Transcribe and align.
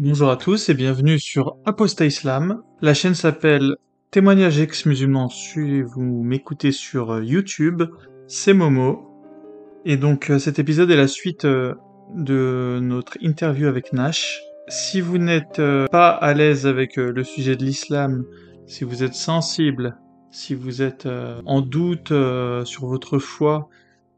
Bonjour 0.00 0.30
à 0.30 0.36
tous 0.36 0.68
et 0.68 0.74
bienvenue 0.74 1.18
sur 1.18 1.56
Apostat 1.64 2.06
Islam. 2.06 2.62
La 2.80 2.94
chaîne 2.94 3.16
s'appelle 3.16 3.74
Témoignage 4.12 4.60
ex-musulman 4.60 5.28
si 5.28 5.82
vous 5.82 6.22
m'écoutez 6.22 6.70
sur 6.70 7.14
euh, 7.14 7.24
YouTube. 7.24 7.82
C'est 8.28 8.52
Momo. 8.52 9.10
Et 9.84 9.96
donc 9.96 10.30
euh, 10.30 10.38
cet 10.38 10.60
épisode 10.60 10.92
est 10.92 10.96
la 10.96 11.08
suite 11.08 11.46
euh, 11.46 11.74
de 12.14 12.78
notre 12.80 13.18
interview 13.20 13.66
avec 13.66 13.92
Nash. 13.92 14.40
Si 14.68 15.00
vous 15.00 15.18
n'êtes 15.18 15.60
pas 15.90 16.10
à 16.10 16.32
l'aise 16.32 16.64
avec 16.64 16.94
le 16.94 17.24
sujet 17.24 17.56
de 17.56 17.64
l'islam, 17.64 18.24
si 18.68 18.84
vous 18.84 19.02
êtes 19.02 19.14
sensible, 19.14 19.98
si 20.30 20.54
vous 20.54 20.80
êtes 20.80 21.08
en 21.44 21.60
doute 21.60 22.12
sur 22.64 22.86
votre 22.86 23.18
foi, 23.18 23.68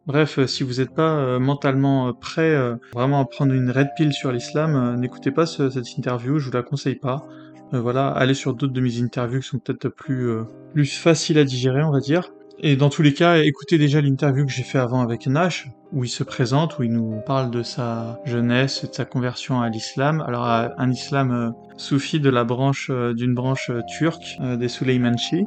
Bref, 0.06 0.38
euh, 0.38 0.46
si 0.46 0.62
vous 0.62 0.74
n'êtes 0.74 0.94
pas 0.94 1.16
euh, 1.16 1.38
mentalement 1.38 2.08
euh, 2.08 2.12
prêt 2.12 2.56
vraiment 2.92 3.20
à 3.20 3.24
prendre 3.24 3.52
une 3.52 3.70
red 3.70 3.88
pill 3.96 4.12
sur 4.12 4.32
l'islam, 4.32 4.96
n'écoutez 4.96 5.30
pas 5.30 5.46
cette 5.46 5.96
interview, 5.96 6.38
je 6.38 6.46
vous 6.46 6.56
la 6.56 6.62
conseille 6.62 6.96
pas. 6.96 7.26
voilà, 7.72 8.08
allez 8.08 8.34
sur 8.34 8.54
d'autres 8.54 8.72
de 8.72 8.80
mes 8.80 9.00
interviews 9.00 9.40
qui 9.40 9.48
sont 9.48 9.58
peut-être 9.58 9.88
plus, 9.88 10.30
plus 10.72 10.86
faciles 10.86 11.38
à 11.38 11.44
digérer, 11.44 11.82
on 11.82 11.92
va 11.92 12.00
dire. 12.00 12.32
Et 12.62 12.76
dans 12.76 12.90
tous 12.90 13.02
les 13.02 13.14
cas, 13.14 13.38
écoutez 13.38 13.78
déjà 13.78 14.00
l'interview 14.00 14.44
que 14.44 14.52
j'ai 14.52 14.64
fait 14.64 14.78
avant 14.78 15.00
avec 15.00 15.26
Nash, 15.26 15.68
où 15.92 16.04
il 16.04 16.08
se 16.08 16.24
présente, 16.24 16.78
où 16.78 16.82
il 16.82 16.92
nous 16.92 17.20
parle 17.24 17.50
de 17.50 17.62
sa 17.62 18.20
jeunesse, 18.24 18.84
de 18.84 18.92
sa 18.92 19.04
conversion 19.04 19.62
à 19.62 19.68
l'islam. 19.70 20.22
Alors 20.26 20.44
un 20.44 20.90
islam 20.90 21.54
soufi 21.76 22.20
de 22.20 22.28
la 22.28 22.44
branche 22.44 22.90
d'une 22.90 23.34
branche 23.34 23.70
turque 23.98 24.36
des 24.58 24.68
Suleymanchi. 24.68 25.46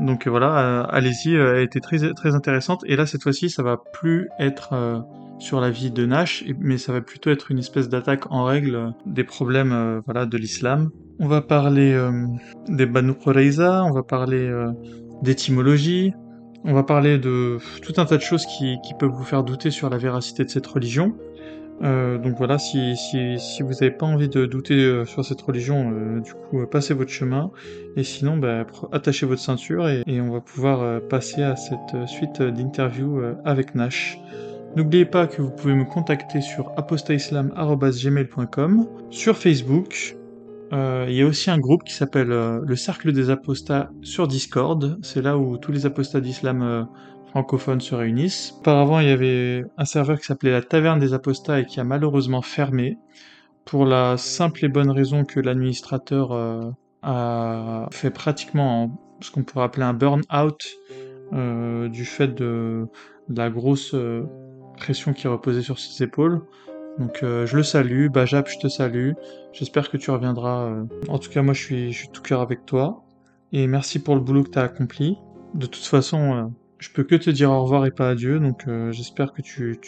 Donc 0.00 0.26
euh, 0.26 0.30
voilà, 0.30 0.58
euh, 0.58 0.86
allez-y, 0.90 1.34
euh, 1.34 1.56
elle 1.56 1.62
était 1.62 1.80
très 1.80 2.12
très 2.12 2.34
intéressante. 2.34 2.82
Et 2.86 2.96
là 2.96 3.06
cette 3.06 3.22
fois-ci, 3.22 3.50
ça 3.50 3.62
va 3.62 3.78
plus 3.92 4.28
être 4.38 5.04
sur 5.38 5.60
la 5.60 5.70
vie 5.70 5.90
de 5.90 6.06
Nash, 6.06 6.44
mais 6.58 6.78
ça 6.78 6.92
va 6.92 7.00
plutôt 7.00 7.30
être 7.30 7.50
une 7.50 7.58
espèce 7.58 7.88
d'attaque 7.88 8.30
en 8.30 8.44
règle 8.44 8.94
des 9.04 9.24
problèmes 9.24 10.02
de 10.06 10.36
l'islam. 10.36 10.90
On 11.18 11.28
va 11.28 11.42
parler 11.42 11.98
des 12.68 12.86
Banu 12.86 13.14
Qurayza, 13.14 13.84
on 13.84 13.92
va 13.92 14.02
parler 14.02 14.50
d'étymologie, 15.22 16.12
on 16.64 16.72
va 16.72 16.82
parler 16.82 17.18
de 17.18 17.58
tout 17.82 17.92
un 17.98 18.06
tas 18.06 18.16
de 18.16 18.22
choses 18.22 18.46
qui, 18.46 18.76
qui 18.82 18.94
peuvent 18.94 19.10
vous 19.10 19.24
faire 19.24 19.44
douter 19.44 19.70
sur 19.70 19.90
la 19.90 19.98
véracité 19.98 20.44
de 20.44 20.50
cette 20.50 20.66
religion. 20.66 21.14
Euh, 21.82 22.16
donc 22.18 22.36
voilà, 22.38 22.58
si, 22.58 22.96
si, 22.96 23.62
vous 23.62 23.72
n'avez 23.72 23.90
pas 23.90 24.06
envie 24.06 24.28
de 24.28 24.46
douter 24.46 24.82
euh, 24.82 25.04
sur 25.04 25.24
cette 25.24 25.42
religion, 25.42 25.92
euh, 25.92 26.20
du 26.20 26.32
coup, 26.32 26.64
passez 26.66 26.94
votre 26.94 27.10
chemin. 27.10 27.50
Et 27.96 28.04
sinon, 28.04 28.36
bah, 28.36 28.64
attachez 28.92 29.26
votre 29.26 29.42
ceinture 29.42 29.88
et, 29.88 30.04
et 30.06 30.20
on 30.20 30.30
va 30.30 30.40
pouvoir 30.40 31.00
passer 31.02 31.42
à 31.42 31.56
cette 31.56 32.06
suite 32.06 32.40
d'interviews 32.42 33.20
avec 33.44 33.74
Nash. 33.74 34.20
N'oubliez 34.76 35.06
pas 35.06 35.26
que 35.26 35.42
vous 35.42 35.50
pouvez 35.50 35.74
me 35.74 35.84
contacter 35.84 36.40
sur 36.42 36.70
apostaislam.gmail.com, 36.76 38.86
sur 39.10 39.36
Facebook. 39.36 40.16
Il 40.72 41.12
y 41.12 41.22
a 41.22 41.26
aussi 41.26 41.50
un 41.50 41.58
groupe 41.58 41.82
qui 41.84 41.94
s'appelle 41.94 42.28
le 42.28 42.76
Cercle 42.76 43.12
des 43.12 43.30
Apostats 43.30 43.90
sur 44.02 44.28
Discord. 44.28 44.98
C'est 45.02 45.22
là 45.22 45.38
où 45.38 45.56
tous 45.56 45.72
les 45.72 45.86
apostats 45.86 46.20
d'islam 46.20 46.86
francophones 47.30 47.80
se 47.80 47.94
réunissent. 47.94 48.54
Auparavant, 48.60 49.00
il 49.00 49.08
y 49.08 49.10
avait 49.10 49.64
un 49.76 49.84
serveur 49.84 50.18
qui 50.18 50.26
s'appelait 50.26 50.52
la 50.52 50.62
Taverne 50.62 50.98
des 50.98 51.12
Apostats 51.12 51.60
et 51.60 51.66
qui 51.66 51.80
a 51.80 51.84
malheureusement 51.84 52.42
fermé 52.42 52.98
pour 53.66 53.84
la 53.84 54.16
simple 54.16 54.64
et 54.64 54.68
bonne 54.68 54.90
raison 54.90 55.24
que 55.24 55.40
l'administrateur 55.40 56.32
euh, 56.32 56.70
a 57.02 57.88
fait 57.90 58.10
pratiquement 58.10 58.96
ce 59.20 59.30
qu'on 59.30 59.42
pourrait 59.42 59.64
appeler 59.64 59.84
un 59.84 59.92
burn-out 59.92 60.64
euh, 61.32 61.88
du 61.88 62.04
fait 62.04 62.28
de, 62.28 62.86
la 63.28 63.50
grosse 63.50 63.92
euh, 63.94 64.22
pression 64.76 65.12
qui 65.12 65.26
reposait 65.26 65.62
sur 65.62 65.78
ses 65.78 66.04
épaules. 66.04 66.42
Donc 66.98 67.18
je 67.20 67.54
le 67.54 67.62
salue, 67.62 68.08
Bajab, 68.08 68.46
je 68.46 68.56
te 68.56 68.68
salue. 68.68 69.10
J'espère 69.52 69.90
que 69.90 69.98
tu 69.98 70.10
reviendras. 70.10 70.74
En 71.08 71.18
tout 71.18 71.28
cas, 71.28 71.42
moi, 71.42 71.52
je 71.52 71.90
je 71.90 71.90
suis 71.90 72.08
tout 72.08 72.22
cœur 72.22 72.40
avec 72.40 72.64
toi. 72.64 73.04
Et 73.52 73.66
merci 73.66 73.98
pour 73.98 74.14
le 74.14 74.22
boulot 74.22 74.44
que 74.44 74.48
tu 74.48 74.58
as 74.58 74.62
accompli. 74.62 75.18
De 75.52 75.66
toute 75.66 75.84
façon, 75.84 76.54
je 76.78 76.90
peux 76.90 77.04
que 77.04 77.14
te 77.14 77.30
dire 77.30 77.50
au 77.50 77.62
revoir 77.62 77.86
et 77.86 77.90
pas 77.90 78.10
adieu, 78.10 78.38
donc 78.38 78.64
euh, 78.68 78.92
j'espère 78.92 79.32
que 79.32 79.40
tu, 79.40 79.78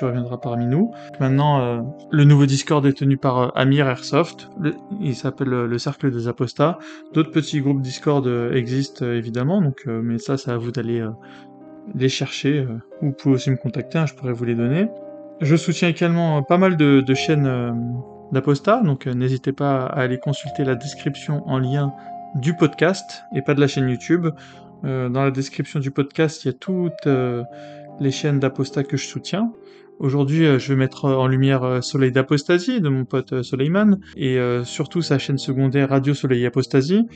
reviendras 0.00 0.38
parmi 0.38 0.66
nous. 0.66 0.92
Maintenant, 1.20 1.60
euh, 1.60 1.82
le 2.10 2.24
nouveau 2.24 2.46
Discord 2.46 2.84
est 2.86 2.94
tenu 2.94 3.16
par 3.18 3.38
euh, 3.38 3.48
Amir 3.54 3.86
Airsoft, 3.88 4.48
il 5.00 5.14
s'appelle 5.14 5.48
le 5.48 5.78
Cercle 5.78 6.10
des 6.10 6.28
Apostats. 6.28 6.78
D'autres 7.12 7.30
petits 7.30 7.60
groupes 7.60 7.82
Discord 7.82 8.26
existent 8.52 9.04
évidemment, 9.04 9.60
donc 9.60 9.84
mais 9.86 10.18
ça, 10.18 10.36
c'est 10.36 10.50
à 10.50 10.56
vous 10.56 10.70
d'aller 10.70 11.04
les 11.94 12.08
chercher. 12.08 12.66
vous 13.02 13.12
pouvez 13.12 13.34
aussi 13.34 13.50
me 13.50 13.56
contacter, 13.56 13.98
hein, 13.98 14.06
je 14.06 14.14
pourrais 14.14 14.32
vous 14.32 14.44
les 14.44 14.54
donner. 14.54 14.88
Je 15.40 15.56
soutiens 15.56 15.88
également 15.88 16.42
pas 16.42 16.58
mal 16.58 16.76
de, 16.76 17.00
de 17.00 17.14
chaînes 17.14 17.74
d'Apostats, 18.32 18.82
donc 18.82 19.06
n'hésitez 19.06 19.52
pas 19.52 19.86
à 19.86 20.00
aller 20.00 20.18
consulter 20.18 20.64
la 20.64 20.74
description 20.74 21.42
en 21.46 21.58
lien 21.58 21.92
du 22.36 22.54
podcast 22.54 23.24
et 23.34 23.42
pas 23.42 23.54
de 23.54 23.60
la 23.60 23.66
chaîne 23.66 23.88
YouTube. 23.88 24.28
Euh, 24.84 25.08
dans 25.08 25.22
la 25.22 25.30
description 25.30 25.80
du 25.80 25.90
podcast, 25.90 26.44
il 26.44 26.48
y 26.48 26.50
a 26.50 26.54
toutes 26.54 27.06
euh, 27.06 27.42
les 28.00 28.10
chaînes 28.10 28.38
d'apostat 28.38 28.84
que 28.84 28.96
je 28.96 29.06
soutiens. 29.06 29.52
Aujourd'hui, 29.98 30.46
euh, 30.46 30.58
je 30.58 30.72
vais 30.72 30.78
mettre 30.78 31.04
en 31.04 31.26
lumière 31.26 31.82
Soleil 31.82 32.12
d'Apostasie 32.12 32.80
de 32.80 32.88
mon 32.88 33.04
pote 33.04 33.42
Soleiman 33.42 33.98
et 34.16 34.38
surtout 34.64 35.02
sa 35.02 35.18
chaîne 35.18 35.38
secondaire 35.38 35.90
Radio 35.90 36.14
Soleil 36.14 36.46
Apostasie. 36.46 37.06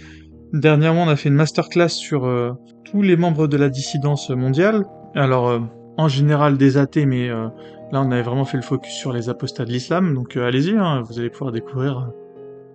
Dernièrement, 0.53 1.05
on 1.05 1.09
a 1.09 1.17
fait 1.17 1.31
une 1.31 1.35
masterclass 1.35 1.89
sur 1.89 2.57
tous 2.85 3.03
les 3.03 3.17
membres 3.17 3.49
de 3.49 3.57
la 3.57 3.69
dissidence 3.69 4.31
mondiale. 4.31 4.85
Alors, 5.15 5.61
en 5.97 6.09
général 6.09 6.59
des 6.59 6.77
athées, 6.77 7.07
mais 7.07 7.29
là, 7.29 7.53
on 7.95 8.11
avait 8.13 8.23
vraiment 8.23 8.45
fait 8.45 8.59
le 8.59 8.63
focus 8.63 8.93
sur 8.93 9.13
les 9.13 9.29
apostats 9.29 9.65
de 9.65 9.71
l'islam. 9.71 10.15
Donc, 10.15 10.37
allez-y, 10.37 10.77
hein, 10.77 11.03
vous 11.09 11.19
allez 11.19 11.31
pouvoir 11.31 11.51
découvrir 11.51 12.11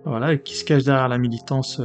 voilà, 0.04 0.36
qui 0.36 0.56
se 0.56 0.64
cache 0.64 0.84
derrière 0.84 1.08
la 1.08 1.18
militance 1.18 1.80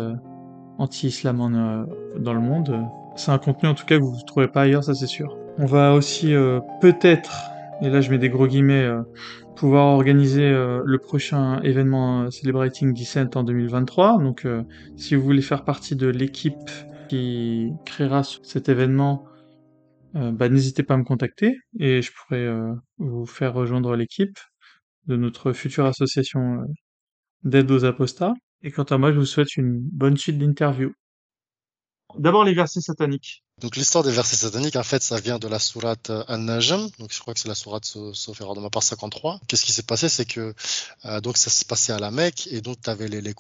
anti-islam 0.78 1.41
euh, 1.41 2.19
dans 2.19 2.34
le 2.34 2.40
monde. 2.40 2.81
C'est 3.16 3.31
un 3.31 3.38
contenu 3.38 3.69
en 3.69 3.75
tout 3.75 3.86
cas 3.86 3.97
que 3.97 4.03
vous 4.03 4.16
ne 4.16 4.25
trouverez 4.25 4.52
pas 4.52 4.63
ailleurs, 4.63 4.84
ça 4.84 4.94
c'est 4.94 5.08
sûr. 5.08 5.38
On 5.58 5.66
va 5.66 5.94
aussi 5.94 6.34
euh, 6.34 6.59
peut-être, 6.81 7.50
et 7.81 7.90
là 7.90 8.02
je 8.02 8.12
mets 8.12 8.18
des 8.18 8.30
gros 8.30 8.47
guillemets, 8.47 8.84
euh, 8.84 9.02
pouvoir 9.56 9.88
organiser 9.88 10.52
le 10.52 10.97
prochain 10.97 11.62
événement 11.62 12.30
Celebrating 12.30 12.94
Descent 12.94 13.30
en 13.36 13.44
2023. 13.44 14.18
Donc 14.18 14.46
si 14.97 15.16
vous 15.16 15.24
voulez 15.24 15.41
faire 15.41 15.63
partie 15.63 15.96
de 15.96 16.08
l'équipe 16.08 16.69
qui 17.07 17.72
créera 17.86 18.24
cet 18.24 18.68
événement, 18.68 19.24
bah, 20.13 20.50
n'hésitez 20.50 20.84
pas 20.84 20.96
à 20.96 20.97
me 20.97 21.06
contacter 21.06 21.56
et 21.80 22.02
je 22.02 22.12
pourrais 22.12 22.50
vous 22.97 23.25
faire 23.25 23.53
rejoindre 23.53 23.96
l'équipe 23.96 24.38
de 25.07 25.16
notre 25.16 25.53
future 25.53 25.86
association 25.86 26.66
d'aide 27.46 27.72
aux 27.72 27.86
apostats. 27.86 28.34
Et 28.66 28.72
quant 28.72 28.84
à 28.84 28.98
moi, 28.98 29.14
je 29.14 29.20
vous 29.20 29.28
souhaite 29.28 29.58
une 29.58 29.80
bonne 29.80 30.18
suite 30.18 30.40
d'interviews. 30.40 30.96
D'abord 32.18 32.44
les 32.44 32.56
versets 32.56 32.81
sataniques. 32.81 33.44
Donc 33.62 33.76
l'histoire 33.76 34.03
des 34.03 34.09
versets 34.09 34.38
sataniques, 34.38 34.76
en 34.76 34.84
fait, 34.84 35.03
ça 35.03 35.20
vient 35.20 35.38
de 35.38 35.48
la 35.48 35.59
sourate 35.59 36.09
An-Najm. 36.09 36.90
Donc 36.98 37.14
je 37.14 37.20
crois 37.20 37.36
que 37.36 37.40
c'est 37.40 37.48
la 37.48 37.54
sourate, 37.54 37.86
sauf 37.86 38.42
erreur 38.42 38.56
de 38.56 38.62
ma 38.62 38.72
part, 38.72 38.81
53. 38.81 39.40
Qu'est-ce 39.48 39.66
qui 39.66 39.72
s'est 39.72 39.84
passé? 39.84 40.09
C'est 40.09 40.25
que 40.25 40.56
euh, 41.06 41.22
donc 41.22 41.38
ça 41.38 41.52
s'est 41.52 41.66
passé 41.66 41.92
à 41.92 42.00
la 42.00 42.09
Mecque 42.09 42.48
et 42.48 42.62
donc 42.62 42.81
tu 42.81 42.90
avais 42.90 43.08
les, 43.08 43.22
les 43.22 43.36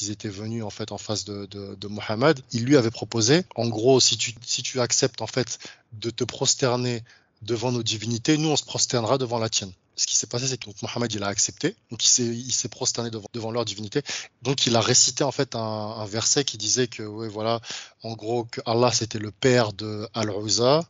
ils 0.00 0.10
étaient 0.12 0.28
venus 0.28 0.62
en 0.62 0.70
fait 0.70 0.92
en 0.92 0.98
face 0.98 1.24
de, 1.24 1.46
de, 1.46 1.74
de 1.74 1.88
Mohammed. 1.88 2.38
Il 2.52 2.64
lui 2.64 2.76
avait 2.76 2.92
proposé, 2.92 3.42
en 3.56 3.68
gros, 3.68 3.98
si 3.98 4.16
tu, 4.16 4.34
si 4.46 4.62
tu 4.62 4.78
acceptes 4.78 5.20
en 5.20 5.26
fait 5.26 5.58
de 5.94 6.10
te 6.10 6.22
prosterner 6.22 7.02
devant 7.42 7.72
nos 7.72 7.82
divinités, 7.82 8.38
nous 8.38 8.50
on 8.50 8.56
se 8.56 8.64
prosternera 8.64 9.18
devant 9.18 9.40
la 9.40 9.48
tienne 9.48 9.72
ce 10.00 10.06
qui 10.06 10.16
s'est 10.16 10.26
passé, 10.26 10.46
c'est 10.46 10.56
que 10.56 10.70
Mohammed 10.80 11.12
il 11.12 11.22
a 11.22 11.26
accepté, 11.26 11.76
donc 11.90 12.02
il 12.02 12.52
s'est 12.52 12.68
prosterné 12.68 13.10
devant, 13.10 13.28
devant, 13.34 13.50
leur 13.50 13.66
divinité. 13.66 14.00
Donc 14.40 14.66
il 14.66 14.74
a 14.74 14.80
récité 14.80 15.24
en 15.24 15.30
fait 15.30 15.54
un, 15.54 16.06
verset 16.06 16.44
qui 16.44 16.56
disait 16.56 16.88
que, 16.88 17.02
ouais, 17.02 17.28
voilà, 17.28 17.60
en 18.02 18.14
gros, 18.14 18.44
que 18.44 18.62
Allah 18.64 18.92
c'était 18.92 19.18
le 19.18 19.30
père 19.30 19.74
de 19.74 20.08
Al-Uzza, 20.14 20.88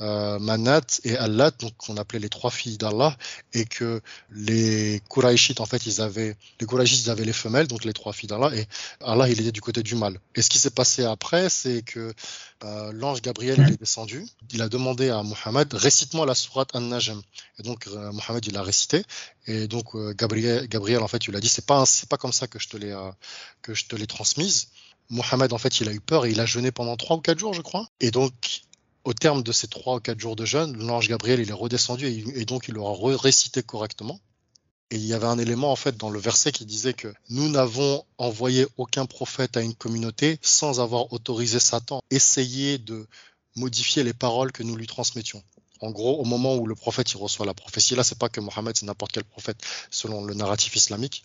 euh, 0.00 0.38
Manat 0.38 1.00
et 1.04 1.16
Allat, 1.16 1.52
donc 1.52 1.76
qu'on 1.76 1.96
appelait 1.96 2.18
les 2.18 2.28
trois 2.28 2.50
filles 2.50 2.78
d'Allah, 2.78 3.16
et 3.52 3.64
que 3.64 4.00
les 4.30 5.00
Quraishites, 5.08 5.60
en 5.60 5.66
fait, 5.66 5.86
ils 5.86 6.00
avaient, 6.00 6.36
les 6.60 6.66
Quraishites, 6.66 7.08
avaient 7.08 7.24
les 7.24 7.32
femelles, 7.32 7.66
donc 7.66 7.84
les 7.84 7.92
trois 7.92 8.12
filles 8.12 8.28
d'Allah, 8.28 8.50
et 8.54 8.66
Allah, 9.00 9.28
il 9.28 9.40
était 9.40 9.52
du 9.52 9.60
côté 9.60 9.82
du 9.82 9.94
mal. 9.94 10.18
Et 10.34 10.42
ce 10.42 10.50
qui 10.50 10.58
s'est 10.58 10.70
passé 10.70 11.04
après, 11.04 11.48
c'est 11.48 11.82
que 11.82 12.12
euh, 12.64 12.92
l'ange 12.92 13.22
Gabriel, 13.22 13.62
il 13.66 13.74
est 13.74 13.80
descendu, 13.80 14.26
il 14.52 14.62
a 14.62 14.68
demandé 14.68 15.10
à 15.10 15.22
Mohammed, 15.22 15.72
récite-moi 15.74 16.26
la 16.26 16.34
sourate 16.34 16.74
An-Najm. 16.74 17.20
Et 17.58 17.62
donc, 17.62 17.86
euh, 17.86 18.12
Mohammed, 18.12 18.44
il 18.46 18.56
a 18.56 18.62
récité, 18.62 19.04
et 19.46 19.68
donc, 19.68 19.96
Gabriel, 20.16 20.66
Gabriel, 20.68 21.02
en 21.02 21.08
fait, 21.08 21.26
il 21.26 21.36
a 21.36 21.40
dit, 21.40 21.48
c'est 21.48 21.66
pas, 21.66 21.86
c'est 21.86 22.08
pas 22.08 22.16
comme 22.16 22.32
ça 22.32 22.46
que 22.46 22.58
je 22.58 22.68
te 22.68 22.76
l'ai, 22.76 22.94
que 23.62 23.74
je 23.74 23.86
te 23.86 23.96
transmise. 24.04 24.68
Mohammed, 25.10 25.52
en 25.52 25.58
fait, 25.58 25.80
il 25.80 25.88
a 25.88 25.92
eu 25.92 26.00
peur 26.00 26.24
et 26.24 26.30
il 26.30 26.40
a 26.40 26.46
jeûné 26.46 26.70
pendant 26.70 26.96
trois 26.96 27.16
ou 27.16 27.20
quatre 27.20 27.38
jours, 27.38 27.52
je 27.52 27.62
crois. 27.62 27.88
Et 28.00 28.10
donc, 28.10 28.32
au 29.04 29.14
terme 29.14 29.42
de 29.42 29.52
ces 29.52 29.68
trois 29.68 29.96
ou 29.96 30.00
quatre 30.00 30.20
jours 30.20 30.36
de 30.36 30.44
jeûne, 30.44 30.76
l'ange 30.76 31.08
Gabriel 31.08 31.40
il 31.40 31.48
est 31.48 31.54
redescendu 31.54 32.06
et, 32.06 32.44
donc 32.44 32.68
il 32.68 32.76
aura 32.78 33.16
récité 33.16 33.62
correctement. 33.62 34.20
Et 34.92 34.96
il 34.96 35.06
y 35.06 35.14
avait 35.14 35.26
un 35.26 35.38
élément 35.38 35.70
en 35.70 35.76
fait 35.76 35.96
dans 35.96 36.10
le 36.10 36.18
verset 36.18 36.50
qui 36.50 36.66
disait 36.66 36.94
que 36.94 37.14
nous 37.28 37.48
n'avons 37.48 38.04
envoyé 38.18 38.66
aucun 38.76 39.06
prophète 39.06 39.56
à 39.56 39.62
une 39.62 39.74
communauté 39.74 40.38
sans 40.42 40.80
avoir 40.80 41.12
autorisé 41.12 41.60
Satan 41.60 42.02
essayer 42.10 42.78
de 42.78 43.06
modifier 43.54 44.02
les 44.02 44.12
paroles 44.12 44.50
que 44.50 44.64
nous 44.64 44.76
lui 44.76 44.88
transmettions. 44.88 45.42
En 45.80 45.92
gros, 45.92 46.20
au 46.20 46.24
moment 46.24 46.56
où 46.56 46.66
le 46.66 46.74
prophète 46.74 47.12
il 47.12 47.16
reçoit 47.16 47.46
la 47.46 47.54
prophétie, 47.54 47.94
là 47.94 48.02
c'est 48.02 48.18
pas 48.18 48.28
que 48.28 48.40
Mohammed 48.40 48.76
c'est 48.76 48.86
n'importe 48.86 49.12
quel 49.12 49.24
prophète 49.24 49.62
selon 49.90 50.24
le 50.24 50.34
narratif 50.34 50.74
islamique. 50.74 51.24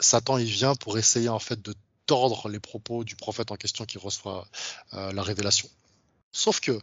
Satan 0.00 0.38
il 0.38 0.46
vient 0.46 0.74
pour 0.74 0.98
essayer 0.98 1.28
en 1.28 1.38
fait 1.38 1.60
de 1.60 1.74
tordre 2.06 2.48
les 2.48 2.60
propos 2.60 3.04
du 3.04 3.14
prophète 3.14 3.50
en 3.50 3.56
question 3.56 3.84
qui 3.84 3.98
reçoit 3.98 4.46
euh, 4.94 5.12
la 5.12 5.22
révélation. 5.22 5.68
Sauf 6.36 6.60
que 6.60 6.78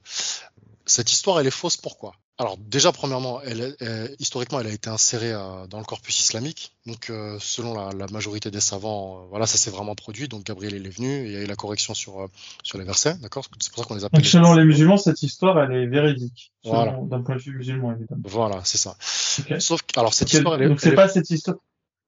cette 0.86 1.12
histoire 1.12 1.40
elle 1.40 1.48
est 1.48 1.52
fausse 1.52 1.78
pourquoi? 1.78 2.16
Alors 2.40 2.58
déjà, 2.58 2.92
premièrement, 2.92 3.40
elle, 3.42 3.76
historiquement, 4.18 4.60
elle 4.60 4.66
a 4.66 4.72
été 4.72 4.90
insérée 4.90 5.32
euh, 5.32 5.68
dans 5.68 5.78
le 5.78 5.86
corpus 5.86 6.20
islamique. 6.20 6.76
Donc, 6.88 7.12
euh, 7.12 7.38
selon 7.40 7.76
la, 7.92 8.08
majorité 8.08 8.50
des 8.50 8.60
savants, 8.60 9.20
euh, 9.20 9.26
voilà, 9.30 9.46
ça 9.46 9.60
s'est 9.60 9.70
vraiment 9.70 9.94
produit. 9.94 10.28
Donc, 10.28 10.44
Gabriel 10.44 10.74
est 10.74 10.90
venu 10.90 11.08
et 11.08 11.26
il 11.26 11.32
y 11.32 11.36
a 11.36 11.42
eu 11.42 11.46
la 11.46 11.56
correction 11.56 11.94
sur 11.94 12.28
sur 12.64 12.80
les 12.80 12.86
versets, 12.86 13.14
d'accord? 13.22 13.46
C'est 13.60 13.72
pour 13.72 13.84
ça 13.84 13.88
qu'on 13.88 13.94
les 13.94 14.04
appelle. 14.04 14.20
Donc, 14.20 14.28
selon 14.28 14.56
les 14.56 14.66
musulmans, 14.66 14.98
cette 14.98 15.22
histoire, 15.22 15.62
elle 15.62 15.74
est 15.74 15.86
véridique. 15.86 16.52
Voilà. 16.64 16.98
D'un 17.04 17.22
point 17.22 17.36
de 17.36 17.42
vue 17.42 17.56
musulman, 17.56 17.92
évidemment. 17.92 18.24
Voilà, 18.26 18.62
c'est 18.64 18.80
ça. 18.80 18.98
Sauf 19.60 19.84
que, 19.84 20.00
alors 20.00 20.16
cette 20.16 20.34
histoire, 20.34 20.56
elle 20.56 20.64
est. 20.64 20.70
Donc, 20.70 20.82
c'est 20.82 20.96
pas 20.96 21.08
cette 21.08 21.30
histoire. 21.30 21.58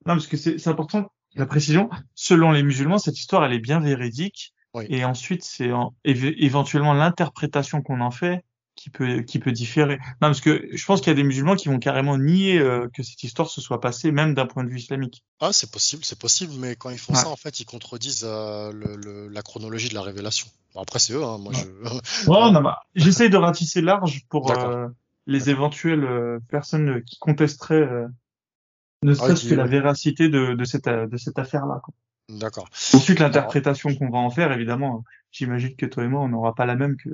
Non, 0.07 0.15
parce 0.15 0.27
que 0.27 0.37
c'est 0.37 0.67
important 0.67 1.11
la 1.35 1.45
précision. 1.45 1.89
Selon 2.15 2.51
les 2.51 2.63
musulmans, 2.63 2.97
cette 2.97 3.19
histoire, 3.19 3.45
elle 3.45 3.53
est 3.53 3.59
bien 3.59 3.79
véridique. 3.79 4.54
Oui. 4.75 4.85
Et 4.89 5.05
ensuite, 5.05 5.43
c'est 5.43 5.71
éventuellement 6.03 6.93
l'interprétation 6.93 7.81
qu'on 7.81 8.01
en 8.01 8.11
fait 8.11 8.43
qui 8.75 8.89
peut 8.89 9.21
qui 9.21 9.39
peut 9.39 9.53
différer. 9.53 9.97
Non, 10.21 10.27
parce 10.27 10.41
que 10.41 10.67
je 10.73 10.85
pense 10.85 10.99
qu'il 10.99 11.07
y 11.07 11.11
a 11.11 11.15
des 11.15 11.23
musulmans 11.23 11.55
qui 11.55 11.69
vont 11.69 11.79
carrément 11.79 12.17
nier 12.17 12.59
euh, 12.59 12.89
que 12.93 13.03
cette 13.03 13.23
histoire 13.23 13.49
se 13.49 13.61
soit 13.61 13.79
passée, 13.79 14.11
même 14.11 14.33
d'un 14.33 14.45
point 14.45 14.65
de 14.65 14.69
vue 14.69 14.79
islamique. 14.79 15.23
Ah, 15.39 15.53
c'est 15.53 15.71
possible, 15.71 16.03
c'est 16.03 16.19
possible, 16.19 16.53
mais 16.59 16.75
quand 16.75 16.89
ils 16.89 16.97
font 16.97 17.13
ça, 17.13 17.29
en 17.29 17.37
fait, 17.37 17.61
ils 17.61 17.65
contredisent 17.65 18.25
euh, 18.27 18.73
le, 18.73 19.29
la 19.29 19.41
chronologie 19.41 19.87
de 19.87 19.93
la 19.93 20.01
révélation. 20.01 20.47
Bon, 20.73 20.81
après, 20.81 20.99
c'est 20.99 21.13
eux, 21.13 21.23
hein, 21.23 21.37
moi 21.37 21.53
je. 21.53 22.27
non, 22.29 22.51
non, 22.51 22.61
bah, 22.61 22.81
j'essaye 22.95 23.29
de 23.29 23.37
ratisser 23.37 23.79
large 23.79 24.25
pour 24.27 24.51
euh, 24.51 24.87
les 25.25 25.49
éventuelles 25.49 26.39
personnes 26.49 27.01
qui 27.03 27.17
contesteraient 27.17 27.87
ne 29.03 29.11
ah 29.11 29.15
serait-ce 29.15 29.47
que 29.47 29.55
la 29.55 29.67
véracité 29.67 30.27
de, 30.27 30.53
de 30.53 30.65
cette 30.65 30.89
de 30.89 31.17
cette 31.17 31.39
affaire-là. 31.39 31.81
D'accord. 32.29 32.67
Ensuite, 32.93 33.19
l'interprétation 33.19 33.93
qu'on 33.95 34.09
va 34.09 34.17
en 34.17 34.29
faire, 34.29 34.51
évidemment, 34.51 35.03
j'imagine 35.31 35.75
que 35.75 35.85
toi 35.85 36.03
et 36.03 36.07
moi, 36.07 36.21
on 36.21 36.29
n'aura 36.29 36.55
pas 36.55 36.65
la 36.65 36.75
même 36.75 36.97
que 36.97 37.09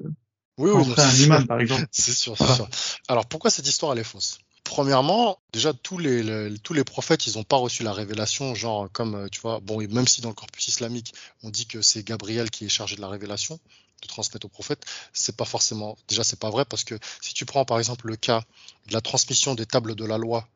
oui, 0.57 0.69
oui, 0.71 0.93
un 0.97 1.15
imam, 1.15 1.47
par 1.47 1.59
exemple. 1.59 1.85
c'est 1.91 2.13
sûr, 2.13 2.37
c'est 2.37 2.53
sûr. 2.53 2.69
Alors, 3.07 3.25
pourquoi 3.25 3.49
cette 3.49 3.67
histoire, 3.67 3.93
elle 3.93 3.99
est 3.99 4.03
fausse? 4.03 4.39
Premièrement, 4.63 5.39
déjà 5.51 5.73
tous 5.73 5.97
les, 5.97 6.53
tous 6.63 6.73
les 6.73 6.83
prophètes, 6.83 7.25
ils 7.27 7.37
n'ont 7.37 7.43
pas 7.43 7.57
reçu 7.57 7.83
la 7.83 7.93
révélation, 7.93 8.53
genre 8.55 8.89
comme 8.91 9.15
euh, 9.15 9.27
tu 9.27 9.41
vois, 9.41 9.59
bon, 9.59 9.79
même 9.89 10.07
si 10.07 10.21
dans 10.21 10.29
le 10.29 10.35
corpus 10.35 10.67
islamique, 10.67 11.13
on 11.43 11.49
dit 11.49 11.65
que 11.65 11.81
c'est 11.81 12.05
Gabriel 12.05 12.49
qui 12.49 12.65
est 12.65 12.69
chargé 12.69 12.95
de 12.95 13.01
la 13.01 13.09
révélation, 13.09 13.59
de 14.01 14.07
transmettre 14.07 14.45
aux 14.45 14.49
prophètes, 14.49 14.85
c'est 15.13 15.35
pas 15.35 15.45
forcément, 15.45 15.97
déjà 16.07 16.23
c'est 16.23 16.39
pas 16.39 16.49
vrai 16.49 16.63
parce 16.63 16.83
que 16.83 16.97
si 17.21 17.33
tu 17.33 17.45
prends 17.45 17.65
par 17.65 17.79
exemple 17.79 18.07
le 18.07 18.15
cas 18.15 18.43
de 18.87 18.93
la 18.93 19.01
transmission 19.01 19.55
des 19.55 19.65
tables 19.65 19.95
de 19.95 20.05
la 20.05 20.17
loi 20.17 20.47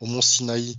au 0.00 0.06
mont 0.06 0.22
Sinaï 0.22 0.76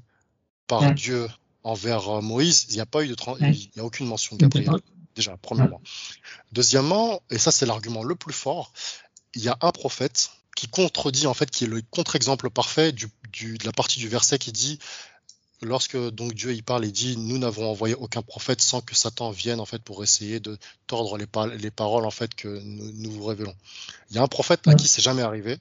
par 0.67 0.81
mm. 0.81 0.93
Dieu 0.95 1.27
envers 1.67 2.07
euh, 2.09 2.21
Moïse, 2.21 2.65
il 2.69 2.75
n'y 2.75 2.81
a 2.81 2.85
pas 2.85 3.03
eu 3.03 3.09
de, 3.09 3.15
il 3.41 3.69
n'y 3.75 3.81
a 3.81 3.83
aucune 3.83 4.07
mention 4.07 4.35
de 4.35 4.41
Gabriel 4.41 4.81
déjà, 5.15 5.35
premièrement. 5.41 5.81
Deuxièmement, 6.53 7.21
et 7.29 7.37
ça 7.37 7.51
c'est 7.51 7.65
l'argument 7.65 8.03
le 8.03 8.15
plus 8.15 8.33
fort, 8.33 8.71
il 9.33 9.43
y 9.43 9.49
a 9.49 9.57
un 9.61 9.71
prophète 9.71 10.29
qui 10.55 10.67
contredit, 10.67 11.27
en 11.27 11.33
fait, 11.33 11.51
qui 11.51 11.65
est 11.65 11.67
le 11.67 11.81
contre-exemple 11.91 12.49
parfait 12.49 12.91
du, 12.91 13.07
de 13.33 13.65
la 13.65 13.71
partie 13.71 13.99
du 13.99 14.07
verset 14.07 14.39
qui 14.39 14.51
dit 14.51 14.79
lorsque 15.61 15.97
donc 16.11 16.33
Dieu 16.35 16.53
y 16.53 16.61
parle 16.61 16.85
et 16.85 16.91
dit 16.91 17.17
nous 17.17 17.39
n'avons 17.39 17.69
envoyé 17.69 17.95
aucun 17.95 18.21
prophète 18.21 18.61
sans 18.61 18.79
que 18.79 18.95
Satan 18.95 19.31
vienne 19.31 19.59
en 19.59 19.65
fait 19.65 19.81
pour 19.81 20.03
essayer 20.03 20.39
de 20.39 20.55
tordre 20.85 21.17
les, 21.17 21.25
les 21.57 21.71
paroles 21.71 22.05
en 22.05 22.11
fait 22.11 22.35
que 22.35 22.47
nous, 22.47 23.11
vous 23.11 23.25
révélons. 23.25 23.55
Il 24.11 24.15
y 24.15 24.19
a 24.19 24.21
un 24.21 24.27
prophète 24.27 24.67
à 24.67 24.75
qui 24.75 24.87
c'est 24.87 25.01
jamais 25.01 25.23
arrivé, 25.23 25.57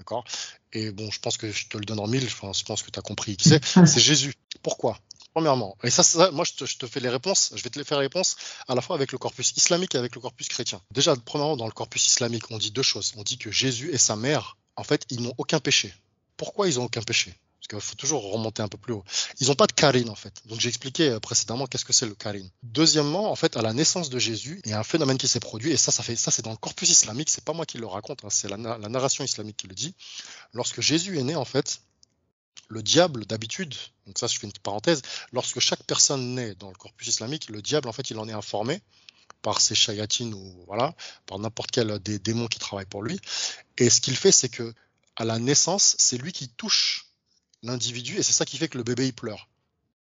d'accord? 0.00 0.24
Et 0.72 0.90
bon, 0.90 1.08
je 1.10 1.20
pense 1.20 1.36
que 1.36 1.50
je 1.50 1.68
te 1.68 1.78
le 1.78 1.84
donne 1.84 2.00
en 2.00 2.08
mille, 2.08 2.28
je 2.28 2.36
pense 2.36 2.82
que 2.82 2.90
tu 2.90 2.98
as 2.98 3.02
compris 3.02 3.36
qui 3.36 3.48
c'est. 3.48 3.64
C'est 3.64 4.00
Jésus. 4.00 4.34
Pourquoi? 4.62 4.98
Premièrement, 5.34 5.76
et 5.84 5.90
ça, 5.90 6.30
moi 6.32 6.44
je 6.44 6.76
te, 6.76 6.86
fais 6.86 7.00
les 7.00 7.08
réponses, 7.08 7.52
je 7.54 7.62
vais 7.62 7.70
te 7.70 7.78
les 7.78 7.84
faire 7.84 7.98
les 7.98 8.06
réponses 8.06 8.36
à 8.66 8.74
la 8.74 8.80
fois 8.80 8.96
avec 8.96 9.12
le 9.12 9.18
corpus 9.18 9.52
islamique 9.56 9.94
et 9.94 9.98
avec 9.98 10.14
le 10.14 10.20
corpus 10.20 10.48
chrétien. 10.48 10.80
Déjà, 10.90 11.14
premièrement, 11.16 11.56
dans 11.56 11.66
le 11.66 11.72
corpus 11.72 12.06
islamique, 12.06 12.50
on 12.50 12.58
dit 12.58 12.70
deux 12.70 12.82
choses. 12.82 13.12
On 13.16 13.22
dit 13.22 13.38
que 13.38 13.50
Jésus 13.50 13.90
et 13.92 13.98
sa 13.98 14.16
mère, 14.16 14.56
en 14.76 14.84
fait, 14.84 15.04
ils 15.10 15.20
n'ont 15.22 15.34
aucun 15.38 15.60
péché. 15.60 15.94
Pourquoi 16.36 16.68
ils 16.68 16.76
n'ont 16.76 16.84
aucun 16.84 17.02
péché? 17.02 17.34
Parce 17.60 17.68
qu'il 17.68 17.90
faut 17.90 17.96
toujours 17.96 18.32
remonter 18.32 18.62
un 18.62 18.68
peu 18.68 18.78
plus 18.78 18.94
haut. 18.94 19.04
Ils 19.40 19.48
n'ont 19.48 19.54
pas 19.54 19.66
de 19.66 19.72
karine, 19.72 20.08
en 20.08 20.14
fait. 20.14 20.32
Donc 20.46 20.60
j'ai 20.60 20.68
expliqué 20.68 21.10
euh, 21.10 21.20
précédemment 21.20 21.66
qu'est-ce 21.66 21.84
que 21.84 21.92
c'est 21.92 22.06
le 22.06 22.14
karine. 22.14 22.48
Deuxièmement, 22.62 23.30
en 23.30 23.36
fait, 23.36 23.56
à 23.56 23.62
la 23.62 23.72
naissance 23.72 24.10
de 24.10 24.18
Jésus, 24.18 24.60
il 24.64 24.70
y 24.70 24.74
a 24.74 24.78
un 24.78 24.84
phénomène 24.84 25.18
qui 25.18 25.28
s'est 25.28 25.40
produit, 25.40 25.72
et 25.72 25.76
ça, 25.76 25.92
ça 25.92 26.02
ça 26.02 26.30
c'est 26.30 26.42
dans 26.42 26.52
le 26.52 26.56
corpus 26.56 26.90
islamique, 26.90 27.28
c'est 27.28 27.44
pas 27.44 27.52
moi 27.52 27.66
qui 27.66 27.78
le 27.78 27.86
raconte, 27.86 28.24
hein, 28.24 28.28
c'est 28.30 28.48
la, 28.48 28.56
la 28.56 28.88
narration 28.88 29.24
islamique 29.24 29.56
qui 29.56 29.66
le 29.66 29.74
dit. 29.74 29.94
Lorsque 30.52 30.80
Jésus 30.80 31.18
est 31.18 31.22
né, 31.22 31.34
en 31.34 31.44
fait, 31.44 31.80
le 32.68 32.82
diable, 32.82 33.24
d'habitude, 33.26 33.74
donc 34.06 34.18
ça 34.18 34.26
je 34.26 34.38
fais 34.38 34.46
une 34.46 34.52
parenthèse, 34.52 35.02
lorsque 35.32 35.60
chaque 35.60 35.82
personne 35.84 36.34
naît 36.34 36.54
dans 36.54 36.68
le 36.68 36.76
corpus 36.76 37.08
islamique, 37.08 37.48
le 37.48 37.62
diable, 37.62 37.88
en 37.88 37.92
fait, 37.92 38.10
il 38.10 38.18
en 38.18 38.28
est 38.28 38.32
informé 38.32 38.80
par 39.42 39.60
ses 39.60 39.74
chayatines 39.74 40.34
ou 40.34 40.64
voilà, 40.66 40.94
par 41.26 41.38
n'importe 41.38 41.70
quel 41.70 41.98
des 42.00 42.18
démons 42.18 42.48
qui 42.48 42.58
travaillent 42.58 42.86
pour 42.86 43.02
lui. 43.02 43.20
Et 43.78 43.88
ce 43.90 44.00
qu'il 44.00 44.16
fait, 44.16 44.32
c'est 44.32 44.48
que 44.48 44.74
à 45.16 45.24
la 45.24 45.38
naissance, 45.38 45.96
c'est 45.98 46.18
lui 46.18 46.32
qui 46.32 46.48
touche 46.48 47.06
l'individu 47.62 48.16
et 48.18 48.22
c'est 48.22 48.32
ça 48.32 48.44
qui 48.44 48.58
fait 48.58 48.68
que 48.68 48.78
le 48.78 48.84
bébé 48.84 49.06
il 49.06 49.12
pleure, 49.12 49.48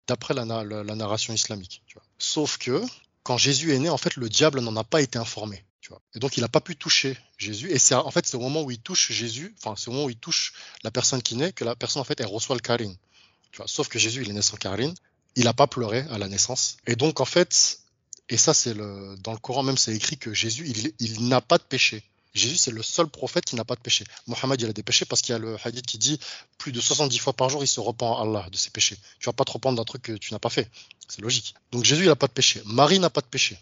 d'après 0.07 0.33
la, 0.33 0.45
narration 0.45 1.33
islamique. 1.33 1.83
Sauf 2.17 2.57
que 2.57 2.83
quand 3.23 3.37
Jésus 3.37 3.73
est 3.73 3.79
né, 3.79 3.89
en 3.89 3.97
fait, 3.97 4.15
le 4.15 4.29
diable 4.29 4.61
n'en 4.61 4.75
a 4.75 4.83
pas 4.83 5.01
été 5.01 5.17
informé. 5.17 5.63
Et 6.15 6.19
donc 6.19 6.37
il 6.37 6.41
n'a 6.41 6.47
pas 6.47 6.61
pu 6.61 6.75
toucher 6.75 7.17
Jésus. 7.37 7.71
Et 7.71 7.79
c'est 7.79 7.95
en 7.95 8.11
fait 8.11 8.25
c'est 8.25 8.35
au 8.35 8.41
moment 8.41 8.61
où 8.61 8.71
il 8.71 8.79
touche 8.79 9.11
Jésus, 9.11 9.55
enfin 9.59 9.75
c'est 9.77 9.89
au 9.89 9.91
moment 9.91 10.05
où 10.05 10.09
il 10.09 10.17
touche 10.17 10.53
la 10.83 10.91
personne 10.91 11.21
qui 11.21 11.35
naît 11.35 11.53
que 11.53 11.63
la 11.63 11.75
personne 11.75 12.01
en 12.01 12.05
fait 12.05 12.19
elle 12.19 12.27
reçoit 12.27 12.55
le 12.55 12.61
karine. 12.61 12.95
Tu 13.51 13.57
vois. 13.57 13.67
Sauf 13.67 13.87
que 13.87 13.99
Jésus 13.99 14.23
il 14.23 14.29
est 14.29 14.33
né 14.33 14.41
sans 14.41 14.57
karine, 14.57 14.93
il 15.35 15.45
n'a 15.45 15.53
pas 15.53 15.67
pleuré 15.67 16.05
à 16.09 16.17
la 16.17 16.27
naissance. 16.27 16.77
Et 16.87 16.95
donc 16.95 17.19
en 17.19 17.25
fait, 17.25 17.79
et 18.29 18.37
ça 18.37 18.53
c'est 18.53 18.73
le 18.73 19.15
dans 19.19 19.33
le 19.33 19.39
Coran 19.39 19.63
même 19.63 19.77
c'est 19.77 19.93
écrit 19.93 20.17
que 20.17 20.33
Jésus 20.33 20.67
il, 20.67 20.93
il 20.99 21.27
n'a 21.27 21.41
pas 21.41 21.57
de 21.57 21.63
péché. 21.63 22.03
Jésus, 22.37 22.57
c'est 22.57 22.71
le 22.71 22.83
seul 22.83 23.07
prophète 23.07 23.45
qui 23.45 23.55
n'a 23.55 23.65
pas 23.65 23.75
de 23.75 23.81
péché. 23.81 24.05
Mohammed, 24.27 24.61
il 24.61 24.69
a 24.69 24.73
des 24.73 24.83
péchés 24.83 25.05
parce 25.05 25.21
qu'il 25.21 25.33
y 25.33 25.35
a 25.35 25.39
le 25.39 25.57
hadith 25.63 25.85
qui 25.85 25.97
dit 25.97 26.19
plus 26.57 26.71
de 26.71 26.79
70 26.79 27.17
fois 27.17 27.33
par 27.33 27.49
jour, 27.49 27.63
il 27.63 27.67
se 27.67 27.79
repent 27.79 28.03
à 28.03 28.21
Allah 28.21 28.47
de 28.51 28.57
ses 28.57 28.69
péchés. 28.69 28.97
Tu 29.19 29.25
vas 29.25 29.33
pas 29.33 29.43
te 29.43 29.51
rependre 29.51 29.77
d'un 29.77 29.83
truc 29.83 30.03
que 30.03 30.13
tu 30.13 30.33
n'as 30.33 30.39
pas 30.39 30.49
fait. 30.49 30.69
C'est 31.07 31.21
logique. 31.21 31.55
Donc 31.71 31.83
Jésus, 31.83 32.03
il 32.03 32.07
n'a 32.07 32.15
pas 32.15 32.27
de 32.27 32.33
péché. 32.33 32.61
Marie 32.65 32.99
n'a 32.99 33.09
pas 33.09 33.21
de 33.21 33.27
péché. 33.27 33.57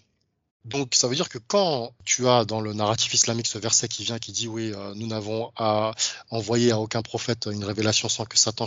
Donc 0.66 0.96
ça 0.96 1.08
veut 1.08 1.16
dire 1.16 1.30
que 1.30 1.38
quand 1.38 1.94
tu 2.06 2.28
as 2.28 2.44
dans 2.44 2.60
le 2.60 2.74
narratif 2.74 3.14
islamique 3.14 3.46
ce 3.46 3.60
verset 3.60 3.88
qui 3.88 4.04
vient 4.04 4.18
qui 4.18 4.32
dit 4.32 4.48
oui 4.48 4.74
euh, 4.74 4.94
nous 4.96 5.06
n'avons 5.08 5.52
à 5.56 5.94
envoyer 6.32 6.72
à 6.72 6.80
aucun 6.80 7.04
prophète 7.04 7.48
une 7.52 7.64
révélation 7.64 8.10
sans 8.10 8.26
que 8.26 8.38
Satan 8.38 8.66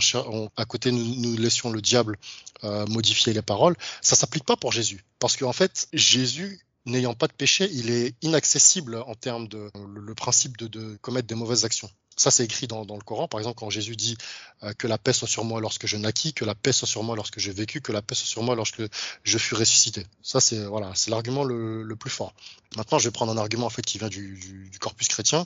à 0.55 0.65
côté 0.65 0.91
nous, 0.91 1.35
laissions 1.37 1.71
le 1.71 1.81
diable 1.81 2.17
euh, 2.63 2.85
modifier 2.87 3.33
les 3.33 3.41
paroles, 3.41 3.75
ça 4.01 4.15
s'applique 4.15 4.45
pas 4.45 4.55
pour 4.55 4.71
Jésus. 4.71 5.03
Parce 5.19 5.35
qu'en 5.35 5.53
fait 5.53 5.87
Jésus 5.93 6.61
n'ayant 6.89 7.13
pas 7.13 7.27
de 7.27 7.33
péché, 7.33 7.69
il 7.71 7.89
est 7.89 8.15
inaccessible 8.21 8.97
en 9.07 9.15
termes 9.15 9.47
de 9.47 9.71
le, 9.75 10.15
principe 10.15 10.57
de, 10.57 10.67
de 10.67 10.97
commettre 11.01 11.27
des 11.27 11.35
mauvaises 11.35 11.65
actions. 11.65 11.89
Ça, 12.19 12.31
c'est 12.31 12.43
écrit 12.43 12.67
dans, 12.67 12.83
le 12.83 13.01
Coran. 13.01 13.29
Par 13.29 13.39
exemple, 13.39 13.57
quand 13.57 13.69
Jésus 13.69 13.95
dit 13.95 14.17
euh, 14.63 14.73
que 14.73 14.87
la 14.87 14.97
paix 14.97 15.13
soit 15.13 15.27
sur 15.27 15.45
moi 15.45 15.61
lorsque 15.61 15.87
je 15.87 15.95
naquis, 15.95 16.33
que 16.33 16.43
la 16.43 16.53
paix 16.53 16.73
soit 16.73 16.87
sur 16.87 17.01
moi 17.01 17.15
lorsque 17.15 17.39
j'ai 17.39 17.53
vécu, 17.53 17.79
que 17.79 17.93
la 17.93 18.01
paix 18.01 18.13
soit 18.13 18.27
sur 18.27 18.43
moi 18.43 18.55
lorsque 18.55 18.81
je 19.23 19.37
fus 19.37 19.55
ressuscité. 19.55 20.05
Ça, 20.21 20.41
c'est 20.41 20.65
voilà, 20.65 20.91
c'est 20.95 21.11
l'argument 21.11 21.45
le, 21.45 21.95
plus 21.97 22.09
fort. 22.09 22.33
Maintenant, 22.75 22.99
je 22.99 23.05
vais 23.05 23.11
prendre 23.11 23.31
un 23.31 23.37
argument 23.37 23.67
en 23.67 23.69
fait 23.69 23.83
qui 23.83 23.99
vient 23.99 24.09
du, 24.09 24.69
corpus 24.81 25.07
chrétien. 25.07 25.45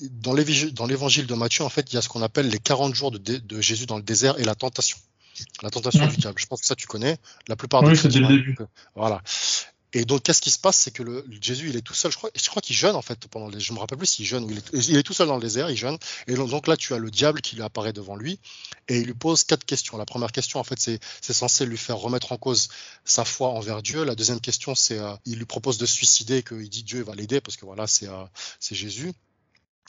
Dans 0.00 0.32
l'évangile 0.32 1.26
de 1.26 1.34
Matthieu, 1.34 1.64
en 1.64 1.68
fait, 1.68 1.92
il 1.92 1.96
y 1.96 1.98
a 1.98 2.02
ce 2.02 2.08
qu'on 2.08 2.22
appelle 2.22 2.48
les 2.48 2.58
40 2.58 2.94
jours 2.94 3.10
de, 3.10 3.60
Jésus 3.60 3.84
dans 3.84 3.98
le 3.98 4.02
désert 4.02 4.38
et 4.38 4.44
la 4.44 4.54
tentation. 4.54 4.96
La 5.62 5.68
tentation 5.68 6.06
du 6.06 6.16
diable. 6.16 6.38
Je 6.38 6.46
pense 6.46 6.62
que 6.62 6.66
ça, 6.66 6.74
tu 6.74 6.86
connais. 6.86 7.18
La 7.46 7.56
plupart 7.56 7.82
oui, 7.82 7.92
des 7.92 8.20
le 8.20 8.26
début. 8.26 8.56
Voilà. 8.94 9.20
Et 9.96 10.04
donc, 10.04 10.24
qu'est-ce 10.24 10.42
qui 10.42 10.50
se 10.50 10.58
passe? 10.58 10.76
C'est 10.76 10.90
que 10.90 11.24
Jésus, 11.40 11.70
il 11.70 11.76
est 11.76 11.80
tout 11.80 11.94
seul. 11.94 12.12
Je 12.12 12.18
crois, 12.18 12.28
je 12.34 12.46
crois 12.50 12.60
qu'il 12.60 12.76
jeûne 12.76 12.94
en 12.94 13.00
fait 13.00 13.26
pendant 13.28 13.48
les. 13.48 13.60
Je 13.60 13.72
me 13.72 13.78
rappelle 13.78 13.96
plus 13.96 14.06
s'il 14.06 14.26
jeûne 14.26 14.44
ou 14.44 14.50
il 14.74 14.96
est, 14.98 15.02
tout 15.02 15.14
seul 15.14 15.26
dans 15.26 15.36
le 15.36 15.40
désert, 15.40 15.70
il 15.70 15.76
jeûne. 15.76 15.96
Et 16.26 16.34
donc 16.34 16.66
là, 16.66 16.76
tu 16.76 16.92
as 16.92 16.98
le 16.98 17.10
diable 17.10 17.40
qui 17.40 17.56
lui 17.56 17.62
apparaît 17.62 17.94
devant 17.94 18.14
lui 18.14 18.38
et 18.88 18.98
il 18.98 19.06
lui 19.06 19.14
pose 19.14 19.44
quatre 19.44 19.64
questions. 19.64 19.96
La 19.96 20.04
première 20.04 20.32
question, 20.32 20.60
en 20.60 20.64
fait, 20.64 20.78
c'est 20.78 21.32
censé 21.32 21.64
lui 21.64 21.78
faire 21.78 21.96
remettre 21.96 22.32
en 22.32 22.36
cause 22.36 22.68
sa 23.06 23.24
foi 23.24 23.48
envers 23.48 23.80
Dieu. 23.80 24.04
La 24.04 24.14
deuxième 24.14 24.38
question, 24.38 24.74
c'est 24.74 24.98
euh, 24.98 25.14
il 25.24 25.38
lui 25.38 25.46
propose 25.46 25.78
de 25.78 25.86
se 25.86 25.94
suicider, 25.94 26.42
qu'il 26.42 26.68
dit 26.68 26.82
Dieu 26.82 27.02
va 27.02 27.14
l'aider 27.14 27.40
parce 27.40 27.56
que 27.56 27.64
voilà, 27.64 27.86
c'est 27.86 28.06
euh, 28.06 28.24
Jésus. 28.60 29.14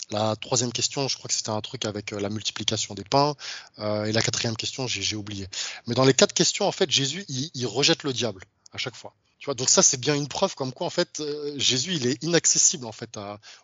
La 0.09 0.37
troisième 0.37 0.71
question, 0.71 1.09
je 1.09 1.17
crois 1.17 1.27
que 1.27 1.33
c'était 1.33 1.49
un 1.49 1.59
truc 1.59 1.83
avec 1.83 2.13
euh, 2.13 2.21
la 2.21 2.29
multiplication 2.29 2.93
des 2.93 3.03
pains. 3.03 3.35
et 3.77 4.13
la 4.13 4.21
quatrième 4.21 4.55
question, 4.55 4.87
j'ai 4.87 5.17
oublié. 5.17 5.47
Mais 5.85 5.95
dans 5.95 6.05
les 6.05 6.13
quatre 6.13 6.33
questions, 6.33 6.65
en 6.65 6.71
fait, 6.71 6.89
Jésus, 6.89 7.25
il 7.27 7.67
rejette 7.67 8.03
le 8.03 8.13
diable 8.13 8.45
à 8.71 8.77
chaque 8.77 8.95
fois. 8.95 9.13
Tu 9.39 9.45
vois, 9.45 9.53
donc 9.53 9.69
ça 9.69 9.83
c'est 9.83 9.99
bien 9.99 10.15
une 10.15 10.27
preuve 10.27 10.55
comme 10.55 10.73
quoi 10.73 10.87
en 10.87 10.89
fait 10.89 11.19
euh, 11.19 11.53
Jésus 11.57 11.93
il 11.93 12.07
est 12.07 12.23
inaccessible 12.23 12.85
en 12.85 12.91
fait 12.91 13.19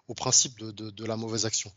au 0.08 0.14
principe 0.14 0.60
de, 0.60 0.72
de, 0.72 0.92
de, 0.92 1.06
la 1.06 1.18
mauvaise 1.18 1.46
action. 1.46 1.72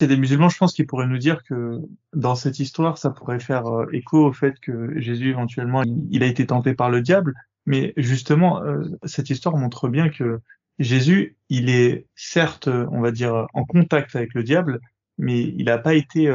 C'est 0.00 0.06
des 0.06 0.16
musulmans, 0.16 0.48
je 0.48 0.56
pense, 0.56 0.72
qui 0.72 0.84
pourraient 0.84 1.06
nous 1.06 1.18
dire 1.18 1.42
que 1.44 1.80
dans 2.14 2.34
cette 2.34 2.60
histoire, 2.60 2.96
ça 2.96 3.10
pourrait 3.10 3.40
faire 3.40 3.66
euh, 3.66 3.86
écho 3.92 4.26
au 4.26 4.32
fait 4.32 4.58
que 4.60 4.98
Jésus 4.98 5.30
éventuellement 5.30 5.82
il, 6.10 6.22
a 6.22 6.26
été 6.26 6.46
tenté 6.46 6.72
par 6.72 6.88
le 6.88 7.02
diable, 7.02 7.34
mais 7.66 7.92
justement 7.98 8.62
euh, 8.62 8.84
cette 9.04 9.28
histoire 9.28 9.56
montre 9.58 9.88
bien 9.88 10.08
que 10.08 10.40
Jésus 10.78 11.36
il 11.50 11.68
est 11.68 12.06
certes, 12.16 12.68
on 12.68 13.02
va 13.02 13.10
dire, 13.10 13.46
en 13.52 13.66
contact 13.66 14.16
avec 14.16 14.32
le 14.32 14.42
diable, 14.42 14.80
mais 15.18 15.42
il 15.42 15.66
n'a 15.66 15.76
pas 15.76 15.92
été 15.92 16.34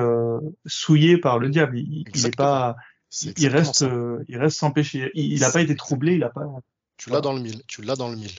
souillé 0.67 1.17
par 1.17 1.39
le 1.39 1.49
diable. 1.49 1.79
Il 1.79 2.05
n'est 2.23 2.29
pas 2.29 2.75
il 3.21 3.47
reste, 3.47 3.83
il 4.27 4.37
reste 4.37 4.57
sans 4.57 4.69
péché. 4.69 5.09
Il 5.15 5.39
n'a 5.39 5.49
pas 5.49 5.61
été 5.61 5.75
troublé, 5.75 6.13
il 6.13 6.23
a 6.23 6.29
pas. 6.29 6.45
Tu 6.97 7.09
l'as 7.09 7.21
dans 7.21 7.33
le 7.33 7.39
mille. 7.39 7.61
Tu 7.67 7.81
l'as 7.81 7.95
dans 7.95 8.09
le 8.09 8.15
mille. 8.15 8.35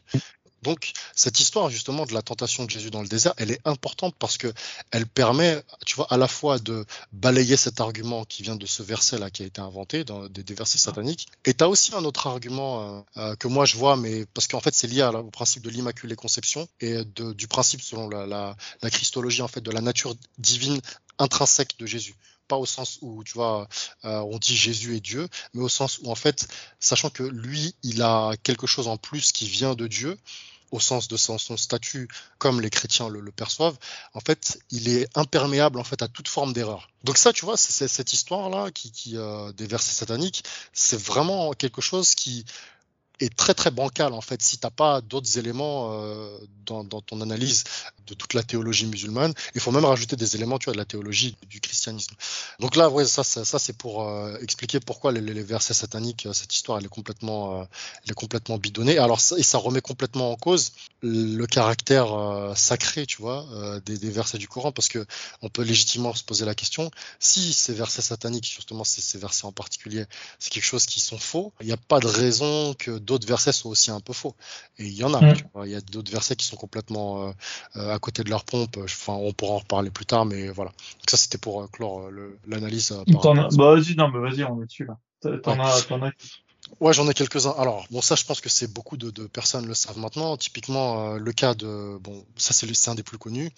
Donc, 0.62 0.92
cette 1.14 1.38
histoire 1.38 1.70
justement 1.70 2.04
de 2.04 2.12
la 2.12 2.22
tentation 2.22 2.64
de 2.64 2.70
Jésus 2.70 2.90
dans 2.90 3.02
le 3.02 3.08
désert, 3.08 3.32
elle 3.36 3.50
est 3.50 3.60
importante 3.64 4.14
parce 4.18 4.36
que 4.36 4.52
elle 4.90 5.06
permet, 5.06 5.62
tu 5.86 5.94
vois, 5.96 6.06
à 6.10 6.16
la 6.16 6.26
fois 6.26 6.58
de 6.58 6.84
balayer 7.12 7.56
cet 7.56 7.80
argument 7.80 8.24
qui 8.24 8.42
vient 8.42 8.56
de 8.56 8.66
ce 8.66 8.82
verset-là 8.82 9.30
qui 9.30 9.44
a 9.44 9.46
été 9.46 9.60
inventé, 9.60 10.04
dans 10.04 10.28
des, 10.28 10.54
versets 10.54 10.78
sataniques. 10.78 11.28
Et 11.44 11.54
tu 11.54 11.62
as 11.62 11.68
aussi 11.68 11.94
un 11.94 12.04
autre 12.04 12.26
argument 12.26 12.80
euh, 12.80 13.00
euh, 13.18 13.36
que 13.36 13.46
moi 13.46 13.64
je 13.66 13.76
vois, 13.76 13.96
mais 13.96 14.26
parce 14.34 14.48
qu'en 14.48 14.60
fait 14.60 14.74
c'est 14.74 14.88
lié 14.88 15.08
au 15.14 15.30
principe 15.30 15.62
de 15.62 15.70
l'immaculée 15.70 16.16
conception 16.16 16.68
et 16.80 17.04
du 17.04 17.46
principe 17.46 17.82
selon 17.82 18.08
la, 18.08 18.26
la, 18.26 18.90
christologie 18.90 19.42
en 19.42 19.48
fait 19.48 19.60
de 19.60 19.70
la 19.70 19.80
nature 19.80 20.14
divine 20.38 20.80
intrinsèque 21.18 21.78
de 21.78 21.86
Jésus 21.86 22.16
pas 22.48 22.56
au 22.56 22.66
sens 22.66 22.98
où 23.02 23.22
tu 23.24 23.34
vois 23.34 23.68
euh, 24.04 24.18
on 24.20 24.38
dit 24.38 24.56
Jésus 24.56 24.96
est 24.96 25.00
Dieu, 25.00 25.28
mais 25.54 25.62
au 25.62 25.68
sens 25.68 25.98
où 26.02 26.10
en 26.10 26.14
fait, 26.14 26.48
sachant 26.80 27.10
que 27.10 27.22
lui, 27.22 27.74
il 27.82 28.02
a 28.02 28.32
quelque 28.42 28.66
chose 28.66 28.88
en 28.88 28.96
plus 28.96 29.32
qui 29.32 29.46
vient 29.46 29.74
de 29.74 29.86
Dieu, 29.86 30.18
au 30.70 30.80
sens 30.80 31.08
de 31.08 31.16
son, 31.16 31.38
statut 31.38 32.08
comme 32.38 32.60
les 32.60 32.70
chrétiens 32.70 33.08
le, 33.08 33.32
perçoivent, 33.32 33.78
en 34.14 34.20
fait, 34.20 34.58
il 34.70 34.88
est 34.88 35.08
imperméable 35.16 35.78
en 35.78 35.84
fait 35.84 36.02
à 36.02 36.08
toute 36.08 36.28
forme 36.28 36.52
d'erreur. 36.52 36.90
Donc 37.04 37.16
ça, 37.16 37.32
tu 37.32 37.44
vois, 37.44 37.56
c'est 37.56 37.88
cette 37.88 38.12
histoire 38.12 38.50
là 38.50 38.70
qui, 38.70 38.90
qui 38.92 39.16
euh, 39.16 39.52
des 39.52 39.66
versets 39.66 39.94
sataniques, 39.94 40.44
c'est 40.72 41.00
vraiment 41.00 41.52
quelque 41.52 41.80
chose 41.80 42.14
qui 42.14 42.44
est 43.20 43.34
très 43.34 43.54
très 43.54 43.70
bancal 43.70 44.12
en 44.12 44.20
fait 44.20 44.42
si 44.42 44.58
t'as 44.58 44.70
pas 44.70 45.00
d'autres 45.00 45.38
éléments 45.38 45.92
euh, 45.92 46.38
dans, 46.66 46.84
ton 46.84 47.20
analyse 47.22 47.64
de 48.06 48.14
toute 48.14 48.34
la 48.34 48.42
théologie 48.42 48.86
musulmane. 48.86 49.32
Il 49.54 49.60
faut 49.60 49.70
même 49.70 49.84
rajouter 49.84 50.16
des 50.16 50.36
éléments, 50.36 50.58
tu 50.58 50.66
vois, 50.66 50.74
de 50.74 50.78
la 50.78 50.84
théologie 50.84 51.36
du 51.48 51.60
christianisme. 51.60 52.14
Donc 52.58 52.76
là, 52.76 52.90
ouais, 52.90 53.06
ça, 53.06 53.24
ça, 53.24 53.58
c'est 53.58 53.76
pour 53.76 54.06
euh, 54.06 54.36
expliquer 54.42 54.80
pourquoi 54.80 55.12
les, 55.12 55.42
versets 55.42 55.74
sataniques, 55.74 56.26
euh, 56.26 56.32
cette 56.34 56.54
histoire, 56.54 56.78
elle 56.78 56.84
est 56.84 56.90
complètement, 56.90 57.66
elle 58.04 58.10
est 58.10 58.14
complètement 58.14 58.58
bidonnée. 58.58 58.98
Alors 58.98 59.20
ça, 59.20 59.36
et 59.38 59.42
ça 59.42 59.58
remet 59.58 59.80
complètement 59.80 60.30
en 60.32 60.36
cause 60.36 60.72
le 61.00 61.46
caractère 61.46 62.08
sacré, 62.56 63.06
tu 63.06 63.22
vois, 63.22 63.46
des, 63.86 63.96
des, 63.98 64.10
versets 64.10 64.38
du 64.38 64.48
Coran, 64.48 64.72
parce 64.72 64.88
que 64.88 65.06
on 65.42 65.48
peut 65.48 65.62
légitimement 65.62 66.12
se 66.12 66.24
poser 66.24 66.44
la 66.44 66.54
question 66.54 66.90
si 67.20 67.52
ces 67.52 67.72
versets 67.72 68.02
sataniques, 68.02 68.52
justement 68.52 68.84
ces, 68.84 69.00
ces 69.00 69.18
versets 69.18 69.46
en 69.46 69.52
particulier, 69.52 70.04
c'est 70.38 70.50
quelque 70.50 70.64
chose 70.64 70.86
qui 70.86 71.00
sont 71.00 71.18
faux, 71.18 71.52
il 71.60 71.66
n'y 71.66 71.72
a 71.72 71.76
pas 71.76 72.00
de 72.00 72.06
raison 72.06 72.74
que 72.74 72.98
d'autres 73.08 73.26
versets 73.26 73.52
soient 73.52 73.72
aussi 73.72 73.90
un 73.90 74.00
peu 74.00 74.12
faux. 74.12 74.36
Et 74.78 74.84
il 74.84 74.94
y 74.94 75.02
en 75.02 75.12
a. 75.14 75.20
Mm. 75.20 75.32
Tu 75.34 75.44
vois, 75.52 75.66
il 75.66 75.72
y 75.72 75.76
a 75.76 75.80
d'autres 75.80 76.12
versets 76.12 76.36
qui 76.36 76.46
sont 76.46 76.56
complètement 76.56 77.32
à 77.74 77.98
côté 77.98 78.22
de 78.22 78.30
leur 78.30 78.44
pompe. 78.44 78.76
Enfin, 78.84 79.14
on 79.14 79.32
pourra 79.32 79.54
en 79.54 79.58
reparler 79.58 79.90
plus 79.90 80.06
tard, 80.06 80.24
mais 80.24 80.48
voilà. 80.48 80.70
Donc 80.70 81.10
ça, 81.10 81.16
c'était 81.16 81.38
pour 81.38 81.62
euh, 81.62 81.66
clore 81.66 82.08
euh, 82.08 82.38
l'analyse. 82.46 82.92
Euh, 82.92 83.04
bah 83.06 83.74
vas-y, 83.74 83.94
non, 83.96 84.08
mais 84.08 84.20
vas-y, 84.20 84.44
on 84.44 84.62
est 84.62 84.66
dessus 84.66 84.86
là. 84.86 84.98
T'en 85.42 85.58
as, 85.60 85.86
as... 85.90 86.12
Ouais, 86.80 86.92
j'en 86.92 87.08
ai 87.08 87.14
quelques-uns. 87.14 87.54
Alors, 87.58 87.86
bon, 87.90 88.00
ça, 88.02 88.14
je 88.14 88.24
pense 88.24 88.40
que 88.40 88.48
c'est 88.48 88.72
beaucoup 88.72 88.96
de, 88.96 89.10
de, 89.10 89.26
personnes 89.26 89.66
le 89.66 89.74
savent 89.74 89.98
maintenant. 89.98 90.36
Typiquement, 90.36 91.14
le 91.14 91.32
cas 91.32 91.54
de, 91.54 91.98
bon, 91.98 92.24
ça 92.36 92.52
c'est 92.52 92.90
un 92.90 92.94
des 92.94 93.02
plus 93.02 93.18
connus. 93.18 93.50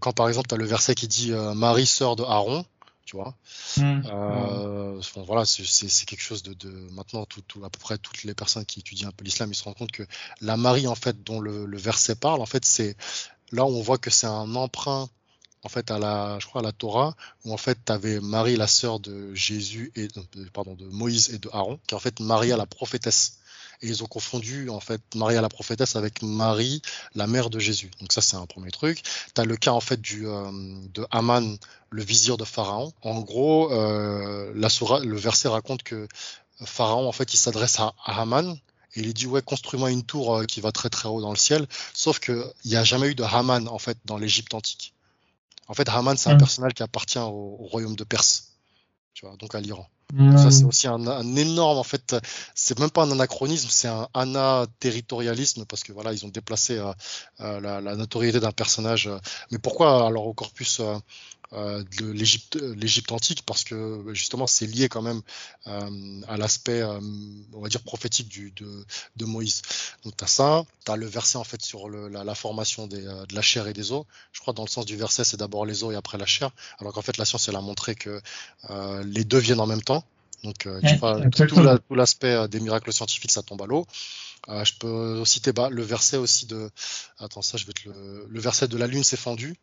Quand 0.00 0.12
par 0.12 0.28
exemple, 0.28 0.48
tu 0.48 0.54
as 0.54 0.58
le 0.58 0.66
verset 0.66 0.94
qui 0.94 1.08
dit 1.08 1.32
Marie, 1.56 1.86
sœur 1.86 2.14
de 2.14 2.22
Aaron, 2.24 2.64
tu 3.08 3.16
vois. 3.16 3.34
Mmh. 3.78 4.02
Euh, 4.04 5.00
voilà, 5.26 5.46
c'est 5.46 6.04
quelque 6.04 6.20
chose 6.20 6.42
de, 6.42 6.52
de 6.52 6.68
maintenant, 6.92 7.24
tout, 7.24 7.40
tout, 7.40 7.64
à 7.64 7.70
peu 7.70 7.78
près 7.78 7.96
toutes 7.96 8.22
les 8.24 8.34
personnes 8.34 8.66
qui 8.66 8.80
étudient 8.80 9.08
un 9.08 9.12
peu 9.12 9.24
l'islam, 9.24 9.50
ils 9.50 9.54
se 9.54 9.64
rendent 9.64 9.76
compte 9.76 9.92
que 9.92 10.02
la 10.42 10.58
Marie, 10.58 10.86
en 10.86 10.94
fait, 10.94 11.24
dont 11.24 11.40
le, 11.40 11.64
le 11.64 11.78
verset 11.78 12.16
parle, 12.16 12.42
en 12.42 12.46
fait, 12.46 12.64
c'est 12.66 12.96
Là, 13.50 13.64
on 13.64 13.80
voit 13.80 13.96
que 13.96 14.10
c'est 14.10 14.26
un 14.26 14.54
emprunt 14.56 15.08
en 15.64 15.68
fait 15.68 15.90
à 15.90 15.98
la 15.98 16.38
je 16.38 16.46
crois 16.46 16.60
à 16.60 16.64
la 16.64 16.72
Torah 16.72 17.16
où 17.44 17.52
en 17.52 17.56
fait 17.56 17.78
tu 17.84 17.90
avais 17.90 18.20
Marie 18.20 18.56
la 18.56 18.68
sœur 18.68 19.00
de 19.00 19.34
Jésus 19.34 19.90
et 19.96 20.06
euh, 20.16 20.46
pardon 20.52 20.74
de 20.74 20.84
Moïse 20.86 21.34
et 21.34 21.38
de 21.38 21.48
Aaron 21.52 21.80
qui 21.86 21.94
est 21.94 21.96
en 21.96 22.00
fait 22.00 22.20
Maria 22.20 22.56
la 22.56 22.66
prophétesse 22.66 23.38
et 23.82 23.88
ils 23.88 24.02
ont 24.02 24.06
confondu 24.06 24.68
en 24.70 24.80
fait 24.80 25.00
Maria 25.14 25.40
la 25.40 25.48
prophétesse 25.48 25.96
avec 25.96 26.22
Marie 26.22 26.82
la 27.14 27.26
mère 27.26 27.50
de 27.50 27.58
Jésus 27.58 27.90
donc 28.00 28.12
ça 28.12 28.20
c'est 28.20 28.36
un 28.36 28.46
premier 28.46 28.70
truc 28.70 29.02
tu 29.34 29.40
as 29.40 29.44
le 29.44 29.56
cas 29.56 29.72
en 29.72 29.80
fait 29.80 30.00
du 30.00 30.26
euh, 30.26 30.50
de 30.94 31.06
Haman 31.10 31.56
le 31.90 32.02
vizir 32.02 32.36
de 32.36 32.44
Pharaon 32.44 32.92
en 33.02 33.20
gros 33.20 33.72
euh, 33.72 34.52
la 34.54 34.68
le 35.00 35.16
verset 35.16 35.48
raconte 35.48 35.82
que 35.82 36.08
Pharaon 36.64 37.08
en 37.08 37.12
fait 37.12 37.32
il 37.34 37.38
s'adresse 37.38 37.78
à, 37.78 37.94
à 38.04 38.20
Haman 38.20 38.58
et 38.94 39.00
il 39.00 39.14
dit 39.14 39.26
ouais 39.26 39.42
construis-moi 39.42 39.90
une 39.90 40.02
tour 40.02 40.34
euh, 40.34 40.44
qui 40.44 40.60
va 40.60 40.72
très 40.72 40.88
très 40.88 41.08
haut 41.08 41.20
dans 41.20 41.30
le 41.30 41.36
ciel. 41.36 41.66
Sauf 41.94 42.18
que 42.18 42.52
il 42.64 42.70
n'y 42.70 42.76
a 42.76 42.84
jamais 42.84 43.08
eu 43.08 43.14
de 43.14 43.22
Haman 43.22 43.68
en 43.68 43.78
fait 43.78 43.98
dans 44.04 44.16
l'Égypte 44.18 44.54
antique. 44.54 44.94
En 45.68 45.74
fait, 45.74 45.88
Haman 45.88 46.16
c'est 46.16 46.30
un 46.30 46.34
mm. 46.34 46.38
personnage 46.38 46.74
qui 46.74 46.82
appartient 46.82 47.18
au, 47.18 47.56
royaume 47.60 47.96
de 47.96 48.04
Perse, 48.04 48.52
tu 49.18 49.26
vois, 49.26 49.36
donc 49.36 49.52
à 49.56 49.60
l'Iran. 49.60 49.88
Mm. 50.14 50.38
Ça 50.38 50.50
c'est 50.52 50.64
aussi 50.64 50.86
un, 50.86 51.04
un, 51.08 51.36
énorme 51.36 51.76
en 51.76 51.82
fait, 51.82 52.14
c'est 52.54 52.78
même 52.78 52.90
pas 52.90 53.02
un 53.02 53.10
anachronisme, 53.10 53.68
c'est 53.68 53.88
un 53.88 54.06
anaterritorialisme 54.14 55.64
parce 55.66 55.82
que 55.82 55.92
voilà 55.92 56.12
ils 56.12 56.24
ont 56.24 56.28
déplacé 56.28 56.78
euh, 56.78 56.92
euh, 57.40 57.60
la, 57.60 57.80
la, 57.80 57.96
notoriété 57.96 58.38
d'un 58.38 58.52
personnage. 58.52 59.10
mais 59.50 59.58
pourquoi 59.58 60.06
alors 60.06 60.28
au 60.28 60.34
corpus 60.34 60.78
euh, 60.78 60.94
de 61.52 62.10
l'Égypte, 62.10 62.56
l'Égypte 62.56 63.10
antique 63.10 63.42
parce 63.46 63.64
que 63.64 64.04
justement 64.12 64.46
c'est 64.46 64.66
lié 64.66 64.88
quand 64.88 65.00
même 65.00 65.22
euh, 65.66 66.20
à 66.28 66.36
l'aspect, 66.36 66.82
euh, 66.82 67.00
on 67.54 67.60
va 67.60 67.68
dire 67.68 67.80
prophétique 67.82 68.28
du, 68.28 68.50
de, 68.50 68.84
de 69.16 69.24
Moïse. 69.24 69.62
Donc 70.04 70.16
tu 70.16 70.24
as 70.24 70.26
ça, 70.26 70.64
tu 70.84 70.92
as 70.92 70.96
le 70.96 71.06
verset 71.06 71.38
en 71.38 71.44
fait 71.44 71.62
sur 71.62 71.88
le, 71.88 72.08
la, 72.08 72.22
la, 72.22 72.34
formation 72.34 72.86
des, 72.86 73.00
de 73.00 73.34
la 73.34 73.40
chair 73.40 73.66
et 73.66 73.72
des 73.72 73.92
os. 73.92 74.04
Je 74.32 74.40
crois 74.40 74.52
dans 74.52 74.64
le 74.64 74.68
sens 74.68 74.84
du 74.84 74.96
verset 74.96 75.24
c'est 75.24 75.38
d'abord 75.38 75.64
les 75.64 75.84
os 75.84 75.92
et 75.92 75.96
après 75.96 76.18
la 76.18 76.26
chair, 76.26 76.50
alors 76.80 76.92
qu'en 76.92 77.02
fait 77.02 77.16
la 77.16 77.24
science 77.24 77.48
elle 77.48 77.56
a 77.56 77.62
montré 77.62 77.94
que 77.94 78.20
les 79.04 79.24
deux 79.24 79.38
viennent 79.38 79.60
en 79.60 79.66
même 79.66 79.82
temps. 79.82 80.04
Donc 80.44 80.68
tu 80.86 80.96
vois, 80.96 81.20
tout, 81.30 81.94
l'aspect 81.94 82.46
des 82.48 82.60
miracles 82.60 82.92
scientifiques 82.92 83.32
ça 83.32 83.42
tombe 83.42 83.62
à 83.62 83.66
l'eau. 83.66 83.86
je 84.48 84.72
peux 84.78 85.24
citer 85.24 85.52
bah, 85.52 85.68
le 85.70 85.82
verset 85.82 86.18
aussi 86.18 86.44
de, 86.44 86.70
attends 87.18 87.42
ça 87.42 87.56
je 87.56 87.64
vais 87.64 87.72
te 87.72 87.88
le, 87.88 88.26
le 88.28 88.40
verset 88.40 88.68
de 88.68 88.76
la 88.76 88.86
lune 88.86 89.02
s'est 89.02 89.16
fendue. 89.16 89.56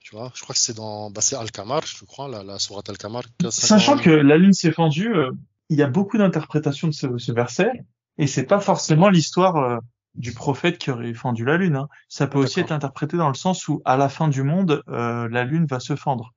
Tu 0.00 0.16
vois, 0.16 0.32
je 0.34 0.42
crois 0.42 0.54
que 0.54 0.58
c'est 0.58 0.74
dans 0.74 1.10
bah, 1.10 1.20
Al-Kamar, 1.38 1.84
je 1.86 2.04
crois, 2.04 2.28
la, 2.28 2.42
la 2.42 2.58
sourate 2.58 2.88
Al-Kamar. 2.88 3.22
Sachant 3.50 3.98
que 3.98 4.10
la 4.10 4.38
lune 4.38 4.54
s'est 4.54 4.72
fendue, 4.72 5.14
euh, 5.14 5.30
il 5.68 5.78
y 5.78 5.82
a 5.82 5.86
beaucoup 5.86 6.18
d'interprétations 6.18 6.88
de 6.88 6.92
ce, 6.92 7.18
ce, 7.18 7.32
verset, 7.32 7.70
et 8.18 8.26
c'est 8.26 8.44
pas 8.44 8.60
forcément 8.60 9.10
l'histoire 9.10 9.56
euh, 9.56 9.78
du 10.14 10.32
prophète 10.32 10.78
qui 10.78 10.90
aurait 10.90 11.14
fendu 11.14 11.44
la 11.44 11.56
lune. 11.58 11.76
Hein. 11.76 11.88
Ça 12.08 12.26
peut 12.26 12.38
aussi 12.38 12.60
être 12.60 12.72
interprété 12.72 13.16
dans 13.16 13.28
le 13.28 13.34
sens 13.34 13.68
où, 13.68 13.82
à 13.84 13.96
la 13.96 14.08
fin 14.08 14.28
du 14.28 14.42
monde, 14.42 14.82
euh, 14.88 15.28
la 15.30 15.44
lune 15.44 15.66
va 15.66 15.80
se 15.80 15.94
fendre. 15.96 16.32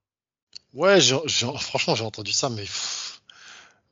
Ouais, 0.73 0.99
franchement, 1.01 1.95
j'ai 1.95 2.03
entendu 2.03 2.31
ça, 2.31 2.49
mais 2.49 2.65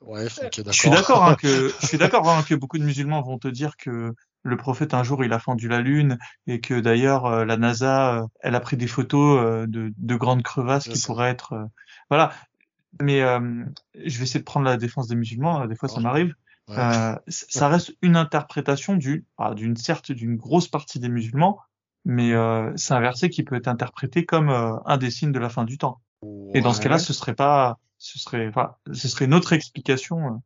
ouais, 0.01 0.27
okay, 0.43 0.63
Je 0.65 0.71
suis 0.71 0.89
d'accord 0.89 1.23
hein, 1.23 1.35
que 1.35 1.73
je 1.81 1.87
suis 1.87 1.97
d'accord 1.97 2.27
hein, 2.29 2.43
que 2.43 2.55
beaucoup 2.55 2.77
de 2.77 2.83
musulmans 2.83 3.21
vont 3.21 3.37
te 3.37 3.47
dire 3.47 3.77
que 3.77 4.13
le 4.43 4.57
prophète 4.57 4.93
un 4.93 5.03
jour 5.03 5.23
il 5.23 5.33
a 5.33 5.39
fendu 5.39 5.67
la 5.67 5.81
lune 5.81 6.17
et 6.47 6.61
que 6.61 6.79
d'ailleurs 6.79 7.25
euh, 7.25 7.45
la 7.45 7.57
NASA 7.57 8.15
euh, 8.15 8.27
elle 8.41 8.55
a 8.55 8.59
pris 8.59 8.77
des 8.77 8.87
photos 8.87 9.39
euh, 9.39 9.67
de, 9.67 9.93
de 9.95 10.15
grandes 10.15 10.43
crevasses 10.43 10.87
qui 10.87 11.01
pourraient 11.01 11.29
être 11.29 11.69
voilà. 12.09 12.31
Mais 12.99 13.21
je 13.21 14.17
vais 14.17 14.23
essayer 14.23 14.41
de 14.41 14.45
prendre 14.45 14.65
la 14.65 14.75
défense 14.75 15.07
des 15.07 15.15
musulmans 15.15 15.65
des 15.65 15.75
fois 15.75 15.87
ça 15.87 16.01
m'arrive. 16.01 16.33
Ça 16.67 17.21
reste 17.69 17.95
une 18.01 18.17
interprétation 18.17 18.95
du 18.95 19.25
ah, 19.37 19.53
d'une 19.53 19.77
certes 19.77 20.11
d'une 20.11 20.35
grosse 20.35 20.67
partie 20.67 20.99
des 20.99 21.07
musulmans 21.07 21.59
mais 22.03 22.33
c'est 22.75 22.93
un 22.93 22.99
verset 22.99 23.29
qui 23.29 23.43
peut 23.43 23.55
être 23.55 23.69
interprété 23.69 24.25
comme 24.25 24.49
un 24.49 24.97
des 24.97 25.09
signes 25.09 25.31
de 25.31 25.39
la 25.39 25.49
fin 25.49 25.63
du 25.63 25.77
temps. 25.77 26.01
Et 26.53 26.59
dans 26.59 26.73
ce 26.73 26.81
cas-là 26.81 26.99
ce 26.99 27.13
serait 27.13 27.35
pas 27.35 27.79
ce 27.97 28.19
serait 28.19 28.47
enfin 28.47 28.75
ce 28.91 29.07
serait 29.07 29.25
une 29.25 29.33
autre 29.33 29.53
explication 29.53 30.41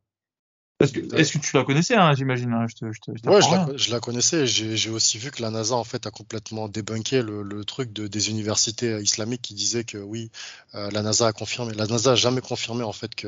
est-ce 0.78 1.32
que, 1.32 1.38
tu 1.38 1.56
la 1.56 1.64
connaissais, 1.64 1.94
hein, 1.94 2.12
j'imagine 2.14 2.52
hein, 2.52 2.66
je 2.68 2.86
Ouais, 3.28 3.40
la, 3.40 3.68
je 3.76 3.90
la, 3.90 3.98
connaissais. 3.98 4.46
J'ai 4.46 4.90
aussi 4.90 5.16
vu 5.16 5.30
que 5.30 5.40
la 5.40 5.50
NASA 5.50 5.74
en 5.74 5.84
fait 5.84 6.06
a 6.06 6.10
complètement 6.10 6.68
débunké 6.68 7.22
le, 7.22 7.42
le 7.42 7.64
truc 7.64 7.94
de, 7.94 8.06
des 8.06 8.28
universités 8.28 8.92
euh, 8.92 9.00
islamiques 9.00 9.40
qui 9.40 9.54
disaient 9.54 9.84
que 9.84 9.96
oui, 9.96 10.30
euh, 10.74 10.90
la 10.90 11.00
NASA 11.00 11.28
a 11.28 11.32
confirmé. 11.32 11.72
La 11.72 11.86
NASA 11.86 12.12
a 12.12 12.14
jamais 12.14 12.42
confirmé 12.42 12.84
en 12.84 12.92
fait 12.92 13.14
que. 13.14 13.26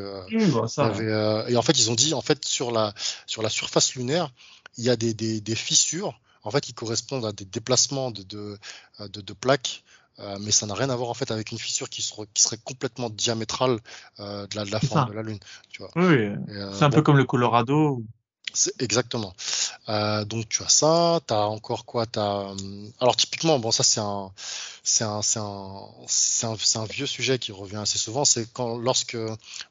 bah, 0.53 0.69
ça, 0.69 0.87
avait, 0.87 1.07
euh, 1.07 1.47
et 1.49 1.57
en 1.57 1.63
fait, 1.63 1.79
ils 1.79 1.91
ont 1.91 1.95
dit 1.95 2.13
en 2.13 2.21
fait 2.21 2.45
sur 2.45 2.71
la 2.71 2.93
sur 3.27 3.41
la 3.41 3.49
surface 3.49 3.95
lunaire, 3.95 4.31
il 4.77 4.85
y 4.85 4.91
a 4.91 4.97
des, 4.97 5.15
des, 5.15 5.41
des 5.41 5.55
fissures 5.55 6.21
en 6.43 6.51
fait 6.51 6.61
qui 6.61 6.75
correspondent 6.75 7.25
à 7.25 7.33
des 7.33 7.47
déplacements 7.47 8.11
de, 8.11 8.23
de, 8.25 8.59
de, 9.01 9.21
de 9.23 9.33
plaques 9.33 9.85
euh, 10.21 10.37
mais 10.41 10.51
ça 10.51 10.67
n'a 10.67 10.75
rien 10.75 10.91
à 10.91 10.97
voir 10.97 11.11
en 11.11 11.15
fait 11.15 11.31
avec 11.31 11.53
une 11.53 11.59
fissure 11.59 11.89
qui, 11.89 12.03
serait, 12.03 12.27
qui 12.35 12.43
serait 12.43 12.59
complètement 12.65 13.11
diamétrale 13.11 13.79
euh, 14.19 14.47
de 14.47 14.57
la, 14.57 14.65
de 14.65 14.71
la 14.71 14.81
forme 14.81 15.11
de 15.11 15.15
la 15.15 15.23
Lune. 15.23 15.39
Tu 15.71 15.83
vois. 15.83 15.91
Oui, 15.97 16.31
euh, 16.49 16.73
c'est 16.73 16.85
un 16.85 16.91
peu 16.91 17.03
comme 17.03 17.17
le 17.17 17.25
Colorado. 17.25 18.03
Exactement. 18.81 19.35
Euh, 19.89 20.25
donc 20.25 20.49
tu 20.49 20.63
as 20.63 20.69
ça, 20.69 21.21
tu 21.27 21.35
as 21.35 21.47
encore 21.47 21.85
quoi 21.85 22.07
as, 22.17 22.55
Alors 22.99 23.17
typiquement, 23.17 23.59
bon 23.59 23.71
ça 23.71 23.83
c'est 23.83 24.01
un, 24.01 24.33
c'est 24.83 25.05
un, 25.05 25.23
c'est 25.23 25.39
un, 25.39 25.87
c'est 26.07 26.47
un, 26.47 26.57
un, 26.83 26.85
vieux 26.87 27.07
sujet 27.07 27.39
qui 27.39 27.53
revient 27.53 27.77
assez 27.77 27.99
souvent. 27.99 28.25
C'est 28.25 28.51
quand 28.53 28.79
lorsque 28.79 29.17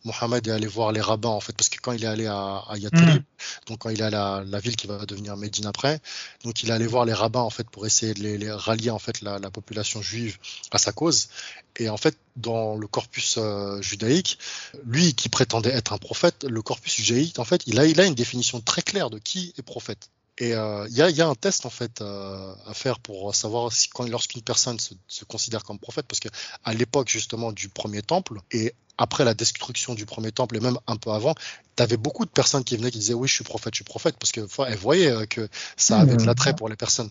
Mohamed 0.05 0.47
est 0.47 0.51
allé 0.51 0.67
voir 0.67 0.91
les 0.91 1.01
rabbins 1.01 1.29
en 1.29 1.39
fait, 1.39 1.53
parce 1.53 1.69
que 1.69 1.79
quand 1.81 1.91
il 1.91 2.03
est 2.03 2.07
allé 2.07 2.27
à, 2.27 2.63
à 2.67 2.77
Yatrib, 2.77 3.21
mm. 3.21 3.23
Donc 3.67 3.79
quand 3.79 3.89
il 3.89 4.01
à 4.01 4.09
la, 4.09 4.43
la, 4.45 4.59
ville 4.59 4.75
qui 4.75 4.87
va 4.87 5.05
devenir 5.05 5.37
Médine 5.37 5.65
après, 5.65 5.99
donc 6.43 6.63
il 6.63 6.69
est 6.69 6.73
allé 6.73 6.87
voir 6.87 7.05
les 7.05 7.13
rabbins 7.13 7.41
en 7.41 7.49
fait 7.49 7.69
pour 7.69 7.85
essayer 7.85 8.13
de 8.13 8.21
les, 8.21 8.51
rallier 8.51 8.89
en 8.89 8.99
fait 8.99 9.21
la, 9.21 9.39
la, 9.39 9.51
population 9.51 10.01
juive 10.01 10.37
à 10.71 10.77
sa 10.77 10.91
cause. 10.91 11.29
Et 11.77 11.89
en 11.89 11.97
fait, 11.97 12.17
dans 12.35 12.75
le 12.75 12.87
corpus 12.87 13.35
euh, 13.37 13.81
judaïque, 13.81 14.39
lui 14.85 15.13
qui 15.13 15.29
prétendait 15.29 15.69
être 15.69 15.93
un 15.93 15.97
prophète, 15.97 16.43
le 16.43 16.61
corpus 16.61 16.95
judaïque 16.95 17.39
en 17.39 17.45
fait, 17.45 17.63
il 17.67 17.79
a, 17.79 17.85
il 17.85 17.99
a 18.01 18.05
une 18.05 18.15
définition 18.15 18.61
très 18.61 18.81
claire 18.81 19.09
de 19.09 19.19
qui 19.19 19.53
est 19.57 19.61
prophète. 19.61 20.09
Et 20.39 20.49
il 20.49 20.53
euh, 20.53 20.87
y, 20.89 21.01
a, 21.01 21.09
y, 21.09 21.21
a, 21.21 21.27
un 21.27 21.35
test 21.35 21.65
en 21.65 21.71
fait 21.71 22.01
euh, 22.01 22.53
à 22.67 22.73
faire 22.73 22.99
pour 22.99 23.33
savoir 23.33 23.71
si 23.71 23.89
quand 23.89 24.07
lorsqu'une 24.07 24.43
personne 24.43 24.79
se, 24.79 24.93
se, 25.07 25.25
considère 25.25 25.63
comme 25.63 25.79
prophète, 25.79 26.05
parce 26.07 26.19
que 26.19 26.29
à 26.63 26.73
l'époque 26.73 27.09
justement 27.09 27.51
du 27.51 27.69
premier 27.69 28.03
temple 28.03 28.39
et 28.51 28.73
après 28.99 29.25
la 29.25 29.33
destruction 29.33 29.95
du 29.95 30.05
premier 30.05 30.31
temple 30.31 30.57
et 30.57 30.59
même 30.59 30.77
un 30.85 30.95
peu 30.95 31.09
avant, 31.11 31.33
tu 31.75 31.83
avais 31.83 31.97
beaucoup 31.97 32.25
de 32.25 32.29
personnes 32.29 32.63
qui 32.63 32.77
venaient 32.77 32.91
qui 32.91 32.99
disaient 32.99 33.15
oui 33.15 33.27
je 33.27 33.33
suis 33.33 33.43
prophète, 33.43 33.73
je 33.73 33.77
suis 33.77 33.83
prophète, 33.83 34.17
parce 34.19 34.31
que 34.31 34.41
elles 34.67 34.77
voyaient 34.77 35.11
euh, 35.11 35.25
que 35.25 35.49
ça 35.75 35.99
avait 35.99 36.17
de 36.17 36.23
l'attrait 36.23 36.55
pour 36.55 36.69
les 36.69 36.75
personnes. 36.75 37.09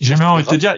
J'ai 0.00 0.16
même 0.16 0.28
envie 0.28 0.44
de 0.44 0.48
te 0.48 0.54
dire, 0.54 0.74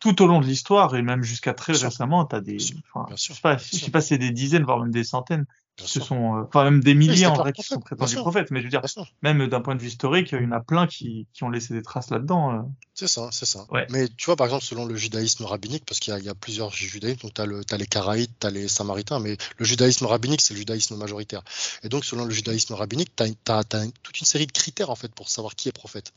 tout 0.00 0.22
au 0.22 0.26
long 0.26 0.40
de 0.40 0.46
l'histoire 0.46 0.94
et 0.94 1.02
même 1.02 1.22
jusqu'à 1.22 1.54
très 1.54 1.72
récemment, 1.72 2.26
tu 2.26 2.36
as 2.36 2.40
des, 2.40 2.58
enfin, 2.92 3.06
je 3.16 3.32
sais 3.32 3.40
pas, 3.40 3.56
je 3.56 3.76
sais 3.76 3.90
pas, 3.90 4.02
c'est 4.02 4.18
des 4.18 4.30
dizaines 4.30 4.64
voire 4.64 4.78
même 4.78 4.92
des 4.92 5.04
centaines 5.04 5.46
ce 5.84 6.00
sont, 6.00 6.36
euh, 6.36 6.42
enfin 6.46 6.64
même 6.64 6.80
des 6.82 6.94
milliers 6.94 7.26
en 7.26 7.34
vrai 7.34 7.52
qui 7.52 7.62
sont 7.62 7.80
prétendus 7.80 8.16
prophètes, 8.16 8.50
mais 8.50 8.60
je 8.60 8.64
veux 8.64 8.70
dire, 8.70 8.82
même 9.22 9.46
d'un 9.46 9.60
point 9.60 9.74
de 9.74 9.80
vue 9.80 9.88
historique, 9.88 10.32
il 10.32 10.42
y 10.42 10.46
en 10.46 10.52
a 10.52 10.60
plein 10.60 10.86
qui, 10.86 11.26
qui 11.32 11.44
ont 11.44 11.50
laissé 11.50 11.74
des 11.74 11.82
traces 11.82 12.10
là-dedans. 12.10 12.54
Euh. 12.54 12.62
C'est 12.94 13.08
ça, 13.08 13.28
c'est 13.30 13.44
ça. 13.44 13.66
Ouais. 13.70 13.86
Mais 13.90 14.08
tu 14.08 14.26
vois, 14.26 14.36
par 14.36 14.46
exemple, 14.46 14.64
selon 14.64 14.86
le 14.86 14.96
judaïsme 14.96 15.44
rabbinique, 15.44 15.84
parce 15.84 16.00
qu'il 16.00 16.16
y, 16.16 16.22
y, 16.22 16.28
a 16.28 16.34
plusieurs 16.34 16.72
judaïsmes, 16.72 17.20
donc 17.20 17.34
tu 17.34 17.42
as, 17.42 17.44
as, 17.44 17.76
les 17.76 17.86
Karaïtes, 17.86 18.32
tu 18.40 18.46
as 18.46 18.50
les 18.50 18.68
Samaritains, 18.68 19.18
mais 19.18 19.36
le 19.58 19.64
judaïsme 19.64 20.06
rabbinique, 20.06 20.40
c'est 20.40 20.54
le 20.54 20.60
judaïsme 20.60 20.96
majoritaire. 20.96 21.42
Et 21.82 21.88
donc, 21.88 22.04
selon 22.04 22.24
le 22.24 22.30
judaïsme 22.32 22.72
rabbinique, 22.72 23.14
tu 23.14 23.22
as, 23.22 23.52
as, 23.52 23.58
as, 23.58 23.86
toute 24.02 24.18
une 24.18 24.26
série 24.26 24.46
de 24.46 24.52
critères, 24.52 24.90
en 24.90 24.96
fait, 24.96 25.12
pour 25.12 25.28
savoir 25.28 25.54
qui 25.54 25.68
est 25.68 25.72
prophète. 25.72 26.12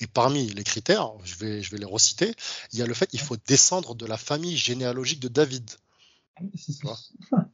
Et 0.00 0.06
parmi 0.08 0.48
les 0.48 0.64
critères, 0.64 1.12
je 1.22 1.36
vais, 1.36 1.62
je 1.62 1.70
vais 1.70 1.78
les 1.78 1.84
reciter, 1.84 2.34
il 2.72 2.78
y 2.78 2.82
a 2.82 2.86
le 2.86 2.94
fait 2.94 3.06
qu'il 3.06 3.20
faut 3.20 3.36
descendre 3.46 3.94
de 3.94 4.06
la 4.06 4.16
famille 4.16 4.56
généalogique 4.56 5.20
de 5.20 5.28
David. 5.28 5.70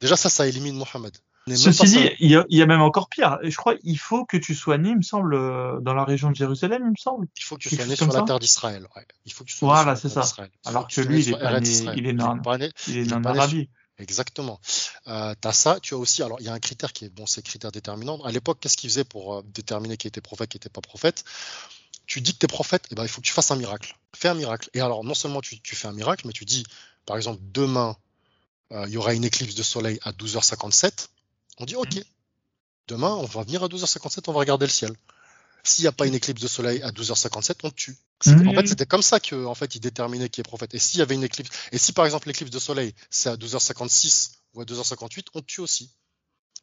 Déjà, 0.00 0.16
ça, 0.16 0.30
ça 0.30 0.46
élimine 0.46 0.76
Mohammed. 0.76 1.16
Ceci 1.49 1.85
dit, 1.85 2.11
il 2.20 2.30
y, 2.30 2.37
a, 2.37 2.44
il 2.49 2.59
y, 2.59 2.62
a, 2.62 2.66
même 2.66 2.82
encore 2.82 3.09
pire. 3.09 3.38
Je 3.42 3.56
crois 3.56 3.75
il 3.82 3.99
faut 3.99 4.25
que 4.25 4.37
tu 4.37 4.54
sois 4.54 4.78
né, 4.78 4.90
il 4.90 4.99
me 4.99 5.02
semble, 5.02 5.35
euh, 5.35 5.80
dans 5.80 5.94
la 5.94 6.04
région 6.04 6.30
de 6.30 6.37
Jérusalem, 6.37 6.82
il 6.85 6.90
me 6.90 6.97
semble. 6.97 7.26
Il 7.37 7.42
faut 7.42 7.56
que 7.56 7.62
tu 7.62 7.75
sois 7.75 7.87
né 7.87 7.97
sur 7.97 8.12
la 8.12 8.23
terre 8.23 8.38
d'Israël. 8.38 8.87
Ouais. 8.94 9.06
Il 9.25 9.32
faut 9.32 9.44
que 9.44 9.50
tu 9.50 9.56
sois 9.56 9.68
voilà, 9.68 9.97
c'est 9.97 10.09
ça. 10.09 10.23
Alors 10.64 10.87
que, 10.87 11.00
lui, 11.00 11.23
il 11.23 11.30
est, 11.30 11.38
pas 11.38 11.61
né, 11.61 11.68
il 11.97 12.06
est 12.06 12.12
né 12.12 12.23
en, 12.23 13.25
Arabie. 13.25 13.68
Exactement. 13.99 14.61
Euh, 15.09 15.35
tu 15.40 15.49
as 15.49 15.52
ça, 15.52 15.78
tu 15.80 15.94
as 15.94 15.99
aussi, 15.99 16.23
alors 16.23 16.40
il 16.40 16.47
y 16.47 16.49
a 16.49 16.54
un 16.54 16.59
critère 16.59 16.92
qui 16.92 17.04
est, 17.04 17.11
bon, 17.11 17.26
c'est 17.26 17.42
critère 17.42 17.70
déterminant. 17.70 18.23
À 18.23 18.32
l'époque, 18.32 18.59
qu'est-ce 18.61 18.76
qu'ils 18.76 18.88
faisaient 18.88 19.04
pour 19.04 19.35
euh, 19.35 19.42
déterminer 19.44 19.97
qui 19.99 20.09
était 20.09 20.23
prophète, 20.23 20.49
qui 20.50 20.56
n'était 20.56 20.70
pas 20.70 20.80
prophète? 20.80 21.25
Tu 22.06 22.20
dis 22.20 22.32
que 22.32 22.38
tu 22.38 22.47
es 22.47 22.49
prophète, 22.49 22.87
et 22.87 22.88
eh 22.92 22.94
ben, 22.94 23.02
il 23.04 23.09
faut 23.09 23.20
que 23.20 23.26
tu 23.26 23.32
fasses 23.32 23.50
un 23.50 23.56
miracle. 23.56 23.97
Fais 24.16 24.28
un 24.28 24.35
miracle. 24.35 24.70
Et 24.75 24.80
alors, 24.80 25.04
non 25.04 25.14
seulement 25.14 25.40
tu, 25.40 25.61
tu 25.61 25.76
fais 25.76 25.87
un 25.87 25.92
miracle, 25.92 26.26
mais 26.26 26.32
tu 26.32 26.44
dis, 26.44 26.64
par 27.04 27.16
exemple, 27.16 27.40
demain, 27.42 27.97
euh, 28.73 28.85
il 28.88 28.94
y 28.94 28.97
aura 28.97 29.14
une 29.14 29.25
éclipse 29.25 29.54
de 29.54 29.62
soleil 29.62 29.99
à 30.02 30.12
12h57. 30.12 31.09
On 31.60 31.66
dit 31.66 31.76
OK. 31.76 32.02
Demain, 32.88 33.14
on 33.14 33.26
va 33.26 33.42
venir 33.42 33.62
à 33.62 33.68
12h57, 33.68 34.24
on 34.26 34.32
va 34.32 34.40
regarder 34.40 34.66
le 34.66 34.70
ciel. 34.70 34.92
S'il 35.62 35.84
n'y 35.84 35.88
a 35.88 35.92
pas 35.92 36.06
une 36.06 36.14
éclipse 36.14 36.40
de 36.40 36.48
soleil 36.48 36.82
à 36.82 36.90
12h57, 36.90 37.58
on 37.64 37.70
tue. 37.70 37.96
En 38.26 38.54
fait, 38.54 38.66
c'était 38.66 38.86
comme 38.86 39.02
ça 39.02 39.20
que, 39.20 39.44
en 39.44 39.54
fait, 39.54 39.74
il 39.74 39.80
déterminait 39.80 40.30
qui 40.30 40.40
est 40.40 40.44
prophète. 40.44 40.74
Et 40.74 40.78
s'il 40.78 40.98
y 40.98 41.02
avait 41.02 41.14
une 41.14 41.22
éclipse, 41.22 41.50
et 41.70 41.78
si 41.78 41.92
par 41.92 42.06
exemple 42.06 42.28
l'éclipse 42.28 42.50
de 42.50 42.58
soleil, 42.58 42.94
c'est 43.10 43.28
à 43.28 43.36
12h56 43.36 44.32
ou 44.54 44.62
à 44.62 44.64
2h58, 44.64 45.26
on 45.34 45.42
tue 45.42 45.60
aussi 45.60 45.90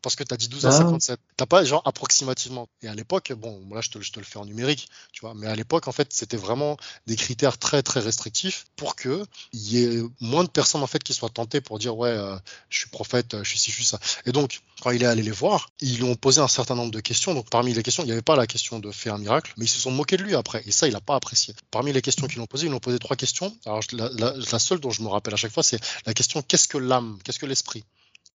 parce 0.07 0.15
que 0.15 0.23
tu 0.23 0.33
as 0.33 0.37
dit 0.37 0.47
12 0.47 0.65
à 0.65 0.71
57. 0.71 1.19
T'as 1.35 1.45
pas 1.45 1.65
genre 1.65 1.81
approximativement. 1.83 2.69
Et 2.81 2.87
à 2.87 2.95
l'époque, 2.95 3.33
bon, 3.33 3.61
là 3.73 3.81
je 3.81 3.89
te, 3.89 3.99
je 3.99 4.13
te, 4.13 4.19
le 4.19 4.25
fais 4.25 4.39
en 4.39 4.45
numérique, 4.45 4.87
tu 5.11 5.19
vois, 5.19 5.33
mais 5.33 5.47
à 5.47 5.55
l'époque 5.55 5.89
en 5.89 5.91
fait 5.91 6.13
c'était 6.13 6.37
vraiment 6.37 6.77
des 7.07 7.17
critères 7.17 7.57
très 7.57 7.83
très 7.83 7.99
restrictifs 7.99 8.67
pour 8.77 8.95
que 8.95 9.25
il 9.51 9.73
y 9.73 9.83
ait 9.83 10.01
moins 10.21 10.45
de 10.45 10.49
personnes 10.49 10.81
en 10.81 10.87
fait 10.87 11.03
qui 11.03 11.13
soient 11.13 11.27
tentées 11.27 11.59
pour 11.59 11.77
dire 11.77 11.97
ouais, 11.97 12.07
euh, 12.07 12.37
je 12.69 12.79
suis 12.79 12.89
prophète, 12.89 13.35
je 13.43 13.49
suis 13.49 13.59
ci, 13.59 13.69
je 13.69 13.75
suis 13.75 13.83
ça. 13.83 13.99
Et 14.25 14.31
donc 14.31 14.61
quand 14.81 14.91
il 14.91 15.03
est 15.03 15.07
allé 15.07 15.23
les 15.23 15.31
voir, 15.31 15.71
ils 15.81 15.97
lui 15.97 16.03
ont 16.03 16.15
posé 16.15 16.39
un 16.39 16.47
certain 16.47 16.75
nombre 16.75 16.91
de 16.91 16.99
questions. 16.99 17.33
Donc 17.33 17.49
parmi 17.49 17.73
les 17.73 17.83
questions, 17.83 18.03
il 18.03 18.05
n'y 18.05 18.13
avait 18.13 18.21
pas 18.21 18.37
la 18.37 18.47
question 18.47 18.79
de 18.79 18.91
faire 18.91 19.15
un 19.15 19.17
miracle, 19.17 19.53
mais 19.57 19.65
ils 19.65 19.69
se 19.69 19.79
sont 19.79 19.91
moqués 19.91 20.15
de 20.15 20.23
lui 20.23 20.35
après. 20.35 20.63
Et 20.65 20.71
ça, 20.71 20.87
il 20.87 20.93
n'a 20.93 21.01
pas 21.01 21.15
apprécié. 21.15 21.53
Parmi 21.69 21.91
les 21.91 22.01
questions 22.01 22.27
qu'ils 22.27 22.39
ont 22.41 22.45
posées, 22.45 22.67
ils 22.67 22.73
ont 22.73 22.79
posé 22.79 22.99
trois 22.99 23.15
questions. 23.17 23.53
Alors 23.65 23.81
la, 23.91 24.09
la, 24.13 24.33
la, 24.37 24.59
seule 24.59 24.79
dont 24.79 24.91
je 24.91 25.01
me 25.01 25.07
rappelle 25.07 25.33
à 25.33 25.37
chaque 25.37 25.51
fois, 25.51 25.63
c'est 25.63 25.79
la 26.05 26.13
question 26.13 26.41
qu'est-ce 26.41 26.67
que 26.67 26.77
l'âme, 26.77 27.17
qu'est-ce 27.23 27.39
que 27.39 27.45
l'esprit, 27.45 27.83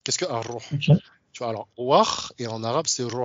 qu'est-ce 0.05 0.19
que 0.19 0.27
okay. 0.27 0.93
Alors, 1.43 1.69
wah, 1.77 2.07
et 2.39 2.47
en 2.47 2.63
arabe, 2.65 2.87
c'est 2.87 3.05
ruh. 3.05 3.25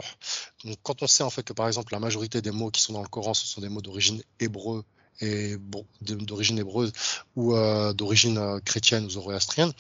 Donc, 0.66 0.78
quand 0.84 1.04
on 1.04 1.08
sait 1.08 1.24
en 1.24 1.30
fait 1.30 1.44
que 1.44 1.54
par 1.54 1.68
exemple 1.68 1.94
la 1.94 2.00
majorité 2.00 2.42
des 2.42 2.52
mots 2.52 2.72
qui 2.72 2.82
sont 2.82 2.94
dans 2.94 3.02
le 3.02 3.08
Coran, 3.08 3.34
ce 3.34 3.46
sont 3.46 3.62
des 3.62 3.70
mots 3.70 3.82
d'origine 3.82 4.22
hébreu 4.40 4.84
et 5.22 5.58
bon, 5.58 5.86
d'origine 6.02 6.60
hébreuse 6.60 6.92
ou 7.36 7.56
euh, 7.56 7.94
d'origine 7.94 8.38
euh, 8.38 8.60
chrétienne 8.64 9.06
ou 9.06 9.10
zoroastrienne. 9.10 9.72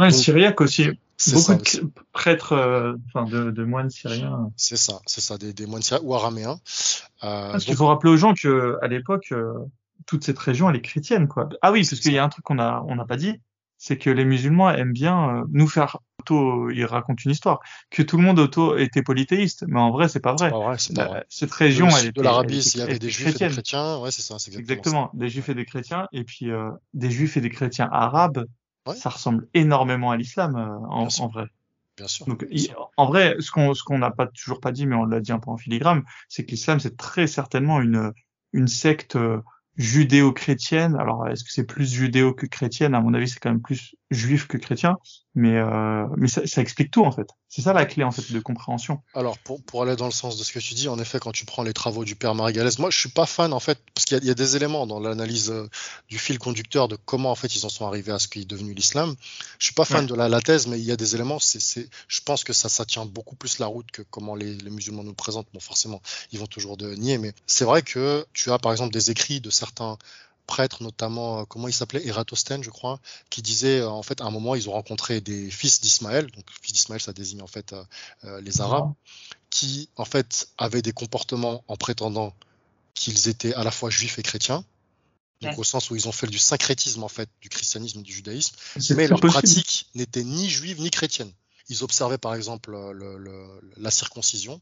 Ouais, 0.00 0.10
donc, 0.10 0.18
syriaque 0.18 0.60
aussi. 0.60 0.88
Beaucoup 1.32 1.54
de 1.54 1.92
prêtres, 2.12 2.52
euh, 2.52 2.94
enfin 3.06 3.24
de, 3.30 3.52
de, 3.52 3.64
moines 3.64 3.90
syriens. 3.90 4.50
C'est 4.56 4.76
ça, 4.76 5.00
c'est 5.06 5.20
ça, 5.20 5.38
des, 5.38 5.52
des, 5.52 5.66
moines 5.66 5.82
syriens 5.82 6.04
ou 6.04 6.14
araméens. 6.14 6.58
Euh, 7.22 7.52
parce 7.52 7.64
qu'il 7.64 7.76
faut 7.76 7.86
rappeler 7.86 8.10
aux 8.10 8.16
gens 8.16 8.34
que 8.34 8.76
à 8.82 8.88
l'époque, 8.88 9.32
toute 10.06 10.24
cette 10.24 10.38
région, 10.38 10.68
elle 10.68 10.76
est 10.76 10.82
chrétienne, 10.82 11.28
quoi. 11.28 11.48
Ah 11.62 11.70
oui, 11.70 11.86
parce 11.88 12.00
qu'il 12.00 12.12
y 12.12 12.18
a 12.18 12.24
un 12.24 12.28
truc 12.28 12.44
qu'on 12.44 12.58
a, 12.58 12.84
on 12.88 12.96
n'a 12.96 13.04
pas 13.04 13.16
dit, 13.16 13.40
c'est 13.78 13.98
que 13.98 14.10
les 14.10 14.24
musulmans 14.24 14.70
aiment 14.70 14.92
bien 14.92 15.44
nous 15.52 15.68
faire 15.68 15.98
auto, 16.22 16.70
il 16.70 16.84
raconte 16.84 17.24
une 17.24 17.32
histoire, 17.32 17.60
que 17.90 18.02
tout 18.02 18.16
le 18.16 18.22
monde 18.22 18.38
auto 18.38 18.76
était 18.76 19.02
polythéiste, 19.02 19.64
mais 19.66 19.80
en 19.80 19.90
vrai 19.90 20.08
c'est 20.08 20.20
pas 20.20 20.34
vrai. 20.34 20.50
Pas 20.50 20.58
vrai. 20.58 21.24
Cette 21.28 21.52
région, 21.52 21.88
elle 21.88 22.06
était, 22.06 22.20
de 22.20 22.22
l'Arabie, 22.22 22.62
s'il 22.62 22.80
y 22.80 22.82
avait 22.82 22.98
des 22.98 23.10
juifs 23.10 23.28
et 23.28 23.48
des 23.48 23.52
chrétiens, 23.52 23.98
ouais 23.98 24.10
c'est 24.10 24.22
ça, 24.22 24.38
c'est 24.38 24.50
exactement, 24.54 24.78
exactement 24.78 25.10
ça. 25.12 25.18
des 25.18 25.28
juifs 25.28 25.48
et 25.48 25.54
des 25.54 25.64
chrétiens, 25.64 26.08
et 26.12 26.24
puis 26.24 26.50
euh, 26.50 26.70
des 26.94 27.10
juifs 27.10 27.36
et 27.36 27.40
des 27.40 27.50
chrétiens 27.50 27.88
arabes, 27.90 28.46
ouais. 28.86 28.94
ça 28.94 29.10
ressemble 29.10 29.48
énormément 29.54 30.10
à 30.10 30.16
l'islam 30.16 30.56
euh, 30.56 30.86
en, 30.88 31.08
en, 31.18 31.28
vrai. 31.28 31.46
Bien 31.96 32.08
sûr. 32.08 32.26
Donc, 32.26 32.46
bien 32.46 32.58
sûr. 32.58 32.90
en 32.96 33.06
vrai, 33.06 33.36
ce 33.40 33.50
qu'on 33.50 33.74
ce 33.74 33.82
qu'on 33.82 33.98
n'a 33.98 34.10
pas 34.10 34.26
toujours 34.26 34.60
pas 34.60 34.72
dit, 34.72 34.86
mais 34.86 34.96
on 34.96 35.04
l'a 35.04 35.20
dit 35.20 35.32
un 35.32 35.38
peu 35.38 35.50
en 35.50 35.56
filigrane, 35.56 36.02
c'est 36.28 36.44
que 36.44 36.52
l'islam 36.52 36.80
c'est 36.80 36.96
très 36.96 37.26
certainement 37.26 37.80
une 37.80 38.12
une 38.52 38.68
secte 38.68 39.16
euh, 39.16 39.40
judéo-chrétienne. 39.76 40.96
Alors, 40.96 41.28
est-ce 41.28 41.44
que 41.44 41.50
c'est 41.50 41.64
plus 41.64 41.90
judéo 41.90 42.34
que 42.34 42.46
chrétienne? 42.46 42.94
À 42.94 43.00
mon 43.00 43.14
avis, 43.14 43.28
c'est 43.28 43.40
quand 43.40 43.50
même 43.50 43.62
plus 43.62 43.94
juif 44.12 44.46
que 44.46 44.56
chrétien. 44.56 44.96
Mais, 45.34 45.56
euh, 45.56 46.06
mais 46.18 46.28
ça, 46.28 46.46
ça, 46.46 46.60
explique 46.60 46.90
tout, 46.90 47.04
en 47.04 47.10
fait. 47.10 47.26
C'est 47.48 47.62
ça 47.62 47.72
la 47.72 47.86
clé, 47.86 48.04
en 48.04 48.10
fait, 48.10 48.30
de 48.32 48.38
compréhension. 48.38 49.00
Alors, 49.14 49.38
pour, 49.38 49.62
pour 49.62 49.82
aller 49.82 49.96
dans 49.96 50.04
le 50.04 50.12
sens 50.12 50.36
de 50.36 50.44
ce 50.44 50.52
que 50.52 50.58
tu 50.58 50.74
dis, 50.74 50.88
en 50.88 50.98
effet, 50.98 51.18
quand 51.20 51.32
tu 51.32 51.46
prends 51.46 51.62
les 51.62 51.72
travaux 51.72 52.04
du 52.04 52.16
père 52.16 52.34
Marie-Galès, 52.34 52.78
moi, 52.78 52.90
je 52.90 52.98
suis 52.98 53.08
pas 53.08 53.24
fan, 53.24 53.54
en 53.54 53.60
fait, 53.60 53.78
parce 53.94 54.04
qu'il 54.04 54.22
y, 54.22 54.26
y, 54.26 54.30
a 54.30 54.34
des 54.34 54.56
éléments 54.56 54.86
dans 54.86 55.00
l'analyse 55.00 55.50
euh, 55.50 55.68
du 56.08 56.18
fil 56.18 56.38
conducteur 56.38 56.86
de 56.86 56.96
comment, 56.96 57.30
en 57.30 57.34
fait, 57.34 57.56
ils 57.56 57.64
en 57.64 57.70
sont 57.70 57.86
arrivés 57.86 58.12
à 58.12 58.18
ce 58.18 58.28
qui 58.28 58.42
est 58.42 58.44
devenu 58.44 58.74
l'islam. 58.74 59.14
Je 59.58 59.64
suis 59.64 59.74
pas 59.74 59.86
fan 59.86 60.02
ouais. 60.02 60.10
de 60.10 60.14
la, 60.14 60.28
la, 60.28 60.42
thèse, 60.42 60.66
mais 60.66 60.78
il 60.78 60.84
y 60.84 60.92
a 60.92 60.96
des 60.96 61.14
éléments, 61.14 61.38
c'est, 61.38 61.88
je 62.08 62.20
pense 62.20 62.44
que 62.44 62.52
ça, 62.52 62.68
ça 62.68 62.84
tient 62.84 63.06
beaucoup 63.06 63.34
plus 63.36 63.58
la 63.58 63.66
route 63.66 63.90
que 63.90 64.02
comment 64.02 64.34
les, 64.34 64.54
les 64.56 64.70
musulmans 64.70 65.04
nous 65.04 65.14
présentent. 65.14 65.48
Bon, 65.54 65.60
forcément, 65.60 66.02
ils 66.30 66.38
vont 66.38 66.46
toujours 66.46 66.76
de 66.76 66.94
nier, 66.94 67.16
mais 67.16 67.32
c'est 67.46 67.64
vrai 67.64 67.80
que 67.80 68.26
tu 68.34 68.50
as, 68.50 68.58
par 68.58 68.72
exemple, 68.72 68.92
des 68.92 69.10
écrits 69.10 69.40
de 69.40 69.48
certains 69.48 69.96
prêtre, 70.46 70.82
notamment, 70.82 71.40
euh, 71.40 71.44
comment 71.44 71.68
il 71.68 71.72
s'appelait, 71.72 72.06
Eratosthène, 72.06 72.62
je 72.62 72.70
crois, 72.70 73.00
qui 73.30 73.42
disait, 73.42 73.80
euh, 73.80 73.88
en 73.88 74.02
fait, 74.02 74.20
à 74.20 74.24
un 74.24 74.30
moment, 74.30 74.54
ils 74.54 74.68
ont 74.68 74.72
rencontré 74.72 75.20
des 75.20 75.50
fils 75.50 75.80
d'Ismaël, 75.80 76.30
donc 76.30 76.44
fils 76.60 76.72
d'Ismaël, 76.72 77.00
ça 77.00 77.12
désigne 77.12 77.42
en 77.42 77.46
fait 77.46 77.74
euh, 78.24 78.40
les 78.40 78.60
Arabes, 78.60 78.92
qui, 79.50 79.88
en 79.96 80.04
fait, 80.04 80.48
avaient 80.58 80.82
des 80.82 80.92
comportements 80.92 81.64
en 81.68 81.76
prétendant 81.76 82.34
qu'ils 82.94 83.28
étaient 83.28 83.54
à 83.54 83.64
la 83.64 83.70
fois 83.70 83.90
juifs 83.90 84.18
et 84.18 84.22
chrétiens, 84.22 84.64
donc 85.40 85.52
ouais. 85.52 85.58
au 85.58 85.64
sens 85.64 85.90
où 85.90 85.96
ils 85.96 86.08
ont 86.08 86.12
fait 86.12 86.26
du 86.26 86.38
syncrétisme, 86.38 87.02
en 87.02 87.08
fait, 87.08 87.28
du 87.40 87.48
christianisme 87.48 88.00
et 88.00 88.02
du 88.02 88.12
judaïsme, 88.12 88.54
mais 88.96 89.08
leur 89.08 89.20
possible. 89.20 89.32
pratique 89.32 89.86
n'était 89.94 90.24
ni 90.24 90.48
juive 90.48 90.80
ni 90.80 90.90
chrétienne. 90.90 91.32
Ils 91.68 91.84
observaient, 91.84 92.18
par 92.18 92.34
exemple, 92.34 92.72
le, 92.92 93.16
le, 93.16 93.60
la 93.76 93.90
circoncision, 93.90 94.60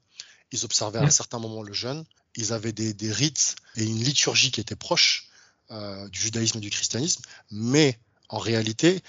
ils 0.53 0.65
observaient 0.65 0.99
ouais. 0.99 1.05
à 1.05 1.09
un 1.09 1.11
certain 1.11 1.39
moment 1.39 1.63
le 1.63 1.73
jeûne, 1.73 2.05
ils 2.37 2.53
avaient 2.53 2.73
des, 2.73 2.95
des 2.95 3.13
rites 3.13 3.57
et 3.77 3.85
une 3.85 4.03
liturgie 4.03 4.51
qui 4.51 4.61
était 4.61 4.77
proche, 4.77 5.30
euh, 5.71 6.09
du 6.09 6.21
judaïsme 6.21 6.59
et 6.59 6.61
du 6.61 6.71
christianisme, 6.71 7.23
mais 7.51 7.99
en 8.29 8.39
réalité, 8.39 9.01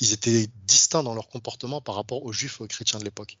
ils 0.00 0.12
étaient 0.12 0.48
distincts 0.66 1.02
dans 1.02 1.14
leur 1.14 1.28
comportement 1.28 1.80
par 1.80 1.94
rapport 1.94 2.24
aux 2.24 2.32
juifs 2.32 2.60
et 2.60 2.64
aux 2.64 2.66
chrétiens 2.66 2.98
de 2.98 3.04
l'époque. 3.04 3.38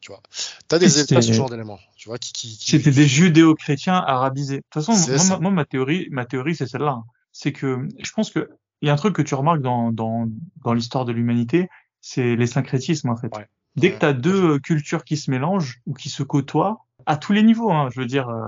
Tu 0.00 0.12
vois, 0.12 0.20
t'as 0.68 0.78
des 0.78 0.98
as 0.98 1.22
ce 1.22 1.32
genre 1.32 1.48
d'éléments, 1.48 1.80
tu 1.96 2.10
vois, 2.10 2.18
qui, 2.18 2.32
qui, 2.34 2.58
qui... 2.58 2.72
C'était 2.72 2.90
des 2.90 3.08
judéo-chrétiens 3.08 3.94
arabisés. 3.94 4.58
De 4.58 4.62
toute 4.70 4.84
façon, 4.84 5.28
moi, 5.28 5.38
moi, 5.40 5.50
ma 5.50 5.64
théorie, 5.64 6.08
ma 6.10 6.26
théorie, 6.26 6.54
c'est 6.54 6.66
celle-là. 6.66 6.92
Hein. 6.98 7.04
C'est 7.32 7.52
que 7.52 7.88
je 7.98 8.12
pense 8.12 8.30
que 8.30 8.50
il 8.82 8.88
y 8.88 8.90
a 8.90 8.92
un 8.92 8.96
truc 8.96 9.16
que 9.16 9.22
tu 9.22 9.34
remarques 9.34 9.62
dans 9.62 9.92
dans, 9.92 10.28
dans 10.62 10.74
l'histoire 10.74 11.06
de 11.06 11.12
l'humanité, 11.12 11.70
c'est 12.02 12.36
les 12.36 12.46
syncrétismes 12.46 13.08
en 13.08 13.16
fait. 13.16 13.34
Ouais. 13.34 13.48
Dès 13.76 13.92
que 13.92 13.98
tu 13.98 14.04
as 14.04 14.12
deux 14.12 14.58
cultures 14.58 15.04
qui 15.04 15.16
se 15.16 15.30
mélangent 15.30 15.80
ou 15.86 15.94
qui 15.94 16.10
se 16.10 16.22
côtoient, 16.22 16.84
à 17.06 17.16
tous 17.16 17.32
les 17.32 17.42
niveaux, 17.42 17.72
hein, 17.72 17.88
je 17.92 18.00
veux 18.00 18.06
dire, 18.06 18.28
euh, 18.28 18.42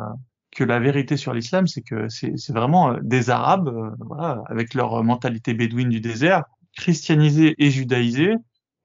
que 0.57 0.65
la 0.65 0.81
vérité 0.81 1.19
sur 1.19 1.35
l'islam, 1.35 1.67
c'est 1.67 1.83
que 1.83 2.09
c'est 2.09 2.53
vraiment 2.53 2.93
euh, 2.93 2.99
des 3.03 3.29
Arabes, 3.29 3.69
euh, 3.69 3.91
voilà, 4.01 4.43
avec 4.47 4.73
leur 4.73 5.05
mentalité 5.05 5.53
bédouine 5.53 5.91
du 5.91 6.01
désert, 6.01 6.45
christianisés 6.75 7.55
et 7.59 7.71
judaïsés, 7.71 8.35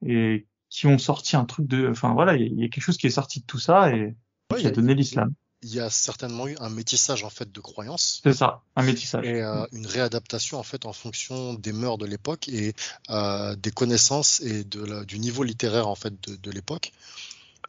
et 0.06 0.46
qui 0.68 0.86
ont 0.86 0.98
sorti 0.98 1.34
un 1.34 1.46
truc 1.46 1.66
de, 1.66 1.88
enfin 1.88 2.12
voilà, 2.12 2.36
il 2.36 2.60
y, 2.60 2.64
a 2.64 2.68
quelque 2.68 2.84
chose 2.84 2.98
qui 2.98 3.06
est 3.06 3.10
sorti 3.10 3.40
de 3.40 3.46
tout 3.46 3.58
ça 3.58 3.90
et 3.90 4.14
ouais, 4.52 4.60
qui 4.60 4.66
a, 4.66 4.70
donné 4.70 4.94
l'islam. 4.94 5.32
il 5.62 5.74
y 5.74 5.80
a 5.80 5.88
certainement 5.88 6.46
eu 6.46 6.56
un 6.60 6.68
métissage 6.68 7.24
en 7.24 7.30
fait 7.30 7.50
de 7.50 7.60
croyances. 7.60 8.20
C'est 8.22 8.34
ça, 8.34 8.62
un 8.76 8.82
métissage. 8.82 9.24
Et 9.24 9.42
euh, 9.42 9.64
une 9.72 9.86
réadaptation 9.86 10.58
en 10.58 10.62
fait 10.62 10.84
en 10.84 10.92
fonction 10.92 11.54
des 11.54 11.72
mœurs 11.72 11.96
de 11.96 12.06
l'époque 12.06 12.48
et 12.48 12.74
euh, 13.08 13.56
des 13.56 13.70
connaissances 13.70 14.40
et 14.40 14.64
de 14.64 15.04
du 15.04 15.18
niveau 15.18 15.42
littéraire 15.42 15.88
en 15.88 15.94
fait 15.94 16.14
de, 16.28 16.36
de 16.36 16.50
l'époque. 16.50 16.92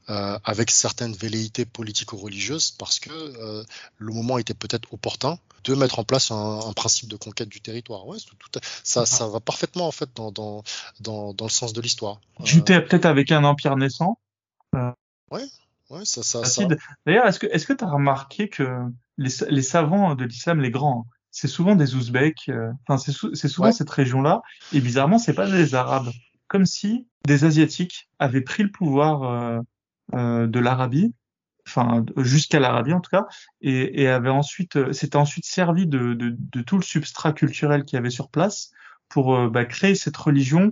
Euh, 0.10 0.38
avec 0.44 0.70
certaines 0.70 1.13
velléités 1.13 1.63
politico-religieuses 1.63 2.72
parce 2.72 3.00
que 3.00 3.10
euh, 3.10 3.63
le 4.00 4.13
moment 4.13 4.38
était 4.38 4.54
peut-être 4.54 4.94
opportun 4.94 5.39
de 5.63 5.76
mettre 5.76 5.98
en 6.00 6.04
place 6.04 6.30
un, 6.30 6.60
un, 6.60 6.74
principe 6.74 7.08
de 7.08 7.16
conquête 7.16 7.48
du 7.48 7.62
territoire. 7.62 8.06
Ouais, 8.06 8.18
tout, 8.20 8.36
tout, 8.36 8.60
ça, 8.84 9.06
ça 9.06 9.28
va 9.28 9.39
parfaitement 9.39 9.88
en 9.88 9.92
fait 9.92 10.10
dans, 10.13 10.32
dans, 10.34 10.62
dans, 11.00 11.34
dans 11.34 11.46
le 11.46 11.50
sens 11.50 11.72
de 11.72 11.80
l'histoire. 11.80 12.20
Tu 12.44 12.62
t'es 12.63 12.82
peut-être 12.82 13.06
avec 13.06 13.32
un 13.32 13.46
empire 13.46 13.78
naissant. 13.78 14.20
Euh, 14.76 14.92
ouais, 15.32 15.46
Ouais, 15.89 16.06
ça, 16.06 16.24
ça, 16.24 16.44
ça. 16.44 16.68
D'ailleurs, 17.06 17.28
est-ce 17.28 17.39
que 17.39 17.48
est-ce 17.48 17.68
que 17.68 17.74
tu 17.74 17.84
as 17.84 17.89
remarqué 17.89 18.50
que 18.50 18.80
les, 19.18 19.30
les 19.50 19.62
savants 19.62 20.16
de 20.16 20.26
l'islam, 20.26 20.60
les 20.60 20.72
grands, 20.72 21.06
c'est 21.30 21.48
souvent 21.48 21.76
des 21.76 21.96
Ouzbeks, 21.96 22.50
euh, 22.50 22.72
enfin 22.88 22.98
c'est 22.98 23.12
sou 23.12 23.36
souvent 23.36 23.68
ouais. 23.68 23.74
cette 23.74 23.89
région-là, 23.89 24.42
et 24.74 24.80
bizarrement 24.80 25.20
c'est 25.20 25.34
pas 25.34 25.50
des 25.50 25.76
Arabes, 25.76 26.10
comme 26.48 26.66
si 26.66 27.08
des 27.26 27.44
Asiatiques 27.46 28.10
avaient 28.18 28.42
pris 28.42 28.63
le 28.63 28.72
pouvoir 28.72 29.24
euh, 29.24 29.60
euh, 29.60 29.62
de 30.12 30.60
l'Arabie, 30.60 31.13
enfin 31.68 32.06
jusqu'à 32.18 32.60
l'Arabie 32.60 32.94
en 32.94 33.02
tout 33.02 33.10
cas, 33.10 33.26
et, 33.62 34.02
et 34.04 34.08
avaient 34.08 34.30
ensuite, 34.30 34.76
euh, 34.76 34.94
s'étaient 34.94 35.18
ensuite 35.18 35.46
servi 35.46 35.88
de, 35.88 36.13
de, 36.13 36.36
de, 36.38 36.62
tout 36.62 36.78
le 36.78 36.84
substrat 36.84 37.34
culturel 37.34 37.86
qu'il 37.86 37.98
y 37.98 38.00
avait 38.00 38.10
sur 38.10 38.30
place 38.30 38.72
pour 39.10 39.36
euh, 39.36 39.50
bah, 39.50 39.66
créer 39.66 39.96
cette 39.96 40.18
religion 40.18 40.72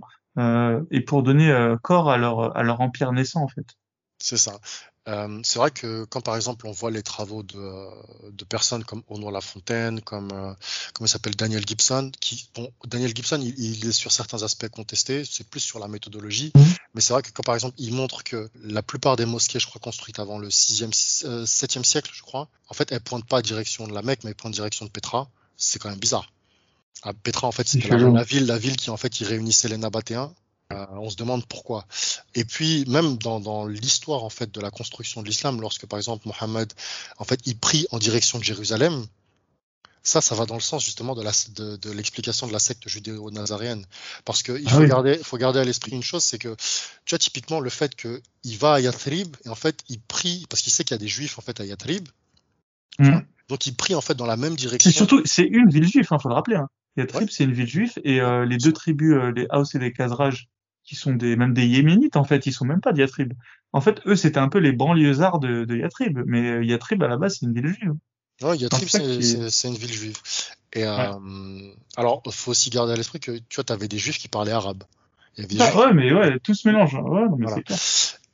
et 0.90 1.02
pour 1.02 1.22
donner 1.22 1.74
corps 1.82 2.10
à 2.10 2.16
leur 2.16 2.56
à 2.56 2.62
leur 2.62 2.80
empire 2.80 3.12
naissant 3.12 3.42
en 3.42 3.48
fait. 3.48 3.76
C'est 4.18 4.38
ça. 4.38 4.58
Euh, 5.08 5.40
c'est 5.42 5.58
vrai 5.58 5.72
que 5.72 6.04
quand 6.04 6.20
par 6.20 6.36
exemple 6.36 6.64
on 6.68 6.70
voit 6.70 6.92
les 6.92 7.02
travaux 7.02 7.42
de, 7.42 8.30
de 8.30 8.44
personnes 8.44 8.84
comme 8.84 9.02
Honor 9.08 9.32
Lafontaine, 9.32 10.00
comme 10.00 10.30
euh, 10.32 10.54
comment 10.94 11.08
s'appelle 11.08 11.34
Daniel 11.34 11.66
Gibson, 11.66 12.12
qui 12.20 12.48
bon 12.54 12.70
Daniel 12.86 13.12
Gibson 13.12 13.40
il, 13.42 13.58
il, 13.58 13.86
est 13.86 13.92
sur 13.92 14.12
certains 14.12 14.44
aspects 14.44 14.68
contestés, 14.68 15.24
c'est 15.24 15.48
plus 15.48 15.58
sur 15.58 15.80
la 15.80 15.88
méthodologie, 15.88 16.52
mmh. 16.54 16.60
mais 16.94 17.00
c'est 17.00 17.12
vrai 17.14 17.22
que 17.22 17.30
quand 17.32 17.42
par 17.42 17.56
exemple 17.56 17.74
il 17.78 17.92
montre 17.92 18.22
que 18.22 18.48
la 18.62 18.82
plupart 18.84 19.16
des 19.16 19.26
mosquées, 19.26 19.58
je 19.58 19.66
crois 19.66 19.80
construites 19.80 20.20
avant 20.20 20.38
le 20.38 20.48
6e, 20.50 20.92
7e 20.92 21.82
siècle, 21.82 22.12
je 22.14 22.22
crois, 22.22 22.48
en 22.68 22.74
fait 22.74 22.92
elles 22.92 23.00
pointent 23.00 23.26
pas 23.26 23.42
direction 23.42 23.88
de 23.88 23.92
la 23.92 24.02
Mecque, 24.02 24.22
mais 24.22 24.30
elles 24.30 24.36
pointent 24.36 24.54
direction 24.54 24.84
de 24.84 24.90
Petra. 24.90 25.28
C'est 25.56 25.80
quand 25.80 25.90
même 25.90 25.98
bizarre. 25.98 26.32
À 27.02 27.12
Petra 27.12 27.48
en 27.48 27.52
fait 27.52 27.66
c'était 27.66 27.88
la, 27.88 27.96
la, 27.98 28.22
ville, 28.22 28.46
la 28.46 28.58
ville 28.58 28.76
qui 28.76 28.90
en 28.90 28.96
fait 28.96 29.20
il 29.20 29.26
réunissait 29.26 29.66
les 29.66 29.78
Nabatéens 29.78 30.32
euh, 30.74 30.86
on 30.92 31.10
se 31.10 31.16
demande 31.16 31.44
pourquoi. 31.46 31.86
Et 32.34 32.44
puis 32.44 32.84
même 32.88 33.16
dans, 33.18 33.40
dans 33.40 33.66
l'histoire 33.66 34.24
en 34.24 34.30
fait 34.30 34.52
de 34.52 34.60
la 34.60 34.70
construction 34.70 35.22
de 35.22 35.26
l'islam, 35.26 35.60
lorsque 35.60 35.86
par 35.86 35.98
exemple 35.98 36.26
Mohammed 36.26 36.72
en 37.18 37.24
fait 37.24 37.40
il 37.46 37.56
prie 37.56 37.86
en 37.90 37.98
direction 37.98 38.38
de 38.38 38.44
Jérusalem, 38.44 39.06
ça, 40.02 40.20
ça 40.20 40.34
va 40.34 40.46
dans 40.46 40.56
le 40.56 40.60
sens 40.60 40.84
justement 40.84 41.14
de, 41.14 41.22
la, 41.22 41.30
de, 41.54 41.76
de 41.76 41.90
l'explication 41.92 42.46
de 42.46 42.52
la 42.52 42.58
secte 42.58 42.88
judéo-nazaréenne. 42.88 43.86
Parce 44.24 44.42
qu'il 44.42 44.68
faut, 44.68 44.78
ah 44.78 44.80
oui. 44.80 44.88
garder, 44.88 45.18
faut 45.22 45.38
garder 45.38 45.60
à 45.60 45.64
l'esprit 45.64 45.92
une 45.92 46.02
chose, 46.02 46.24
c'est 46.24 46.38
que, 46.38 46.56
tu 47.04 47.10
vois, 47.10 47.18
typiquement, 47.18 47.60
le 47.60 47.70
fait 47.70 47.94
qu'il 47.94 48.58
va 48.58 48.74
à 48.74 48.80
Yathrib, 48.80 49.36
et 49.44 49.48
en 49.48 49.54
fait, 49.54 49.84
il 49.88 50.00
prie, 50.00 50.44
parce 50.48 50.60
qu'il 50.62 50.72
sait 50.72 50.82
qu'il 50.82 50.94
y 50.94 50.96
a 50.96 50.98
des 50.98 51.08
juifs, 51.08 51.38
en 51.38 51.42
fait, 51.42 51.60
à 51.60 51.64
Yathrib. 51.64 52.08
Mmh. 52.98 53.20
Donc, 53.48 53.66
il 53.66 53.74
prie, 53.76 53.94
en 53.94 54.00
fait, 54.00 54.14
dans 54.14 54.26
la 54.26 54.36
même 54.36 54.56
direction. 54.56 54.90
C'est 54.90 54.96
surtout, 54.96 55.22
c'est 55.24 55.44
une 55.44 55.70
ville 55.70 55.86
juive, 55.86 56.06
il 56.10 56.14
hein, 56.14 56.18
faut 56.18 56.28
le 56.28 56.34
rappeler. 56.34 56.56
Hein. 56.56 56.68
Yathrib, 56.96 57.22
ouais. 57.22 57.28
c'est 57.30 57.44
une 57.44 57.52
ville 57.52 57.68
juive, 57.68 57.92
et 58.02 58.20
euh, 58.20 58.44
les 58.44 58.58
deux 58.58 58.72
tribus, 58.72 59.14
euh, 59.14 59.30
les 59.30 59.46
Haus 59.52 59.66
et 59.72 59.78
les 59.78 59.92
Khazraj, 59.92 60.48
qui 60.84 60.96
sont 60.96 61.14
des 61.14 61.36
même 61.36 61.54
des 61.54 61.66
Yéménites 61.66 62.16
en 62.16 62.24
fait, 62.24 62.46
ils 62.46 62.52
sont 62.52 62.64
même 62.64 62.80
pas 62.80 62.92
de 62.92 63.06
En 63.72 63.80
fait, 63.80 64.00
eux 64.06 64.16
c'était 64.16 64.38
un 64.38 64.48
peu 64.48 64.58
les 64.58 64.72
banlieusards 64.72 65.38
de, 65.38 65.64
de 65.64 65.76
Yatrib, 65.76 66.20
mais 66.26 66.50
euh, 66.50 66.64
Yatrib 66.64 67.02
à 67.02 67.08
la 67.08 67.16
base 67.16 67.38
c'est 67.38 67.46
une 67.46 67.54
ville 67.54 67.68
juive. 67.68 67.94
Ouais, 68.42 68.56
Yatrib 68.56 68.88
c'est 68.88 69.68
une 69.68 69.76
ville 69.76 69.92
juive. 69.92 70.16
Et 70.72 70.84
ouais. 70.84 70.88
euh, 70.88 71.72
alors 71.96 72.22
faut 72.30 72.50
aussi 72.50 72.70
garder 72.70 72.92
à 72.92 72.96
l'esprit 72.96 73.20
que 73.20 73.32
tu 73.48 73.56
vois, 73.56 73.72
avais 73.72 73.88
des 73.88 73.98
juifs 73.98 74.18
qui 74.18 74.28
parlaient 74.28 74.52
arabe. 74.52 74.84
Il 75.36 75.42
y 75.42 75.44
avait 75.44 75.54
des 75.54 75.60
ah, 75.62 75.78
ouais, 75.78 75.94
mais 75.94 76.12
ouais, 76.12 76.38
tout 76.40 76.54
se 76.54 76.68
mélange. 76.68 76.94
Hein. 76.94 77.02
Ouais, 77.02 77.26
mais 77.38 77.46
voilà. 77.46 77.62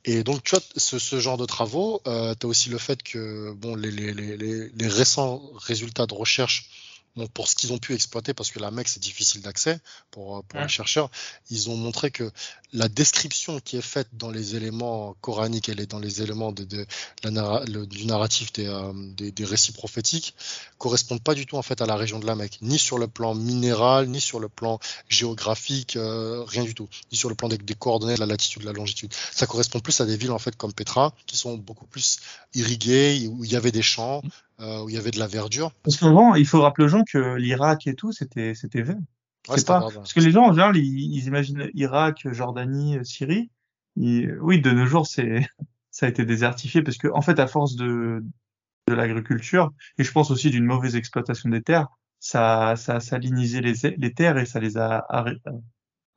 Et 0.05 0.23
donc, 0.23 0.43
tu 0.43 0.51
vois, 0.55 0.63
ce, 0.75 0.97
ce 0.97 1.19
genre 1.19 1.37
de 1.37 1.45
travaux, 1.45 2.01
euh, 2.07 2.33
tu 2.39 2.45
as 2.45 2.49
aussi 2.49 2.69
le 2.69 2.77
fait 2.77 3.03
que 3.03 3.53
bon, 3.53 3.75
les, 3.75 3.91
les, 3.91 4.13
les, 4.13 4.69
les 4.69 4.87
récents 4.87 5.41
résultats 5.57 6.07
de 6.07 6.13
recherche 6.13 6.69
donc 7.15 7.31
pour 7.31 7.47
ce 7.47 7.55
qu'ils 7.55 7.73
ont 7.73 7.77
pu 7.77 7.93
exploiter, 7.93 8.33
parce 8.33 8.51
que 8.51 8.59
la 8.59 8.71
Mecque 8.71 8.87
c'est 8.87 9.01
difficile 9.01 9.41
d'accès 9.41 9.79
pour, 10.11 10.43
pour 10.43 10.59
ouais. 10.59 10.65
les 10.65 10.69
chercheurs, 10.69 11.09
ils 11.49 11.69
ont 11.69 11.75
montré 11.75 12.11
que 12.11 12.31
la 12.71 12.87
description 12.87 13.59
qui 13.59 13.77
est 13.77 13.81
faite 13.81 14.07
dans 14.13 14.29
les 14.29 14.55
éléments 14.55 15.15
coraniques, 15.21 15.69
elle 15.69 15.79
est 15.79 15.89
dans 15.89 15.99
les 15.99 16.21
éléments 16.21 16.51
de, 16.51 16.63
de 16.63 16.85
la, 17.23 17.63
le, 17.67 17.87
du 17.87 18.05
narratif 18.05 18.53
des, 18.53 18.67
euh, 18.67 18.93
des, 19.15 19.31
des, 19.31 19.45
récits 19.45 19.71
prophétiques, 19.71 20.35
correspondent 20.77 21.23
pas 21.23 21.33
du 21.33 21.45
tout 21.45 21.57
en 21.57 21.61
fait 21.61 21.81
à 21.81 21.85
la 21.85 21.95
région 21.95 22.19
de 22.19 22.27
la 22.27 22.35
Mecque, 22.35 22.59
ni 22.61 22.77
sur 22.77 22.99
le 22.99 23.07
plan 23.07 23.33
minéral, 23.33 24.07
ni 24.07 24.21
sur 24.21 24.39
le 24.39 24.49
plan 24.49 24.79
géographique, 25.07 25.95
euh, 25.95 26.43
rien 26.45 26.63
du 26.63 26.75
tout, 26.75 26.87
ni 27.11 27.17
sur 27.17 27.29
le 27.29 27.35
plan 27.35 27.49
des, 27.49 27.57
des, 27.57 27.73
coordonnées 27.73 28.15
de 28.15 28.19
la 28.19 28.27
latitude, 28.27 28.61
de 28.61 28.67
la 28.67 28.73
longitude. 28.73 29.13
Ça 29.31 29.47
correspond 29.47 29.79
plus 29.79 29.99
à 30.01 30.05
des 30.05 30.15
villes 30.15 30.31
en 30.31 30.39
fait 30.39 30.55
comme 30.55 30.73
Petra, 30.73 31.13
qui 31.25 31.37
sont 31.37 31.57
beaucoup 31.57 31.85
plus 31.85 32.19
irriguées, 32.53 33.27
où 33.31 33.43
il 33.43 33.51
y 33.51 33.55
avait 33.55 33.71
des 33.71 33.81
champs, 33.81 34.21
euh, 34.59 34.83
où 34.83 34.89
il 34.89 34.95
y 34.95 34.97
avait 34.97 35.11
de 35.11 35.19
la 35.19 35.27
verdure. 35.27 35.71
Parce 35.83 35.97
qu'avant, 35.97 36.35
il 36.35 36.45
faut 36.45 36.61
rappeler 36.61 36.85
aux 36.85 36.89
gens 36.89 37.03
que 37.03 37.35
l'Irak 37.35 37.87
et 37.87 37.95
tout, 37.95 38.11
c'était 38.11 38.55
c'était 38.55 38.81
vert. 38.81 38.97
Ouais, 39.47 39.61
pas... 39.63 39.87
Parce 39.93 40.13
que 40.13 40.19
les 40.19 40.31
gens, 40.31 40.47
en 40.47 40.51
général, 40.51 40.77
ils, 40.77 41.15
ils 41.15 41.25
imaginent 41.27 41.69
Irak, 41.73 42.27
Jordanie, 42.31 42.97
Syrie. 43.03 43.49
Et, 43.99 44.29
oui, 44.41 44.61
de 44.61 44.71
nos 44.71 44.85
jours, 44.85 45.07
c'est 45.07 45.47
ça 45.91 46.05
a 46.05 46.09
été 46.09 46.25
désertifié 46.25 46.81
parce 46.81 46.97
que, 46.97 47.07
en 47.07 47.21
fait, 47.21 47.39
à 47.39 47.47
force 47.47 47.75
de 47.75 48.23
de 48.87 48.95
l'agriculture 48.95 49.71
et 49.99 50.03
je 50.03 50.11
pense 50.11 50.31
aussi 50.31 50.49
d'une 50.49 50.65
mauvaise 50.65 50.95
exploitation 50.95 51.49
des 51.49 51.61
terres, 51.61 51.87
ça 52.19 52.75
ça 52.75 52.95
a 52.95 52.99
salinisé 52.99 53.61
les, 53.61 53.95
les 53.97 54.13
terres 54.13 54.37
et 54.37 54.45
ça 54.45 54.59
les 54.59 54.77
a 54.77 55.05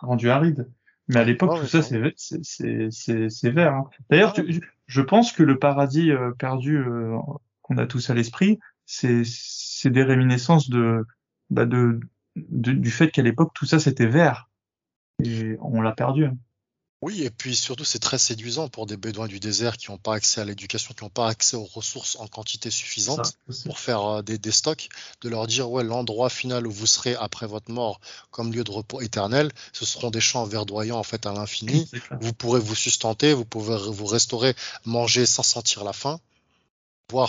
rendues 0.01 0.31
arides. 0.31 0.69
Mais 1.09 1.21
à 1.21 1.25
l'époque, 1.25 1.51
oh, 1.55 1.61
tout 1.61 1.67
ça, 1.67 1.83
c'est 1.83 2.01
c'est 2.17 3.31
c'est 3.31 3.51
vert. 3.51 3.75
Hein. 3.75 3.85
D'ailleurs, 4.09 4.35
oh. 4.39 4.43
je 4.87 5.03
pense 5.03 5.33
que 5.33 5.43
le 5.43 5.59
paradis 5.59 6.11
euh, 6.11 6.31
perdu 6.39 6.79
euh, 6.79 7.17
qu'on 7.63 7.79
a 7.79 7.87
tous 7.87 8.11
à 8.11 8.15
l'esprit, 8.15 8.59
c'est 8.87 9.23
c'est 9.25 9.91
des 9.91 10.03
réminiscences 10.03 10.69
de, 10.69 11.05
bah 11.51 11.67
de, 11.67 12.01
de 12.37 12.73
du 12.73 12.91
fait 12.91 13.11
qu'à 13.11 13.23
l'époque 13.23 13.53
tout 13.55 13.67
ça 13.67 13.79
c'était 13.79 14.07
vert 14.07 14.49
et 15.25 15.57
on 15.61 15.81
l'a 15.81 15.93
perdu. 15.93 16.29
Oui, 17.03 17.25
et 17.25 17.31
puis 17.31 17.57
surtout 17.57 17.85
c'est 17.85 17.99
très 17.99 18.17
séduisant 18.17 18.69
pour 18.69 18.87
des 18.87 18.97
bédouins 18.97 19.27
du 19.27 19.41
désert 19.41 19.77
qui 19.77 19.91
n'ont 19.91 19.99
pas 19.99 20.15
accès 20.15 20.41
à 20.41 20.45
l'éducation, 20.45 20.95
qui 20.97 21.03
n'ont 21.03 21.11
pas 21.11 21.27
accès 21.27 21.57
aux 21.57 21.65
ressources 21.65 22.17
en 22.21 22.29
quantité 22.29 22.71
suffisante 22.71 23.37
pour 23.65 23.81
faire 23.81 24.05
euh, 24.05 24.23
des, 24.23 24.39
des, 24.39 24.53
stocks, 24.53 24.89
de 25.21 25.29
leur 25.29 25.49
dire 25.49 25.69
ouais 25.69 25.83
l'endroit 25.83 26.31
final 26.31 26.65
où 26.65 26.71
vous 26.71 26.87
serez 26.87 27.17
après 27.17 27.49
votre 27.49 27.73
mort 27.73 28.01
comme 28.31 28.53
lieu 28.53 28.63
de 28.63 28.71
repos 28.71 29.01
éternel, 29.01 29.51
ce 29.73 29.85
seront 29.85 30.11
des 30.11 30.21
champs 30.21 30.45
verdoyants 30.45 30.99
en 30.99 31.03
fait 31.03 31.27
à 31.27 31.33
l'infini. 31.33 31.91
Vous 32.21 32.33
pourrez 32.33 32.61
vous 32.61 32.77
sustenter, 32.77 33.35
vous 33.35 33.45
pouvez 33.45 33.77
vous 33.91 34.07
restaurer, 34.07 34.55
manger 34.85 35.27
sans 35.27 35.43
sentir 35.43 35.83
la 35.83 35.93
faim 35.93 36.21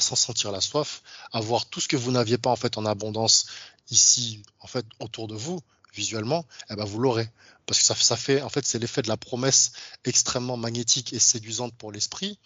sans 0.02 0.15
sentir 0.15 0.52
la 0.52 0.62
soif, 0.62 1.02
avoir 1.32 1.65
tout 1.65 1.80
ce 1.80 1.88
que 1.88 1.98
vous 1.98 2.12
n'aviez 2.12 2.38
pas 2.38 2.50
en 2.50 2.56
fait 2.56 2.78
en 2.78 2.86
abondance 2.86 3.46
ici, 3.89 4.41
en 4.60 4.67
fait, 4.67 4.86
autour 5.00 5.28
de 5.28 5.36
vous, 5.36 5.60
visuellement, 5.93 6.46
eh 6.69 6.76
ben 6.76 6.86
vous 6.86 7.00
l'aurez. 7.00 7.30
Parce 7.65 7.80
que 7.80 7.86
ça, 7.86 7.96
ça 7.96 8.17
fait, 8.17 8.41
en 8.41 8.50
fait, 8.50 8.65
c'est 8.65 8.80
l'effet 8.80 9.02
de 9.02 9.08
la 9.08 9.17
promesse 9.17 9.72
extrêmement 10.06 10.58
magnétique 10.58 11.13
et 11.13 11.19
séduisante 11.19 11.74
pour 11.76 11.91
l'esprit. 11.91 12.39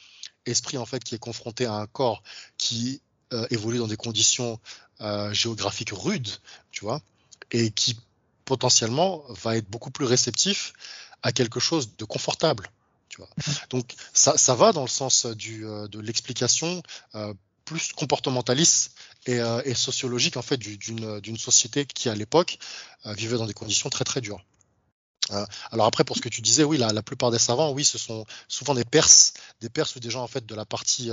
Esprit, 0.46 0.78
en 0.78 0.86
fait, 0.86 1.04
qui 1.04 1.16
est 1.16 1.20
confronté 1.20 1.66
à 1.66 1.74
un 1.74 1.88
corps 1.88 2.24
qui 2.58 3.02
euh, 3.34 3.48
évolue 3.50 3.80
dans 3.80 3.88
des 3.88 3.98
conditions 3.98 4.60
euh, 5.02 5.34
géographiques 5.34 5.92
rudes, 5.92 6.30
tu 6.72 6.86
vois, 6.86 7.02
et 7.52 7.72
qui 7.72 8.00
potentiellement 8.46 9.24
va 9.30 9.58
être 9.58 9.70
beaucoup 9.70 9.92
plus 9.92 10.06
réceptif 10.06 10.74
à 11.24 11.32
quelque 11.32 11.60
chose 11.60 11.98
de 11.98 12.06
confortable. 12.06 12.70
Donc 13.70 13.94
ça, 14.14 14.56
va 14.56 14.72
dans 14.72 14.82
le 14.82 14.88
sens 14.90 15.26
du, 15.26 15.66
euh, 15.66 15.88
de 15.88 16.00
l'explication 16.00 16.84
euh, 17.16 17.34
plus 17.68 17.92
comportementaliste 17.92 18.94
et, 19.26 19.40
euh, 19.40 19.74
sociologique 19.76 20.38
en 20.38 20.42
fait 20.42 20.58
d'une 20.58 21.38
société 21.38 21.86
qui 21.86 22.10
à 22.10 22.16
l'époque 22.16 22.58
euh, 23.06 23.14
vivait 23.14 23.38
dans 23.38 23.46
des 23.46 23.54
conditions 23.54 23.90
très 23.90 24.06
très 24.06 24.22
dures. 24.22 24.44
Euh, 25.32 25.46
alors 25.72 25.86
après 25.86 26.06
pour 26.06 26.16
ce 26.16 26.22
que 26.22 26.30
tu 26.30 26.42
disais, 26.42 26.64
oui, 26.64 26.78
la, 26.78 26.94
la, 26.94 27.04
plupart 27.04 27.30
des 27.30 27.40
savants, 27.40 27.72
oui, 27.72 27.84
ce 27.84 27.98
sont 27.98 28.26
souvent 28.48 28.74
des 28.74 28.86
Perses, 28.86 29.34
des 29.60 29.70
Perses 29.70 29.98
ou 29.98 30.00
des 30.00 30.10
gens 30.10 30.24
en 30.24 30.28
fait 30.28 30.46
de 30.46 30.56
la 30.56 30.66
partie 30.66 31.12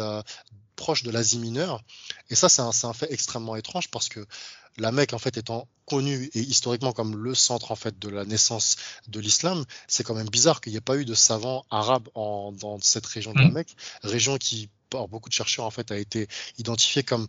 proche 0.76 1.02
de 1.02 1.10
l'Asie 1.10 1.38
mineure. 1.38 1.82
Et 2.30 2.36
ça, 2.36 2.48
c'est 2.48 2.62
un, 2.62 2.92
fait 2.92 3.12
extrêmement 3.12 3.56
étrange 3.56 3.90
parce 3.90 4.08
que 4.08 4.24
la 4.78 4.92
Mecque 4.92 5.12
en 5.12 5.18
fait 5.18 5.36
étant 5.36 5.68
connue 5.86 6.30
et 6.34 6.40
historiquement 6.40 6.92
comme 6.92 7.16
le 7.16 7.34
centre 7.34 7.70
en 7.72 7.76
fait 7.76 7.98
de 7.98 8.08
la 8.08 8.24
naissance 8.24 8.76
de 9.08 9.20
l'islam, 9.20 9.64
c'est 9.86 10.02
quand 10.02 10.14
même 10.14 10.28
bizarre 10.28 10.60
qu'il 10.60 10.72
n'y 10.72 10.78
ait 10.78 10.82
pas 10.82 10.96
eu 10.96 11.04
de 11.04 11.14
savants 11.14 11.64
arabes 11.70 12.08
en, 12.14 12.52
dans 12.52 12.78
cette 12.80 13.06
région 13.06 13.32
de 13.32 13.40
la 13.40 13.48
mmh. 13.48 13.52
Mecque, 13.52 13.76
région 14.02 14.38
qui 14.38 14.70
par 14.90 15.08
beaucoup 15.08 15.28
de 15.28 15.34
chercheurs 15.34 15.64
en 15.64 15.70
fait 15.70 15.90
a 15.90 15.98
été 15.98 16.28
identifiée 16.58 17.02
comme 17.02 17.26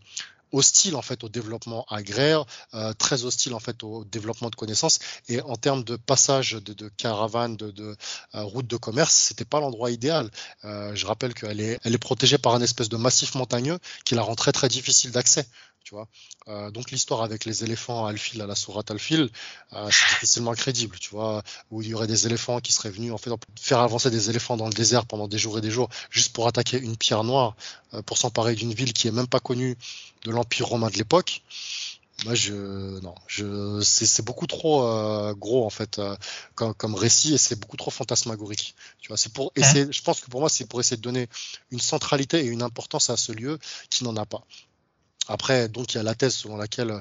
hostile 0.52 0.96
en 0.96 1.02
fait 1.02 1.24
au 1.24 1.30
développement 1.30 1.86
agraire, 1.90 2.46
euh, 2.74 2.94
très 2.94 3.26
hostile 3.26 3.54
en 3.54 3.60
fait 3.60 3.84
au 3.84 4.06
développement 4.06 4.50
de 4.50 4.56
connaissances. 4.56 5.00
Et 5.28 5.42
en 5.42 5.56
termes 5.56 5.84
de 5.84 5.96
passage 5.96 6.54
de, 6.54 6.74
de 6.74 6.90
caravane, 6.90 7.58
de, 7.58 7.72
de 7.72 7.96
euh, 8.36 8.44
route 8.44 8.68
de 8.68 8.78
commerce, 8.78 9.14
c'était 9.14 9.46
pas 9.46 9.60
l'endroit 9.60 9.92
idéal. 9.92 10.30
Euh, 10.64 10.96
je 10.96 11.06
rappelle 11.06 11.34
qu'elle 11.34 11.60
est, 11.60 11.80
elle 11.84 11.94
est 11.94 12.00
protégée 12.00 12.38
par 12.38 12.56
un 12.56 12.62
espèce 12.62 12.90
de 12.90 12.98
massif 12.98 13.36
montagneux 13.36 13.80
qui 14.06 14.16
la 14.16 14.22
rend 14.22 14.36
très 14.36 14.52
très 14.52 14.70
difficile 14.70 15.12
d'accès. 15.12 15.48
Tu 15.86 15.94
vois 15.94 16.08
euh, 16.48 16.72
donc 16.72 16.90
l'histoire 16.90 17.22
avec 17.22 17.46
les 17.46 17.64
éléphants 17.64 18.08
à 18.08 18.10
à 18.12 18.48
la 18.48 18.56
sourate 18.56 18.90
Alfil, 18.90 19.30
euh, 19.74 19.88
c'est 19.92 20.14
difficilement 20.16 20.54
crédible, 20.54 20.98
tu 20.98 21.12
vois, 21.12 21.44
où 21.70 21.84
il 21.84 21.90
y 21.90 21.94
aurait 21.94 22.08
des 22.08 22.26
éléphants 22.26 22.60
qui 22.60 22.72
seraient 22.72 22.90
venus 22.90 23.12
en 23.12 23.20
fait 23.20 23.32
faire 23.60 23.80
avancer 23.80 24.10
des 24.10 24.32
éléphants 24.32 24.58
dans 24.58 24.68
le 24.68 24.74
désert 24.74 25.06
pendant 25.06 25.28
des 25.28 25.38
jours 25.38 25.60
et 25.60 25.62
des 25.62 25.70
jours 25.70 25.90
juste 26.10 26.34
pour 26.34 26.48
attaquer 26.48 26.80
une 26.80 26.98
pierre 26.98 27.24
noire, 27.24 27.56
euh, 27.94 28.02
pour 28.02 28.18
s'emparer 28.18 28.56
d'une 28.56 28.74
ville 28.74 28.94
qui 28.94 29.08
est 29.08 29.12
même 29.12 29.28
pas 29.28 29.40
connue 29.40 29.78
de 30.24 30.32
l'empire 30.32 30.66
romain 30.66 30.90
de 30.90 30.98
l'époque. 30.98 31.44
Moi, 32.24 32.34
je 32.34 33.00
non, 33.02 33.14
je 33.28 33.82
c'est 33.82 34.24
beaucoup 34.24 34.48
trop 34.48 34.84
euh, 34.84 35.34
gros 35.36 35.66
en 35.66 35.70
fait 35.70 36.00
euh, 36.00 36.16
comme, 36.56 36.74
comme, 36.74 36.96
récit 36.96 37.34
et 37.34 37.38
c'est 37.38 37.60
beaucoup 37.60 37.78
trop 37.78 37.92
fantasmagorique. 37.92 38.74
Tu 39.02 39.10
vois, 39.10 39.18
c'est 39.18 39.34
pour 39.34 39.52
essayer. 39.56 39.88
Je 39.92 40.02
pense 40.02 40.22
que 40.22 40.30
pour 40.30 40.40
moi, 40.40 40.50
c'est 40.50 40.66
pour 40.66 40.80
essayer 40.80 40.98
de 40.98 41.02
donner 41.02 41.28
une 41.72 41.80
centralité 41.80 42.40
et 42.40 42.48
une 42.48 42.62
importance 42.62 43.10
à 43.10 43.18
ce 43.18 43.34
lieu 43.34 43.60
qui 43.90 44.06
n'en 44.06 44.16
a 44.16 44.26
pas. 44.26 44.44
Après, 45.28 45.68
donc, 45.70 45.94
il 45.94 45.98
y 45.98 46.00
a 46.00 46.04
la 46.04 46.16
thèse 46.16 46.36
selon 46.36 46.58
laquelle, 46.58 46.92
euh, 46.92 47.00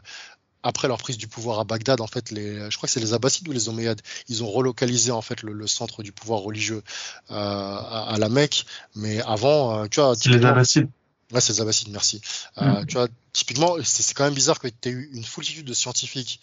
après 0.63 0.89
leur 0.89 0.99
prise 0.99 1.19
du 1.19 1.29
pouvoir 1.29 1.61
à 1.61 1.65
Bagdad, 1.65 2.01
en 2.01 2.07
fait, 2.07 2.31
les, 2.31 2.71
je 2.71 2.77
crois 2.77 2.87
que 2.87 2.93
c'est 2.93 3.01
les 3.01 3.13
Abbassides 3.13 3.47
ou 3.49 3.53
les 3.53 3.69
Omeyyades, 3.69 4.01
ils 4.29 4.43
ont 4.43 4.51
relocalisé 4.51 5.11
en 5.11 5.21
fait 5.21 5.43
le, 5.43 5.67
centre 5.67 6.03
du 6.03 6.13
pouvoir 6.13 6.41
religieux 6.41 6.83
euh, 7.31 7.35
à, 7.35 8.17
la 8.19 8.29
Mecque. 8.29 8.65
Mais 8.95 9.21
avant, 9.23 9.79
euh, 9.79 9.87
tu 9.89 10.01
vois, 10.01 10.15
c'est 10.17 10.31
les 10.31 10.45
Abbassides. 10.45 10.89
Ouais, 11.33 11.41
c'est 11.41 11.53
les 11.53 11.61
Abbassides, 11.61 11.91
merci. 11.91 12.21
Mm. 12.57 12.87
Tu 12.87 12.95
vois, 12.95 13.09
typiquement, 13.33 13.77
c'est 13.83 14.15
quand 14.15 14.25
même 14.25 14.35
bizarre 14.35 14.59
que 14.59 14.69
tu 14.69 14.89
aies 14.89 14.93
eu 14.93 15.11
une 15.13 15.25
foultitude 15.25 15.67
de 15.67 15.75
scientifiques 15.75 16.41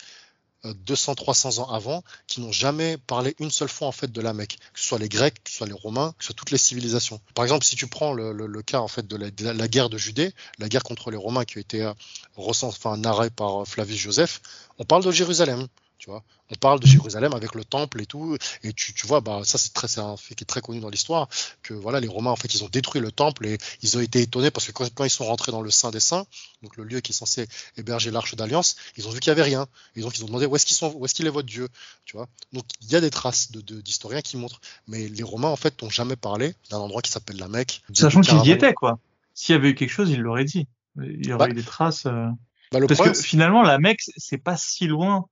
200, 0.63 1.15
300 1.15 1.59
ans 1.59 1.69
avant, 1.69 2.03
qui 2.27 2.41
n'ont 2.41 2.51
jamais 2.51 2.97
parlé 2.97 3.35
une 3.39 3.51
seule 3.51 3.69
fois 3.69 3.87
en 3.87 3.91
fait 3.91 4.11
de 4.11 4.21
la 4.21 4.33
Mecque, 4.33 4.57
que 4.73 4.79
ce 4.79 4.85
soit 4.85 4.99
les 4.99 5.09
Grecs, 5.09 5.43
que 5.43 5.49
ce 5.49 5.57
soit 5.57 5.67
les 5.67 5.73
Romains, 5.73 6.13
que 6.17 6.23
ce 6.23 6.27
soit 6.27 6.35
toutes 6.35 6.51
les 6.51 6.57
civilisations. 6.57 7.19
Par 7.33 7.45
exemple, 7.45 7.65
si 7.65 7.75
tu 7.75 7.87
prends 7.87 8.13
le, 8.13 8.61
cas 8.61 8.79
en 8.79 8.87
fait 8.87 9.07
de 9.07 9.15
la, 9.15 9.31
de 9.31 9.49
la, 9.49 9.67
guerre 9.67 9.89
de 9.89 9.97
Judée, 9.97 10.33
la 10.59 10.69
guerre 10.69 10.83
contre 10.83 11.09
les 11.11 11.17
Romains 11.17 11.45
qui 11.45 11.57
a 11.57 11.61
été 11.61 11.83
euh, 11.83 11.93
enfin, 12.37 12.97
narrée 12.97 13.29
par 13.29 13.61
euh, 13.61 13.65
Flavius 13.65 13.99
Joseph, 13.99 14.41
on 14.77 14.85
parle 14.85 15.03
de 15.03 15.11
Jérusalem. 15.11 15.67
Tu 16.01 16.09
vois, 16.09 16.23
on 16.49 16.55
parle 16.55 16.79
de 16.79 16.87
Jérusalem 16.87 17.31
avec 17.33 17.53
le 17.53 17.63
temple 17.63 18.01
et 18.01 18.07
tout, 18.07 18.35
et 18.63 18.73
tu, 18.73 18.95
tu 18.95 19.05
vois, 19.05 19.21
bah 19.21 19.41
ça 19.43 19.59
c'est 19.59 19.71
très, 19.71 19.87
c'est 19.87 19.99
un 19.99 20.17
fait 20.17 20.33
qui 20.33 20.43
est 20.43 20.47
très 20.47 20.59
connu 20.59 20.79
dans 20.79 20.89
l'histoire 20.89 21.29
que 21.61 21.75
voilà, 21.75 21.99
les 21.99 22.07
Romains 22.07 22.31
en 22.31 22.35
fait 22.35 22.55
ils 22.55 22.63
ont 22.63 22.69
détruit 22.69 22.99
le 22.99 23.11
temple 23.11 23.45
et 23.45 23.59
ils 23.83 23.97
ont 23.99 23.99
été 23.99 24.19
étonnés 24.19 24.49
parce 24.49 24.65
que 24.65 24.71
quand, 24.71 24.91
quand 24.95 25.03
ils 25.03 25.11
sont 25.11 25.25
rentrés 25.25 25.51
dans 25.51 25.61
le 25.61 25.69
Saint 25.69 25.91
des 25.91 25.99
Saints, 25.99 26.25
donc 26.63 26.75
le 26.75 26.85
lieu 26.85 27.01
qui 27.01 27.11
est 27.11 27.15
censé 27.15 27.47
héberger 27.77 28.09
l'arche 28.09 28.33
d'alliance, 28.33 28.77
ils 28.97 29.07
ont 29.07 29.11
vu 29.11 29.19
qu'il 29.19 29.29
y 29.29 29.31
avait 29.31 29.43
rien, 29.43 29.67
et 29.95 30.01
donc 30.01 30.17
ils 30.17 30.23
ont 30.23 30.25
demandé 30.25 30.47
où 30.47 30.55
est-ce 30.55 30.65
qu'ils 30.65 30.75
sont, 30.75 30.91
où 30.95 31.05
est-ce 31.05 31.13
qu'il 31.13 31.27
est 31.27 31.29
votre 31.29 31.47
Dieu, 31.47 31.69
tu 32.05 32.17
vois. 32.17 32.27
Donc 32.51 32.65
il 32.81 32.91
y 32.91 32.95
a 32.95 32.99
des 32.99 33.11
traces 33.11 33.51
de, 33.51 33.61
d'historiens 33.61 34.21
qui 34.21 34.37
montrent, 34.37 34.59
mais 34.87 35.07
les 35.07 35.23
Romains 35.23 35.49
en 35.49 35.55
fait 35.55 35.79
n'ont 35.83 35.91
jamais 35.91 36.15
parlé 36.15 36.55
d'un 36.71 36.79
endroit 36.79 37.03
qui 37.03 37.11
s'appelle 37.11 37.37
la 37.37 37.47
Mecque. 37.47 37.83
Sachant 37.93 38.21
qu'ils 38.21 38.43
y 38.47 38.49
étaient 38.49 38.73
quoi. 38.73 38.97
S'il 39.35 39.53
y 39.53 39.55
avait 39.55 39.69
eu 39.69 39.75
quelque 39.75 39.91
chose, 39.91 40.09
ils 40.09 40.19
l'auraient 40.19 40.45
dit. 40.45 40.65
Il 40.97 41.27
y 41.27 41.31
aurait 41.31 41.45
bah 41.45 41.51
eu 41.51 41.53
des 41.53 41.63
traces. 41.63 42.07
Euh... 42.07 42.27
Bah, 42.71 42.79
parce 42.87 43.01
que 43.01 43.13
finalement, 43.13 43.61
la 43.61 43.77
Mecque, 43.77 44.01
c'est 44.17 44.39
pas 44.39 44.57
si 44.57 44.87
loin 44.87 45.27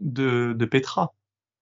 de, 0.00 0.64
Petra. 0.70 1.14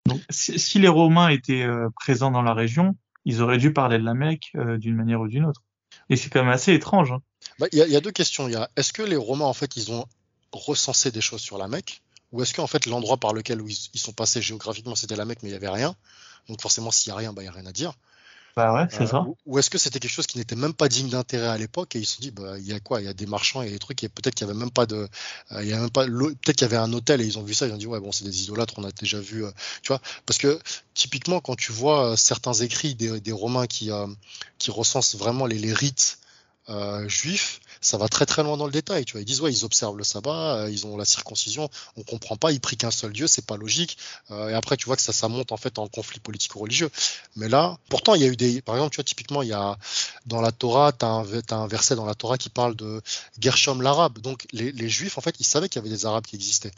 Donc, 0.07 0.21
si, 0.31 0.79
les 0.79 0.89
Romains 0.89 1.29
étaient 1.29 1.63
euh, 1.63 1.89
présents 1.95 2.31
dans 2.31 2.43
la 2.43 2.55
région, 2.55 2.97
ils 3.25 3.43
auraient 3.43 3.59
dû 3.59 3.73
parler 3.73 3.99
de 3.99 4.05
la 4.05 4.15
Mecque 4.15 4.51
euh, 4.57 4.79
d'une 4.79 4.97
manière 4.97 5.21
ou 5.21 5.29
d'une 5.29 5.45
autre. 5.45 5.63
Et 6.09 6.17
c'est 6.17 6.31
quand 6.31 6.43
même 6.43 6.53
assez 6.53 6.73
étrange. 6.73 7.13
Hein. 7.13 7.23
Bah, 7.59 7.67
il 7.73 7.79
y, 7.79 7.97
a 7.97 8.01
deux 8.01 8.11
questions. 8.11 8.49
Il 8.49 8.69
est-ce 8.77 8.93
que 8.93 9.03
les 9.03 9.17
Romains 9.17 9.45
en 9.45 9.53
fait 9.53 9.77
ils 9.77 9.93
ont 9.93 10.07
recensé 10.53 11.11
des 11.11 11.21
choses 11.21 11.41
sur 11.41 11.59
la 11.59 11.69
Mecque, 11.69 12.03
ou 12.33 12.43
est-ce 12.43 12.55
qu'en 12.55 12.67
fait 12.67 12.87
l'endroit 12.87 13.19
par 13.19 13.33
lequel 13.33 13.63
ils, 13.67 13.91
ils, 13.95 14.01
sont 14.01 14.13
passés 14.13 14.43
géographiquement 14.43 14.95
c'était 14.95 15.17
la 15.17 15.25
Mecque 15.25 15.41
mais 15.43 15.51
il 15.51 15.53
y 15.53 15.57
avait 15.57 15.69
rien? 15.69 15.95
Donc 16.49 16.61
forcément 16.61 16.91
s'il 16.91 17.11
y 17.11 17.13
a 17.13 17.17
rien, 17.17 17.33
bah 17.33 17.43
il 17.43 17.47
y 17.47 17.49
a 17.49 17.53
rien 17.53 17.67
à 17.67 17.73
dire. 17.73 17.95
Bah 18.57 18.75
ouais, 18.75 18.87
c'est 18.91 19.07
ça. 19.07 19.25
Ou, 19.47 19.59
est-ce 19.59 19.71
que 19.71 19.79
c'était 19.79 20.01
quelque 20.01 20.11
chose 20.11 20.27
qui 20.27 20.39
n'était 20.39 20.57
même 20.57 20.75
pas 20.75 20.89
digne 20.89 21.09
d'intérêt 21.09 21.47
à 21.47 21.57
l'époque 21.57 21.95
et 21.97 22.01
ils 22.01 22.07
se 22.07 22.17
sont 22.17 22.23
dit 22.23 22.31
bah 22.31 22.59
il 22.59 22.67
y 22.67 22.73
a 22.73 22.81
quoi? 22.81 23.01
Il 23.01 23.05
y 23.05 23.09
a 23.09 23.15
des 23.15 23.27
marchands 23.27 23.63
et 23.63 23.71
des 23.71 23.79
trucs 23.79 24.03
et 24.05 24.09
peut-être 24.09 24.35
qu'il 24.35 24.47
y 24.47 24.51
avait 24.51 24.59
même 24.59 24.71
pas 24.71 24.87
de, 24.87 25.09
euh, 25.53 25.63
il 25.63 25.69
y 25.69 25.73
a 25.73 25.79
même 25.81 25.91
pas, 25.91 26.05
peut-être 26.07 26.57
qu'il 26.57 26.63
y 26.63 26.65
avait 26.65 26.77
un 26.77 26.93
hôtel 26.93 27.21
et 27.21 27.27
ils 27.27 27.39
ont 27.39 27.43
vu 27.43 27.55
ça 27.55 27.67
ils 27.67 27.73
ont 27.73 27.77
dit 27.77 27.87
ouais 27.87 28.01
bon 28.01 28.13
c'est 28.13 28.25
des 28.25 28.43
idolâtres 28.45 28.75
on 28.77 28.85
a 28.85 28.91
déjà 28.93 29.21
vu, 29.21 29.45
euh, 29.45 29.51
tu 29.83 29.89
vois? 29.89 30.01
Parce 30.27 30.39
que 30.39 30.59
typiquement 30.95 31.41
quand 31.41 31.57
tu 31.57 31.73
vois 31.73 32.13
euh, 32.13 32.17
certains 32.17 32.55
écrits 32.55 32.95
des, 32.95 33.21
des 33.21 33.33
Romains 33.33 33.67
qui 33.67 33.91
qui 34.59 34.71
recensent 34.71 35.17
vraiment 35.17 35.47
les, 35.47 35.59
les 35.59 35.73
rites 35.73 36.20
juifs 37.07 37.61
ça 37.81 37.97
va 37.97 38.09
très 38.09 38.27
très 38.27 38.43
loin 38.43 38.57
dans 38.57 38.67
le 38.67 38.73
détail. 38.73 39.05
Tu 39.05 39.13
vois, 39.13 39.23
ils 39.23 39.25
disent 39.25 39.41
ouais, 39.41 39.53
ils 39.53 39.65
observent 39.65 39.97
le 39.97 40.05
sabbat, 40.05 40.57
euh, 40.57 40.71
ils 40.71 40.87
ont 40.87 40.97
la 40.97 41.05
circoncision, 41.05 41.69
on 41.97 42.03
comprend 42.03 42.37
pas, 42.37 42.53
ils 42.53 42.61
prient 42.61 42.77
qu'un 42.77 42.91
seul 42.91 43.13
Dieu, 43.13 43.27
c'est 43.27 43.45
pas 43.45 43.57
logique. 43.57 43.97
Euh, 44.31 44.51
et 44.51 44.55
après, 44.55 44.77
tu 44.77 44.87
vois 44.87 44.97
que 44.97 45.03
ça, 45.03 45.13
ça 45.13 45.29
monte 45.29 45.53
en 45.53 45.57
fait 45.57 45.79
en 45.79 45.89
conflit 45.89 46.21
politico-religieux. 46.21 46.91
Mais 47.37 47.49
là, 47.49 47.79
pourtant, 47.89 48.15
il 48.15 48.23
y 48.23 48.25
a 48.25 48.29
eu 48.29 48.37
des, 48.37 48.61
par 48.61 48.75
exemple, 48.75 48.93
tu 48.93 48.97
vois, 48.97 49.05
typiquement, 49.05 49.43
il 49.43 49.49
y 49.49 49.55
a 49.55 49.79
dans 50.27 50.41
la 50.41 50.53
Torah, 50.53 50.93
tu 50.93 51.05
as, 51.05 51.25
as, 51.51 51.55
un 51.55 51.67
verset 51.67 51.97
dans 51.97 52.07
la 52.07 52.15
Torah 52.15 52.37
qui 52.37 52.51
parle 52.51 52.77
de 52.77 53.01
Gershom 53.41 53.81
l'arabe. 53.81 54.19
Donc 54.19 54.47
les, 54.53 54.73
les 54.73 54.89
Juifs, 54.89 55.17
en 55.17 55.23
fait, 55.23 55.37
ils 55.41 55.47
savaient 55.47 55.69
qu'il 55.69 55.81
y 55.81 55.85
avait 55.85 55.95
des 55.95 56.07
Arabes 56.07 56.27
qui 56.27 56.37
existaient. 56.37 56.73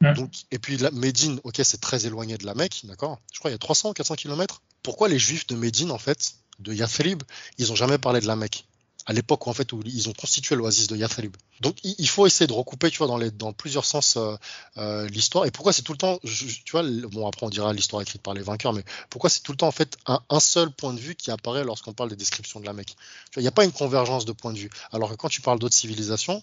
Donc, 0.00 0.32
et 0.50 0.58
puis 0.58 0.76
la, 0.76 0.90
Médine, 0.90 1.40
ok, 1.44 1.60
c'est 1.62 1.80
très 1.80 2.04
éloigné 2.04 2.36
de 2.36 2.44
la 2.44 2.54
Mecque, 2.54 2.82
d'accord 2.84 3.20
Je 3.32 3.38
crois 3.38 3.50
qu'il 3.50 3.54
y 3.54 3.56
a 3.56 3.58
300 3.58 3.90
ou 3.90 3.92
400 3.94 4.16
km. 4.16 4.60
Pourquoi 4.82 5.08
les 5.08 5.18
Juifs 5.18 5.46
de 5.46 5.56
Médine, 5.56 5.90
en 5.90 5.96
fait, 5.96 6.34
de 6.58 6.74
Yathrib, 6.74 7.22
ils 7.56 7.72
ont 7.72 7.74
jamais 7.74 7.96
parlé 7.96 8.20
de 8.20 8.26
la 8.26 8.36
Mecque? 8.36 8.66
À 9.06 9.12
l'époque 9.12 9.46
en 9.46 9.52
fait 9.52 9.72
où 9.72 9.82
ils 9.84 10.08
ont 10.08 10.12
constitué 10.12 10.54
l'oasis 10.54 10.86
de 10.86 10.96
Yathrib. 10.96 11.36
Donc 11.60 11.76
il 11.84 12.08
faut 12.08 12.26
essayer 12.26 12.46
de 12.46 12.52
recouper, 12.52 12.90
tu 12.90 12.98
vois, 12.98 13.30
dans 13.30 13.52
plusieurs 13.52 13.84
sens 13.84 14.16
euh, 14.16 14.34
euh, 14.76 15.06
l'histoire. 15.08 15.46
Et 15.46 15.50
pourquoi 15.50 15.72
c'est 15.72 15.82
tout 15.82 15.92
le 15.92 15.98
temps, 15.98 16.18
tu 16.24 16.70
vois, 16.72 16.82
bon 16.82 17.26
après 17.26 17.46
on 17.46 17.50
dira 17.50 17.72
l'histoire 17.72 18.02
écrite 18.02 18.22
par 18.22 18.34
les 18.34 18.42
vainqueurs, 18.42 18.72
mais 18.72 18.84
pourquoi 19.10 19.30
c'est 19.30 19.40
tout 19.40 19.52
le 19.52 19.56
temps 19.56 19.68
en 19.68 19.72
fait 19.72 19.96
un, 20.06 20.20
un, 20.30 20.40
seul 20.40 20.70
point 20.70 20.92
de 20.92 21.00
vue 21.00 21.14
qui 21.14 21.30
apparaît 21.30 21.64
lorsqu'on 21.64 21.92
parle 21.92 22.10
des 22.10 22.16
descriptions 22.16 22.60
de 22.60 22.66
la 22.66 22.72
Mecque? 22.72 22.96
Il 23.36 23.42
n'y 23.42 23.48
a 23.48 23.52
pas 23.52 23.64
une 23.64 23.72
convergence 23.72 24.24
de 24.24 24.32
points 24.32 24.52
de 24.52 24.58
vue. 24.58 24.70
Alors 24.92 25.10
que 25.10 25.14
quand 25.14 25.28
tu 25.28 25.40
parles 25.40 25.58
d'autres 25.58 25.74
civilisations, 25.74 26.42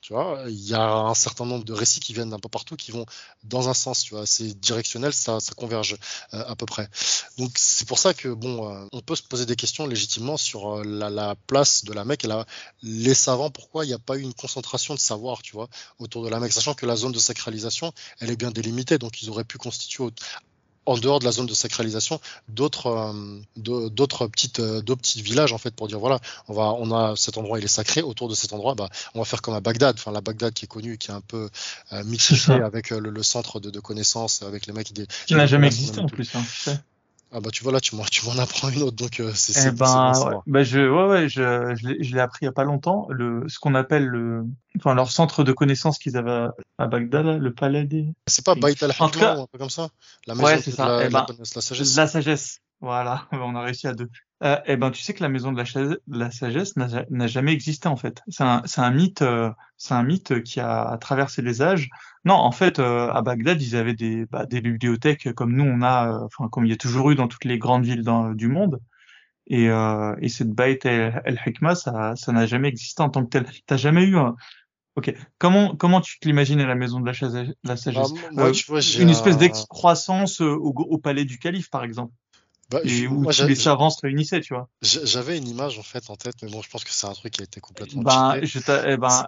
tu 0.00 0.12
vois, 0.12 0.44
il 0.46 0.68
y 0.68 0.74
a 0.74 0.90
un 0.90 1.14
certain 1.14 1.44
nombre 1.44 1.64
de 1.64 1.72
récits 1.72 2.00
qui 2.00 2.14
viennent 2.14 2.30
d'un 2.30 2.38
peu 2.38 2.48
partout, 2.48 2.76
qui 2.76 2.92
vont 2.92 3.04
dans 3.42 3.68
un 3.68 3.74
sens, 3.74 4.02
tu 4.02 4.14
vois, 4.14 4.26
c'est 4.26 4.58
directionnel, 4.58 5.12
ça, 5.12 5.38
converge 5.56 5.96
euh, 6.34 6.44
à 6.46 6.54
peu 6.54 6.66
près. 6.66 6.88
Donc 7.36 7.50
c'est 7.56 7.86
pour 7.86 7.98
ça 7.98 8.14
que 8.14 8.28
bon, 8.28 8.70
euh, 8.70 8.86
on 8.92 9.00
peut 9.00 9.16
se 9.16 9.22
poser 9.22 9.44
des 9.44 9.56
questions 9.56 9.86
légitimement 9.86 10.36
sur 10.36 10.78
euh, 10.78 10.84
la, 10.84 11.10
la, 11.10 11.34
place 11.34 11.84
de 11.84 11.92
la 11.92 12.04
Mecque 12.04 12.26
les 12.82 13.14
savants, 13.14 13.50
pourquoi 13.50 13.84
il 13.84 13.88
n'y 13.88 13.94
a 13.94 13.98
pas 13.98 14.16
eu 14.16 14.22
une 14.22 14.34
concentration 14.34 14.94
de 14.94 15.00
savoir, 15.00 15.42
tu 15.42 15.52
vois, 15.52 15.68
autour 15.98 16.24
de 16.24 16.28
la 16.28 16.38
Mecque, 16.38 16.52
sachant 16.52 16.74
que 16.74 16.86
la 16.86 16.96
zone 16.96 17.12
de 17.12 17.18
sacralisation, 17.18 17.92
elle 18.20 18.30
est 18.30 18.36
bien 18.36 18.50
délimitée, 18.50 18.98
donc 18.98 19.22
ils 19.22 19.30
auraient 19.30 19.44
pu 19.44 19.58
constituer 19.58 20.04
en 20.88 20.96
dehors 20.96 21.18
de 21.18 21.24
la 21.24 21.32
zone 21.32 21.46
de 21.46 21.54
sacralisation 21.54 22.20
d'autres 22.48 22.86
euh, 22.86 23.88
d'autres 23.90 24.26
petites 24.26 24.60
euh, 24.60 24.82
villages 25.16 25.52
en 25.52 25.58
fait 25.58 25.74
pour 25.74 25.88
dire 25.88 25.98
voilà 25.98 26.18
on 26.48 26.54
va 26.54 26.74
on 26.78 26.90
a 26.92 27.14
cet 27.16 27.38
endroit 27.38 27.58
il 27.58 27.64
est 27.64 27.68
sacré 27.68 28.02
autour 28.02 28.28
de 28.28 28.34
cet 28.34 28.52
endroit 28.52 28.74
bah 28.74 28.88
on 29.14 29.18
va 29.18 29.24
faire 29.24 29.42
comme 29.42 29.54
à 29.54 29.60
Bagdad. 29.60 29.96
Enfin 29.98 30.12
la 30.12 30.20
Bagdad 30.20 30.54
qui 30.54 30.64
est 30.64 30.68
connue 30.68 30.98
qui 30.98 31.10
est 31.10 31.14
un 31.14 31.20
peu 31.20 31.50
euh, 31.92 32.02
avec 32.64 32.92
euh, 32.92 33.00
le, 33.00 33.22
centre 33.22 33.60
de, 33.60 33.70
de 33.70 33.80
connaissances 33.80 34.42
avec 34.42 34.66
les 34.66 34.72
mecs 34.72 34.86
qui, 34.86 35.06
qui 35.26 35.34
n'a 35.34 35.46
jamais 35.46 35.66
existé 35.66 36.00
en 36.00 36.06
plus 36.06 36.34
hein, 36.34 36.42
ah 37.32 37.40
bah 37.40 37.50
tu 37.50 37.62
vois 37.62 37.72
là 37.72 37.80
tu 37.80 37.96
m'en 37.96 38.04
tu 38.10 38.24
m'en 38.26 38.38
apprends 38.38 38.68
une 38.68 38.82
autre 38.82 38.96
donc 38.96 39.20
euh, 39.20 39.32
c'est 39.34 39.68
eh 39.68 39.70
ben 39.70 40.12
ouais. 40.26 40.36
bah 40.46 40.62
je 40.62 40.80
ouais 40.80 41.08
ouais 41.08 41.28
je 41.28 41.74
je 41.74 42.14
l'ai 42.14 42.20
appris 42.20 42.40
il 42.42 42.44
y 42.46 42.48
a 42.48 42.52
pas 42.52 42.64
longtemps 42.64 43.06
le 43.10 43.48
ce 43.48 43.58
qu'on 43.58 43.74
appelle 43.74 44.06
le 44.06 44.44
enfin 44.76 44.94
leur 44.94 45.10
centre 45.10 45.44
de 45.44 45.52
connaissances 45.52 45.98
qu'ils 45.98 46.16
avaient 46.16 46.48
à 46.78 46.86
Bagdad 46.86 47.40
le 47.40 47.52
palais 47.52 47.84
des 47.84 48.06
c'est 48.26 48.44
pas 48.44 48.54
Baït 48.54 48.82
al 48.82 48.92
un 48.98 49.46
peu 49.46 49.58
comme 49.58 49.70
ça? 49.70 49.90
La 50.26 50.34
maison 50.34 50.46
ouais, 50.46 50.60
c'est 50.60 50.70
ça. 50.70 50.88
La, 50.88 51.06
eh 51.06 51.08
ben, 51.08 51.26
la, 51.38 51.60
sagesse. 51.60 51.96
la 51.96 52.06
sagesse. 52.06 52.60
Voilà 52.80 53.26
on 53.32 53.54
a 53.56 53.62
réussi 53.62 53.86
à 53.86 53.94
deux 53.94 54.08
euh, 54.44 54.56
eh 54.66 54.76
ben, 54.76 54.90
tu 54.92 55.02
sais 55.02 55.14
que 55.14 55.22
la 55.22 55.28
maison 55.28 55.50
de 55.52 55.58
la, 55.58 55.96
la 56.06 56.30
sagesse 56.30 56.76
n'a 56.76 57.26
jamais 57.26 57.52
existé 57.52 57.88
en 57.88 57.96
fait. 57.96 58.22
C'est 58.28 58.44
un, 58.44 58.62
un, 58.76 58.90
mythe, 58.90 59.22
euh, 59.22 59.50
c'est 59.76 59.94
un 59.94 60.04
mythe 60.04 60.42
qui 60.44 60.60
a 60.60 60.96
traversé 61.00 61.42
les 61.42 61.60
âges. 61.60 61.88
Non, 62.24 62.34
en 62.34 62.52
fait, 62.52 62.78
euh, 62.78 63.10
à 63.10 63.22
Bagdad, 63.22 63.60
ils 63.60 63.74
avaient 63.74 63.94
des, 63.94 64.26
bah, 64.26 64.46
des 64.46 64.60
bibliothèques 64.60 65.32
comme 65.34 65.54
nous 65.54 65.64
on 65.64 65.82
a, 65.82 66.12
euh, 66.12 66.24
enfin 66.26 66.48
comme 66.48 66.66
il 66.66 66.70
y 66.70 66.74
a 66.74 66.76
toujours 66.76 67.10
eu 67.10 67.16
dans 67.16 67.26
toutes 67.26 67.44
les 67.44 67.58
grandes 67.58 67.84
villes 67.84 68.02
dans, 68.02 68.30
du 68.30 68.48
monde. 68.48 68.80
Et, 69.50 69.68
et 70.20 70.28
cette 70.28 70.50
Bait 70.50 70.78
el-Hikmah, 70.84 71.74
ça, 71.74 72.14
ça 72.16 72.32
n'a 72.32 72.44
jamais 72.44 72.68
existé 72.68 73.02
en 73.02 73.08
tant 73.08 73.24
que 73.24 73.30
tel. 73.30 73.46
T'as 73.66 73.78
jamais 73.78 74.04
eu 74.04 74.18
un, 74.18 74.36
Ok. 74.98 75.14
Comment 75.38 75.76
comment 75.76 76.00
tu 76.00 76.18
te 76.18 76.26
l'imagines 76.26 76.60
à 76.60 76.66
la 76.66 76.74
maison 76.74 76.98
de 76.98 77.06
la, 77.06 77.12
la 77.62 77.76
sagesse? 77.76 78.12
Bah, 78.32 78.50
Une 78.98 79.08
espèce 79.08 79.38
d'excroissance 79.38 80.40
au, 80.40 80.56
au, 80.56 80.98
palais 80.98 81.24
du 81.24 81.38
calife, 81.38 81.70
par 81.70 81.84
exemple. 81.84 82.12
Bah, 82.70 82.80
et 82.84 83.06
où 83.06 83.22
moi, 83.22 83.32
les 83.46 83.54
savants 83.54 83.88
se 83.88 84.00
réunissaient, 84.02 84.40
tu 84.40 84.52
vois. 84.52 84.68
J'avais 84.82 85.38
une 85.38 85.48
image 85.48 85.78
en 85.78 85.82
fait 85.82 86.10
en 86.10 86.16
tête, 86.16 86.34
mais 86.42 86.50
bon, 86.50 86.60
je 86.60 86.68
pense 86.68 86.84
que 86.84 86.90
c'est 86.90 87.06
un 87.06 87.12
truc 87.12 87.32
qui 87.32 87.40
a 87.40 87.44
été 87.44 87.60
complètement. 87.60 88.02
Ben, 88.02 88.40
eh 88.42 88.96
ben, 88.96 89.26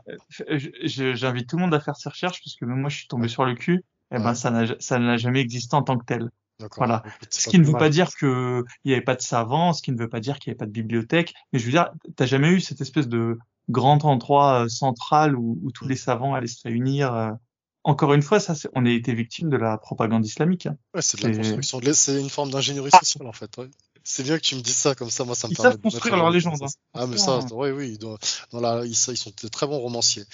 j'invite 0.84 1.48
tout 1.48 1.56
le 1.56 1.62
monde 1.62 1.74
à 1.74 1.80
faire 1.80 1.96
ses 1.96 2.10
recherches 2.10 2.40
parce 2.44 2.54
que 2.56 2.66
même 2.66 2.80
moi, 2.80 2.90
je 2.90 2.96
suis 2.96 3.08
tombé 3.08 3.28
sur 3.28 3.44
le 3.44 3.54
cul. 3.54 3.84
Et 4.12 4.16
eh 4.16 4.18
ben, 4.18 4.34
ça 4.34 4.50
n'a 4.50 4.74
ça 4.80 4.98
n'a 4.98 5.16
jamais 5.16 5.40
existé 5.40 5.74
en 5.76 5.82
tant 5.82 5.96
que 5.96 6.04
tel. 6.04 6.30
Voilà. 6.76 7.02
Ce 7.30 7.48
qui 7.48 7.58
ne 7.58 7.64
veut 7.64 7.78
pas 7.78 7.88
dire 7.88 8.10
que 8.14 8.64
il 8.84 8.88
n'y 8.88 8.94
avait 8.94 9.04
pas 9.04 9.14
de 9.14 9.22
savants, 9.22 9.72
ce 9.72 9.82
qui 9.82 9.92
ne 9.92 9.98
veut 9.98 10.08
pas 10.08 10.20
dire 10.20 10.38
qu'il 10.38 10.50
n'y 10.50 10.52
avait 10.52 10.58
pas 10.58 10.66
de 10.66 10.72
bibliothèque. 10.72 11.32
Mais 11.52 11.58
je 11.58 11.64
veux 11.64 11.70
dire, 11.70 11.90
t'as 12.16 12.26
jamais 12.26 12.48
eu 12.48 12.60
cette 12.60 12.80
espèce 12.80 13.08
de 13.08 13.38
grand 13.70 14.04
endroit 14.04 14.66
central 14.68 15.36
où, 15.36 15.58
où, 15.62 15.70
tous 15.70 15.86
les 15.86 15.96
savants 15.96 16.34
allaient 16.34 16.46
se 16.46 16.62
réunir. 16.64 17.36
Encore 17.82 18.12
une 18.12 18.22
fois, 18.22 18.40
ça, 18.40 18.54
on 18.74 18.84
a 18.84 18.90
été 18.90 19.14
victime 19.14 19.48
de 19.48 19.56
la 19.56 19.78
propagande 19.78 20.26
islamique. 20.26 20.66
Hein. 20.66 20.76
Ouais, 20.94 21.02
c'est 21.02 21.20
de 21.22 21.28
la 21.28 21.36
construction. 21.36 21.80
C'est 21.92 22.20
une 22.20 22.28
forme 22.28 22.50
d'ingénierie 22.50 22.90
sociale 22.90 23.26
en 23.26 23.32
fait. 23.32 23.56
Ouais. 23.56 23.70
C'est 24.02 24.22
bien 24.22 24.36
que 24.38 24.42
tu 24.42 24.56
me 24.56 24.60
dises 24.60 24.76
ça, 24.76 24.94
comme 24.94 25.10
ça, 25.10 25.24
moi, 25.24 25.34
ça 25.34 25.46
me 25.46 25.52
ils 25.52 25.56
permet 25.56 25.76
de 25.76 25.82
construire 25.82 26.16
leur 26.16 26.30
légende. 26.30 26.62
Hein. 26.62 26.66
Ah, 26.94 27.06
mais 27.06 27.18
ça, 27.18 27.40
oui, 27.52 27.70
oui, 27.70 27.98
dans, 27.98 28.18
la, 28.60 28.84
ils, 28.84 28.90
ils, 28.90 29.16
sont 29.16 29.32
très 29.52 29.66
bons 29.66 29.78
romanciers. 29.78 30.24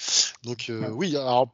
Donc, 0.43 0.69
euh, 0.69 0.89
oui, 0.89 1.15
alors, 1.15 1.49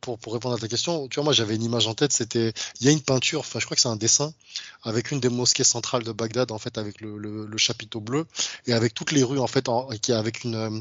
pour, 0.00 0.18
pour 0.18 0.32
répondre 0.34 0.54
à 0.54 0.58
ta 0.58 0.68
question, 0.68 1.08
tu 1.08 1.16
vois, 1.16 1.24
moi, 1.24 1.32
j'avais 1.32 1.54
une 1.54 1.62
image 1.62 1.86
en 1.86 1.94
tête, 1.94 2.12
c'était, 2.12 2.52
il 2.80 2.86
y 2.86 2.88
a 2.88 2.92
une 2.92 3.00
peinture, 3.00 3.40
enfin, 3.40 3.60
je 3.60 3.64
crois 3.64 3.76
que 3.76 3.80
c'est 3.80 3.88
un 3.88 3.96
dessin, 3.96 4.34
avec 4.82 5.12
une 5.12 5.20
des 5.20 5.28
mosquées 5.28 5.64
centrales 5.64 6.02
de 6.02 6.12
Bagdad, 6.12 6.50
en 6.50 6.58
fait, 6.58 6.78
avec 6.78 7.00
le, 7.00 7.16
le, 7.16 7.46
le 7.46 7.58
chapiteau 7.58 8.00
bleu, 8.00 8.26
et 8.66 8.72
avec 8.72 8.92
toutes 8.94 9.12
les 9.12 9.22
rues, 9.22 9.38
en 9.38 9.46
fait, 9.46 9.68
en, 9.68 9.88
qui 9.88 10.12
avec 10.12 10.44
une, 10.44 10.54
euh, 10.54 10.80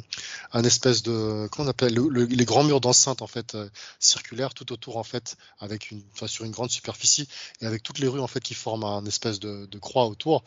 un 0.53 0.63
espèce 0.63 1.03
de, 1.03 1.47
comment 1.51 1.67
on 1.67 1.69
appelle, 1.69 1.93
les 1.93 2.45
grands 2.45 2.63
murs 2.63 2.81
d'enceinte, 2.81 3.21
en 3.21 3.27
fait, 3.27 3.55
euh, 3.55 3.69
circulaires, 3.99 4.53
tout 4.53 4.71
autour, 4.73 4.97
en 4.97 5.03
fait, 5.03 5.37
avec 5.59 5.91
une, 5.91 6.01
enfin, 6.13 6.27
sur 6.27 6.45
une 6.45 6.51
grande 6.51 6.71
superficie, 6.71 7.27
et 7.61 7.65
avec 7.65 7.83
toutes 7.83 7.99
les 7.99 8.07
rues, 8.07 8.19
en 8.19 8.27
fait, 8.27 8.39
qui 8.39 8.55
forment 8.55 8.85
un 8.85 9.05
espèce 9.05 9.39
de, 9.39 9.67
de 9.67 9.77
croix 9.77 10.07
autour. 10.07 10.43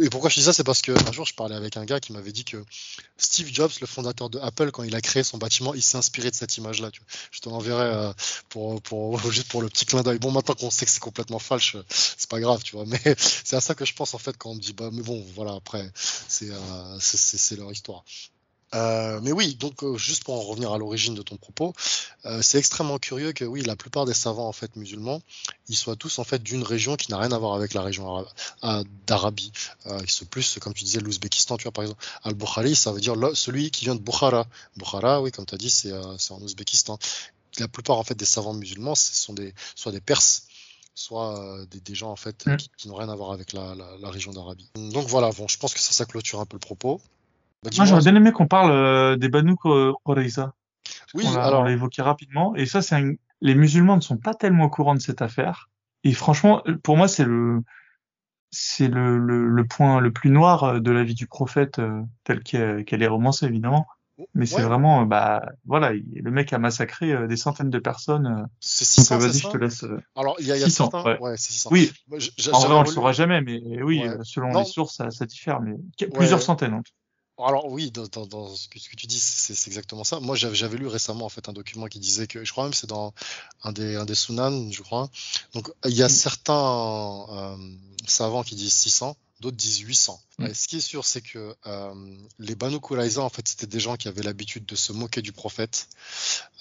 Et 0.00 0.08
pourquoi 0.08 0.30
je 0.30 0.36
dis 0.36 0.44
ça, 0.44 0.52
c'est 0.52 0.64
parce 0.64 0.82
que 0.82 0.92
un 0.92 1.12
jour 1.12 1.26
je 1.26 1.34
parlais 1.34 1.54
avec 1.54 1.76
un 1.76 1.84
gars 1.84 2.00
qui 2.00 2.12
m'avait 2.12 2.32
dit 2.32 2.44
que 2.44 2.64
Steve 3.18 3.48
Jobs, 3.52 3.70
le 3.80 3.86
fondateur 3.86 4.30
de 4.30 4.38
Apple, 4.38 4.70
quand 4.70 4.82
il 4.82 4.94
a 4.94 5.00
créé 5.00 5.22
son 5.22 5.36
bâtiment, 5.38 5.74
il 5.74 5.82
s'est 5.82 5.98
inspiré 5.98 6.30
de 6.30 6.34
cette 6.34 6.56
image-là. 6.56 6.90
Je 7.30 7.40
te 7.40 7.48
l'enverrai 7.48 7.84
euh, 7.84 8.12
juste 9.30 9.48
pour 9.48 9.62
le 9.62 9.68
petit 9.68 9.86
clin 9.86 10.02
d'œil. 10.02 10.18
Bon, 10.18 10.30
maintenant 10.30 10.54
qu'on 10.54 10.70
sait 10.70 10.86
que 10.86 10.90
c'est 10.90 11.00
complètement 11.00 11.38
falche, 11.38 11.76
c'est 11.90 12.30
pas 12.30 12.40
grave, 12.40 12.62
tu 12.62 12.76
vois. 12.76 12.86
Mais 12.86 13.00
c'est 13.18 13.56
à 13.56 13.60
ça 13.60 13.74
que 13.74 13.84
je 13.84 13.94
pense 13.94 14.14
en 14.14 14.18
fait 14.18 14.36
quand 14.36 14.50
on 14.50 14.54
me 14.54 14.60
dit, 14.60 14.72
bah, 14.72 14.90
mais 14.92 15.02
bon, 15.02 15.24
voilà, 15.34 15.54
après, 15.54 15.90
c'est 15.94 16.50
euh, 16.50 16.96
c'est 17.00 17.56
leur 17.56 17.70
histoire. 17.70 18.04
Euh, 18.74 19.18
mais 19.22 19.32
oui, 19.32 19.56
donc 19.56 19.82
euh, 19.82 19.96
juste 19.96 20.24
pour 20.24 20.34
en 20.34 20.42
revenir 20.42 20.72
à 20.72 20.78
l'origine 20.78 21.14
de 21.14 21.22
ton 21.22 21.36
propos, 21.36 21.72
euh, 22.24 22.40
c'est 22.40 22.58
extrêmement 22.58 22.98
curieux 22.98 23.32
que 23.32 23.44
oui, 23.44 23.62
la 23.62 23.74
plupart 23.74 24.04
des 24.04 24.14
savants 24.14 24.46
en 24.46 24.52
fait 24.52 24.76
musulmans, 24.76 25.22
ils 25.68 25.76
soient 25.76 25.96
tous 25.96 26.18
en 26.20 26.24
fait 26.24 26.40
d'une 26.42 26.62
région 26.62 26.96
qui 26.96 27.10
n'a 27.10 27.18
rien 27.18 27.32
à 27.32 27.38
voir 27.38 27.54
avec 27.54 27.74
la 27.74 27.82
région 27.82 28.24
d'Arabie. 29.06 29.52
ils 30.02 30.10
sont 30.10 30.24
plus, 30.24 30.58
comme 30.60 30.74
tu 30.74 30.84
disais, 30.84 31.00
l'Ouzbékistan, 31.00 31.56
tu 31.56 31.64
vois 31.64 31.72
par 31.72 31.84
exemple. 31.84 32.04
Al-Bukhari, 32.22 32.76
ça 32.76 32.92
veut 32.92 33.00
dire 33.00 33.16
celui 33.34 33.70
qui 33.70 33.84
vient 33.84 33.94
de 33.94 34.00
Bukhara. 34.00 34.46
Bukhara, 34.76 35.20
oui, 35.20 35.32
comme 35.32 35.46
tu 35.46 35.54
as 35.54 35.58
dit, 35.58 35.70
c'est 35.70 35.92
en 35.92 36.40
Ouzbékistan. 36.40 36.98
La 37.58 37.66
plupart 37.66 37.98
en 37.98 38.04
fait 38.04 38.14
des 38.14 38.24
savants 38.24 38.54
musulmans, 38.54 38.94
ce 38.94 39.14
sont 39.14 39.32
des 39.32 39.52
soit 39.74 39.90
des 39.90 40.00
Perses, 40.00 40.46
soit 40.94 41.66
des, 41.68 41.94
gens 41.94 42.12
en 42.12 42.16
fait 42.16 42.46
mm. 42.46 42.56
qui, 42.76 42.86
n'ont 42.88 42.94
rien 42.94 43.08
à 43.08 43.16
voir 43.16 43.32
avec 43.32 43.52
la, 43.52 43.74
la 43.74 44.10
région 44.10 44.32
d'Arabie. 44.32 44.70
Donc 44.76 45.08
voilà, 45.08 45.30
bon, 45.32 45.48
je 45.48 45.58
pense 45.58 45.74
que 45.74 45.80
ça, 45.80 45.92
ça 45.92 46.04
clôture 46.04 46.40
un 46.40 46.46
peu 46.46 46.54
le 46.54 46.60
propos. 46.60 47.00
Bah, 47.62 47.70
Moi, 47.76 47.84
j'aurais 47.84 48.00
bien 48.00 48.14
aimé 48.14 48.32
qu'on 48.32 48.46
parle 48.46 48.70
euh, 48.70 49.16
des 49.16 49.28
Banu 49.28 49.54
Qurayza. 49.56 50.54
Oui, 51.14 51.24
on 51.26 51.36
alors. 51.36 51.60
On 51.60 51.64
l'a 51.64 51.72
évoqué 51.72 52.00
rapidement. 52.00 52.54
Et 52.56 52.64
ça, 52.64 52.80
c'est 52.80 52.94
un... 52.94 53.12
les 53.40 53.54
musulmans 53.54 53.96
ne 53.96 54.00
sont 54.00 54.16
pas 54.16 54.34
tellement 54.34 54.64
au 54.64 54.70
courant 54.70 54.94
de 54.94 55.00
cette 55.00 55.20
affaire. 55.20 55.68
Et 56.04 56.12
franchement, 56.12 56.62
pour 56.82 56.96
moi, 56.96 57.06
c'est 57.06 57.24
le, 57.24 57.62
c'est 58.50 58.88
le, 58.88 59.18
le, 59.18 59.46
le, 59.46 59.66
point 59.66 60.00
le 60.00 60.10
plus 60.10 60.30
noir 60.30 60.64
euh, 60.64 60.80
de 60.80 60.90
la 60.90 61.04
vie 61.04 61.14
du 61.14 61.26
prophète, 61.26 61.78
euh, 61.78 62.00
tel 62.24 62.42
qu'elle 62.42 63.02
est 63.02 63.06
romancée, 63.06 63.44
évidemment. 63.44 63.86
Mais 64.34 64.44
c'est 64.44 64.60
vraiment, 64.60 65.06
bah, 65.06 65.42
voilà, 65.64 65.92
le 65.94 66.30
mec 66.30 66.52
a 66.52 66.58
massacré 66.58 67.26
des 67.26 67.36
centaines 67.38 67.70
de 67.70 67.78
personnes. 67.78 68.46
C'est 68.60 68.84
600, 68.84 69.16
Vas-y, 69.16 69.38
je 69.38 69.48
te 69.48 69.56
laisse. 69.56 69.86
Alors, 70.14 70.36
il 70.40 70.46
y 70.46 70.52
a, 70.52 70.58
y 70.58 70.62
a 70.62 70.66
600, 70.66 70.90
certains... 70.90 71.10
ouais. 71.10 71.18
ouais 71.20 71.36
c'est 71.38 71.52
600. 71.52 71.70
Oui. 71.72 71.90
en 72.52 72.60
vrai, 72.60 72.74
on 72.74 72.82
le 72.82 72.86
saura 72.86 73.12
jamais, 73.12 73.40
mais 73.40 73.82
oui, 73.82 74.02
selon 74.22 74.58
les 74.58 74.66
sources, 74.66 74.96
ça, 74.96 75.10
ça 75.10 75.24
diffère, 75.24 75.62
mais 75.62 75.72
plusieurs 76.12 76.42
centaines, 76.42 76.74
en 76.74 76.82
tout 76.82 76.92
alors 77.44 77.66
oui, 77.66 77.90
dans, 77.90 78.04
ce, 78.54 78.68
que, 78.68 78.78
tu 78.78 79.06
dis, 79.06 79.18
c'est 79.20 79.54
exactement 79.66 80.04
ça. 80.04 80.20
Moi, 80.20 80.36
j'avais 80.36 80.76
lu 80.76 80.86
récemment 80.86 81.26
en 81.26 81.28
fait 81.28 81.48
un 81.48 81.52
document 81.52 81.86
qui 81.86 81.98
disait 81.98 82.26
que, 82.26 82.44
je 82.44 82.52
crois 82.52 82.64
même 82.64 82.74
c'est 82.74 82.86
dans 82.86 83.14
un 83.62 83.72
des, 83.72 83.96
un 83.96 84.04
des 84.04 84.14
Sunan, 84.14 84.70
je 84.70 84.82
crois. 84.82 85.10
Donc 85.54 85.70
il 85.84 85.92
y 85.92 86.02
a 86.02 86.06
mm. 86.06 86.10
certains 86.10 87.26
euh, 87.30 87.56
savants 88.06 88.42
qui 88.42 88.54
disent 88.54 88.74
600, 88.74 89.16
d'autres 89.40 89.56
disent 89.56 89.78
800. 89.78 90.20
Mm. 90.38 90.54
ce 90.54 90.68
qui 90.68 90.76
est 90.76 90.80
sûr, 90.80 91.04
c'est 91.04 91.20
que 91.20 91.54
euh, 91.66 92.16
les 92.38 92.54
Banu 92.54 92.80
Qurayza, 92.80 93.22
en 93.22 93.28
fait, 93.28 93.46
c'était 93.48 93.66
des 93.66 93.80
gens 93.80 93.96
qui 93.96 94.08
avaient 94.08 94.22
l'habitude 94.22 94.66
de 94.66 94.76
se 94.76 94.92
moquer 94.92 95.22
du 95.22 95.32
prophète, 95.32 95.88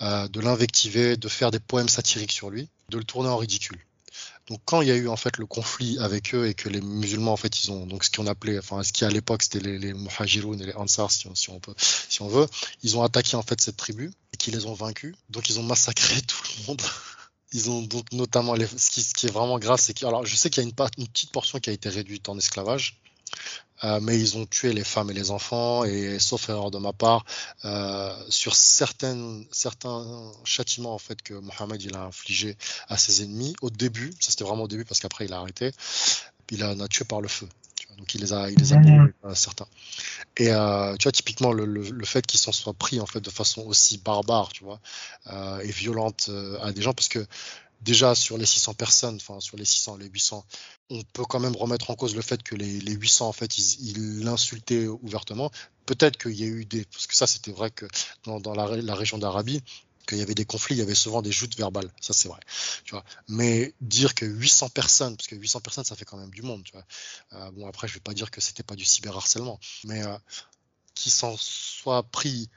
euh, 0.02 0.28
de 0.28 0.40
l'invectiver, 0.40 1.18
de 1.18 1.28
faire 1.28 1.52
des 1.52 1.60
poèmes 1.60 1.90
satiriques 1.90 2.32
sur 2.32 2.50
lui, 2.50 2.70
de 2.90 2.98
le 2.98 3.04
tourner 3.04 3.30
en 3.30 3.38
ridicule. 3.38 3.80
Donc 4.50 4.62
quand 4.66 4.82
il 4.82 4.88
y 4.88 4.92
a 4.92 4.96
eu 4.96 5.08
en 5.08 5.16
fait 5.16 5.38
le 5.38 5.46
conflit 5.46 5.98
avec 6.00 6.34
eux 6.34 6.48
et 6.48 6.56
que 6.56 6.70
les 6.70 6.82
musulmans 6.82 7.34
en 7.34 7.38
fait 7.38 7.64
ils 7.64 7.72
ont 7.72 7.86
donc 7.86 8.04
ce 8.04 8.10
qu'on 8.10 8.26
appelait 8.26 8.58
enfin 8.58 8.82
ce 8.82 8.92
qui 8.92 9.06
à 9.06 9.10
l'époque 9.10 9.44
c'était 9.44 9.60
les, 9.60 9.78
les 9.78 9.94
muhajiroun 9.94 10.60
et 10.60 10.66
les 10.66 10.74
ansar 10.74 11.12
si 11.12 11.28
on, 11.28 11.60
peut 11.60 11.76
si 11.78 12.22
on 12.22 12.28
veut 12.28 12.48
ils 12.82 12.98
ont 12.98 13.04
attaqué 13.04 13.36
en 13.36 13.44
fait 13.44 13.62
cette 13.62 13.78
tribu 13.78 14.12
et 14.34 14.38
qui 14.38 14.52
les 14.52 14.66
ont 14.66 14.74
vaincus. 14.74 15.16
Donc 15.30 15.50
ils 15.50 15.60
ont 15.60 15.64
massacré 15.64 16.22
tout 16.28 16.42
le 16.60 16.68
monde. 16.68 16.82
Ils 17.52 17.70
ont 17.70 17.82
donc 17.82 18.12
notamment 18.12 18.56
ce, 18.56 18.90
qui, 18.90 19.04
ce 19.04 19.14
qui 19.14 19.28
est 19.28 19.32
vraiment 19.32 19.60
grave 19.60 19.80
c'est 19.80 19.94
que 19.94 20.06
alors 20.06 20.26
je 20.26 20.36
sais 20.36 20.50
qu'il 20.50 20.64
y 20.64 20.66
a 20.66 20.70
une 20.70 20.76
petite 20.76 21.32
portion 21.32 21.60
qui 21.60 21.70
a 21.70 21.74
été 21.74 21.90
réduite 21.90 22.28
en 22.30 22.38
esclavage 22.38 23.00
euh, 23.84 24.00
mais 24.02 24.20
ils 24.20 24.38
ont 24.38 24.46
tué 24.46 24.74
les 24.74 24.84
femmes 24.84 25.10
et 25.12 25.14
les 25.14 25.32
enfants, 25.32 25.84
et 25.84 26.20
sauf 26.20 26.50
erreur 26.50 26.72
de 26.72 26.78
ma 26.78 26.94
part, 26.94 27.26
euh, 27.66 28.14
sur 28.30 28.56
certaines, 28.56 29.46
certains 29.52 30.32
châtiments 30.44 30.94
en 30.94 31.00
fait 31.00 31.22
que 31.22 31.34
Mohamed 31.34 31.82
il 31.82 31.96
a 31.96 32.04
infligé 32.04 32.58
à 32.88 32.98
ses 32.98 33.24
ennemis 33.24 33.56
au 33.62 33.70
début, 33.70 34.12
ça 34.20 34.32
c'était 34.32 34.44
vraiment 34.44 34.64
au 34.64 34.68
début 34.68 34.86
parce 34.86 35.00
qu'après 35.00 35.26
il 35.26 35.34
a 35.34 35.38
arrêté, 35.38 35.72
il 36.52 36.64
en 36.64 36.80
a 36.80 36.88
tué 36.88 37.06
par 37.06 37.22
le 37.22 37.28
feu. 37.28 37.48
Donc 37.98 38.16
il 38.16 38.22
les 38.22 38.32
a, 38.32 38.50
il 38.50 38.58
les 38.58 38.72
a 38.72 38.78
brûlés, 38.78 39.12
euh, 39.26 39.36
certains. 39.36 39.68
Et 40.38 40.46
tu 40.46 41.04
vois 41.04 41.12
typiquement 41.12 41.52
le, 41.52 41.66
le, 41.66 41.90
le 41.90 42.06
fait 42.06 42.26
qu'ils 42.26 42.40
s'en 42.40 42.54
soient 42.54 42.74
pris 42.74 43.02
en 43.02 43.06
fait 43.06 43.20
de 43.20 43.30
façon 43.30 43.62
aussi 43.64 43.98
barbare, 43.98 44.50
tu 44.54 44.64
vois, 44.64 44.80
et 45.62 45.72
violente 45.72 46.30
à 46.62 46.72
des 46.72 46.82
gens, 46.82 46.94
parce 46.94 47.10
que 47.10 47.26
déjà 47.82 48.16
sur 48.16 48.38
les 48.38 48.46
600 48.46 48.74
personnes, 48.74 49.16
enfin 49.16 49.40
sur 49.40 49.58
les 49.58 49.66
600, 49.66 49.98
les 49.98 50.08
800, 50.08 50.46
on 50.90 51.02
peut 51.14 51.26
quand 51.26 51.40
même 51.40 51.56
remettre 51.56 51.92
en 51.92 51.96
cause 51.96 52.16
le 52.16 52.22
fait 52.22 52.44
que 52.44 52.56
les, 52.56 52.80
les 52.82 52.94
800 52.94 53.28
en 53.28 53.34
fait 53.34 53.58
ils 53.58 54.24
l'insultaient 54.24 54.88
ouvertement. 54.88 55.52
Peut-être 55.86 56.18
qu'il 56.18 56.40
y 56.40 56.44
a 56.44 56.48
eu 56.48 56.66
des, 56.66 56.86
parce 56.86 57.08
que 57.08 57.16
ça 57.16 57.28
c'était 57.28 57.52
vrai 57.52 57.72
que 57.72 57.86
dans, 58.26 58.54
la, 58.54 58.96
région 58.96 59.18
d'Arabie, 59.18 59.64
qu'il 60.08 60.18
y 60.18 60.22
avait 60.22 60.36
des 60.36 60.46
conflits, 60.46 60.76
il 60.76 60.80
y 60.80 60.82
avait 60.82 60.96
souvent 60.96 61.22
des 61.22 61.32
joutes 61.32 61.56
verbales, 61.58 61.92
ça 62.02 62.14
c'est 62.14 62.28
vrai. 62.28 62.40
Tu 62.84 62.92
vois. 62.92 63.04
Mais 63.28 63.74
dire 63.82 64.16
que 64.16 64.26
800 64.26 64.70
personnes, 64.70 65.16
parce 65.16 65.28
que 65.28 65.36
800 65.36 65.62
personnes 65.62 65.86
ça 65.86 65.96
fait 65.96 66.06
quand 66.06 66.18
même 66.18 66.32
du 66.32 66.42
monde, 66.42 66.64
tu 66.64 66.74
vois. 66.74 66.86
Euh, 67.34 67.52
bon 67.52 67.68
après 67.68 67.88
je 67.88 67.94
vais 67.94 68.00
pas 68.00 68.14
dire 68.14 68.32
que 68.32 68.42
c'était 68.42 68.64
pas 68.64 68.76
du 68.76 68.86
cyberharcèlement, 68.86 69.60
mais 69.86 70.04
euh, 70.04 70.18
s'en 70.96 71.38
soit 71.38 72.04
pris 72.04 72.50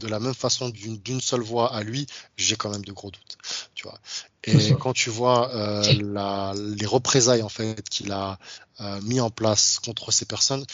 de 0.00 0.06
la 0.06 0.20
même 0.20 0.34
façon 0.34 0.68
d'une 0.68 1.20
seule 1.20 1.40
voix 1.40 1.74
à 1.74 1.82
lui, 1.82 2.06
j'ai 2.36 2.56
quand 2.56 2.70
même 2.70 2.84
de 2.84 2.92
gros 2.92 3.10
doutes. 3.10 3.38
Tu 3.78 3.84
vois. 3.84 4.00
Et 4.42 4.74
quand 4.74 4.92
tu 4.92 5.08
vois 5.08 5.54
euh, 5.54 5.84
la, 6.02 6.52
les 6.56 6.84
représailles 6.84 7.42
en 7.42 7.48
fait 7.48 7.88
qu'il 7.88 8.10
a 8.10 8.36
euh, 8.80 9.00
mis 9.02 9.20
en 9.20 9.30
place 9.30 9.78
contre 9.78 10.10
ces 10.10 10.24
personnes, 10.24 10.64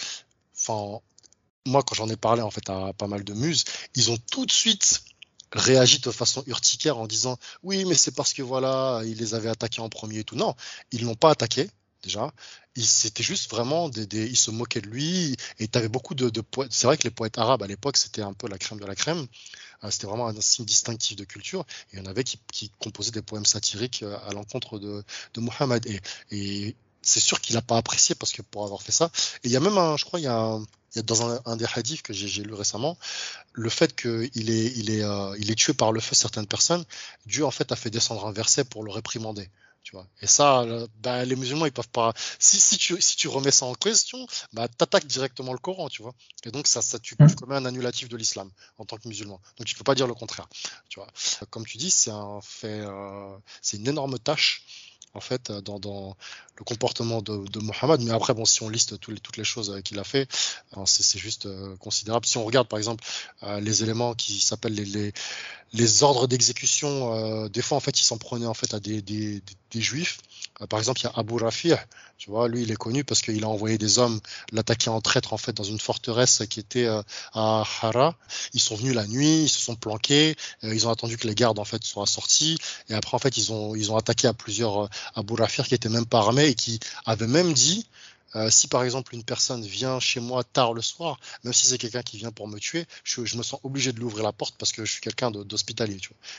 enfin 0.56 1.00
moi 1.66 1.82
quand 1.82 1.94
j'en 1.94 2.08
ai 2.08 2.16
parlé 2.16 2.40
en 2.40 2.50
fait 2.50 2.70
à 2.70 2.94
pas 2.94 3.06
mal 3.06 3.22
de 3.22 3.34
muses, 3.34 3.64
ils 3.94 4.10
ont 4.10 4.16
tout 4.30 4.46
de 4.46 4.50
suite 4.50 5.04
réagi 5.52 5.98
de 5.98 6.10
façon 6.10 6.44
urticaire 6.46 6.96
en 6.96 7.06
disant 7.06 7.36
oui 7.62 7.84
mais 7.84 7.94
c'est 7.94 8.14
parce 8.14 8.32
que 8.32 8.40
voilà 8.40 9.02
il 9.04 9.18
les 9.18 9.34
avait 9.34 9.50
attaqués 9.50 9.82
en 9.82 9.90
premier 9.90 10.20
et 10.20 10.24
tout. 10.24 10.36
Non, 10.36 10.54
ils 10.90 11.04
l'ont 11.04 11.14
pas 11.14 11.32
attaqué 11.32 11.68
déjà. 12.04 12.32
C'était 12.76 13.22
juste 13.22 13.50
vraiment 13.50 13.88
des, 13.88 14.06
des, 14.06 14.26
il 14.26 14.36
se 14.36 14.50
moquait 14.50 14.80
de 14.80 14.88
lui 14.88 15.36
et 15.58 15.68
tu 15.68 15.78
avais 15.78 15.88
beaucoup 15.88 16.14
de, 16.14 16.28
de 16.30 16.40
poètes. 16.40 16.72
C'est 16.72 16.86
vrai 16.86 16.96
que 16.96 17.04
les 17.04 17.10
poètes 17.10 17.38
arabes 17.38 17.62
à 17.62 17.66
l'époque 17.66 17.96
c'était 17.96 18.22
un 18.22 18.32
peu 18.32 18.48
la 18.48 18.58
crème 18.58 18.80
de 18.80 18.86
la 18.86 18.94
crème. 18.94 19.26
Euh, 19.84 19.90
c'était 19.90 20.06
vraiment 20.06 20.28
un 20.28 20.40
signe 20.40 20.64
distinctif 20.64 21.16
de 21.16 21.24
culture. 21.24 21.64
Et 21.92 21.96
il 21.96 21.98
y 21.98 22.02
en 22.02 22.06
avait 22.06 22.24
qui, 22.24 22.70
composaient 22.78 23.10
des 23.10 23.22
poèmes 23.22 23.46
satiriques 23.46 24.02
euh, 24.02 24.16
à 24.26 24.32
l'encontre 24.32 24.78
de, 24.78 25.04
de 25.34 25.40
Mohammed. 25.40 25.86
Et, 26.30 26.76
c'est 27.06 27.20
sûr 27.20 27.42
qu'il 27.42 27.54
n'a 27.54 27.60
pas 27.60 27.76
apprécié 27.76 28.14
parce 28.14 28.32
que 28.32 28.40
pour 28.40 28.64
avoir 28.64 28.80
fait 28.80 28.90
ça. 28.90 29.10
Et 29.42 29.48
il 29.48 29.50
y 29.50 29.56
a 29.56 29.60
même 29.60 29.76
un, 29.76 29.98
je 29.98 30.06
crois, 30.06 30.18
il 30.20 30.22
y 30.22 30.26
a, 30.26 30.58
dans 31.04 31.40
un, 31.44 31.56
des 31.56 31.66
hadiths 31.74 32.00
que 32.00 32.14
j'ai 32.14 32.42
lu 32.42 32.54
récemment, 32.54 32.96
le 33.52 33.68
fait 33.68 33.94
qu'il 33.94 34.48
est, 34.50 34.72
il 34.76 34.90
est, 34.90 35.04
euh, 35.04 35.34
est 35.34 35.54
tué 35.54 35.74
par 35.74 35.92
le 35.92 36.00
feu 36.00 36.14
certaines 36.14 36.46
personnes, 36.46 36.82
Dieu 37.26 37.44
en 37.44 37.50
fait 37.50 37.72
a 37.72 37.76
fait 37.76 37.90
descendre 37.90 38.26
un 38.26 38.32
verset 38.32 38.64
pour 38.64 38.84
le 38.84 38.90
réprimander. 38.90 39.50
Tu 39.84 39.92
vois. 39.92 40.06
Et 40.22 40.26
ça, 40.26 40.64
bah, 41.02 41.26
les 41.26 41.36
musulmans, 41.36 41.66
ils 41.66 41.72
peuvent 41.72 41.88
pas. 41.90 42.14
Si, 42.38 42.58
si, 42.58 42.78
tu, 42.78 42.98
si 43.02 43.16
tu 43.16 43.28
remets 43.28 43.50
ça 43.50 43.66
en 43.66 43.74
question, 43.74 44.26
bah, 44.54 44.66
t'attaques 44.66 45.06
directement 45.06 45.52
le 45.52 45.58
Coran, 45.58 45.90
tu 45.90 46.02
vois. 46.02 46.14
Et 46.44 46.50
donc, 46.50 46.66
ça, 46.66 46.80
ça 46.80 46.98
tu, 46.98 47.16
tu 47.16 47.34
commets 47.36 47.56
un 47.56 47.66
annulatif 47.66 48.08
de 48.08 48.16
l'islam 48.16 48.50
en 48.78 48.86
tant 48.86 48.96
que 48.96 49.06
musulman. 49.06 49.40
Donc, 49.58 49.66
tu 49.66 49.74
peux 49.74 49.84
pas 49.84 49.94
dire 49.94 50.06
le 50.06 50.14
contraire, 50.14 50.48
tu 50.88 51.00
vois. 51.00 51.08
Comme 51.50 51.66
tu 51.66 51.76
dis, 51.76 51.90
c'est 51.90 52.10
un 52.10 52.40
fait, 52.40 52.80
euh, 52.80 53.36
c'est 53.60 53.76
une 53.76 53.86
énorme 53.86 54.18
tâche 54.18 54.64
en 55.14 55.20
fait, 55.20 55.52
dans, 55.52 55.78
dans 55.78 56.16
le 56.56 56.64
comportement 56.64 57.22
de, 57.22 57.46
de, 57.48 57.60
Mohammed. 57.60 58.00
Mais 58.02 58.10
après, 58.10 58.34
bon, 58.34 58.44
si 58.44 58.62
on 58.62 58.68
liste 58.68 59.00
toutes 59.00 59.36
les 59.36 59.44
choses 59.44 59.80
qu'il 59.84 59.98
a 59.98 60.04
fait, 60.04 60.28
c'est 60.86 61.18
juste 61.18 61.48
considérable. 61.78 62.26
Si 62.26 62.36
on 62.36 62.44
regarde, 62.44 62.68
par 62.68 62.78
exemple, 62.78 63.04
les 63.42 63.82
éléments 63.82 64.14
qui 64.14 64.40
s'appellent 64.40 64.74
les, 65.72 66.02
ordres 66.02 66.26
d'exécution, 66.26 67.48
des 67.48 67.62
fois, 67.62 67.76
en 67.76 67.80
fait, 67.80 67.98
il 67.98 68.04
s'en 68.04 68.18
prenait 68.18 68.46
en 68.46 68.54
fait 68.54 68.74
à 68.74 68.80
des 68.80 69.42
juifs. 69.74 70.18
par 70.68 70.78
exemple, 70.78 71.00
il 71.00 71.04
y 71.04 71.06
a 71.06 71.12
Abu 71.16 71.34
Rafi', 71.34 71.74
tu 72.16 72.30
vois, 72.30 72.48
lui, 72.48 72.62
il 72.62 72.70
est 72.70 72.76
connu 72.76 73.04
parce 73.04 73.20
qu'il 73.22 73.42
a 73.44 73.48
envoyé 73.48 73.76
des 73.76 73.98
hommes 73.98 74.20
l'attaquer 74.52 74.88
en 74.88 75.00
traître, 75.00 75.32
en 75.32 75.36
fait, 75.36 75.52
dans 75.52 75.64
une 75.64 75.80
forteresse 75.80 76.42
qui 76.48 76.60
était 76.60 76.86
à 76.86 77.64
Hara. 77.82 78.16
Ils 78.52 78.60
sont 78.60 78.76
venus 78.76 78.94
la 78.94 79.06
nuit, 79.06 79.42
ils 79.42 79.48
se 79.48 79.60
sont 79.60 79.74
planqués, 79.74 80.36
ils 80.62 80.86
ont 80.86 80.90
attendu 80.90 81.16
que 81.16 81.26
les 81.26 81.34
gardes, 81.34 81.58
en 81.58 81.64
fait, 81.64 81.82
soient 81.82 82.06
sortis. 82.06 82.56
Et 82.88 82.94
après, 82.94 83.14
en 83.14 83.18
fait, 83.18 83.36
ils 83.36 83.52
ont, 83.52 83.74
ils 83.74 83.90
ont 83.90 83.96
attaqué 83.96 84.28
à 84.28 84.32
plusieurs 84.32 84.88
Abu 85.14 85.34
Rafir 85.34 85.66
qui 85.66 85.74
était 85.74 85.88
même 85.88 86.06
pas 86.06 86.18
armé 86.18 86.46
et 86.46 86.54
qui 86.54 86.80
avait 87.06 87.26
même 87.26 87.52
dit 87.52 87.86
euh, 88.36 88.50
si 88.50 88.68
par 88.68 88.82
exemple 88.82 89.14
une 89.14 89.24
personne 89.24 89.64
vient 89.64 90.00
chez 90.00 90.20
moi 90.20 90.44
tard 90.44 90.74
le 90.74 90.82
soir, 90.82 91.18
même 91.44 91.52
si 91.52 91.66
c'est 91.66 91.78
quelqu'un 91.78 92.02
qui 92.02 92.18
vient 92.18 92.32
pour 92.32 92.48
me 92.48 92.58
tuer, 92.58 92.86
je, 93.04 93.20
me 93.20 93.42
sens 93.42 93.60
obligé 93.62 93.92
de 93.92 93.98
lui 93.98 94.04
ouvrir 94.04 94.24
la 94.24 94.32
porte 94.32 94.56
parce 94.58 94.72
que 94.72 94.84
je 94.84 94.92
suis 94.92 95.00
quelqu'un 95.00 95.30
d'hospitalier. 95.30 95.98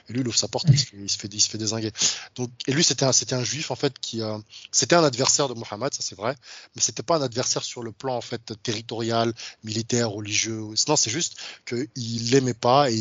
Et 0.09 0.13
lui, 0.13 0.21
il 0.21 0.27
ouvre 0.27 0.37
sa 0.37 0.47
porte, 0.47 0.67
il 0.69 0.79
se 0.79 0.85
il 0.95 1.09
se 1.09 1.17
fait, 1.17 1.27
il 1.27 1.41
se 1.41 1.55
désinguer. 1.57 1.91
Donc, 2.35 2.49
et 2.67 2.73
lui, 2.73 2.83
c'était 2.83 3.05
un, 3.05 3.43
juif 3.43 3.71
en 3.71 3.75
fait 3.75 3.97
qui, 3.99 4.21
euh, 4.21 4.37
c'était 4.71 4.95
un 4.95 5.03
adversaire 5.03 5.47
de 5.47 5.53
Mohammed, 5.53 5.93
ça 5.93 6.01
c'est 6.01 6.15
vrai, 6.15 6.35
mais 6.75 6.81
c'était 6.81 7.03
pas 7.03 7.17
un 7.17 7.21
adversaire 7.21 7.63
sur 7.63 7.83
le 7.83 7.91
plan 7.91 8.15
en 8.15 8.21
fait 8.21 8.53
territorial, 8.63 9.33
militaire, 9.63 10.09
religieux. 10.09 10.61
Non, 10.87 10.95
c'est 10.95 11.09
juste 11.09 11.37
qu'il 11.65 12.31
l'aimait 12.31 12.53
pas 12.53 12.91
et 12.91 12.95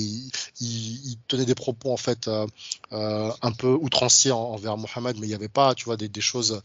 il, 0.61 1.17
tenait 1.29 1.45
des 1.45 1.55
propos 1.55 1.93
en 1.93 1.97
fait 1.97 2.29
euh, 2.29 2.47
un 2.91 3.53
peu 3.53 3.69
outranciers 3.69 4.33
envers 4.33 4.77
Mohammed, 4.77 5.17
mais 5.19 5.27
il 5.27 5.31
n'y 5.31 5.35
avait 5.35 5.49
pas, 5.49 5.75
tu 5.75 5.85
vois, 5.87 5.97
des, 5.97 6.11
choses 6.21 6.63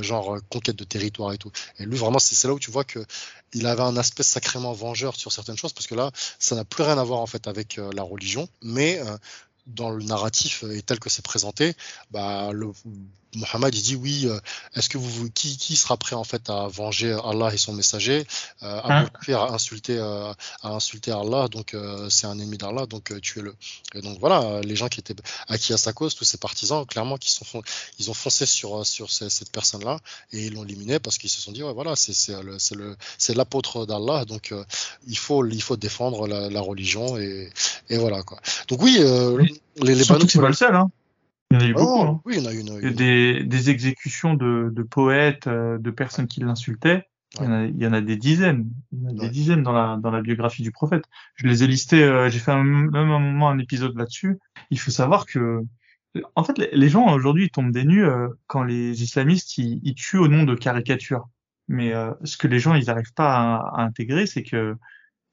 genre 0.00 0.38
conquête 0.50 0.76
de 0.76 0.84
territoire 0.84 1.32
et 1.32 1.38
tout. 1.38 1.50
Et 1.78 1.86
lui, 1.86 1.96
vraiment, 1.96 2.18
c'est 2.18 2.46
là 2.46 2.54
où 2.54 2.58
tu 2.58 2.70
vois 2.70 2.84
que 2.84 3.04
il 3.52 3.66
avait 3.66 3.82
un 3.82 3.96
aspect 3.96 4.22
sacrément 4.22 4.72
vengeur 4.72 5.16
sur 5.16 5.32
certaines 5.32 5.56
choses, 5.56 5.72
parce 5.72 5.86
que 5.86 5.94
là, 5.94 6.10
ça 6.38 6.56
n'a 6.56 6.64
plus 6.64 6.82
rien 6.82 6.98
à 6.98 7.04
voir 7.04 7.20
en 7.20 7.26
fait 7.26 7.46
avec 7.46 7.78
euh, 7.78 7.90
la 7.94 8.02
religion, 8.02 8.48
mais 8.62 8.98
euh, 8.98 9.16
dans 9.66 9.90
le 9.90 10.04
narratif 10.04 10.64
et 10.64 10.82
tel 10.82 10.98
que 10.98 11.08
c'est 11.08 11.24
présenté, 11.24 11.74
bah, 12.10 12.50
le, 12.52 12.72
Mohammed 13.36 13.74
il 13.74 13.82
dit 13.82 13.96
oui, 13.96 14.26
euh, 14.26 14.38
est-ce 14.74 14.88
que 14.88 14.98
vous, 14.98 15.30
qui, 15.30 15.56
qui 15.56 15.76
sera 15.76 15.96
prêt 15.96 16.16
en 16.16 16.24
fait 16.24 16.50
à 16.50 16.68
venger 16.68 17.16
Allah 17.24 17.52
et 17.52 17.56
son 17.56 17.72
messager, 17.72 18.26
euh, 18.62 18.80
à, 18.82 19.00
hein? 19.00 19.10
à 19.28 19.52
insulter, 19.52 19.96
euh, 19.98 20.32
à 20.62 20.70
insulter 20.70 21.12
Allah, 21.12 21.48
donc 21.48 21.74
euh, 21.74 22.08
c'est 22.10 22.26
un 22.26 22.38
ennemi 22.38 22.58
d'Allah, 22.58 22.86
donc 22.86 23.10
euh, 23.10 23.20
tuez-le. 23.20 23.54
Et 23.94 24.00
donc 24.00 24.18
voilà, 24.20 24.60
les 24.62 24.76
gens 24.76 24.88
qui 24.88 25.00
étaient 25.00 25.14
acquis 25.48 25.72
à 25.72 25.76
sa 25.76 25.92
cause, 25.92 26.14
tous 26.14 26.24
ces 26.24 26.38
partisans, 26.38 26.84
clairement, 26.86 27.16
qui 27.16 27.30
sont, 27.30 27.62
ils 27.98 28.10
ont 28.10 28.14
foncé 28.14 28.46
sur 28.46 28.86
sur 28.86 29.10
cette 29.10 29.50
personne-là 29.50 29.98
et 30.32 30.46
ils 30.46 30.54
l'ont 30.54 30.64
éliminé 30.64 30.98
parce 30.98 31.18
qu'ils 31.18 31.30
se 31.30 31.40
sont 31.40 31.52
dit 31.52 31.62
ouais 31.62 31.72
voilà, 31.72 31.96
c'est 31.96 32.12
c'est 32.14 32.42
le 32.42 32.58
c'est 32.58 32.74
le 32.74 32.96
c'est 33.18 33.34
l'apôtre 33.34 33.86
d'Allah, 33.86 34.24
donc 34.24 34.52
il 35.06 35.18
faut 35.18 35.44
il 35.46 35.62
faut 35.62 35.76
défendre 35.76 36.26
la, 36.26 36.50
la, 36.50 36.60
religion 36.60 37.16
et 37.16 37.50
et 37.90 37.98
voilà 37.98 38.22
quoi. 38.22 38.40
Donc 38.68 38.82
oui, 38.82 38.98
les 38.98 39.94
les 39.94 40.04
Surtout 40.04 40.26
que 40.26 40.32
c'est 40.32 40.40
pas 40.40 40.48
le 40.48 40.54
seul 40.54 40.74
hein. 40.74 40.90
Il 41.54 41.60
y 41.60 41.64
en 41.64 41.66
a 41.66 41.70
eu 41.70 41.74
beaucoup. 41.74 41.98
Oh, 41.98 42.02
hein. 42.02 42.20
Oui, 42.24 42.34
il 42.36 42.42
y 42.42 42.46
en 42.46 42.74
a 42.74 42.80
eu. 42.80 42.90
Des, 42.92 43.44
des, 43.44 43.70
exécutions 43.70 44.34
de, 44.34 44.70
de 44.72 44.82
poètes, 44.82 45.46
euh, 45.46 45.78
de 45.78 45.90
personnes 45.90 46.26
qui 46.26 46.40
l'insultaient. 46.40 47.06
Il, 47.40 47.44
y 47.44 47.46
en 47.46 47.52
a, 47.52 47.64
il 47.64 47.82
y 47.82 47.86
en 47.86 47.92
a 47.92 48.00
des 48.00 48.16
dizaines. 48.16 48.68
Il 48.92 49.02
y 49.02 49.06
en 49.06 49.18
a 49.18 49.22
des 49.22 49.28
dizaines 49.28 49.62
dans 49.62 49.72
la, 49.72 49.98
dans 50.00 50.10
la 50.10 50.22
biographie 50.22 50.62
du 50.62 50.70
prophète. 50.70 51.04
Je 51.36 51.46
les 51.46 51.64
ai 51.64 51.66
listés, 51.66 52.02
euh, 52.02 52.28
j'ai 52.28 52.38
fait 52.38 52.52
un, 52.52 52.62
même 52.62 52.94
un 52.94 53.18
moment 53.18 53.48
un 53.48 53.58
épisode 53.58 53.96
là-dessus. 53.96 54.38
Il 54.70 54.78
faut 54.78 54.90
savoir 54.90 55.26
que, 55.26 55.62
en 56.36 56.44
fait, 56.44 56.58
les, 56.58 56.88
gens 56.88 57.12
aujourd'hui 57.12 57.50
tombent 57.50 57.72
des 57.72 57.84
nues 57.84 58.04
euh, 58.04 58.28
quand 58.46 58.62
les 58.62 59.02
islamistes 59.02 59.58
ils, 59.58 59.80
ils, 59.82 59.94
tuent 59.94 60.18
au 60.18 60.28
nom 60.28 60.44
de 60.44 60.54
caricatures. 60.54 61.28
Mais 61.66 61.94
ce 62.24 62.36
que 62.36 62.46
les 62.46 62.58
gens 62.58 62.74
ils 62.74 62.84
n'arrivent 62.86 63.14
pas 63.14 63.34
à, 63.34 63.80
à 63.80 63.82
intégrer, 63.84 64.26
c'est 64.26 64.42
que 64.42 64.76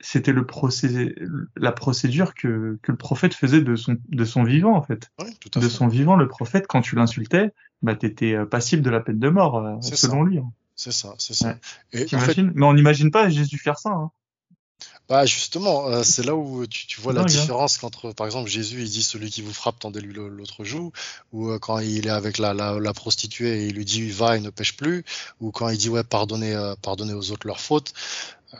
c'était 0.01 0.33
le 0.33 0.45
procédé, 0.45 1.15
la 1.55 1.71
procédure 1.71 2.33
que, 2.33 2.79
que 2.81 2.91
le 2.91 2.97
prophète 2.97 3.33
faisait 3.33 3.61
de 3.61 3.75
son, 3.75 3.97
de 4.09 4.25
son 4.25 4.43
vivant, 4.43 4.75
en 4.75 4.81
fait. 4.81 5.11
de 5.55 5.69
son 5.69 5.87
vivant, 5.87 6.15
le 6.15 6.27
prophète, 6.27 6.65
quand 6.67 6.81
tu 6.81 6.95
l'insultais, 6.95 7.53
bah, 7.81 7.95
t'étais 7.95 8.33
euh, 8.33 8.45
passible 8.45 8.81
de 8.81 8.89
la 8.89 8.99
peine 8.99 9.19
de 9.19 9.29
mort, 9.29 9.57
euh, 9.57 9.75
selon 9.81 10.23
lui. 10.23 10.39
Hein. 10.39 10.51
C'est 10.75 10.91
ça, 10.91 11.13
c'est 11.17 11.33
ça. 11.33 11.57
Et 11.93 12.03
en 12.15 12.19
fait... 12.19 12.37
Mais 12.37 12.65
on 12.65 12.73
n'imagine 12.73 13.11
pas 13.11 13.29
Jésus 13.29 13.57
faire 13.57 13.77
ça. 13.77 13.91
Hein. 13.91 14.11
Bah 15.09 15.25
justement, 15.25 15.87
euh, 15.87 16.03
c'est 16.03 16.23
là 16.23 16.35
où 16.35 16.65
tu, 16.67 16.87
tu 16.87 17.01
vois 17.01 17.11
la 17.11 17.21
hein. 17.21 17.25
différence 17.25 17.83
entre, 17.83 18.13
par 18.13 18.25
exemple, 18.25 18.49
Jésus, 18.49 18.81
il 18.81 18.89
dit 18.89 19.03
celui 19.03 19.29
qui 19.29 19.41
vous 19.41 19.53
frappe, 19.53 19.77
tendez-lui 19.79 20.13
l'autre 20.13 20.63
joue, 20.63 20.93
ou 21.33 21.57
quand 21.59 21.79
il 21.79 22.07
est 22.07 22.11
avec 22.11 22.37
la, 22.37 22.53
la, 22.53 22.79
la, 22.79 22.93
prostituée 22.93 23.63
et 23.63 23.67
il 23.67 23.75
lui 23.75 23.83
dit 23.83 24.09
va 24.09 24.37
et 24.37 24.39
ne 24.39 24.49
pêche 24.49 24.77
plus, 24.77 25.03
ou 25.41 25.51
quand 25.51 25.67
il 25.67 25.77
dit 25.77 25.89
ouais 25.89 26.03
pardonnez, 26.03 26.55
pardonnez 26.81 27.13
aux 27.13 27.31
autres 27.31 27.45
leurs 27.45 27.59
fautes. 27.59 27.93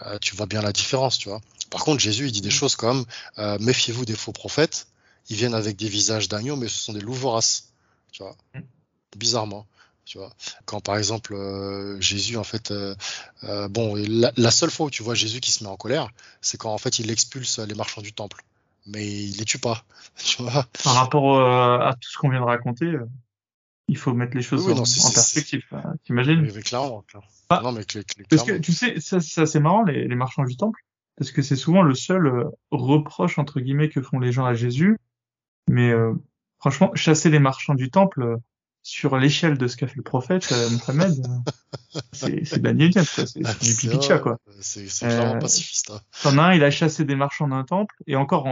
Euh, 0.06 0.18
tu 0.20 0.36
vois 0.36 0.46
bien 0.46 0.62
la 0.62 0.72
différence, 0.72 1.18
tu 1.18 1.30
vois. 1.30 1.42
Par 1.70 1.84
contre, 1.84 2.00
Jésus, 2.00 2.28
il 2.28 2.32
dit 2.32 2.42
des 2.42 2.50
mm. 2.50 2.52
choses 2.52 2.76
comme 2.76 3.06
euh, 3.38 3.58
méfiez-vous 3.60 4.06
des 4.06 4.16
faux 4.16 4.32
prophètes. 4.32 4.88
Ils 5.30 5.36
viennent 5.36 5.54
avec 5.54 5.76
des 5.76 5.90
visages 5.90 6.30
d'agneaux, 6.30 6.56
mais 6.56 6.68
ce 6.68 6.78
sont 6.78 6.94
des 6.94 7.02
loups 7.02 7.14
voraces, 7.14 7.70
tu 8.12 8.24
vois. 8.24 8.36
Mm. 8.56 8.60
Bizarrement, 9.18 9.68
tu 10.12 10.18
vois. 10.18 10.32
Quand 10.66 10.82
par 10.82 10.98
exemple 10.98 11.34
euh, 11.34 12.00
Jésus, 12.02 12.38
en 12.38 12.44
fait, 12.44 12.74
bon, 13.70 13.96
la, 13.96 14.52
seule 14.52 14.72
fois 14.72 14.88
où 14.88 14.90
tu 14.90 15.04
vois 15.04 15.16
Jésus 15.16 15.40
qui 15.40 15.52
se 15.52 15.64
met 15.64 15.70
en 15.70 15.78
colère, 15.78 16.10
c'est 16.42 16.58
quand 16.58 16.74
en 16.74 16.78
fait 16.78 17.00
il 17.00 17.10
expulse 17.12 17.60
les 17.60 17.76
marchands 17.76 18.02
du 18.02 18.14
temple, 18.14 18.44
mais 18.88 19.08
il 19.08 19.38
les 19.38 19.46
tue 19.46 19.60
pas, 19.60 19.84
tu 20.24 20.42
vois. 20.42 20.66
Par 20.84 20.96
rapport 20.96 21.40
à 21.42 21.94
tout 21.94 22.10
ce 22.10 22.18
qu'on 22.18 22.30
vient 22.30 22.42
de 22.42 22.46
raconter 22.46 22.98
il 23.92 23.98
faut 23.98 24.14
mettre 24.14 24.38
les 24.38 24.42
choses 24.42 24.70
en, 24.70 24.76
perspective. 24.76 25.64
T'imagines? 26.06 26.50
Clairement, 26.64 27.04
ah, 27.50 27.60
non, 27.62 27.74
mais 27.74 27.82
Parce 28.30 28.44
que 28.44 28.58
tu 28.58 28.72
sais, 28.72 29.02
ça, 29.02 29.20
c'est 29.20 29.60
marrant, 29.60 29.84
les, 29.84 30.08
les, 30.08 30.16
marchands 30.16 30.46
du 30.46 30.56
temple, 30.56 30.80
parce 31.18 31.32
que 31.32 31.42
c'est 31.42 31.58
souvent 31.58 31.82
le 31.82 31.94
seul 31.94 32.26
euh, 32.26 32.46
reproche, 32.72 33.38
entre 33.38 33.60
guillemets, 33.60 33.90
que 33.90 34.02
font 34.02 34.20
les 34.20 34.32
gens 34.32 34.46
à 34.46 34.54
Jésus. 34.54 34.98
Mais 35.68 35.92
euh, 35.92 36.14
franchement, 36.60 36.92
chasser 36.96 37.30
les 37.30 37.40
marchands 37.40 37.76
du 37.76 37.92
temple 37.92 38.24
euh, 38.24 38.38
sur 38.84 39.18
l'échelle 39.18 39.58
de 39.58 39.68
ce 39.68 39.78
qu'a 39.78 39.88
fait 39.88 39.96
le 39.96 40.04
prophète 40.04 40.52
Mohamed, 40.52 41.14
c'est 42.12 42.60
de 42.60 42.68
la. 42.68 43.04
C'est 43.04 43.40
du 43.40 43.76
pipicha, 43.76 44.20
quoi. 44.20 44.38
C'est 44.60 44.88
clairement 45.00 45.40
pacifiste. 45.40 45.92
Hein. 45.92 46.02
T'en 46.24 46.38
as 46.38 46.42
un, 46.44 46.54
il 46.54 46.64
a 46.64 46.72
chassé 46.72 47.06
des 47.06 47.16
marchands 47.16 47.48
d'un 47.48 47.64
temple, 47.64 47.96
et 48.08 48.16
encore, 48.16 48.48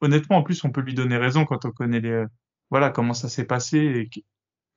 honnêtement, 0.00 0.38
en 0.38 0.42
plus, 0.42 0.64
on 0.64 0.70
peut 0.70 0.80
lui 0.80 0.94
donner 0.94 1.16
raison 1.16 1.44
quand 1.44 1.64
on 1.64 1.70
connaît 1.70 2.00
les, 2.00 2.24
voilà, 2.70 2.90
comment 2.90 3.14
ça 3.14 3.28
s'est 3.28 3.44
passé 3.44 3.78
et 3.78 4.24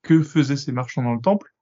que 0.04 0.22
faisaient 0.22 0.58
ces 0.58 0.72
marchands 0.72 1.04
dans 1.04 1.14
le 1.14 1.22
temple. 1.22 1.54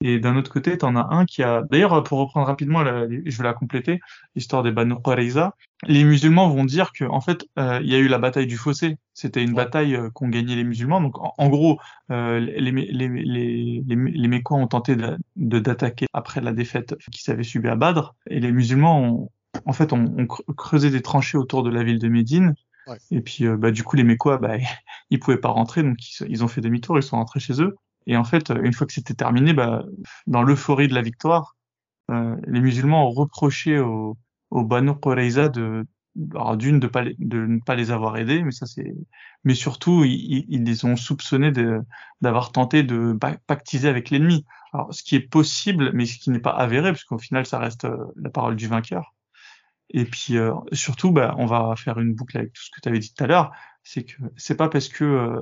Et 0.00 0.20
d'un 0.20 0.36
autre 0.36 0.52
côté, 0.52 0.78
t'en 0.78 0.94
as 0.94 1.08
un 1.10 1.24
qui 1.24 1.42
a... 1.42 1.62
D'ailleurs, 1.70 2.04
pour 2.04 2.20
reprendre 2.20 2.46
rapidement, 2.46 2.84
je 2.84 3.36
vais 3.36 3.44
la 3.44 3.52
compléter, 3.52 4.00
l'histoire 4.36 4.62
des 4.62 4.70
Banu 4.70 4.94
Qurayza, 5.02 5.54
les 5.86 6.04
musulmans 6.04 6.48
vont 6.48 6.64
dire 6.64 6.92
que 6.92 7.04
en 7.04 7.20
fait, 7.20 7.46
euh, 7.58 7.80
il 7.82 7.90
y 7.90 7.96
a 7.96 7.98
eu 7.98 8.06
la 8.06 8.18
bataille 8.18 8.46
du 8.46 8.56
fossé. 8.56 8.96
C'était 9.12 9.42
une 9.42 9.54
bataille 9.54 9.96
euh, 9.96 10.10
qu'ont 10.10 10.28
gagné 10.28 10.54
les 10.54 10.62
musulmans. 10.62 11.00
Donc, 11.00 11.14
en, 11.18 11.48
gros, 11.48 11.78
euh, 12.12 12.38
les, 12.38 12.70
les, 12.70 13.08
les, 13.08 13.82
les, 13.84 14.28
Mécois 14.28 14.58
ont 14.58 14.68
tenté 14.68 14.94
de 14.94 15.18
d'attaquer 15.36 16.06
après 16.12 16.40
la 16.40 16.52
défaite 16.52 16.94
qu'ils 17.10 17.32
avaient 17.32 17.42
subie 17.42 17.68
à 17.68 17.76
Badr. 17.76 18.14
Et 18.28 18.38
les 18.38 18.52
musulmans 18.52 19.02
ont, 19.02 19.30
en 19.66 19.72
fait, 19.72 19.92
ont, 19.92 20.14
ont 20.16 20.26
creusé 20.54 20.90
des 20.90 21.02
tranchées 21.02 21.38
autour 21.38 21.64
de 21.64 21.70
la 21.70 21.82
ville 21.82 21.98
de 21.98 22.08
Médine 22.08 22.54
et 23.10 23.20
puis, 23.20 23.44
bah, 23.46 23.70
du 23.70 23.82
coup, 23.82 23.96
les 23.96 24.04
Mécois, 24.04 24.38
bah, 24.38 24.56
ils 25.10 25.18
pouvaient 25.18 25.38
pas 25.38 25.48
rentrer, 25.48 25.82
donc 25.82 25.98
ils, 26.20 26.44
ont 26.44 26.48
fait 26.48 26.60
demi-tour, 26.60 26.98
ils 26.98 27.02
sont 27.02 27.16
rentrés 27.16 27.40
chez 27.40 27.60
eux. 27.60 27.76
Et 28.06 28.16
en 28.16 28.24
fait, 28.24 28.50
une 28.50 28.72
fois 28.72 28.86
que 28.86 28.92
c'était 28.92 29.14
terminé, 29.14 29.52
bah, 29.52 29.84
dans 30.26 30.42
l'euphorie 30.42 30.88
de 30.88 30.94
la 30.94 31.02
victoire, 31.02 31.56
euh, 32.10 32.36
les 32.46 32.60
musulmans 32.60 33.06
ont 33.06 33.10
reproché 33.10 33.78
aux 33.78 34.16
au 34.50 34.64
Banu 34.64 34.92
Qurayza 34.98 35.48
de, 35.48 35.86
d'une 36.14 36.80
de, 36.80 36.90
de 37.18 37.46
ne 37.46 37.60
pas 37.60 37.74
les 37.74 37.90
avoir 37.90 38.16
aidés, 38.16 38.42
mais 38.42 38.50
ça 38.50 38.66
c'est, 38.66 38.94
mais 39.44 39.54
surtout 39.54 40.04
ils, 40.04 40.44
ils, 40.48 40.64
les 40.64 40.84
ont 40.84 40.96
soupçonnés 40.96 41.52
d'avoir 42.20 42.52
tenté 42.52 42.82
de 42.82 43.16
pactiser 43.46 43.88
avec 43.88 44.10
l'ennemi. 44.10 44.44
Alors, 44.72 44.92
ce 44.92 45.02
qui 45.02 45.16
est 45.16 45.28
possible, 45.28 45.92
mais 45.94 46.06
ce 46.06 46.18
qui 46.18 46.30
n'est 46.30 46.40
pas 46.40 46.50
avéré, 46.50 46.90
parce 46.90 47.04
qu'au 47.04 47.18
final, 47.18 47.46
ça 47.46 47.58
reste 47.58 47.84
euh, 47.86 48.12
la 48.16 48.30
parole 48.30 48.56
du 48.56 48.68
vainqueur. 48.68 49.14
Et 49.90 50.04
puis 50.04 50.36
euh, 50.36 50.52
surtout, 50.72 51.12
bah, 51.12 51.34
on 51.38 51.46
va 51.46 51.74
faire 51.76 51.98
une 51.98 52.14
boucle 52.14 52.36
avec 52.36 52.52
tout 52.52 52.62
ce 52.62 52.70
que 52.70 52.80
tu 52.82 52.88
avais 52.88 52.98
dit 52.98 53.12
tout 53.14 53.24
à 53.24 53.26
l'heure, 53.26 53.52
c'est 53.82 54.04
que 54.04 54.16
c'est 54.36 54.56
pas 54.56 54.68
parce 54.68 54.88
que 54.88 55.04
euh, 55.04 55.40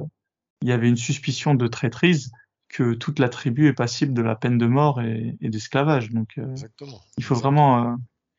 il 0.62 0.68
y 0.68 0.72
avait 0.72 0.88
une 0.88 0.96
suspicion 0.96 1.54
de 1.54 1.66
traîtrise 1.66 2.30
que 2.68 2.94
toute 2.94 3.18
la 3.18 3.28
tribu 3.28 3.68
est 3.68 3.72
passible 3.72 4.12
de 4.12 4.22
la 4.22 4.34
peine 4.36 4.58
de 4.58 4.66
mort 4.66 5.00
et, 5.00 5.36
et 5.40 5.48
d'esclavage. 5.48 6.10
Donc, 6.10 6.34
euh, 6.38 6.50
Exactement. 6.50 7.00
il 7.18 7.24
faut 7.24 7.34
vraiment. 7.34 7.96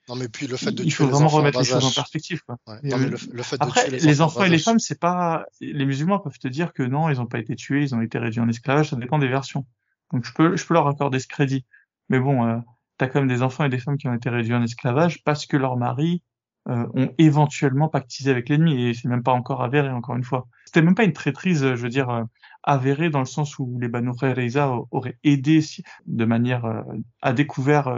non, 0.10 0.16
mais 0.16 0.28
puis 0.28 0.48
le 0.48 0.58
fait 0.58 0.72
de 0.72 0.84
il 0.84 0.92
faut 0.94 1.08
vraiment 1.08 1.28
remettre 1.28 1.60
les 1.60 1.66
choses 1.66 1.86
en 1.86 1.92
perspective. 1.92 2.42
Quoi. 2.46 2.58
Ouais. 2.68 2.80
Non, 2.84 2.98
mais 2.98 3.10
le, 3.10 3.18
le, 3.32 3.44
fait 3.44 3.58
Après, 3.60 3.86
de 3.86 3.90
tuer 3.90 4.00
les, 4.00 4.06
les 4.06 4.22
enfants, 4.22 4.44
et 4.44 4.50
les 4.50 4.60
femmes, 4.60 4.80
c'est 4.80 5.00
pas. 5.00 5.46
Les 5.62 5.86
musulmans 5.86 6.20
peuvent 6.20 6.40
te 6.40 6.48
dire 6.48 6.74
que 6.74 6.84
non, 6.84 7.10
ils 7.10 7.18
n'ont 7.18 7.26
pas 7.26 7.40
été 7.40 7.56
tués, 7.56 7.84
ils 7.84 7.96
ont 7.96 8.02
été 8.02 8.18
réduits 8.18 8.42
en 8.42 8.50
esclavage. 8.50 8.90
Ça 8.90 8.96
dépend 8.96 9.20
des 9.20 9.28
versions. 9.30 9.66
Donc, 10.14 10.26
je 10.26 10.34
peux, 10.34 10.56
je 10.56 10.66
peux 10.66 10.74
leur 10.74 10.88
accorder 10.88 11.20
ce 11.20 11.28
crédit. 11.28 11.66
Mais 12.10 12.20
bon, 12.20 12.64
t'as 12.98 13.08
quand 13.08 13.20
même 13.20 13.28
des 13.28 13.42
enfants 13.42 13.66
et 13.66 13.70
des 13.70 13.80
femmes 13.80 13.98
qui 13.98 14.08
ont 14.08 14.14
été 14.14 14.30
réduits 14.30 14.54
en 14.54 14.64
esclavage 14.64 15.24
parce 15.24 15.46
que 15.46 15.58
leur 15.58 15.78
mari 15.78 16.24
ont 16.68 17.14
éventuellement 17.18 17.88
pactisé 17.88 18.30
avec 18.30 18.50
l'ennemi 18.50 18.84
et 18.84 18.94
c'est 18.94 19.08
même 19.08 19.24
pas 19.24 19.32
encore 19.32 19.64
avéré 19.64 19.90
encore 19.90 20.16
une 20.16 20.24
fois. 20.24 20.48
C'était 20.66 20.82
même 20.82 20.96
pas 20.96 21.06
une 21.06 21.14
traîtrise, 21.14 21.62
je 21.62 21.82
veux 21.82 21.90
dire, 21.90 22.26
avérée 22.64 23.10
dans 23.10 23.20
le 23.20 23.26
sens 23.26 23.58
où 23.58 23.78
les 23.80 23.88
Banu 23.88 24.12
Reiza 24.20 24.76
auraient 24.92 25.18
aidé 25.24 25.64
de 26.06 26.26
manière 26.26 26.84
à 27.22 27.34
découvert 27.34 27.98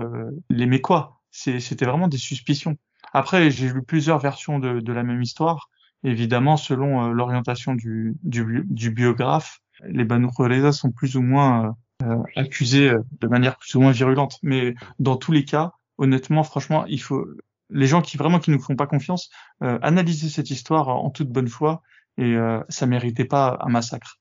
les 0.49 0.67
Mécois. 0.67 1.19
C'était 1.31 1.85
vraiment 1.85 2.07
des 2.07 2.17
suspicions. 2.17 2.77
Après, 3.13 3.49
j'ai 3.49 3.69
lu 3.69 3.81
plusieurs 3.81 4.19
versions 4.19 4.59
de, 4.59 4.93
la 4.93 5.03
même 5.03 5.21
histoire. 5.21 5.69
Évidemment, 6.03 6.55
selon 6.55 7.09
l'orientation 7.09 7.73
du, 7.73 8.17
du, 8.23 8.91
biographe, 8.91 9.59
les 9.83 10.03
Banu 10.03 10.27
Reiza 10.37 10.71
sont 10.71 10.91
plus 10.91 11.15
ou 11.15 11.21
moins 11.21 11.75
euh, 12.03 12.17
accusés 12.35 12.93
de 13.19 13.27
manière 13.27 13.57
plus 13.57 13.75
ou 13.75 13.81
moins 13.81 13.91
virulente. 13.91 14.37
Mais 14.43 14.75
dans 14.99 15.17
tous 15.17 15.31
les 15.31 15.43
cas, 15.43 15.73
honnêtement, 15.97 16.43
franchement, 16.43 16.85
il 16.87 17.01
faut 17.01 17.25
les 17.69 17.87
gens 17.87 18.01
qui 18.01 18.17
vraiment 18.17 18.39
qui 18.39 18.51
nous 18.51 18.59
font 18.59 18.75
pas 18.75 18.87
confiance, 18.87 19.29
euh, 19.63 19.79
analyser 19.81 20.29
cette 20.29 20.49
histoire 20.49 20.89
en 20.89 21.09
toute 21.09 21.29
bonne 21.29 21.47
foi 21.47 21.81
et 22.17 22.35
euh, 22.35 22.61
ça 22.69 22.85
méritait 22.85 23.25
pas 23.25 23.57
un 23.61 23.69
massacre. 23.69 24.19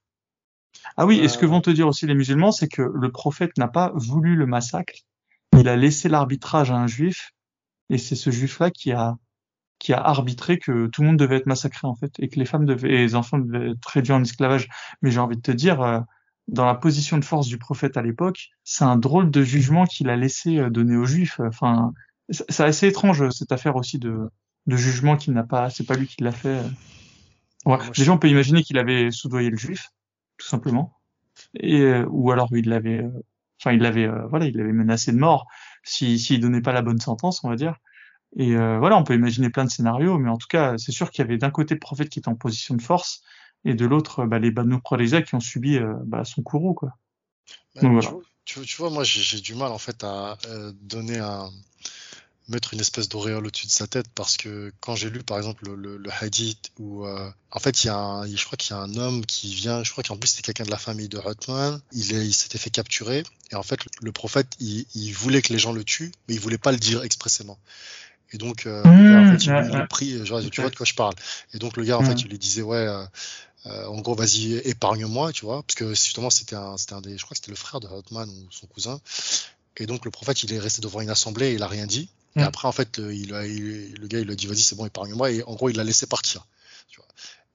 Ah 0.96 1.06
oui, 1.06 1.18
et 1.18 1.28
ce 1.28 1.38
que 1.38 1.46
vont 1.46 1.60
te 1.60 1.70
dire 1.70 1.88
aussi 1.88 2.06
les 2.06 2.14
musulmans, 2.14 2.52
c'est 2.52 2.68
que 2.68 2.82
le 2.82 3.10
prophète 3.10 3.56
n'a 3.58 3.68
pas 3.68 3.92
voulu 3.94 4.36
le 4.36 4.46
massacre, 4.46 4.94
il 5.56 5.68
a 5.68 5.76
laissé 5.76 6.08
l'arbitrage 6.08 6.70
à 6.70 6.76
un 6.76 6.86
juif 6.86 7.32
et 7.90 7.98
c'est 7.98 8.16
ce 8.16 8.30
juif-là 8.30 8.70
qui 8.70 8.92
a 8.92 9.16
qui 9.78 9.92
a 9.92 10.00
arbitré 10.00 10.58
que 10.58 10.88
tout 10.88 11.02
le 11.02 11.08
monde 11.08 11.18
devait 11.18 11.36
être 11.36 11.46
massacré 11.46 11.86
en 11.86 11.94
fait 11.94 12.12
et 12.18 12.28
que 12.28 12.38
les 12.38 12.44
femmes 12.44 12.66
devaient, 12.66 12.90
et 12.90 12.98
les 12.98 13.14
enfants 13.14 13.38
devaient 13.38 13.70
être 13.70 13.86
réduits 13.86 14.12
en 14.12 14.22
esclavage. 14.22 14.68
Mais 15.02 15.10
j'ai 15.10 15.20
envie 15.20 15.36
de 15.36 15.42
te 15.42 15.52
dire, 15.52 15.80
euh, 15.80 16.00
dans 16.48 16.66
la 16.66 16.74
position 16.74 17.18
de 17.18 17.24
force 17.24 17.46
du 17.46 17.58
prophète 17.58 17.96
à 17.96 18.02
l'époque, 18.02 18.48
c'est 18.64 18.84
un 18.84 18.96
drôle 18.96 19.30
de 19.30 19.42
jugement 19.42 19.84
qu'il 19.84 20.10
a 20.10 20.16
laissé 20.16 20.58
euh, 20.58 20.70
donner 20.70 20.96
aux 20.96 21.04
juifs. 21.04 21.40
Enfin, 21.40 21.92
c'est 22.30 22.60
assez 22.60 22.88
étrange 22.88 23.30
cette 23.30 23.52
affaire 23.52 23.76
aussi 23.76 23.98
de, 23.98 24.30
de 24.66 24.76
jugement 24.76 25.16
qu'il 25.16 25.32
n'a 25.32 25.44
pas, 25.44 25.70
c'est 25.70 25.84
pas 25.84 25.94
lui 25.94 26.06
qui 26.06 26.22
l'a 26.22 26.32
fait. 26.32 26.60
Ouais. 27.64 27.78
Déjà, 27.96 28.12
on 28.12 28.18
peut 28.18 28.28
imaginer 28.28 28.62
qu'il 28.62 28.78
avait 28.78 29.10
soudoyé 29.10 29.50
le 29.50 29.56
juif, 29.56 29.90
tout 30.36 30.46
simplement, 30.46 30.94
et 31.54 31.80
euh, 31.80 32.06
ou 32.08 32.30
alors 32.30 32.48
il 32.52 32.68
l'avait, 32.68 33.02
euh, 33.02 33.24
enfin 33.60 33.72
il 33.72 33.80
l'avait, 33.80 34.06
euh, 34.06 34.26
voilà, 34.28 34.46
il 34.46 34.56
l'avait 34.56 34.72
menacé 34.72 35.12
de 35.12 35.18
mort 35.18 35.46
si 35.82 36.18
s'il 36.18 36.40
donnait 36.40 36.60
pas 36.60 36.72
la 36.72 36.82
bonne 36.82 37.00
sentence, 37.00 37.42
on 37.44 37.48
va 37.48 37.56
dire. 37.56 37.76
Et 38.36 38.54
voilà, 38.54 38.98
on 38.98 39.04
peut 39.04 39.14
imaginer 39.14 39.48
plein 39.48 39.64
de 39.64 39.70
scénarios, 39.70 40.18
mais 40.18 40.28
en 40.28 40.36
tout 40.36 40.48
cas, 40.48 40.76
c'est 40.76 40.92
sûr 40.92 41.10
qu'il 41.10 41.24
y 41.24 41.26
avait 41.26 41.38
d'un 41.38 41.50
côté 41.50 41.72
le 41.74 41.80
prophète 41.80 42.10
qui 42.10 42.18
était 42.18 42.28
en 42.28 42.34
position 42.34 42.74
de 42.74 42.82
force, 42.82 43.22
et 43.64 43.72
de 43.72 43.86
l'autre, 43.86 44.26
bah, 44.26 44.38
les 44.38 44.50
Banu 44.50 44.82
Qurayza 44.82 45.22
qui 45.22 45.34
ont 45.34 45.40
subi 45.40 45.78
bah, 46.04 46.24
son 46.26 46.42
courroux, 46.42 46.74
quoi. 46.74 46.90
Bah, 47.74 47.80
Donc, 47.80 47.92
voilà. 48.02 48.22
tu, 48.44 48.60
tu, 48.60 48.76
vois, 48.76 48.90
moi, 48.90 49.02
j'ai 49.02 49.40
du 49.40 49.54
mal 49.54 49.72
en 49.72 49.78
fait 49.78 50.04
à 50.04 50.36
donner 50.82 51.18
un 51.18 51.48
mettre 52.48 52.74
une 52.74 52.80
espèce 52.80 53.08
d'auréole 53.08 53.46
au-dessus 53.46 53.66
de 53.66 53.72
sa 53.72 53.86
tête 53.86 54.06
parce 54.14 54.36
que 54.36 54.72
quand 54.80 54.94
j'ai 54.94 55.10
lu 55.10 55.22
par 55.22 55.36
exemple 55.36 55.64
le, 55.70 55.96
le, 55.96 56.10
hadith 56.20 56.70
où 56.78 57.04
euh, 57.04 57.30
en 57.50 57.58
fait 57.58 57.84
il 57.84 57.88
y 57.88 57.90
a 57.90 57.96
un, 57.96 58.26
je 58.26 58.44
crois 58.44 58.56
qu'il 58.56 58.74
y 58.74 58.78
a 58.78 58.82
un 58.82 58.94
homme 58.96 59.24
qui 59.26 59.54
vient 59.54 59.84
je 59.84 59.90
crois 59.92 60.02
qu'en 60.02 60.16
plus 60.16 60.28
c'était 60.28 60.42
quelqu'un 60.42 60.64
de 60.64 60.70
la 60.70 60.78
famille 60.78 61.08
de 61.08 61.18
Hotman 61.18 61.80
il, 61.92 62.10
il 62.12 62.32
s'était 62.34 62.58
fait 62.58 62.70
capturer 62.70 63.22
et 63.50 63.54
en 63.54 63.62
fait 63.62 63.80
le 64.00 64.12
prophète 64.12 64.48
il, 64.60 64.86
il, 64.94 65.12
voulait 65.12 65.42
que 65.42 65.52
les 65.52 65.58
gens 65.58 65.72
le 65.72 65.84
tuent 65.84 66.12
mais 66.28 66.34
il 66.34 66.40
voulait 66.40 66.58
pas 66.58 66.72
le 66.72 66.78
dire 66.78 67.02
expressément 67.02 67.58
et 68.32 68.38
donc 68.38 68.66
euh, 68.66 68.82
mmh, 68.84 69.28
en 69.28 69.32
fait, 69.32 69.44
il, 69.44 69.52
ouais, 69.52 69.86
pris 69.88 70.26
genre, 70.26 70.40
tu 70.50 70.60
vois 70.60 70.70
de 70.70 70.76
quoi 70.76 70.84
je 70.84 70.94
parle? 70.94 71.14
Et 71.54 71.58
donc 71.58 71.76
le 71.76 71.84
gars 71.84 71.98
en 71.98 72.04
fait 72.04 72.14
mmh. 72.14 72.20
il 72.20 72.28
lui 72.28 72.38
disait 72.38 72.62
ouais 72.62 72.76
euh, 72.76 73.04
euh, 73.66 73.86
en 73.86 74.00
gros, 74.00 74.14
vas-y, 74.14 74.54
épargne-moi, 74.54 75.32
tu 75.32 75.44
vois, 75.44 75.62
parce 75.62 75.74
que 75.74 75.90
justement, 75.90 76.30
c'était 76.30 76.56
un, 76.56 76.76
c'était 76.76 76.94
un 76.94 77.00
des, 77.00 77.18
je 77.18 77.24
crois 77.24 77.34
que 77.34 77.38
c'était 77.38 77.50
le 77.50 77.56
frère 77.56 77.80
de 77.80 77.88
Hotman 77.88 78.28
ou 78.28 78.46
son 78.50 78.66
cousin. 78.66 79.00
Et 79.76 79.86
donc, 79.86 80.04
le 80.04 80.10
prophète, 80.10 80.42
il 80.42 80.52
est 80.52 80.58
resté 80.58 80.80
devant 80.80 81.00
une 81.00 81.10
assemblée 81.10 81.48
et 81.48 81.54
il 81.54 81.62
a 81.62 81.68
rien 81.68 81.86
dit. 81.86 82.08
Et 82.38 82.42
mm. 82.42 82.44
après, 82.44 82.68
en 82.68 82.72
fait, 82.72 82.98
le, 82.98 83.12
il, 83.14 83.28
le 83.28 84.06
gars, 84.06 84.18
il 84.18 84.24
lui 84.24 84.32
a 84.32 84.36
dit, 84.36 84.46
vas-y, 84.46 84.62
c'est 84.62 84.76
bon, 84.76 84.86
épargne-moi. 84.86 85.30
Et 85.30 85.42
en 85.42 85.54
gros, 85.54 85.68
il 85.68 85.76
l'a 85.76 85.84
laissé 85.84 86.06
partir. 86.06 86.46
Tu 86.88 86.98
vois. 86.98 87.06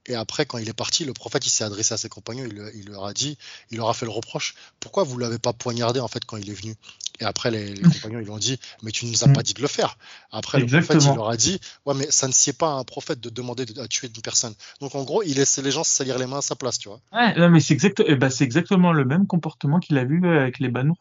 Et 0.06 0.16
après, 0.16 0.46
quand 0.46 0.58
il 0.58 0.68
est 0.68 0.74
parti, 0.74 1.06
le 1.06 1.14
prophète, 1.14 1.46
il 1.46 1.50
s'est 1.50 1.64
adressé 1.64 1.94
à 1.94 1.98
ses 1.98 2.10
compagnons, 2.10 2.44
il, 2.46 2.72
il, 2.76 2.90
leur 2.90 3.06
a 3.06 3.14
dit, 3.14 3.38
il 3.72 3.78
leur 3.78 3.90
a 3.90 3.94
fait 3.94 4.06
le 4.06 4.12
reproche, 4.12 4.54
pourquoi 4.80 5.04
vous 5.04 5.18
l'avez 5.18 5.40
pas 5.40 5.54
poignardé, 5.54 6.02
en 6.02 6.10
fait, 6.10 6.26
quand 6.26 6.36
il 6.38 6.50
est 6.50 6.54
venu? 6.54 6.76
Et 7.20 7.26
après, 7.26 7.52
les, 7.52 7.74
les 7.74 7.82
compagnons, 7.82 8.20
ils 8.20 8.26
lui 8.26 8.32
ont 8.32 8.38
dit, 8.38 8.60
mais 8.82 8.92
tu 8.92 9.06
nous 9.06 9.24
as 9.24 9.30
pas 9.30 9.44
dit 9.44 9.54
de 9.54 9.62
le 9.62 9.68
faire. 9.68 9.98
Après, 10.32 10.62
Exactement. 10.62 10.82
le 10.82 11.00
prophète, 11.00 11.14
il 11.14 11.18
leur 11.18 11.30
a 11.30 11.38
dit, 11.38 11.60
ouais, 11.86 11.94
mais 11.96 12.08
ça 12.10 12.28
ne 12.28 12.34
sied 12.34 12.54
pas 12.54 12.70
à 12.70 12.74
un 12.74 12.84
prophète 12.84 13.22
de 13.22 13.30
demander 13.30 13.66
de, 13.66 13.80
à 13.80 13.88
tuer 13.88 14.10
une 14.14 14.22
personne. 14.22 14.54
Donc, 14.82 14.96
en 14.96 15.04
gros, 15.04 15.24
il 15.24 15.36
laissait 15.36 15.62
les 15.62 15.72
gens 15.72 15.84
se 15.84 15.92
salir 15.92 16.18
les 16.18 16.26
mains 16.26 16.40
à 16.40 16.42
sa 16.42 16.56
place, 16.56 16.80
tu 16.80 16.90
vois. 16.90 17.00
Ouais, 17.14 17.38
non, 17.40 17.50
mais 17.50 17.62
c'est 17.62 17.74
exact, 17.74 18.04
eh 18.06 18.16
ben, 18.16 18.30
c'est 18.30 18.44
exactement 18.44 18.92
le 18.92 19.06
même 19.06 19.26
comportement 19.26 19.80
qu'il 19.80 19.98
a 19.98 20.04
vu 20.04 20.28
avec 20.28 20.60
les 20.60 20.70
Banu. 20.70 20.94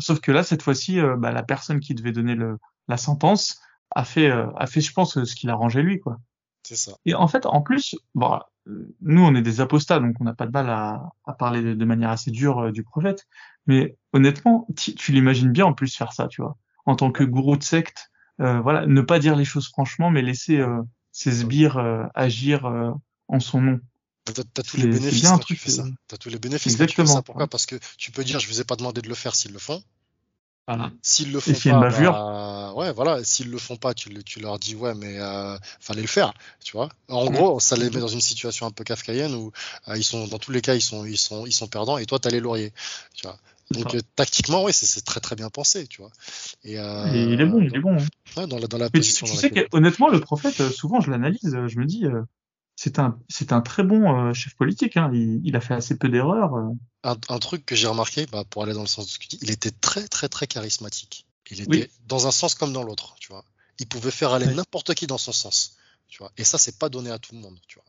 Sauf 0.00 0.20
que 0.20 0.32
là, 0.32 0.44
cette 0.44 0.62
fois-ci, 0.62 0.98
euh, 0.98 1.16
bah, 1.16 1.32
la 1.32 1.42
personne 1.42 1.80
qui 1.80 1.94
devait 1.94 2.12
donner 2.12 2.36
le, 2.36 2.58
la 2.88 2.96
sentence, 2.96 3.60
a 3.90 4.04
fait, 4.04 4.30
euh, 4.30 4.46
a 4.56 4.66
fait, 4.66 4.80
je 4.80 4.92
pense, 4.92 5.22
ce 5.22 5.34
qu'il 5.34 5.50
arrangeait 5.50 5.82
lui, 5.82 6.00
quoi. 6.00 6.18
C'est 6.62 6.76
ça. 6.76 6.96
Et 7.04 7.14
en 7.14 7.28
fait, 7.28 7.46
en 7.46 7.62
plus, 7.62 7.96
bon, 8.14 8.40
nous, 9.00 9.22
on 9.22 9.34
est 9.34 9.42
des 9.42 9.60
apostats, 9.60 10.00
donc 10.00 10.16
on 10.20 10.24
n'a 10.24 10.34
pas 10.34 10.46
de 10.46 10.50
mal 10.50 10.68
à, 10.68 11.10
à 11.24 11.32
parler 11.32 11.62
de, 11.62 11.74
de, 11.74 11.84
manière 11.84 12.10
assez 12.10 12.30
dure 12.30 12.58
euh, 12.58 12.72
du 12.72 12.82
prophète. 12.82 13.26
Mais 13.66 13.96
honnêtement, 14.12 14.66
tu, 14.76 14.94
tu 14.94 15.12
l'imagines 15.12 15.52
bien 15.52 15.66
en 15.66 15.72
plus 15.72 15.96
faire 15.96 16.12
ça, 16.12 16.26
tu 16.26 16.42
vois. 16.42 16.56
En 16.84 16.96
tant 16.96 17.12
que 17.12 17.22
gourou 17.24 17.56
de 17.56 17.62
secte, 17.62 18.10
euh, 18.40 18.60
voilà, 18.60 18.86
ne 18.86 19.00
pas 19.00 19.18
dire 19.18 19.36
les 19.36 19.44
choses 19.44 19.68
franchement, 19.68 20.10
mais 20.10 20.22
laisser 20.22 20.58
euh, 20.58 20.82
ses 21.12 21.32
sbires 21.32 21.78
euh, 21.78 22.04
agir 22.14 22.66
euh, 22.66 22.90
en 23.28 23.40
son 23.40 23.60
nom. 23.60 23.80
T'as 24.24 24.42
as 24.42 24.62
tous 24.62 24.76
les 24.76 24.88
bénéfices 24.88 25.28
quand 25.28 25.38
tu 25.38 25.56
fais 25.56 25.70
ça. 25.70 25.84
T'as 26.08 26.16
tous 26.16 26.30
les 26.30 26.38
bénéfices 26.38 26.72
Exactement. 26.72 27.04
quand 27.04 27.04
tu 27.04 27.12
fais 27.12 27.16
ça. 27.16 27.22
Pourquoi? 27.22 27.46
Parce 27.46 27.66
que 27.66 27.76
tu 27.96 28.10
peux 28.10 28.24
dire, 28.24 28.40
je 28.40 28.48
vous 28.48 28.60
ai 28.60 28.64
pas 28.64 28.74
demandé 28.74 29.00
de 29.00 29.08
le 29.08 29.14
faire 29.14 29.36
s'ils 29.36 29.52
le 29.52 29.58
font. 29.60 29.82
Voilà. 30.68 30.90
S'ils 31.00 31.32
le 31.32 31.38
font 31.38 31.52
pas, 31.52 31.88
bah, 31.90 32.72
ouais, 32.74 32.92
voilà. 32.92 33.22
S'ils 33.22 33.50
le 33.50 33.58
font 33.58 33.76
pas, 33.76 33.94
tu, 33.94 34.12
tu 34.24 34.40
leur 34.40 34.58
dis 34.58 34.74
ouais, 34.74 34.94
mais 34.94 35.18
euh, 35.18 35.56
fallait 35.78 36.02
le 36.02 36.08
faire, 36.08 36.34
tu 36.64 36.72
vois. 36.72 36.88
En 37.08 37.26
gros, 37.30 37.60
ça 37.60 37.76
les 37.76 37.88
met 37.88 38.00
dans 38.00 38.08
une 38.08 38.20
situation 38.20 38.66
un 38.66 38.72
peu 38.72 38.82
kafkaïenne 38.82 39.34
où 39.34 39.52
euh, 39.86 39.96
ils 39.96 40.02
sont, 40.02 40.26
dans 40.26 40.38
tous 40.38 40.50
les 40.50 40.60
cas, 40.60 40.74
ils 40.74 40.82
sont, 40.82 41.04
ils 41.04 41.18
sont, 41.18 41.46
ils 41.46 41.52
sont 41.52 41.68
perdants 41.68 41.98
et 41.98 42.06
toi, 42.06 42.18
t'as 42.18 42.30
les 42.30 42.40
lauriers, 42.40 42.72
tu 43.14 43.26
vois. 43.28 43.38
Donc 43.70 43.94
euh, 43.94 44.00
tactiquement, 44.16 44.64
oui, 44.64 44.72
c'est 44.72 45.04
très 45.04 45.20
très 45.20 45.36
bien 45.36 45.50
pensé, 45.50 45.86
tu 45.86 46.00
vois. 46.00 46.10
Et, 46.64 46.78
euh, 46.78 47.12
et 47.12 47.22
il 47.32 47.40
est 47.40 47.46
bon, 47.46 47.60
il 47.60 47.74
est 47.74 47.80
bon. 47.80 47.96
Hein. 47.96 48.06
Ouais, 48.36 48.46
dans 48.48 48.58
la, 48.58 48.66
dans 48.66 48.78
la 48.78 48.86
mais 48.86 48.98
position. 48.98 49.26
Tu, 49.26 49.32
tu 49.32 49.38
sais 49.38 49.50
que, 49.50 49.68
honnêtement, 49.70 50.08
le 50.08 50.20
prophète, 50.20 50.70
souvent, 50.72 51.00
je 51.00 51.10
l'analyse, 51.12 51.40
je 51.42 51.78
me 51.78 51.84
dis, 51.84 52.04
c'est 52.76 52.98
un, 52.98 53.18
c'est 53.28 53.52
un 53.52 53.62
très 53.62 53.82
bon 53.82 54.32
chef 54.34 54.54
politique. 54.54 54.96
Hein. 54.96 55.10
Il, 55.12 55.40
il, 55.44 55.56
a 55.56 55.60
fait 55.60 55.74
assez 55.74 55.96
peu 55.98 56.08
d'erreurs 56.08 56.54
un, 57.02 57.16
un, 57.28 57.38
truc 57.38 57.64
que 57.64 57.74
j'ai 57.74 57.86
remarqué, 57.86 58.26
bah, 58.26 58.44
pour 58.48 58.62
aller 58.62 58.74
dans 58.74 58.82
le 58.82 58.86
sens 58.86 59.06
de 59.06 59.10
ce 59.10 59.18
que 59.18 59.24
tu 59.24 59.36
dis, 59.36 59.38
il 59.42 59.50
était 59.50 59.70
très 59.70 60.06
très 60.08 60.28
très 60.28 60.46
charismatique. 60.46 61.26
Il 61.50 61.60
était 61.60 61.70
oui. 61.70 61.90
dans 62.06 62.26
un 62.26 62.32
sens 62.32 62.54
comme 62.54 62.72
dans 62.72 62.82
l'autre, 62.82 63.14
tu 63.20 63.28
vois. 63.28 63.44
Il 63.78 63.86
pouvait 63.86 64.10
faire 64.10 64.32
aller 64.32 64.46
n'importe 64.46 64.94
qui 64.94 65.06
dans 65.06 65.18
son 65.18 65.32
sens, 65.32 65.76
tu 66.08 66.18
vois. 66.18 66.32
Et 66.36 66.44
ça, 66.44 66.58
c'est 66.58 66.78
pas 66.78 66.88
donné 66.88 67.10
à 67.10 67.18
tout 67.18 67.34
le 67.34 67.40
monde, 67.40 67.58
tu 67.68 67.76
vois. 67.76 67.84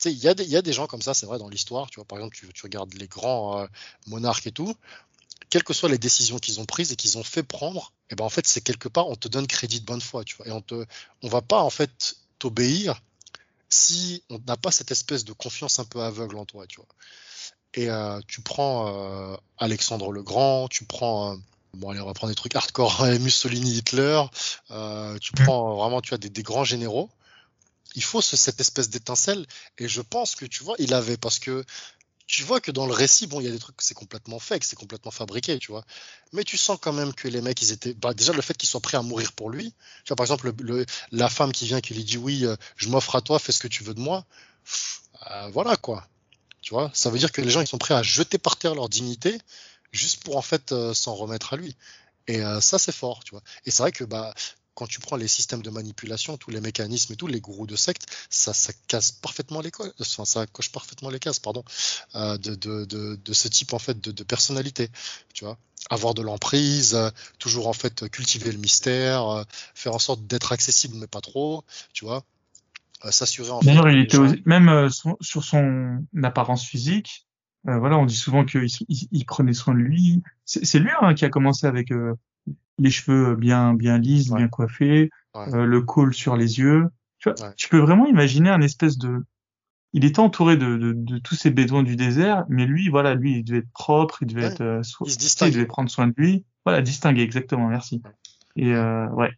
Tu 0.00 0.10
sais, 0.10 0.12
il 0.12 0.18
y, 0.18 0.28
a 0.28 0.34
des, 0.34 0.44
y 0.44 0.56
a 0.56 0.62
des 0.62 0.72
gens 0.72 0.86
comme 0.86 1.02
ça, 1.02 1.14
c'est 1.14 1.26
vrai, 1.26 1.38
dans 1.38 1.48
l'histoire, 1.48 1.88
tu 1.88 1.96
vois. 1.96 2.04
Par 2.04 2.18
exemple, 2.18 2.36
tu, 2.36 2.48
tu 2.52 2.62
regardes 2.64 2.92
les 2.94 3.06
grands 3.06 3.60
euh, 3.60 3.66
monarques 4.06 4.46
et 4.46 4.52
tout, 4.52 4.74
quelles 5.48 5.62
que 5.62 5.72
soient 5.72 5.88
les 5.88 5.98
décisions 5.98 6.38
qu'ils 6.38 6.60
ont 6.60 6.64
prises 6.64 6.92
et 6.92 6.96
qu'ils 6.96 7.16
ont 7.16 7.22
fait 7.22 7.42
prendre, 7.42 7.92
et 8.08 8.12
eh 8.12 8.14
ben 8.16 8.24
en 8.24 8.28
fait, 8.28 8.46
c'est 8.46 8.60
quelque 8.60 8.88
part, 8.88 9.08
on 9.08 9.16
te 9.16 9.28
donne 9.28 9.46
crédit 9.46 9.80
de 9.80 9.86
bonne 9.86 10.00
foi, 10.00 10.24
tu 10.24 10.36
vois. 10.36 10.46
Et 10.48 10.52
on 10.52 10.60
te, 10.60 10.84
on 11.22 11.28
va 11.28 11.42
pas 11.42 11.60
en 11.60 11.70
fait 11.70 12.16
t'obéir 12.38 13.02
si 13.76 14.22
on 14.30 14.38
n'a 14.46 14.56
pas 14.56 14.72
cette 14.72 14.90
espèce 14.90 15.24
de 15.24 15.32
confiance 15.32 15.78
un 15.78 15.84
peu 15.84 16.00
aveugle 16.02 16.38
en 16.38 16.46
toi, 16.46 16.66
tu 16.66 16.76
vois. 16.76 16.88
Et 17.74 17.90
euh, 17.90 18.20
tu 18.26 18.40
prends 18.40 18.88
euh, 18.88 19.36
Alexandre 19.58 20.10
le 20.10 20.22
Grand, 20.22 20.66
tu 20.68 20.84
prends 20.84 21.32
euh, 21.32 21.36
bon 21.74 21.90
allez 21.90 22.00
on 22.00 22.06
va 22.06 22.14
prendre 22.14 22.30
des 22.30 22.36
trucs 22.36 22.56
hardcore 22.56 23.04
Mussolini 23.20 23.76
Hitler 23.76 24.22
tu 25.20 25.32
mm. 25.32 25.44
prends 25.44 25.76
vraiment 25.76 26.00
tu 26.00 26.14
as 26.14 26.18
des, 26.18 26.30
des 26.30 26.42
grands 26.42 26.64
généraux 26.64 27.10
il 27.94 28.02
faut 28.02 28.22
ce, 28.22 28.34
cette 28.34 28.60
espèce 28.60 28.88
d'étincelle 28.88 29.46
et 29.76 29.88
je 29.88 30.00
pense 30.00 30.36
que 30.36 30.46
tu 30.46 30.64
vois 30.64 30.76
il 30.78 30.94
avait 30.94 31.18
parce 31.18 31.38
que 31.38 31.64
tu 32.26 32.42
vois 32.42 32.60
que 32.60 32.70
dans 32.70 32.86
le 32.86 32.92
récit 32.92 33.26
bon 33.26 33.40
il 33.40 33.46
y 33.46 33.48
a 33.48 33.52
des 33.52 33.58
trucs 33.58 33.80
c'est 33.80 33.94
complètement 33.94 34.38
fake 34.38 34.64
c'est 34.64 34.76
complètement 34.76 35.10
fabriqué 35.10 35.58
tu 35.58 35.70
vois 35.70 35.84
mais 36.32 36.44
tu 36.44 36.56
sens 36.56 36.78
quand 36.80 36.92
même 36.92 37.14
que 37.14 37.28
les 37.28 37.40
mecs 37.40 37.60
ils 37.62 37.72
étaient 37.72 37.94
bah, 37.94 38.14
déjà 38.14 38.32
le 38.32 38.42
fait 38.42 38.56
qu'ils 38.56 38.68
soient 38.68 38.80
prêts 38.80 38.96
à 38.96 39.02
mourir 39.02 39.32
pour 39.32 39.50
lui 39.50 39.74
tu 40.04 40.08
vois 40.08 40.16
par 40.16 40.24
exemple 40.24 40.46
le, 40.46 40.78
le, 40.78 40.86
la 41.12 41.28
femme 41.28 41.52
qui 41.52 41.66
vient 41.66 41.80
qui 41.80 41.94
lui 41.94 42.04
dit 42.04 42.18
oui 42.18 42.44
je 42.76 42.88
m'offre 42.88 43.14
à 43.16 43.20
toi 43.20 43.38
fais 43.38 43.52
ce 43.52 43.60
que 43.60 43.68
tu 43.68 43.84
veux 43.84 43.94
de 43.94 44.00
moi 44.00 44.24
euh, 45.30 45.48
voilà 45.52 45.76
quoi 45.76 46.06
tu 46.66 46.74
vois, 46.74 46.90
ça 46.94 47.10
veut 47.10 47.18
dire 47.18 47.30
que 47.30 47.40
les 47.40 47.48
gens 47.48 47.60
ils 47.60 47.68
sont 47.68 47.78
prêts 47.78 47.94
à 47.94 48.02
jeter 48.02 48.38
par 48.38 48.56
terre 48.56 48.74
leur 48.74 48.88
dignité 48.88 49.38
juste 49.92 50.24
pour 50.24 50.36
en 50.36 50.42
fait 50.42 50.72
euh, 50.72 50.94
s'en 50.94 51.14
remettre 51.14 51.54
à 51.54 51.56
lui. 51.56 51.76
Et 52.26 52.42
euh, 52.42 52.60
ça 52.60 52.76
c'est 52.76 52.90
fort, 52.90 53.22
tu 53.22 53.30
vois. 53.30 53.42
Et 53.64 53.70
c'est 53.70 53.84
vrai 53.84 53.92
que 53.92 54.02
bah 54.02 54.34
quand 54.76 54.86
tu 54.86 55.00
prends 55.00 55.16
les 55.16 55.26
systèmes 55.26 55.62
de 55.62 55.70
manipulation, 55.70 56.36
tous 56.36 56.50
les 56.50 56.60
mécanismes 56.60 57.14
et 57.14 57.16
tous 57.16 57.26
les 57.26 57.40
gourous 57.40 57.66
de 57.66 57.76
secte, 57.76 58.06
ça, 58.28 58.52
ça 58.52 58.72
casse 58.86 59.10
parfaitement 59.10 59.62
les 59.62 59.72
enfin, 60.00 60.24
ça 60.26 60.46
coche 60.46 60.70
parfaitement 60.70 61.08
les 61.08 61.18
cases, 61.18 61.40
pardon, 61.40 61.64
euh, 62.14 62.36
de, 62.36 62.54
de, 62.54 62.84
de, 62.84 63.16
de, 63.16 63.32
ce 63.32 63.48
type 63.48 63.72
en 63.72 63.78
fait 63.78 63.98
de, 64.00 64.12
de 64.12 64.22
personnalité, 64.22 64.90
tu 65.34 65.44
vois. 65.44 65.56
Avoir 65.88 66.12
de 66.14 66.20
l'emprise, 66.20 66.94
euh, 66.94 67.10
toujours 67.38 67.68
en 67.68 67.72
fait 67.72 68.08
cultiver 68.10 68.52
le 68.52 68.58
mystère, 68.58 69.26
euh, 69.28 69.44
faire 69.74 69.94
en 69.94 69.98
sorte 69.98 70.26
d'être 70.26 70.52
accessible 70.52 70.96
mais 70.98 71.06
pas 71.06 71.20
trop, 71.20 71.64
tu 71.92 72.04
vois 72.04 72.22
s'assurer 73.10 73.50
en 73.50 73.60
D'ailleurs, 73.60 73.88
il 73.88 74.00
était 74.00 74.18
même 74.46 74.68
euh, 74.68 74.88
sur 75.20 75.44
son 75.44 76.04
apparence 76.24 76.64
physique. 76.64 77.26
Voilà, 77.62 77.98
on 77.98 78.06
dit 78.06 78.16
souvent 78.16 78.44
qu'il 78.44 78.66
il, 78.88 79.08
il 79.12 79.24
prenait 79.26 79.52
soin 79.52 79.74
de 79.74 79.78
lui. 79.78 80.22
C'est 80.44 80.78
lui 80.78 80.90
hein, 81.00 81.14
qui 81.14 81.24
a 81.24 81.28
commencé 81.28 81.66
avec 81.66 81.92
les 82.78 82.90
cheveux 82.90 83.34
bien 83.36 83.74
bien 83.74 83.98
lisses, 83.98 84.30
ouais. 84.30 84.38
bien 84.38 84.48
coiffés, 84.48 85.10
euh, 85.36 85.64
le 85.64 85.80
col 85.82 86.14
sur 86.14 86.36
les 86.36 86.58
yeux. 86.58 86.86
Tu, 87.18 87.30
vois, 87.30 87.46
Ouais. 87.48 87.54
tu 87.56 87.68
peux 87.68 87.78
vraiment 87.78 88.06
imaginer 88.06 88.50
un 88.50 88.60
espèce 88.60 88.98
de... 88.98 89.24
Il 89.92 90.04
était 90.04 90.20
entouré 90.20 90.56
de, 90.56 90.76
de, 90.76 90.92
de 90.92 91.18
tous 91.18 91.34
ces 91.34 91.50
bédouins 91.50 91.82
du 91.82 91.96
désert, 91.96 92.44
mais 92.48 92.66
lui, 92.66 92.88
voilà, 92.90 93.14
lui, 93.14 93.38
il 93.38 93.44
devait 93.44 93.58
être 93.60 93.72
propre, 93.72 94.22
il 94.22 94.28
devait 94.28 94.46
être... 94.46 94.60
euh, 94.60 94.82
so- 94.82 95.06
Il 95.06 95.12
se 95.12 95.44
il 95.46 95.52
devait 95.52 95.66
prendre 95.66 95.88
soin 95.90 96.08
de 96.08 96.14
lui. 96.16 96.44
Voilà, 96.64 96.82
distingué, 96.82 97.22
exactement, 97.22 97.68
merci. 97.68 98.02
Et 98.56 98.74
euh, 98.74 99.08
ouais. 99.10 99.30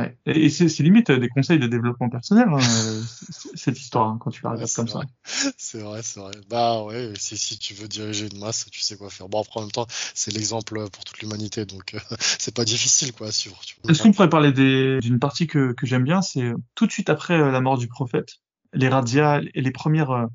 Ouais. 0.00 0.16
Et 0.26 0.48
c'est 0.50 0.68
c'est 0.68 0.82
limite 0.82 1.10
euh, 1.10 1.18
des 1.18 1.28
conseils 1.28 1.58
de 1.58 1.66
développement 1.66 2.08
personnel, 2.08 2.46
hein, 2.50 2.58
euh, 2.58 3.02
cette 3.54 3.78
histoire, 3.80 4.08
hein, 4.08 4.18
quand 4.20 4.30
tu 4.30 4.42
la 4.42 4.50
regardes 4.50 4.72
comme 4.74 4.88
ça. 4.88 5.00
C'est 5.56 5.80
vrai, 5.80 6.02
c'est 6.02 6.18
vrai. 6.20 6.32
Bah 6.48 6.82
ouais, 6.84 7.12
si, 7.16 7.36
si 7.36 7.58
tu 7.58 7.74
veux 7.74 7.86
diriger 7.88 8.28
une 8.32 8.38
masse, 8.40 8.66
tu 8.70 8.80
sais 8.80 8.96
quoi 8.96 9.10
faire. 9.10 9.28
Bon, 9.28 9.40
après, 9.40 9.60
en 9.60 9.62
même 9.64 9.70
temps, 9.72 9.86
c'est 10.14 10.32
l'exemple 10.32 10.88
pour 10.90 11.04
toute 11.04 11.20
l'humanité, 11.20 11.64
donc 11.66 11.94
euh, 11.94 11.98
c'est 12.38 12.54
pas 12.54 12.64
difficile 12.64 13.12
quoi 13.12 13.28
à 13.28 13.32
suivre. 13.32 13.60
Est-ce 13.88 14.02
qu'on 14.02 14.12
pourrait 14.12 14.28
parler 14.30 14.52
des- 14.52 14.98
d'une 15.00 15.18
partie 15.18 15.46
que, 15.46 15.72
que 15.72 15.86
j'aime 15.86 16.04
bien, 16.04 16.22
c'est 16.22 16.42
euh, 16.42 16.56
tout 16.74 16.86
de 16.86 16.92
suite 16.92 17.10
après 17.10 17.34
euh, 17.40 17.50
la 17.50 17.60
mort 17.60 17.78
du 17.78 17.86
prophète, 17.88 18.36
les 18.72 18.88
razzias 18.88 19.40
et 19.54 19.60
les 19.60 19.70
premières, 19.70 20.10
euh, 20.10 20.26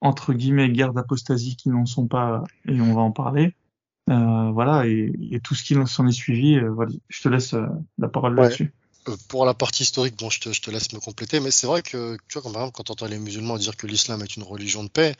entre 0.00 0.32
guillemets, 0.34 0.68
guerres 0.70 0.92
d'apostasie 0.92 1.56
qui 1.56 1.68
n'en 1.70 1.86
sont 1.86 2.06
pas, 2.06 2.42
et 2.66 2.80
on 2.80 2.94
va 2.94 3.00
en 3.02 3.12
parler. 3.12 3.54
Euh, 4.10 4.50
voilà, 4.50 4.86
et, 4.86 5.12
et 5.30 5.40
tout 5.40 5.54
ce 5.54 5.62
qui 5.64 5.74
s'en 5.86 6.06
est 6.06 6.12
suivi, 6.12 6.56
euh, 6.58 6.68
voilà. 6.70 6.90
Je 7.08 7.22
te 7.22 7.28
laisse 7.28 7.54
euh, 7.54 7.66
la 7.98 8.08
parole 8.08 8.34
Ouais. 8.38 8.44
là-dessus. 8.44 8.74
Euh, 9.08 9.16
pour 9.28 9.44
la 9.44 9.54
partie 9.54 9.82
historique, 9.82 10.16
bon, 10.16 10.30
je 10.30 10.40
te, 10.40 10.52
je 10.52 10.60
te 10.60 10.70
laisse 10.70 10.92
me 10.92 11.00
compléter, 11.00 11.40
mais 11.40 11.50
c'est 11.50 11.66
vrai 11.66 11.82
que, 11.82 12.16
tu 12.28 12.34
vois, 12.34 12.42
comme 12.42 12.52
par 12.52 12.62
exemple, 12.62 12.76
quand 12.76 12.90
on 12.90 12.92
entend 12.94 13.06
les 13.06 13.18
musulmans 13.18 13.58
dire 13.58 13.76
que 13.76 13.86
l'islam 13.86 14.22
est 14.22 14.36
une 14.36 14.42
religion 14.42 14.84
de 14.84 14.88
paix, 14.88 15.14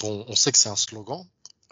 bon, 0.00 0.24
on 0.28 0.36
sait 0.36 0.52
que 0.52 0.58
c'est 0.58 0.68
un 0.68 0.76
slogan, 0.76 1.24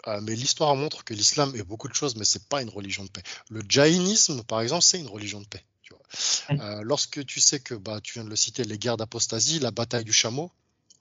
euh, 0.07 0.21
mais 0.21 0.35
l'histoire 0.35 0.75
montre 0.75 1.03
que 1.03 1.13
l'islam 1.13 1.55
est 1.55 1.63
beaucoup 1.63 1.87
de 1.87 1.93
choses, 1.93 2.15
mais 2.15 2.25
c'est 2.25 2.47
pas 2.47 2.61
une 2.61 2.69
religion 2.69 3.03
de 3.03 3.09
paix. 3.09 3.23
Le 3.49 3.61
jaïnisme, 3.67 4.43
par 4.43 4.61
exemple, 4.61 4.83
c'est 4.83 4.99
une 4.99 5.07
religion 5.07 5.41
de 5.41 5.47
paix. 5.47 5.63
Tu 5.83 5.93
vois. 5.93 6.01
Oui. 6.49 6.57
Euh, 6.61 6.81
lorsque 6.83 7.25
tu 7.25 7.39
sais 7.39 7.59
que, 7.59 7.75
bah, 7.75 7.99
tu 8.01 8.13
viens 8.13 8.23
de 8.23 8.29
le 8.29 8.35
citer, 8.35 8.63
les 8.63 8.77
guerres 8.77 8.97
d'apostasie, 8.97 9.59
la 9.59 9.71
bataille 9.71 10.05
du 10.05 10.13
chameau, 10.13 10.51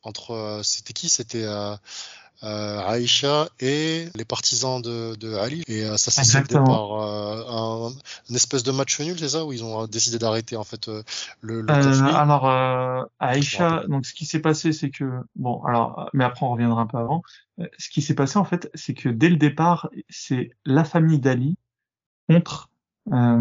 entre, 0.02 0.32
euh, 0.32 0.62
c'était 0.62 0.92
qui? 0.92 1.08
C'était 1.08 1.46
Aïcha 2.40 3.48
et 3.60 4.08
les 4.14 4.24
partisans 4.24 4.80
de, 4.80 5.16
de 5.16 5.34
Ali. 5.34 5.62
Et 5.66 5.84
euh, 5.84 5.96
ça 5.96 6.10
s'est 6.10 6.24
soldé 6.24 6.54
par 6.54 7.00
euh, 7.00 7.44
un, 7.48 7.90
une 8.30 8.36
espèce 8.36 8.62
de 8.62 8.70
match 8.70 9.00
nul, 9.00 9.18
c'est 9.18 9.30
ça? 9.30 9.44
Où 9.44 9.52
ils 9.52 9.64
ont 9.64 9.82
euh, 9.82 9.86
décidé 9.86 10.18
d'arrêter 10.18 10.56
en 10.56 10.64
fait 10.64 10.88
euh, 10.88 11.02
le, 11.40 11.62
le 11.62 11.72
Euh, 11.72 12.14
alors, 12.14 12.48
euh, 12.48 13.02
Aïcha, 13.18 13.82
donc 13.88 14.06
ce 14.06 14.14
qui 14.14 14.26
s'est 14.26 14.40
passé, 14.40 14.72
c'est 14.72 14.90
que, 14.90 15.04
bon, 15.36 15.62
alors, 15.64 16.08
mais 16.12 16.24
après 16.24 16.46
on 16.46 16.50
reviendra 16.50 16.82
un 16.82 16.86
peu 16.86 16.98
avant. 16.98 17.22
Euh, 17.60 17.66
Ce 17.78 17.88
qui 17.88 18.02
s'est 18.02 18.14
passé 18.14 18.38
en 18.38 18.44
fait, 18.44 18.70
c'est 18.74 18.94
que 18.94 19.08
dès 19.08 19.28
le 19.28 19.36
départ, 19.36 19.88
c'est 20.08 20.50
la 20.64 20.84
famille 20.84 21.18
d'Ali 21.18 21.56
contre 22.28 22.70
euh, 23.12 23.40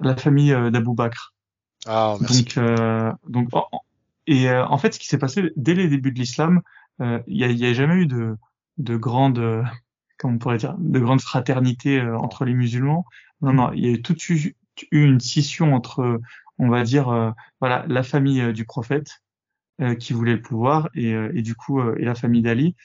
la 0.00 0.16
famille 0.16 0.52
euh, 0.52 0.70
d'Abou 0.70 0.94
Bakr. 0.94 1.34
Ah, 1.86 2.16
merci. 2.20 2.44
Donc, 2.44 2.58
euh, 2.58 3.12
donc, 3.28 3.48
et 4.26 4.48
euh, 4.48 4.66
en 4.66 4.78
fait, 4.78 4.94
ce 4.94 4.98
qui 4.98 5.06
s'est 5.06 5.18
passé 5.18 5.52
dès 5.56 5.74
les 5.74 5.88
débuts 5.88 6.12
de 6.12 6.18
l'islam, 6.18 6.58
euh, 6.58 6.60
il 7.00 7.36
y 7.36 7.44
a, 7.44 7.50
y 7.50 7.66
a 7.66 7.72
jamais 7.72 7.96
eu 7.96 8.06
de, 8.06 8.36
de 8.78 8.96
grande, 8.96 9.38
euh, 9.38 9.62
comment 10.18 10.34
on 10.34 10.38
pourrait 10.38 10.58
dire, 10.58 10.74
de 10.78 10.98
grande 11.00 11.20
fraternité 11.20 12.00
euh, 12.00 12.16
entre 12.18 12.44
les 12.44 12.54
musulmans. 12.54 13.04
Non, 13.42 13.52
non, 13.52 13.72
il 13.72 13.84
y 13.84 13.88
a 13.88 13.92
eu 13.92 14.02
tout 14.02 14.14
de 14.14 14.20
suite 14.20 14.56
eu 14.90 15.04
une 15.04 15.20
scission 15.20 15.74
entre, 15.74 16.20
on 16.58 16.68
va 16.68 16.82
dire, 16.84 17.08
euh, 17.08 17.30
voilà, 17.60 17.84
la 17.88 18.02
famille 18.02 18.40
euh, 18.40 18.52
du 18.52 18.64
prophète 18.64 19.22
euh, 19.80 19.94
qui 19.94 20.12
voulait 20.12 20.34
le 20.36 20.42
pouvoir 20.42 20.88
et, 20.94 21.14
euh, 21.14 21.30
et 21.34 21.42
du 21.42 21.54
coup 21.54 21.80
euh, 21.80 21.96
et 21.98 22.04
la 22.04 22.14
famille 22.14 22.42
d'Ali 22.42 22.76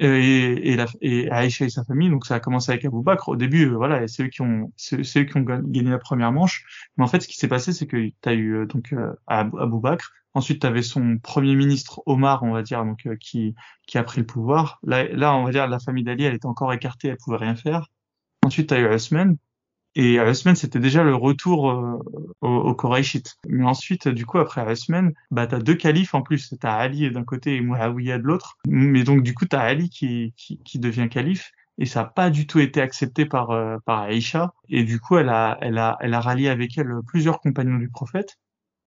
euh, 0.00 0.16
et, 0.20 0.72
et, 0.72 0.76
la, 0.76 0.86
et 1.00 1.30
Aïcha 1.30 1.64
et 1.66 1.70
sa 1.70 1.84
famille. 1.84 2.10
Donc 2.10 2.26
ça 2.26 2.36
a 2.36 2.40
commencé 2.40 2.72
avec 2.72 2.84
Abou 2.84 3.02
Bakr. 3.02 3.28
Au 3.28 3.36
début, 3.36 3.66
euh, 3.68 3.76
voilà, 3.76 4.06
c'est 4.08 4.24
eux 4.24 4.28
qui 4.28 4.42
ont, 4.42 4.72
c'est 4.76 4.98
eux 5.20 5.24
qui 5.24 5.36
ont 5.36 5.42
ga- 5.42 5.60
gagné 5.62 5.90
la 5.90 5.98
première 5.98 6.32
manche. 6.32 6.64
Mais 6.96 7.04
en 7.04 7.08
fait, 7.08 7.20
ce 7.20 7.28
qui 7.28 7.36
s'est 7.36 7.48
passé, 7.48 7.72
c'est 7.72 7.86
que 7.86 7.96
tu 8.08 8.14
as 8.28 8.34
eu 8.34 8.54
euh, 8.56 8.66
donc 8.66 8.92
euh, 8.92 9.12
Abou 9.26 9.80
Bakr. 9.80 10.12
Ensuite, 10.34 10.60
tu 10.62 10.66
avais 10.66 10.82
son 10.82 11.18
premier 11.18 11.54
ministre 11.54 12.02
Omar, 12.06 12.42
on 12.42 12.52
va 12.52 12.62
dire, 12.62 12.84
donc 12.84 13.06
euh, 13.06 13.16
qui 13.16 13.54
qui 13.86 13.98
a 13.98 14.02
pris 14.02 14.20
le 14.20 14.26
pouvoir. 14.26 14.78
Là, 14.82 15.04
là, 15.08 15.34
on 15.36 15.44
va 15.44 15.50
dire 15.50 15.66
la 15.66 15.78
famille 15.78 16.04
d'Ali, 16.04 16.24
elle 16.24 16.34
était 16.34 16.46
encore 16.46 16.72
écartée, 16.72 17.08
elle 17.08 17.18
pouvait 17.18 17.36
rien 17.36 17.54
faire. 17.54 17.88
Ensuite, 18.44 18.68
tu 18.68 18.74
as 18.74 18.80
eu 18.80 18.86
Osman. 18.86 19.36
Et 19.94 20.18
Osman, 20.20 20.54
c'était 20.54 20.78
déjà 20.78 21.04
le 21.04 21.14
retour 21.14 21.70
euh, 21.70 21.98
au, 22.40 22.48
au. 22.48 22.76
Mais 23.48 23.64
ensuite, 23.64 24.08
du 24.08 24.24
coup, 24.24 24.38
après 24.38 24.62
Osman, 24.70 25.12
bah, 25.30 25.46
t'as 25.46 25.58
deux 25.58 25.74
califes 25.74 26.14
en 26.14 26.22
plus. 26.22 26.54
T'as 26.58 26.72
Ali 26.72 27.10
d'un 27.10 27.24
côté 27.24 27.56
et 27.56 27.60
Muawiyah 27.60 28.18
de 28.18 28.22
l'autre. 28.22 28.56
Mais 28.66 29.04
donc, 29.04 29.22
du 29.22 29.34
coup, 29.34 29.44
t'as 29.44 29.60
Ali 29.60 29.90
qui, 29.90 30.32
qui, 30.36 30.58
qui 30.64 30.78
devient 30.78 31.08
calife. 31.10 31.52
Et 31.78 31.86
ça 31.86 32.02
n'a 32.02 32.08
pas 32.08 32.30
du 32.30 32.46
tout 32.46 32.58
été 32.58 32.80
accepté 32.80 33.26
par, 33.26 33.50
euh, 33.50 33.76
par 33.84 34.00
Aïcha. 34.00 34.54
Et 34.70 34.84
du 34.84 34.98
coup, 34.98 35.18
elle 35.18 35.28
a, 35.28 35.58
elle 35.60 35.78
a, 35.78 35.98
elle 36.00 36.14
a 36.14 36.20
rallié 36.20 36.48
avec 36.48 36.78
elle 36.78 36.90
plusieurs 37.06 37.40
compagnons 37.40 37.78
du 37.78 37.88
prophète. 37.88 38.38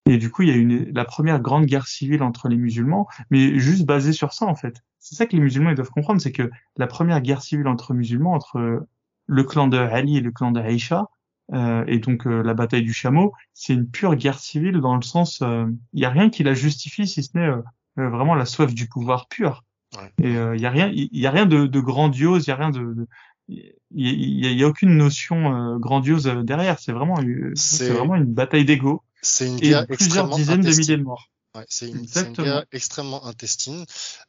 Et 0.06 0.18
du 0.18 0.30
coup, 0.30 0.42
il 0.42 0.50
y 0.50 0.52
a 0.52 0.56
eu 0.56 0.62
une, 0.62 0.92
la 0.94 1.06
première 1.06 1.40
grande 1.40 1.66
guerre 1.66 1.88
civile 1.88 2.24
entre 2.24 2.50
les 2.50 2.58
musulmans, 2.58 3.08
mais 3.30 3.58
juste 3.58 3.86
basée 3.86 4.12
sur 4.12 4.34
ça, 4.34 4.46
en 4.46 4.56
fait. 4.56 4.84
C'est 5.00 5.16
ça 5.16 5.26
que 5.26 5.36
les 5.36 5.42
musulmans 5.42 5.70
ils 5.70 5.76
doivent 5.76 5.90
comprendre, 5.90 6.22
c'est 6.22 6.32
que 6.32 6.50
la 6.78 6.88
première 6.88 7.22
guerre 7.22 7.42
civile 7.42 7.68
entre 7.68 7.94
musulmans, 7.94 8.34
entre 8.34 8.86
le 9.28 9.44
clan 9.44 9.68
de 9.68 9.78
Ali 9.78 10.18
et 10.18 10.22
le 10.22 10.32
clan 10.32 10.52
de 10.52 10.60
Aïcha, 10.60 11.08
euh, 11.54 11.84
et 11.88 12.00
donc 12.00 12.26
euh, 12.26 12.42
la 12.42 12.54
bataille 12.54 12.84
du 12.84 12.94
chameau, 12.94 13.34
c'est 13.54 13.74
une 13.74 13.90
pure 13.90 14.16
guerre 14.16 14.40
civile 14.40 14.80
dans 14.80 14.96
le 14.96 15.02
sens, 15.02 15.42
euh, 15.42 15.66
il 15.94 16.02
y 16.02 16.06
a 16.06 16.10
rien 16.10 16.30
qui 16.30 16.44
la 16.44 16.54
justifie 16.54 17.08
si 17.08 17.22
ce 17.24 17.38
n'est 17.38 17.48
euh, 17.48 17.62
euh, 18.00 18.10
vraiment 18.10 18.36
la 18.36 18.46
soif 18.46 18.74
du 18.74 18.88
pouvoir 18.88 19.28
pur. 19.28 19.64
Ouais. 19.96 20.12
Et 20.24 20.34
il 20.34 20.62
y 20.62 20.66
a 20.66 20.72
rien, 20.72 20.90
il 20.92 21.10
y 21.12 21.28
a 21.28 21.32
rien 21.32 21.46
de, 21.46 21.68
de 21.68 21.80
grandiose, 21.80 22.48
il 22.48 22.50
y 22.50 22.54
a 22.54 22.56
rien 22.56 22.72
de, 22.72 23.08
il 23.48 23.74
y, 23.92 24.48
a, 24.48 24.52
y 24.52 24.64
a 24.64 24.68
aucune 24.68 24.98
notion 24.98 25.54
euh, 25.54 25.78
grandiose 25.78 26.26
derrière. 26.44 26.80
C'est 26.80 26.94
vraiment, 26.94 27.20
c'est 27.56 27.90
vraiment 27.90 28.16
une 28.16 28.34
bataille 28.34 28.66
d'ego. 28.66 29.03
C'est 29.24 29.48
une 29.48 29.58
et 29.58 29.70
guerre 29.70 29.88
plusieurs 29.88 30.30
dizaines 30.30 30.62
de 30.62 30.70
milliers 30.70 30.98
de 30.98 31.04
morts. 31.04 31.30
Ouais, 31.56 31.66
c'est 31.70 31.88
une, 31.88 32.06
une, 32.16 32.34
guerre 32.34 32.66
extrêmement 32.72 33.26
intestine. 33.26 33.86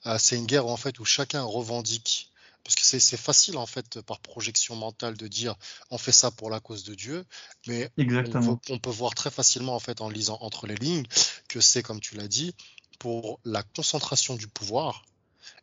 Euh, 0.07 0.17
c'est 0.19 0.37
une 0.37 0.47
guerre 0.47 0.67
en 0.67 0.77
fait 0.77 0.99
où 0.99 1.05
chacun 1.05 1.43
revendique 1.43 2.31
parce 2.65 2.77
que 2.77 2.83
c'est 2.83 3.17
facile 3.19 3.59
en 3.59 3.67
fait 3.67 4.01
par 4.01 4.21
projection 4.21 4.75
mentale 4.75 5.17
de 5.17 5.29
dire 5.29 5.55
on 5.91 5.99
fait 5.99 6.13
ça 6.13 6.31
pour 6.31 6.49
la 6.49 6.61
cause 6.61 6.85
de 6.85 6.95
Dieu, 6.95 7.27
mais. 7.67 7.91
On, 7.99 8.57
peut, 8.57 8.73
on 8.73 8.79
peut 8.79 8.91
voir 8.91 9.15
très 9.15 9.31
facilement 9.31 9.75
en 9.75 9.81
fait 9.81 10.01
en 10.01 10.09
lisant 10.09 10.39
entre 10.41 10.67
les 10.67 10.77
lignes 10.77 11.05
que 11.49 11.61
c'est 11.61 11.83
comme 11.83 12.01
tu 12.01 12.17
l'as 12.17 12.29
dit 12.29 12.55
pour 12.99 13.39
la 13.45 13.63
concentration 13.63 14.35
du 14.35 14.49
pouvoir 14.49 15.05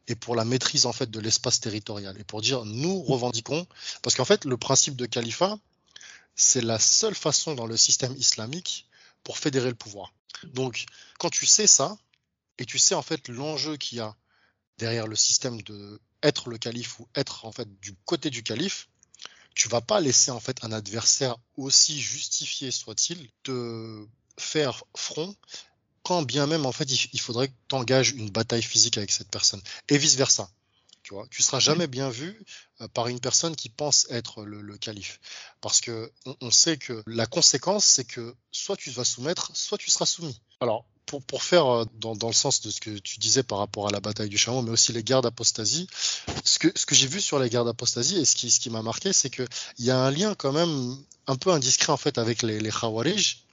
et 0.08 0.16
pour 0.16 0.36
la 0.36 0.46
maîtrise 0.46 0.86
en 0.86 0.94
fait 0.94 1.10
de 1.10 1.20
l'espace 1.20 1.60
territorial 1.60 2.20
et 2.20 2.24
pour 2.24 2.42
dire 2.42 2.66
nous 2.66 3.02
revendiquons 3.02 3.66
parce 4.04 4.16
qu'en 4.16 4.26
fait 4.26 4.46
le 4.46 4.58
principe 4.58 4.96
de 4.96 5.08
califat 5.08 5.58
c'est 6.36 6.62
la 6.62 6.78
seule 6.78 7.16
façon 7.16 7.56
dans 7.56 7.66
le 7.66 7.78
système 7.78 8.16
islamique 8.16 8.88
pour 9.24 9.38
fédérer 9.38 9.70
le 9.70 9.76
pouvoir. 9.76 10.14
Donc 10.44 10.86
quand 11.20 11.30
tu 11.30 11.46
sais 11.46 11.68
ça 11.68 11.98
et 12.58 12.66
tu 12.66 12.80
sais 12.80 12.96
en 12.96 13.02
fait 13.02 13.28
l'enjeu 13.28 13.78
qu'il 13.78 13.98
y 13.98 14.02
a 14.02 14.16
derrière 14.78 15.08
le 15.08 15.16
système 15.16 15.62
de 15.62 16.00
être 16.24 16.50
le 16.50 16.58
calife 16.58 17.00
ou 17.00 17.08
être 17.16 17.46
en 17.46 17.52
fait 17.52 17.68
du 17.80 17.94
côté 18.06 18.30
du 18.30 18.44
calife, 18.44 18.90
tu 19.56 19.68
vas 19.68 19.82
pas 19.82 20.00
laisser 20.00 20.32
en 20.32 20.40
fait 20.40 20.64
un 20.64 20.72
adversaire 20.72 21.36
aussi 21.58 22.00
justifié 22.00 22.72
soit-il 22.72 23.30
te 23.44 24.06
faire 24.38 24.84
front 24.96 25.36
quand 26.04 26.24
bien 26.24 26.48
même 26.48 26.66
en 26.66 26.72
fait 26.72 26.92
il, 27.14 27.20
faudrait 27.20 27.50
que 27.50 27.54
tu 27.68 27.76
engages 27.76 28.12
une 28.12 28.30
bataille 28.30 28.64
physique 28.64 28.98
avec 28.98 29.12
cette 29.12 29.30
personne 29.30 29.62
et 29.90 29.98
vice 29.98 30.16
versa. 30.16 30.50
Tu 31.12 31.16
vois, 31.16 31.28
tu 31.30 31.42
seras 31.42 31.60
jamais 31.60 31.88
bien 31.88 32.10
vu 32.10 32.42
euh, 32.80 32.88
par 32.88 33.10
une 33.10 33.20
personne 33.20 33.54
qui 33.58 33.68
pense 33.68 34.08
être 34.10 34.46
le, 34.46 34.62
le 34.62 34.78
calife 34.78 35.20
parce 35.60 35.82
que 35.82 36.10
on, 36.26 36.38
on, 36.40 36.52
sait 36.52 36.78
que 36.78 37.04
la 37.06 37.26
conséquence 37.26 37.84
c'est 37.84 38.06
que 38.06 38.34
soit 38.54 38.78
tu 38.78 38.92
vas 38.92 39.04
soumettre, 39.04 39.52
soit 39.54 39.78
tu 39.78 39.92
seras 39.92 40.06
soumis. 40.06 40.40
Alors 40.62 40.86
pour, 41.06 41.22
pour 41.22 41.44
faire 41.44 41.68
euh, 41.68 41.86
dans, 42.00 42.16
dans, 42.16 42.28
le 42.28 42.34
sens 42.34 42.62
de 42.62 42.72
ce 42.72 42.80
que 42.80 42.98
tu 42.98 43.20
disais 43.20 43.44
par 43.44 43.58
rapport 43.58 43.90
à 43.90 43.92
la 43.92 44.00
bataille 44.00 44.30
du 44.30 44.38
chameau, 44.38 44.62
mais 44.62 44.72
aussi 44.72 44.94
les 44.94 45.04
guerres 45.04 45.22
d'apostasie, 45.22 45.86
ce 46.46 46.60
que, 46.60 46.72
ce 46.76 46.86
que 46.86 46.96
j'ai 46.96 47.08
vu 47.08 47.20
sur 47.20 47.40
les 47.40 47.50
guerres 47.50 47.66
d'apostasie 47.66 48.18
et 48.18 48.24
ce 48.24 48.38
qui, 48.38 48.50
ce 48.50 48.62
qui 48.62 48.70
m'a 48.70 48.82
marqué, 48.82 49.12
c'est 49.12 49.30
qu'il 49.30 49.50
y 49.80 49.92
a 49.92 50.00
un 50.00 50.12
lien 50.12 50.34
quand 50.34 50.54
même 50.54 50.96
un 51.28 51.36
peu 51.36 51.52
indiscret 51.52 51.92
en 51.92 51.98
fait 51.98 52.20
avec 52.20 52.42
les, 52.42 52.62
les 52.62 52.72
Khawarij. 52.72 53.44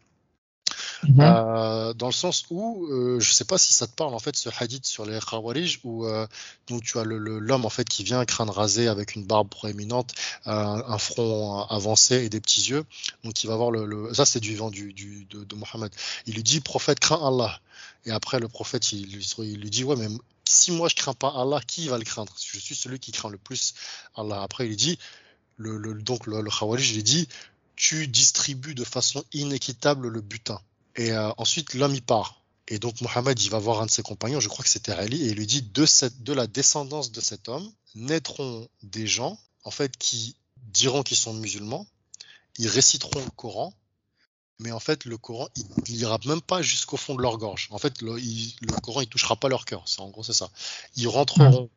Mmh. 1.05 1.21
Euh, 1.21 1.95
dans 1.95 2.07
le 2.07 2.13
sens 2.13 2.45
où 2.51 2.87
euh, 2.87 3.21
je 3.21 3.33
sais 3.33 3.45
pas 3.45 3.57
si 3.57 3.73
ça 3.73 3.87
te 3.87 3.93
parle 3.93 4.15
en 4.15 4.19
fait 4.19 4.37
ce 4.37 4.49
hadith 4.59 4.85
sur 4.85 5.07
les 5.07 5.21
Khawarij 5.21 5.79
où 5.85 6.07
euh, 6.07 6.27
donc 6.67 6.83
tu 6.83 6.99
as 6.99 7.05
l'homme 7.05 7.65
en 7.65 7.71
fait 7.71 7.89
qui 7.89 8.03
vient 8.03 8.25
crâne 8.25 8.51
rasé 8.51 8.89
avec 8.89 9.15
une 9.15 9.25
barbe 9.25 9.49
proéminente 9.49 10.15
un 10.45 10.99
front 10.99 11.63
avancé 11.67 12.25
et 12.25 12.29
des 12.29 12.41
petits 12.41 12.63
yeux. 12.63 12.85
Donc 13.23 13.45
il 13.45 13.47
va 13.47 13.55
voir 13.55 13.71
le, 13.71 14.13
ça 14.13 14.25
c'est 14.27 14.41
du 14.41 14.51
vivant 14.51 14.71
du, 14.71 14.93
du 14.93 15.25
de, 15.27 15.45
de, 15.45 15.55
Mohammed. 15.55 15.93
Il 16.27 16.35
lui 16.35 16.43
dit 16.43 16.61
prophète 16.61 16.99
crains 16.99 17.25
Allah 17.25 17.61
et 18.05 18.11
après 18.11 18.41
le 18.41 18.49
prophète 18.49 18.91
il, 18.93 19.07
lui 19.13 19.71
dit 19.71 19.85
ouais 19.85 19.97
mais 19.97 20.09
si 20.45 20.73
moi 20.73 20.89
je 20.89 20.97
crains 20.97 21.15
pas 21.15 21.33
Allah 21.37 21.61
qui 21.65 21.87
va 21.87 21.99
le 21.99 22.05
craindre? 22.05 22.35
Je 22.45 22.59
suis 22.59 22.75
celui 22.75 22.99
qui 22.99 23.13
craint 23.13 23.31
le 23.31 23.39
plus 23.39 23.75
Allah 24.17 24.43
après 24.43 24.67
il 24.67 24.75
dit 24.75 24.99
le, 25.59 25.79
le 25.79 25.95
donc 25.95 26.27
le, 26.27 26.41
le 26.41 26.51
Khawarij 26.51 26.95
lui 26.95 27.05
dit 27.05 27.29
tu 27.77 28.09
distribues 28.09 28.75
de 28.75 28.83
façon 28.83 29.23
inéquitable 29.33 30.09
le 30.09 30.21
butin 30.21 30.61
et 30.99 31.13
euh, 31.13 31.31
ensuite, 31.39 31.75
l'homme, 31.75 31.95
il 31.95 32.03
part. 32.03 32.43
Et 32.67 32.79
donc, 32.79 33.01
Mohammed, 33.01 33.41
il 33.41 33.49
va 33.49 33.59
voir 33.59 33.81
un 33.81 33.87
de 33.87 33.91
ses 33.91 34.03
compagnons, 34.03 34.41
je 34.41 34.49
crois 34.49 34.65
que 34.65 34.69
c'était 34.69 34.93
Ali, 34.93 35.23
et 35.23 35.31
il 35.31 35.37
lui 35.37 35.47
dit 35.47 35.63
de, 35.63 36.33
la 36.35 36.47
descendance 36.47 37.13
de 37.13 37.21
cet 37.21 37.49
homme 37.49 37.67
naîtront 37.95 38.69
des 38.83 39.07
gens, 39.07 39.39
en 39.65 39.71
fait, 39.71 39.97
qui 39.97 40.37
diront 40.57 41.03
qu'ils 41.03 41.17
sont 41.17 41.33
musulmans, 41.33 41.87
ils 42.59 42.69
réciteront 42.69 43.25
le 43.25 43.31
Coran, 43.31 43.73
mais 44.59 44.73
en 44.73 44.81
fait, 44.81 45.05
le 45.05 45.17
Coran, 45.17 45.49
il 45.87 45.97
n'ira 45.97 46.19
même 46.27 46.43
pas 46.43 46.61
jusqu'au 46.61 46.97
fond 46.97 47.15
de 47.15 47.23
leur 47.23 47.39
gorge. 47.39 47.69
En 47.71 47.79
fait, 47.79 48.03
le, 48.03 48.19
Coran, 48.83 49.01
il 49.01 49.09
touchera 49.09 49.37
pas 49.37 49.49
leur 49.49 49.65
cœur. 49.65 49.85
En 49.99 50.09
gros, 50.09 50.25
c'est 50.25 50.33
ça. 50.33 50.51
Ils 50.97 51.07
rentreront 51.07 51.71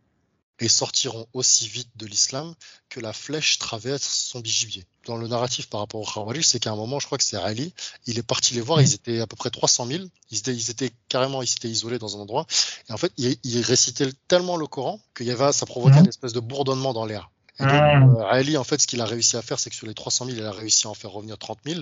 et 0.61 0.69
sortiront 0.69 1.25
aussi 1.33 1.67
vite 1.67 1.89
de 1.95 2.05
l'islam 2.05 2.53
que 2.89 2.99
la 2.99 3.13
flèche 3.13 3.57
traverse 3.57 4.03
son 4.03 4.39
bigibier. 4.39 4.85
Dans 5.07 5.17
le 5.17 5.27
narratif 5.27 5.67
par 5.67 5.79
rapport 5.79 5.99
au 5.99 6.05
Khawarij, 6.05 6.45
c'est 6.45 6.59
qu'à 6.59 6.71
un 6.71 6.75
moment, 6.75 6.99
je 6.99 7.07
crois 7.07 7.17
que 7.17 7.23
c'est 7.23 7.37
Ali, 7.37 7.73
il 8.05 8.19
est 8.19 8.23
parti 8.23 8.53
les 8.53 8.61
voir, 8.61 8.79
ils 8.79 8.93
étaient 8.93 9.19
à 9.19 9.27
peu 9.27 9.35
près 9.35 9.49
300 9.49 9.87
000, 9.87 10.03
ils 10.29 10.37
étaient, 10.37 10.53
ils 10.53 10.69
étaient 10.69 10.91
carrément 11.09 11.41
ils 11.41 11.51
étaient 11.51 11.67
isolés 11.67 11.97
dans 11.97 12.15
un 12.15 12.19
endroit, 12.19 12.45
et 12.87 12.93
en 12.93 12.97
fait, 12.97 13.11
ils, 13.17 13.61
récitaient 13.61 14.11
tellement 14.27 14.55
le 14.55 14.67
Coran 14.67 14.99
qu'il 15.17 15.25
y 15.25 15.31
avait, 15.31 15.51
ça 15.51 15.65
provoquait 15.65 15.99
une 15.99 16.07
espèce 16.07 16.33
de 16.33 16.39
bourdonnement 16.39 16.93
dans 16.93 17.05
l'air. 17.05 17.31
Et 17.59 17.63
donc, 17.63 17.73
euh, 17.73 18.23
Ali, 18.29 18.55
en 18.55 18.63
fait, 18.63 18.79
ce 18.79 18.87
qu'il 18.87 19.01
a 19.01 19.05
réussi 19.05 19.37
à 19.37 19.41
faire, 19.41 19.59
c'est 19.59 19.69
que 19.71 19.75
sur 19.75 19.87
les 19.87 19.93
300 19.93 20.25
000, 20.25 20.37
il 20.37 20.45
a 20.45 20.51
réussi 20.51 20.85
à 20.87 20.91
en 20.91 20.93
faire 20.93 21.11
revenir 21.11 21.37
30 21.37 21.59
000, 21.65 21.81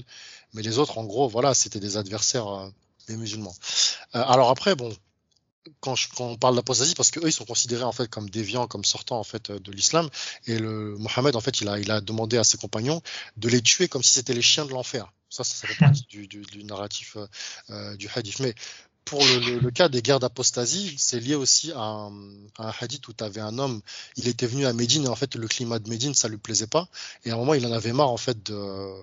mais 0.53 0.61
les 0.61 0.77
autres, 0.77 0.97
en 0.97 1.03
gros, 1.03 1.27
voilà, 1.27 1.53
c'était 1.53 1.80
des 1.80 1.97
adversaires 1.97 2.47
euh, 2.47 2.69
des 3.07 3.17
musulmans. 3.17 3.55
Euh, 4.15 4.23
alors 4.25 4.49
après, 4.49 4.75
bon, 4.75 4.93
quand, 5.80 5.95
on 6.20 6.38
parle 6.38 6.55
d'apostasie, 6.55 6.95
parce 6.95 7.12
qu'eux, 7.12 7.28
ils 7.28 7.34
sont 7.34 7.45
considérés 7.45 7.84
en 7.84 7.91
fait 7.91 8.07
comme 8.10 8.30
déviants, 8.30 8.68
comme 8.68 8.86
sortant 8.86 9.20
en 9.20 9.24
fait 9.24 9.51
de 9.51 9.72
l'islam, 9.72 10.10
et 10.47 10.57
le 10.57 10.97
Mohammed 10.97 11.36
en 11.36 11.41
fait, 11.41 11.62
il 11.62 11.68
a, 11.70 11.80
il 11.80 11.91
a 11.91 12.01
demandé 12.01 12.38
à 12.38 12.43
ses 12.43 12.57
compagnons 12.57 13.01
de 13.38 13.49
les 13.49 13.62
tuer 13.62 13.88
comme 13.88 14.03
si 14.03 14.14
c'était 14.14 14.34
les 14.34 14.41
chiens 14.41 14.66
de 14.66 14.72
l'enfer. 14.72 15.12
Ça, 15.30 15.43
ça, 15.43 15.68
fait 15.68 15.78
partie 15.78 16.05
du, 16.10 16.28
du, 16.28 16.41
du 16.41 16.64
narratif 16.64 17.16
euh, 17.16 17.28
euh, 17.70 17.95
du 17.95 18.10
hadith. 18.16 18.39
Mais 18.39 18.55
pour 19.05 19.24
le, 19.24 19.60
le, 19.60 19.72
cas 19.72 19.88
des 19.88 20.01
guerres 20.01 20.20
d'apostasie, 20.20 20.95
c'est 20.97 21.20
lié 21.20 21.36
aussi 21.36 21.72
à 21.72 21.82
un, 21.82 22.12
à 22.57 22.70
un 22.70 22.74
hadith 22.80 23.07
où 23.07 23.14
tu 23.14 23.24
avais 23.24 23.41
un 23.41 23.60
homme, 23.60 23.82
il 24.18 24.28
était 24.28 24.47
venu 24.47 24.66
à 24.66 24.74
Médine 24.74 25.05
et 25.05 25.07
en 25.07 25.16
fait 25.16 25.36
le 25.36 25.47
climat 25.47 25.80
de 25.80 25.89
Médine 25.89 26.14
ça 26.14 26.28
lui 26.28 26.38
plaisait 26.38 26.68
pas 26.68 26.88
et 27.26 27.32
à 27.32 27.34
un 27.34 27.38
moment 27.38 27.53
il 27.53 27.66
en 27.66 27.72
avait 27.72 27.93
marre 27.93 28.10
en 28.12 28.18
fait 28.18 28.41
de 28.43 28.93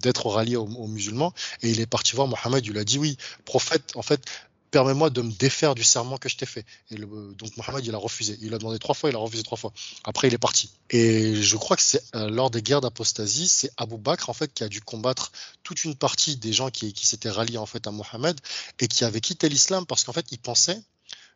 d'être 0.00 0.26
rallié 0.28 0.56
aux, 0.56 0.66
aux, 0.66 0.86
musulmans 0.86 1.32
et 1.62 1.70
il 1.70 1.80
est 1.80 1.86
parti 1.86 2.16
voir 2.16 2.26
Mohammed, 2.26 2.64
il 2.64 2.72
lui 2.72 2.78
a 2.80 2.84
dit 2.84 2.98
oui, 2.98 3.16
prophète, 3.44 3.92
en 3.96 4.02
fait, 4.02 4.24
permets-moi 4.70 5.10
de 5.10 5.22
me 5.22 5.32
défaire 5.32 5.74
du 5.74 5.84
serment 5.84 6.16
que 6.18 6.28
je 6.28 6.36
t'ai 6.36 6.46
fait. 6.46 6.64
Et 6.90 6.96
le, 6.96 7.06
donc 7.34 7.56
Mohammed, 7.56 7.84
il 7.84 7.94
a 7.94 7.98
refusé. 7.98 8.38
Il 8.40 8.54
a 8.54 8.58
demandé 8.58 8.78
trois 8.78 8.94
fois, 8.94 9.10
il 9.10 9.16
a 9.16 9.18
refusé 9.18 9.42
trois 9.42 9.58
fois. 9.58 9.72
Après, 10.04 10.28
il 10.28 10.34
est 10.34 10.38
parti. 10.38 10.70
Et 10.90 11.34
je 11.34 11.56
crois 11.56 11.76
que 11.76 11.82
c'est 11.82 12.02
euh, 12.14 12.30
lors 12.30 12.50
des 12.50 12.62
guerres 12.62 12.80
d'apostasie, 12.80 13.48
c'est 13.48 13.70
Abu 13.76 13.96
Bakr 13.98 14.30
en 14.30 14.32
fait 14.32 14.52
qui 14.52 14.64
a 14.64 14.68
dû 14.68 14.80
combattre 14.80 15.32
toute 15.62 15.84
une 15.84 15.94
partie 15.94 16.36
des 16.36 16.52
gens 16.52 16.70
qui, 16.70 16.92
qui 16.92 17.06
s'étaient 17.06 17.30
ralliés 17.30 17.58
en 17.58 17.66
fait 17.66 17.86
à 17.86 17.90
Mohammed 17.90 18.38
et 18.78 18.88
qui 18.88 19.04
avaient 19.04 19.20
quitté 19.20 19.48
l'islam 19.48 19.86
parce 19.86 20.04
qu'en 20.04 20.12
fait, 20.12 20.26
ils 20.30 20.38
pensaient 20.38 20.80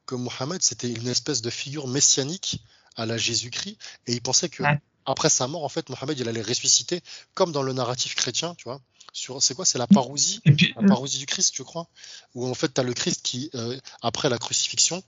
que 0.07 0.15
Mohammed 0.15 0.63
c'était 0.63 0.91
une 0.91 1.09
espèce 1.09 1.43
de 1.43 1.51
figure 1.51 1.89
messianique 1.89 2.61
à 2.97 3.07
la 3.07 3.17
Jésus-Christ 3.17 3.79
et 4.07 4.13
ils 4.13 4.23
pensaient 4.23 4.49
que 4.49 4.63
après 5.07 5.29
sa 5.29 5.47
mort, 5.47 5.65
en 5.65 5.69
fait, 5.69 5.89
Mohammed 5.91 6.19
il 6.19 6.29
allait 6.29 6.43
ressusciter 6.43 7.03
comme 7.35 7.53
dans 7.53 7.63
le 7.63 7.73
narratif 7.73 8.15
chrétien, 8.15 8.55
tu 8.55 8.65
vois 8.65 8.81
sur 9.15 9.41
c'est 9.41 9.55
quoi 9.55 9.65
c'est 9.65 9.79
la 9.79 9.87
parousie 9.87 10.41
la 10.45 10.53
euh, 10.83 10.87
parousie 10.87 11.19
du 11.19 11.27
Christ 11.27 11.55
je 11.57 11.63
crois 11.63 11.87
où 12.35 12.47
en 12.47 12.55
fait 12.55 12.75
tu 12.75 12.81
as 12.81 12.85
le 12.85 12.93
Christ 12.93 13.23
qui 13.23 13.49
euh, 13.55 13.79
après 14.03 14.29
la 14.29 14.39
crucifixion 14.39 15.03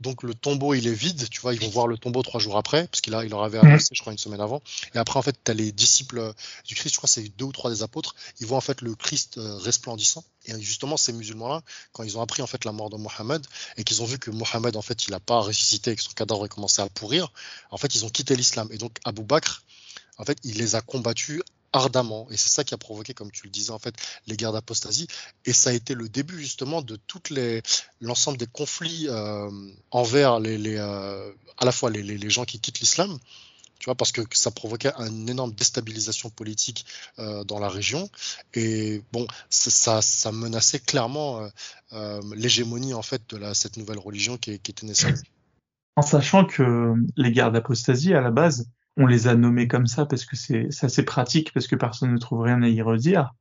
donc 0.00 0.22
le 0.22 0.34
tombeau 0.34 0.72
il 0.72 0.88
est 0.88 0.94
vide 0.94 1.28
tu 1.28 1.40
vois 1.42 1.52
ils 1.52 1.60
vont 1.60 1.68
voir 1.68 1.86
le 1.86 1.98
tombeau 1.98 2.22
trois 2.22 2.40
jours 2.40 2.56
après 2.56 2.88
parce 2.88 3.02
qu'il 3.02 3.14
a 3.14 3.22
il 3.22 3.30
leur 3.30 3.44
avait 3.44 3.58
annoncé 3.58 3.90
je 3.92 4.00
crois 4.00 4.12
une 4.12 4.18
semaine 4.18 4.40
avant. 4.40 4.60
Et 4.94 4.98
après 4.98 5.18
en 5.18 5.22
fait 5.22 5.36
tu 5.44 5.50
as 5.50 5.54
les 5.54 5.70
disciples 5.72 6.32
du 6.66 6.74
Christ 6.74 6.94
je 6.94 6.96
crois 6.96 7.08
c'est 7.08 7.28
deux 7.36 7.44
ou 7.44 7.52
trois 7.52 7.70
des 7.70 7.82
apôtres 7.82 8.16
ils 8.40 8.46
voient 8.46 8.56
en 8.56 8.62
fait 8.62 8.80
le 8.80 8.96
Christ 8.96 9.38
euh, 9.38 9.56
resplendissant. 9.58 10.24
Et 10.46 10.60
justement 10.60 10.96
ces 10.96 11.12
musulmans 11.12 11.48
là 11.48 11.62
quand 11.92 12.02
ils 12.02 12.18
ont 12.18 12.22
appris 12.22 12.42
en 12.42 12.48
fait 12.48 12.64
la 12.64 12.72
mort 12.72 12.90
de 12.90 12.96
Mohammed 12.96 13.46
et 13.76 13.84
qu'ils 13.84 14.02
ont 14.02 14.06
vu 14.06 14.18
que 14.18 14.30
Mohammed 14.30 14.74
en 14.76 14.82
fait 14.82 15.06
il 15.06 15.12
n'a 15.12 15.20
pas 15.20 15.40
ressuscité 15.40 15.92
et 15.92 15.96
que 15.96 16.02
son 16.02 16.12
cadavre 16.12 16.44
a 16.44 16.48
commencé 16.48 16.82
à 16.82 16.88
pourrir 16.88 17.30
en 17.70 17.76
fait 17.76 17.94
ils 17.94 18.04
ont 18.04 18.10
quitté 18.10 18.34
l'islam. 18.34 18.68
Et 18.72 18.78
donc 18.78 18.98
Abu 19.04 19.22
Bakr 19.22 19.62
en 20.18 20.24
fait, 20.24 20.38
il 20.44 20.58
les 20.58 20.74
a 20.74 20.80
combattus 20.80 21.42
ardemment. 21.74 22.26
Et 22.30 22.36
c'est 22.36 22.48
ça 22.48 22.64
qui 22.64 22.72
a 22.72 22.78
provoqué, 22.78 23.12
comme 23.12 23.30
tu 23.30 23.44
le 23.44 23.50
disais, 23.50 23.72
en 23.72 23.78
fait, 23.78 23.94
les 24.26 24.36
guerres 24.36 24.52
d'apostasie. 24.52 25.08
Et 25.44 25.52
ça 25.52 25.70
a 25.70 25.72
été 25.72 25.94
le 25.94 26.08
début, 26.08 26.38
justement, 26.38 26.80
de 26.80 26.96
toutes 26.96 27.32
l'ensemble 28.00 28.38
des 28.38 28.46
conflits 28.46 29.06
euh, 29.08 29.50
envers 29.90 30.40
les, 30.40 30.76
euh, 30.78 31.32
à 31.58 31.64
la 31.64 31.72
fois 31.72 31.90
les, 31.90 32.30
gens 32.30 32.44
qui 32.44 32.60
quittent 32.60 32.80
l'islam, 32.80 33.18
tu 33.80 33.86
vois, 33.86 33.96
parce 33.96 34.12
que 34.12 34.22
ça 34.32 34.52
provoquait 34.52 34.92
une 34.98 35.28
énorme 35.28 35.52
déstabilisation 35.52 36.30
politique 36.30 36.86
euh, 37.18 37.42
dans 37.44 37.58
la 37.58 37.68
région. 37.68 38.08
Et 38.54 39.02
bon, 39.12 39.26
ça, 39.50 40.00
ça 40.00 40.32
menaçait 40.32 40.78
clairement 40.78 41.46
l'hégémonie, 42.34 42.94
en 42.94 43.02
fait, 43.02 43.22
de 43.34 43.52
cette 43.52 43.76
nouvelle 43.76 43.98
religion 43.98 44.38
qui, 44.38 44.58
qui 44.60 44.70
était 44.70 44.86
naissante. 44.86 45.22
En 45.96 46.02
sachant 46.02 46.44
que 46.44 46.94
les 47.16 47.30
guerres 47.30 47.52
d'apostasie, 47.52 48.14
à 48.14 48.20
la 48.20 48.32
base, 48.32 48.68
on 48.96 49.06
les 49.06 49.26
a 49.26 49.34
nommés 49.34 49.68
comme 49.68 49.86
ça 49.86 50.06
parce 50.06 50.24
que 50.24 50.36
c'est 50.36 50.68
assez 50.82 51.04
pratique, 51.04 51.52
parce 51.52 51.66
que 51.66 51.76
personne 51.76 52.12
ne 52.12 52.18
trouve 52.18 52.42
rien 52.42 52.62
à 52.62 52.68
y 52.68 52.80
redire. 52.82 53.32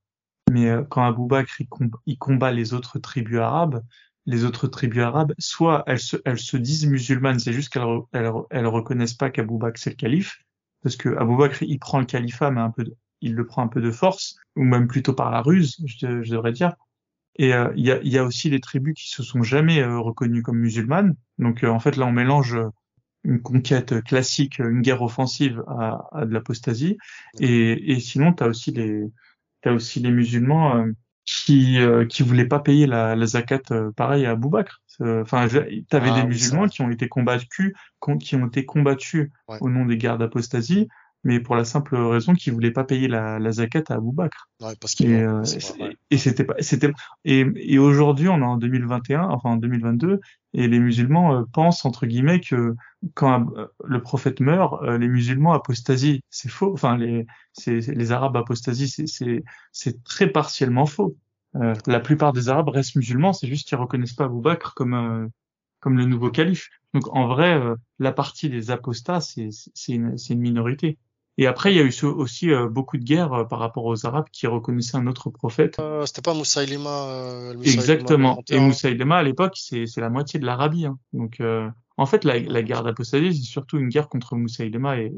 Mais 0.51 0.69
euh, 0.69 0.83
quand 0.83 1.05
Abou 1.05 1.27
Bakr 1.27 1.61
il, 2.05 2.17
combat 2.17 2.51
les 2.51 2.73
autres 2.73 2.99
tribus 2.99 3.39
arabes, 3.39 3.83
les 4.25 4.45
autres 4.45 4.67
tribus 4.67 5.01
arabes, 5.01 5.33
soit 5.37 5.83
elles 5.87 5.99
se, 5.99 6.17
elles 6.25 6.39
se 6.39 6.57
disent 6.57 6.85
musulmanes, 6.87 7.39
c'est 7.39 7.53
juste 7.53 7.71
qu'elles 7.71 8.01
elles, 8.13 8.31
elles, 8.49 8.67
reconnaissent 8.67 9.13
pas 9.13 9.29
qu'Abou 9.29 9.57
Bakr 9.57 9.79
c'est 9.79 9.91
le 9.91 9.95
calife, 9.95 10.39
parce 10.81 10.95
que 10.95 11.09
Abou 11.17 11.37
Bakr 11.37 11.63
il 11.63 11.79
prend 11.79 11.99
le 11.99 12.05
califat, 12.05 12.51
mais 12.51 12.61
un 12.61 12.71
peu, 12.71 12.85
il 13.21 13.35
le 13.35 13.45
prend 13.45 13.63
un 13.63 13.67
peu 13.67 13.81
de 13.81 13.91
force, 13.91 14.37
ou 14.55 14.63
même 14.63 14.87
plutôt 14.87 15.13
par 15.13 15.31
la 15.31 15.41
ruse, 15.41 15.77
je, 15.85 16.23
je 16.23 16.31
devrais 16.31 16.51
dire. 16.51 16.75
Et 17.35 17.53
euh, 17.53 17.71
il 17.75 17.85
y, 17.85 17.91
a, 17.91 17.99
y, 18.03 18.17
a, 18.17 18.23
aussi 18.23 18.49
les 18.49 18.59
tribus 18.59 18.93
qui 18.95 19.09
se 19.09 19.23
sont 19.23 19.41
jamais 19.41 19.81
euh, 19.81 19.99
reconnues 19.99 20.43
comme 20.43 20.59
musulmanes. 20.59 21.15
Donc 21.39 21.63
en 21.63 21.79
fait 21.79 21.95
là 21.97 22.05
on 22.05 22.11
mélange 22.11 22.55
une 23.23 23.41
conquête 23.41 24.03
classique, 24.03 24.59
une 24.59 24.81
guerre 24.81 25.01
offensive 25.01 25.63
à, 25.67 26.07
à 26.11 26.25
de 26.25 26.33
l'apostasie. 26.33 26.97
Et, 27.39 27.93
et, 27.93 27.99
sinon, 27.99 28.33
tu 28.33 28.43
as 28.43 28.47
aussi 28.47 28.71
les, 28.71 29.09
as 29.63 29.73
aussi 29.73 29.99
les 29.99 30.11
musulmans 30.11 30.77
euh, 30.77 30.91
qui 31.25 31.79
euh, 31.79 32.05
qui 32.05 32.21
voulaient 32.21 32.47
pas 32.47 32.59
payer 32.59 32.85
la, 32.85 33.15
la 33.15 33.25
zakat 33.25 33.61
euh, 33.71 33.91
pareil 33.91 34.25
à 34.25 34.35
Bakr. 34.35 34.81
Enfin, 34.99 35.47
tu 35.47 35.57
avais 35.57 36.09
ah 36.11 36.21
des 36.21 36.27
musulmans 36.27 36.67
qui 36.67 36.81
ont 36.81 36.91
été 36.91 37.07
combattus, 37.07 37.73
qui 38.19 38.35
ont 38.35 38.45
été 38.45 38.63
combattus 38.63 39.31
au 39.47 39.69
nom 39.69 39.85
des 39.85 39.97
guerres 39.97 40.19
d'apostasie, 40.19 40.87
mais 41.23 41.39
pour 41.39 41.55
la 41.55 41.63
simple 41.63 41.95
raison 41.95 42.33
qu'ils 42.33 42.53
voulaient 42.53 42.71
pas 42.71 42.83
payer 42.83 43.07
la, 43.07 43.39
la 43.39 43.51
zakat 43.51 43.83
à 43.89 43.95
Abu 43.95 44.11
Bakr. 44.11 44.49
Ouais, 44.61 44.75
parce 44.79 44.99
et, 44.99 45.21
euh, 45.21 45.41
et 46.09 46.17
c'était 46.17 46.43
pas, 46.43 46.55
c'était 46.59 46.91
et, 47.23 47.45
et 47.55 47.79
aujourd'hui 47.79 48.27
on 48.27 48.39
est 48.39 48.43
en 48.43 48.57
2021, 48.57 49.23
enfin 49.23 49.51
en 49.51 49.57
2022, 49.57 50.19
et 50.53 50.67
les 50.67 50.79
musulmans 50.79 51.33
euh, 51.35 51.43
pensent 51.51 51.85
entre 51.85 52.05
guillemets 52.05 52.41
que 52.41 52.75
quand 53.13 53.47
euh, 53.57 53.67
le 53.85 54.01
prophète 54.01 54.41
meurt, 54.41 54.83
les 54.83 55.07
musulmans 55.07 55.53
apostasient. 55.53 56.21
C'est 56.29 56.49
faux. 56.49 56.73
Enfin 56.73 56.97
les 56.97 57.25
c'est 57.53 57.79
les 57.79 58.11
arabes 58.11 58.35
apostasient, 58.35 58.87
c'est 58.87 59.07
c'est 59.07 59.43
c'est 59.71 60.03
très 60.03 60.27
partiellement 60.27 60.85
faux. 60.85 61.15
la 61.53 61.99
plupart 61.99 62.33
des 62.33 62.49
arabes 62.49 62.69
restent 62.69 62.95
musulmans, 62.95 63.31
c'est 63.31 63.47
juste 63.47 63.67
qu'ils 63.67 63.77
reconnaissent 63.77 64.13
pas 64.13 64.25
Abu 64.25 64.41
Bakr 64.41 64.73
comme 64.75 65.29
comme 65.79 65.97
le 65.97 66.05
nouveau 66.05 66.31
calife. 66.31 66.69
Donc 66.93 67.07
en 67.15 67.27
vrai, 67.27 67.61
la 67.99 68.11
partie 68.11 68.49
des 68.49 68.71
apostats, 68.71 69.21
c'est 69.21 69.49
c'est 69.51 69.93
une, 69.93 70.15
une 70.29 70.39
minorité. 70.39 70.97
Et 71.37 71.47
après, 71.47 71.73
il 71.73 71.77
y 71.77 71.79
a 71.79 71.83
eu 71.83 72.05
aussi 72.05 72.51
euh, 72.51 72.67
beaucoup 72.69 72.97
de 72.97 73.03
guerres 73.03 73.33
euh, 73.33 73.43
par 73.43 73.59
rapport 73.59 73.85
aux 73.85 74.05
Arabes 74.05 74.27
qui 74.31 74.45
reconnaissaient 74.45 74.97
un 74.97 75.07
autre 75.07 75.31
prophète. 75.31 75.79
Euh, 75.79 76.05
C'était 76.05 76.21
pas 76.21 76.33
Moussaïlima. 76.35 77.07
Euh, 77.07 77.53
Exactement. 77.63 78.43
Et 78.49 78.59
Moussaïlima, 78.59 79.17
à 79.17 79.23
l'époque, 79.23 79.53
c'est 79.55 79.97
la 79.97 80.09
moitié 80.09 80.39
de 80.39 80.45
l'Arabie. 80.45 80.85
Hein. 80.85 80.99
Donc, 81.11 81.41
en 81.97 82.05
fait, 82.05 82.23
la, 82.23 82.39
la 82.39 82.61
guerre 82.61 82.83
d'apostasie, 82.83 83.35
c'est 83.35 83.49
surtout 83.49 83.79
une 83.79 83.89
guerre 83.89 84.09
contre 84.09 84.35
Moussaïlima 84.35 84.99
et, 84.99 85.11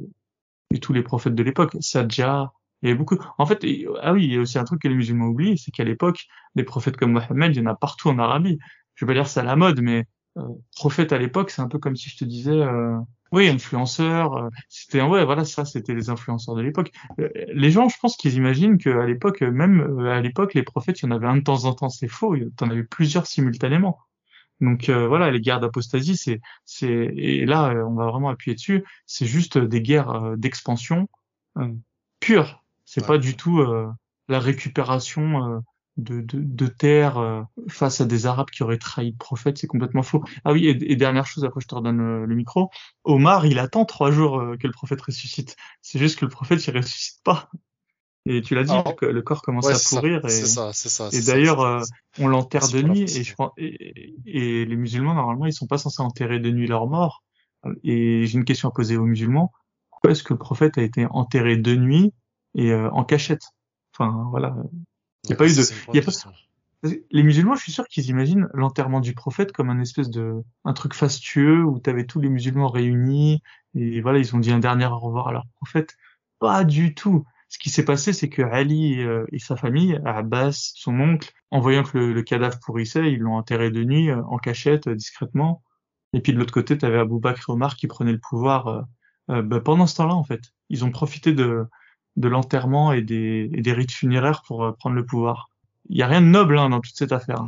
et 0.73 0.79
tous 0.79 0.93
les 0.93 1.03
prophètes 1.03 1.35
de 1.35 1.43
l'époque. 1.43 1.75
Sadja, 1.81 2.53
il 2.81 2.87
y 2.87 2.91
avait 2.91 2.97
beaucoup. 2.97 3.17
En 3.37 3.45
fait, 3.45 3.65
ah 4.01 4.13
oui, 4.13 4.25
il 4.25 4.33
y 4.33 4.37
a 4.37 4.39
aussi 4.39 4.57
un 4.57 4.63
truc 4.63 4.81
que 4.81 4.87
les 4.87 4.95
musulmans 4.95 5.27
oublient, 5.27 5.57
c'est 5.57 5.71
qu'à 5.71 5.83
l'époque, 5.83 6.27
des 6.55 6.63
prophètes 6.63 6.95
comme 6.97 7.11
Mohammed, 7.11 7.55
il 7.55 7.59
y 7.59 7.61
en 7.61 7.69
a 7.69 7.75
partout 7.75 8.09
en 8.09 8.19
Arabie. 8.19 8.57
Je 8.93 9.05
vais 9.05 9.13
pas 9.13 9.19
dire 9.19 9.27
c'est 9.27 9.41
à 9.41 9.43
la 9.43 9.57
mode, 9.57 9.81
mais 9.81 10.05
prophète 10.75 11.13
à 11.13 11.17
l'époque, 11.17 11.49
c'est 11.49 11.61
un 11.61 11.67
peu 11.67 11.79
comme 11.79 11.95
si 11.95 12.09
je 12.09 12.17
te 12.17 12.25
disais 12.25 12.61
oui, 13.31 13.49
influenceurs. 13.49 14.37
Euh, 14.37 14.49
c'était 14.69 15.01
ouais, 15.01 15.25
voilà, 15.25 15.45
ça, 15.45 15.65
c'était 15.65 15.93
les 15.93 16.09
influenceurs 16.09 16.55
de 16.55 16.61
l'époque. 16.61 16.91
Euh, 17.19 17.29
les 17.53 17.71
gens, 17.71 17.89
je 17.89 17.97
pense 17.99 18.15
qu'ils 18.17 18.35
imaginent 18.35 18.77
qu'à 18.77 19.05
l'époque, 19.05 19.41
même 19.41 19.81
euh, 19.81 20.11
à 20.13 20.21
l'époque, 20.21 20.53
les 20.53 20.63
prophètes, 20.63 21.01
il 21.01 21.05
y 21.05 21.07
en 21.09 21.11
avait 21.11 21.27
un 21.27 21.37
de 21.37 21.41
temps 21.43 21.65
en 21.65 21.73
temps. 21.73 21.89
C'est 21.89 22.07
faux. 22.07 22.35
Il 22.35 22.43
y 22.43 22.63
en 22.63 22.69
avait 22.69 22.83
plusieurs 22.83 23.27
simultanément. 23.27 23.99
Donc 24.61 24.89
voilà, 24.89 25.31
les 25.31 25.41
guerres 25.41 25.59
d'apostasie, 25.59 26.15
c'est 26.15 26.39
c'est 26.63 26.87
et 26.87 27.45
là, 27.45 27.73
on 27.85 27.93
va 27.95 28.05
vraiment 28.05 28.29
appuyer 28.29 28.55
dessus. 28.55 28.85
C'est 29.05 29.25
juste 29.25 29.57
des 29.57 29.81
guerres 29.81 30.37
d'expansion 30.37 31.09
pure. 32.21 32.63
C'est 32.85 33.05
pas 33.05 33.17
du 33.17 33.35
tout 33.35 33.61
la 34.29 34.39
récupération 34.39 35.61
de, 35.97 36.21
de, 36.21 36.39
de 36.41 36.67
terre 36.67 37.17
euh, 37.17 37.41
face 37.69 38.01
à 38.01 38.05
des 38.05 38.25
Arabes 38.25 38.49
qui 38.49 38.63
auraient 38.63 38.77
trahi 38.77 39.11
le 39.11 39.17
prophète, 39.17 39.57
c'est 39.57 39.67
complètement 39.67 40.03
faux. 40.03 40.23
Ah 40.43 40.51
oui, 40.51 40.67
et, 40.67 40.95
dernière 40.95 41.25
chose, 41.25 41.45
après 41.45 41.61
je 41.61 41.67
te 41.67 41.75
redonne 41.75 42.01
euh, 42.01 42.25
le 42.25 42.35
micro, 42.35 42.69
Omar, 43.03 43.45
il 43.45 43.59
attend 43.59 43.85
trois 43.85 44.11
jours 44.11 44.39
euh, 44.39 44.57
que 44.57 44.67
le 44.67 44.73
prophète 44.73 45.01
ressuscite. 45.01 45.55
C'est 45.81 45.99
juste 45.99 46.19
que 46.19 46.25
le 46.25 46.31
prophète, 46.31 46.65
il 46.67 46.75
ressuscite 46.75 47.23
pas. 47.23 47.49
Et 48.27 48.41
tu 48.41 48.55
l'as 48.55 48.63
dit, 48.63 48.73
le 49.01 49.21
corps 49.21 49.43
commence 49.43 49.67
à 49.67 49.95
pourrir. 49.95 50.25
et, 50.25 50.29
ça, 50.29 50.73
ça, 50.73 51.09
et 51.13 51.21
d'ailleurs, 51.21 51.83
on 52.17 52.27
l'enterre 52.27 52.67
de 52.69 52.81
nuit. 52.81 53.03
Et, 53.03 53.23
je 53.23 53.35
pense, 53.35 53.51
et, 53.55 54.15
et, 54.25 54.65
les 54.65 54.75
musulmans, 54.75 55.13
normalement, 55.13 55.45
ils 55.45 55.53
sont 55.53 55.67
pas 55.67 55.77
censés 55.77 56.01
enterrer 56.01 56.39
de 56.39 56.49
nuit 56.49 56.65
leurs 56.65 56.87
morts. 56.87 57.23
Et 57.83 58.25
j'ai 58.25 58.39
une 58.39 58.45
question 58.45 58.67
à 58.69 58.71
poser 58.71 58.97
aux 58.97 59.05
musulmans. 59.05 59.51
Pourquoi 59.91 60.09
est-ce 60.09 60.23
que 60.23 60.33
le 60.33 60.39
prophète 60.39 60.79
a 60.79 60.81
été 60.81 61.05
enterré 61.11 61.55
de 61.55 61.75
nuit 61.75 62.15
et 62.55 62.73
en 62.73 63.03
cachette? 63.03 63.43
Enfin, 63.93 64.27
voilà 64.31 64.55
Il 65.25 65.29
n'y 65.29 65.33
a 65.33 65.37
pas 65.37 65.47
eu 65.47 65.55
de. 65.55 65.63
Y 65.93 65.99
a 65.99 66.01
pas... 66.01 66.11
Les 67.11 67.23
musulmans, 67.23 67.55
je 67.55 67.61
suis 67.61 67.71
sûr 67.71 67.87
qu'ils 67.87 68.09
imaginent 68.09 68.47
l'enterrement 68.53 68.99
du 68.99 69.13
prophète 69.13 69.51
comme 69.51 69.69
un 69.69 69.79
espèce 69.79 70.09
de 70.09 70.43
un 70.65 70.73
truc 70.73 70.93
fastueux 70.93 71.63
où 71.63 71.79
tu 71.79 71.89
avais 71.89 72.05
tous 72.05 72.19
les 72.19 72.29
musulmans 72.29 72.67
réunis 72.67 73.41
et 73.75 74.01
voilà, 74.01 74.19
ils 74.19 74.35
ont 74.35 74.39
dit 74.39 74.51
un 74.51 74.59
dernier 74.59 74.85
au 74.85 74.99
revoir 74.99 75.27
à 75.27 75.31
leur 75.31 75.47
prophète. 75.55 75.95
Pas 76.39 76.63
du 76.63 76.93
tout. 76.93 77.25
Ce 77.49 77.59
qui 77.59 77.69
s'est 77.69 77.85
passé, 77.85 78.13
c'est 78.13 78.29
que 78.29 78.41
Ali 78.41 79.01
euh, 79.01 79.25
et, 79.31 79.39
sa 79.39 79.55
famille, 79.55 79.99
Abbas, 80.05 80.73
son 80.75 80.99
oncle, 80.99 81.31
en 81.51 81.59
voyant 81.59 81.83
que 81.83 81.97
le, 81.97 82.21
cadavre 82.23 82.59
pourrissait, 82.59 83.11
ils 83.11 83.19
l'ont 83.19 83.35
enterré 83.35 83.69
de 83.69 83.83
nuit, 83.83 84.09
euh, 84.09 84.21
en 84.23 84.37
cachette, 84.37 84.87
euh, 84.87 84.95
discrètement. 84.95 85.63
Et 86.13 86.21
puis 86.21 86.33
de 86.33 86.39
l'autre 86.39 86.53
côté, 86.53 86.77
tu 86.77 86.85
avais 86.85 86.97
Abou 86.97 87.19
Bakr 87.19 87.49
Omar 87.49 87.75
qui 87.75 87.87
prenait 87.87 88.13
le 88.13 88.19
pouvoir 88.19 88.85
bah, 89.27 89.59
pendant 89.59 89.85
ce 89.85 89.97
temps-là, 89.97 90.13
en 90.13 90.23
fait. 90.23 90.53
Ils 90.69 90.85
ont 90.85 90.91
profité 90.91 91.33
de, 91.33 91.65
de 92.15 92.27
l'enterrement 92.27 92.93
et 92.93 93.01
des, 93.01 93.49
et 93.53 93.61
des 93.61 93.73
rites 93.73 93.91
funéraires 93.91 94.43
pour 94.43 94.75
prendre 94.77 94.95
le 94.95 95.05
pouvoir. 95.05 95.49
Il 95.89 95.97
y 95.97 96.03
a 96.03 96.07
rien 96.07 96.21
de 96.21 96.27
noble 96.27 96.57
hein, 96.57 96.69
dans 96.69 96.81
toute 96.81 96.95
cette 96.95 97.11
affaire. 97.11 97.45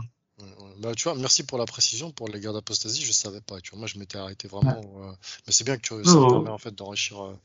Bah, 0.79 0.93
tu 0.95 1.05
vois, 1.05 1.15
merci 1.15 1.43
pour 1.43 1.57
la 1.57 1.65
précision 1.65 2.11
pour 2.11 2.27
les 2.27 2.39
guerres 2.39 2.53
d'apostasie, 2.53 3.03
je 3.03 3.11
savais 3.11 3.41
pas. 3.41 3.59
Tu 3.61 3.71
vois, 3.71 3.79
moi, 3.79 3.87
je 3.87 3.97
m'étais 3.97 4.17
arrêté 4.17 4.47
vraiment. 4.47 4.79
Euh, 4.97 5.11
mais 5.47 5.53
c'est 5.53 5.63
bien 5.63 5.75
que 5.77 5.81
tu, 5.81 6.05
ça 6.05 6.15
me 6.15 6.29
permet 6.29 6.49
en 6.49 6.57
fait 6.57 6.75
d'enrichir 6.75 7.23
euh, 7.23 7.35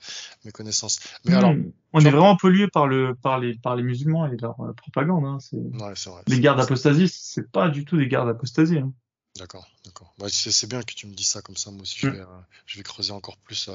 mes 0.45 0.53
connaissances. 0.53 1.01
Mais 1.25 1.35
alors, 1.35 1.55
on 1.95 2.01
est 2.01 2.11
vraiment 2.11 2.37
pollué 2.37 2.69
par 2.69 2.87
le 2.87 3.15
par 3.15 3.39
les 3.39 3.55
par 3.55 3.75
les 3.75 3.83
musulmans 3.83 4.27
et 4.27 4.37
leur 4.37 4.61
euh, 4.61 4.73
propagande. 4.75 5.25
Hein. 5.25 5.39
Ouais, 5.53 5.93
c'est 5.95 6.11
vrai. 6.11 6.23
Les 6.27 6.41
guerres 6.41 6.57
d'apostasie, 6.57 7.09
c'est 7.09 7.51
pas 7.51 7.69
du 7.69 7.85
tout 7.87 7.97
des 7.97 8.07
guerres 8.07 8.27
d'apostasie. 8.27 8.79
Hein. 8.79 8.93
D'accord, 9.39 9.67
d'accord. 9.87 10.13
Bah, 10.19 10.27
c'est 10.29 10.69
bien 10.69 10.83
que 10.83 10.95
tu 10.95 11.07
me 11.07 11.15
dis 11.15 11.25
ça 11.25 11.41
comme 11.41 11.57
ça. 11.57 11.71
Moi 11.71 11.83
aussi, 11.83 12.01
je 12.01 12.09
mm. 12.09 12.13
vais 12.13 12.25
je 12.67 12.77
vais 12.77 12.83
creuser 12.83 13.13
encore 13.13 13.39
plus. 13.39 13.71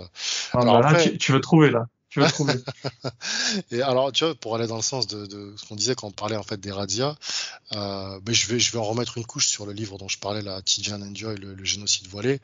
Ah, 0.53 0.59
alors, 0.59 0.81
bah, 0.81 0.91
là, 0.91 1.03
tu, 1.03 1.17
tu 1.17 1.31
veux 1.31 1.41
trouver 1.41 1.71
là. 1.71 1.87
Tu 2.17 2.21
vas 2.23 2.31
trouver. 2.31 2.53
et 3.71 3.81
alors, 3.83 4.11
tu 4.11 4.25
vois, 4.25 4.33
pour 4.33 4.55
aller 4.55 4.65
dans 4.65 4.75
le 4.75 4.81
sens 4.81 5.05
de, 5.05 5.27
de 5.27 5.53
ce 5.55 5.67
qu'on 5.67 5.75
disait 5.75 5.93
quand 5.93 6.07
on 6.07 6.11
parlait 6.11 6.35
en 6.35 6.41
fait 6.41 6.59
des 6.59 6.71
radias, 6.71 7.15
euh, 7.73 8.19
ben 8.21 8.33
je 8.33 8.47
vais 8.47 8.59
je 8.59 8.71
vais 8.71 8.79
en 8.79 8.83
remettre 8.83 9.19
une 9.19 9.25
couche 9.25 9.47
sur 9.47 9.67
le 9.67 9.73
livre 9.73 9.99
dont 9.99 10.07
je 10.07 10.17
parlais 10.17 10.41
là, 10.41 10.61
Tijan 10.63 10.99
Enjoy, 11.01 11.37
le, 11.37 11.53
le 11.53 11.63
génocide 11.63 12.07
voilé. 12.07 12.39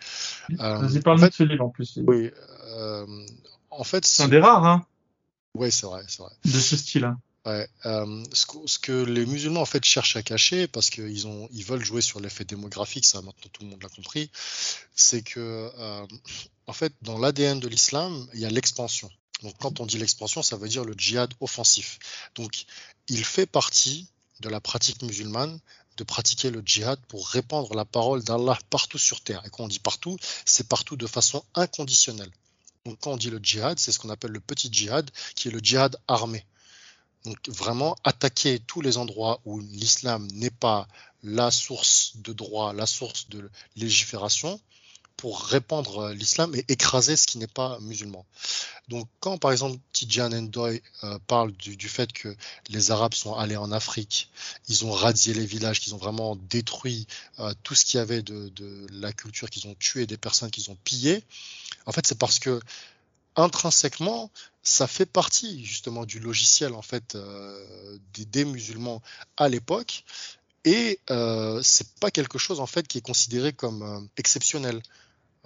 Euh, 0.59 0.77
Vas-y, 0.77 0.99
parle-nous 0.99 1.27
de 1.27 1.33
ce 1.33 1.43
livre 1.43 1.65
en 1.65 1.69
plus. 1.69 1.99
Oui. 2.05 2.29
Euh, 2.67 3.25
en 3.71 3.83
fait, 3.83 4.05
c'est 4.05 4.23
un 4.23 4.27
des 4.27 4.39
rares, 4.39 4.65
hein. 4.65 4.85
Oui, 5.55 5.71
c'est 5.71 5.87
vrai, 5.87 6.03
c'est 6.07 6.21
vrai. 6.21 6.31
De 6.45 6.59
ce 6.59 6.77
style-là. 6.77 7.15
Ouais, 7.45 7.67
euh, 7.85 8.23
ce, 8.31 8.45
que, 8.45 8.57
ce, 8.65 8.79
que, 8.79 9.03
les 9.03 9.25
musulmans 9.25 9.61
en 9.61 9.65
fait 9.65 9.83
cherchent 9.83 10.15
à 10.15 10.23
cacher, 10.23 10.67
parce 10.67 10.89
qu'ils 10.89 11.27
ont, 11.27 11.49
ils 11.51 11.65
veulent 11.65 11.83
jouer 11.83 12.01
sur 12.01 12.21
l'effet 12.21 12.45
démographique, 12.45 13.03
ça 13.03 13.21
maintenant 13.21 13.49
tout 13.51 13.63
le 13.63 13.69
monde 13.69 13.83
l'a 13.83 13.89
compris, 13.89 14.29
c'est 14.95 15.23
que 15.23 15.69
euh, 15.77 16.05
en 16.67 16.73
fait 16.73 16.93
dans 17.01 17.17
l'ADN 17.17 17.59
de 17.59 17.67
l'islam, 17.67 18.27
il 18.33 18.39
y 18.39 18.45
a 18.45 18.49
l'expansion. 18.49 19.09
Donc 19.43 19.55
quand 19.59 19.79
on 19.79 19.85
dit 19.85 19.97
l'expansion, 19.97 20.41
ça 20.41 20.57
veut 20.57 20.69
dire 20.69 20.85
le 20.85 20.93
djihad 20.97 21.31
offensif. 21.41 21.99
Donc 22.35 22.65
il 23.07 23.23
fait 23.23 23.45
partie 23.45 24.07
de 24.39 24.49
la 24.49 24.59
pratique 24.59 25.01
musulmane 25.01 25.59
de 25.97 26.03
pratiquer 26.03 26.49
le 26.49 26.63
djihad 26.65 26.99
pour 27.07 27.27
répandre 27.27 27.75
la 27.75 27.85
parole 27.85 28.23
d'Allah 28.23 28.57
partout 28.69 28.97
sur 28.97 29.21
terre. 29.21 29.43
Et 29.45 29.49
quand 29.49 29.65
on 29.65 29.67
dit 29.67 29.79
partout, 29.79 30.17
c'est 30.45 30.67
partout 30.67 30.95
de 30.95 31.05
façon 31.05 31.43
inconditionnelle. 31.53 32.31
Donc 32.85 32.97
quand 33.01 33.11
on 33.11 33.17
dit 33.17 33.29
le 33.29 33.39
djihad, 33.41 33.77
c'est 33.79 33.91
ce 33.91 33.99
qu'on 33.99 34.09
appelle 34.09 34.31
le 34.31 34.39
petit 34.39 34.69
djihad, 34.71 35.09
qui 35.35 35.49
est 35.49 35.51
le 35.51 35.59
djihad 35.59 35.95
armé. 36.07 36.45
Donc 37.25 37.37
vraiment 37.47 37.95
attaquer 38.03 38.59
tous 38.59 38.81
les 38.81 38.97
endroits 38.97 39.39
où 39.45 39.59
l'islam 39.59 40.27
n'est 40.33 40.49
pas 40.49 40.87
la 41.21 41.51
source 41.51 42.13
de 42.15 42.33
droit, 42.33 42.73
la 42.73 42.85
source 42.85 43.29
de 43.29 43.49
légifération, 43.75 44.59
pour 45.17 45.41
répandre 45.41 45.99
euh, 45.99 46.13
l'islam 46.13 46.53
et 46.55 46.65
écraser 46.67 47.15
ce 47.15 47.27
qui 47.27 47.37
n'est 47.37 47.47
pas 47.47 47.79
musulman. 47.79 48.25
Donc 48.89 49.07
quand 49.19 49.37
par 49.37 49.51
exemple 49.51 49.77
Tijan 49.93 50.29
Ndoye 50.29 50.79
euh, 51.03 51.17
parle 51.27 51.53
du, 51.53 51.87
fait 51.87 52.11
que 52.11 52.35
les 52.69 52.91
Arabes 52.91 53.13
sont 53.13 53.35
allés 53.35 53.55
en 53.55 53.71
Afrique, 53.71 54.29
ils 54.67 54.85
ont 54.85 54.91
radié 54.91 55.33
les 55.33 55.45
villages, 55.45 55.79
qu'ils 55.79 55.95
ont 55.95 55.97
vraiment 55.97 56.35
détruit 56.35 57.07
euh, 57.39 57.53
tout 57.63 57.75
ce 57.75 57.85
qu'il 57.85 57.97
y 57.97 58.01
avait 58.01 58.21
de, 58.21 58.51
la 58.91 59.13
culture, 59.13 59.49
qu'ils 59.49 59.67
ont 59.67 59.75
tué 59.75 60.05
des 60.05 60.17
personnes, 60.17 60.51
qu'ils 60.51 60.69
ont 60.69 60.77
pillé, 60.83 61.23
en 61.85 61.91
fait 61.91 62.05
c'est 62.05 62.17
parce 62.17 62.39
que 62.39 62.59
intrinsèquement, 63.35 64.29
ça 64.61 64.87
fait 64.87 65.05
partie 65.05 65.65
justement 65.65 66.05
du 66.05 66.19
logiciel 66.19 66.73
en 66.73 66.81
fait 66.81 67.15
euh, 67.15 67.97
des, 68.13 68.25
des, 68.25 68.45
musulmans 68.45 69.01
à 69.37 69.47
l'époque, 69.47 70.03
et 70.65 70.99
euh, 71.09 71.61
c'est 71.63 71.95
pas 71.95 72.11
quelque 72.11 72.37
chose 72.37 72.59
en 72.59 72.67
fait 72.67 72.87
qui 72.87 72.97
est 72.97 73.01
considéré 73.01 73.53
comme 73.53 74.09
exceptionnel. 74.17 74.81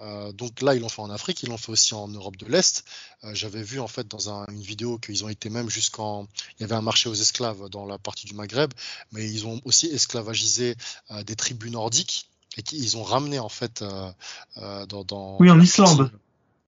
Euh, 0.00 0.32
donc 0.32 0.62
là, 0.62 0.74
ils 0.74 0.80
l'ont 0.80 0.88
fait 0.88 1.02
en 1.02 1.10
Afrique, 1.10 1.42
ils 1.42 1.48
l'ont 1.48 1.56
fait 1.56 1.72
aussi 1.72 1.94
en 1.94 2.08
Europe 2.08 2.36
de 2.36 2.46
l'Est. 2.46 2.84
Euh, 3.24 3.34
J'avais 3.34 3.62
vu 3.62 3.80
en 3.80 3.88
fait 3.88 4.06
dans 4.06 4.30
un, 4.30 4.46
une 4.50 4.62
vidéo 4.62 4.98
qu'ils 4.98 5.24
ont 5.24 5.28
été 5.28 5.50
même 5.50 5.68
jusqu'en, 5.68 6.28
il 6.58 6.62
y 6.62 6.64
avait 6.64 6.74
un 6.74 6.82
marché 6.82 7.08
aux 7.08 7.14
esclaves 7.14 7.68
dans 7.68 7.86
la 7.86 7.98
partie 7.98 8.26
du 8.26 8.34
Maghreb, 8.34 8.72
mais 9.12 9.28
ils 9.28 9.46
ont 9.46 9.60
aussi 9.64 9.86
esclavagisé 9.86 10.76
euh, 11.10 11.22
des 11.24 11.34
tribus 11.34 11.72
nordiques 11.72 12.28
et 12.56 12.62
qu'ils 12.62 12.96
ont 12.96 13.02
ramené 13.02 13.38
en 13.38 13.48
fait 13.48 13.84
dans, 14.56 15.04
dans, 15.04 15.36
Oui, 15.38 15.50
en 15.50 15.60
Islande. 15.60 16.10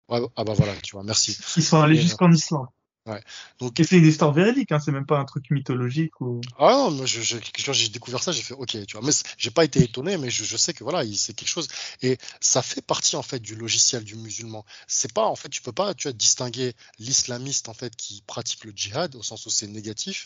Ouais, 0.10 0.22
ah 0.36 0.44
bah 0.44 0.54
voilà, 0.54 0.74
tu 0.82 0.94
vois, 0.94 1.04
merci. 1.04 1.38
Ils 1.56 1.64
sont 1.64 1.82
allés 1.82 2.00
jusqu'en 2.00 2.32
Islande. 2.32 2.68
Ouais. 3.08 3.24
Donc, 3.60 3.80
et 3.80 3.86
c'est 3.86 3.97
une 3.97 4.05
histoire 4.05 4.34
véridique, 4.34 4.72
hein, 4.74 4.80
c'est 4.80 4.91
même 4.91 5.05
pas 5.05 5.18
un 5.18 5.24
truc 5.24 5.49
mythologique 5.49 6.20
ou. 6.20 6.41
Ah 6.60 6.72
non, 6.74 6.91
moi, 6.91 7.05
je, 7.05 7.22
je, 7.22 7.38
j'ai 7.72 7.89
découvert 7.89 8.22
ça, 8.22 8.34
j'ai 8.34 8.41
fait 8.41 8.53
ok, 8.53 8.86
tu 8.86 8.97
vois. 8.97 9.05
Mais 9.05 9.14
j'ai 9.38 9.49
pas 9.49 9.64
été 9.64 9.82
étonné, 9.82 10.18
mais 10.18 10.30
je, 10.30 10.43
je 10.43 10.58
sais 10.58 10.74
que 10.74 10.84
voilà, 10.84 11.03
c'est 11.16 11.34
quelque 11.34 11.47
chose 11.47 11.70
et 12.01 12.18
ça 12.41 12.62
fait 12.62 12.82
partie 12.82 13.16
en 13.16 13.24
fait 13.24 13.39
du 13.39 13.55
logiciel 13.55 14.03
du 14.03 14.16
musulman. 14.16 14.66
C'est 14.88 15.14
pas 15.14 15.26
en 15.26 15.36
fait, 15.38 15.47
tu 15.47 15.62
peux 15.62 15.72
pas, 15.72 15.93
tu 15.93 16.10
vois, 16.10 16.14
distinguer 16.14 16.74
l'islamiste 16.99 17.70
en 17.70 17.74
fait 17.74 17.95
qui 17.95 18.24
pratique 18.28 18.66
le 18.66 18.74
djihad 18.76 19.16
au 19.16 19.24
sens 19.24 19.45
où 19.45 19.49
c'est 19.49 19.68
négatif 19.68 20.26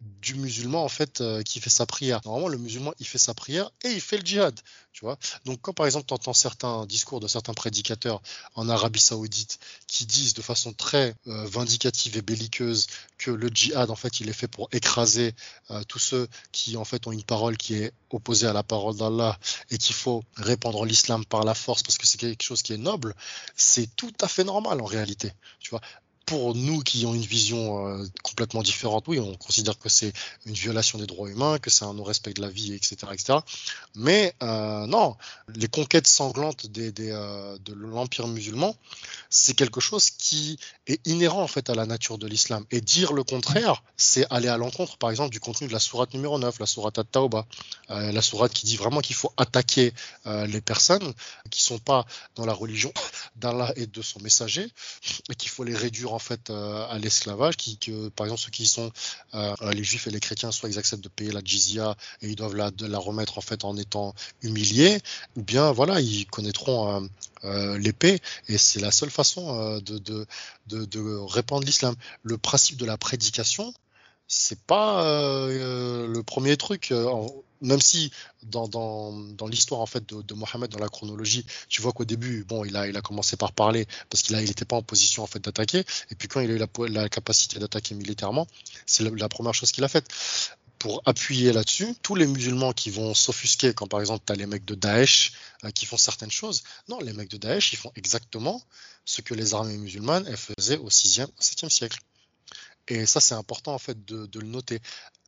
du 0.00 0.34
musulman 0.34 0.84
en 0.84 0.88
fait 0.88 1.20
euh, 1.20 1.42
qui 1.42 1.60
fait 1.60 1.70
sa 1.70 1.86
prière. 1.86 2.20
Normalement, 2.24 2.48
le 2.48 2.58
musulman 2.58 2.92
il 2.98 3.06
fait 3.06 3.18
sa 3.18 3.34
prière 3.34 3.70
et 3.82 3.90
il 3.90 4.00
fait 4.00 4.18
le 4.18 4.24
djihad, 4.24 4.58
tu 4.92 5.04
vois. 5.04 5.18
Donc 5.44 5.60
quand 5.62 5.72
par 5.72 5.86
exemple 5.86 6.06
tu 6.06 6.14
entends 6.14 6.32
certains 6.32 6.86
discours 6.86 7.20
de 7.20 7.28
certains 7.28 7.54
prédicateurs 7.54 8.20
en 8.54 8.68
Arabie 8.68 9.00
Saoudite 9.00 9.58
qui 9.86 10.06
disent 10.06 10.34
de 10.34 10.42
façon 10.42 10.72
très 10.72 11.14
euh, 11.26 11.44
vindicative 11.46 12.16
et 12.16 12.22
belliqueuse 12.22 12.86
que 13.18 13.30
le 13.30 13.48
djihad 13.48 13.90
en 13.90 13.96
fait 13.96 14.20
il 14.20 14.28
est 14.28 14.34
fait 14.34 14.48
pour 14.48 14.68
écraser 14.72 15.34
euh, 15.70 15.82
tous 15.84 15.98
ceux 15.98 16.28
qui 16.52 16.76
en 16.76 16.84
fait 16.84 17.06
ont 17.06 17.12
une 17.12 17.24
parole 17.24 17.56
qui 17.56 17.74
est 17.74 17.92
opposée 18.10 18.46
à 18.46 18.52
la 18.52 18.62
parole 18.62 18.96
d'Allah 18.96 19.38
et 19.70 19.78
qu'il 19.78 19.94
faut 19.94 20.22
répandre 20.36 20.84
l'islam 20.84 21.24
par 21.24 21.44
la 21.44 21.54
force 21.54 21.82
parce 21.82 21.98
que 21.98 22.06
c'est 22.06 22.18
quelque 22.18 22.42
chose 22.42 22.62
qui 22.62 22.72
est 22.72 22.78
noble, 22.78 23.14
c'est 23.56 23.94
tout 23.96 24.12
à 24.20 24.28
fait 24.28 24.44
normal 24.44 24.80
en 24.80 24.84
réalité, 24.84 25.32
tu 25.60 25.70
vois 25.70 25.80
pour 26.26 26.54
nous 26.54 26.80
qui 26.80 27.04
ont 27.06 27.14
une 27.14 27.22
vision 27.22 27.88
euh, 27.88 28.04
complètement 28.22 28.62
différente, 28.62 29.04
oui, 29.08 29.18
on 29.20 29.34
considère 29.36 29.78
que 29.78 29.88
c'est 29.88 30.12
une 30.46 30.54
violation 30.54 30.98
des 30.98 31.06
droits 31.06 31.28
humains, 31.28 31.58
que 31.58 31.70
c'est 31.70 31.84
un 31.84 31.94
non-respect 31.94 32.32
de 32.32 32.40
la 32.40 32.48
vie, 32.48 32.72
etc., 32.72 32.96
etc. 33.12 33.38
Mais 33.94 34.34
euh, 34.42 34.86
non, 34.86 35.16
les 35.54 35.68
conquêtes 35.68 36.06
sanglantes 36.06 36.66
euh, 36.78 37.58
de 37.58 37.72
l'empire 37.74 38.26
musulman, 38.26 38.74
c'est 39.28 39.54
quelque 39.54 39.80
chose 39.80 40.10
qui 40.10 40.58
est 40.86 41.04
inhérent 41.06 41.42
en 41.42 41.46
fait 41.46 41.68
à 41.68 41.74
la 41.74 41.86
nature 41.86 42.18
de 42.18 42.26
l'islam. 42.26 42.64
Et 42.70 42.80
dire 42.80 43.12
le 43.12 43.24
contraire, 43.24 43.82
c'est 43.96 44.26
aller 44.30 44.48
à 44.48 44.56
l'encontre, 44.56 44.96
par 44.96 45.10
exemple, 45.10 45.30
du 45.30 45.40
contenu 45.40 45.68
de 45.68 45.72
la 45.72 45.78
sourate 45.78 46.14
numéro 46.14 46.38
9, 46.38 46.58
la 46.58 46.66
sourate 46.66 46.98
At-Tawbah, 46.98 47.46
la 47.88 48.22
sourate 48.22 48.52
qui 48.52 48.66
dit 48.66 48.76
vraiment 48.76 49.00
qu'il 49.00 49.16
faut 49.16 49.32
attaquer 49.36 49.92
les 50.24 50.60
personnes 50.60 51.12
qui 51.50 51.62
sont 51.62 51.78
pas 51.78 52.06
dans 52.36 52.46
la 52.46 52.52
religion 52.52 52.92
d'Allah 53.36 53.72
et 53.76 53.86
de 53.86 54.02
son 54.02 54.20
messager, 54.20 54.66
et 55.30 55.34
qu'il 55.34 55.50
faut 55.50 55.64
les 55.64 55.76
réduire 55.76 56.13
en 56.14 56.18
fait 56.18 56.50
euh, 56.50 56.86
à 56.88 56.98
l'esclavage, 56.98 57.56
qui 57.56 57.76
que 57.76 58.08
par 58.10 58.26
exemple 58.26 58.42
ceux 58.42 58.50
qui 58.50 58.66
sont 58.66 58.90
euh, 59.34 59.54
les 59.72 59.84
juifs 59.84 60.06
et 60.06 60.10
les 60.10 60.20
chrétiens, 60.20 60.52
soit 60.52 60.68
ils 60.68 60.78
acceptent 60.78 61.04
de 61.04 61.08
payer 61.08 61.32
la 61.32 61.40
jizya 61.44 61.96
et 62.22 62.28
ils 62.28 62.36
doivent 62.36 62.56
la, 62.56 62.98
remettre 62.98 63.38
en 63.38 63.40
fait 63.40 63.64
en 63.64 63.76
étant 63.76 64.14
humiliés, 64.42 65.00
ou 65.36 65.42
bien 65.42 65.72
voilà 65.72 66.00
ils 66.00 66.26
connaîtront 66.26 67.08
euh, 67.44 67.78
l'épée 67.78 68.20
et 68.48 68.56
c'est 68.56 68.80
la 68.80 68.90
seule 68.90 69.10
façon 69.10 69.80
de 69.80 71.24
répandre 71.26 71.66
l'islam. 71.66 71.94
Le 72.22 72.38
principe 72.38 72.76
de 72.76 72.86
la 72.86 72.96
prédication, 72.96 73.74
c'est 74.26 74.60
pas 74.60 75.04
euh, 75.04 76.06
le 76.06 76.22
premier 76.22 76.56
truc. 76.56 76.92
Euh, 76.92 77.26
même 77.60 77.80
si 77.80 78.12
dans, 78.42 78.68
l'histoire 79.48 79.80
en 79.80 79.86
fait 79.86 80.06
de, 80.08 80.22
de, 80.22 80.34
Mohammed 80.34 80.70
dans 80.70 80.78
la 80.78 80.88
chronologie, 80.88 81.46
tu 81.68 81.82
vois 81.82 81.92
qu'au 81.92 82.04
début, 82.04 82.44
bon, 82.44 82.64
il 82.64 82.76
a, 82.76 83.00
commencé 83.00 83.36
par 83.36 83.52
parler 83.52 83.86
parce 84.10 84.22
qu'il 84.22 84.36
a, 84.36 84.42
il 84.42 84.48
n'était 84.48 84.64
pas 84.64 84.76
en 84.76 84.82
position 84.82 85.22
en 85.22 85.26
fait 85.26 85.40
d'attaquer. 85.40 85.84
Et 86.10 86.14
puis 86.14 86.28
quand 86.28 86.40
il 86.40 86.50
a 86.50 86.54
eu 86.54 86.88
la, 86.88 87.08
capacité 87.08 87.58
d'attaquer 87.58 87.94
militairement, 87.94 88.46
c'est 88.86 89.02
la, 89.02 89.28
première 89.28 89.54
chose 89.54 89.72
qu'il 89.72 89.84
a 89.84 89.88
faite. 89.88 90.08
Pour 90.78 91.00
appuyer 91.06 91.52
là-dessus, 91.54 91.94
tous 92.02 92.14
les 92.14 92.26
musulmans 92.26 92.74
qui 92.74 92.90
vont 92.90 93.14
s'offusquer 93.14 93.72
quand 93.72 93.86
par 93.86 94.00
exemple 94.00 94.22
tu 94.26 94.32
as 94.34 94.36
les 94.36 94.44
mecs 94.44 94.66
de 94.66 94.74
Daesh 94.74 95.32
euh, 95.64 95.70
qui 95.70 95.86
font 95.86 95.96
certaines 95.96 96.30
choses, 96.30 96.62
non, 96.88 97.00
les 97.00 97.14
mecs 97.14 97.30
de 97.30 97.38
Daesh, 97.38 97.72
ils 97.72 97.76
font 97.76 97.92
exactement 97.96 98.62
ce 99.06 99.22
que 99.22 99.32
les 99.32 99.54
armées 99.54 99.78
musulmanes 99.78 100.26
faisaient 100.36 100.76
au 100.76 100.90
6e, 100.90 101.28
7e 101.40 101.70
siècle. 101.70 101.98
Et 102.88 103.06
ça, 103.06 103.20
c'est 103.20 103.34
important 103.34 103.74
en 103.74 103.78
fait 103.78 104.04
de, 104.04 104.26
de, 104.26 104.40
le 104.40 104.46
noter. 104.46 104.80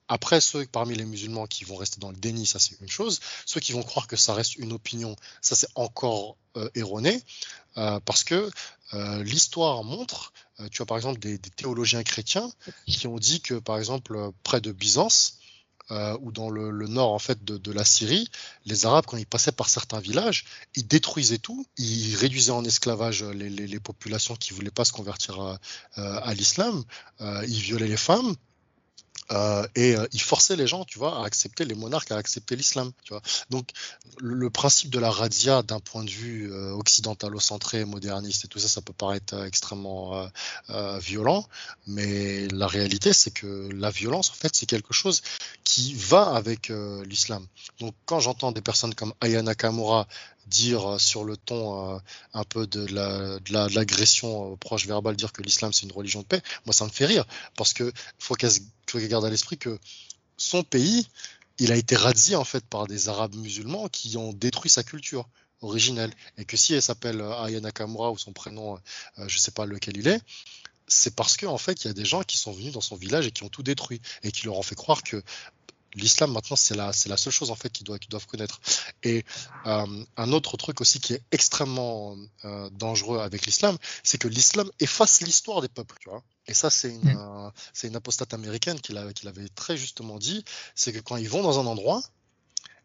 Après, 0.08 0.40
ceux 0.40 0.66
parmi 0.66 0.94
les 0.94 1.04
musulmans 1.04 1.46
qui 1.46 1.64
vont 1.64 1.76
rester 1.76 1.98
dans 1.98 2.10
le 2.10 2.16
déni, 2.16 2.46
ça 2.46 2.58
c'est 2.58 2.80
une 2.80 2.88
chose. 2.88 3.20
Ceux 3.44 3.60
qui 3.60 3.72
vont 3.72 3.82
croire 3.82 4.06
que 4.06 4.16
ça 4.16 4.34
reste 4.34 4.56
une 4.56 4.72
opinion, 4.72 5.16
ça 5.40 5.56
c'est 5.56 5.68
encore 5.74 6.36
euh, 6.56 6.70
erroné, 6.74 7.20
euh, 7.76 7.98
parce 8.04 8.22
que 8.22 8.48
euh, 8.94 9.24
l'histoire 9.24 9.82
montre, 9.82 10.32
tu 10.70 10.80
as 10.80 10.86
par 10.86 10.96
exemple 10.96 11.18
des, 11.18 11.38
des, 11.38 11.50
théologiens 11.50 12.02
chrétiens 12.02 12.50
qui 12.86 13.06
ont 13.08 13.18
dit 13.18 13.40
que 13.40 13.54
par 13.54 13.78
exemple 13.78 14.30
près 14.42 14.60
de 14.60 14.72
Byzance, 14.72 15.35
euh, 15.90 16.16
ou 16.20 16.32
dans 16.32 16.50
le, 16.50 16.70
nord 16.86 17.12
en 17.12 17.18
fait 17.18 17.44
de, 17.44 17.72
la 17.72 17.84
Syrie, 17.84 18.28
les 18.64 18.86
Arabes 18.86 19.04
quand 19.06 19.16
ils 19.16 19.26
passaient 19.26 19.52
par 19.52 19.68
certains 19.68 20.00
villages, 20.00 20.44
ils 20.74 20.86
détruisaient 20.86 21.38
tout, 21.38 21.66
ils 21.78 22.16
réduisaient 22.16 22.52
en 22.52 22.64
esclavage 22.64 23.22
les, 23.24 23.80
populations 23.80 24.36
qui 24.36 24.52
voulaient 24.52 24.70
pas 24.70 24.84
se 24.84 24.92
convertir 24.92 25.40
à, 25.40 25.58
à 25.96 26.34
l'islam, 26.34 26.82
ils 27.20 27.60
violaient 27.60 27.88
les 27.88 27.96
femmes, 27.96 28.34
euh, 29.32 29.66
et 29.74 29.96
euh, 29.96 30.06
il 30.12 30.20
forçait 30.20 30.56
les 30.56 30.66
gens, 30.66 30.84
tu 30.84 30.98
vois, 30.98 31.22
à 31.22 31.24
accepter 31.24 31.64
les 31.64 31.74
monarques, 31.74 32.10
à 32.10 32.16
accepter 32.16 32.56
l'islam, 32.56 32.92
tu 33.04 33.12
vois. 33.12 33.22
Donc 33.50 33.70
le, 34.18 34.48
principe 34.50 34.90
de 34.90 34.98
la 34.98 35.10
razzia, 35.10 35.62
d'un 35.62 35.80
point 35.80 36.04
de 36.04 36.10
vue 36.10 36.52
euh, 36.52 36.72
occidentalo-centré, 36.72 37.84
moderniste 37.84 38.44
et 38.44 38.48
tout 38.48 38.58
ça, 38.58 38.68
ça 38.68 38.80
peut 38.80 38.92
paraître 38.92 39.34
euh, 39.34 39.44
extrêmement 39.44 40.28
violent, 40.98 41.44
mais 41.86 42.48
la 42.48 42.66
réalité, 42.66 43.12
c'est 43.12 43.30
que 43.30 43.68
la 43.72 43.90
violence, 43.90 44.30
en 44.30 44.34
fait, 44.34 44.54
c'est 44.54 44.66
quelque 44.66 44.92
chose 44.92 45.22
qui 45.64 45.94
va 45.94 46.34
avec 46.34 46.70
l'islam. 47.04 47.46
Donc 47.80 47.94
quand 48.04 48.20
j'entends 48.20 48.52
des 48.52 48.60
personnes 48.60 48.94
comme 48.94 49.12
Ayana 49.20 49.54
Kamura 49.54 50.06
dire 50.46 51.00
sur 51.00 51.24
le 51.24 51.36
ton 51.36 52.00
un 52.34 52.44
peu 52.44 52.66
de 52.66 52.86
l'agression 53.74 54.56
proche 54.56 54.86
verbale, 54.86 55.16
dire 55.16 55.32
que 55.32 55.42
l'islam 55.42 55.72
c'est 55.72 55.86
une 55.86 55.92
religion 55.92 56.20
de 56.20 56.26
paix, 56.26 56.42
moi 56.66 56.72
ça 56.72 56.84
me 56.84 56.90
fait 56.90 57.06
rire 57.06 57.24
parce 57.56 57.72
que 57.72 57.92
faut 58.18 58.34
qu'elle 58.34 58.52
garde 58.94 59.24
à 59.24 59.30
l'esprit 59.30 59.58
que 59.58 59.78
son 60.36 60.62
pays, 60.62 61.06
il 61.58 61.72
a 61.72 61.76
été 61.76 61.96
razzié 61.96 62.36
en 62.36 62.44
fait 62.44 62.64
par 62.66 62.86
des 62.86 63.08
Arabes 63.08 63.34
musulmans 63.34 63.88
qui 63.88 64.16
ont 64.16 64.32
détruit 64.32 64.70
sa 64.70 64.82
culture 64.82 65.28
originelle. 65.62 66.12
Et 66.36 66.44
que 66.44 66.56
si 66.56 66.74
elle 66.74 66.82
s'appelle 66.82 67.22
Aya 67.22 67.60
Nakamura 67.60 68.10
ou 68.10 68.18
son 68.18 68.32
prénom, 68.32 68.78
je 69.26 69.38
sais 69.38 69.52
pas 69.52 69.64
lequel 69.64 69.96
il 69.96 70.08
est, 70.08 70.20
c'est 70.86 71.14
parce 71.14 71.36
qu'en 71.36 71.52
en 71.52 71.58
fait 71.58 71.84
il 71.84 71.88
y 71.88 71.90
a 71.90 71.94
des 71.94 72.04
gens 72.04 72.22
qui 72.22 72.36
sont 72.36 72.52
venus 72.52 72.72
dans 72.72 72.80
son 72.80 72.96
village 72.96 73.26
et 73.26 73.30
qui 73.30 73.42
ont 73.42 73.48
tout 73.48 73.62
détruit 73.62 74.00
et 74.22 74.30
qui 74.30 74.46
leur 74.46 74.56
ont 74.56 74.62
fait 74.62 74.74
croire 74.74 75.02
que 75.02 75.22
l'islam 75.94 76.32
maintenant 76.32 76.56
c'est 76.56 76.76
la 76.76 76.92
seule 76.92 77.32
chose 77.32 77.50
en 77.50 77.56
fait 77.56 77.70
qu'ils 77.70 77.86
doivent 77.86 78.26
connaître. 78.26 78.60
Et 79.02 79.24
euh, 79.66 80.04
un 80.16 80.32
autre 80.32 80.56
truc 80.56 80.80
aussi 80.80 81.00
qui 81.00 81.14
est 81.14 81.22
extrêmement 81.32 82.16
euh, 82.44 82.68
dangereux 82.70 83.18
avec 83.18 83.46
l'islam 83.46 83.76
c'est 84.02 84.18
que 84.18 84.28
l'islam 84.28 84.70
efface 84.80 85.22
l'histoire 85.22 85.60
des 85.60 85.68
peuples 85.68 85.96
tu 86.00 86.10
et 86.46 86.54
ça 86.54 86.70
c'est 86.70 86.90
une 86.90 87.14
mm. 87.14 87.50
euh, 87.84 87.88
une 87.88 87.96
apostate 87.96 88.34
américaine 88.34 88.80
qui 88.80 88.92
l'avait 88.92 89.48
très 89.54 89.76
justement 89.76 90.18
dit 90.18 90.44
c'est 90.74 90.92
que 90.92 91.00
quand 91.00 91.16
ils 91.16 91.28
vont 91.28 91.42
dans 91.42 91.58
un 91.58 91.66
endroit 91.66 92.02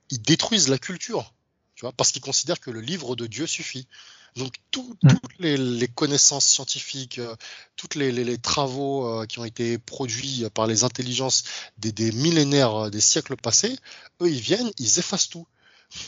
ils 0.10 0.22
détruisent 0.22 0.68
la 0.68 0.78
culture 0.78 1.34
tu 1.76 1.82
vois 1.82 1.92
parce 1.94 2.12
qu'ils 2.12 2.22
considèrent 2.22 2.60
que 2.60 2.72
le 2.72 2.82
livre 2.82 3.16
de 3.16 3.28
Dieu 3.28 3.48
suffit 3.48 3.88
donc 4.36 4.56
mm. 4.76 5.10
toutes 5.12 5.40
les, 5.40 5.88
connaissances 5.88 6.46
scientifiques, 6.46 7.20
euh, 7.20 7.36
tous 7.76 7.98
les, 7.98 8.38
travaux 8.38 9.08
euh, 9.08 9.26
qui 9.26 9.40
ont 9.40 9.46
été 9.46 9.78
produits 9.78 10.46
par 10.54 10.68
les 10.68 10.84
intelligences 10.84 11.44
des, 11.78 12.12
millénaires, 12.12 12.86
euh, 12.86 12.90
des 12.90 13.02
siècles 13.02 13.36
passés, 13.36 13.78
eux, 14.22 14.30
ils 14.30 14.40
viennent, 14.40 14.72
ils 14.78 15.00
effacent 15.00 15.30
tout. 15.30 15.48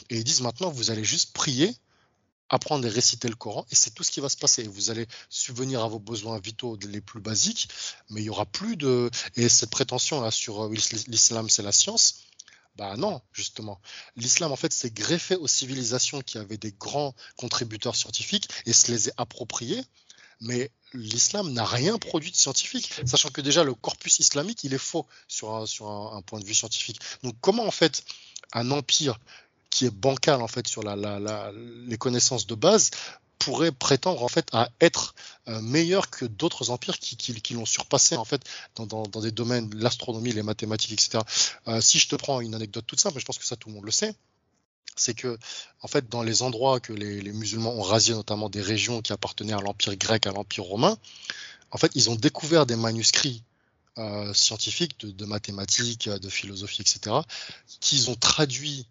Et 0.10 0.18
ils 0.18 0.24
disent 0.24 0.42
maintenant, 0.42 0.70
vous 0.70 0.92
allez 0.92 1.04
juste 1.04 1.34
prier, 1.34 1.76
apprendre 2.50 2.86
et 2.86 2.90
réciter 2.90 3.28
le 3.28 3.36
Coran, 3.36 3.66
et 3.72 3.76
c'est 3.76 3.92
tout 3.92 4.04
ce 4.04 4.12
qui 4.12 4.20
va 4.20 4.30
se 4.30 4.38
passer. 4.38 4.64
Vous 4.64 4.92
allez 4.92 5.08
subvenir 5.30 5.84
à 5.84 5.88
vos 5.88 6.00
besoins 6.00 6.40
vitaux 6.40 6.78
les 6.88 7.02
plus 7.02 7.22
basiques, 7.22 7.70
mais 8.10 8.22
il 8.22 8.26
y 8.26 8.30
aura 8.30 8.46
plus 8.46 8.78
de... 8.78 9.10
Et 9.36 9.50
cette 9.50 9.72
prétention-là 9.72 10.32
sur 10.32 10.70
l'islam, 10.70 11.50
c'est 11.50 11.64
la 11.64 11.72
science, 11.72 12.24
bah 12.76 12.96
non, 12.98 13.22
justement. 13.34 13.80
L'islam, 14.16 14.52
en 14.52 14.56
fait, 14.56 14.74
s'est 14.74 14.90
greffé 14.90 15.36
aux 15.36 15.48
civilisations 15.48 16.22
qui 16.22 16.38
avaient 16.38 16.58
des 16.58 16.72
grands 16.72 17.14
contributeurs 17.38 17.96
scientifiques 17.96 18.50
et 18.66 18.74
se 18.74 18.92
les 18.92 19.10
est 19.10 19.14
appropriés. 19.18 19.84
Mais 20.42 20.72
l'islam 20.94 21.54
n'a 21.54 21.66
rien 21.66 21.98
produit 21.98 22.32
de 22.32 22.36
scientifique, 22.36 22.92
sachant 23.06 23.30
que 23.30 23.42
déjà 23.42 23.64
le 23.64 23.76
corpus 23.76 24.20
islamique, 24.20 24.64
il 24.64 24.74
est 24.74 24.80
faux 24.80 25.06
sur 25.28 25.54
un, 25.56 25.66
sur 25.66 25.88
un, 25.88 26.22
point 26.24 26.40
de 26.40 26.46
vue 26.46 26.56
scientifique. 26.56 27.00
Donc 27.22 27.36
comment, 27.42 27.66
en 27.66 27.72
fait, 27.72 28.04
un 28.54 28.72
empire 28.72 29.20
qui 29.74 29.86
est 29.86 29.90
bancal, 29.90 30.42
en 30.42 30.48
fait, 30.48 30.68
sur 30.68 30.84
les 30.84 31.98
connaissances 31.98 32.46
de 32.46 32.54
base, 32.54 32.92
pourrait 33.40 33.72
prétendre 33.72 34.24
en 34.24 34.28
fait 34.28 34.48
à 34.54 34.70
être 34.80 35.16
euh, 35.50 35.60
meilleur 35.62 36.10
que 36.10 36.26
d'autres 36.26 36.70
empires 36.70 36.98
qui, 37.00 37.54
l'ont 37.54 37.66
surpassé 37.66 38.16
en 38.16 38.24
fait 38.24 38.42
dans, 38.76 39.04
des 39.08 39.32
domaines 39.32 39.74
l'astronomie, 39.76 40.32
les 40.32 40.44
mathématiques, 40.44 40.94
etc. 40.94 41.20
Euh, 41.68 41.82
si 41.82 42.00
je 42.00 42.08
te 42.08 42.16
prends 42.16 42.40
une 42.40 42.56
anecdote 42.56 42.86
toute 42.88 43.02
simple, 43.02 43.20
je 43.20 43.26
pense 43.26 43.38
que 43.38 43.46
ça 43.46 43.58
tout 43.58 43.68
le 43.68 43.76
monde 43.76 43.84
le 43.84 43.92
sait, 43.92 44.16
c'est 44.96 45.14
que 45.14 45.38
en 45.82 45.88
fait 45.88 46.08
dans 46.08 46.24
les 46.24 46.42
endroits 46.42 46.80
que 46.80 46.94
les, 46.94 47.34
musulmans 47.34 47.74
ont 47.74 47.82
rasé, 47.82 48.14
notamment 48.14 48.50
des 48.50 48.62
régions 48.62 49.02
qui 49.02 49.12
appartenaient 49.12 49.54
à 49.54 49.60
l'empire 49.60 49.96
grec, 49.98 50.26
à 50.26 50.32
l'empire 50.32 50.64
romain, 50.64 50.96
en 51.72 51.78
fait 51.78 51.92
ils 51.96 52.10
ont 52.10 52.16
découvert 52.16 52.66
des 52.66 52.78
manuscrits 52.78 53.44
euh, 53.98 54.34
scientifiques 54.34 55.06
de, 55.06 55.26
mathématiques, 55.26 56.08
de 56.08 56.30
philosophie, 56.30 56.82
etc., 56.82 57.18
qu'ils 57.82 58.10
ont 58.10 58.16
traduits 58.16 58.88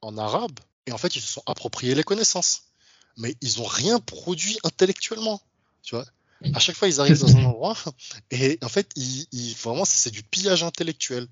en 0.00 0.16
arabe 0.18 0.58
et 0.86 0.92
en 0.92 0.98
fait 0.98 1.16
ils 1.16 1.22
se 1.22 1.28
sont 1.28 1.42
appropriés 1.46 1.94
les 1.94 2.04
connaissances 2.04 2.68
mais 3.16 3.34
ils 3.40 3.60
ont 3.60 3.66
rien 3.66 3.98
produit 3.98 4.58
intellectuellement. 4.64 5.40
Tu 5.82 5.94
vois 5.94 6.06
à 6.54 6.58
chaque 6.60 6.76
fois, 6.76 6.88
ils 6.88 7.00
arrivent 7.00 7.20
dans 7.20 7.36
un 7.36 7.44
endroit 7.46 7.74
et 8.30 8.58
en 8.62 8.68
fait, 8.68 8.90
ils, 8.96 9.54
vraiment, 9.62 9.84
c'est 9.84 10.10
du 10.10 10.22
pillage 10.22 10.62
intellectuel. 10.62 11.26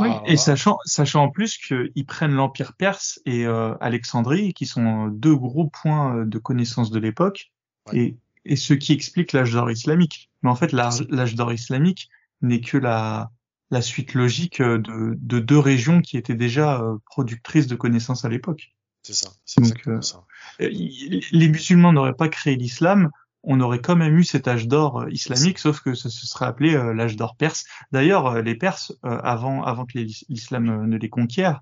oui, 0.00 0.10
et 0.26 0.36
sachant, 0.36 0.78
sachant 0.84 1.24
en 1.24 1.30
plus 1.30 1.56
qu'ils 1.58 2.06
prennent 2.06 2.32
l'Empire 2.32 2.72
perse 2.72 3.20
et 3.24 3.46
euh, 3.46 3.74
Alexandrie, 3.80 4.54
qui 4.54 4.66
sont 4.66 5.08
deux 5.08 5.36
gros 5.36 5.68
points 5.68 6.16
euh, 6.16 6.24
de 6.24 6.38
connaissance 6.38 6.90
de 6.90 6.98
l'époque, 6.98 7.52
et, 7.92 8.16
et 8.44 8.56
ce 8.56 8.74
qui 8.74 8.92
explique 8.92 9.32
l'âge 9.32 9.52
d'or 9.52 9.70
islamique. 9.70 10.28
Mais 10.42 10.50
en 10.50 10.56
fait, 10.56 10.72
l'âge 10.72 11.34
d'or 11.34 11.52
islamique 11.52 12.08
n'est 12.42 12.60
que 12.60 12.76
la, 12.76 13.30
la 13.70 13.82
suite 13.82 14.14
logique 14.14 14.60
euh, 14.60 14.78
de, 14.78 15.14
de 15.16 15.38
deux 15.38 15.58
régions 15.58 16.00
qui 16.00 16.16
étaient 16.16 16.34
déjà 16.34 16.82
productrices 17.06 17.66
de 17.66 17.76
connaissances 17.76 18.24
à 18.24 18.28
l'époque. 18.28 18.72
C'est 19.02 19.14
ça. 19.14 19.30
Donc, 19.56 19.88
euh, 19.88 20.00
ça. 20.02 20.24
les 20.58 21.48
musulmans 21.48 21.92
n'auraient 21.92 22.14
pas 22.14 22.28
créé 22.28 22.56
l'islam, 22.56 23.10
on 23.42 23.60
aurait 23.60 23.80
quand 23.80 23.96
même 23.96 24.16
eu 24.18 24.24
cet 24.24 24.48
âge 24.48 24.68
d'or 24.68 25.00
euh, 25.00 25.10
islamique, 25.10 25.58
sauf 25.58 25.80
que 25.80 25.94
se 25.94 26.10
serait 26.10 26.46
appelé 26.46 26.74
euh, 26.74 26.92
l'âge 26.92 27.16
d'or 27.16 27.36
perse. 27.36 27.64
D'ailleurs, 27.92 28.42
les 28.42 28.54
Perses, 28.54 28.92
avant, 29.02 29.62
avant 29.62 29.86
que 29.86 29.98
l'islam 29.98 30.86
ne 30.86 30.96
les 30.96 31.08
conquiert, 31.08 31.60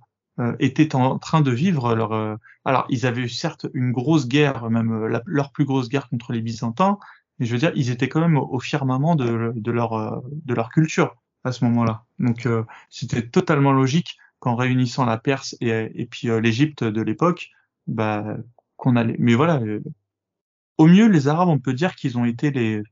étaient 0.58 0.94
en 0.94 1.18
train 1.18 1.40
de 1.40 1.50
vivre 1.50 1.94
leur. 1.94 2.38
alors, 2.66 2.86
ils 2.90 3.06
avaient 3.06 3.22
eu 3.22 3.28
certes 3.28 3.66
une 3.72 3.90
grosse 3.90 4.28
guerre, 4.28 4.68
même 4.68 5.20
leur 5.24 5.50
plus 5.50 5.64
grosse 5.64 5.88
guerre 5.88 6.10
contre 6.10 6.32
les 6.32 6.42
Byzantins, 6.42 6.98
mais 7.38 7.46
je 7.46 7.52
veux 7.52 7.58
dire, 7.58 7.72
ils 7.74 7.90
étaient 7.90 8.08
quand 8.10 8.20
même 8.20 8.36
au, 8.36 8.60
firmament 8.60 9.14
de, 9.14 9.52
de 9.54 9.70
leur 9.70 10.22
de 10.30 10.54
leur 10.54 10.68
culture 10.68 11.16
à 11.46 11.52
ce 11.52 11.64
moment-là. 11.64 12.04
Donc, 12.18 12.48
c'était 12.90 13.26
totalement 13.26 13.72
logique 13.72 14.18
qu'en 14.38 14.56
réunissant 14.56 15.04
la 15.04 15.18
Perse 15.18 15.56
et, 15.60 15.70
et 15.94 16.06
puis 16.06 16.28
euh, 16.28 16.40
l'Égypte 16.40 16.84
de 16.84 17.02
l'époque, 17.02 17.50
bah, 17.86 18.36
qu'on 18.76 18.96
allait. 18.96 19.16
Mais 19.18 19.34
voilà, 19.34 19.60
euh, 19.60 19.82
au 20.78 20.86
mieux, 20.86 21.08
les 21.08 21.28
Arabes, 21.28 21.48
on 21.48 21.58
peut 21.58 21.72
dire 21.72 21.94
qu'ils 21.94 22.18
ont 22.18 22.24
été 22.24 22.50
les, 22.50 22.82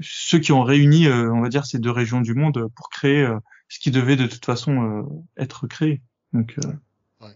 ceux 0.00 0.38
qui 0.38 0.52
ont 0.52 0.62
réuni, 0.62 1.06
euh, 1.06 1.32
on 1.32 1.40
va 1.40 1.48
dire, 1.48 1.64
ces 1.64 1.78
deux 1.78 1.90
régions 1.90 2.20
du 2.20 2.34
monde 2.34 2.68
pour 2.76 2.90
créer 2.90 3.26
ce 3.68 3.78
qui 3.78 3.90
devait 3.90 4.16
de 4.16 4.26
toute 4.26 4.44
façon 4.44 5.08
être 5.36 5.66
créé. 5.66 6.02
Donc. 6.32 6.58
Ouais. 7.20 7.30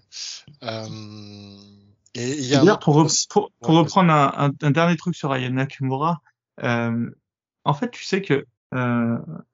Et 2.15 2.35
y 2.43 2.55
a 2.55 2.77
pour, 2.77 3.07
pour, 3.31 3.53
pour 3.61 3.75
reprendre 3.75 4.13
un, 4.13 4.51
un, 4.61 4.71
dernier 4.71 4.97
truc 4.97 5.15
sur 5.15 5.33
Ayana 5.33 5.63
Nakamura, 5.63 6.21
en 6.61 7.75
fait, 7.75 7.91
tu 7.91 8.05
sais 8.05 8.21
que 8.21 8.47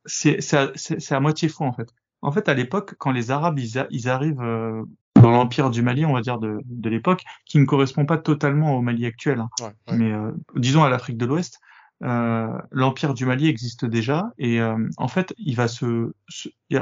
c'est 0.06 0.54
à, 0.54 0.72
à 1.10 1.20
moitié 1.20 1.48
faux 1.48 1.64
en 1.64 1.72
fait. 1.72 1.92
En 2.24 2.32
fait, 2.32 2.48
à 2.48 2.54
l'époque, 2.54 2.94
quand 2.96 3.12
les 3.12 3.30
Arabes 3.30 3.58
ils, 3.58 4.08
arrivent 4.08 4.40
euh, 4.40 4.82
dans 5.16 5.30
l'empire 5.30 5.68
du 5.68 5.82
Mali, 5.82 6.06
on 6.06 6.14
va 6.14 6.22
dire 6.22 6.38
de, 6.38 6.58
de 6.64 6.88
l'époque, 6.88 7.22
qui 7.44 7.58
ne 7.58 7.66
correspond 7.66 8.06
pas 8.06 8.16
totalement 8.16 8.78
au 8.78 8.80
Mali 8.80 9.04
actuel, 9.04 9.40
hein, 9.40 9.72
mais 9.92 10.10
euh, 10.10 10.32
disons 10.56 10.82
à 10.82 10.88
l'Afrique 10.88 11.18
de 11.18 11.26
l'Ouest, 11.26 11.60
euh, 12.02 12.58
l'empire 12.70 13.12
du 13.12 13.26
Mali 13.26 13.46
existe 13.46 13.84
déjà 13.84 14.32
et 14.38 14.58
en 14.96 15.08
fait, 15.08 15.34
il 15.36 15.54
va 15.54 15.68
se, 15.68 16.12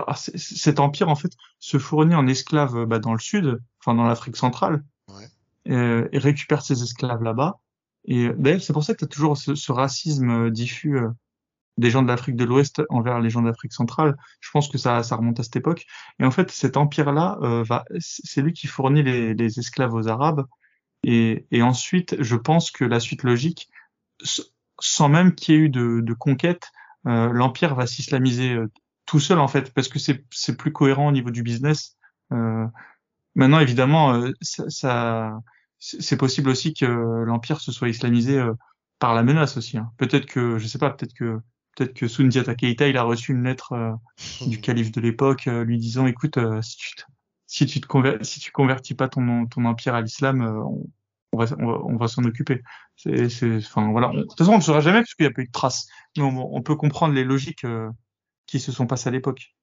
cet 0.06 0.78
empire 0.78 1.08
en 1.08 1.16
fait 1.16 1.32
se 1.58 1.78
fournit 1.78 2.14
en 2.14 2.28
esclaves 2.28 2.86
bah, 2.86 3.00
dans 3.00 3.12
le 3.12 3.18
sud, 3.18 3.60
enfin 3.80 3.96
dans 3.96 4.06
l'Afrique 4.06 4.36
centrale, 4.36 4.84
et 5.66 6.18
récupère 6.18 6.62
ses 6.62 6.84
esclaves 6.84 7.24
là-bas. 7.24 7.58
Et 8.04 8.28
d'ailleurs, 8.36 8.62
c'est 8.62 8.72
pour 8.72 8.84
ça 8.84 8.94
que 8.94 8.98
tu 9.00 9.04
as 9.06 9.08
toujours 9.08 9.36
ce, 9.36 9.56
ce 9.56 9.72
racisme 9.72 10.50
diffus 10.50 11.00
des 11.78 11.90
gens 11.90 12.02
de 12.02 12.08
l'Afrique 12.08 12.36
de 12.36 12.44
l'Ouest 12.44 12.82
envers 12.90 13.20
les 13.20 13.30
gens 13.30 13.42
d'Afrique 13.42 13.72
centrale. 13.72 14.16
Je 14.40 14.50
pense 14.50 14.68
que 14.68 14.78
ça, 14.78 15.02
ça 15.02 15.16
remonte 15.16 15.40
à 15.40 15.42
cette 15.42 15.56
époque. 15.56 15.86
Et 16.18 16.24
en 16.24 16.30
fait, 16.30 16.50
cet 16.50 16.76
empire-là, 16.76 17.38
euh, 17.42 17.64
c'est 17.98 18.42
lui 18.42 18.52
qui 18.52 18.66
fournit 18.66 19.02
les, 19.02 19.34
les, 19.34 19.58
esclaves 19.58 19.94
aux 19.94 20.08
Arabes. 20.08 20.44
Et, 21.04 21.46
et, 21.50 21.62
ensuite, 21.62 22.16
je 22.20 22.36
pense 22.36 22.70
que 22.70 22.84
la 22.84 23.00
suite 23.00 23.22
logique, 23.24 23.68
sans 24.80 25.08
même 25.08 25.34
qu'il 25.34 25.54
y 25.54 25.58
ait 25.58 25.60
eu 25.62 25.68
de, 25.68 26.00
de 26.00 26.14
conquête, 26.14 26.70
euh, 27.06 27.32
l'empire 27.32 27.74
va 27.74 27.86
s'islamiser 27.86 28.54
euh, 28.54 28.70
tout 29.06 29.20
seul 29.20 29.38
en 29.38 29.48
fait, 29.48 29.72
parce 29.74 29.88
que 29.88 29.98
c'est 29.98 30.56
plus 30.56 30.72
cohérent 30.72 31.08
au 31.08 31.12
niveau 31.12 31.30
du 31.30 31.42
business. 31.42 31.96
Euh, 32.32 32.66
maintenant, 33.34 33.60
évidemment, 33.60 34.14
euh, 34.14 34.30
ça, 34.40 34.68
ça 34.68 35.40
c'est 35.78 36.16
possible 36.16 36.48
aussi 36.48 36.74
que 36.74 36.86
l'empire 36.86 37.60
se 37.60 37.72
soit 37.72 37.88
islamisé 37.88 38.40
par 39.00 39.14
la 39.14 39.24
menace 39.24 39.56
aussi. 39.56 39.78
Hein. 39.78 39.90
Peut-être 39.96 40.26
que, 40.26 40.58
je 40.58 40.66
sais 40.68 40.78
pas, 40.78 40.90
peut-être 40.90 41.12
que 41.12 41.40
peut-être 41.76 41.94
que 41.94 42.08
Sundiata 42.08 42.54
Keita, 42.54 42.88
il 42.88 42.96
a 42.96 43.02
reçu 43.02 43.32
une 43.32 43.44
lettre 43.44 43.72
euh, 43.72 43.92
du 44.46 44.60
calife 44.60 44.92
de 44.92 45.00
l'époque 45.00 45.46
euh, 45.46 45.64
lui 45.64 45.78
disant, 45.78 46.06
écoute, 46.06 46.38
si 46.62 46.76
tu 46.76 46.94
te, 46.94 47.02
si 47.46 47.66
tu 47.66 47.80
te 47.80 47.86
conver 47.86 48.18
si 48.22 48.40
tu 48.40 48.50
convertis 48.50 48.94
pas 48.94 49.08
ton, 49.08 49.46
ton 49.46 49.64
empire 49.64 49.94
à 49.94 50.00
l'islam, 50.00 50.42
on, 50.42 50.86
on, 51.32 51.38
va, 51.38 51.46
on 51.58 51.96
va, 51.96 52.08
s'en 52.08 52.24
occuper. 52.24 52.62
C'est, 52.96 53.56
enfin 53.56 53.90
voilà. 53.90 54.08
de 54.12 54.22
toute 54.22 54.38
façon, 54.38 54.52
on 54.52 54.58
ne 54.58 54.62
saura 54.62 54.80
jamais 54.80 55.00
parce 55.00 55.14
qu'il 55.14 55.26
n'y 55.26 55.32
a 55.32 55.34
pas 55.34 55.42
eu 55.42 55.46
de 55.46 55.52
traces. 55.52 55.88
Mais 56.16 56.22
on, 56.22 56.54
on 56.54 56.62
peut 56.62 56.76
comprendre 56.76 57.14
les 57.14 57.24
logiques 57.24 57.66
qui 58.46 58.60
se 58.60 58.72
sont 58.72 58.86
passées 58.86 59.08
à 59.08 59.12
l'époque. 59.12 59.54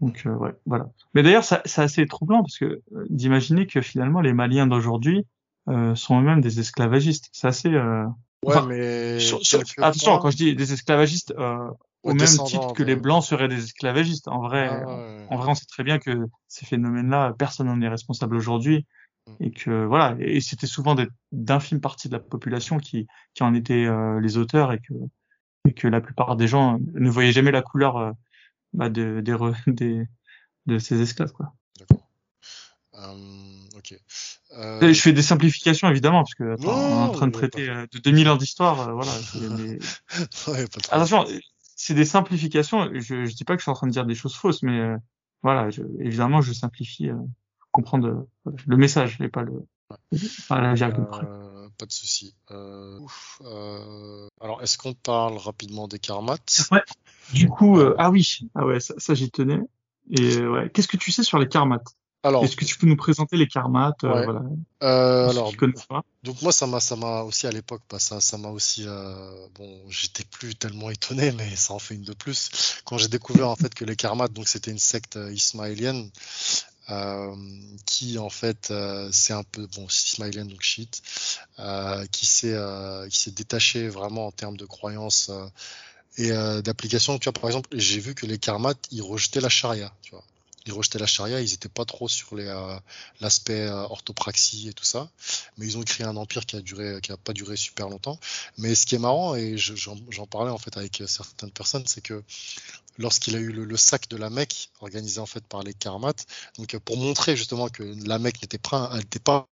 Donc 0.00 0.22
ouais, 0.24 0.54
voilà. 0.66 0.86
Mais 1.14 1.22
d'ailleurs, 1.22 1.44
c'est 1.44 1.78
assez 1.78 2.06
troublant 2.06 2.42
parce 2.42 2.58
que 2.58 2.82
d'imaginer 3.10 3.66
que 3.66 3.80
finalement 3.80 4.20
les 4.20 4.32
Maliens 4.32 4.66
d'aujourd'hui 4.66 5.26
euh, 5.68 5.94
sont 5.94 6.20
eux-mêmes 6.20 6.40
des 6.40 6.60
esclavagistes. 6.60 7.28
C'est 7.32 7.48
assez. 7.48 7.70
Mais 8.68 9.18
attention, 9.78 10.18
quand 10.18 10.30
je 10.30 10.36
dis 10.36 10.54
des 10.54 10.72
esclavagistes, 10.72 11.34
euh, 11.38 11.70
au 12.02 12.14
même 12.14 12.26
titre 12.26 12.72
que 12.72 12.82
les 12.82 12.96
blancs 12.96 13.24
seraient 13.24 13.48
des 13.48 13.64
esclavagistes. 13.64 14.28
En 14.28 14.40
vrai, 14.40 14.68
ah, 14.68 15.26
en 15.30 15.36
vrai, 15.36 15.50
on 15.50 15.54
sait 15.54 15.66
très 15.66 15.82
bien 15.82 15.98
que 15.98 16.26
ces 16.46 16.66
phénomènes-là, 16.66 17.34
personne 17.38 17.66
n'en 17.66 17.80
est 17.80 17.88
responsable 17.88 18.36
aujourd'hui, 18.36 18.86
mm. 19.26 19.32
et 19.40 19.50
que 19.50 19.84
voilà. 19.84 20.16
Et 20.20 20.40
c'était 20.40 20.66
souvent 20.66 20.94
d'infimes 21.32 21.80
parties 21.80 22.08
de 22.08 22.14
la 22.14 22.20
population 22.20 22.78
qui 22.78 23.06
qui 23.34 23.42
en 23.42 23.54
étaient 23.54 23.86
euh, 23.86 24.20
les 24.20 24.36
auteurs, 24.36 24.72
et 24.72 24.78
que 24.78 24.94
et 25.68 25.72
que 25.72 25.88
la 25.88 26.00
plupart 26.00 26.36
des 26.36 26.46
gens 26.46 26.78
ne 26.94 27.10
voyaient 27.10 27.32
jamais 27.32 27.50
la 27.50 27.62
couleur 27.62 27.96
euh, 27.96 28.12
bah, 28.72 28.88
de, 28.88 29.20
des, 29.20 29.36
des 29.66 30.06
de 30.66 30.78
ces 30.78 31.00
esclaves, 31.00 31.32
quoi. 31.32 31.52
D'accord. 32.96 33.16
ok. 33.76 34.00
Euh... 34.52 34.92
Je 34.92 35.00
fais 35.00 35.12
des 35.12 35.22
simplifications 35.22 35.88
évidemment 35.88 36.22
parce 36.22 36.34
que 36.34 36.54
attends, 36.54 36.76
on 36.76 36.90
est 36.90 37.08
en 37.08 37.10
train 37.10 37.26
de 37.26 37.32
traiter 37.32 37.68
euh, 37.68 37.86
de 37.90 37.98
2000 37.98 38.28
ans 38.28 38.36
d'histoire, 38.36 38.88
euh, 38.88 38.92
voilà. 38.92 39.12
ouais, 40.48 40.64
Attention, 40.90 41.24
c'est 41.60 41.94
des 41.94 42.04
simplifications. 42.04 42.90
Je, 42.94 43.26
je 43.26 43.34
dis 43.34 43.44
pas 43.44 43.54
que 43.54 43.60
je 43.60 43.64
suis 43.64 43.70
en 43.70 43.74
train 43.74 43.86
de 43.86 43.92
dire 43.92 44.06
des 44.06 44.14
choses 44.14 44.34
fausses, 44.34 44.62
mais 44.62 44.78
euh, 44.78 44.96
voilà, 45.42 45.70
je, 45.70 45.82
évidemment, 46.00 46.40
je 46.40 46.52
simplifie, 46.52 47.10
comprendre 47.70 48.26
le 48.44 48.76
message 48.76 49.18
et 49.20 49.28
pas 49.28 49.42
le 49.42 49.66
pas 50.48 50.60
la 50.60 50.74
virgule 50.74 51.06
Pas 51.78 51.86
de 51.86 51.92
souci. 51.92 52.34
alors, 52.48 53.02
est-ce 54.62 54.78
qu'on 54.78 54.94
parle 54.94 55.36
rapidement 55.36 55.86
des 55.86 55.98
karmates? 55.98 56.68
Ouais. 56.72 56.82
Du 57.32 57.48
coup, 57.48 57.80
ah 57.98 58.10
oui, 58.10 58.38
ah 58.54 58.64
ouais, 58.64 58.80
ça, 58.80 58.94
ça 58.98 59.14
j'y 59.14 59.30
tenais. 59.30 59.60
Et 60.10 60.46
ouais, 60.46 60.70
qu'est-ce 60.70 60.88
que 60.88 60.96
tu 60.96 61.10
sais 61.10 61.24
sur 61.24 61.38
les 61.38 61.48
karmates? 61.48 61.96
Alors, 62.26 62.44
est-ce 62.44 62.56
que 62.56 62.64
tu 62.64 62.76
peux 62.76 62.88
nous 62.88 62.96
présenter 62.96 63.36
les 63.36 63.46
karmates 63.46 64.02
euh, 64.02 64.24
voilà, 64.24 64.42
euh, 64.82 65.30
Alors, 65.30 65.52
donc 66.24 66.42
moi 66.42 66.50
ça 66.50 66.66
m'a 66.66 66.80
ça 66.80 66.96
m'a 66.96 67.22
aussi 67.22 67.46
à 67.46 67.52
l'époque, 67.52 67.82
bah, 67.88 68.00
ça 68.00 68.20
ça 68.20 68.36
m'a 68.36 68.48
aussi 68.48 68.82
euh, 68.84 69.46
bon, 69.54 69.80
j'étais 69.88 70.24
plus 70.24 70.56
tellement 70.56 70.90
étonné, 70.90 71.30
mais 71.38 71.54
ça 71.54 71.72
en 71.72 71.78
fait 71.78 71.94
une 71.94 72.02
de 72.02 72.14
plus. 72.14 72.80
Quand 72.84 72.98
j'ai 72.98 73.06
découvert 73.06 73.48
en 73.48 73.54
fait 73.54 73.72
que 73.72 73.84
les 73.84 73.94
karmates, 73.94 74.32
donc 74.32 74.48
c'était 74.48 74.72
une 74.72 74.78
secte 74.78 75.16
ismaélienne. 75.32 76.10
qui 77.84 78.18
en 78.18 78.30
fait 78.30 78.72
c'est 79.12 79.32
un 79.32 79.44
peu 79.44 79.68
bon 79.76 79.86
donc 79.86 80.62
chiite 80.62 81.02
qui 82.10 82.26
s'est 82.26 82.58
qui 83.08 83.18
s'est 83.20 83.30
détaché 83.30 83.88
vraiment 83.88 84.26
en 84.26 84.32
termes 84.32 84.56
de 84.56 84.66
croyances 84.66 85.30
et 86.18 86.30
d'application. 86.62 87.18
Tu 87.18 87.24
vois 87.30 87.40
par 87.40 87.50
exemple 87.50 87.68
j'ai 87.72 88.00
vu 88.00 88.16
que 88.16 88.26
les 88.26 88.38
karmates 88.38 88.84
ils 88.90 89.02
rejetaient 89.02 89.40
la 89.40 89.48
charia 89.48 89.92
tu 90.02 90.10
vois 90.10 90.24
ils 90.66 90.72
rejetaient 90.72 90.98
la 90.98 91.06
charia, 91.06 91.40
ils 91.40 91.54
étaient 91.54 91.68
pas 91.68 91.84
trop 91.84 92.08
sur 92.08 92.28
euh, 92.34 92.78
l'aspect 93.20 93.62
euh, 93.62 93.82
orthopraxie 93.84 94.68
et 94.68 94.72
tout 94.72 94.84
ça, 94.84 95.08
mais 95.56 95.66
ils 95.66 95.78
ont 95.78 95.82
créé 95.82 96.06
un 96.06 96.16
empire 96.16 96.44
qui 96.46 96.56
a 96.56 97.16
pas 97.16 97.32
duré 97.32 97.56
super 97.56 97.88
longtemps. 97.88 98.18
Mais 98.58 98.74
ce 98.74 98.86
qui 98.86 98.94
est 98.96 98.98
marrant 98.98 99.34
et 99.34 99.56
j'en 99.56 100.26
parlais 100.26 100.50
en 100.50 100.58
fait 100.58 100.76
avec 100.76 101.02
certaines 101.06 101.52
personnes, 101.52 101.84
c'est 101.86 102.00
que 102.00 102.22
lorsqu'il 102.98 103.36
a 103.36 103.38
eu 103.38 103.52
le, 103.52 103.76
sac 103.76 104.08
de 104.08 104.16
la 104.16 104.30
Mecque 104.30 104.70
organisé 104.80 105.20
en 105.20 105.26
fait 105.26 105.44
par 105.46 105.62
les 105.62 105.74
Karmates, 105.74 106.26
donc 106.58 106.76
pour 106.78 106.96
montrer 106.96 107.36
justement 107.36 107.68
que 107.68 107.82
la 108.06 108.18
Mecque 108.18 108.42
n'était 108.42 108.58
pas, 108.58 108.90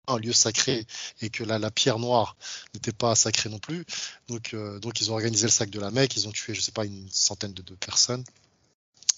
un 0.08 0.18
lieu 0.18 0.32
sacré 0.32 0.86
et 1.20 1.30
que 1.30 1.42
la, 1.44 1.58
la 1.58 1.70
pierre 1.70 1.98
noire 1.98 2.36
n'était 2.74 2.92
pas 2.92 3.14
sacrée 3.16 3.48
non 3.48 3.58
plus. 3.58 3.84
Donc, 4.28 4.54
euh, 4.54 4.80
ils 5.00 5.10
ont 5.10 5.14
organisé 5.14 5.46
le 5.46 5.50
sac 5.50 5.68
de 5.68 5.80
la 5.80 5.90
Mecque, 5.90 6.16
ils 6.16 6.28
ont 6.28 6.32
tué, 6.32 6.54
je 6.54 6.60
sais 6.60 6.72
pas, 6.72 6.84
une 6.84 7.08
centaine 7.10 7.52
de 7.52 7.74
personnes 7.74 8.24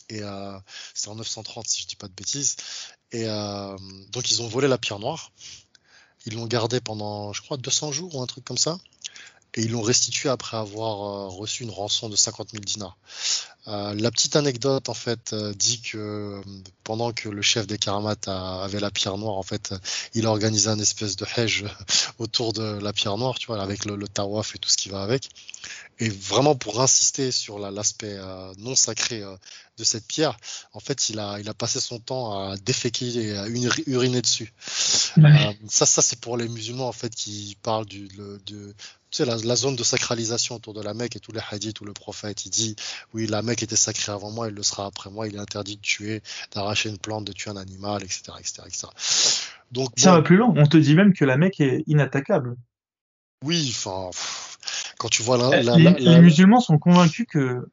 et 0.08 0.22
euh, 0.22 0.58
c'est 0.94 1.08
en 1.08 1.14
930 1.16 1.66
si 1.66 1.82
je 1.82 1.86
dis 1.86 1.96
pas 1.96 2.08
de 2.08 2.12
bêtises. 2.12 2.56
Et 3.12 3.24
euh, 3.26 3.76
donc 4.10 4.30
ils 4.30 4.42
ont 4.42 4.48
volé 4.48 4.68
la 4.68 4.78
pierre 4.78 4.98
noire. 4.98 5.32
Ils 6.26 6.34
l'ont 6.34 6.46
gardée 6.46 6.80
pendant, 6.80 7.32
je 7.32 7.42
crois, 7.42 7.56
200 7.56 7.92
jours 7.92 8.14
ou 8.16 8.22
un 8.22 8.26
truc 8.26 8.44
comme 8.44 8.58
ça. 8.58 8.78
Et 9.54 9.62
ils 9.62 9.70
l'ont 9.70 9.82
restituée 9.82 10.28
après 10.28 10.56
avoir 10.56 11.02
euh, 11.02 11.28
reçu 11.28 11.62
une 11.62 11.70
rançon 11.70 12.08
de 12.08 12.16
50 12.16 12.50
000 12.52 12.64
dinars. 12.64 12.96
La 13.66 14.10
petite 14.10 14.34
anecdote 14.34 14.88
en 14.88 14.94
fait 14.94 15.34
dit 15.34 15.82
que 15.82 16.40
pendant 16.84 17.12
que 17.12 17.28
le 17.28 17.42
chef 17.42 17.66
des 17.66 17.76
Karamates 17.76 18.26
avait 18.26 18.80
la 18.80 18.90
pierre 18.90 19.18
noire, 19.18 19.34
en 19.34 19.42
fait, 19.42 19.74
il 20.14 20.24
a 20.24 20.30
organisé 20.30 20.70
un 20.70 20.78
espèce 20.78 21.16
de 21.16 21.26
hedge 21.36 21.64
autour 22.18 22.54
de 22.54 22.62
la 22.62 22.94
pierre 22.94 23.18
noire, 23.18 23.38
tu 23.38 23.48
vois, 23.48 23.60
avec 23.60 23.84
le, 23.84 23.96
le 23.96 24.08
tawaf 24.08 24.54
et 24.54 24.58
tout 24.58 24.70
ce 24.70 24.78
qui 24.78 24.88
va 24.88 25.02
avec. 25.02 25.28
Et 26.00 26.08
vraiment 26.08 26.54
pour 26.54 26.80
insister 26.80 27.30
sur 27.30 27.58
l'aspect 27.58 28.18
non 28.58 28.74
sacré 28.74 29.22
de 29.78 29.84
cette 29.84 30.06
pierre, 30.06 30.36
en 30.72 30.80
fait, 30.80 31.08
il 31.08 31.18
a, 31.18 31.38
il 31.40 31.48
a 31.48 31.54
passé 31.54 31.80
son 31.80 31.98
temps 31.98 32.50
à 32.50 32.56
déféquer 32.56 33.28
et 33.28 33.36
à 33.36 33.46
uriner 33.48 34.22
dessus. 34.22 34.52
ça, 35.68 35.86
ça 35.86 36.02
c'est 36.02 36.20
pour 36.20 36.36
les 36.36 36.48
musulmans 36.48 36.88
en 36.88 36.92
fait 36.92 37.14
qui 37.14 37.56
parlent 37.62 37.86
du, 37.86 38.08
de, 38.08 38.74
tu 39.10 39.24
sais, 39.24 39.24
la, 39.24 39.56
zone 39.56 39.76
de 39.76 39.84
sacralisation 39.84 40.56
autour 40.56 40.74
de 40.74 40.82
la 40.82 40.94
Mecque 40.94 41.16
et 41.16 41.20
tous 41.20 41.32
les 41.32 41.40
hadiths 41.50 41.80
où 41.80 41.84
le 41.84 41.92
prophète 41.92 42.44
il 42.44 42.50
dit 42.50 42.76
oui 43.14 43.26
la 43.26 43.42
Mecque 43.42 43.62
était 43.62 43.76
sacrée 43.76 44.12
avant 44.12 44.30
moi, 44.30 44.48
il 44.48 44.54
le 44.54 44.62
sera 44.62 44.86
après 44.86 45.10
moi, 45.10 45.28
il 45.28 45.36
est 45.36 45.40
interdit 45.40 45.76
de 45.76 45.82
tuer, 45.82 46.22
d'arracher 46.52 46.90
une 46.90 46.98
plante, 46.98 47.24
de 47.24 47.32
tuer 47.32 47.50
un 47.50 47.56
animal, 47.56 48.02
etc. 48.02 48.32
etc., 48.38 48.62
etc. 48.66 48.86
Donc, 49.72 49.90
Ça 49.96 50.12
va 50.12 50.22
plus 50.22 50.36
loin, 50.36 50.52
on 50.56 50.66
te 50.66 50.76
dit 50.76 50.94
même 50.94 51.12
que 51.12 51.24
la 51.24 51.36
Mecque 51.36 51.60
est 51.60 51.84
inattaquable. 51.86 52.56
Oui, 53.44 53.72
enfin, 53.74 54.10
quand 54.98 55.08
tu 55.08 55.22
vois 55.22 55.38
la, 55.38 55.76
les, 55.76 56.20
musulmans 56.20 56.60
sont 56.60 56.78
convaincus 56.78 57.26
que. 57.28 57.68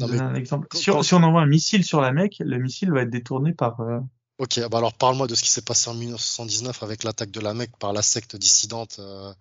un 0.00 0.34
exemple. 0.34 0.68
si, 0.74 0.90
on, 0.90 1.22
envoie 1.22 1.42
un 1.42 1.46
missile 1.46 1.84
sur 1.84 2.00
la 2.00 2.12
Mecque, 2.12 2.36
le 2.40 2.58
missile 2.58 2.92
va 2.92 3.02
être 3.02 3.10
détourné 3.10 3.52
par. 3.52 3.80
Euh, 3.80 4.00
ok, 4.38 4.60
bah 4.70 4.78
alors 4.78 4.94
parle-moi 4.94 5.26
de 5.26 5.34
ce 5.34 5.42
qui 5.42 5.50
s'est 5.50 5.62
passé 5.62 5.90
en 5.90 5.94
1979 5.94 6.82
avec 6.82 7.04
l'attaque 7.04 7.30
de 7.30 7.40
la 7.40 7.54
Mecque 7.54 7.76
par 7.78 7.92
la 7.92 8.02
secte 8.02 8.36
dissidente 8.36 8.96
euh, 8.98 9.32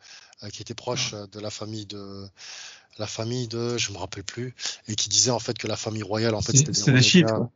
euh, 0.44 0.50
qui 0.50 0.62
était 0.62 0.74
proche 0.74 1.14
de 1.14 1.40
la 1.40 1.50
famille 1.50 1.86
de 1.86 2.26
la 2.98 3.08
famille 3.08 3.48
de, 3.48 3.78
je 3.78 3.92
me 3.92 3.98
rappelle 3.98 4.24
plus, 4.24 4.54
et 4.88 4.96
qui 4.96 5.10
disait 5.10 5.32
en 5.32 5.40
fait 5.40 5.58
que 5.58 5.68
la 5.68 5.78
famille 5.78 6.04
royale 6.04 6.36
en 6.36 6.42
fait 6.42 6.56
c'était 6.58 6.92
des, 6.92 7.02
chiites. 7.02 7.28
Quoi. 7.28 7.50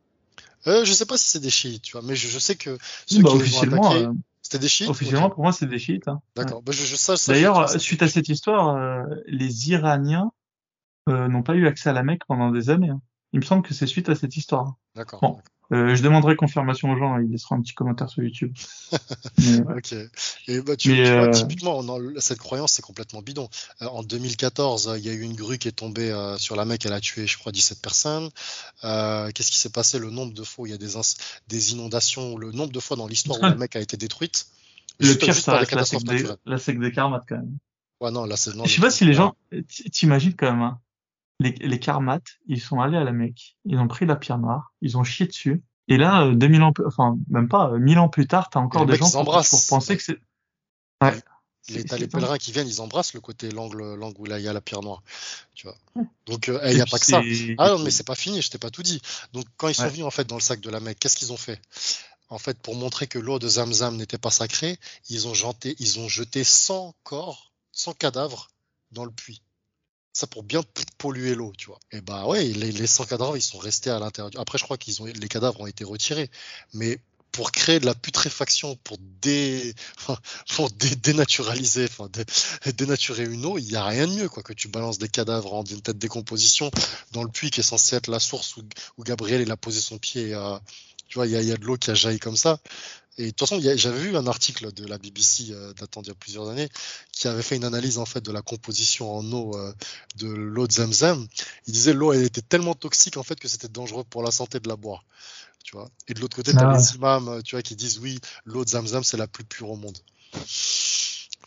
Euh, 0.67 0.83
je 0.83 0.93
sais 0.93 1.05
pas 1.05 1.17
si 1.17 1.27
c'est 1.27 1.39
des 1.39 1.49
chiites, 1.49 1.83
tu 1.83 1.91
vois, 1.93 2.01
mais 2.01 2.15
je, 2.15 2.27
je 2.27 2.39
sais 2.39 2.55
que 2.55 2.77
ceux 3.05 3.21
bah, 3.21 3.29
qui 3.31 3.35
officiellement, 3.37 3.93
euh, 3.93 4.11
c'était 4.45 4.59
des 4.59 4.67
chiites. 4.67 4.89
Officiellement, 4.89 5.31
pour 5.31 5.41
moi, 5.41 5.51
c'est 5.51 5.65
des 5.65 5.79
chiites. 5.79 6.07
Hein. 6.07 6.21
D'accord. 6.35 6.61
Bah, 6.61 6.71
je, 6.71 6.85
je, 6.85 7.27
D'ailleurs, 7.31 7.67
suite 7.79 8.03
à 8.03 8.07
cette 8.07 8.29
histoire, 8.29 8.75
euh, 8.75 9.03
les 9.25 9.71
Iraniens 9.71 10.31
euh, 11.09 11.27
n'ont 11.27 11.41
pas 11.41 11.55
eu 11.55 11.65
accès 11.65 11.89
à 11.89 11.93
la 11.93 12.03
Mecque 12.03 12.21
pendant 12.27 12.51
des 12.51 12.69
années. 12.69 12.91
Hein. 12.91 13.01
Il 13.33 13.39
me 13.39 13.43
semble 13.43 13.63
que 13.63 13.73
c'est 13.73 13.87
suite 13.87 14.07
à 14.07 14.13
cette 14.13 14.37
histoire. 14.37 14.75
D'accord. 14.93 15.19
Bon. 15.19 15.39
Euh, 15.71 15.95
je 15.95 16.03
demanderai 16.03 16.35
confirmation 16.35 16.91
aux 16.91 16.97
gens, 16.97 17.17
ils 17.17 17.31
laisseront 17.31 17.55
un 17.55 17.61
petit 17.61 17.73
commentaire 17.73 18.09
sur 18.09 18.23
YouTube. 18.23 18.53
ok. 18.93 19.95
Et 20.47 20.61
bah, 20.61 20.75
tu, 20.75 20.95
vois, 20.95 21.05
euh, 21.05 21.31
typiquement, 21.31 21.83
cette 22.19 22.37
croyance, 22.37 22.73
c'est 22.73 22.81
complètement 22.81 23.21
bidon. 23.21 23.49
Euh, 23.81 23.87
en 23.87 24.03
2014, 24.03 24.95
il 24.97 25.05
y 25.05 25.09
a 25.09 25.13
eu 25.13 25.21
une 25.21 25.35
grue 25.35 25.57
qui 25.57 25.67
est 25.67 25.73
tombée 25.73 26.13
sur 26.37 26.55
la 26.55 26.65
Mecque, 26.65 26.85
elle 26.85 26.93
a 26.93 27.01
tué, 27.01 27.27
je 27.27 27.37
crois, 27.37 27.51
17 27.51 27.81
personnes. 27.81 28.29
Qu'est-ce 28.81 29.51
qui 29.51 29.57
s'est 29.57 29.69
passé? 29.69 29.99
Le 29.99 30.09
nombre 30.09 30.33
de 30.33 30.43
fois 30.43 30.63
où 30.63 30.65
il 30.67 30.71
y 30.71 30.75
a 30.75 30.77
des, 30.77 30.93
des 31.47 31.71
inondations, 31.73 32.37
le 32.37 32.51
nombre 32.51 32.71
de 32.71 32.79
fois 32.79 32.97
dans 32.97 33.07
l'histoire 33.07 33.39
où 33.39 33.43
la 33.43 33.55
Mecque 33.55 33.75
a 33.75 33.81
été 33.81 33.97
détruite? 33.97 34.47
Le 34.99 35.13
pire, 35.13 35.35
c'est 35.35 35.51
la, 35.51 35.63
la, 35.63 35.85
secte 35.85 36.05
des, 36.05 36.23
la 36.45 36.57
secte 36.57 36.79
des 36.79 36.91
karmates, 36.91 37.25
quand 37.27 37.35
même. 37.35 37.57
Ouais, 37.99 38.11
non, 38.11 38.25
là. 38.25 38.35
Je 38.35 38.69
sais 38.69 38.81
pas 38.81 38.91
si 38.91 39.05
les 39.05 39.13
gens. 39.13 39.35
T'imagines 39.91 40.35
quand 40.35 40.51
même, 40.51 40.61
hein 40.61 40.79
les, 41.39 41.51
les 41.51 41.79
karmates, 41.79 42.37
ils 42.47 42.61
sont 42.61 42.79
allés 42.79 42.97
à 42.97 43.03
la 43.03 43.11
Mecque, 43.11 43.57
ils 43.65 43.77
ont 43.77 43.87
pris 43.87 44.05
la 44.05 44.15
pierre 44.15 44.37
noire, 44.37 44.73
ils 44.81 44.97
ont 44.97 45.03
chié 45.03 45.27
dessus. 45.27 45.63
Et 45.87 45.97
là, 45.97 46.31
2000 46.33 46.61
euh, 46.61 46.65
ans, 46.65 46.73
enfin 46.87 47.17
même 47.29 47.47
pas, 47.47 47.71
1000 47.77 47.99
ans 47.99 48.09
plus 48.09 48.27
tard, 48.27 48.49
t'as 48.49 48.59
encore 48.59 48.85
des 48.85 48.95
gens 48.95 49.11
pour, 49.11 49.25
pour, 49.25 49.67
penser 49.69 49.97
que 49.97 50.03
c'est. 50.03 50.17
Ouais. 51.01 51.13
Les, 51.69 51.83
t'as 51.83 51.97
les 51.97 52.07
pèlerins 52.07 52.37
qui 52.37 52.51
viennent, 52.51 52.67
ils 52.67 52.79
embrassent 52.79 53.15
le 53.15 53.21
côté 53.21 53.49
l'angle, 53.49 53.95
l'angle 53.95 54.21
où 54.21 54.25
là 54.25 54.37
il 54.37 54.45
y 54.45 54.47
a 54.47 54.53
la 54.53 54.61
pierre 54.61 54.81
noire, 54.81 55.01
tu 55.55 55.65
vois. 55.65 55.75
Donc 56.27 56.47
euh, 56.47 56.59
il 56.65 56.75
n'y 56.75 56.81
a 56.81 56.85
pas 56.85 56.99
que 56.99 57.05
ça. 57.05 57.21
Ah 57.57 57.69
non, 57.69 57.79
mais 57.79 57.89
c'est 57.89 58.05
pas 58.05 58.15
fini, 58.15 58.41
je 58.41 58.51
t'ai 58.51 58.59
pas 58.59 58.69
tout 58.69 58.83
dit. 58.83 59.01
Donc 59.33 59.45
quand 59.57 59.67
ils 59.67 59.73
sont 59.73 59.87
venus 59.87 60.05
en 60.05 60.11
fait 60.11 60.27
dans 60.27 60.35
le 60.35 60.41
sac 60.41 60.59
de 60.59 60.69
la 60.69 60.79
Mecque, 60.79 60.99
qu'est-ce 60.99 61.15
qu'ils 61.15 61.33
ont 61.33 61.37
fait? 61.37 61.59
En 62.29 62.37
fait, 62.37 62.57
pour 62.59 62.75
montrer 62.75 63.07
que 63.07 63.19
l'eau 63.19 63.39
de 63.39 63.47
Zamzam 63.47 63.97
n'était 63.97 64.17
pas 64.17 64.31
sacrée, 64.31 64.79
ils 65.09 65.27
ont 65.27 65.33
jeté, 65.33 65.75
ils 65.79 65.99
ont 65.99 66.07
jeté 66.07 66.43
100 66.43 66.95
corps, 67.03 67.51
100 67.71 67.93
cadavres 67.93 68.49
dans 68.91 69.05
le 69.05 69.11
puits 69.11 69.41
ça 70.15 70.27
pour 70.27 70.43
bien 70.43 70.63
polluer 70.97 71.35
l'eau, 71.35 71.51
tu 71.57 71.67
vois. 71.67 71.79
Et 71.91 71.99
bah 71.99 72.25
ouais, 72.25 72.45
les, 72.45 72.71
les 72.71 72.87
100 72.87 73.05
cadavres, 73.05 73.35
ils 73.35 73.41
sont 73.41 73.57
restés 73.57 73.89
à 73.89 73.99
l'intérieur. 73.99 74.31
Après, 74.37 74.57
je 74.57 74.63
crois 74.63 74.77
qu'ils 74.77 75.01
ont, 75.01 75.05
les 75.05 75.27
cadavres 75.27 75.59
ont 75.59 75.67
été 75.67 75.83
retirés, 75.83 76.31
mais 76.73 76.99
pour 77.33 77.51
créer 77.51 77.81
de 77.81 77.85
la 77.85 77.93
putréfaction, 77.93 78.77
pour, 78.85 78.97
dé, 79.21 79.75
pour 80.55 80.69
dénaturaliser, 80.71 81.83
enfin, 81.83 82.09
dénaturer 82.77 83.25
une 83.25 83.45
eau, 83.45 83.57
il 83.57 83.65
n'y 83.65 83.75
a 83.75 83.83
rien 83.83 84.07
de 84.07 84.13
mieux 84.13 84.29
quoi, 84.29 84.41
que 84.41 84.53
tu 84.53 84.69
balances 84.69 84.99
des 84.99 85.09
cadavres 85.09 85.53
en 85.53 85.65
une 85.65 85.81
tête 85.81 85.97
décomposition 85.97 86.71
dans 87.11 87.23
le 87.23 87.29
puits 87.29 87.51
qui 87.51 87.59
est 87.59 87.63
censé 87.63 87.97
être 87.97 88.07
la 88.07 88.21
source 88.21 88.55
où, 88.55 88.63
où 88.97 89.03
Gabriel 89.03 89.41
il 89.41 89.51
a 89.51 89.57
posé 89.57 89.81
son 89.81 89.97
pied. 89.97 90.33
Euh, 90.33 90.57
tu 91.07 91.15
vois, 91.17 91.27
il 91.27 91.33
y 91.33 91.35
a, 91.35 91.41
y 91.41 91.51
a, 91.51 91.57
de 91.57 91.65
l'eau 91.65 91.77
qui 91.77 91.91
a 91.91 91.93
jailli 91.93 92.19
comme 92.19 92.37
ça. 92.37 92.59
Et 93.17 93.27
de 93.27 93.29
toute 93.29 93.47
façon, 93.47 93.61
j'avais 93.61 93.99
vu 93.99 94.17
un 94.17 94.27
article 94.27 94.73
de 94.73 94.85
la 94.85 94.97
BBC 94.97 95.51
euh, 95.51 95.73
datant 95.73 96.01
d'il 96.01 96.09
y 96.09 96.11
a 96.11 96.15
plusieurs 96.15 96.49
années 96.49 96.67
qui 97.13 97.29
avait 97.29 97.41
fait 97.41 97.55
une 97.55 97.63
analyse 97.63 97.97
en 97.97 98.05
fait 98.05 98.19
de 98.19 98.31
la 98.31 98.41
composition 98.41 99.15
en 99.15 99.31
eau 99.31 99.55
euh, 99.55 99.73
de 100.17 100.27
l'eau 100.27 100.67
de 100.67 100.73
Zamzam. 100.73 101.25
Il 101.67 101.73
disait 101.73 101.93
l'eau 101.93 102.11
elle 102.11 102.23
était 102.23 102.41
tellement 102.41 102.73
toxique 102.73 103.15
en 103.15 103.23
fait 103.23 103.39
que 103.39 103.47
c'était 103.47 103.69
dangereux 103.69 104.03
pour 104.03 104.21
la 104.21 104.31
santé 104.31 104.59
de 104.59 104.67
la 104.67 104.75
boire. 104.75 105.05
Tu 105.63 105.77
vois? 105.77 105.89
Et 106.07 106.13
de 106.13 106.19
l'autre 106.19 106.35
côté, 106.35 106.51
tu 106.51 106.59
as 106.59 106.69
ah 106.69 106.77
les 106.77 106.95
imams, 106.95 107.41
tu 107.43 107.55
vois, 107.55 107.63
qui 107.63 107.75
disent 107.75 107.99
oui, 107.99 108.19
l'eau 108.43 108.65
de 108.65 108.69
Zamzam 108.69 109.03
c'est 109.03 109.17
la 109.17 109.27
plus 109.27 109.45
pure 109.45 109.69
au 109.71 109.77
monde. 109.77 109.97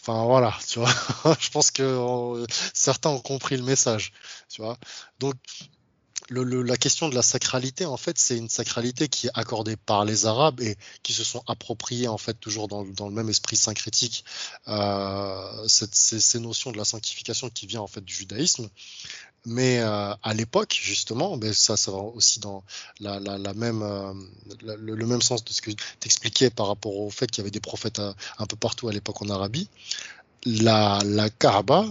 Enfin 0.01 0.24
voilà, 0.24 0.56
tu 0.66 0.78
vois? 0.78 0.90
Je 1.39 1.51
pense 1.51 1.70
que 1.70 1.82
euh, 1.82 2.47
certains 2.72 3.10
ont 3.10 3.20
compris 3.20 3.59
le 3.59 3.62
message, 3.62 4.12
tu 4.48 4.62
vois? 4.62 4.78
Donc 5.18 5.36
le, 6.31 6.63
la 6.63 6.77
question 6.77 7.09
de 7.09 7.15
la 7.15 7.23
sacralité, 7.23 7.87
en 7.87 7.97
fait, 7.97 8.19
c'est 8.19 8.37
une 8.37 8.49
sacralité 8.49 9.09
qui 9.09 9.29
est 9.29 9.31
accordée 9.35 9.77
par 9.77 10.05
les 10.05 10.27
Arabes 10.27 10.61
et 10.61 10.77
qui 11.03 11.13
se 11.13 11.25
sont 11.25 11.43
appropriés, 11.47 12.09
en 12.09 12.19
fait, 12.19 12.35
toujours 12.35 12.69
dans, 12.69 12.85
dans 12.85 13.09
le 13.09 13.15
même 13.15 13.29
esprit 13.31 13.57
syncrétique, 13.57 14.25
euh, 14.69 15.69
cette, 15.69 15.95
ces, 15.95 16.21
ces, 16.21 16.39
notions 16.41 16.71
de 16.71 16.77
la 16.77 16.85
sanctification 16.85 17.49
qui 17.51 17.67
vient, 17.67 17.81
en 17.81 17.87
fait, 17.87 18.05
du 18.05 18.15
judaïsme. 18.15 18.69
Mais 19.47 19.79
euh, 19.79 20.13
à 20.23 20.35
l'époque, 20.35 20.79
justement, 20.81 21.37
ben 21.39 21.53
ça, 21.55 21.77
ça 21.77 21.91
va 21.93 21.99
aussi 21.99 22.41
dans 22.41 22.65
la, 23.01 23.21
la, 23.21 23.39
la 23.39 23.55
même, 23.55 23.83
euh, 23.83 24.13
le, 24.63 24.95
le, 24.95 25.07
même 25.07 25.23
sens 25.23 25.45
de 25.45 25.53
ce 25.53 25.63
que 25.63 25.71
tu 25.71 25.77
expliquais 26.05 26.51
par 26.51 26.67
rapport 26.67 26.97
au 26.97 27.09
fait 27.09 27.31
qu'il 27.31 27.39
y 27.39 27.43
avait 27.43 27.51
des 27.51 27.61
prophètes 27.61 28.01
euh, 28.01 28.13
un 28.39 28.47
peu 28.47 28.57
partout 28.57 28.89
à 28.89 28.93
l'époque 28.93 29.23
en 29.23 29.31
Arabie. 29.31 29.69
La, 30.45 30.99
la 31.05 31.31
Kaaba 31.31 31.87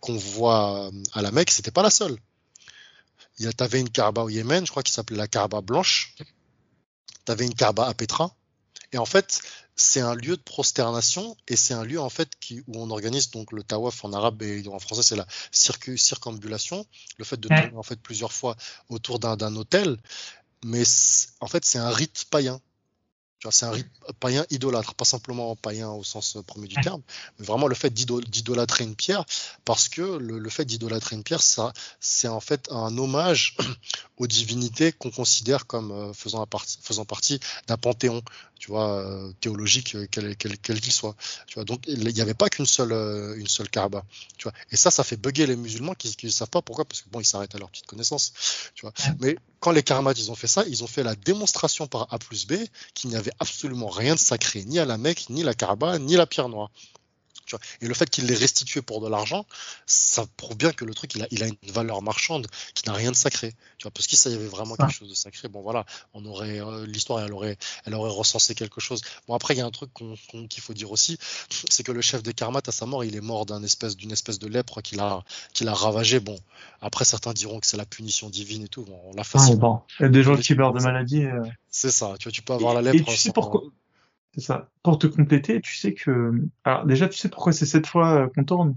qu'on 0.00 0.16
voit 0.16 0.90
à 1.12 1.22
la 1.22 1.30
Mecque, 1.32 1.50
c'était 1.50 1.70
pas 1.70 1.82
la 1.82 1.90
seule. 1.90 2.16
Il 3.38 3.46
y 3.46 3.62
avais 3.62 3.80
une 3.80 3.90
Kaaba 3.90 4.22
au 4.22 4.28
Yémen, 4.28 4.64
je 4.64 4.70
crois, 4.70 4.82
qui 4.82 4.92
s'appelait 4.92 5.16
la 5.16 5.28
Kaaba 5.28 5.60
blanche. 5.60 6.14
Tu 7.26 7.32
avais 7.32 7.46
une 7.46 7.54
Kaaba 7.54 7.86
à 7.86 7.94
Petra. 7.94 8.34
Et 8.92 8.98
en 8.98 9.06
fait, 9.06 9.42
c'est 9.76 10.00
un 10.00 10.14
lieu 10.14 10.36
de 10.36 10.42
prosternation 10.42 11.36
et 11.48 11.56
c'est 11.56 11.74
un 11.74 11.84
lieu 11.84 12.00
en 12.00 12.10
fait 12.10 12.30
qui, 12.38 12.60
où 12.68 12.80
on 12.80 12.90
organise 12.90 13.30
donc 13.30 13.50
le 13.50 13.64
tawaf 13.64 14.04
en 14.04 14.12
arabe 14.12 14.42
et 14.42 14.66
en 14.68 14.78
français 14.78 15.02
c'est 15.02 15.16
la 15.16 15.26
circambulation, 15.50 16.86
le 17.18 17.24
fait 17.24 17.38
de 17.38 17.48
tourner 17.48 17.72
en 17.74 17.82
fait 17.82 18.00
plusieurs 18.00 18.32
fois 18.32 18.56
autour 18.88 19.18
d'un 19.18 19.56
hôtel. 19.56 19.98
Mais 20.64 20.84
en 21.40 21.46
fait, 21.46 21.64
c'est 21.64 21.78
un 21.78 21.90
rite 21.90 22.26
païen. 22.30 22.60
C'est 23.50 23.66
un 23.66 23.74
païen 24.20 24.44
idolâtre, 24.50 24.94
pas 24.94 25.04
simplement 25.04 25.54
païen 25.56 25.90
au 25.90 26.04
sens 26.04 26.38
premier 26.46 26.68
du 26.68 26.76
terme, 26.76 27.02
mais 27.38 27.46
vraiment 27.46 27.66
le 27.66 27.74
fait 27.74 27.92
d'idolâtrer 27.92 28.84
une 28.84 28.96
pierre, 28.96 29.24
parce 29.64 29.88
que 29.88 30.02
le, 30.02 30.38
le 30.38 30.50
fait 30.50 30.64
d'idolâtrer 30.64 31.16
une 31.16 31.22
pierre, 31.22 31.42
ça, 31.42 31.72
c'est 32.00 32.28
en 32.28 32.40
fait 32.40 32.68
un 32.70 32.96
hommage 32.98 33.56
aux 34.16 34.26
divinités 34.26 34.92
qu'on 34.92 35.10
considère 35.10 35.66
comme 35.66 35.90
euh, 35.90 36.12
faisant, 36.12 36.46
partie, 36.46 36.78
faisant 36.82 37.04
partie 37.04 37.40
d'un 37.66 37.76
panthéon, 37.76 38.22
tu 38.58 38.68
vois, 38.68 39.00
euh, 39.00 39.32
théologique, 39.40 39.94
euh, 39.94 40.06
quel 40.10 40.36
qu'il 40.36 40.58
quel, 40.58 40.80
soit. 40.92 41.16
Tu 41.46 41.54
vois, 41.54 41.64
donc 41.64 41.84
il 41.86 42.06
n'y 42.06 42.20
avait 42.20 42.34
pas 42.34 42.48
qu'une 42.48 42.66
seule, 42.66 42.92
une 43.38 43.48
seule 43.48 43.68
Kaaba. 43.68 44.04
Tu 44.38 44.44
vois, 44.44 44.52
et 44.70 44.76
ça, 44.76 44.90
ça 44.90 45.04
fait 45.04 45.16
bugger 45.16 45.46
les 45.46 45.56
musulmans 45.56 45.94
qui 45.94 46.16
ne 46.22 46.30
savent 46.30 46.50
pas 46.50 46.62
pourquoi, 46.62 46.84
parce 46.84 47.02
que 47.02 47.08
bon, 47.10 47.20
ils 47.20 47.24
s'arrêtent 47.24 47.54
à 47.54 47.58
leur 47.58 47.70
petite 47.70 47.86
connaissance. 47.86 48.32
Tu 48.74 48.82
vois. 48.82 48.92
Mais 49.20 49.36
quand 49.60 49.72
les 49.72 49.82
Karamats, 49.82 50.12
ils 50.16 50.30
ont 50.30 50.34
fait 50.34 50.46
ça, 50.46 50.64
ils 50.68 50.84
ont 50.84 50.86
fait 50.86 51.02
la 51.02 51.14
démonstration 51.14 51.86
par 51.86 52.06
A 52.12 52.18
plus 52.18 52.46
B 52.46 52.54
qu'il 52.94 53.10
n'y 53.10 53.16
avait 53.16 53.32
absolument 53.38 53.88
rien 53.88 54.14
de 54.14 54.18
sacré, 54.18 54.64
ni 54.64 54.78
à 54.78 54.84
la 54.84 54.98
Mecque, 54.98 55.26
ni 55.30 55.42
la 55.42 55.54
Kaaba, 55.54 55.98
ni 55.98 56.14
la 56.16 56.26
pierre 56.26 56.48
noire. 56.48 56.70
Et 57.80 57.86
le 57.86 57.94
fait 57.94 58.08
qu'il 58.10 58.26
l'ait 58.26 58.34
restitué 58.34 58.82
pour 58.82 59.00
de 59.00 59.08
l'argent, 59.08 59.46
ça 59.86 60.24
prouve 60.36 60.56
bien 60.56 60.72
que 60.72 60.84
le 60.84 60.94
truc, 60.94 61.14
il 61.14 61.22
a, 61.22 61.26
il 61.30 61.42
a 61.42 61.46
une 61.46 61.56
valeur 61.72 62.02
marchande 62.02 62.46
qui 62.74 62.88
n'a 62.88 62.94
rien 62.94 63.10
de 63.10 63.16
sacré. 63.16 63.52
Tu 63.78 63.84
vois, 63.84 63.90
parce 63.90 64.06
qu'il 64.06 64.18
y 64.32 64.34
avait 64.34 64.46
vraiment 64.46 64.76
quelque 64.76 64.92
chose 64.92 65.10
de 65.10 65.14
sacré. 65.14 65.48
Bon, 65.48 65.62
voilà, 65.62 65.84
on 66.12 66.24
aurait 66.26 66.60
euh, 66.60 66.86
l'histoire, 66.86 67.20
elle 67.20 67.32
aurait, 67.32 67.56
elle 67.84 67.94
aurait 67.94 68.10
recensé 68.10 68.54
quelque 68.54 68.80
chose. 68.80 69.00
Bon, 69.28 69.34
après, 69.34 69.54
il 69.54 69.58
y 69.58 69.60
a 69.60 69.66
un 69.66 69.70
truc 69.70 69.90
qu'il 70.48 70.62
faut 70.62 70.74
dire 70.74 70.90
aussi, 70.90 71.18
c'est 71.68 71.82
que 71.82 71.92
le 71.92 72.00
chef 72.00 72.22
des 72.22 72.32
Karmat, 72.32 72.62
à 72.66 72.72
sa 72.72 72.86
mort, 72.86 73.04
il 73.04 73.16
est 73.16 73.20
mort 73.20 73.46
d'une 73.46 73.64
espèce, 73.64 73.96
espèce 74.10 74.38
de 74.38 74.48
lèpre 74.48 74.80
qu'il 74.82 75.00
a, 75.00 75.22
qu'il 75.52 75.68
a 75.68 75.74
ravagé. 75.74 76.20
Bon, 76.20 76.38
après, 76.80 77.04
certains 77.04 77.32
diront 77.32 77.60
que 77.60 77.66
c'est 77.66 77.76
la 77.76 77.86
punition 77.86 78.30
divine 78.30 78.64
et 78.64 78.68
tout. 78.68 78.84
Bon, 78.84 79.00
on 79.04 79.14
l'a 79.14 79.24
facile. 79.24 79.56
bon. 79.56 79.80
Il 80.00 80.04
y 80.04 80.06
a 80.06 80.08
des 80.08 80.22
gens 80.22 80.36
qui 80.36 80.54
meurent 80.54 80.72
de 80.72 80.82
maladie. 80.82 81.24
Euh. 81.24 81.42
C'est 81.70 81.90
ça. 81.90 82.14
Tu 82.18 82.24
vois, 82.24 82.32
tu 82.32 82.42
peux 82.42 82.52
avoir 82.52 82.74
la 82.74 82.82
lèpre. 82.82 83.08
Et 83.08 83.12
tu 83.12 83.16
sais 83.16 83.32
pourquoi? 83.32 83.62
C'est 84.34 84.40
ça. 84.40 84.68
Pour 84.82 84.98
te 84.98 85.06
compléter, 85.06 85.60
tu 85.60 85.76
sais 85.76 85.94
que. 85.94 86.32
Alors, 86.64 86.86
déjà, 86.86 87.08
tu 87.08 87.16
sais 87.16 87.28
pourquoi 87.28 87.52
c'est 87.52 87.66
cette 87.66 87.86
fois 87.86 88.14
euh, 88.14 88.28
qu'on 88.34 88.44
tourne? 88.44 88.76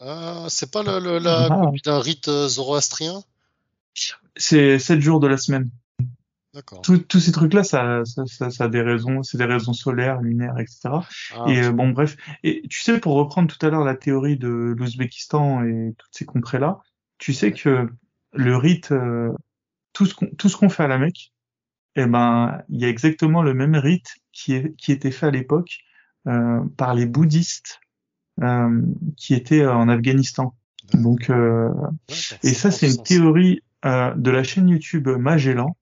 Euh, 0.00 0.46
C'est 0.48 0.72
pas 0.72 0.82
le, 0.82 0.98
le 0.98 1.18
la 1.18 1.46
ah. 1.50 1.70
d'un 1.84 2.00
rite 2.00 2.26
euh, 2.26 2.48
zoroastrien? 2.48 3.22
C'est 4.36 4.80
sept 4.80 5.00
jours 5.00 5.20
de 5.20 5.28
la 5.28 5.36
semaine. 5.36 5.70
D'accord. 6.52 6.82
Tous 6.82 7.20
ces 7.20 7.32
trucs-là, 7.32 7.62
ça, 7.62 8.04
ça, 8.04 8.26
ça, 8.26 8.50
ça, 8.50 8.64
a 8.64 8.68
des 8.68 8.82
raisons, 8.82 9.22
c'est 9.22 9.38
des 9.38 9.44
raisons 9.44 9.72
solaires, 9.72 10.20
lunaires, 10.20 10.58
etc. 10.58 10.80
Ah, 11.34 11.44
et 11.46 11.62
euh, 11.62 11.72
bon, 11.72 11.90
bref. 11.90 12.16
Et 12.42 12.62
tu 12.68 12.80
sais, 12.80 12.98
pour 12.98 13.14
reprendre 13.14 13.54
tout 13.54 13.64
à 13.64 13.70
l'heure 13.70 13.84
la 13.84 13.94
théorie 13.94 14.36
de 14.36 14.74
l'Ouzbékistan 14.76 15.64
et 15.64 15.94
toutes 15.96 16.12
ces 16.12 16.26
contrées-là, 16.26 16.80
tu 17.18 17.32
sais 17.32 17.52
que 17.52 17.88
le 18.32 18.56
rite, 18.56 18.92
tout 19.92 20.06
ce 20.06 20.14
qu'on 20.14 20.26
tout 20.36 20.48
ce 20.48 20.56
qu'on 20.56 20.68
fait 20.68 20.82
à 20.82 20.88
la 20.88 20.98
Mecque, 20.98 21.32
eh 21.96 22.06
ben, 22.06 22.62
il 22.68 22.80
y 22.80 22.84
a 22.84 22.88
exactement 22.88 23.42
le 23.42 23.54
même 23.54 23.74
rite 23.74 24.16
qui, 24.32 24.54
est, 24.54 24.74
qui 24.76 24.92
était 24.92 25.10
fait 25.10 25.26
à 25.26 25.30
l'époque 25.30 25.78
euh, 26.26 26.60
par 26.76 26.94
les 26.94 27.06
bouddhistes 27.06 27.80
euh, 28.42 28.82
qui 29.16 29.34
étaient 29.34 29.66
en 29.66 29.88
Afghanistan. 29.88 30.54
Donc, 30.94 31.30
euh, 31.30 31.70
et 32.42 32.54
ça, 32.54 32.70
c'est 32.70 32.90
une 32.90 33.02
théorie 33.02 33.62
euh, 33.84 34.14
de 34.14 34.30
la 34.30 34.42
chaîne 34.42 34.68
YouTube 34.68 35.08
Magellan, 35.08 35.76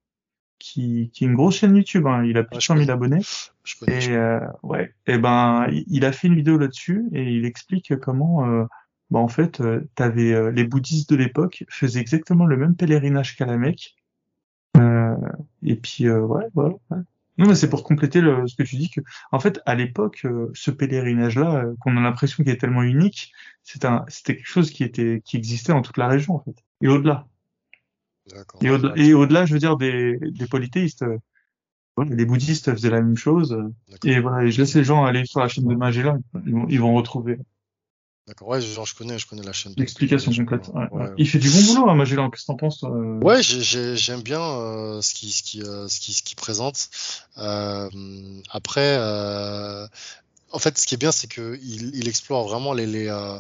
qui, 0.59 1.11
qui 1.13 1.25
est 1.25 1.29
une 1.29 1.35
grosse 1.35 1.57
chaîne 1.57 1.77
YouTube. 1.77 2.07
Hein, 2.07 2.25
il 2.25 2.37
a 2.37 2.45
plus 2.45 2.59
de 2.59 2.63
100 2.63 2.79
000 2.79 2.91
abonnés. 2.91 3.21
et 3.87 4.11
euh, 4.11 4.41
ouais, 4.63 4.95
et 5.07 5.19
ben, 5.19 5.67
il 5.71 6.05
a 6.05 6.13
fait 6.13 6.29
une 6.29 6.37
vidéo 6.37 6.59
là-dessus 6.59 7.09
et 7.13 7.23
il 7.23 7.45
explique 7.45 7.97
comment, 8.01 8.47
euh, 8.47 8.65
bah, 9.11 9.21
en 9.21 9.29
fait, 9.29 9.63
t'avais 9.95 10.53
les 10.53 10.65
bouddhistes 10.65 11.11
de 11.11 11.17
l'époque 11.17 11.65
faisaient 11.69 12.01
exactement 12.01 12.47
le 12.47 12.57
même 12.57 12.77
pèlerinage 12.77 13.37
qu'à 13.37 13.47
la 13.47 13.57
Mecque 13.57 13.95
euh, 13.95 14.00
et 15.63 15.77
puis 15.77 16.07
euh, 16.07 16.21
ouais, 16.21 16.47
voilà. 16.55 16.75
Non, 17.39 17.47
mais 17.49 17.55
c'est 17.55 17.71
pour 17.71 17.85
compléter 17.85 18.21
le, 18.21 18.47
ce 18.47 18.55
que 18.55 18.63
tu 18.63 18.77
dis 18.77 18.91
que, 18.91 19.01
en 19.33 19.41
fait, 19.41 19.61
à 19.65 19.75
l'époque, 19.75 20.23
euh, 20.27 20.51
ce 20.53 20.71
pèlerinage-là, 20.71 21.65
qu'on 21.81 21.97
a 21.97 22.01
l'impression 22.01 22.45
qu'il 22.45 22.53
est 22.53 22.59
tellement 22.59 22.83
unique, 22.83 23.33
c'est 23.63 23.85
un, 23.87 24.05
c'était 24.09 24.37
quelque 24.37 24.47
chose 24.47 24.71
qui 24.71 24.85
était, 24.85 25.23
qui 25.25 25.39
existait 25.39 25.73
dans 25.73 25.81
toute 25.81 25.97
la 25.97 26.09
région, 26.09 26.35
en 26.35 26.41
fait, 26.41 26.63
et 26.83 26.89
au-delà. 26.89 27.27
Et, 28.61 28.71
au 28.71 28.95
et 28.95 29.15
au-delà, 29.15 29.47
je 29.47 29.55
veux 29.55 29.59
dire, 29.59 29.77
des, 29.77 30.19
des 30.19 30.47
polythéistes. 30.47 31.05
les 31.99 32.25
bouddhistes 32.27 32.73
faisaient 32.73 32.91
la 32.91 33.01
même 33.01 33.17
chose. 33.17 33.59
Et 34.05 34.21
voilà, 34.21 34.45
et 34.45 34.51
je 34.51 34.61
laisse 34.61 34.75
les 34.75 34.85
gens 34.85 35.05
aller 35.05 35.25
sur 35.25 35.41
la 35.41 35.49
chaîne 35.49 35.67
de 35.67 35.75
Magellan, 35.75 36.21
ils 36.47 36.53
vont, 36.53 36.67
ils 36.69 36.81
vont 36.81 36.95
retrouver. 36.95 37.39
D'accord, 38.31 38.47
ouais, 38.47 38.61
genre, 38.61 38.87
je 38.87 38.95
connais, 38.95 39.19
je 39.19 39.27
connais 39.27 39.43
la 39.43 39.53
chaîne. 39.53 39.75
L'explication 39.77 40.31
complète. 40.33 40.69
Ouais, 40.73 40.87
ouais. 40.93 41.07
Il 41.19 41.29
fait 41.29 41.41
du 41.41 41.51
bon 41.51 41.65
boulot, 41.65 41.91
hein, 41.91 41.97
Magellan. 41.97 42.31
Qu'est-ce 42.31 42.43
que 42.43 42.47
t'en 42.47 42.55
penses, 42.55 42.79
toi 42.79 42.91
Ouais, 42.91 43.43
j'aime 43.43 44.23
bien 44.23 44.41
euh, 44.41 45.01
ce 45.03 45.15
qui, 45.15 45.33
ce 45.33 45.43
qui, 45.43 45.65
euh, 45.65 45.89
ce 45.89 45.99
qui, 45.99 46.13
ce 46.13 46.23
qui 46.23 46.37
présente. 46.37 46.91
Euh, 47.39 47.91
après, 48.49 48.95
euh, 49.01 49.85
en 50.53 50.61
fait, 50.61 50.79
ce 50.79 50.87
qui 50.87 50.95
est 50.95 50.97
bien, 50.99 51.11
c'est 51.11 51.27
que 51.27 51.59
il, 51.61 51.91
il 51.97 52.07
explore 52.07 52.47
vraiment 52.47 52.73
les, 52.73 52.87
les, 52.87 53.09
euh, 53.09 53.37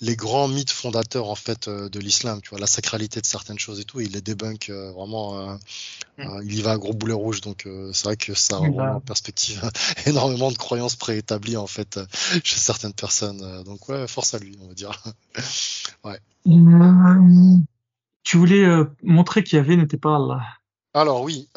les 0.00 0.16
grands 0.16 0.48
mythes 0.48 0.70
fondateurs 0.70 1.28
en 1.28 1.34
fait 1.34 1.68
euh, 1.68 1.88
de 1.88 1.98
l'islam, 2.00 2.40
tu 2.42 2.50
vois, 2.50 2.58
la 2.58 2.66
sacralité 2.66 3.20
de 3.20 3.26
certaines 3.26 3.58
choses 3.58 3.80
et 3.80 3.84
tout, 3.84 4.00
il 4.00 4.12
les 4.12 4.20
débunk 4.20 4.68
euh, 4.70 4.90
vraiment, 4.92 5.38
euh, 5.38 5.56
mm. 6.18 6.42
il 6.44 6.58
y 6.58 6.62
va 6.62 6.72
à 6.72 6.78
gros 6.78 6.92
boulet 6.92 7.14
rouge, 7.14 7.40
donc 7.40 7.68
c'est 7.92 8.04
vrai 8.04 8.16
que 8.16 8.34
ça 8.34 8.56
rend 8.56 8.96
en 8.96 9.00
perspective 9.00 9.62
énormément 10.06 10.50
de 10.50 10.58
croyances 10.58 10.96
préétablies 10.96 11.56
en 11.56 11.66
fait 11.66 12.00
chez 12.44 12.56
certaines 12.56 12.92
personnes, 12.92 13.62
donc 13.64 13.88
ouais, 13.88 14.06
force 14.08 14.34
à 14.34 14.38
lui, 14.38 14.58
on 14.62 14.68
va 14.68 14.74
dire. 14.74 15.02
ouais. 16.04 16.20
Tu 18.22 18.36
voulais 18.36 18.66
montrer 19.02 19.44
qu'il 19.44 19.56
y 19.56 19.60
avait 19.60 19.76
n'était 19.76 19.96
pas 19.96 20.16
Allah. 20.16 20.40
Alors 20.92 21.22
oui, 21.22 21.48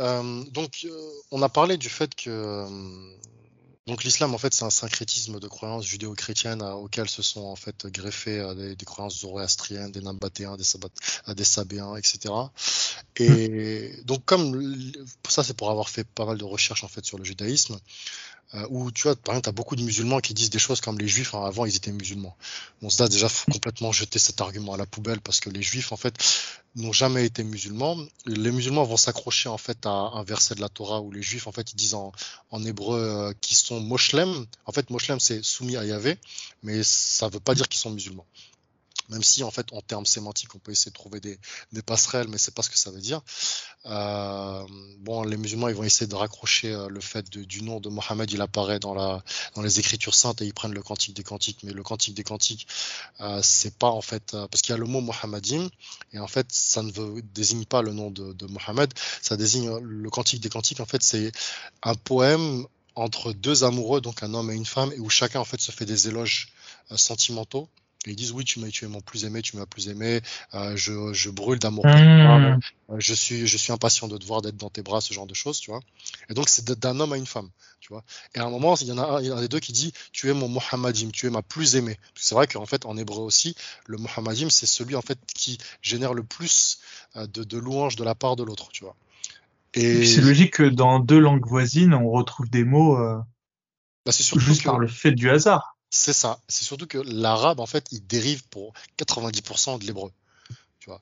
donc 0.51 0.88
on 1.31 1.41
a 1.41 1.49
parlé 1.49 1.77
du 1.77 1.89
fait 1.89 2.15
que 2.15 2.65
donc 3.88 4.03
l'islam, 4.03 4.34
en 4.35 4.38
fait, 4.38 4.53
c'est 4.53 4.65
un 4.65 4.69
syncrétisme 4.69 5.39
de 5.39 5.47
croyances 5.47 5.85
judéo-chrétiennes 5.85 6.61
auxquelles 6.61 7.09
se 7.09 7.22
sont 7.22 7.45
en 7.45 7.55
fait 7.55 7.88
greffées 7.88 8.38
euh, 8.38 8.76
des, 8.76 8.85
croyances 8.85 9.22
zoroastriennes, 9.22 9.91
des 9.93 10.01
Nabatéens, 10.01 10.57
des, 10.57 10.65
Sabat, 10.65 10.89
euh, 11.30 11.34
des 11.34 11.45
Sabéens, 11.45 11.95
etc. 11.95 12.34
Et 13.15 14.01
donc 14.03 14.26
comme 14.26 14.93
ça, 15.30 15.41
c'est 15.41 15.55
pour 15.55 15.72
avoir 15.72 15.89
fait 15.89 16.03
pas 16.03 16.26
mal 16.26 16.38
de 16.38 16.43
recherches 16.43 16.84
en 16.84 16.89
fait 16.89 17.05
sur 17.05 17.18
le 17.18 17.23
judaïsme. 17.23 17.80
Euh, 18.53 18.65
où 18.69 18.91
tu 18.91 19.03
vois, 19.03 19.15
par 19.15 19.34
exemple, 19.34 19.44
tu 19.44 19.49
as 19.49 19.53
beaucoup 19.53 19.76
de 19.76 19.84
musulmans 19.84 20.19
qui 20.19 20.34
disent 20.34 20.49
des 20.49 20.60
choses 20.60 20.80
comme 20.80 20.98
les 20.98 21.07
juifs, 21.07 21.36
hein, 21.36 21.44
avant 21.44 21.65
ils 21.65 21.76
étaient 21.76 21.91
musulmans. 21.91 22.38
Bon, 22.82 22.90
ça 22.90 23.10
déjà 23.10 23.28
faut 23.28 23.52
complètement 23.52 23.91
jeter 23.91 24.19
cet 24.19 24.40
argument 24.40 24.74
à 24.74 24.78
la 24.78 24.86
poubelle 24.86 25.19
parce 25.19 25.41
que 25.41 25.49
les 25.49 25.61
juifs, 25.61 25.91
en 25.91 25.98
fait, 25.98 26.15
n'ont 26.76 26.94
jamais 26.94 27.26
été 27.26 27.44
musulmans. 27.44 27.98
Les 28.26 28.52
musulmans 28.52 28.86
vont 28.86 28.95
s'accrocher 28.98 29.49
en 29.49 29.57
fait 29.57 29.86
à 29.86 29.90
un 29.90 30.24
verset 30.24 30.56
de 30.56 30.61
la 30.61 30.69
Torah 30.69 31.02
où 31.02 31.11
les 31.11 31.22
juifs, 31.22 31.48
en 31.48 31.52
fait, 31.52 31.74
ils 31.74 31.76
disent 31.76 31.95
en, 31.95 32.14
en 32.52 32.64
hébreu 32.64 32.99
euh, 32.99 33.34
qu'ils 33.41 33.57
sont 33.57 33.82
moshlem. 33.82 34.45
En 34.65 34.72
fait, 34.72 34.90
moshlem, 34.90 35.19
c'est 35.19 35.44
soumis 35.44 35.76
à 35.76 35.84
Yahvé, 35.84 36.18
mais 36.64 36.84
ça 36.84 37.28
veut 37.28 37.41
pas 37.41 37.53
dire 37.53 37.68
qu'ils 37.68 37.82
sont 37.82 37.91
musulmans 37.91 38.26
même 39.10 39.24
si 39.24 39.44
en 39.44 39.52
fait 39.52 39.72
en 39.74 39.82
termes 39.82 40.06
sémantiques 40.06 40.54
on 40.56 40.60
peut 40.60 40.72
essayer 40.72 40.92
de 40.92 40.96
trouver 40.96 41.20
des, 41.20 41.40
passerelles, 41.86 42.28
mais 42.28 42.38
c'est 42.38 42.54
pas 42.54 42.64
ce 42.64 42.70
que 42.70 42.78
ça 42.78 42.92
veut 42.92 43.00
dire. 43.00 43.22
Euh, 43.86 44.66
bon, 45.00 45.24
les 45.24 45.38
musulmans 45.38 45.70
ils 45.70 45.76
vont 45.76 45.84
essayer 45.84 46.08
de 46.08 46.16
raccrocher 46.16 46.74
euh, 46.74 46.90
le 46.90 47.00
fait 47.00 47.30
du 47.30 47.62
nom 47.62 47.80
de 47.80 47.90
Mohammed, 47.90 48.30
il 48.32 48.42
apparaît 48.42 48.80
dans 48.80 49.22
les 49.62 49.80
Écritures 49.80 50.16
saintes 50.16 50.42
et 50.42 50.46
ils 50.46 50.54
prennent 50.54 50.74
le 50.74 50.84
cantique 50.84 51.16
des 51.16 51.24
cantiques, 51.24 51.60
mais 51.64 51.72
le 51.72 51.84
cantique 51.84 52.16
des 52.16 52.24
cantiques 52.24 52.68
euh, 53.22 53.40
c'est 53.42 53.76
pas 53.76 53.90
en 53.90 54.02
fait 54.02 54.34
euh, 54.34 54.48
parce 54.48 54.62
qu'il 54.62 54.72
y 54.72 54.76
a 54.76 54.78
le 54.78 54.86
mot 54.86 55.02
Mohammedim 55.02 55.70
et 56.14 56.20
en 56.20 56.28
fait 56.28 56.48
ça 56.52 56.84
ne 56.84 57.22
désigne 57.22 57.66
pas 57.66 57.82
le 57.82 57.94
nom 57.94 58.12
de, 58.12 58.34
de 58.34 58.46
Mohammed, 58.48 58.94
ça 59.22 59.38
désigne 59.38 59.78
le 59.78 60.10
cantique 60.10 60.42
des 60.42 60.50
cantiques 60.50 60.80
en 60.80 60.86
fait 60.86 61.04
c'est 61.04 61.32
un 61.84 61.96
poème 61.96 62.66
entre 62.96 63.32
deux 63.32 63.64
amoureux, 63.64 64.02
donc 64.02 64.24
un 64.24 64.34
homme 64.34 64.50
et 64.50 64.56
une 64.56 64.66
femme, 64.66 64.92
et 64.92 65.00
où 65.00 65.08
chacun 65.10 65.40
en 65.40 65.46
fait 65.46 65.62
se 65.62 65.72
fait 65.72 65.86
des 65.86 66.08
éloges 66.08 66.52
sentimentaux 66.96 67.70
ils 68.06 68.15
disent 68.15 68.32
oui, 68.32 68.44
tu 68.45 68.60
m'as, 68.60 68.69
tu 68.69 68.86
es 68.86 68.88
mon 68.88 69.02
plus 69.02 69.26
aimé, 69.26 69.41
tu 69.41 69.57
m'as 69.57 69.65
plus 69.65 69.90
aimé, 69.90 70.22
euh, 70.53 70.76
je, 70.76 71.14
je, 71.14 71.30
brûle 71.30 71.60
d'amour 71.60 71.84
pour 71.84 71.94
mmh. 71.94 72.60
euh, 72.90 72.95
je 72.99 73.14
suis, 73.14 73.48
je 73.48 73.57
suis 73.57 73.74
impatient 73.74 74.07
de 74.07 74.18
te 74.18 74.26
voir, 74.26 74.41
d'être 74.41 74.57
dans 74.57 74.69
tes 74.69 74.82
bras, 74.82 75.02
ce 75.02 75.14
genre 75.14 75.28
de 75.28 75.34
choses, 75.34 75.60
tu 75.60 75.72
vois. 75.72 75.82
Et 76.30 76.34
donc 76.34 76.49
c'est 76.49 76.69
d'un 76.80 76.99
homme 76.99 77.14
à 77.14 77.18
une 77.18 77.26
femme, 77.26 77.49
tu 77.80 77.90
vois. 77.90 78.03
Et 78.36 78.40
à 78.40 78.45
un 78.45 78.49
moment, 78.49 78.76
il 78.76 78.88
y 78.88 78.91
en 78.91 78.98
a 78.98 79.03
un, 79.03 79.22
il 79.22 79.28
y 79.28 79.32
en 79.32 79.38
a 79.38 79.41
des 79.41 79.48
deux 79.48 79.60
qui 79.60 79.74
dit, 79.74 79.94
tu 80.11 80.30
es 80.30 80.34
mon 80.34 80.48
Mohammedim, 80.48 81.10
tu 81.11 81.28
es 81.28 81.30
ma 81.30 81.41
plus 81.41 81.76
aimée. 81.76 81.98
C'est 82.15 82.36
vrai 82.36 82.48
qu'en 82.48 82.65
fait, 82.65 82.86
en 82.86 82.98
hébreu 82.98 83.22
aussi, 83.22 83.56
le 83.88 83.98
Mohammedim, 83.98 84.49
c'est 84.49 84.65
celui 84.68 84.95
en 84.95 85.02
fait 85.02 85.19
qui 85.34 85.57
génère 85.82 86.14
le 86.14 86.24
plus 86.24 86.80
euh, 87.15 87.28
de, 87.28 87.44
de 87.44 87.57
louanges 87.57 87.95
de 87.95 88.03
la 88.03 88.15
part 88.15 88.36
de 88.36 88.44
l'autre, 88.44 88.69
tu 88.72 88.84
vois. 88.84 88.95
Et 89.74 90.06
c'est 90.06 90.22
logique 90.22 90.53
que 90.53 90.64
dans 90.64 90.99
deux 90.99 91.19
langues 91.19 91.45
voisines, 91.45 91.94
on 91.94 92.10
retrouve 92.10 92.49
des 92.49 92.64
mots 92.64 92.98
euh, 92.98 93.19
bah, 94.06 94.11
juste 94.11 94.64
par 94.64 94.80
le 94.80 94.88
fait 94.88 95.11
du 95.11 95.30
hasard. 95.30 95.77
C'est 95.89 96.14
ça. 96.14 96.39
C'est 96.47 96.65
surtout 96.65 96.88
que 96.88 96.97
l'arabe, 96.97 97.59
en 97.59 97.65
fait, 97.65 97.88
il 97.91 98.05
dérive 98.05 98.43
pour 98.49 98.73
90% 98.97 99.80
de 99.80 99.85
l'hébreu. 99.85 100.11
Tu 100.80 100.89
vois. 100.89 101.01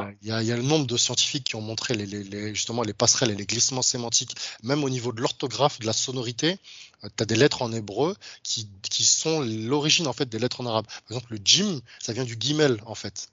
Euh, 0.00 0.12
il 0.20 0.28
y, 0.28 0.32
a, 0.32 0.42
y, 0.42 0.52
a, 0.52 0.56
le 0.56 0.62
nombre 0.62 0.86
de 0.86 0.96
scientifiques 0.96 1.44
qui 1.44 1.56
ont 1.56 1.60
montré 1.60 1.94
les, 1.94 2.06
les, 2.06 2.22
les, 2.22 2.54
justement 2.54 2.82
les 2.82 2.92
passerelles 2.92 3.30
et 3.30 3.34
les 3.34 3.46
glissements 3.46 3.82
sémantiques, 3.82 4.34
même 4.62 4.84
au 4.84 4.90
niveau 4.90 5.12
de 5.12 5.20
l'orthographe, 5.20 5.78
de 5.78 5.86
la 5.86 5.92
sonorité. 5.92 6.58
Euh, 7.04 7.08
tu 7.14 7.22
as 7.22 7.26
des 7.26 7.36
lettres 7.36 7.62
en 7.62 7.72
hébreu 7.72 8.16
qui, 8.42 8.68
qui 8.82 9.04
sont 9.04 9.40
l'origine 9.40 10.06
en 10.06 10.12
fait 10.12 10.28
des 10.28 10.38
lettres 10.38 10.60
en 10.60 10.66
arabe. 10.66 10.86
Par 10.86 11.16
exemple, 11.16 11.32
le 11.32 11.40
jim, 11.44 11.80
ça 12.00 12.12
vient 12.12 12.24
du 12.24 12.36
gimel 12.38 12.80
en 12.86 12.94
fait. 12.94 13.28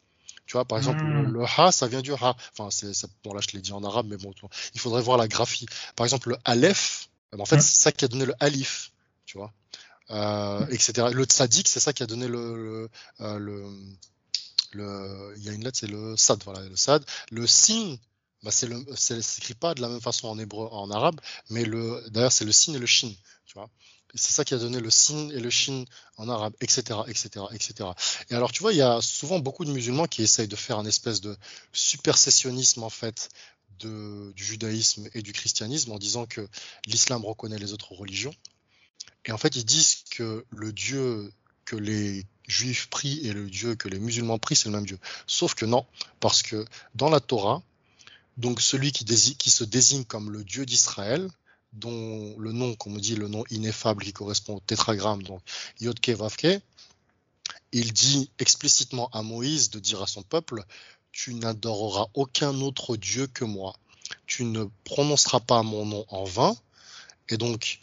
Tu 0.46 0.54
vois, 0.54 0.66
par 0.66 0.78
exemple, 0.78 1.04
le, 1.04 1.40
hmm. 1.40 1.48
ha, 1.58 1.72
ça 1.72 1.88
vient 1.88 2.02
du 2.02 2.14
ha. 2.14 2.36
Enfin, 2.52 2.70
c'est, 2.70 2.92
bon 3.24 3.34
là, 3.34 3.40
je 3.42 3.56
l'ai 3.56 3.62
dit 3.62 3.72
en 3.72 3.84
arabe, 3.84 4.08
mais 4.10 4.18
bon, 4.18 4.34
il 4.74 4.80
faudrait 4.80 5.02
voir 5.02 5.18
la 5.18 5.28
graphie. 5.28 5.66
Par 5.96 6.06
exemple, 6.06 6.30
le 6.30 6.38
aleph, 6.44 7.10
ben, 7.32 7.40
en 7.40 7.46
fait, 7.46 7.58
hmm. 7.58 7.62
c'est 7.62 7.78
ça 7.78 7.92
qui 7.92 8.04
a 8.06 8.08
donné 8.08 8.26
le 8.26 8.36
alif. 8.40 8.92
Tu 9.26 9.38
vois 9.38 9.54
euh, 10.12 10.66
etc. 10.68 11.08
Le 11.14 11.24
tzaddik, 11.26 11.68
c'est 11.68 11.80
ça 11.80 11.94
qui 11.94 12.04
a 12.04 12.06
donné 12.06 12.26
euh, 12.28 12.90
le, 13.20 13.70
le, 14.74 15.34
il 15.38 15.44
y 15.44 15.50
a 15.50 15.54
une 15.54 15.64
lettre, 15.64 15.80
c'est 15.80 15.88
le 15.88 16.18
sad, 16.18 16.42
voilà, 16.44 16.68
le 16.68 16.76
sad. 16.76 17.04
Le 17.32 17.48
sin, 17.48 17.98
bah 18.44 18.52
c'est 18.52 18.68
le, 18.68 18.84
s'écrit 18.96 19.54
pas 19.54 19.74
de 19.74 19.82
la 19.82 19.90
même 19.90 20.02
façon 20.02 20.28
en 20.28 20.38
hébreu, 20.40 20.68
en 20.72 20.92
arabe, 20.92 21.20
mais 21.50 21.64
le, 21.64 22.04
d'ailleurs, 22.10 22.32
c'est 22.32 22.46
le 22.46 22.52
sin 22.52 22.74
et 22.74 22.80
le 22.80 22.86
shin, 22.86 23.12
tu 23.46 23.54
vois. 23.54 23.70
C'est 24.16 24.32
ça 24.32 24.46
qui 24.46 24.54
a 24.54 24.60
donné 24.60 24.80
le 24.80 24.92
sin 24.92 25.30
et 25.30 25.40
le 25.40 25.50
shin 25.50 25.86
en 26.18 26.30
arabe, 26.30 26.54
etc., 26.62 27.00
etc., 27.08 27.46
etc. 27.52 27.90
Et 28.30 28.36
alors, 28.36 28.52
tu 28.52 28.62
vois, 28.62 28.72
il 28.72 28.78
y 28.78 28.82
a 28.84 29.02
souvent 29.02 29.40
beaucoup 29.40 29.66
de 29.66 29.72
musulmans 29.72 30.06
qui 30.06 30.22
essayent 30.22 30.48
de 30.48 30.56
faire 30.56 30.78
un 30.78 30.86
espèce 30.86 31.20
de 31.20 31.36
supersessionnisme, 31.72 32.84
en 32.84 32.92
fait, 32.92 33.30
du 33.80 34.44
judaïsme 34.44 35.10
et 35.14 35.22
du 35.22 35.34
christianisme 35.34 35.92
en 35.92 35.98
disant 35.98 36.26
que 36.26 36.48
l'islam 36.86 37.26
reconnaît 37.26 37.58
les 37.58 37.74
autres 37.74 37.94
religions 37.94 38.34
et 39.26 39.32
en 39.32 39.38
fait, 39.38 39.56
ils 39.56 39.66
disent 39.66 40.04
que 40.12 40.46
le 40.52 40.72
Dieu 40.74 41.32
que 41.66 41.76
les 41.76 42.26
juifs 42.48 42.90
prient 42.90 43.26
et 43.26 43.32
le 43.32 43.50
Dieu 43.50 43.76
que 43.76 43.88
les 43.88 44.00
musulmans 44.00 44.38
prient, 44.38 44.56
c'est 44.56 44.70
le 44.70 44.76
même 44.76 44.86
Dieu. 44.86 45.00
Sauf 45.28 45.56
que 45.56 45.66
non, 45.66 45.86
parce 46.20 46.44
que 46.44 46.66
dans 46.96 47.10
la 47.10 47.20
Torah, 47.20 47.62
donc 48.38 48.62
celui 48.62 48.92
qui, 48.92 49.50
se 49.50 49.64
désigne 49.64 50.04
comme 50.04 50.32
le 50.32 50.44
Dieu 50.44 50.66
d'Israël, 50.66 51.30
dont 51.72 52.36
le 52.38 52.52
nom, 52.52 52.76
comme 52.76 52.96
on 52.96 53.00
dit, 53.00 53.16
le 53.16 53.28
nom 53.28 53.44
ineffable 53.50 54.04
qui 54.04 54.14
correspond 54.14 54.58
au 54.58 54.60
tétragramme, 54.60 55.24
donc 55.24 55.42
Yodke 55.80 56.10
Vavke, 56.10 56.62
il 57.72 57.94
dit 57.94 58.30
explicitement 58.40 59.10
à 59.12 59.22
Moïse 59.24 59.70
de 59.70 59.80
dire 59.80 60.02
à 60.02 60.08
son 60.08 60.22
peuple, 60.22 60.64
tu 61.12 61.34
n'adoreras 61.34 62.08
aucun 62.14 62.54
autre 62.62 62.98
Dieu 62.98 63.28
que 63.28 63.46
moi. 63.46 63.76
Tu 64.28 64.44
ne 64.46 64.66
prononceras 64.84 65.40
pas 65.40 65.64
mon 65.64 65.86
nom 65.86 66.06
en 66.10 66.24
vain. 66.24 66.56
Et 67.30 67.38
donc, 67.38 67.80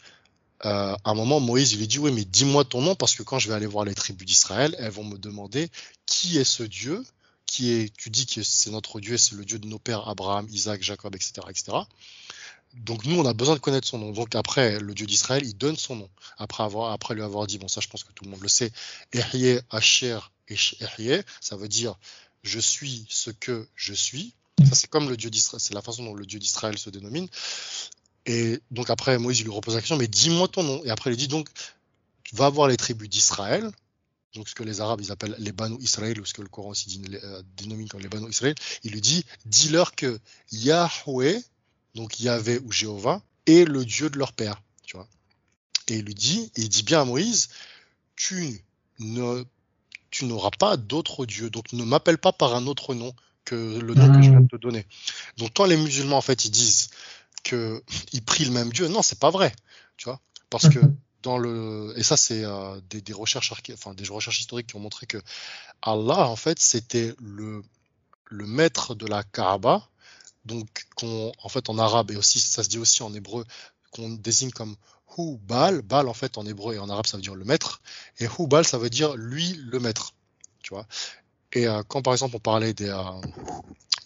euh, 0.65 0.95
à 1.03 1.09
un 1.09 1.13
moment, 1.13 1.39
Moïse 1.39 1.77
lui 1.77 1.87
dit 1.87 1.99
Oui, 1.99 2.11
mais 2.11 2.25
dis-moi 2.25 2.65
ton 2.65 2.81
nom, 2.81 2.95
parce 2.95 3.15
que 3.15 3.23
quand 3.23 3.39
je 3.39 3.47
vais 3.47 3.55
aller 3.55 3.65
voir 3.65 3.85
les 3.85 3.95
tribus 3.95 4.27
d'Israël, 4.27 4.75
elles 4.79 4.91
vont 4.91 5.03
me 5.03 5.17
demander 5.17 5.69
qui 6.05 6.37
est 6.37 6.43
ce 6.43 6.63
Dieu 6.63 7.03
qui 7.45 7.71
est, 7.71 7.93
tu 7.97 8.09
dis 8.09 8.25
que 8.25 8.43
c'est 8.43 8.69
notre 8.69 9.01
Dieu, 9.01 9.17
c'est 9.17 9.35
le 9.35 9.43
Dieu 9.43 9.59
de 9.59 9.67
nos 9.67 9.79
pères 9.79 10.07
Abraham, 10.07 10.47
Isaac, 10.51 10.81
Jacob, 10.81 11.15
etc., 11.15 11.33
etc. 11.49 11.77
Donc 12.73 13.03
nous, 13.03 13.19
on 13.19 13.25
a 13.25 13.33
besoin 13.33 13.55
de 13.55 13.59
connaître 13.59 13.87
son 13.87 13.97
nom. 13.97 14.11
Donc 14.11 14.35
après, 14.35 14.79
le 14.79 14.93
Dieu 14.93 15.05
d'Israël, 15.05 15.43
il 15.45 15.57
donne 15.57 15.75
son 15.75 15.97
nom. 15.97 16.09
Après, 16.37 16.63
avoir, 16.63 16.93
après 16.93 17.13
lui 17.13 17.23
avoir 17.23 17.47
dit, 17.47 17.57
bon 17.57 17.67
ça 17.67 17.81
je 17.81 17.89
pense 17.89 18.05
que 18.05 18.13
tout 18.13 18.23
le 18.23 18.29
monde 18.29 18.41
le 18.41 18.47
sait, 18.47 18.71
Ehyeh, 19.13 19.59
Asher, 19.69 20.19
Ehyeh, 20.49 21.23
ça 21.41 21.57
veut 21.57 21.67
dire 21.67 21.95
je 22.43 22.59
suis 22.59 23.05
ce 23.09 23.31
que 23.31 23.67
je 23.75 23.93
suis. 23.93 24.33
Ça 24.69 24.75
c'est 24.75 24.89
comme 24.89 25.09
le 25.09 25.17
Dieu 25.17 25.29
d'Israël, 25.29 25.59
c'est 25.59 25.73
la 25.73 25.81
façon 25.81 26.03
dont 26.03 26.13
le 26.13 26.25
Dieu 26.25 26.39
d'Israël 26.39 26.77
se 26.77 26.89
dénomine. 26.89 27.27
Et 28.25 28.59
donc 28.71 28.89
après, 28.89 29.17
Moïse 29.17 29.43
lui 29.43 29.49
repose 29.49 29.75
la 29.75 29.81
question, 29.81 29.97
mais 29.97 30.07
dis-moi 30.07 30.47
ton 30.47 30.63
nom. 30.63 30.83
Et 30.83 30.89
après, 30.89 31.11
il 31.11 31.17
dit 31.17 31.27
donc, 31.27 31.49
tu 32.23 32.35
vas 32.35 32.49
voir 32.49 32.67
les 32.67 32.77
tribus 32.77 33.09
d'Israël, 33.09 33.71
donc 34.33 34.47
ce 34.47 34.55
que 34.55 34.63
les 34.63 34.79
Arabes 34.79 35.01
ils 35.01 35.11
appellent 35.11 35.35
les 35.39 35.51
Banu 35.51 35.77
Israël, 35.79 36.19
ou 36.19 36.25
ce 36.25 36.33
que 36.33 36.41
le 36.41 36.47
Coran 36.47 36.69
aussi 36.69 37.01
euh, 37.23 37.41
dénomine 37.57 37.89
comme 37.89 38.01
les 38.01 38.07
Banu 38.07 38.29
Israël. 38.29 38.55
Il 38.83 38.91
lui 38.91 39.01
dit, 39.01 39.25
dis-leur 39.45 39.95
que 39.95 40.19
Yahweh, 40.51 41.41
donc 41.95 42.19
Yahvé 42.19 42.59
ou 42.59 42.71
Jéhovah, 42.71 43.21
est 43.47 43.65
le 43.65 43.83
Dieu 43.83 44.09
de 44.09 44.17
leur 44.17 44.33
père. 44.33 44.61
Tu 44.85 44.95
vois. 44.95 45.07
Et 45.87 45.95
il 45.95 46.05
lui 46.05 46.15
dit, 46.15 46.51
il 46.55 46.69
dit 46.69 46.83
bien 46.83 47.01
à 47.01 47.05
Moïse, 47.05 47.49
tu 48.15 48.63
ne 48.99 49.43
tu 50.11 50.25
n'auras 50.25 50.51
pas 50.51 50.77
d'autre 50.77 51.25
Dieu, 51.25 51.49
donc 51.49 51.71
ne 51.71 51.83
m'appelle 51.83 52.17
pas 52.17 52.33
par 52.33 52.53
un 52.53 52.67
autre 52.67 52.93
nom 52.93 53.15
que 53.45 53.79
le 53.79 53.93
nom 53.95 54.13
que 54.13 54.21
je 54.21 54.29
viens 54.29 54.41
de 54.41 54.47
te 54.47 54.57
donner. 54.57 54.85
Donc 55.37 55.51
quand 55.55 55.65
les 55.65 55.77
musulmans 55.77 56.17
en 56.17 56.21
fait 56.21 56.45
ils 56.45 56.51
disent 56.51 56.89
qu'ils 57.43 57.81
prient 58.25 58.45
le 58.45 58.51
même 58.51 58.71
Dieu. 58.71 58.87
Non, 58.87 59.01
c'est 59.01 59.19
pas 59.19 59.31
vrai, 59.31 59.53
tu 59.97 60.05
vois, 60.05 60.19
parce 60.49 60.69
que 60.69 60.79
dans 61.23 61.37
le 61.37 61.93
et 61.97 62.03
ça 62.03 62.17
c'est 62.17 62.43
euh, 62.43 62.79
des, 62.89 63.01
des, 63.01 63.13
recherches 63.13 63.53
enfin 63.73 63.93
des 63.93 64.07
recherches 64.07 64.39
historiques 64.39 64.67
qui 64.67 64.75
ont 64.75 64.79
montré 64.79 65.05
que 65.05 65.21
Allah 65.81 66.27
en 66.27 66.35
fait 66.35 66.59
c'était 66.59 67.13
le 67.19 67.63
le 68.25 68.45
maître 68.45 68.95
de 68.95 69.05
la 69.05 69.23
Kaaba, 69.23 69.87
donc 70.45 70.85
qu'on 70.95 71.31
en 71.43 71.49
fait 71.49 71.69
en 71.69 71.77
arabe 71.77 72.11
et 72.11 72.15
aussi 72.15 72.39
ça 72.39 72.63
se 72.63 72.69
dit 72.69 72.77
aussi 72.77 73.03
en 73.03 73.13
hébreu 73.13 73.45
qu'on 73.91 74.09
désigne 74.09 74.51
comme 74.51 74.75
Hu 75.17 75.37
Baal, 75.37 75.81
Baal 75.81 76.07
en 76.07 76.13
fait 76.13 76.37
en 76.37 76.45
hébreu 76.45 76.75
et 76.75 76.79
en 76.79 76.89
arabe 76.89 77.05
ça 77.05 77.17
veut 77.17 77.23
dire 77.23 77.35
le 77.35 77.45
maître 77.45 77.81
et 78.19 78.25
Hu 78.25 78.47
Baal 78.47 78.65
ça 78.65 78.77
veut 78.77 78.89
dire 78.89 79.15
lui 79.15 79.53
le 79.53 79.79
maître, 79.79 80.13
tu 80.63 80.73
vois. 80.73 80.87
Et 81.53 81.67
euh, 81.67 81.81
quand 81.87 82.01
par 82.01 82.13
exemple 82.13 82.35
on 82.35 82.39
parlait 82.39 82.73
des 82.73 82.89
euh, 82.89 83.01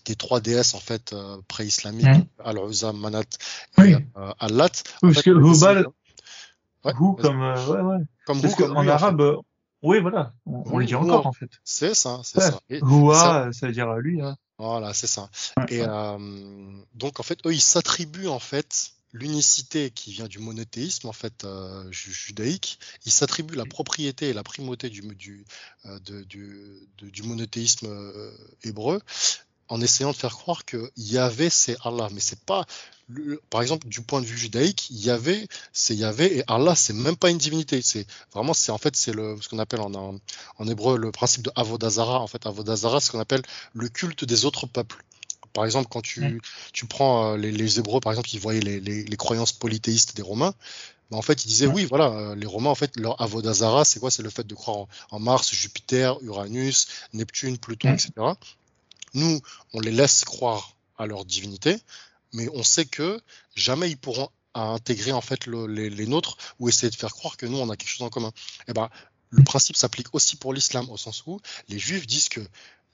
des 0.06 0.16
trois 0.16 0.40
déesses 0.40 0.74
en 0.74 0.80
fait 0.80 1.14
euh, 1.14 1.38
pré-islamiques, 1.48 2.06
mmh. 2.06 2.26
Al-Uzza, 2.44 2.94
Manat 2.94 3.22
et 3.22 3.82
oui. 3.82 3.96
Allat. 4.40 4.70
Oui, 5.04 5.14
parce 5.14 5.16
fait, 5.16 5.32
que 5.32 5.32
Hubal, 5.32 5.88
ouais, 6.84 6.94
comme, 6.94 7.42
euh, 7.42 7.68
ouais, 7.68 7.82
ouais. 7.82 8.04
comme 8.26 8.42
parce 8.42 8.56
qu'en 8.56 8.88
arabe, 8.88 9.22
en 9.22 9.42
fait. 9.42 9.48
oui, 9.84 10.00
voilà, 10.00 10.34
on, 10.46 10.64
on 10.66 10.78
le 10.78 10.86
dit 10.86 10.96
encore 10.96 11.28
en 11.28 11.34
fait. 11.34 11.50
C'est 11.64 11.96
ça, 11.96 12.22
c'est 12.24 12.42
ça. 12.42 12.60
Hua, 12.70 13.50
ça 13.52 13.68
veut 13.68 13.74
dire 13.74 13.92
lui. 13.96 14.22
Hein. 14.22 14.38
Voilà, 14.58 14.94
c'est 14.94 15.08
ça. 15.08 15.30
et 15.70 15.82
euh, 15.82 16.18
donc 16.94 17.20
en 17.20 17.24
fait, 17.24 17.40
eux, 17.46 17.54
ils 17.54 17.62
s'attribuent 17.62 18.28
en 18.28 18.40
fait 18.40 18.92
l'unicité 19.16 19.92
qui 19.92 20.12
vient 20.12 20.28
du 20.28 20.40
monothéisme 20.40 21.08
en 21.08 21.14
fait 21.14 21.46
euh, 21.46 21.90
judaïque, 21.92 22.80
il 23.06 23.12
s'attribue 23.14 23.56
la 23.56 23.66
propriété 23.66 24.30
et 24.30 24.34
la 24.34 24.44
primauté 24.44 24.90
du, 24.90 25.02
du, 25.16 25.46
euh, 25.86 26.00
de, 26.00 26.24
du, 26.24 26.90
de, 26.98 27.10
du 27.10 27.24
monothéisme 27.24 27.88
euh, 27.88 28.32
hébreu 28.64 29.02
en 29.70 29.80
essayant 29.82 30.12
de 30.12 30.18
faire 30.18 30.36
croire 30.36 30.66
que 30.66 30.92
Yahvé 30.98 31.50
c'est 31.50 31.78
Allah, 31.84 32.10
mais 32.12 32.20
c'est 32.20 32.42
pas, 32.42 32.66
le, 33.08 33.42
par 33.50 33.62
exemple, 33.62 33.88
du 33.88 34.02
point 34.02 34.20
de 34.22 34.26
vue 34.26 34.38
judaïque, 34.38 34.88
Yahvé 34.92 35.48
c'est 35.72 35.96
Yahvé 35.96 36.40
et 36.40 36.44
Allah 36.48 36.76
c'est 36.76 36.94
même 36.94 37.16
pas 37.16 37.30
une 37.30 37.38
divinité, 37.38 37.82
c'est 37.82 38.06
vraiment 38.34 38.54
c'est 38.54 38.74
en 38.74 38.78
fait 38.78 38.98
c'est 38.98 39.14
le 39.14 39.38
ce 39.42 39.48
qu'on 39.48 39.60
appelle 39.60 39.80
en, 39.80 39.94
en, 39.96 40.20
en, 40.58 40.68
hébreu 40.68 40.98
le 40.98 41.12
principe 41.12 41.44
de 41.44 41.52
Avodazara, 41.56 42.20
en 42.20 42.28
fait 42.28 42.46
Avodazara 42.46 43.00
c'est 43.00 43.08
ce 43.08 43.12
qu'on 43.14 43.20
appelle 43.20 43.44
le 43.74 43.88
culte 43.88 44.26
des 44.26 44.44
autres 44.44 44.68
peuples. 44.68 45.04
Par 45.56 45.66
exemple, 45.66 45.88
quand 45.90 46.02
tu, 46.02 46.42
tu 46.74 46.86
prends 46.86 47.32
euh, 47.32 47.38
les, 47.38 47.52
les, 47.52 47.80
Hébreux, 47.80 48.02
par 48.02 48.12
exemple, 48.12 48.30
ils 48.34 48.40
voyaient 48.40 48.60
les, 48.60 48.80
les, 48.82 49.06
les, 49.06 49.18
croyances 49.18 49.54
polythéistes 49.54 50.16
des 50.16 50.22
Romains, 50.22 50.54
en 51.12 51.22
fait, 51.22 51.46
il 51.46 51.48
disait, 51.48 51.66
oui, 51.66 51.86
voilà, 51.86 52.08
euh, 52.08 52.36
les 52.36 52.46
Romains, 52.46 52.72
en 52.72 52.76
fait, 52.76 52.98
leur 52.98 53.20
avodazara, 53.22 53.86
c'est 53.86 54.02
quoi? 54.02 54.12
C'est 54.12 54.22
le 54.22 54.30
fait 54.30 54.46
de 54.46 54.54
croire 54.54 54.88
en, 55.12 55.20
Mars, 55.20 55.54
Jupiter, 55.54 56.22
Uranus, 56.22 56.88
Neptune, 57.14 57.58
Pluton, 57.58 57.94
etc. 57.94 58.12
Nous, 59.14 59.40
on 59.74 59.80
les 59.80 59.92
laisse 59.92 60.26
croire 60.26 60.76
à 60.98 61.06
leur 61.06 61.24
divinité, 61.24 61.78
mais 62.34 62.50
on 62.54 62.64
sait 62.64 62.86
que 62.86 63.22
jamais 63.56 63.90
ils 63.90 63.98
pourront 63.98 64.30
intégrer 64.54 65.14
en 65.14 65.22
fait 65.22 65.48
les, 65.48 66.06
nôtres 66.08 66.38
ou 66.60 66.68
essayer 66.68 66.90
de 66.90 66.96
faire 66.96 67.14
croire 67.14 67.38
que 67.38 67.46
nous 67.46 67.58
on 67.58 67.70
a 67.70 67.76
quelque 67.76 67.90
chose 67.90 68.06
en 68.06 68.10
commun. 68.10 68.30
Et 68.60 68.70
eh 68.70 68.74
ben, 68.74 68.90
le 69.30 69.44
principe 69.44 69.76
s'applique 69.76 70.14
aussi 70.14 70.38
pour 70.38 70.54
l'islam 70.54 70.90
au 70.90 70.98
sens 70.98 71.24
où 71.28 71.40
les 71.68 71.80
juifs 71.80 72.08
disent 72.08 72.30
que 72.30 72.42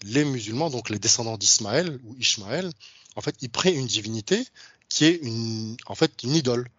les 0.04 0.26
musulmans, 0.26 0.70
donc 0.70 0.90
les 0.90 1.00
descendants 1.00 1.38
d'Ismaël 1.38 2.00
ou 2.06 2.16
Ishmaël, 2.20 2.70
en 3.16 3.22
fait, 3.22 3.36
ils 3.42 3.50
prennent 3.50 3.76
une 3.76 3.88
divinité 3.88 4.46
qui 4.90 5.06
est 5.06 5.20
une, 5.22 5.78
en 5.86 5.96
fait, 5.96 6.12
une 6.24 6.36
idole. 6.36 6.70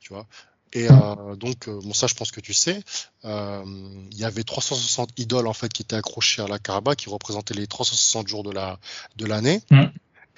Tu 0.00 0.12
vois. 0.12 0.26
Et 0.72 0.90
euh, 0.90 1.36
donc, 1.36 1.68
euh, 1.68 1.80
bon, 1.82 1.94
ça, 1.94 2.06
je 2.06 2.14
pense 2.14 2.30
que 2.30 2.40
tu 2.40 2.52
sais, 2.52 2.82
euh, 3.24 3.64
il 4.10 4.18
y 4.18 4.24
avait 4.24 4.42
360 4.42 5.10
idoles 5.16 5.46
en 5.46 5.52
fait 5.52 5.72
qui 5.72 5.82
étaient 5.82 5.96
accrochées 5.96 6.42
à 6.42 6.48
la 6.48 6.58
Kaaba, 6.58 6.94
qui 6.94 7.08
représentaient 7.08 7.54
les 7.54 7.66
360 7.66 8.28
jours 8.28 8.42
de 8.42 8.50
la 8.50 8.78
de 9.16 9.26
l'année. 9.26 9.62
Mm. 9.70 9.84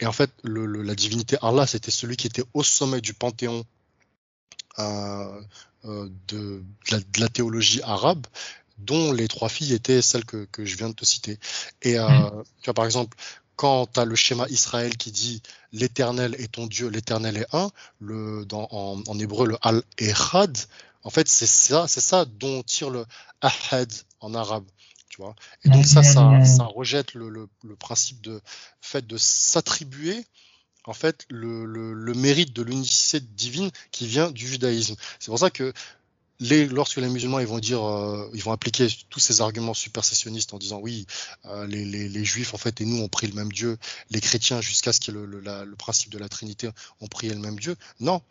Et 0.01 0.07
en 0.07 0.13
fait, 0.13 0.31
le, 0.45 0.67
la 0.67 0.95
divinité 0.95 1.37
Allah, 1.43 1.67
c'était 1.67 1.91
celui 1.91 2.17
qui 2.17 2.29
était 2.29 2.45
au 2.55 2.63
sommet 2.63 3.01
du 3.01 3.15
panthéon 3.15 3.65
euh, 4.79 5.41
de, 5.85 6.09
de, 6.29 6.63
la, 6.91 6.99
de, 6.99 7.21
la, 7.21 7.29
théologie 7.29 7.81
arabe, 7.83 8.27
dont 8.79 9.13
les 9.13 9.29
trois 9.29 9.49
filles 9.49 9.75
étaient 9.75 10.03
celles 10.03 10.25
que, 10.25 10.47
que 10.51 10.65
je 10.65 10.77
viens 10.77 10.89
de 10.89 10.95
te 10.95 11.05
citer. 11.05 11.39
Et 11.83 11.99
mm. 11.99 12.45
tu 12.61 12.67
vois, 12.67 12.75
par 12.75 12.85
exemple, 12.85 13.17
quand 13.59 13.87
tu 13.93 13.99
as 14.01 14.05
le 14.05 14.15
schéma 14.15 14.47
Israël 14.51 14.97
qui 14.97 15.11
dit 15.11 15.43
l'éternel 15.73 16.37
est 16.39 16.53
ton 16.53 16.67
Dieu, 16.67 16.89
l'éternel 16.89 17.37
est 17.37 17.55
un, 17.55 17.71
le, 17.99 18.45
dans, 18.45 18.69
en, 18.71 19.03
en, 19.07 19.19
hébreu, 19.19 19.49
le 19.49 19.59
al-echad, 19.63 20.57
en 21.03 21.11
fait, 21.11 21.29
c'est 21.29 21.47
ça, 21.47 21.87
c'est 21.89 22.01
ça 22.01 22.25
dont 22.25 22.63
tire 22.63 22.91
le 22.91 23.05
ahad 23.41 23.93
en 24.21 24.35
arabe. 24.35 24.65
Tu 25.09 25.21
vois 25.21 25.35
Et 25.65 25.71
donc, 25.71 25.85
ça, 25.87 26.03
ça, 26.03 26.45
ça 26.45 26.65
rejette 26.65 27.15
le, 27.15 27.29
le, 27.31 27.49
le, 27.65 27.75
principe 27.75 28.21
de 28.21 28.41
fait 28.81 29.05
de 29.07 29.17
s'attribuer 29.17 30.25
en 30.85 30.93
fait 30.93 31.27
le, 31.29 31.65
le, 31.65 31.93
le, 31.93 32.15
mérite 32.15 32.55
de 32.55 32.63
l'unicité 32.63 33.21
divine 33.21 33.71
qui 33.91 34.07
vient 34.07 34.31
du 34.31 34.47
judaïsme. 34.47 34.95
C'est 35.19 35.31
pour 35.31 35.39
ça 35.39 35.51
que 35.51 35.73
lorsque 36.41 36.99
les 36.99 37.09
musulmans 37.09 37.41
ils 37.41 37.47
vont 37.47 37.59
dire, 37.59 37.83
euh, 37.83 38.31
ils 38.35 38.43
vont 38.43 38.53
appliquer 38.53 38.89
tous 39.11 39.21
ces 39.21 39.41
arguments 39.41 39.75
supersessionnistes 39.75 40.55
en 40.55 40.59
disant 40.59 40.79
oui, 40.79 41.07
euh, 41.47 41.67
les, 41.67 41.85
les, 41.85 42.25
juifs 42.25 42.55
en 42.55 42.59
fait 42.59 42.81
et 42.81 42.85
nous 42.85 42.99
on 43.03 43.09
prie 43.09 43.27
le 43.27 43.35
même 43.35 43.51
Dieu, 43.51 43.77
les 44.11 44.21
chrétiens 44.21 44.61
jusqu'à 44.61 44.93
ce 44.93 45.01
qu'il 45.01 45.15
y 45.15 45.17
ait 45.17 45.21
le, 45.21 45.41
le, 45.41 45.77
principe 45.77 46.11
de 46.11 46.19
la 46.19 46.29
Trinité 46.29 46.71
ont 47.01 47.09
prié 47.09 47.33
le 47.33 47.41
même 47.41 47.59
Dieu. 47.59 47.77
Non, 48.01 48.23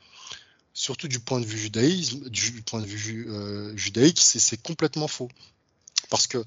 surtout 0.73 1.07
du 1.07 1.19
point 1.19 1.39
de 1.39 1.45
vue 1.45 1.57
judaïsme, 1.57 2.29
du 2.29 2.61
point 2.61 2.81
de 2.81 2.85
vue 2.85 3.27
euh, 3.29 3.75
judaïque, 3.75 4.19
c'est 4.21 4.61
complètement 4.61 5.07
faux. 5.07 5.29
Parce 6.09 6.27
que 6.27 6.43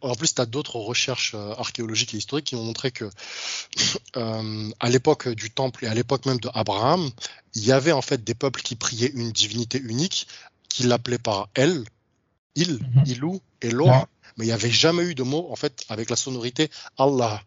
en 0.00 0.14
plus, 0.14 0.32
tu 0.32 0.40
as 0.40 0.46
d'autres 0.46 0.76
recherches 0.76 1.34
archéologiques 1.34 2.14
et 2.14 2.18
historiques 2.18 2.46
qui 2.46 2.54
ont 2.54 2.62
montré 2.62 2.92
que 2.92 3.10
à 4.14 4.90
l'époque 4.90 5.28
du 5.28 5.50
temple 5.50 5.84
et 5.84 5.88
à 5.88 5.94
l'époque 5.94 6.24
même 6.24 6.38
de 6.38 6.48
Abraham, 6.54 7.10
il 7.54 7.64
y 7.64 7.72
avait 7.72 7.92
en 7.92 8.02
fait 8.02 8.22
des 8.22 8.34
peuples 8.34 8.62
qui 8.62 8.76
priaient 8.76 9.10
une 9.14 9.32
divinité 9.32 9.80
unique 9.80 10.28
qu'il 10.78 10.86
l'appelait 10.86 11.18
par 11.18 11.48
elle, 11.54 11.84
il, 12.54 12.74
mhm. 12.74 13.04
ilou, 13.06 13.40
Eloah, 13.60 14.08
mais 14.36 14.44
il 14.44 14.46
n'y 14.46 14.52
avait 14.52 14.70
jamais 14.70 15.02
eu 15.02 15.16
de 15.16 15.24
mot 15.24 15.48
en 15.50 15.56
fait 15.56 15.82
avec 15.88 16.08
la 16.08 16.14
sonorité 16.14 16.70
Allah. 16.96 17.42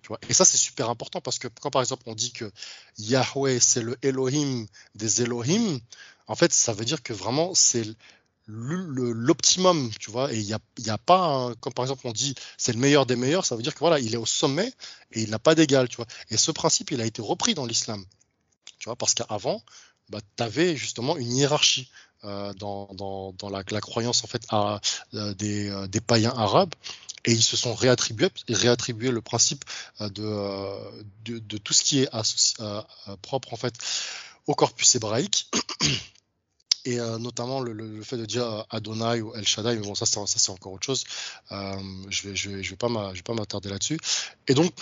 Tu 0.00 0.08
vois 0.08 0.18
et 0.26 0.32
ça 0.32 0.46
c'est 0.46 0.56
super 0.56 0.88
important 0.88 1.20
parce 1.20 1.38
que 1.38 1.48
quand 1.60 1.70
par 1.70 1.82
exemple 1.82 2.04
on 2.06 2.14
dit 2.14 2.32
que 2.32 2.50
Yahweh 2.96 3.60
c'est 3.60 3.82
le 3.82 3.98
Elohim 4.00 4.66
des 4.94 5.20
Elohim, 5.20 5.80
en 6.26 6.34
fait 6.34 6.50
ça 6.54 6.72
veut 6.72 6.86
dire 6.86 7.02
que 7.02 7.12
vraiment 7.12 7.52
c'est 7.54 7.86
l'optimum, 8.46 9.90
tu 10.00 10.10
vois, 10.10 10.32
et 10.32 10.38
il 10.38 10.46
n'y 10.46 10.54
a, 10.54 10.58
y 10.78 10.90
a 10.90 10.98
pas, 10.98 11.52
comme 11.60 11.74
par 11.74 11.84
exemple 11.84 12.06
on 12.06 12.12
dit 12.12 12.34
c'est 12.56 12.72
le 12.72 12.78
meilleur 12.78 13.04
des 13.04 13.16
meilleurs, 13.16 13.44
ça 13.44 13.54
veut 13.54 13.62
dire 13.62 13.74
que 13.74 13.80
voilà, 13.80 14.00
il 14.00 14.14
est 14.14 14.18
au 14.18 14.26
sommet 14.26 14.72
et 15.12 15.22
il 15.22 15.30
n'a 15.30 15.38
pas 15.38 15.54
d'égal, 15.54 15.90
tu 15.90 15.96
vois. 15.96 16.06
Et 16.30 16.38
ce 16.38 16.50
principe, 16.50 16.90
il 16.90 17.00
a 17.02 17.04
été 17.04 17.22
repris 17.22 17.54
dans 17.54 17.66
l'islam, 17.66 18.04
tu 18.78 18.88
vois, 18.88 18.96
parce 18.96 19.14
qu'avant, 19.14 19.62
bah, 20.12 20.20
tu 20.36 20.42
avais 20.42 20.76
justement 20.76 21.16
une 21.16 21.34
hiérarchie. 21.34 21.88
Euh, 22.24 22.52
dans, 22.54 23.34
la, 23.50 23.80
croyance 23.80 24.22
en 24.22 24.28
fait 24.28 24.46
euh, 24.52 25.34
des, 25.34 25.68
euh, 25.68 25.88
des, 25.88 26.00
païens 26.00 26.32
arabes 26.36 26.72
et 27.24 27.32
ils 27.32 27.42
se 27.42 27.56
sont 27.56 27.74
réattribués, 27.74 28.28
réattribué 28.48 29.10
le 29.10 29.20
principe 29.20 29.64
de, 29.98 31.58
tout 31.58 31.72
ce 31.72 31.82
qui 31.82 31.98
est 31.98 32.08
propre 33.22 33.52
en 33.52 33.56
fait 33.56 33.74
au 34.46 34.54
corpus 34.54 34.94
hébraïque 34.94 35.50
et 36.84 36.98
notamment 37.18 37.58
le, 37.58 38.02
fait 38.04 38.16
de 38.16 38.24
dire 38.24 38.66
Adonai 38.70 39.20
ou 39.20 39.34
El 39.34 39.44
Shaddai, 39.44 39.74
mais 39.74 39.84
bon 39.84 39.96
ça 39.96 40.06
c'est, 40.06 40.50
encore 40.50 40.74
autre 40.74 40.86
chose. 40.86 41.02
Je 41.50 42.34
je 42.36 42.50
vais 42.50 42.62
je 42.62 42.70
vais 42.70 42.76
pas 42.76 43.34
m'attarder 43.34 43.68
là-dessus. 43.68 43.98
Et 44.46 44.54
donc 44.54 44.72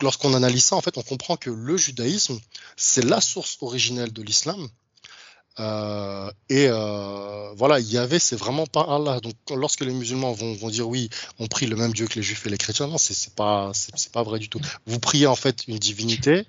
lorsqu'on 0.00 0.34
analyse 0.34 0.64
ça, 0.64 0.76
en 0.76 0.80
fait, 0.80 0.98
on 0.98 1.02
comprend 1.02 1.36
que 1.36 1.50
le 1.50 1.76
judaïsme 1.76 2.38
c'est 2.76 3.04
la 3.04 3.20
source 3.20 3.58
originelle 3.60 4.12
de 4.12 4.22
l'islam 4.22 4.68
euh, 5.60 6.30
et 6.48 6.66
euh, 6.68 7.52
voilà, 7.56 7.78
il 7.78 7.90
y 7.90 7.98
avait, 7.98 8.18
c'est 8.18 8.36
vraiment 8.36 8.66
pas 8.66 8.82
Allah. 8.88 9.20
Donc, 9.20 9.34
lorsque 9.54 9.82
les 9.82 9.92
musulmans 9.92 10.32
vont, 10.32 10.54
vont, 10.54 10.70
dire 10.70 10.88
oui, 10.88 11.10
on 11.38 11.46
prie 11.46 11.66
le 11.66 11.76
même 11.76 11.92
Dieu 11.92 12.06
que 12.06 12.14
les 12.14 12.22
juifs 12.22 12.46
et 12.46 12.50
les 12.50 12.58
chrétiens, 12.58 12.86
non, 12.86 12.98
c'est 12.98 13.34
pas, 13.34 13.70
c'est 13.74 14.12
pas 14.12 14.22
vrai 14.22 14.38
du 14.38 14.48
tout. 14.48 14.60
Vous 14.86 14.98
priez 14.98 15.26
en 15.26 15.36
fait 15.36 15.66
une 15.68 15.78
divinité. 15.78 16.46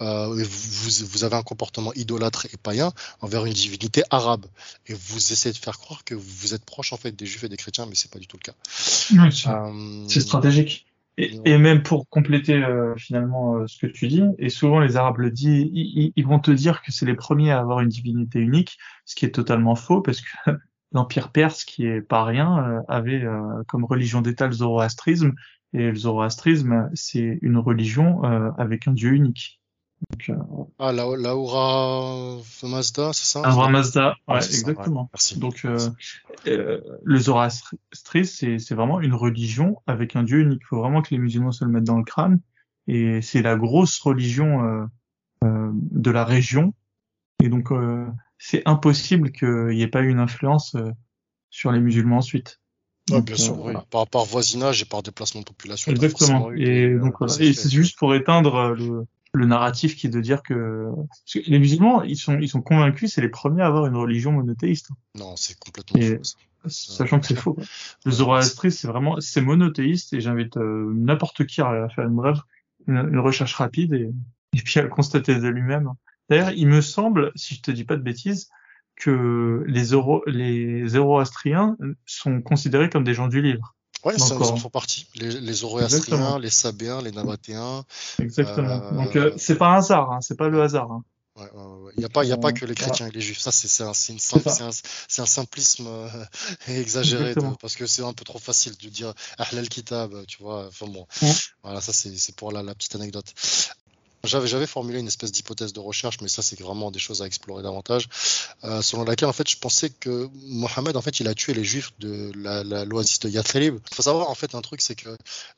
Euh, 0.00 0.36
et 0.36 0.42
vous, 0.42 1.06
vous, 1.06 1.22
avez 1.22 1.36
un 1.36 1.42
comportement 1.42 1.92
idolâtre 1.94 2.46
et 2.46 2.56
païen 2.56 2.92
envers 3.20 3.44
une 3.44 3.52
divinité 3.52 4.02
arabe 4.10 4.46
et 4.88 4.94
vous 4.94 5.32
essayez 5.32 5.52
de 5.52 5.58
faire 5.58 5.78
croire 5.78 6.02
que 6.02 6.14
vous 6.14 6.54
êtes 6.54 6.64
proche 6.64 6.92
en 6.92 6.96
fait 6.96 7.12
des 7.12 7.26
juifs 7.26 7.44
et 7.44 7.48
des 7.48 7.58
chrétiens 7.58 7.86
mais 7.86 7.94
c'est 7.94 8.10
pas 8.10 8.18
du 8.18 8.26
tout 8.26 8.36
le 8.36 8.42
cas. 8.42 8.54
C'est 10.08 10.20
stratégique. 10.20 10.86
Et, 11.18 11.58
même 11.58 11.82
pour 11.82 12.08
compléter 12.08 12.54
euh, 12.54 12.94
finalement 12.96 13.56
euh, 13.56 13.66
ce 13.66 13.78
que 13.78 13.90
tu 13.90 14.08
dis, 14.08 14.24
et 14.38 14.48
souvent 14.48 14.80
les 14.80 14.96
Arabes 14.96 15.18
le 15.18 15.30
disent, 15.30 15.68
ils, 15.70 16.26
vont 16.26 16.38
te 16.38 16.50
dire 16.50 16.80
que 16.80 16.90
c'est 16.90 17.04
les 17.04 17.14
premiers 17.14 17.50
à 17.50 17.58
avoir 17.58 17.80
une 17.80 17.90
divinité 17.90 18.38
unique, 18.38 18.78
ce 19.04 19.14
qui 19.14 19.26
est 19.26 19.30
totalement 19.30 19.74
faux 19.74 20.00
parce 20.00 20.22
que 20.22 20.26
l'Empire 20.92 21.30
perse, 21.30 21.64
qui 21.64 21.84
est 21.84 22.00
pas 22.00 22.24
rien, 22.24 22.58
euh, 22.58 22.80
avait 22.88 23.24
comme 23.68 23.84
religion 23.84 24.22
d'État 24.22 24.46
le 24.46 24.52
zoroastrisme, 24.52 25.32
et 25.74 25.90
le 25.90 25.96
zoroastrisme, 25.96 26.90
c'est 26.94 27.38
une 27.40 27.56
religion 27.56 28.22
avec 28.58 28.88
un 28.88 28.92
dieu 28.92 29.12
unique. 29.12 29.61
Euh, 30.28 30.34
ah, 30.78 30.92
la, 30.92 31.04
Laura 31.16 32.38
Mazda, 32.62 33.12
c'est 33.12 33.26
ça? 33.26 33.42
Laura 33.42 33.68
Mazda, 33.68 34.16
ouais, 34.28 34.36
exactement. 34.36 35.08
merci. 35.12 35.38
Donc, 35.38 35.64
euh, 35.64 35.78
euh, 36.46 36.80
le 37.02 37.18
zoroastrisme, 37.18 38.58
c'est 38.58 38.74
vraiment 38.74 39.00
une 39.00 39.14
religion 39.14 39.76
avec 39.86 40.16
un 40.16 40.22
dieu 40.22 40.40
unique. 40.40 40.60
Il 40.62 40.66
faut 40.66 40.80
vraiment 40.80 41.02
que 41.02 41.10
les 41.10 41.18
musulmans 41.18 41.52
se 41.52 41.64
le 41.64 41.70
mettent 41.70 41.84
dans 41.84 41.98
le 41.98 42.04
crâne. 42.04 42.40
Et 42.88 43.22
c'est 43.22 43.42
la 43.42 43.56
grosse 43.56 43.98
religion 44.00 44.64
euh, 44.64 44.84
euh 45.44 45.70
de 45.72 46.10
la 46.10 46.24
région. 46.24 46.74
Et 47.42 47.48
donc, 47.48 47.70
c'est 48.38 48.62
impossible 48.66 49.32
qu'il 49.32 49.68
n'y 49.68 49.82
ait 49.82 49.88
pas 49.88 50.02
eu 50.02 50.08
une 50.08 50.20
influence 50.20 50.76
sur 51.50 51.72
les 51.72 51.80
musulmans 51.80 52.18
ensuite. 52.18 52.60
bien 53.08 53.36
sûr, 53.36 53.60
oui. 53.64 53.72
par, 53.90 54.06
par, 54.06 54.24
voisinage 54.24 54.82
et 54.82 54.84
par 54.84 55.02
déplacement 55.02 55.40
de 55.40 55.46
population. 55.46 55.90
Exactement. 55.90 56.52
Et 56.52 56.94
donc, 56.94 57.16
et 57.40 57.52
c'est 57.52 57.70
juste 57.70 57.98
pour 57.98 58.14
éteindre 58.14 58.74
le, 58.76 59.06
le 59.34 59.46
narratif 59.46 59.96
qui 59.96 60.06
est 60.06 60.10
de 60.10 60.20
dire 60.20 60.42
que, 60.42 60.88
les 61.46 61.58
musulmans, 61.58 62.02
ils 62.02 62.16
sont, 62.16 62.38
ils 62.38 62.48
sont 62.48 62.60
convaincus, 62.62 63.14
c'est 63.14 63.22
les 63.22 63.28
premiers 63.28 63.62
à 63.62 63.66
avoir 63.66 63.86
une 63.86 63.96
religion 63.96 64.32
monothéiste. 64.32 64.90
Non, 65.18 65.36
c'est 65.36 65.58
complètement 65.58 66.00
faux. 66.00 66.68
Sachant 66.68 67.18
que 67.18 67.26
c'est 67.26 67.38
faux. 67.38 67.56
Le 68.04 68.12
zoroastrisme, 68.12 68.78
c'est 68.78 68.88
vraiment, 68.88 69.20
c'est 69.20 69.40
monothéiste 69.40 70.12
et 70.12 70.20
j'invite 70.20 70.56
euh, 70.58 70.92
n'importe 70.94 71.44
qui 71.46 71.60
à 71.60 71.88
faire 71.88 72.04
une 72.06 72.14
brève, 72.14 72.40
une, 72.86 73.18
recherche 73.18 73.54
rapide 73.54 73.94
et, 73.94 74.10
et 74.56 74.62
puis 74.62 74.78
à 74.78 74.82
le 74.82 74.88
constater 74.88 75.34
de 75.34 75.48
lui-même. 75.48 75.90
D'ailleurs, 76.28 76.52
il 76.52 76.68
me 76.68 76.80
semble, 76.80 77.32
si 77.34 77.56
je 77.56 77.62
te 77.62 77.70
dis 77.70 77.84
pas 77.84 77.96
de 77.96 78.02
bêtises, 78.02 78.48
que 78.96 79.64
les, 79.66 79.84
Zoro, 79.84 80.22
les 80.26 80.86
zoroastriens 80.86 81.76
sont 82.06 82.40
considérés 82.40 82.88
comme 82.88 83.04
des 83.04 83.14
gens 83.14 83.28
du 83.28 83.42
livre. 83.42 83.74
Ouais, 84.04 84.18
ça, 84.18 84.34
en 84.34 84.56
font 84.56 84.70
partie. 84.70 85.06
Les, 85.14 85.30
les 85.40 85.52
Zoroastriens, 85.52 86.38
les 86.38 86.50
Sabéens, 86.50 87.02
les 87.02 87.12
Nabatéens. 87.12 87.84
Exactement. 88.18 88.82
Euh, 88.82 88.90
Donc 88.92 89.16
euh, 89.16 89.32
c'est 89.36 89.56
pas 89.56 89.68
un 89.68 89.76
hasard, 89.76 90.10
hein, 90.12 90.18
c'est 90.20 90.36
pas 90.36 90.48
le 90.48 90.60
hasard. 90.62 90.90
Hein. 90.90 91.04
Ouais, 91.36 91.44
ouais, 91.44 91.92
Il 91.96 92.00
n'y 92.00 92.04
a 92.04 92.10
pas, 92.10 92.24
il 92.24 92.28
y 92.28 92.32
a 92.32 92.36
pas 92.36 92.52
que 92.52 92.66
les 92.66 92.74
chrétiens 92.74 93.06
et 93.06 93.10
les 93.10 93.20
juifs. 93.20 93.38
Ça, 93.38 93.52
c'est 93.52 93.82
un, 93.82 93.92
un, 93.92 94.68
un, 95.18 95.26
simplisme 95.26 95.86
euh, 95.86 96.08
exagéré 96.68 97.34
de, 97.34 97.40
parce 97.58 97.74
que 97.74 97.86
c'est 97.86 98.02
un 98.02 98.12
peu 98.12 98.24
trop 98.24 98.38
facile 98.38 98.76
de 98.76 98.88
dire 98.88 99.14
Ahlal 99.38 99.68
Kitab, 99.68 100.26
tu 100.26 100.42
vois. 100.42 100.66
Enfin 100.66 100.86
bon, 100.88 101.06
voilà, 101.62 101.80
ça 101.80 101.92
c'est 101.92 102.36
pour 102.36 102.52
la, 102.52 102.62
la 102.62 102.74
petite 102.74 102.96
anecdote. 102.96 103.32
J'avais, 104.24 104.68
formulé 104.68 105.00
une 105.00 105.08
espèce 105.08 105.32
d'hypothèse 105.32 105.72
de 105.72 105.80
recherche, 105.80 106.18
mais 106.20 106.28
ça, 106.28 106.42
c'est 106.42 106.60
vraiment 106.60 106.92
des 106.92 107.00
choses 107.00 107.22
à 107.22 107.26
explorer 107.26 107.64
davantage, 107.64 108.08
euh, 108.62 108.80
selon 108.80 109.02
laquelle, 109.02 109.28
en 109.28 109.32
fait, 109.32 109.50
je 109.50 109.56
pensais 109.56 109.90
que 109.90 110.28
Mohammed, 110.46 110.96
en 110.96 111.02
fait, 111.02 111.18
il 111.18 111.26
a 111.26 111.34
tué 111.34 111.54
les 111.54 111.64
juifs 111.64 111.90
de 111.98 112.30
la, 112.36 112.62
la 112.62 112.84
l'oasis 112.84 113.18
de 113.18 113.28
Yathrib. 113.28 113.80
Il 113.90 113.94
faut 113.96 114.02
savoir, 114.02 114.30
en 114.30 114.36
fait, 114.36 114.54
un 114.54 114.60
truc, 114.60 114.80
c'est 114.80 114.94
que 114.94 115.08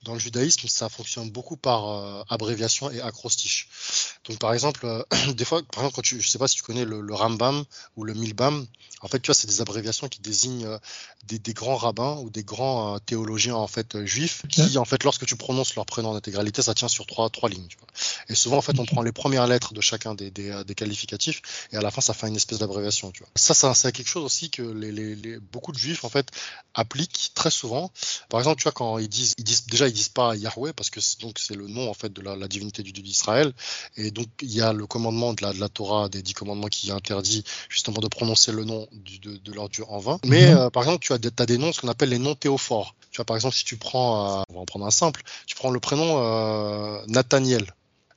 dans 0.05 0.15
le 0.15 0.19
judaïsme, 0.19 0.67
ça 0.67 0.89
fonctionne 0.89 1.31
beaucoup 1.31 1.59
par 1.59 1.89
euh, 1.89 2.23
abréviation 2.31 2.91
et 2.91 3.03
acrostiche. 3.03 3.69
Donc, 4.27 4.39
par 4.39 4.55
exemple, 4.55 4.87
euh, 4.87 5.03
des 5.35 5.45
fois, 5.45 5.61
par 5.71 5.83
exemple, 5.83 5.97
quand 5.97 6.03
tu, 6.03 6.23
je 6.23 6.31
sais 6.31 6.39
pas 6.39 6.49
si 6.49 6.57
tu 6.57 6.63
connais 6.63 6.87
le, 6.87 7.03
le 7.03 7.15
Rambam 7.15 7.65
ou 7.97 8.05
le 8.05 8.15
Milbam, 8.15 8.67
en 9.03 9.09
fait, 9.09 9.21
tu 9.21 9.27
vois, 9.27 9.35
c'est 9.35 9.47
des 9.47 9.61
abréviations 9.61 10.09
qui 10.09 10.21
désignent 10.21 10.79
des, 11.27 11.39
des, 11.39 11.53
grands 11.53 11.77
rabbins 11.77 12.17
ou 12.23 12.31
des 12.31 12.43
grands 12.43 12.99
théologiens 13.01 13.55
en 13.55 13.67
fait 13.67 14.03
juifs 14.07 14.43
qui, 14.49 14.79
en 14.79 14.87
fait, 14.87 15.05
lorsque 15.05 15.27
tu 15.27 15.37
prononces 15.37 15.75
leur 15.75 15.85
prénom 15.85 16.13
en 16.13 16.17
intégralité, 16.17 16.63
ça 16.63 16.73
tient 16.73 16.89
sur 16.89 17.05
trois, 17.05 17.29
trois 17.29 17.51
lignes. 17.51 17.67
Tu 17.69 17.77
vois. 17.77 17.89
Et 18.31 18.35
souvent, 18.35 18.54
en 18.59 18.63
fait, 18.63 18.79
on 18.79 18.85
prend 18.85 19.03
les 19.03 19.13
premières 19.13 19.47
lettres 19.47 19.75
de 19.75 19.81
chacun 19.81 20.15
des, 20.15 20.31
des, 20.31 20.63
des 20.67 20.75
qualificatifs 20.75 21.41
et 21.73 21.77
à 21.77 21.81
la 21.81 21.91
fin, 21.91 22.01
ça 22.01 22.15
fait 22.15 22.29
une 22.29 22.37
espèce 22.37 22.59
d'abréviation. 22.59 23.11
Tu 23.13 23.21
vois. 23.21 23.29
Ça, 23.37 23.55
ça 23.55 23.75
c'est 23.75 23.93
quelque 23.93 24.09
chose 24.09 24.25
aussi 24.25 24.51
que 24.51 24.63
les, 24.63 24.93
les, 24.93 25.15
les, 25.17 25.39
beaucoup 25.39 25.73
de 25.73 25.79
juifs 25.79 26.05
en 26.05 26.09
fait 26.09 26.29
appliquent 26.75 27.33
très 27.35 27.51
souvent. 27.51 27.91
Par 28.29 28.41
exemple, 28.41 28.59
tu 28.59 28.65
vois, 28.65 28.73
quand 28.73 28.99
ils 28.99 29.09
disent, 29.09 29.35
ils 29.39 29.45
disent 29.45 29.67
déjà, 29.67 29.89
ils 29.89 29.93
disent 29.93 30.09
pas 30.09 30.35
Yahweh 30.37 30.73
parce 30.73 30.91
que 30.91 31.01
donc 31.21 31.39
c'est 31.39 31.55
le 31.57 31.67
nom 31.69 31.89
en 31.91 31.95
fait 31.95 32.13
de 32.13 32.21
la, 32.21 32.37
la 32.37 32.49
divinité 32.49 32.83
du 32.83 32.93
Dieu 32.93 33.03
d'Israël. 33.03 33.53
Et 33.97 34.11
donc, 34.11 34.29
il 34.43 34.53
y 34.53 34.61
a 34.61 34.73
le 34.73 34.87
commandement 34.87 35.33
de 35.35 35.43
la, 35.43 35.53
de 35.53 35.61
la 35.61 35.69
Torah, 35.69 36.09
des 36.09 36.23
dix 36.23 36.35
commandements 36.35 36.69
qui 36.69 36.91
interdit 36.91 37.45
justement 37.69 37.99
de 37.99 38.09
prononcer 38.09 38.53
le 38.53 38.65
nom 38.65 38.87
du, 38.93 39.19
de, 39.19 39.37
de, 39.37 39.53
leur 39.53 39.69
dieu 39.69 39.85
en 39.89 39.99
vain. 39.99 40.19
Mais 40.25 40.47
-hmm. 40.47 40.57
euh, 40.57 40.71
par 40.71 40.83
exemple, 40.85 41.03
tu 41.07 41.13
as, 41.13 41.19
des, 41.19 41.31
as 41.39 41.47
des 41.47 41.59
noms, 41.59 41.73
ce 41.73 41.81
qu'on 41.81 41.89
appelle 41.89 42.11
les 42.11 42.19
noms 42.19 42.35
théophores. 42.35 42.95
Tu 43.11 43.17
vois, 43.19 43.25
par 43.25 43.37
exemple, 43.37 43.55
si 43.55 43.65
tu 43.65 43.77
prends, 43.77 44.41
euh, 44.41 44.43
on 44.51 44.55
va 44.55 44.61
en 44.61 44.65
prendre 44.65 44.87
un 44.87 44.91
simple, 45.03 45.23
tu 45.47 45.55
prends 45.55 45.71
le 45.71 45.81
prénom 45.81 46.11
euh, 46.19 47.03
Nathaniel. 47.07 47.67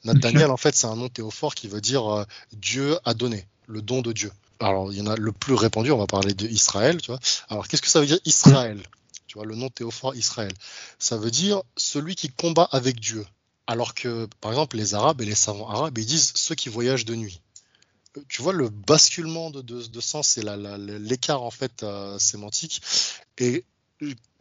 Nathaniel, 0.08 0.50
en 0.50 0.58
fait, 0.58 0.76
c'est 0.76 0.88
un 0.88 0.96
nom 0.96 1.10
théophore 1.10 1.56
qui 1.56 1.68
veut 1.68 1.82
dire 1.82 2.08
euh, 2.08 2.26
Dieu 2.54 2.98
a 3.06 3.14
donné, 3.14 3.46
le 3.68 3.82
don 3.82 4.02
de 4.02 4.12
Dieu. 4.12 4.32
Alors, 4.60 4.92
il 4.92 4.98
y 4.98 5.02
en 5.02 5.08
a 5.08 5.16
le 5.16 5.32
plus 5.32 5.54
répandu, 5.54 5.92
on 5.92 5.98
va 5.98 6.08
parler 6.08 6.34
d'Israël, 6.34 7.02
tu 7.02 7.12
vois. 7.12 7.20
Alors, 7.50 7.68
qu'est-ce 7.68 7.82
que 7.82 7.90
ça 7.90 8.00
veut 8.00 8.08
dire 8.08 8.20
Israël? 8.26 8.82
Tu 9.28 9.38
vois, 9.38 9.46
le 9.46 9.56
nom 9.56 9.70
théophore 9.70 10.16
Israël. 10.16 10.54
Ça 10.98 11.18
veut 11.18 11.32
dire 11.32 11.62
celui 11.76 12.16
qui 12.16 12.30
combat 12.30 12.68
avec 12.72 13.00
Dieu. 13.00 13.26
Alors 13.68 13.94
que, 13.94 14.28
par 14.42 14.52
exemple, 14.52 14.78
les 14.78 14.96
Arabes 14.96 15.22
et 15.22 15.26
les 15.26 15.36
savants 15.36 15.70
arabes, 15.70 15.98
ils 15.98 16.06
disent 16.06 16.32
ceux 16.36 16.56
qui 16.56 16.70
voyagent 16.70 17.06
de 17.06 17.16
nuit 17.16 17.42
tu 18.28 18.42
vois 18.42 18.54
le 18.54 18.70
basculement 18.70 19.52
de 19.52 20.02
sens 20.02 20.38
et 20.38 20.44
l'écart 20.44 21.44
en 21.44 21.52
fait 21.52 21.84
euh, 21.84 22.18
sémantique. 22.18 22.82
Et 23.38 23.64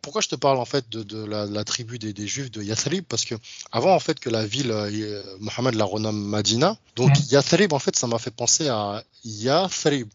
pourquoi 0.06 0.22
je 0.22 0.28
te 0.28 0.36
parle 0.36 0.58
en 0.58 0.64
fait 0.64 0.88
de, 0.88 1.02
de 1.02 1.24
la, 1.24 1.46
la, 1.46 1.64
tribu 1.64 1.98
des, 1.98 2.12
des, 2.12 2.28
Juifs 2.28 2.52
de 2.52 2.62
Yathrib? 2.62 3.04
Parce 3.08 3.24
que 3.24 3.34
avant 3.72 3.92
en 3.92 3.98
fait 3.98 4.20
que 4.20 4.30
la 4.30 4.46
ville, 4.46 4.70
euh, 4.70 5.20
Mohammed 5.40 5.74
la 5.74 5.84
renomme 5.84 6.22
Madina, 6.28 6.78
donc 6.94 7.10
mmh. 7.10 7.22
Yathrib 7.32 7.72
en 7.72 7.80
fait 7.80 7.96
ça 7.96 8.06
m'a 8.06 8.20
fait 8.20 8.30
penser 8.30 8.68
à 8.68 9.02
Yathrib. 9.24 10.08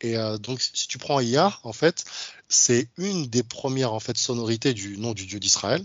Et 0.00 0.16
euh, 0.16 0.38
donc 0.38 0.62
si 0.62 0.88
tu 0.88 0.96
prends 0.96 1.20
Ya 1.20 1.58
en 1.62 1.74
fait, 1.74 2.06
c'est 2.48 2.88
une 2.96 3.26
des 3.26 3.42
premières 3.42 3.92
en 3.92 4.00
fait 4.00 4.16
sonorités 4.16 4.72
du 4.72 4.96
nom 4.96 5.12
du 5.12 5.26
Dieu 5.26 5.38
d'Israël. 5.38 5.84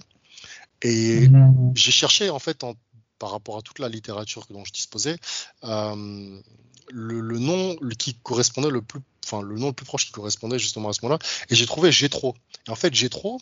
Et 0.82 1.28
mmh. 1.28 1.74
j'ai 1.76 1.92
cherché 1.92 2.30
en 2.30 2.40
fait 2.40 2.64
en, 2.64 2.76
par 3.20 3.32
rapport 3.32 3.58
à 3.58 3.62
toute 3.62 3.80
la 3.80 3.90
littérature 3.90 4.48
dont 4.50 4.66
je 4.66 4.72
disposais, 4.72 5.18
euh, 5.64 6.42
le, 6.92 7.40
nom 7.40 7.76
qui 7.98 8.16
correspondait 8.16 8.72
le 8.72 8.82
plus, 8.82 9.02
enfin 9.26 9.42
le 9.42 9.58
nom 9.58 9.68
le 9.68 9.74
plus 9.74 9.86
proche 9.86 10.06
qui 10.08 10.12
correspondait 10.12 10.58
justement 10.58 10.90
à 10.90 10.94
ce 10.94 11.00
moment-là, 11.04 11.20
et 11.50 11.56
j'ai 11.56 11.66
trouvé 11.66 11.92
Jétro. 11.92 12.36
Et 12.68 12.72
en 12.72 12.76
fait, 12.76 12.94
Jétro, 12.94 13.40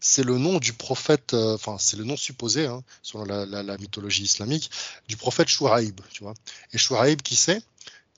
c'est 0.00 0.24
le 0.24 0.38
nom 0.38 0.58
du 0.58 0.72
prophète, 0.72 1.34
euh, 1.34 1.54
enfin 1.54 1.76
c'est 1.78 1.96
le 1.96 2.04
nom 2.04 2.16
supposé, 2.16 2.66
hein, 2.66 2.82
selon 3.02 3.24
la, 3.24 3.78
mythologie 3.78 4.24
islamique, 4.24 4.70
du 5.08 5.16
prophète 5.16 5.48
Shouaib, 5.48 6.00
tu 6.10 6.24
vois. 6.24 6.34
Et 6.72 6.78
Shouaib, 6.78 7.22
qui 7.22 7.36
c'est? 7.36 7.62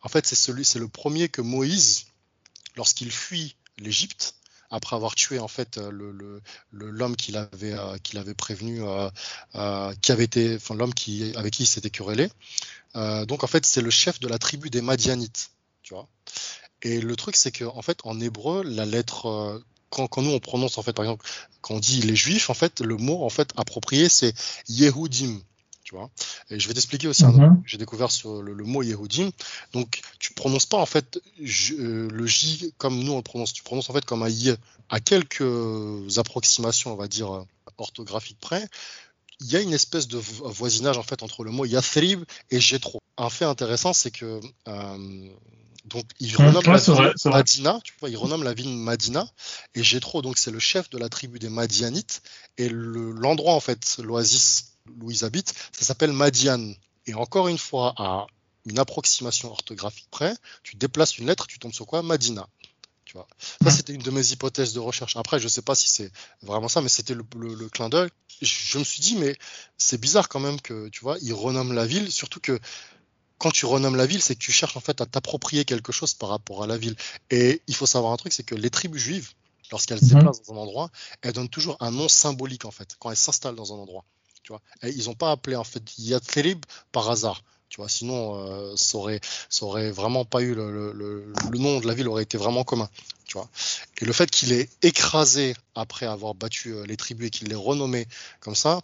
En 0.03 0.09
fait, 0.09 0.27
c'est 0.27 0.37
celui, 0.37 0.65
c'est 0.65 0.79
le 0.79 0.89
premier 0.89 1.29
que 1.29 1.43
Moïse, 1.43 2.07
lorsqu'il 2.77 3.13
fuit 3.13 3.57
l'Égypte, 3.79 4.35
après 4.71 4.97
avoir 4.97 5.15
tué 5.15 5.39
en 5.39 5.49
fait 5.49 5.79
le 5.79 6.41
l'homme 6.73 7.17
qu'il 7.17 7.37
avait 7.37 7.73
euh, 7.73 7.99
qu'il 7.99 8.19
avait 8.19 8.35
prévenu 8.35 8.83
euh, 8.83 9.11
euh, 9.57 9.93
qui 10.01 10.13
avait 10.13 10.25
été 10.25 10.57
enfin 10.57 10.75
l'homme 10.75 10.95
qui 10.95 11.33
avec 11.37 11.53
qui 11.53 11.65
il 11.65 11.67
s'était 11.67 11.91
querellé. 11.91 12.29
Euh, 12.97 13.27
donc 13.27 13.45
en 13.45 13.47
fait 13.47 13.67
c'est 13.67 13.83
le 13.83 13.91
chef 13.91 14.21
de 14.21 14.29
la 14.29 14.39
tribu 14.39 14.71
des 14.71 14.81
Madianites 14.81 15.51
tu 15.83 15.95
vois. 15.95 16.09
Et 16.83 17.01
le 17.01 17.17
truc 17.17 17.37
c'est 17.37 17.53
que 17.53 17.65
en 17.65 17.83
fait 17.83 17.99
en 18.05 18.21
hébreu 18.21 18.63
la 18.65 18.87
lettre 18.87 19.27
euh, 19.27 19.65
quand, 19.91 20.07
quand, 20.07 20.23
nous 20.23 20.31
on 20.31 20.41
prononce 20.41 20.79
en 20.79 20.83
fait 20.83 20.93
par 20.93 21.05
exemple 21.05 21.27
quand 21.61 21.75
on 21.75 21.81
dit 21.81 22.03
les 22.03 22.17
juifs 22.17 22.49
en 22.49 22.55
fait 22.55 22.81
le 22.81 22.97
mot 22.97 23.25
en 23.25 23.31
fait 23.31 23.53
approprié 23.57 24.09
c'est 24.09 24.35
Yehudim 24.69 25.41
tu 25.91 25.97
vois. 25.97 26.09
Et 26.51 26.61
je 26.61 26.69
vais 26.69 26.75
t'expliquer 26.75 27.09
aussi 27.09 27.25
mm 27.25 27.31
-hmm. 27.31 27.43
un 27.43 27.63
j'ai 27.67 27.79
découvert 27.79 28.11
sur 28.13 28.43
le, 28.43 28.53
le, 28.55 28.65
mot 28.65 28.83
Yehudim. 28.83 29.31
Donc, 29.73 30.01
tu 30.21 30.33
prononces 30.35 30.67
pas 30.67 30.79
en 30.79 30.87
fait 30.87 31.21
je, 31.43 31.75
euh, 31.75 32.09
le 32.19 32.27
J 32.27 32.73
comme 32.79 32.97
nous 33.05 33.13
on 33.13 33.17
le 33.17 33.29
prononce, 33.31 33.53
tu 33.53 33.65
prononces 33.65 33.91
en 33.91 33.95
fait 33.97 34.05
comme 34.05 34.23
un 34.23 34.29
Y. 34.29 34.57
À 34.89 34.99
quelques 35.01 36.19
approximations, 36.23 36.93
on 36.95 36.97
va 36.97 37.09
dire, 37.09 37.31
euh, 37.33 37.45
orthographiques 37.79 38.41
près, 38.41 38.65
il 39.41 39.49
y 39.53 39.57
a 39.57 39.61
une 39.61 39.73
espèce 39.81 40.07
de 40.15 40.19
voisinage 40.61 40.99
en 41.03 41.07
fait 41.11 41.21
entre 41.23 41.41
le 41.47 41.51
mot 41.51 41.65
Yathrib 41.65 42.21
et 42.51 42.61
Jétro. 42.61 42.99
Un 43.17 43.31
fait 43.31 43.49
intéressant, 43.55 43.93
c'est 43.93 44.11
que 44.11 44.41
euh, 44.69 45.29
donc 45.93 46.05
il 46.21 46.37
renomme 46.37 46.67
ouais, 46.67 46.81
la 46.89 47.13
ville 47.13 47.33
Madina, 47.37 47.81
tu 47.83 47.93
vois, 47.99 48.11
il 48.11 48.17
renomme 48.17 48.45
la 48.45 48.55
ville 48.55 48.75
Madina 48.91 49.25
et 49.75 49.83
Jétro, 49.83 50.23
donc 50.23 50.39
c'est 50.39 50.51
le 50.51 50.61
chef 50.61 50.85
de 50.91 50.99
la 50.99 51.09
tribu 51.09 51.39
des 51.39 51.49
Madianites 51.49 52.23
et 52.59 52.69
l'endroit 52.69 53.53
le, 53.53 53.57
en 53.57 53.61
fait, 53.61 53.97
l'oasis 53.99 54.70
où 55.01 55.11
ils 55.11 55.25
habitent, 55.25 55.55
ça 55.73 55.85
s'appelle 55.85 56.13
Madian. 56.13 56.73
Et 57.07 57.15
encore 57.15 57.49
une 57.49 57.59
fois, 57.59 57.95
à 57.97 58.27
une 58.67 58.79
approximation 58.79 59.51
orthographique 59.51 60.09
près, 60.11 60.35
tu 60.63 60.77
déplaces 60.77 61.19
une 61.19 61.27
lettre, 61.27 61.47
tu 61.47 61.59
tombes 61.59 61.73
sur 61.73 61.87
quoi? 61.87 62.03
Madina. 62.03 62.47
Tu 63.05 63.15
vois. 63.15 63.27
Ça, 63.65 63.71
c'était 63.71 63.93
une 63.93 64.03
de 64.03 64.11
mes 64.11 64.31
hypothèses 64.31 64.73
de 64.73 64.79
recherche. 64.79 65.17
Après, 65.17 65.41
je 65.41 65.49
sais 65.49 65.63
pas 65.63 65.75
si 65.75 65.89
c'est 65.89 66.13
vraiment 66.43 66.69
ça, 66.69 66.81
mais 66.81 66.89
c'était 66.89 67.15
le, 67.15 67.25
le, 67.37 67.55
le, 67.55 67.69
clin 67.69 67.89
d'œil. 67.89 68.09
Je, 68.41 68.79
me 68.79 68.85
suis 68.85 69.01
dit, 69.01 69.17
mais 69.17 69.37
c'est 69.79 70.01
bizarre 70.01 70.29
quand 70.29 70.39
même 70.39 70.61
que, 70.61 70.89
tu 70.91 71.01
vois, 71.01 71.17
ils 71.21 71.33
renomment 71.33 71.73
la 71.73 71.87
ville, 71.87 72.13
surtout 72.13 72.39
que 72.39 72.61
quand 73.39 73.51
tu 73.51 73.67
renommes 73.67 73.97
la 73.97 74.07
ville, 74.07 74.23
c'est 74.23 74.35
que 74.37 74.41
tu 74.41 74.53
cherches 74.53 74.77
en 74.77 74.81
fait 74.81 75.01
à 75.01 75.07
t'approprier 75.07 75.65
quelque 75.65 75.91
chose 75.91 76.15
par 76.15 76.29
rapport 76.29 76.63
à 76.63 76.67
la 76.67 76.77
ville. 76.77 76.95
Et 77.31 77.63
il 77.67 77.75
faut 77.75 77.87
savoir 77.87 78.13
un 78.13 78.17
truc, 78.17 78.33
c'est 78.33 78.45
que 78.45 78.55
les 78.55 78.71
tribus 78.71 79.03
juives, 79.03 79.31
lorsqu'elles 79.73 79.99
se 79.99 80.15
déplacent 80.15 80.43
dans 80.43 80.55
un 80.55 80.59
endroit, 80.59 80.91
elles 81.23 81.33
donnent 81.33 81.49
toujours 81.49 81.77
un 81.81 81.91
nom 81.91 82.09
symbolique 82.09 82.65
en 82.65 82.71
fait, 82.71 82.97
quand 82.99 83.11
elles 83.11 83.17
s'installent 83.17 83.57
dans 83.57 83.73
un 83.73 83.77
endroit. 83.79 84.05
Tu 84.43 84.53
vois. 84.53 84.61
Et 84.83 84.91
ils 84.91 85.07
n'ont 85.07 85.15
pas 85.15 85.31
appelé 85.31 85.57
en 85.57 85.65
fait 85.65 85.83
Yathrib 85.99 86.65
par 86.93 87.11
hasard. 87.11 87.43
Tu 87.71 87.77
vois, 87.77 87.89
sinon, 87.89 88.35
euh, 88.35 88.75
ça, 88.75 88.99
aurait, 88.99 89.21
ça 89.49 89.65
aurait 89.65 89.93
vraiment 89.93 90.25
pas 90.25 90.43
eu 90.43 90.57
le, 90.57 90.73
le, 90.73 90.93
le, 90.93 91.33
le, 91.53 91.59
nom 91.59 91.79
de 91.79 91.87
la 91.87 91.95
ville 91.95 92.09
aurait 92.09 92.25
été 92.25 92.37
vraiment 92.37 92.65
commun. 92.65 92.89
Tu 93.27 93.39
vois. 93.39 93.49
Et 94.01 94.05
le 94.05 94.13
fait 94.13 94.29
qu'il 94.29 94.53
ait 94.53 94.69
écrasé 94.83 95.55
après 95.77 96.05
avoir 96.05 96.35
battu 96.35 96.75
euh, 96.75 96.85
les 96.85 96.97
tribus 96.97 97.29
et 97.29 97.31
qu'il 97.31 97.47
l'ait 97.47 97.55
renommé 97.55 98.09
comme 98.41 98.57
ça, 98.57 98.81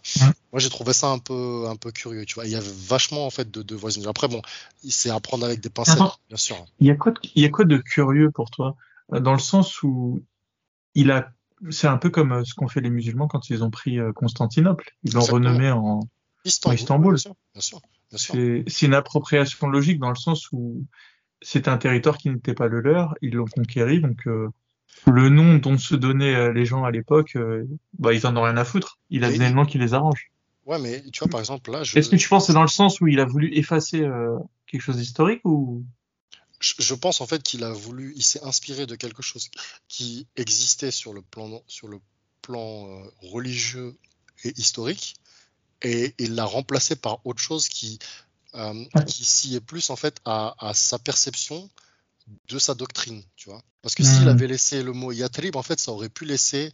moi 0.53 0.61
j'ai 0.61 0.69
trouvé 0.69 0.93
ça 0.93 1.07
un 1.09 1.19
peu, 1.19 1.65
un 1.67 1.75
peu 1.75 1.91
curieux. 1.91 2.25
Tu 2.25 2.35
vois, 2.35 2.45
il 2.45 2.51
y 2.51 2.55
avait 2.55 2.71
vachement 2.87 3.27
en 3.27 3.29
fait 3.29 3.51
de, 3.51 3.61
de 3.61 3.75
voisinage. 3.75 4.07
Après, 4.07 4.29
bon, 4.29 4.41
c'est 4.87 5.09
à 5.09 5.19
prendre 5.19 5.45
avec 5.45 5.59
des 5.59 5.69
pincettes, 5.69 5.95
Attends, 5.95 6.15
bien 6.29 6.37
sûr. 6.37 6.65
Il 6.79 6.87
y 6.87 6.91
a 6.91 6.95
quoi, 6.95 7.11
de, 7.11 7.19
il 7.35 7.43
y 7.43 7.45
a 7.45 7.49
quoi 7.49 7.65
de 7.65 7.75
curieux 7.75 8.31
pour 8.31 8.51
toi, 8.51 8.77
euh, 9.11 9.19
dans 9.19 9.33
le 9.33 9.39
sens 9.39 9.83
où 9.83 10.23
il 10.95 11.11
a 11.11 11.29
c'est 11.69 11.87
un 11.87 11.97
peu 11.97 12.09
comme 12.09 12.31
euh, 12.31 12.43
ce 12.43 12.53
qu'ont 12.53 12.67
fait 12.67 12.81
les 12.81 12.89
musulmans 12.89 13.27
quand 13.27 13.49
ils 13.49 13.63
ont 13.63 13.69
pris 13.69 13.99
euh, 13.99 14.11
Constantinople. 14.13 14.91
Ils 15.03 15.13
l'ont 15.13 15.21
renommé 15.21 15.71
en 15.71 16.01
Istanbul. 16.45 16.73
En 16.73 16.75
Istanbul. 16.75 17.13
Bien 17.13 17.17
sûr, 17.17 17.35
bien 17.53 17.61
sûr, 17.61 17.81
bien 18.09 18.17
sûr. 18.17 18.63
C'est 18.67 18.85
une 18.85 18.93
appropriation 18.93 19.67
logique 19.67 19.99
dans 19.99 20.09
le 20.09 20.15
sens 20.15 20.51
où 20.51 20.85
c'est 21.41 21.67
un 21.67 21.77
territoire 21.77 22.17
qui 22.17 22.29
n'était 22.29 22.53
pas 22.53 22.67
le 22.67 22.81
leur, 22.81 23.13
ils 23.21 23.33
l'ont 23.33 23.45
conquéri, 23.45 24.01
donc 24.01 24.25
euh, 24.27 24.49
le 25.05 25.29
nom 25.29 25.55
dont 25.55 25.77
se 25.77 25.95
donnaient 25.95 26.51
les 26.51 26.65
gens 26.65 26.83
à 26.83 26.91
l'époque, 26.91 27.35
euh, 27.35 27.65
bah, 27.99 28.13
ils 28.13 28.25
en 28.25 28.35
ont 28.35 28.43
rien 28.43 28.57
à 28.57 28.65
foutre. 28.65 28.99
Il 29.09 29.23
a 29.23 29.31
donné 29.31 29.49
le 29.49 29.55
nom 29.55 29.65
qui 29.65 29.77
les 29.77 29.93
arrange. 29.93 30.31
Ouais, 30.65 30.79
mais 30.79 31.01
tu 31.11 31.19
vois, 31.19 31.29
par 31.29 31.39
exemple, 31.39 31.71
là, 31.71 31.83
je... 31.83 31.97
Est-ce 31.97 32.09
que 32.09 32.15
tu 32.15 32.27
penses 32.27 32.43
que 32.43 32.47
c'est 32.47 32.53
dans 32.53 32.61
le 32.61 32.67
sens 32.67 32.99
où 32.99 33.07
il 33.07 33.19
a 33.19 33.25
voulu 33.25 33.53
effacer 33.53 34.05
quelque 34.65 34.81
chose 34.81 34.97
d'historique 34.97 35.41
ou 35.45 35.85
je 36.59 36.93
pense 36.93 37.21
en 37.21 37.27
fait 37.27 37.43
qu'il 37.43 37.63
a 37.63 37.71
voulu, 37.71 38.13
il 38.15 38.23
s'est 38.23 38.43
inspiré 38.43 38.85
de 38.85 38.95
quelque 38.95 39.21
chose 39.21 39.49
qui 39.87 40.27
existait 40.35 40.91
sur 40.91 41.13
le 41.13 41.21
plan, 41.21 41.61
sur 41.67 41.87
le 41.87 41.99
plan 42.41 42.87
euh, 42.87 43.11
religieux 43.21 43.95
et 44.43 44.53
historique, 44.57 45.15
et 45.81 46.15
il 46.17 46.35
l'a 46.35 46.45
remplacé 46.45 46.95
par 46.95 47.19
autre 47.25 47.41
chose 47.41 47.67
qui, 47.67 47.99
euh, 48.55 48.85
qui 49.05 49.25
s'y 49.25 49.55
est 49.55 49.59
plus 49.61 49.89
en 49.89 49.95
fait 49.95 50.19
à, 50.25 50.55
à, 50.59 50.73
sa 50.73 50.97
perception 50.97 51.69
de 52.49 52.59
sa 52.59 52.73
doctrine, 52.73 53.21
tu 53.35 53.49
vois. 53.49 53.61
Parce 53.81 53.95
que 53.95 54.03
mmh. 54.03 54.05
s'il 54.05 54.29
avait 54.29 54.47
laissé 54.47 54.83
le 54.83 54.93
mot 54.93 55.11
yatrib, 55.11 55.55
en 55.55 55.63
fait, 55.63 55.79
ça 55.79 55.91
aurait 55.91 56.09
pu 56.09 56.25
laisser 56.25 56.73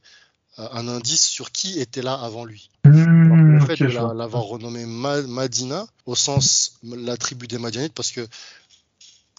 euh, 0.59 0.67
un 0.71 0.87
indice 0.87 1.25
sur 1.25 1.51
qui 1.51 1.79
était 1.79 2.01
là 2.01 2.13
avant 2.13 2.45
lui. 2.45 2.69
Mmh, 2.85 3.57
le 3.57 3.59
fait 3.65 3.73
okay, 3.73 3.85
de 3.85 4.17
l'avoir 4.17 4.43
renommé 4.43 4.85
Madina, 4.85 5.85
au 6.05 6.15
sens 6.15 6.79
la 6.83 7.17
tribu 7.17 7.47
des 7.47 7.57
Madianites, 7.57 7.93
parce 7.93 8.11
que 8.11 8.27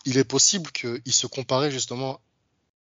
il 0.05 0.18
est 0.18 0.24
possible 0.24 0.70
qu'il 0.72 1.12
se 1.12 1.26
comparait 1.26 1.70
justement 1.70 2.20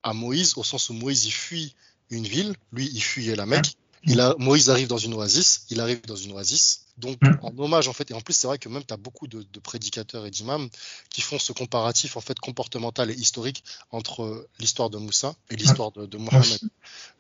à 0.03 0.14
Moïse, 0.14 0.53
au 0.57 0.64
sens 0.64 0.90
où 0.90 0.94
Moïse 0.94 1.26
il 1.26 1.31
fuit 1.31 1.76
une 2.10 2.26
ville, 2.26 2.56
lui 2.72 2.90
il 2.94 3.02
fuyait 3.02 3.35
la 3.35 3.45
Mecque, 3.45 3.76
Il 4.06 4.19
a, 4.19 4.35
Moïse 4.38 4.69
arrive 4.69 4.88
dans 4.88 4.98
une 4.98 5.14
oasis, 5.14 5.65
il 5.69 5.80
arrive 5.80 6.02
dans 6.06 6.18
une 6.18 6.34
oasis. 6.34 6.81
Donc, 6.98 7.18
en 7.41 7.57
hommage, 7.57 7.88
en 7.88 7.94
fait, 7.94 8.11
et 8.11 8.14
en 8.14 8.22
plus, 8.22 8.34
c'est 8.34 8.48
vrai 8.48 8.57
que 8.60 8.68
même 8.69 8.84
tu 8.84 8.94
as 8.94 8.98
beaucoup 8.98 9.27
de, 9.27 9.44
de 9.52 9.60
prédicateurs 9.60 10.26
et 10.26 10.30
d'imams 10.30 10.68
qui 11.10 11.22
font 11.22 11.40
ce 11.40 11.53
comparatif, 11.53 12.18
en 12.18 12.22
fait, 12.22 12.38
comportemental 12.40 13.10
et 13.10 13.14
historique 13.15 13.64
entre 13.91 14.48
l'histoire 14.60 14.90
de 14.90 14.98
Moussa 14.98 15.34
et 15.49 15.56
l'histoire 15.56 15.91
de, 15.94 16.06
de 16.06 16.18
Mohammed. 16.18 16.60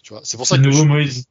Tu 0.03 0.13
vois, 0.13 0.21
c'est 0.25 0.37
pour 0.37 0.45
ça 0.45 0.57
que 0.57 0.61
nouveau 0.61 0.83
je- 0.83 0.87
Moïse. 0.87 1.25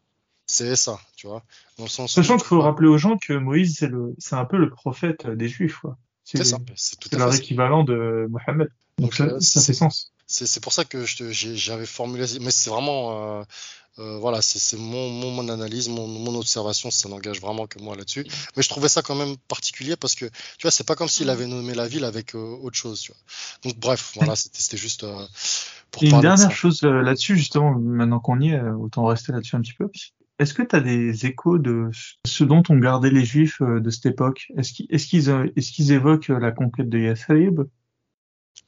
c'est 0.47 0.75
ça, 0.75 0.99
tu 1.17 1.27
vois. 1.27 1.45
Dans 1.77 1.85
le 1.85 1.91
sens 1.91 2.13
Sachant 2.15 2.35
où, 2.35 2.39
qu'il 2.39 2.47
faut 2.47 2.63
rappeler 2.63 2.89
aux 2.89 2.99
gens 2.99 3.17
que 3.19 3.35
Moïse, 3.35 3.77
c'est 3.79 3.89
le, 3.89 4.15
c'est 4.19 4.35
un 4.37 4.47
peu 4.47 4.57
le 4.57 4.71
prophète 4.71 5.27
des 5.29 5.49
Juifs, 5.49 5.77
quoi. 5.81 5.99
C'est 6.25 6.45
ça, 6.45 6.59
c'est 6.77 6.99
tout 6.99 7.09
C'est 7.11 7.17
à 7.17 7.19
leur 7.19 7.33
fait. 7.33 7.39
équivalent 7.39 7.85
de 7.85 8.27
Mohammed. 8.31 8.69
Donc, 8.99 9.11
Donc, 9.11 9.15
ça, 9.15 9.25
euh, 9.25 9.41
ça 9.41 9.61
fait 9.61 9.73
sens. 9.75 10.13
C'est 10.27 10.63
pour 10.63 10.73
ça 10.73 10.85
que 10.85 11.05
j'avais 11.05 11.87
formulé, 11.87 12.25
mais 12.41 12.51
c'est 12.51 12.71
vraiment, 12.71 13.41
euh, 13.41 13.45
euh, 13.99 14.19
voilà, 14.19 14.41
c'est 14.41 14.59
c'est 14.59 14.79
mon, 14.79 15.11
mon, 15.11 15.31
mon 15.31 15.49
analyse, 15.51 15.89
mon, 15.91 16.07
mon 16.07 16.35
observation, 16.37 16.91
ça 16.91 17.09
n'engage 17.11 17.41
vraiment 17.41 17.67
que 17.67 17.79
moi 17.81 17.97
là-dessus. 17.97 18.27
Mais 18.57 18.63
je 18.63 18.69
trouvais 18.71 18.89
ça 18.89 19.03
quand 19.03 19.15
même 19.15 19.37
particulier 19.49 19.97
parce 19.97 20.15
que, 20.15 20.25
tu 20.25 20.63
vois, 20.63 20.71
c'est 20.71 20.87
pas 20.87 20.95
comme 20.95 21.09
s'il 21.09 21.29
avait 21.29 21.47
nommé 21.47 21.75
la 21.75 21.87
ville 21.87 22.05
avec 22.05 22.35
euh, 22.35 22.39
autre 22.63 22.77
chose, 22.79 23.01
tu 23.01 23.13
vois. 23.13 23.21
Donc 23.65 23.79
bref, 23.79 24.13
voilà, 24.15 24.35
c'était 24.37 24.79
juste 24.79 25.05
euh, 25.05 25.27
pour 25.91 26.03
Et 26.03 26.09
une 26.09 26.21
dernière 26.21 26.51
chose 26.53 26.83
euh, 26.85 27.03
là-dessus, 27.03 27.37
justement, 27.37 27.73
maintenant 27.79 28.21
qu'on 28.21 28.41
y 28.41 28.51
est, 28.51 28.55
euh, 28.59 28.73
autant 28.75 29.05
rester 29.05 29.33
là-dessus 29.33 29.57
un 29.57 29.61
petit 29.61 29.75
peu. 29.75 29.89
Est-ce 30.43 30.55
que 30.55 30.63
tu 30.63 30.75
as 30.75 30.81
des 30.81 31.25
échos 31.27 31.59
de 31.59 31.89
ce 32.27 32.43
dont 32.43 32.65
ont 32.69 32.77
gardé 32.77 33.11
les 33.11 33.25
Juifs 33.25 33.63
euh, 33.63 33.79
de 33.79 33.91
cette 33.91 34.07
époque? 34.07 34.49
Est-ce 34.57 34.73
qu'ils 35.07 35.31
euh, 35.31 35.49
est-ce 35.55 35.71
qu'ils 35.71 35.93
évoquent 35.93 36.31
euh, 36.31 36.41
la 36.41 36.51
conquête 36.51 36.89
de 36.89 36.99
Yathrib? 36.99 37.61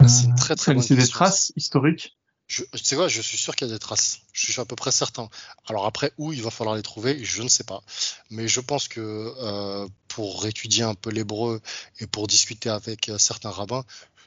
C'est 0.07 0.27
une 0.27 0.37
très 0.37 0.55
très 0.55 0.73
bonne 0.73 0.85
C'est 0.85 0.95
des 0.95 1.09
traces 1.09 1.53
historiques? 1.57 2.17
Je, 2.47 2.63
tu 2.63 2.85
sais 2.85 2.95
quoi, 2.95 3.09
je 3.09 3.21
suis 3.21 3.39
sûr 3.39 3.57
qu'il 3.57 3.67
y 3.67 3.71
a 3.73 3.75
des 3.75 3.81
traces. 3.81 4.21
Je 4.33 4.53
suis 4.53 4.61
à 4.61 4.65
peu 4.65 4.77
près 4.77 4.93
certain. 4.93 5.29
Alors 5.67 5.85
après, 5.87 6.13
où 6.17 6.33
il 6.33 6.43
va 6.43 6.51
falloir 6.51 6.77
les 6.77 6.83
trouver, 6.83 7.25
je 7.25 7.43
ne 7.43 7.49
sais 7.49 7.65
pas. 7.65 7.83
Mais 8.31 8.47
je 8.47 8.61
pense 8.61 8.87
que 8.87 9.01
euh, 9.01 9.89
pour 10.07 10.47
étudier 10.47 10.85
un 10.85 10.95
peu 10.95 11.11
l'hébreu 11.11 11.61
et 11.99 12.07
pour 12.07 12.29
discuter 12.29 12.69
avec 12.69 13.11
certains 13.19 13.51
rabbins, 13.51 13.83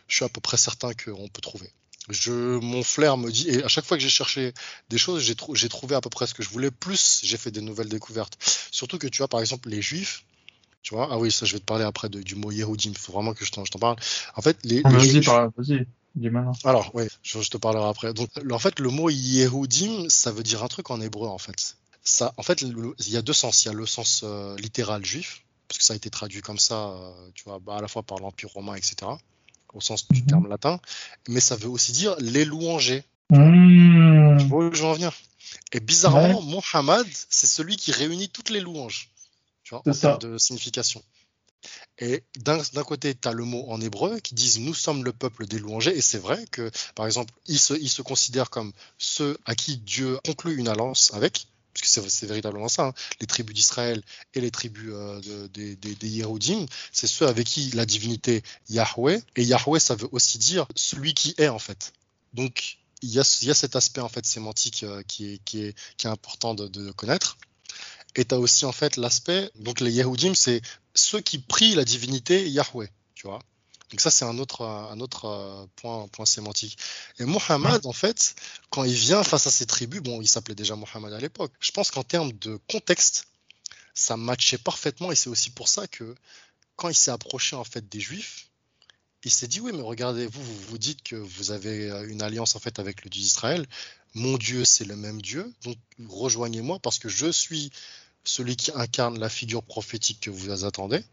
je 0.09 0.17
suis 0.17 0.25
à 0.25 0.29
peu 0.29 0.41
près 0.41 0.57
certain 0.57 0.91
qu'on 0.93 1.29
peut 1.29 1.41
trouver. 1.41 1.71
Je, 2.09 2.31
mon 2.59 2.83
flair 2.83 3.17
me 3.17 3.31
dit, 3.31 3.49
et 3.49 3.63
à 3.63 3.67
chaque 3.67 3.85
fois 3.85 3.97
que 3.97 4.03
j'ai 4.03 4.09
cherché 4.09 4.53
des 4.89 4.97
choses, 4.97 5.21
j'ai 5.21 5.35
trou- 5.35 5.55
j'ai 5.55 5.69
trouvé 5.69 5.95
à 5.95 6.01
peu 6.01 6.09
près 6.09 6.25
ce 6.27 6.33
que 6.33 6.43
je 6.43 6.49
voulais, 6.49 6.71
plus 6.71 7.19
j'ai 7.23 7.37
fait 7.37 7.51
des 7.51 7.61
nouvelles 7.61 7.89
découvertes. 7.89 8.37
Surtout 8.71 8.97
que 8.97 9.07
tu 9.07 9.17
vois, 9.17 9.27
par 9.27 9.39
exemple, 9.41 9.69
les 9.69 9.81
juifs, 9.81 10.23
tu 10.83 10.95
vois, 10.95 11.09
ah 11.11 11.17
oui, 11.17 11.31
ça 11.31 11.45
je 11.45 11.53
vais 11.53 11.59
te 11.59 11.65
parler 11.65 11.83
après 11.83 12.07
de- 12.09 12.21
du 12.21 12.35
mot 12.35 12.51
Yehudim, 12.51 12.91
il 12.91 12.97
faut 12.97 13.11
vraiment 13.11 13.33
que 13.33 13.43
je 13.45 13.51
t'en 13.51 13.63
parle. 13.79 13.97
En 14.35 14.41
fait, 14.41 14.57
les, 14.63 14.81
Oh, 14.85 14.89
les 14.89 14.97
Vas-y, 14.97 15.85
maintenant. 16.31 16.53
alors, 16.63 16.91
oui, 16.93 17.03
je, 17.23 17.41
je 17.41 17.49
te 17.49 17.57
parlerai 17.57 17.87
après. 17.89 18.13
Donc, 18.13 18.29
le- 18.41 18.53
en 18.53 18.59
fait, 18.59 18.79
le 18.79 18.89
mot 18.89 19.09
Yehudim, 19.09 20.09
ça 20.09 20.31
veut 20.31 20.43
dire 20.43 20.63
un 20.63 20.67
truc 20.67 20.89
en 20.89 21.01
hébreu, 21.01 21.27
en 21.27 21.37
fait. 21.37 21.75
Ça, 22.03 22.33
en 22.37 22.43
fait, 22.43 22.61
il 22.61 23.09
y 23.09 23.17
a 23.17 23.21
deux 23.21 23.33
sens. 23.33 23.65
Il 23.65 23.67
y 23.67 23.71
a 23.71 23.73
le 23.73 23.85
sens 23.85 24.21
euh, 24.23 24.55
littéral 24.57 25.03
juif, 25.05 25.43
parce 25.67 25.77
que 25.79 25.83
ça 25.83 25.93
a 25.93 25.95
été 25.97 26.09
traduit 26.09 26.41
comme 26.41 26.57
ça, 26.57 26.89
euh, 26.89 27.11
tu 27.35 27.43
vois, 27.43 27.59
bah, 27.59 27.75
à 27.77 27.81
la 27.81 27.87
fois 27.89 28.01
par 28.03 28.19
l'Empire 28.19 28.49
romain, 28.49 28.75
etc., 28.75 29.11
au 29.73 29.81
sens 29.81 30.07
du 30.07 30.21
Mhm. 30.21 30.27
terme 30.27 30.47
latin. 30.47 30.79
Mais 31.27 31.39
ça 31.39 31.55
veut 31.55 31.69
aussi 31.69 31.91
dire 31.91 32.15
les 32.19 32.45
louangers. 32.45 33.03
Mmh. 33.29 34.37
Tu 34.39 34.45
vois 34.47 34.65
où 34.65 34.73
j'en 34.73 34.93
viens? 34.93 35.11
Et 35.73 35.79
bizarrement, 35.79 36.41
Mohammed, 36.41 37.05
c'est 37.29 37.47
celui 37.47 37.75
qui 37.77 37.91
réunit 37.91 38.29
toutes 38.29 38.49
les 38.49 38.59
louanges, 38.61 39.09
tu 39.63 39.73
vois, 39.75 39.83
en 39.85 39.93
termes 39.93 40.19
de 40.19 40.37
signification. 40.37 41.03
Et 41.99 42.23
d'un 42.37 42.61
d'un 42.73 42.83
côté, 42.83 43.15
tu 43.15 43.27
as 43.27 43.33
le 43.33 43.43
mot 43.43 43.65
en 43.69 43.81
hébreu 43.81 44.19
qui 44.19 44.35
disent 44.35 44.59
nous 44.59 44.75
sommes 44.75 45.03
le 45.03 45.11
peuple 45.11 45.47
des 45.47 45.57
louangers. 45.59 45.97
Et 45.97 46.01
c'est 46.01 46.19
vrai 46.19 46.45
que, 46.51 46.69
par 46.95 47.05
exemple, 47.05 47.33
ils 47.47 47.59
se, 47.59 47.73
ils 47.73 47.89
se 47.89 48.01
considèrent 48.01 48.49
comme 48.49 48.71
ceux 48.97 49.37
à 49.45 49.55
qui 49.55 49.77
Dieu 49.77 50.19
conclut 50.25 50.57
une 50.57 50.67
alliance 50.67 51.11
avec, 51.13 51.47
puisque 51.77 51.93
c'est 51.93 52.09
c'est 52.09 52.25
véritablement 52.25 52.67
ça, 52.67 52.87
hein, 52.87 52.93
les 53.21 53.27
tribus 53.27 53.55
d'Israël 53.55 54.01
et 54.33 54.41
les 54.41 54.51
tribus 54.51 54.91
euh, 54.93 55.21
de- 55.21 55.47
des, 55.47 55.75
des, 55.75 56.25
c'est 56.91 57.07
ceux 57.07 57.27
avec 57.27 57.47
qui 57.47 57.71
la 57.71 57.85
divinité 57.85 58.43
Yahweh, 58.69 59.21
et 59.35 59.43
Yahweh, 59.43 59.79
ça 59.79 59.95
veut 59.95 60.09
aussi 60.11 60.37
dire 60.37 60.67
celui 60.75 61.13
qui 61.13 61.35
est 61.37 61.47
en 61.47 61.59
fait. 61.59 61.93
Donc, 62.33 62.77
il 63.01 63.09
y 63.09 63.19
a, 63.19 63.39
y 63.43 63.49
a 63.51 63.53
cet 63.53 63.75
aspect 63.75 64.01
en 64.01 64.09
fait 64.09 64.25
sémantique 64.25 64.83
euh, 64.83 65.03
qui, 65.07 65.39
est, 65.53 66.05
important 66.05 66.55
de, 66.55 66.91
connaître. 66.91 67.37
Et 68.15 68.25
tu 68.25 68.33
as 68.33 68.39
aussi 68.39 68.65
en 68.65 68.71
fait 68.71 68.97
l'aspect, 68.97 69.51
donc 69.55 69.79
les 69.79 69.91
Yehudim, 69.91 70.33
c'est 70.33 70.61
ceux 70.95 71.21
qui 71.21 71.37
prient 71.37 71.75
la 71.75 71.85
divinité 71.85 72.49
Yahweh, 72.49 72.89
tu 73.13 73.27
vois. 73.27 73.39
Donc 73.91 74.01
ça, 74.01 74.11
c'est 74.11 74.25
un 74.25 74.37
autre, 74.37 74.63
un 74.63 74.99
autre 74.99 75.25
euh, 75.25 75.65
point, 75.77 76.07
point 76.09 76.25
sémantique. 76.25 76.77
Et 77.19 77.25
Mohammed, 77.25 77.85
en 77.85 77.93
fait, 77.93 78.35
quand 78.69 78.83
il 78.83 78.93
vient 78.93 79.23
face 79.23 79.47
à 79.47 79.51
ces 79.51 79.65
tribus, 79.65 80.01
bon, 80.01 80.21
il 80.21 80.27
s'appelait 80.27 80.55
déjà 80.55 80.75
Mohammed 80.75 81.13
à 81.13 81.19
l'époque, 81.19 81.53
je 81.59 81.71
pense 81.71 81.91
qu'en 81.91 82.03
termes 82.03 82.33
de 82.33 82.59
contexte, 82.67 83.27
ça 83.93 84.17
matchait 84.17 84.57
parfaitement, 84.57 85.11
et 85.11 85.15
c'est 85.15 85.29
aussi 85.29 85.49
pour 85.49 85.67
ça 85.67 85.87
que 85.87 86.15
quand 86.75 86.89
il 86.89 86.95
s'est 86.95 87.11
approché 87.11 87.55
en 87.55 87.63
fait 87.63 87.87
des 87.89 87.99
Juifs, 87.99 88.49
il 89.23 89.31
s'est 89.31 89.47
dit 89.47 89.59
oui, 89.59 89.71
mais 89.73 89.81
regardez, 89.81 90.27
vous, 90.27 90.43
vous 90.43 90.59
vous 90.69 90.77
dites 90.77 91.01
que 91.03 91.15
vous 91.15 91.51
avez 91.51 91.89
euh, 91.89 92.07
une 92.07 92.21
alliance 92.21 92.55
en 92.55 92.59
fait 92.59 92.79
avec 92.79 93.03
le 93.03 93.09
Dieu 93.09 93.21
d'Israël. 93.21 93.65
Mon 94.13 94.37
Dieu, 94.37 94.63
c'est 94.63 94.85
le 94.85 94.95
même 94.95 95.21
Dieu, 95.21 95.51
donc 95.63 95.77
rejoignez-moi 96.07 96.79
parce 96.79 96.99
que 96.99 97.09
je 97.09 97.31
suis 97.31 97.71
celui 98.23 98.55
qui 98.55 98.71
incarne 98.73 99.19
la 99.19 99.29
figure 99.29 99.63
prophétique 99.63 100.19
que 100.21 100.29
vous 100.29 100.65
attendez. 100.65 101.03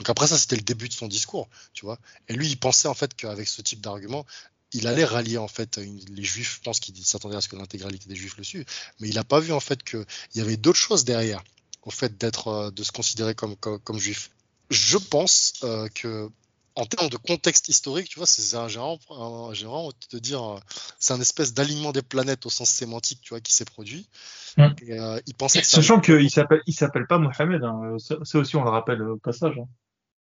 Donc 0.00 0.08
après 0.08 0.26
ça, 0.26 0.38
c'était 0.38 0.56
le 0.56 0.62
début 0.62 0.88
de 0.88 0.94
son 0.94 1.08
discours, 1.08 1.46
tu 1.74 1.84
vois. 1.84 1.98
Et 2.28 2.32
lui, 2.32 2.48
il 2.48 2.56
pensait 2.56 2.88
en 2.88 2.94
fait 2.94 3.12
qu'avec 3.14 3.46
ce 3.46 3.60
type 3.60 3.82
d'argument, 3.82 4.24
il 4.72 4.86
allait 4.86 5.04
rallier 5.04 5.36
en 5.36 5.46
fait 5.46 5.76
une- 5.76 6.00
les 6.14 6.24
Juifs. 6.24 6.54
Je 6.56 6.60
pense 6.62 6.80
qu'il 6.80 6.96
s'attendait 7.04 7.36
à 7.36 7.42
ce 7.42 7.48
que 7.48 7.56
l'intégralité 7.56 8.08
des 8.08 8.16
Juifs 8.16 8.38
le 8.38 8.44
suivent, 8.44 8.64
mais 8.98 9.10
il 9.10 9.14
n'a 9.16 9.24
pas 9.24 9.40
vu 9.40 9.52
en 9.52 9.60
fait 9.60 9.82
qu'il 9.84 10.06
y 10.36 10.40
avait 10.40 10.56
d'autres 10.56 10.78
choses 10.78 11.04
derrière, 11.04 11.44
au 11.82 11.90
fait 11.90 12.16
d'être, 12.16 12.48
euh, 12.48 12.70
de 12.70 12.82
se 12.82 12.92
considérer 12.92 13.34
comme 13.34 13.56
comme, 13.56 13.78
comme 13.80 13.98
juif. 13.98 14.30
Je 14.70 14.96
pense 14.96 15.52
euh, 15.64 15.86
que 15.94 16.30
en 16.76 16.86
termes 16.86 17.10
de 17.10 17.16
contexte 17.18 17.68
historique, 17.68 18.08
tu 18.08 18.18
vois, 18.18 18.26
c'est 18.26 18.56
un 18.56 18.68
général, 18.68 18.96
un, 19.10 19.50
de 19.52 20.06
te 20.08 20.16
dire, 20.16 20.42
euh, 20.42 20.58
c'est 20.98 21.12
un 21.12 21.20
espèce 21.20 21.52
d'alignement 21.52 21.92
des 21.92 22.00
planètes 22.00 22.46
au 22.46 22.50
sens 22.50 22.70
sémantique, 22.70 23.20
tu 23.20 23.30
vois, 23.30 23.40
qui 23.40 23.52
s'est 23.52 23.64
produit. 23.66 24.08
Mm. 24.56 24.68
Et, 24.82 24.98
euh, 24.98 25.20
il 25.26 25.34
pensait 25.34 25.60
que 25.60 25.66
Sachant 25.66 26.00
qu'il 26.00 26.30
s'appelle, 26.30 26.62
il 26.66 26.72
s'appelle 26.72 27.06
pas 27.06 27.18
Mohamed, 27.18 27.62
hein. 27.64 27.96
ça, 27.98 28.16
ça 28.22 28.38
aussi 28.38 28.56
on 28.56 28.64
le 28.64 28.70
rappelle 28.70 29.02
au 29.02 29.16
passage. 29.18 29.58
hein. 29.58 29.66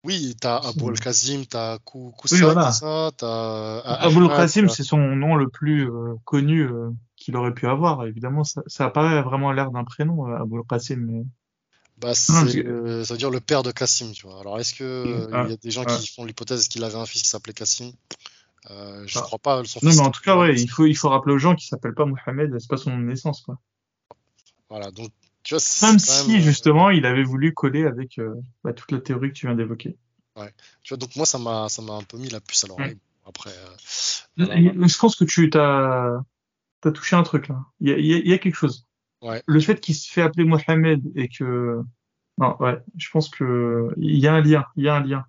Oui, 0.06 0.36
t'as 0.40 0.57
Abou 0.57 0.90
al-Kazim, 0.90 1.45
t'as 1.45 1.80
Kou- 1.80 2.14
Koussan, 2.18 2.36
Oui, 2.38 2.41
voilà. 2.44 2.72
ça, 2.72 3.11
t'as 3.18 3.80
Aboul 3.82 4.26
Ahmad, 4.26 4.38
Qasim, 4.38 4.68
t'as- 4.68 4.73
c'est 4.73 4.84
son 4.84 4.98
nom 4.99 5.36
le 5.36 5.49
plus 5.49 5.90
euh, 5.90 6.14
connu 6.23 6.61
euh, 6.61 6.91
qu'il 7.15 7.36
aurait 7.36 7.53
pu 7.53 7.68
avoir. 7.68 8.06
Évidemment, 8.06 8.44
ça, 8.44 8.61
ça 8.68 8.86
a 8.86 8.90
pas 8.91 9.22
vraiment 9.23 9.52
l'air 9.52 9.72
d'un 9.72 9.84
prénom, 9.84 10.30
euh, 10.30 10.38
Aboul 10.38 10.64
Qasim. 10.69 10.98
Mais... 10.98 11.23
bah, 11.98 12.14
c'est, 12.14 12.65
euh, 12.65 13.03
ça 13.03 13.14
veut 13.15 13.18
dire 13.18 13.32
le 13.32 13.40
père 13.40 13.64
de 13.64 13.72
Kassim, 13.72 14.11
tu 14.11 14.27
vois. 14.27 14.40
Alors, 14.41 14.60
est-ce 14.60 14.76
que 14.76 14.84
euh, 14.84 15.27
Ah, 15.34 15.44
il 15.48 15.52
y 15.52 15.53
a 15.53 15.57
des 15.57 15.72
gens 15.72 15.84
ah. 15.88 15.95
qui 15.98 16.07
font 16.07 16.23
l'hypothèse 16.23 16.68
qu'il 16.68 16.84
avait 16.84 16.98
un 16.98 17.06
fils 17.06 17.23
qui 17.23 17.30
s'appelait 17.30 17.53
Kassim? 17.53 17.91
Euh, 18.69 19.03
je 19.07 19.18
Ah. 19.18 19.22
crois 19.23 19.40
pas. 19.40 19.64
Son 19.65 19.80
Non, 19.82 19.90
fils 19.91 19.99
mais 19.99 20.06
en 20.07 20.11
tout 20.11 20.22
cas, 20.22 20.34
ouais, 20.34 20.48
Mohamed. 20.48 20.60
il 20.60 20.68
faut, 20.69 20.86
il 20.86 20.95
faut 20.95 21.10
rappeler 21.10 21.34
aux 21.34 21.40
gens 21.40 21.56
qu'il 21.56 21.68
s'appelle 21.68 21.94
pas 21.95 22.06
Mohamed, 22.06 22.56
c'est 22.60 22.69
pas 22.69 22.77
son 22.77 22.91
nom 22.91 22.99
de 22.99 23.06
naissance, 23.06 23.41
quoi. 23.41 23.57
Voilà, 24.69 24.91
donc, 24.91 25.10
tu 25.45 25.53
vois, 25.53 25.61
Même 25.88 25.99
si, 25.99 26.31
même, 26.31 26.39
euh, 26.39 26.43
justement, 26.43 26.89
il 26.89 27.05
avait 27.05 27.23
voulu 27.23 27.53
coller 27.53 27.85
avec 27.85 28.17
euh, 28.17 28.34
bah, 28.63 28.73
toute 28.73 28.91
la 28.91 28.99
théorie 28.99 29.30
que 29.30 29.35
tu 29.35 29.45
viens 29.45 29.55
d'évoquer. 29.55 29.95
tu 30.81 30.89
vois, 30.89 30.97
donc 30.97 31.15
moi, 31.15 31.27
ça 31.27 31.38
m'a, 31.38 31.69
ça 31.69 31.84
m'a 31.84 31.93
un 31.93 32.01
peu 32.01 32.17
mis 32.17 32.30
la 32.30 32.39
puce 32.41 32.63
à 32.63 32.67
l'oreille. 32.67 32.97
Après, 33.27 33.51
euh, 33.51 33.76
voilà. 34.38 34.88
Je 34.88 34.97
pense 34.97 35.15
que 35.15 35.23
tu 35.23 35.49
t'as 35.51 36.17
as 36.84 36.91
touché 36.91 37.15
un 37.15 37.23
truc 37.23 37.47
là. 37.47 37.63
Il 37.80 37.89
y 37.89 38.13
a, 38.13 38.17
y 38.17 38.34
a 38.34 38.38
quelque 38.39 38.55
chose. 38.55 38.88
Ouais. 39.22 39.41
Le 39.45 39.59
fait 39.59 39.80
qu'il 39.80 39.93
se 39.95 40.11
fait 40.11 40.23
appeler 40.23 40.45
Mohamed 40.45 41.01
et 41.15 41.30
que 41.30 41.81
non, 42.39 42.57
ouais, 42.59 42.80
je 42.97 43.09
pense 43.11 43.30
que 43.30 43.89
il 43.97 44.17
y 44.17 44.27
a 44.27 44.34
un 44.34 44.41
lien, 44.41 44.65
il 44.76 44.84
y 44.84 44.89
a 44.89 44.95
un 44.95 45.03
lien. 45.03 45.26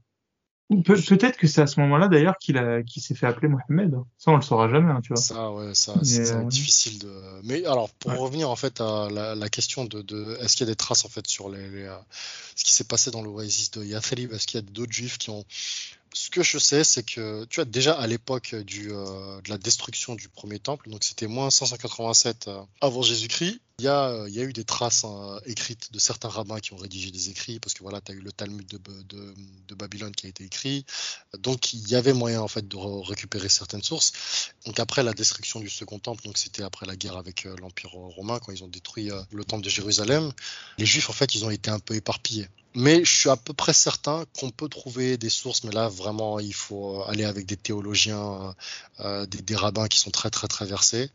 Peut-être 0.84 1.36
que 1.36 1.46
c'est 1.46 1.60
à 1.62 1.68
ce 1.68 1.78
moment-là 1.78 2.08
d'ailleurs 2.08 2.36
qu'il 2.38 2.58
a 2.58 2.82
qu'il 2.82 3.00
s'est 3.00 3.14
fait 3.14 3.26
appeler 3.26 3.46
Mohamed. 3.46 3.94
Ça 4.18 4.32
on 4.32 4.36
le 4.36 4.42
saura 4.42 4.68
jamais, 4.68 4.90
hein, 4.90 5.00
tu 5.00 5.12
vois. 5.12 5.22
Ça, 5.22 5.52
ouais, 5.52 5.74
ça, 5.74 5.94
c'est 6.02 6.32
euh, 6.32 6.42
difficile 6.44 6.98
de. 6.98 7.12
Mais 7.44 7.64
alors, 7.66 7.88
pour 7.90 8.10
Ouais. 8.10 8.18
revenir 8.18 8.50
en 8.50 8.56
fait 8.56 8.80
à 8.80 9.08
la, 9.10 9.36
la 9.36 9.48
question 9.48 9.84
de, 9.84 10.02
de 10.02 10.36
est-ce 10.40 10.56
qu'il 10.56 10.66
y 10.66 10.68
a 10.68 10.72
des 10.72 10.76
traces 10.76 11.04
en 11.04 11.08
fait 11.08 11.24
sur 11.28 11.48
les, 11.50 11.70
les, 11.70 11.84
euh, 11.84 11.96
ce 12.56 12.64
qui 12.64 12.72
s'est 12.72 12.82
passé 12.84 13.12
dans 13.12 13.22
l'oasis 13.22 13.70
de 13.70 13.84
Yathrib, 13.84 14.32
est-ce 14.32 14.48
qu'il 14.48 14.60
y 14.60 14.64
a 14.64 14.66
d'autres 14.68 14.92
juifs 14.92 15.18
qui 15.18 15.30
ont. 15.30 15.44
Ce 16.12 16.30
que 16.30 16.42
je 16.42 16.58
sais, 16.58 16.82
c'est 16.82 17.02
que 17.04 17.44
tu 17.44 17.56
vois 17.60 17.64
déjà 17.66 17.92
à 17.94 18.06
l'époque 18.08 18.54
du 18.56 18.90
euh, 18.90 19.40
de 19.42 19.50
la 19.50 19.58
destruction 19.58 20.14
du 20.16 20.28
premier 20.28 20.58
temple, 20.58 20.88
donc 20.90 21.04
c'était 21.04 21.26
moins 21.28 21.50
587 21.50 22.48
euh, 22.48 22.60
avant 22.80 23.02
Jésus-Christ. 23.02 23.60
Il 23.78 23.84
y 23.84 23.88
a, 23.88 24.08
euh, 24.08 24.28
il 24.30 24.34
y 24.34 24.40
a 24.40 24.42
eu 24.42 24.54
des 24.54 24.64
traces 24.64 25.04
hein, 25.04 25.38
écrites 25.44 25.92
de 25.92 25.98
certains 25.98 26.30
rabbins 26.30 26.60
qui 26.60 26.72
ont 26.72 26.78
rédigé 26.78 27.10
des 27.10 27.28
écrits, 27.28 27.60
parce 27.60 27.74
que 27.74 27.82
voilà, 27.82 28.00
tu 28.00 28.10
as 28.10 28.14
eu 28.14 28.20
le 28.20 28.32
Talmud 28.32 28.66
de, 28.66 28.78
de, 29.02 29.34
de 29.68 29.74
Babylone 29.74 30.14
qui 30.14 30.24
a 30.24 30.30
été 30.30 30.44
écrit. 30.44 30.86
Donc 31.40 31.74
il 31.74 31.86
y 31.86 31.94
avait 31.94 32.14
moyen 32.14 32.40
en 32.40 32.48
fait 32.48 32.66
de 32.66 32.74
re- 32.74 33.06
récupérer 33.06 33.50
certaines 33.50 33.82
sources. 33.82 34.12
Donc 34.64 34.80
après 34.80 35.02
la 35.02 35.12
destruction 35.12 35.60
du 35.60 35.68
Second 35.68 35.98
Temple, 35.98 36.24
donc 36.24 36.38
c'était 36.38 36.62
après 36.62 36.86
la 36.86 36.96
guerre 36.96 37.18
avec 37.18 37.44
euh, 37.44 37.54
l'Empire 37.60 37.90
romain 37.90 38.38
quand 38.38 38.50
ils 38.50 38.64
ont 38.64 38.68
détruit 38.68 39.10
euh, 39.10 39.20
le 39.30 39.44
Temple 39.44 39.64
de 39.64 39.68
Jérusalem, 39.68 40.32
les 40.78 40.86
Juifs 40.86 41.10
en 41.10 41.12
fait 41.12 41.34
ils 41.34 41.44
ont 41.44 41.50
été 41.50 41.70
un 41.70 41.78
peu 41.78 41.94
éparpillés. 41.94 42.48
Mais 42.78 43.04
je 43.06 43.10
suis 43.10 43.30
à 43.30 43.36
peu 43.36 43.54
près 43.54 43.72
certain 43.72 44.26
qu'on 44.38 44.50
peut 44.50 44.68
trouver 44.68 45.16
des 45.16 45.30
sources, 45.30 45.64
mais 45.64 45.72
là 45.72 45.88
vraiment 45.88 46.38
il 46.38 46.52
faut 46.52 47.02
aller 47.04 47.24
avec 47.24 47.46
des 47.46 47.56
théologiens, 47.56 48.54
euh, 49.00 49.24
des, 49.24 49.40
des 49.40 49.56
rabbins 49.56 49.88
qui 49.88 49.98
sont 49.98 50.10
très 50.10 50.28
très 50.28 50.46
très 50.46 50.66
versés. 50.66 51.10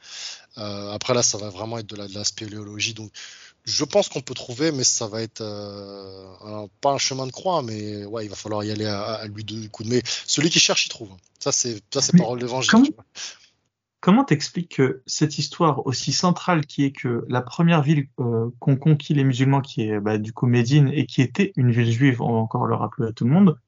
Euh, 0.58 0.92
après 0.92 1.14
là 1.14 1.22
ça 1.22 1.38
va 1.38 1.50
vraiment 1.50 1.78
être 1.78 1.86
de 1.86 1.96
la, 1.96 2.08
de 2.08 2.16
la 2.16 2.24
spéléologie, 2.24 2.96
donc 2.96 3.12
je 3.66 3.84
pense 3.84 4.10
qu'on 4.10 4.22
peut 4.22 4.34
trouver, 4.34 4.72
mais 4.72 4.84
ça 4.84 5.06
va 5.06 5.22
être 5.22 5.42
euh, 5.42 6.68
pas 6.82 6.94
un 6.94 6.98
chemin 6.98 7.28
de 7.28 7.32
croix, 7.32 7.62
mais 7.62 8.06
ouais, 8.06 8.26
il 8.26 8.30
va 8.30 8.36
falloir 8.36 8.64
y 8.64 8.72
aller 8.72 8.88
à, 8.88 9.24
lui 9.28 9.44
de 9.44 9.68
coup 9.68 9.84
de 9.84 9.90
mais 9.90 10.02
celui 10.26 10.50
qui 10.50 10.60
cherche, 10.60 10.88
il 10.88 10.90
trouve. 10.90 11.10
Ça, 11.40 11.52
c'est 11.52 11.80
ça, 11.94 12.02
c'est 12.02 12.18
parole 12.18 12.40
d'évangile. 12.40 12.72
Comment 12.72 12.88
t'expliques 14.26 14.76
que 14.78 15.04
cette 15.06 15.38
histoire 15.38 15.86
aussi 15.86 16.12
centrale 16.12 16.66
qui 16.66 16.84
est 16.84 16.92
que 16.92 17.26
la 17.30 17.42
première 17.42 17.82
ville 17.82 18.08
euh, 18.20 18.50
qu'ont 18.60 18.76
conquis 18.76 19.14
les 19.14 19.24
musulmans, 19.24 19.62
qui 19.62 19.84
est 19.84 20.00
bah, 20.00 20.18
du 20.18 20.34
coup 20.34 20.48
Médine 20.48 20.90
et 20.94 21.06
qui 21.06 21.22
était 21.22 21.54
une 21.56 21.72
ville 21.72 21.92
juive, 21.92 22.22
on 22.22 22.34
va 22.34 22.40
encore 22.40 22.66
le 22.66 22.76
rappeler 22.76 23.08
à 23.08 23.12
tout 23.14 23.26
le 23.26 23.32
monde, 23.32 23.60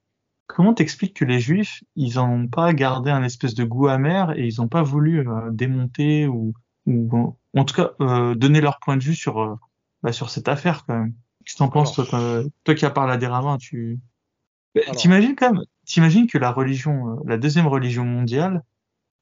comment 0.47 0.73
t'expliques 0.73 1.15
que 1.15 1.25
les 1.25 1.39
juifs, 1.39 1.83
ils 1.95 2.15
n'ont 2.15 2.47
pas 2.47 2.73
gardé 2.73 3.11
un 3.11 3.23
espèce 3.23 3.53
de 3.53 3.63
goût 3.63 3.87
amer 3.87 4.31
et 4.37 4.47
ils 4.47 4.59
n'ont 4.59 4.67
pas 4.67 4.83
voulu 4.83 5.27
euh, 5.27 5.51
démonter 5.51 6.27
ou, 6.27 6.53
ou 6.87 7.35
en 7.55 7.65
tout 7.65 7.75
cas 7.75 7.91
donner 8.35 8.59
leur 8.61 8.79
point 8.79 8.97
de 8.97 9.03
vue 9.03 9.15
sur 9.15 9.57
bah, 10.03 10.11
sur 10.11 10.29
cette 10.29 10.47
affaire 10.47 10.85
quand 10.85 10.99
même? 10.99 11.13
Qu'est-ce 11.43 11.55
que 11.55 11.59
t'en 11.59 11.69
penses 11.69 11.93
toi, 11.93 12.05
toi, 12.63 12.75
qui 12.75 12.85
as 12.85 12.89
parlé 12.89 13.13
à 13.13 13.17
des 13.17 13.27
rabbins, 13.27 13.57
tu 13.57 13.99
bah, 14.75 14.81
t'imagines 14.95 15.35
quand 15.35 15.53
même, 15.53 15.63
t'imagines 15.85 16.27
que 16.27 16.37
la 16.37 16.51
religion, 16.51 17.11
euh, 17.11 17.15
la 17.25 17.37
deuxième 17.37 17.67
religion 17.67 18.05
mondiale, 18.05 18.63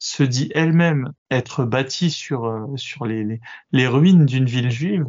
se 0.02 0.24
dit 0.24 0.52
elle-même 0.56 1.14
être 1.30 1.64
bâtie 1.64 2.10
sur 2.10 2.46
euh, 2.46 2.76
sur 2.76 3.06
les, 3.06 3.24
les, 3.24 3.40
les 3.72 3.88
ruines 3.88 4.26
d'une 4.26 4.46
ville 4.48 4.72
juive 4.72 5.06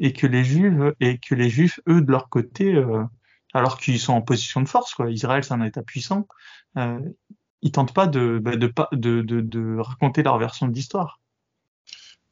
et 0.00 0.12
que 0.12 0.26
les 0.26 0.42
juifs 0.42 0.74
et 0.98 1.18
que 1.18 1.36
les 1.36 1.48
juifs 1.48 1.78
eux 1.88 2.00
de 2.00 2.10
leur 2.10 2.28
côté 2.28 2.74
euh, 2.74 3.04
alors 3.54 3.78
qu'ils 3.78 4.00
sont 4.00 4.12
en 4.12 4.22
position 4.22 4.60
de 4.60 4.68
force 4.68 4.92
quoi. 4.94 5.08
Israël 5.08 5.44
c'est 5.44 5.54
un 5.54 5.62
état 5.62 5.84
puissant 5.84 6.26
euh, 6.78 6.98
ils 7.62 7.70
tentent 7.70 7.94
pas 7.94 8.08
de 8.08 8.40
bah, 8.42 8.56
de, 8.56 8.72
de, 8.92 9.22
de, 9.22 9.40
de 9.40 9.78
raconter 9.78 10.24
leur 10.24 10.36
version 10.38 10.66
de 10.66 10.74
l'histoire 10.74 11.20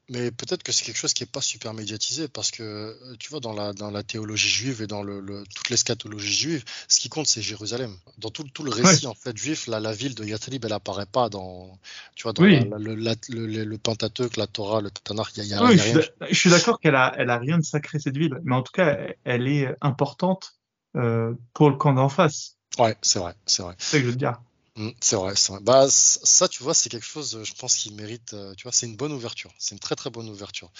mais 0.08 0.30
peut-être 0.30 0.62
que 0.62 0.72
c'est 0.72 0.84
quelque 0.84 0.96
chose 0.96 1.12
qui 1.12 1.22
n'est 1.22 1.28
pas 1.28 1.40
super 1.40 1.74
médiatisé 1.74 2.28
parce 2.28 2.50
que 2.50 2.62
euh, 2.62 3.16
tu 3.18 3.30
vois 3.30 3.40
dans 3.40 3.52
la, 3.52 3.72
dans 3.72 3.90
la 3.90 4.02
théologie 4.02 4.48
juive 4.48 4.82
et 4.82 4.86
dans 4.86 5.02
le, 5.02 5.20
le 5.20 5.44
toute 5.54 5.70
l'eschatologie 5.70 6.32
juive, 6.34 6.64
ce 6.88 7.00
qui 7.00 7.08
compte 7.08 7.26
c'est 7.26 7.42
Jérusalem. 7.42 7.96
Dans 8.18 8.30
tout, 8.30 8.44
tout 8.52 8.64
le 8.64 8.70
récit 8.70 9.06
en 9.06 9.14
fait 9.14 9.36
juif, 9.36 9.66
la, 9.66 9.80
la 9.80 9.92
ville 9.92 10.14
de 10.14 10.24
Yathrib 10.24 10.64
elle 10.64 10.72
apparaît 10.72 11.06
pas 11.06 11.28
dans 11.28 11.78
tu 12.14 12.24
vois 12.24 12.32
dans 12.32 12.44
le, 12.44 12.94
le, 12.94 13.78
Pentateuque, 13.78 14.36
la 14.36 14.46
Torah, 14.46 14.80
le 14.80 14.90
Tanakh, 14.90 15.36
il 15.36 15.44
y 15.44 15.54
a, 15.54 15.64
oui, 15.64 15.76
rien. 15.76 16.00
Je 16.28 16.34
suis 16.34 16.50
d'accord 16.50 16.78
qu'elle 16.80 16.94
a 16.96 17.14
elle 17.16 17.30
a 17.30 17.38
rien 17.38 17.58
de 17.58 17.64
sacré 17.64 17.98
cette 17.98 18.16
ville, 18.16 18.38
mais 18.44 18.54
en 18.54 18.62
tout 18.62 18.72
cas 18.72 18.98
elle 19.24 19.48
est 19.48 19.68
importante 19.80 20.58
euh, 20.96 21.34
pour 21.54 21.70
le 21.70 21.76
camp 21.76 21.94
d'en 21.94 22.08
face. 22.08 22.56
Ouais, 22.78 22.96
c'est 23.02 23.18
vrai, 23.18 23.34
c'est 23.46 23.62
vrai. 23.62 23.74
C'est 23.78 23.98
ce 23.98 24.02
que 24.02 24.06
je 24.06 24.10
veux 24.10 24.16
dire. 24.16 24.40
Mmh, 24.76 24.88
c'est 25.00 25.16
vrai, 25.16 25.36
c'est 25.36 25.52
vrai. 25.52 25.60
Bah, 25.60 25.86
ça, 25.90 26.48
tu 26.48 26.62
vois, 26.62 26.72
c'est 26.72 26.88
quelque 26.88 27.04
chose, 27.04 27.42
je 27.42 27.52
pense, 27.54 27.76
qui 27.76 27.92
mérite. 27.92 28.32
Euh, 28.32 28.54
tu 28.54 28.62
vois, 28.62 28.72
c'est 28.72 28.86
une 28.86 28.96
bonne 28.96 29.12
ouverture. 29.12 29.52
C'est 29.58 29.74
une 29.74 29.78
très 29.78 29.96
très 29.96 30.08
bonne 30.08 30.30
ouverture. 30.30 30.70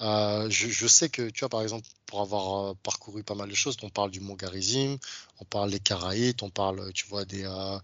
Euh, 0.00 0.48
je, 0.50 0.68
je, 0.68 0.86
sais 0.86 1.08
que, 1.08 1.30
tu 1.30 1.40
vois, 1.40 1.48
par 1.48 1.62
exemple, 1.62 1.88
pour 2.06 2.20
avoir 2.20 2.70
euh, 2.70 2.74
parcouru 2.84 3.24
pas 3.24 3.34
mal 3.34 3.48
de 3.48 3.54
choses, 3.54 3.76
on 3.82 3.90
parle 3.90 4.12
du 4.12 4.20
Mont 4.20 4.36
Garizim, 4.36 4.98
on 5.40 5.44
parle 5.44 5.70
des 5.72 5.80
Caraïtes, 5.80 6.44
on 6.44 6.50
parle, 6.50 6.92
tu 6.92 7.06
vois, 7.08 7.24
des, 7.24 7.44
euh, 7.44 7.78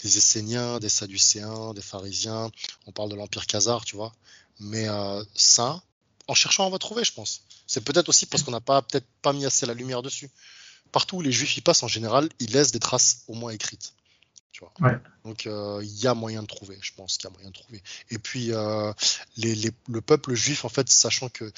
des 0.00 0.18
Esséniens, 0.18 0.78
des 0.78 0.88
Sadducéens, 0.88 1.74
des 1.74 1.82
Pharisiens, 1.82 2.50
on 2.86 2.92
parle 2.92 3.08
de 3.10 3.16
l'Empire 3.16 3.46
Khazar, 3.46 3.84
tu 3.84 3.96
vois. 3.96 4.12
Mais 4.60 4.86
ça, 5.34 5.82
en 6.28 6.34
cherchant, 6.34 6.66
on 6.66 6.70
va 6.70 6.78
trouver, 6.78 7.04
je 7.04 7.12
pense. 7.12 7.42
C'est 7.66 7.82
peut-être 7.82 8.08
aussi 8.08 8.26
parce 8.26 8.42
qu'on 8.42 8.50
n'a 8.52 8.60
pas 8.60 8.82
peut-être 8.82 9.06
pas 9.22 9.32
mis 9.32 9.46
assez 9.46 9.66
la 9.66 9.74
lumière 9.74 10.02
dessus. 10.02 10.30
Partout 10.92 11.16
où 11.18 11.22
les 11.22 11.32
Juifs 11.32 11.56
y 11.56 11.60
passent, 11.60 11.82
en 11.82 11.88
général, 11.88 12.28
ils 12.40 12.52
laissent 12.52 12.72
des 12.72 12.80
traces 12.80 13.24
au 13.28 13.34
moins 13.34 13.50
écrites. 13.52 13.94
Donc 15.24 15.46
euh, 15.46 15.80
il 15.82 16.00
y 16.00 16.06
a 16.06 16.14
moyen 16.14 16.42
de 16.42 16.46
trouver, 16.46 16.78
je 16.80 16.92
pense 16.94 17.16
qu'il 17.16 17.28
y 17.28 17.32
a 17.32 17.34
moyen 17.34 17.48
de 17.48 17.54
trouver. 17.54 17.82
Et 18.10 18.18
puis 18.18 18.52
euh, 18.52 18.92
le 19.36 20.00
peuple 20.00 20.34
juif, 20.34 20.64
en 20.64 20.68
fait, 20.68 20.88
sachant 20.90 21.28
que 21.28 21.52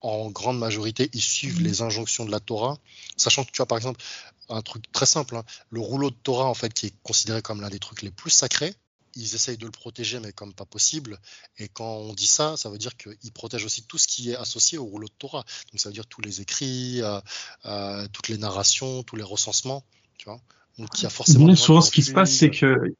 en 0.00 0.30
grande 0.30 0.58
majorité, 0.58 1.08
ils 1.12 1.22
suivent 1.22 1.60
mhm. 1.60 1.64
les 1.64 1.82
injonctions 1.82 2.24
de 2.24 2.30
la 2.30 2.40
Torah, 2.40 2.78
sachant 3.16 3.44
que 3.44 3.52
tu 3.52 3.62
as 3.62 3.66
par 3.66 3.78
exemple 3.78 4.02
un 4.48 4.60
truc 4.60 4.90
très 4.92 5.06
simple, 5.06 5.36
hein, 5.36 5.44
le 5.70 5.80
rouleau 5.80 6.10
de 6.10 6.16
Torah 6.16 6.46
en 6.46 6.54
fait 6.54 6.74
qui 6.74 6.86
est 6.86 6.94
considéré 7.02 7.40
comme 7.40 7.60
l'un 7.60 7.70
des 7.70 7.78
trucs 7.78 8.02
les 8.02 8.10
plus 8.10 8.30
sacrés. 8.30 8.74
Ils 9.14 9.34
essayent 9.34 9.58
de 9.58 9.66
le 9.66 9.70
protéger, 9.70 10.20
mais 10.20 10.32
comme 10.32 10.54
pas 10.54 10.64
possible. 10.64 11.18
Et 11.58 11.68
quand 11.68 11.96
on 11.96 12.14
dit 12.14 12.26
ça, 12.26 12.56
ça 12.56 12.70
veut 12.70 12.78
dire 12.78 12.96
qu'ils 12.96 13.32
protègent 13.32 13.66
aussi 13.66 13.82
tout 13.82 13.98
ce 13.98 14.08
qui 14.08 14.30
est 14.30 14.36
associé 14.36 14.78
au 14.78 14.84
rouleau 14.84 15.06
de 15.06 15.12
Torah. 15.12 15.44
Donc 15.70 15.80
ça 15.80 15.90
veut 15.90 15.92
dire 15.92 16.06
tous 16.06 16.22
les 16.22 16.40
écrits, 16.40 17.02
euh, 17.02 18.08
toutes 18.08 18.28
les 18.28 18.38
narrations, 18.38 19.02
tous 19.02 19.16
les 19.16 19.22
recensements. 19.22 19.84
Tu 20.16 20.30
vois 20.30 20.40
donc 20.78 20.88
il 20.98 21.02
y 21.02 21.06
a 21.06 21.10
forcément. 21.10 21.54
souvent, 21.54 21.80
ce 21.80 21.90
qui 21.90 22.02
se 22.02 22.12
passe, 22.12 22.32
c'est 22.32 22.50
que 22.50 22.94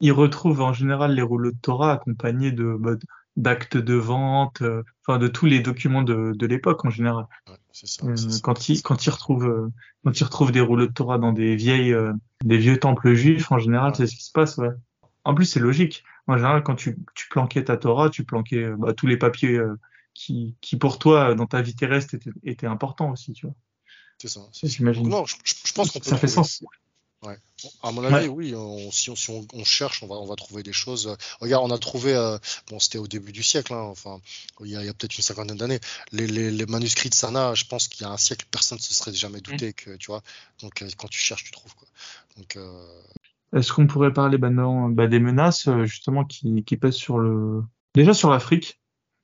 ils 0.00 0.12
retrouvent 0.12 0.60
en 0.60 0.72
général 0.72 1.14
les 1.14 1.22
rouleaux 1.22 1.52
de 1.52 1.58
Torah 1.60 1.92
accompagnés 1.92 2.52
de 2.52 2.76
bah, 2.78 2.92
d'actes 3.36 3.76
de 3.76 3.94
vente, 3.94 4.62
euh, 4.62 4.82
enfin 5.06 5.18
de 5.18 5.28
tous 5.28 5.46
les 5.46 5.60
documents 5.60 6.02
de, 6.02 6.32
de 6.34 6.46
l'époque 6.46 6.84
en 6.84 6.90
général. 6.90 7.26
Ouais, 7.48 7.54
ça, 7.72 8.06
euh, 8.06 8.16
ça, 8.16 8.40
quand 8.42 8.68
ils 8.68 8.82
quand 8.82 9.06
ils 9.06 9.10
retrouvent 9.10 9.46
euh, 9.46 9.72
quand 10.04 10.18
ils 10.18 10.24
retrouvent 10.24 10.52
des 10.52 10.60
rouleaux 10.60 10.86
de 10.86 10.92
Torah 10.92 11.18
dans 11.18 11.32
des 11.32 11.56
vieilles 11.56 11.92
euh, 11.92 12.12
des 12.44 12.58
vieux 12.58 12.78
temples 12.78 13.14
juifs 13.14 13.50
en 13.52 13.58
général, 13.58 13.94
c'est 13.94 14.06
ce 14.06 14.16
qui 14.16 14.24
se 14.24 14.32
passe. 14.32 14.58
Ouais. 14.58 14.70
En 15.24 15.34
plus, 15.34 15.46
c'est 15.46 15.60
logique. 15.60 16.04
En 16.26 16.36
général, 16.36 16.62
quand 16.62 16.74
tu 16.74 16.98
tu 17.14 17.28
planquais 17.28 17.64
ta 17.64 17.76
Torah, 17.76 18.10
tu 18.10 18.24
planquais 18.24 18.70
bah, 18.78 18.92
tous 18.92 19.06
les 19.06 19.16
papiers 19.16 19.60
qui 20.14 20.56
qui 20.60 20.76
pour 20.76 20.98
toi 20.98 21.34
dans 21.34 21.46
ta 21.46 21.62
vie 21.62 21.74
terrestre 21.74 22.14
étaient, 22.14 22.30
étaient 22.42 22.66
importants 22.66 23.10
aussi, 23.10 23.32
tu 23.32 23.46
vois. 23.46 23.54
C'est 24.18 24.28
ça. 24.28 24.40
J'imagine. 24.62 25.08
Non, 25.08 25.26
je, 25.26 25.36
je 25.44 25.72
pense 25.74 25.90
qu'on 25.90 26.02
ça 26.02 26.16
fait 26.16 26.26
sens. 26.26 26.62
Ouais. 27.22 27.38
À 27.82 27.92
mon 27.92 28.04
avis, 28.04 28.28
oui, 28.28 28.54
on, 28.54 28.90
si, 28.90 29.10
on, 29.10 29.16
si 29.16 29.30
on, 29.30 29.64
cherche, 29.64 30.02
on 30.02 30.06
va, 30.06 30.16
on 30.16 30.26
va 30.26 30.36
trouver 30.36 30.62
des 30.62 30.74
choses. 30.74 31.16
Regarde, 31.40 31.64
on 31.64 31.74
a 31.74 31.78
trouvé, 31.78 32.14
euh, 32.14 32.36
bon, 32.68 32.78
c'était 32.78 32.98
au 32.98 33.06
début 33.06 33.32
du 33.32 33.42
siècle, 33.42 33.72
hein, 33.72 33.80
enfin, 33.80 34.20
il 34.60 34.70
y 34.70 34.76
a, 34.76 34.80
a 34.80 34.92
peut-être 34.92 35.16
une 35.16 35.22
cinquantaine 35.22 35.56
d'années, 35.56 35.80
les, 36.12 36.26
les, 36.26 36.50
les, 36.50 36.66
manuscrits 36.66 37.08
de 37.08 37.14
Sana, 37.14 37.54
je 37.54 37.64
pense 37.64 37.88
qu'il 37.88 38.02
y 38.02 38.08
a 38.08 38.12
un 38.12 38.18
siècle, 38.18 38.46
personne 38.50 38.76
ne 38.76 38.82
se 38.82 38.92
serait 38.92 39.14
jamais 39.14 39.40
douté 39.40 39.72
que, 39.72 39.96
tu 39.96 40.08
vois, 40.08 40.22
donc 40.60 40.82
euh, 40.82 40.88
quand 40.98 41.08
tu 41.08 41.18
cherches, 41.18 41.44
tu 41.44 41.52
trouves, 41.52 41.74
quoi. 41.74 41.88
Donc, 42.36 42.56
euh... 42.56 43.02
Est-ce 43.54 43.72
qu'on 43.72 43.86
pourrait 43.86 44.12
parler 44.12 44.36
maintenant 44.36 44.90
bah, 44.90 45.06
des 45.06 45.20
menaces, 45.20 45.68
justement, 45.84 46.24
qui, 46.24 46.64
qui 46.64 46.76
pèsent 46.76 46.96
sur 46.96 47.18
le. 47.18 47.62
Déjà 47.94 48.12
sur 48.12 48.28
l'Afrique, 48.28 48.78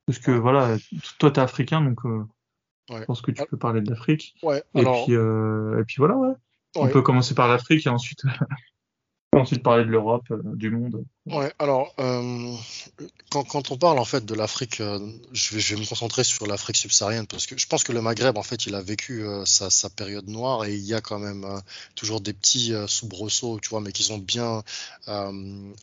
parce 0.06 0.18
que 0.18 0.30
voilà, 0.30 0.78
toi, 1.18 1.30
t'es 1.30 1.40
africain, 1.40 1.82
donc 1.82 2.04
ouais. 2.04 2.22
je 2.88 3.04
pense 3.04 3.20
que 3.20 3.32
tu 3.32 3.44
peux 3.44 3.58
parler 3.58 3.82
de 3.82 3.90
l'Afrique. 3.90 4.34
Ouais, 4.42 4.62
et, 4.74 4.82
puis, 4.84 5.12
et 5.12 5.84
puis 5.84 5.96
voilà, 5.98 6.16
ouais. 6.16 6.34
On 6.76 6.88
peut 6.88 7.02
commencer 7.02 7.34
par 7.34 7.48
l'Afrique 7.48 7.86
et 7.86 7.90
ensuite 7.90 8.22
ensuite 9.32 9.62
parler 9.62 9.84
de 9.84 9.90
l'Europe, 9.90 10.26
euh, 10.30 10.40
du 10.44 10.70
monde. 10.70 11.04
Ouais, 11.26 11.52
alors 11.60 11.94
euh, 12.00 12.56
quand, 13.30 13.44
quand, 13.44 13.70
on 13.70 13.78
parle 13.78 14.00
en 14.00 14.04
fait 14.04 14.24
de 14.24 14.34
l'Afrique, 14.34 14.80
euh, 14.80 14.98
je, 15.32 15.56
vais, 15.56 15.80
me 15.80 15.86
concentrer 15.86 16.24
sur 16.24 16.48
l'Afrique 16.48 16.76
subsaharienne 16.76 17.28
parce 17.28 17.46
que 17.46 17.56
je 17.56 17.64
pense 17.68 17.84
que 17.84 17.92
le 17.92 18.00
Maghreb 18.02 18.36
en 18.36 18.42
fait 18.42 18.66
il 18.66 18.74
a 18.74 18.80
vécu 18.80 19.22
euh, 19.22 19.44
sa, 19.46 19.70
sa, 19.70 19.88
période 19.88 20.26
noire 20.26 20.64
et 20.64 20.74
il 20.74 20.84
y 20.84 20.94
a 20.94 21.00
quand 21.00 21.20
même 21.20 21.46
toujours 21.94 22.20
des 22.20 22.32
petits 22.32 22.72
soubresauts, 22.88 23.60
tu 23.60 23.68
vois, 23.68 23.80
mais 23.80 23.92
qui 23.92 24.02
sont 24.02 24.18
bien 24.18 24.64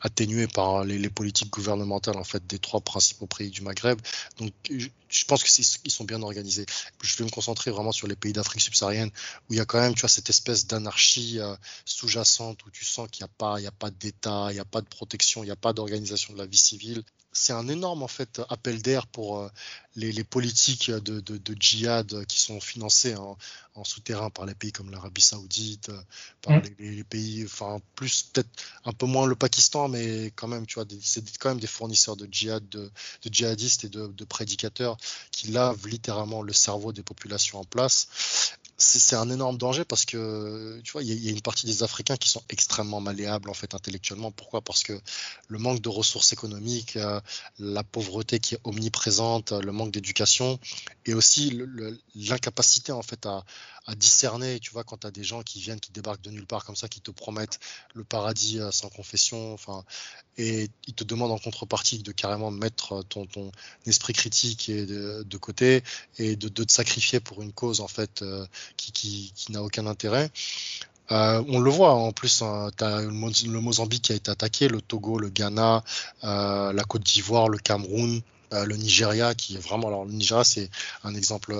atténués 0.02 0.46
par 0.46 0.84
les, 0.84 1.08
politiques 1.08 1.50
gouvernementales 1.50 2.18
en 2.18 2.24
fait 2.24 2.46
des 2.46 2.58
trois 2.58 2.82
principaux 2.82 3.26
pays 3.26 3.48
du 3.48 3.62
Maghreb. 3.62 3.98
Donc 4.38 4.52
je, 4.70 4.88
je 5.08 5.24
pense 5.24 5.42
qu'ils 5.42 5.90
sont 5.90 6.04
bien 6.04 6.22
organisés. 6.22 6.66
Je 7.02 7.16
vais 7.16 7.24
me 7.24 7.30
concentrer 7.30 7.70
vraiment 7.70 7.92
sur 7.92 8.06
les 8.06 8.14
pays 8.14 8.32
d'Afrique 8.34 8.60
subsaharienne 8.60 9.10
où 9.48 9.54
il 9.54 9.56
y 9.56 9.60
a 9.60 9.64
quand 9.64 9.80
même, 9.80 9.94
tu 9.94 10.06
cette 10.06 10.28
espèce 10.28 10.66
d'anarchie 10.66 11.38
sous-jacente 11.86 12.64
où 12.66 12.70
tu 12.70 12.84
sens 12.84 13.08
qu'il 13.10 13.24
n'y 13.24 13.30
a 13.30 13.32
pas, 13.38 13.58
a 13.58 13.70
pas 13.70 13.90
d'État, 13.90 14.48
il 14.50 14.54
n'y 14.54 14.60
a 14.60 14.64
pas 14.64 14.82
de 14.82 14.86
protection, 14.86 15.29
il 15.38 15.46
n'y 15.46 15.50
a 15.52 15.56
pas 15.56 15.72
d'organisation 15.72 16.32
de 16.34 16.38
la 16.38 16.46
vie 16.46 16.58
civile. 16.58 17.02
C'est 17.32 17.52
un 17.52 17.68
énorme 17.68 18.02
en 18.02 18.08
fait 18.08 18.40
appel 18.48 18.82
d'air 18.82 19.06
pour 19.06 19.38
euh, 19.38 19.48
les, 19.94 20.10
les, 20.10 20.24
politiques 20.24 20.90
de, 20.90 21.20
de, 21.20 21.36
de, 21.36 21.56
djihad 21.58 22.26
qui 22.26 22.40
sont 22.40 22.60
financées 22.60 23.14
en, 23.14 23.38
en 23.76 23.84
souterrain 23.84 24.30
par 24.30 24.46
les 24.46 24.54
pays 24.54 24.72
comme 24.72 24.90
l'Arabie 24.90 25.20
Saoudite, 25.20 25.90
euh, 25.90 26.02
par 26.42 26.54
mmh. 26.54 26.62
les, 26.78 26.96
les, 26.96 27.04
pays, 27.04 27.44
enfin 27.44 27.80
plus 27.94 28.24
peut-être 28.32 28.48
un 28.84 28.92
peu 28.92 29.06
moins 29.06 29.26
le 29.26 29.36
Pakistan, 29.36 29.88
mais 29.88 30.32
quand 30.34 30.48
même, 30.48 30.66
tu 30.66 30.74
vois, 30.74 30.86
c'est 31.00 31.38
quand 31.38 31.50
même 31.50 31.60
des 31.60 31.68
fournisseurs 31.68 32.16
de 32.16 32.28
djihad, 32.30 32.68
de, 32.68 32.90
de 33.22 33.32
djihadistes 33.32 33.84
et 33.84 33.88
de, 33.88 34.24
prédicateurs 34.24 34.96
qui 35.30 35.48
lavent 35.48 35.86
littéralement 35.86 36.42
le 36.42 36.52
cerveau 36.52 36.92
des 36.92 37.02
populations 37.02 37.60
en 37.60 37.64
place 37.64 38.56
c'est 38.80 39.16
un 39.16 39.28
énorme 39.28 39.58
danger 39.58 39.84
parce 39.84 40.04
que 40.06 40.80
tu 40.82 40.92
vois, 40.92 41.02
il 41.02 41.12
y, 41.12 41.28
a 41.28 41.30
une 41.30 41.42
partie 41.42 41.66
des 41.66 41.82
Africains 41.82 42.16
qui 42.16 42.30
sont 42.30 42.42
extrêmement 42.48 43.00
malléables 43.00 43.50
en 43.50 43.54
fait 43.54 43.74
intellectuellement. 43.74 44.30
Pourquoi? 44.30 44.62
Parce 44.62 44.82
que 44.82 44.98
le 45.48 45.58
manque 45.58 45.82
de 45.82 45.88
ressources 45.90 46.32
économiques, 46.32 46.96
euh, 46.96 47.20
la 47.58 47.84
pauvreté 47.84 48.38
qui 48.40 48.54
est 48.54 48.60
omniprésente, 48.64 49.52
le 49.52 49.72
manque 49.72 49.90
d'éducation 49.90 50.58
et 51.04 51.14
aussi 51.14 51.60
l'incapacité 52.14 52.92
en 52.92 53.02
fait 53.02 53.26
à, 53.26 53.44
discerner. 53.96 54.60
Tu 54.60 54.70
vois, 54.70 54.84
quand 54.84 54.98
tu 54.98 55.06
as 55.08 55.10
des 55.10 55.24
gens 55.24 55.42
qui 55.42 55.60
viennent, 55.60 55.80
qui 55.80 55.90
débarquent 55.90 56.22
de 56.22 56.30
nulle 56.30 56.46
part 56.46 56.64
comme 56.64 56.76
ça, 56.76 56.86
qui 56.86 57.00
te 57.00 57.10
promettent 57.10 57.58
le 57.94 58.04
paradis 58.04 58.60
euh, 58.60 58.70
sans 58.70 58.88
confession, 58.88 59.52
enfin, 59.52 59.84
et 60.38 60.70
ils 60.86 60.94
te 60.94 61.02
demandent 61.02 61.32
en 61.32 61.38
contrepartie 61.38 61.98
de 61.98 62.12
carrément 62.12 62.52
mettre 62.52 63.02
ton, 63.02 63.26
esprit 63.86 64.12
critique 64.12 64.70
de, 64.70 65.36
côté 65.38 65.82
et 66.18 66.36
de, 66.36 66.48
de, 66.48 66.64
te 66.64 66.70
sacrifier 66.70 67.18
pour 67.18 67.42
une 67.42 67.52
cause 67.52 67.80
en 67.80 67.88
fait. 67.88 68.22
Euh, 68.22 68.46
qui, 68.76 68.92
qui, 68.92 69.32
qui 69.34 69.52
n'a 69.52 69.62
aucun 69.62 69.86
intérêt. 69.86 70.30
Euh, 71.12 71.42
on 71.48 71.58
le 71.58 71.70
voit 71.70 71.94
en 71.94 72.12
plus, 72.12 72.42
hein, 72.42 72.70
tu 72.76 72.84
as 72.84 73.00
le, 73.02 73.10
Mozambique 73.60 74.02
qui 74.02 74.12
a 74.12 74.14
été 74.14 74.30
attaqué, 74.30 74.68
le 74.68 74.80
Togo, 74.80 75.18
le 75.18 75.28
Ghana, 75.28 75.82
euh, 76.24 76.72
la 76.72 76.84
Côte 76.84 77.02
d'Ivoire, 77.02 77.48
le 77.48 77.58
Cameroun. 77.58 78.22
le 78.52 78.76
Nigeria 78.76 79.32
qui 79.34 79.54
est 79.54 79.60
vraiment 79.60 79.86
alors 79.86 80.04
le 80.04 80.10
Nigeria 80.12 80.42
c'est 80.42 80.70
un 81.04 81.14
exemple 81.14 81.54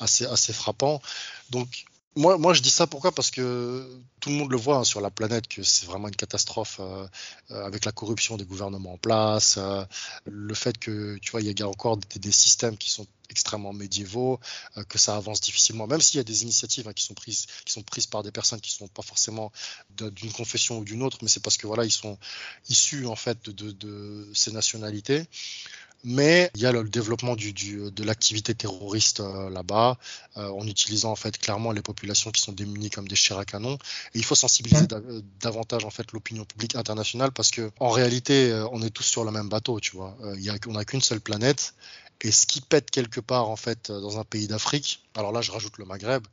assez 0.00 0.24
assez 0.24 0.54
frappant 0.54 1.02
donc 1.50 1.84
moi, 2.16 2.38
moi, 2.38 2.54
je 2.54 2.60
dis 2.60 2.70
ça 2.70 2.86
pourquoi? 2.86 3.12
Parce 3.12 3.30
que 3.30 3.88
tout 4.18 4.30
le 4.30 4.34
monde 4.34 4.50
le 4.50 4.56
voit 4.56 4.78
hein, 4.78 4.84
sur 4.84 5.00
la 5.00 5.10
planète 5.10 5.46
que 5.46 5.62
c'est 5.62 5.86
vraiment 5.86 6.08
une 6.08 6.16
catastrophe 6.16 6.78
euh, 6.80 7.06
euh, 7.52 7.64
avec 7.64 7.84
la 7.84 7.92
corruption 7.92 8.36
des 8.36 8.44
gouvernements 8.44 8.94
en 8.94 8.98
place, 8.98 9.56
euh, 9.58 9.84
le 10.26 10.54
fait 10.54 10.76
que 10.78 11.18
tu 11.18 11.30
vois 11.30 11.40
il 11.40 11.58
y 11.58 11.62
a 11.62 11.68
encore 11.68 11.96
des, 11.96 12.32
systèmes 12.32 12.76
qui 12.76 12.90
sont 12.90 13.06
extrêmement 13.28 13.72
médiévaux, 13.72 14.40
que 14.88 14.98
ça 14.98 15.16
avance 15.16 15.40
difficilement, 15.40 15.86
même 15.86 16.00
s'il 16.00 16.16
y 16.16 16.20
a 16.20 16.24
des 16.24 16.42
initiatives 16.42 16.88
hein, 16.88 16.92
qui 16.92 17.04
sont 17.04 17.14
prises 17.14 17.46
qui 17.64 17.72
sont 17.72 17.82
prises 17.82 18.06
par 18.06 18.24
des 18.24 18.32
personnes 18.32 18.60
qui 18.60 18.72
sont 18.72 18.88
pas 18.88 19.02
forcément 19.02 19.52
d'une 19.90 20.32
confession 20.32 20.78
ou 20.78 20.84
d'une 20.84 21.02
autre, 21.02 21.18
mais 21.22 21.28
c'est 21.28 21.42
parce 21.42 21.56
que 21.56 21.68
voilà 21.68 21.84
ils 21.84 21.92
sont 21.92 22.18
issus 22.68 23.06
en 23.06 23.16
fait 23.16 23.48
de, 23.48 23.70
de 23.70 24.28
ces 24.34 24.50
nationalités 24.50 25.28
mais 26.04 26.50
il 26.54 26.60
y 26.60 26.66
a 26.66 26.72
le 26.72 26.84
développement 26.84 27.36
du, 27.36 27.52
du, 27.52 27.90
de 27.90 28.04
l'activité 28.04 28.54
terroriste 28.54 29.20
euh, 29.20 29.50
là-bas, 29.50 29.98
euh, 30.36 30.48
en 30.48 30.66
utilisant 30.66 31.10
en 31.10 31.16
fait 31.16 31.36
clairement 31.38 31.72
les 31.72 31.82
populations 31.82 32.30
qui 32.30 32.40
sont 32.40 32.52
démunies 32.52 32.90
comme 32.90 33.08
des 33.08 33.16
chairs 33.16 33.38
à 33.38 33.44
canon. 33.44 33.74
Et 34.14 34.18
il 34.18 34.24
faut 34.24 34.34
sensibiliser 34.34 34.84
mmh. 34.84 35.22
davantage 35.40 35.84
en 35.84 35.90
fait 35.90 36.12
l'opinion 36.12 36.44
publique 36.44 36.76
internationale 36.76 37.32
parce 37.32 37.50
que 37.50 37.70
en 37.80 37.90
réalité, 37.90 38.50
euh, 38.50 38.66
on 38.72 38.82
est 38.82 38.90
tous 38.90 39.02
sur 39.02 39.24
le 39.24 39.30
même 39.30 39.48
bateau, 39.48 39.80
tu 39.80 39.96
vois. 39.96 40.16
Il 40.36 40.42
y 40.42 40.50
a, 40.50 40.56
on 40.66 40.72
n'a 40.72 40.84
qu'une 40.84 41.02
seule 41.02 41.20
planète. 41.20 41.74
Et 42.22 42.32
ce 42.32 42.46
qui 42.46 42.60
pète 42.60 42.90
quelque 42.90 43.20
part 43.20 43.48
en 43.48 43.56
fait 43.56 43.90
dans 43.90 44.18
un 44.18 44.24
pays 44.24 44.46
d'Afrique, 44.46 45.02
alors 45.14 45.32
là 45.32 45.40
je 45.40 45.52
rajoute 45.52 45.78
le 45.78 45.86
Maghreb, 45.86 46.26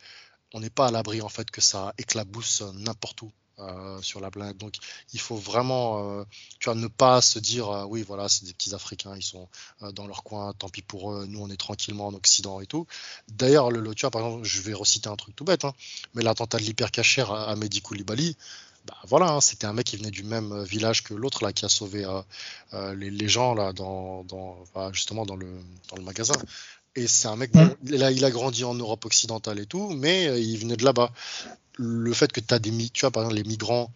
on 0.53 0.59
n'est 0.59 0.69
pas 0.69 0.87
à 0.87 0.91
l'abri 0.91 1.21
en 1.21 1.29
fait 1.29 1.49
que 1.49 1.61
ça 1.61 1.93
éclabousse 1.97 2.61
n'importe 2.75 3.21
où 3.21 3.31
euh, 3.59 3.99
sur 4.03 4.19
la 4.19 4.29
planète. 4.29 4.59
Donc 4.59 4.75
il 5.13 5.19
faut 5.19 5.35
vraiment, 5.35 6.19
euh, 6.19 6.23
tu 6.59 6.65
vois, 6.65 6.75
ne 6.75 6.85
pas 6.85 7.21
se 7.21 7.39
dire 7.39 7.67
euh, 7.71 7.85
oui 7.85 8.03
voilà 8.03 8.29
c'est 8.29 8.45
des 8.45 8.53
petits 8.53 8.75
Africains, 8.75 9.15
ils 9.15 9.23
sont 9.23 9.47
dans 9.93 10.05
leur 10.05 10.21
coin, 10.21 10.53
tant 10.53 10.69
pis 10.69 10.83
pour 10.83 11.11
eux, 11.11 11.25
nous 11.27 11.41
on 11.41 11.49
est 11.49 11.57
tranquillement 11.57 12.05
en 12.05 12.13
Occident 12.13 12.61
et 12.61 12.67
tout. 12.67 12.85
D'ailleurs 13.29 13.71
le, 13.71 13.95
tu 13.95 14.01
vois 14.01 14.11
par 14.11 14.23
exemple, 14.23 14.45
je 14.45 14.61
vais 14.61 14.75
reciter 14.75 15.09
un 15.09 15.15
truc 15.15 15.35
tout 15.35 15.43
bête, 15.43 15.65
hein, 15.65 15.73
mais 16.13 16.21
l'attentat 16.21 16.59
de 16.59 16.65
l'hypercachère 16.65 17.31
à, 17.31 17.49
à 17.49 17.55
Mehdi 17.55 17.81
Koulibaly, 17.81 18.37
bah, 18.85 18.95
voilà, 19.07 19.31
hein, 19.31 19.41
c'était 19.41 19.65
un 19.65 19.73
mec 19.73 19.87
qui 19.87 19.97
venait 19.97 20.11
du 20.11 20.23
même 20.23 20.63
village 20.63 21.01
que 21.01 21.15
l'autre 21.15 21.43
là 21.43 21.51
qui 21.51 21.65
a 21.65 21.69
sauvé 21.69 22.05
les, 22.73 23.09
les, 23.09 23.27
gens 23.27 23.55
là 23.55 23.73
dans, 23.73 24.23
dans 24.25 24.55
justement 24.93 25.25
dans 25.25 25.35
le 25.35 25.47
dans 25.89 25.97
le 25.97 26.03
magasin. 26.03 26.35
Et 26.95 27.07
c'est 27.07 27.27
un 27.27 27.35
mec, 27.35 27.51
bon, 27.51 27.75
il, 27.85 28.03
a, 28.03 28.11
il 28.11 28.25
a 28.25 28.31
grandi 28.31 28.63
en 28.63 28.73
Europe 28.73 29.05
occidentale 29.05 29.59
et 29.59 29.67
tout, 29.67 29.89
mais 29.89 30.41
il 30.41 30.57
venait 30.57 30.77
de 30.77 30.83
là-bas 30.83 31.11
le 31.77 32.13
fait 32.13 32.31
que 32.31 32.39
tu 32.39 32.53
as 32.53 32.59
des 32.59 32.71
tu 32.89 33.01
vois 33.01 33.11
par 33.11 33.23
exemple 33.23 33.37
les 33.37 33.47
migrants 33.47 33.91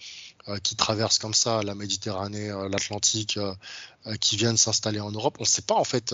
euh, 0.48 0.58
qui 0.58 0.76
traversent 0.76 1.20
comme 1.20 1.34
ça 1.34 1.62
la 1.62 1.76
Méditerranée, 1.76 2.50
euh, 2.50 2.68
l'Atlantique, 2.70 3.38
euh, 3.38 3.54
qui 4.20 4.38
viennent 4.38 4.58
s'installer 4.58 5.00
en 5.00 5.12
Europe, 5.12 5.38
on 5.40 5.44
ne 5.44 5.48
sait 5.48 5.62
pas 5.62 5.76
en 5.76 5.84
fait. 5.84 6.14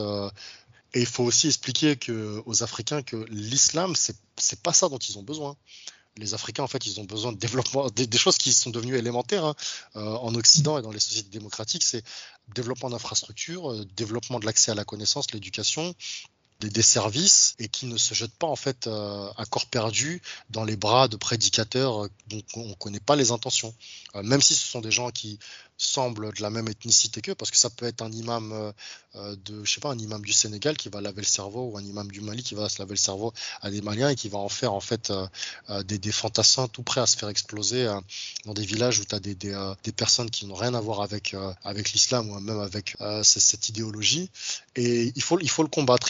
et 0.93 0.99
il 1.01 1.05
faut 1.05 1.23
aussi 1.23 1.47
expliquer 1.47 1.95
que, 1.95 2.41
aux 2.45 2.63
Africains 2.63 3.03
que 3.03 3.17
l'islam, 3.29 3.95
c'est 3.95 4.61
pas 4.61 4.73
ça 4.73 4.89
dont 4.89 4.97
ils 4.97 5.17
ont 5.17 5.23
besoin. 5.23 5.55
Les 6.17 6.33
Africains, 6.33 6.63
en 6.63 6.67
fait, 6.67 6.85
ils 6.87 6.99
ont 6.99 7.03
besoin 7.03 7.31
de 7.31 7.37
développement, 7.37 7.89
des, 7.91 8.17
choses 8.17 8.37
qui 8.37 8.51
sont 8.51 8.71
devenues 8.71 8.97
élémentaires 8.97 9.45
hein, 9.45 9.55
en 9.93 10.33
Occident 10.33 10.79
et 10.79 10.81
dans 10.81 10.91
les 10.91 10.99
sociétés 10.99 11.29
démocratiques, 11.29 11.83
c'est 11.83 12.03
développement 12.55 12.89
d'infrastructures, 12.89 13.85
développement 13.95 14.39
de 14.39 14.45
l'accès 14.45 14.71
à 14.71 14.75
la 14.75 14.83
connaissance, 14.83 15.31
l'éducation, 15.31 15.93
des, 16.59 16.81
services 16.81 17.55
et 17.59 17.67
qui 17.67 17.85
ne 17.85 17.97
se 17.97 18.13
jettent 18.13 18.37
pas 18.37 18.47
en 18.47 18.55
fait 18.55 18.87
euh, 18.87 19.29
à 19.37 19.45
corps 19.45 19.67
perdu 19.67 20.21
dans 20.49 20.63
les 20.63 20.75
bras 20.75 21.07
de 21.07 21.15
prédicateurs 21.15 22.05
euh, 22.05 22.09
dont 22.27 22.41
on 22.55 22.67
ne 22.69 22.73
connaît 22.73 22.99
pas 22.99 23.15
les 23.15 23.31
intentions. 23.31 23.73
Euh, 24.17 24.23
même 24.23 24.41
si 24.41 24.55
ce 24.55 24.65
sont 24.65 24.81
des 24.81 24.91
gens 24.91 25.09
qui 25.11 25.39
semblent 25.77 26.33
de 26.33 26.41
la 26.41 26.49
même 26.49 26.67
ethnicité 26.67 27.21
qu'eux, 27.21 27.35
parce 27.35 27.51
que 27.51 27.57
ça 27.57 27.69
peut 27.69 27.85
être 27.85 28.01
un 28.01 28.11
imam 28.11 28.73
de, 29.13 29.63
je 29.63 29.71
sais 29.71 29.79
pas, 29.79 29.91
un 29.91 29.97
imam 29.97 30.23
du 30.23 30.33
Sénégal 30.33 30.75
qui 30.75 30.89
va 30.89 31.01
laver 31.01 31.21
le 31.21 31.27
cerveau 31.27 31.69
ou 31.71 31.77
un 31.77 31.83
imam 31.83 32.09
du 32.11 32.21
Mali 32.21 32.41
qui 32.41 32.55
va 32.55 32.67
se 32.67 32.79
laver 32.79 32.93
le 32.93 32.99
cerveau 32.99 33.31
à 33.61 33.69
des 33.69 33.81
Maliens 33.81 34.09
et 34.09 34.15
qui 34.15 34.27
va 34.27 34.39
en 34.39 34.49
faire 34.49 34.73
en 34.73 34.79
fait 34.79 35.13
des, 35.85 36.11
fantassins 36.11 36.67
tout 36.67 36.81
prêts 36.81 37.01
à 37.01 37.05
se 37.05 37.15
faire 37.15 37.29
exploser 37.29 37.87
dans 38.45 38.55
des 38.55 38.65
villages 38.65 38.99
où 38.99 39.05
tu 39.05 39.13
as 39.13 39.19
des, 39.19 39.35
des, 39.35 39.91
personnes 39.95 40.31
qui 40.31 40.47
n'ont 40.47 40.55
rien 40.55 40.73
à 40.73 40.81
voir 40.81 41.01
avec, 41.01 41.35
avec 41.63 41.91
l'islam 41.93 42.27
ou 42.31 42.39
même 42.39 42.59
avec 42.59 42.97
cette 43.21 43.69
idéologie. 43.69 44.31
Et 44.75 45.11
il 45.15 45.21
faut, 45.21 45.39
il 45.39 45.49
faut 45.49 45.63
le 45.63 45.69
combattre. 45.69 46.09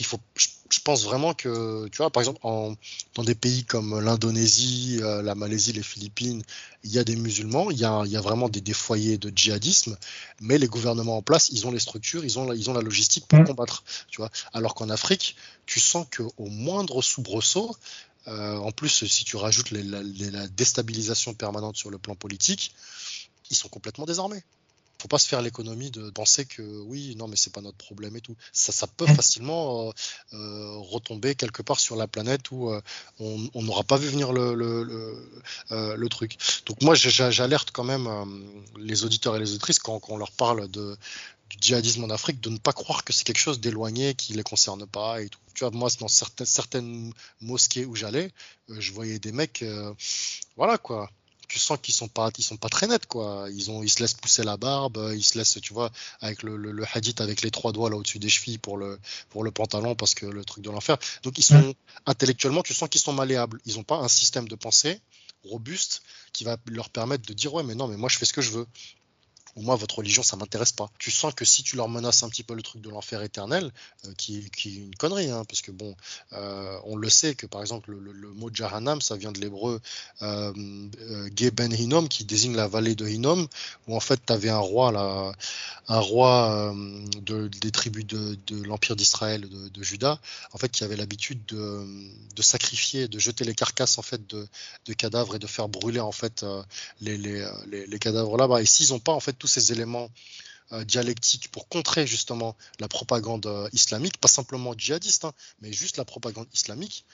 Je 0.69 0.79
pense 0.79 1.03
vraiment 1.03 1.33
que, 1.33 1.87
tu 1.89 1.97
vois, 1.97 2.09
par 2.09 2.21
exemple, 2.21 2.39
en, 2.43 2.75
dans 3.15 3.23
des 3.23 3.35
pays 3.35 3.63
comme 3.63 3.99
l'Indonésie, 3.99 4.99
euh, 5.01 5.21
la 5.21 5.35
Malaisie, 5.35 5.73
les 5.73 5.83
Philippines, 5.83 6.41
il 6.83 6.91
y 6.91 6.99
a 6.99 7.03
des 7.03 7.15
musulmans, 7.15 7.71
il 7.71 7.77
y 7.77 7.85
a, 7.85 8.03
il 8.05 8.11
y 8.11 8.17
a 8.17 8.21
vraiment 8.21 8.49
des, 8.49 8.61
des, 8.61 8.73
foyers 8.73 9.17
de 9.17 9.31
djihadisme, 9.35 9.97
mais 10.41 10.57
les 10.57 10.67
gouvernements 10.67 11.17
en 11.17 11.21
place, 11.21 11.49
ils 11.51 11.67
ont 11.67 11.71
les 11.71 11.79
structures, 11.79 12.23
ils 12.23 12.39
ont 12.39 12.45
la, 12.45 12.55
ils 12.55 12.69
ont 12.69 12.73
la 12.73 12.81
logistique 12.81 13.25
pour 13.27 13.43
combattre, 13.43 13.83
tu 14.09 14.17
vois. 14.21 14.29
Alors 14.53 14.75
qu'en 14.75 14.89
Afrique, 14.89 15.35
tu 15.65 15.79
sens 15.79 16.05
qu'au 16.15 16.31
moindre 16.49 17.01
soubresaut, 17.01 17.75
euh, 18.27 18.57
en 18.57 18.71
plus, 18.71 19.05
si 19.05 19.23
tu 19.23 19.37
rajoutes 19.37 19.71
la, 19.71 20.01
la 20.03 20.47
déstabilisation 20.47 21.33
permanente 21.33 21.77
sur 21.77 21.89
le 21.89 21.97
plan 21.97 22.15
politique, 22.15 22.73
ils 23.49 23.55
sont 23.55 23.69
complètement 23.69 24.05
désarmés 24.05 24.43
faut 25.01 25.07
pas 25.07 25.19
se 25.19 25.27
faire 25.27 25.41
l'économie 25.41 25.91
de 25.91 26.09
penser 26.09 26.45
que 26.45 26.61
oui, 26.61 27.15
non, 27.15 27.27
mais 27.27 27.35
c'est 27.35 27.53
pas 27.53 27.61
notre 27.61 27.77
problème 27.77 28.15
et 28.15 28.21
tout. 28.21 28.35
Ça, 28.51 28.71
ça 28.71 28.87
peut 28.87 29.05
facilement 29.05 29.89
euh, 29.89 29.91
euh, 30.33 30.77
retomber 30.77 31.35
quelque 31.35 31.61
part 31.61 31.79
sur 31.79 31.95
la 31.95 32.07
planète 32.07 32.51
où 32.51 32.69
euh, 32.69 32.81
on 33.19 33.61
n'aura 33.61 33.83
pas 33.83 33.97
vu 33.97 34.07
venir 34.07 34.33
le, 34.33 34.55
le, 34.55 34.83
le, 34.83 35.95
le 35.95 36.09
truc. 36.09 36.37
Donc 36.65 36.81
moi, 36.81 36.95
j'alerte 36.95 37.71
quand 37.71 37.83
même 37.83 38.07
les 38.77 39.03
auditeurs 39.03 39.35
et 39.35 39.39
les 39.39 39.51
auditrices 39.51 39.79
quand, 39.79 39.99
quand 39.99 40.13
on 40.13 40.17
leur 40.17 40.31
parle 40.31 40.67
de, 40.69 40.97
du 41.49 41.57
djihadisme 41.61 42.03
en 42.03 42.09
Afrique 42.09 42.41
de 42.41 42.49
ne 42.49 42.57
pas 42.57 42.73
croire 42.73 43.03
que 43.03 43.13
c'est 43.13 43.23
quelque 43.23 43.37
chose 43.39 43.59
d'éloigné 43.59 44.15
qui 44.15 44.33
les 44.33 44.43
concerne 44.43 44.85
pas 44.87 45.21
et 45.21 45.29
tout. 45.29 45.39
Tu 45.53 45.63
vois, 45.63 45.71
moi, 45.71 45.89
dans 45.99 46.07
certaines, 46.07 46.45
certaines 46.47 47.13
mosquées 47.41 47.85
où 47.85 47.95
j'allais, 47.95 48.31
je 48.69 48.91
voyais 48.91 49.19
des 49.19 49.31
mecs, 49.31 49.63
voilà 50.55 50.77
quoi, 50.77 51.09
tu 51.47 51.59
sens 51.59 51.77
qu'ils 51.81 51.93
sont 51.93 52.07
pas 52.07 52.29
ils 52.37 52.43
sont 52.43 52.57
pas 52.57 52.69
très 52.69 52.87
nets 52.87 53.05
quoi. 53.05 53.47
Ils 53.51 53.71
ont 53.71 53.83
ils 53.83 53.89
se 53.89 54.01
laissent 54.01 54.13
pousser 54.13 54.43
la 54.43 54.57
barbe 54.57 55.11
ils 55.15 55.23
se 55.23 55.37
laissent 55.37 55.59
tu 55.61 55.73
vois 55.73 55.91
avec 56.21 56.43
le, 56.43 56.57
le, 56.57 56.85
hadith 56.93 57.21
avec 57.21 57.41
les 57.41 57.51
trois 57.51 57.71
doigts 57.71 57.89
là 57.89 57.95
au-dessus 57.95 58.19
des 58.19 58.29
chevilles 58.29 58.57
pour 58.57 58.77
le 58.77 58.99
pour 59.29 59.43
le 59.43 59.51
pantalon 59.51 59.95
parce 59.95 60.13
que 60.13 60.25
le 60.25 60.43
truc 60.45 60.63
de 60.63 60.69
l'enfer. 60.69 60.97
Donc 61.23 61.37
ils 61.37 61.43
sont 61.43 61.73
intellectuellement 62.05 62.63
tu 62.63 62.73
sens 62.73 62.89
qu'ils 62.89 63.01
sont 63.01 63.13
malléables. 63.13 63.59
Ils 63.65 63.79
ont 63.79 63.83
pas 63.83 63.97
un 63.97 64.07
système 64.07 64.47
de 64.47 64.55
pensée 64.55 65.01
robuste 65.43 66.01
qui 66.33 66.43
va 66.43 66.57
leur 66.67 66.89
permettre 66.89 67.25
de 67.27 67.33
dire 67.33 67.53
ouais 67.53 67.63
mais 67.63 67.75
non 67.75 67.87
mais 67.87 67.97
moi 67.97 68.09
je 68.09 68.17
fais 68.17 68.25
ce 68.25 68.33
que 68.33 68.41
je 68.41 68.51
veux 68.51 68.67
ou 69.55 69.61
moi 69.61 69.75
votre 69.75 69.97
religion 69.99 70.23
ça 70.23 70.35
m'intéresse 70.37 70.71
pas. 70.71 70.89
Tu 70.99 71.11
sens 71.11 71.33
que 71.33 71.45
si 71.45 71.63
tu 71.63 71.75
leur 71.75 71.89
menaces 71.89 72.23
un 72.23 72.29
petit 72.29 72.43
peu 72.43 72.53
le 72.53 72.61
truc 72.61 72.81
de 72.81 72.89
l'enfer 72.89 73.21
éternel, 73.21 73.71
euh, 74.05 74.13
qui, 74.17 74.49
qui, 74.51 74.69
est 74.69 74.81
une 74.81 74.95
connerie, 74.95 75.29
hein, 75.29 75.43
parce 75.47 75.61
que 75.61 75.71
bon, 75.71 75.95
euh, 76.33 76.79
on 76.85 76.95
le 76.95 77.09
sait 77.09 77.35
que 77.35 77.45
par 77.45 77.61
exemple 77.61 77.91
le, 77.91 78.29
mot 78.33 78.49
Jahannam 78.53 79.01
ça 79.01 79.15
vient 79.15 79.31
de 79.31 79.39
l'hébreu 79.39 79.79
euh, 80.21 80.53
euh 81.01 81.51
Ben 81.53 81.73
Hinnom 81.73 82.07
qui 82.07 82.25
désigne 82.25 82.55
la 82.55 82.67
vallée 82.67 82.95
de 82.95 83.07
Hinnom, 83.07 83.47
où 83.87 83.95
en 83.95 83.99
fait 83.99 84.19
tu 84.25 84.33
avais 84.33 84.49
un 84.49 84.59
roi 84.59 84.91
là, 84.91 85.31
un 85.87 85.99
roi 85.99 86.51
euh, 86.51 87.05
de, 87.21 87.47
des 87.47 87.71
tribus 87.71 88.05
de, 88.05 88.37
l'empire 88.63 88.95
d'Israël, 88.95 89.41
de, 89.41 89.69
de, 89.69 89.83
Juda, 89.83 90.19
en 90.53 90.57
fait 90.57 90.69
qui 90.69 90.83
avait 90.83 90.97
l'habitude 90.97 91.39
de, 91.47 91.85
de, 92.35 92.41
sacrifier, 92.41 93.07
de 93.07 93.17
jeter 93.19 93.45
les 93.45 93.55
carcasses 93.55 93.97
en 93.97 94.01
fait 94.01 94.21
de, 94.27 94.47
cadavres 94.93 95.35
et 95.35 95.39
de 95.39 95.47
faire 95.47 95.69
brûler 95.69 95.99
en 95.99 96.11
fait 96.11 96.45
les, 97.01 97.17
les, 97.17 97.47
les, 97.67 97.87
les 97.87 97.99
cadavres 97.99 98.37
là-bas. 98.37 98.61
Et 98.61 98.65
s'ils 98.65 98.89
n'ont 98.89 98.99
pas 98.99 99.13
en 99.13 99.19
fait 99.19 99.37
ces 99.47 99.71
éléments 99.71 100.09
euh, 100.73 100.83
dialectiques 100.83 101.49
pour 101.51 101.69
contrer 101.69 102.05
justement 102.05 102.57
la 102.79 102.87
propagande 102.87 103.45
euh, 103.45 103.69
islamique, 103.71 104.17
pas 104.17 104.27
simplement 104.27 104.73
djihadiste, 104.77 105.23
hein, 105.23 105.31
mais 105.61 105.71
juste 105.71 105.95
la 105.95 106.03
propagande 106.03 106.47
islamique, 106.53 107.05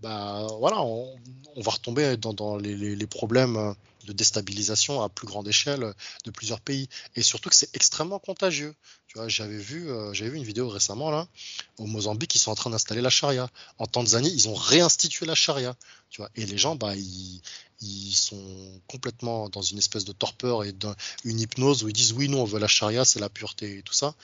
bah 0.00 0.46
voilà, 0.58 0.80
on, 0.82 1.16
va 1.56 1.70
retomber 1.70 2.16
dans, 2.16 2.56
les, 2.56 3.06
problèmes 3.06 3.56
euh, 3.56 3.72
de 4.06 4.12
déstabilisation 4.12 5.02
à 5.02 5.08
plus 5.08 5.26
grande 5.26 5.46
échelle 5.46 5.94
de 6.24 6.30
plusieurs 6.30 6.60
pays. 6.60 6.88
Et 7.14 7.22
surtout 7.22 7.50
que 7.50 7.54
c'est 7.54 7.74
extrêmement 7.74 8.18
contagieux. 8.18 8.74
Tu 9.06 9.18
vois, 9.18 9.28
j'avais 9.28 9.58
vu, 9.58 9.88
j'avais 10.12 10.30
vu 10.30 10.36
une 10.38 10.44
vidéo 10.44 10.68
récemment 10.68 11.10
là, 11.10 11.28
au 11.76 11.86
Mozambique, 11.86 12.34
ils 12.34 12.38
sont 12.38 12.50
en 12.50 12.54
train 12.54 12.70
d'installer 12.70 13.02
la 13.02 13.10
charia. 13.10 13.48
En 13.78 13.86
Tanzanie, 13.86 14.32
ils 14.32 14.48
ont 14.48 14.54
réinstitué 14.54 15.26
la 15.26 15.34
charia. 15.34 15.76
Tu 16.08 16.20
vois, 16.20 16.30
et 16.34 16.46
les 16.46 16.56
gens, 16.56 16.74
bah, 16.76 16.96
ils, 16.96 17.42
ils 17.82 18.14
sont 18.14 18.80
complètement 18.86 19.48
dans 19.48 19.62
une 19.62 19.78
espèce 19.78 20.04
de 20.04 20.12
torpeur 20.12 20.64
et 20.64 20.72
d'une 20.72 21.40
hypnose 21.40 21.82
où 21.82 21.88
ils 21.88 21.92
disent 21.92 22.12
oui, 22.12 22.28
nous 22.28 22.38
on 22.38 22.44
veut 22.44 22.60
la 22.60 22.68
charia, 22.68 23.04
c'est 23.04 23.20
la 23.20 23.28
pureté 23.28 23.78
et 23.78 23.82
tout 23.82 23.92
ça. 23.92 24.14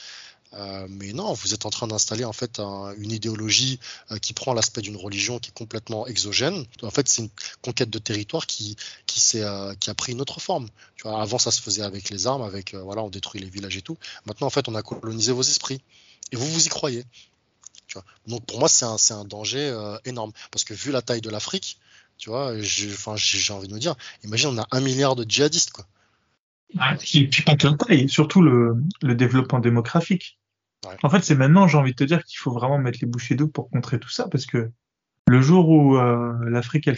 Euh, 0.54 0.86
mais 0.88 1.12
non, 1.12 1.32
vous 1.34 1.52
êtes 1.52 1.66
en 1.66 1.70
train 1.70 1.86
d'installer 1.86 2.24
en 2.24 2.32
fait 2.32 2.58
une 2.58 3.12
idéologie 3.12 3.78
euh, 4.10 4.18
qui 4.18 4.32
prend 4.32 4.54
l'aspect 4.54 4.80
d'une 4.80 4.96
religion 4.96 5.38
qui 5.38 5.50
est 5.50 5.54
complètement 5.54 6.06
exogène. 6.06 6.64
En 6.82 6.90
fait, 6.90 7.08
c'est 7.08 7.22
une 7.22 7.30
conquête 7.62 7.90
de 7.90 7.98
territoire 7.98 8.46
qui 8.46 8.76
qui, 9.06 9.20
euh, 9.40 9.74
a 9.86 9.94
pris 9.94 10.12
une 10.12 10.20
autre 10.20 10.40
forme. 10.40 10.68
Avant 11.04 11.38
ça 11.38 11.50
se 11.50 11.60
faisait 11.60 11.82
avec 11.82 12.10
les 12.10 12.26
armes, 12.26 12.42
avec 12.42 12.74
voilà, 12.74 13.02
on 13.02 13.10
détruit 13.10 13.40
les 13.40 13.50
villages 13.50 13.76
et 13.76 13.82
tout. 13.82 13.98
Maintenant, 14.26 14.46
en 14.46 14.50
fait, 14.50 14.68
on 14.68 14.74
a 14.74 14.82
colonisé 14.82 15.32
vos 15.32 15.42
esprits 15.42 15.80
et 16.32 16.36
vous 16.36 16.46
vous 16.46 16.66
y 16.66 16.68
croyez. 16.68 17.04
Donc 18.26 18.44
pour 18.46 18.58
moi, 18.58 18.68
c'est 18.68 18.84
un, 18.84 18.96
un 19.10 19.24
danger 19.24 19.74
énorme 20.04 20.32
parce 20.50 20.64
que 20.64 20.74
vu 20.74 20.92
la 20.92 21.02
taille 21.02 21.20
de 21.20 21.30
l'Afrique, 21.30 21.78
tu 22.18 22.30
vois, 22.30 22.52
j'ai 22.60 23.52
envie 23.52 23.68
de 23.68 23.74
me 23.74 23.78
dire, 23.78 23.94
imagine, 24.24 24.50
on 24.50 24.58
a 24.58 24.66
un 24.72 24.80
milliard 24.80 25.14
de 25.14 25.24
djihadistes, 25.28 25.70
quoi. 25.70 25.86
et 27.14 27.28
puis 27.28 27.42
pas 27.44 27.56
que 27.56 27.68
et 27.92 28.08
surtout 28.08 28.42
le, 28.42 28.76
le 29.02 29.14
développement 29.14 29.60
démographique. 29.60 30.37
En 31.02 31.10
fait, 31.10 31.22
c'est 31.22 31.34
maintenant, 31.34 31.66
j'ai 31.66 31.78
envie 31.78 31.92
de 31.92 31.96
te 31.96 32.04
dire 32.04 32.24
qu'il 32.24 32.38
faut 32.38 32.52
vraiment 32.52 32.78
mettre 32.78 32.98
les 33.00 33.06
bouchées 33.06 33.34
doubles 33.34 33.52
pour 33.52 33.70
contrer 33.70 33.98
tout 33.98 34.08
ça, 34.08 34.28
parce 34.28 34.46
que 34.46 34.70
le 35.26 35.42
jour 35.42 35.68
où 35.68 35.96
euh, 35.96 36.34
l'Afrique, 36.48 36.88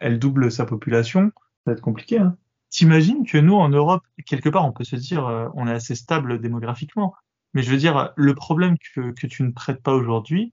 elle 0.00 0.18
double 0.18 0.50
sa 0.50 0.64
population, 0.64 1.30
ça 1.34 1.70
va 1.70 1.72
être 1.72 1.80
compliqué. 1.80 2.18
Hein. 2.18 2.36
T'imagines 2.70 3.26
que 3.26 3.38
nous, 3.38 3.54
en 3.54 3.68
Europe, 3.68 4.02
quelque 4.26 4.48
part, 4.48 4.66
on 4.66 4.72
peut 4.72 4.84
se 4.84 4.96
dire, 4.96 5.26
euh, 5.26 5.48
on 5.54 5.66
est 5.68 5.72
assez 5.72 5.94
stable 5.94 6.40
démographiquement. 6.40 7.14
Mais 7.54 7.62
je 7.62 7.70
veux 7.70 7.76
dire, 7.76 8.12
le 8.16 8.34
problème 8.34 8.76
que, 8.94 9.26
tu 9.26 9.42
ne 9.42 9.50
traites 9.50 9.82
pas 9.82 9.92
aujourd'hui, 9.92 10.52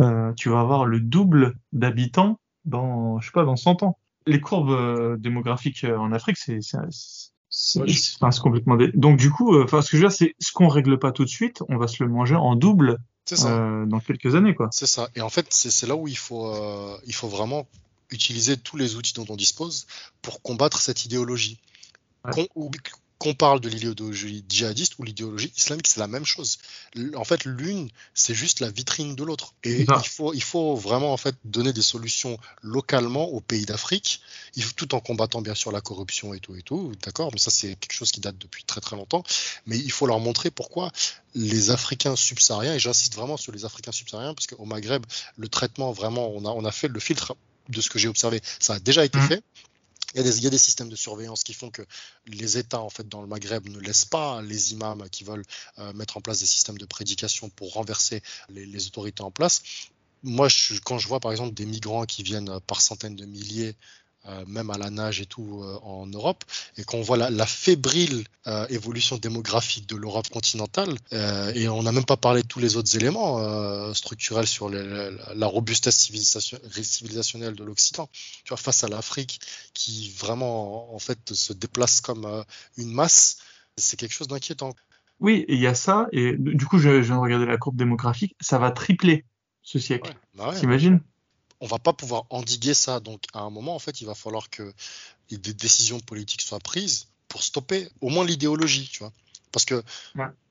euh, 0.00 0.32
tu 0.34 0.50
vas 0.50 0.60
avoir 0.60 0.84
le 0.84 1.00
double 1.00 1.56
d'habitants 1.72 2.38
dans, 2.64 3.18
je 3.20 3.26
sais 3.26 3.32
pas, 3.32 3.44
dans 3.44 3.56
100 3.56 3.82
ans. 3.82 3.98
Les 4.26 4.40
courbes 4.40 5.18
démographiques 5.18 5.84
en 5.84 6.12
Afrique, 6.12 6.38
c'est 6.38 6.60
c'est 7.56 8.40
complètement 8.40 8.76
dé... 8.76 8.90
donc 8.94 9.16
du 9.16 9.30
coup 9.30 9.62
enfin 9.62 9.80
ce 9.80 9.90
que 9.90 9.96
je 9.96 10.02
veux 10.02 10.08
dire 10.08 10.16
c'est 10.16 10.34
ce 10.40 10.52
qu'on 10.52 10.68
règle 10.68 10.98
pas 10.98 11.12
tout 11.12 11.24
de 11.24 11.28
suite 11.30 11.62
on 11.68 11.76
va 11.76 11.86
se 11.86 12.02
le 12.02 12.10
manger 12.10 12.34
en 12.34 12.56
double 12.56 12.98
euh, 13.32 13.86
dans 13.86 14.00
quelques 14.00 14.34
années 14.34 14.54
quoi. 14.54 14.68
C'est 14.72 14.86
ça. 14.86 15.08
Et 15.14 15.20
en 15.20 15.30
fait 15.30 15.46
c'est 15.50 15.86
là 15.86 15.96
où 15.96 16.08
il 16.08 16.16
faut 16.16 16.48
euh, 16.48 16.98
il 17.06 17.14
faut 17.14 17.28
vraiment 17.28 17.66
utiliser 18.10 18.56
tous 18.56 18.76
les 18.76 18.96
outils 18.96 19.14
dont 19.14 19.26
on 19.28 19.36
dispose 19.36 19.86
pour 20.20 20.42
combattre 20.42 20.80
cette 20.80 21.04
idéologie. 21.04 21.58
Qu'on 23.18 23.32
parle 23.32 23.60
de 23.60 23.68
l'idéologie 23.68 24.44
djihadiste 24.48 24.98
ou 24.98 25.04
l'idéologie 25.04 25.52
islamique, 25.56 25.86
c'est 25.86 26.00
la 26.00 26.08
même 26.08 26.24
chose. 26.24 26.58
En 27.14 27.24
fait, 27.24 27.44
l'une, 27.44 27.88
c'est 28.12 28.34
juste 28.34 28.60
la 28.60 28.70
vitrine 28.70 29.14
de 29.14 29.24
l'autre. 29.24 29.54
Et 29.62 29.82
il 29.82 30.08
faut, 30.08 30.34
il 30.34 30.42
faut 30.42 30.74
vraiment 30.74 31.12
en 31.12 31.16
fait 31.16 31.36
donner 31.44 31.72
des 31.72 31.82
solutions 31.82 32.38
localement 32.62 33.28
aux 33.28 33.40
pays 33.40 33.66
d'Afrique, 33.66 34.20
tout 34.76 34.94
en 34.94 35.00
combattant 35.00 35.42
bien 35.42 35.54
sûr 35.54 35.70
la 35.70 35.80
corruption 35.80 36.34
et 36.34 36.40
tout 36.40 36.56
et 36.56 36.62
tout. 36.62 36.92
D'accord, 37.04 37.30
mais 37.32 37.38
ça 37.38 37.50
c'est 37.50 37.76
quelque 37.76 37.92
chose 37.92 38.10
qui 38.10 38.20
date 38.20 38.36
depuis 38.38 38.64
très 38.64 38.80
très 38.80 38.96
longtemps. 38.96 39.22
Mais 39.66 39.78
il 39.78 39.92
faut 39.92 40.06
leur 40.06 40.18
montrer 40.18 40.50
pourquoi 40.50 40.90
les 41.34 41.70
Africains 41.70 42.16
subsahariens, 42.16 42.74
et 42.74 42.78
j'insiste 42.78 43.14
vraiment 43.14 43.36
sur 43.36 43.52
les 43.52 43.64
Africains 43.64 43.92
subsahariens, 43.92 44.34
parce 44.34 44.46
qu'au 44.46 44.64
Maghreb, 44.64 45.04
le 45.36 45.48
traitement 45.48 45.92
vraiment, 45.92 46.28
on 46.34 46.44
a, 46.44 46.50
on 46.50 46.64
a 46.64 46.72
fait 46.72 46.88
le 46.88 47.00
filtre 47.00 47.36
de 47.68 47.80
ce 47.80 47.88
que 47.88 47.98
j'ai 47.98 48.08
observé, 48.08 48.40
ça 48.60 48.74
a 48.74 48.78
déjà 48.78 49.04
été 49.04 49.18
mmh. 49.18 49.28
fait. 49.28 49.44
Il 50.14 50.24
y, 50.24 50.46
a 50.46 50.50
des, 50.50 50.58
systèmes 50.58 50.88
de 50.88 50.96
surveillance 50.96 51.42
qui 51.42 51.54
font 51.54 51.70
que 51.70 51.82
les 52.26 52.56
États 52.56 52.80
en 52.80 52.88
fait 52.88 53.08
dans 53.08 53.20
le 53.20 53.26
Maghreb 53.26 53.68
ne 53.68 53.80
laissent 53.80 54.04
pas 54.04 54.40
les 54.42 54.72
imams 54.72 55.08
qui 55.10 55.24
veulent 55.24 55.44
euh, 55.78 55.92
mettre 55.92 56.16
en 56.16 56.20
place 56.20 56.38
des 56.38 56.46
systèmes 56.46 56.78
de 56.78 56.86
prédication 56.86 57.50
pour 57.50 57.72
renverser 57.72 58.22
les, 58.48 58.86
autorités 58.86 59.22
en 59.22 59.32
place. 59.32 59.62
Moi, 60.22 60.48
quand 60.84 60.98
je 60.98 61.08
vois 61.08 61.18
par 61.18 61.32
exemple 61.32 61.52
des 61.52 61.66
migrants 61.66 62.06
qui 62.06 62.22
viennent 62.22 62.60
par 62.60 62.80
centaines 62.80 63.16
de 63.16 63.26
milliers 63.26 63.70
euh, 63.70 64.03
même 64.46 64.70
à 64.70 64.78
la 64.78 64.90
nage 64.90 65.20
et 65.20 65.26
tout 65.26 65.60
euh, 65.62 65.78
en 65.82 66.06
Europe, 66.06 66.44
et 66.76 66.84
qu'on 66.84 67.02
voit 67.02 67.16
la, 67.16 67.46
fébrile 67.46 68.24
euh, 68.46 68.66
évolution 68.68 69.16
démographique 69.18 69.88
de 69.88 69.96
l'Europe 69.96 70.28
continentale, 70.28 70.96
et 71.54 71.68
on 71.68 71.82
n'a 71.82 71.92
même 71.92 72.04
pas 72.04 72.16
parlé 72.16 72.42
de 72.42 72.48
tous 72.48 72.60
les 72.60 72.76
autres 72.76 72.96
éléments 72.96 73.92
structurels 73.94 74.46
sur 74.46 74.68
la 74.68 75.46
robustesse 75.46 75.96
civilisationnelle 75.96 77.54
de 77.54 77.64
l'Occident. 77.64 78.08
Tu 78.44 78.48
vois, 78.48 78.56
face 78.56 78.84
à 78.84 78.88
l'Afrique 78.88 79.40
qui 79.74 80.10
vraiment 80.10 80.94
en 80.94 80.98
fait 80.98 81.34
se 81.34 81.52
déplace 81.52 82.00
comme 82.00 82.44
une 82.76 82.92
masse, 82.92 83.38
c'est 83.76 83.96
quelque 83.96 84.14
chose 84.14 84.28
d'inquiétant. 84.28 84.74
Oui, 85.20 85.44
il 85.48 85.58
y 85.58 85.66
a 85.66 85.74
ça, 85.74 86.08
et 86.12 86.34
du 86.36 86.66
coup, 86.66 86.78
je, 86.78 86.90
viens 86.90 87.16
de 87.16 87.20
regarder 87.20 87.46
la 87.46 87.56
courbe 87.56 87.76
démographique, 87.76 88.36
ça 88.40 88.58
va 88.58 88.70
tripler 88.70 89.24
ce 89.62 89.78
siècle. 89.78 90.10
Ouais, 90.10 90.16
bah 90.34 90.54
T'imagines? 90.58 91.00
On 91.64 91.66
va 91.66 91.78
pas 91.78 91.94
pouvoir 91.94 92.26
endiguer 92.28 92.74
ça. 92.74 93.00
Donc, 93.00 93.22
à 93.32 93.40
un 93.40 93.48
moment, 93.48 93.74
en 93.74 93.78
fait, 93.78 94.02
il 94.02 94.06
va 94.06 94.14
falloir 94.14 94.50
que 94.50 94.74
des 95.30 95.54
décisions 95.54 95.98
politiques 95.98 96.42
soient 96.42 96.60
prises 96.60 97.06
pour 97.26 97.42
stopper 97.42 97.88
au 98.02 98.10
moins 98.10 98.26
l'idéologie, 98.26 98.86
tu 98.92 98.98
vois. 98.98 99.12
Parce 99.50 99.64
que 99.64 99.82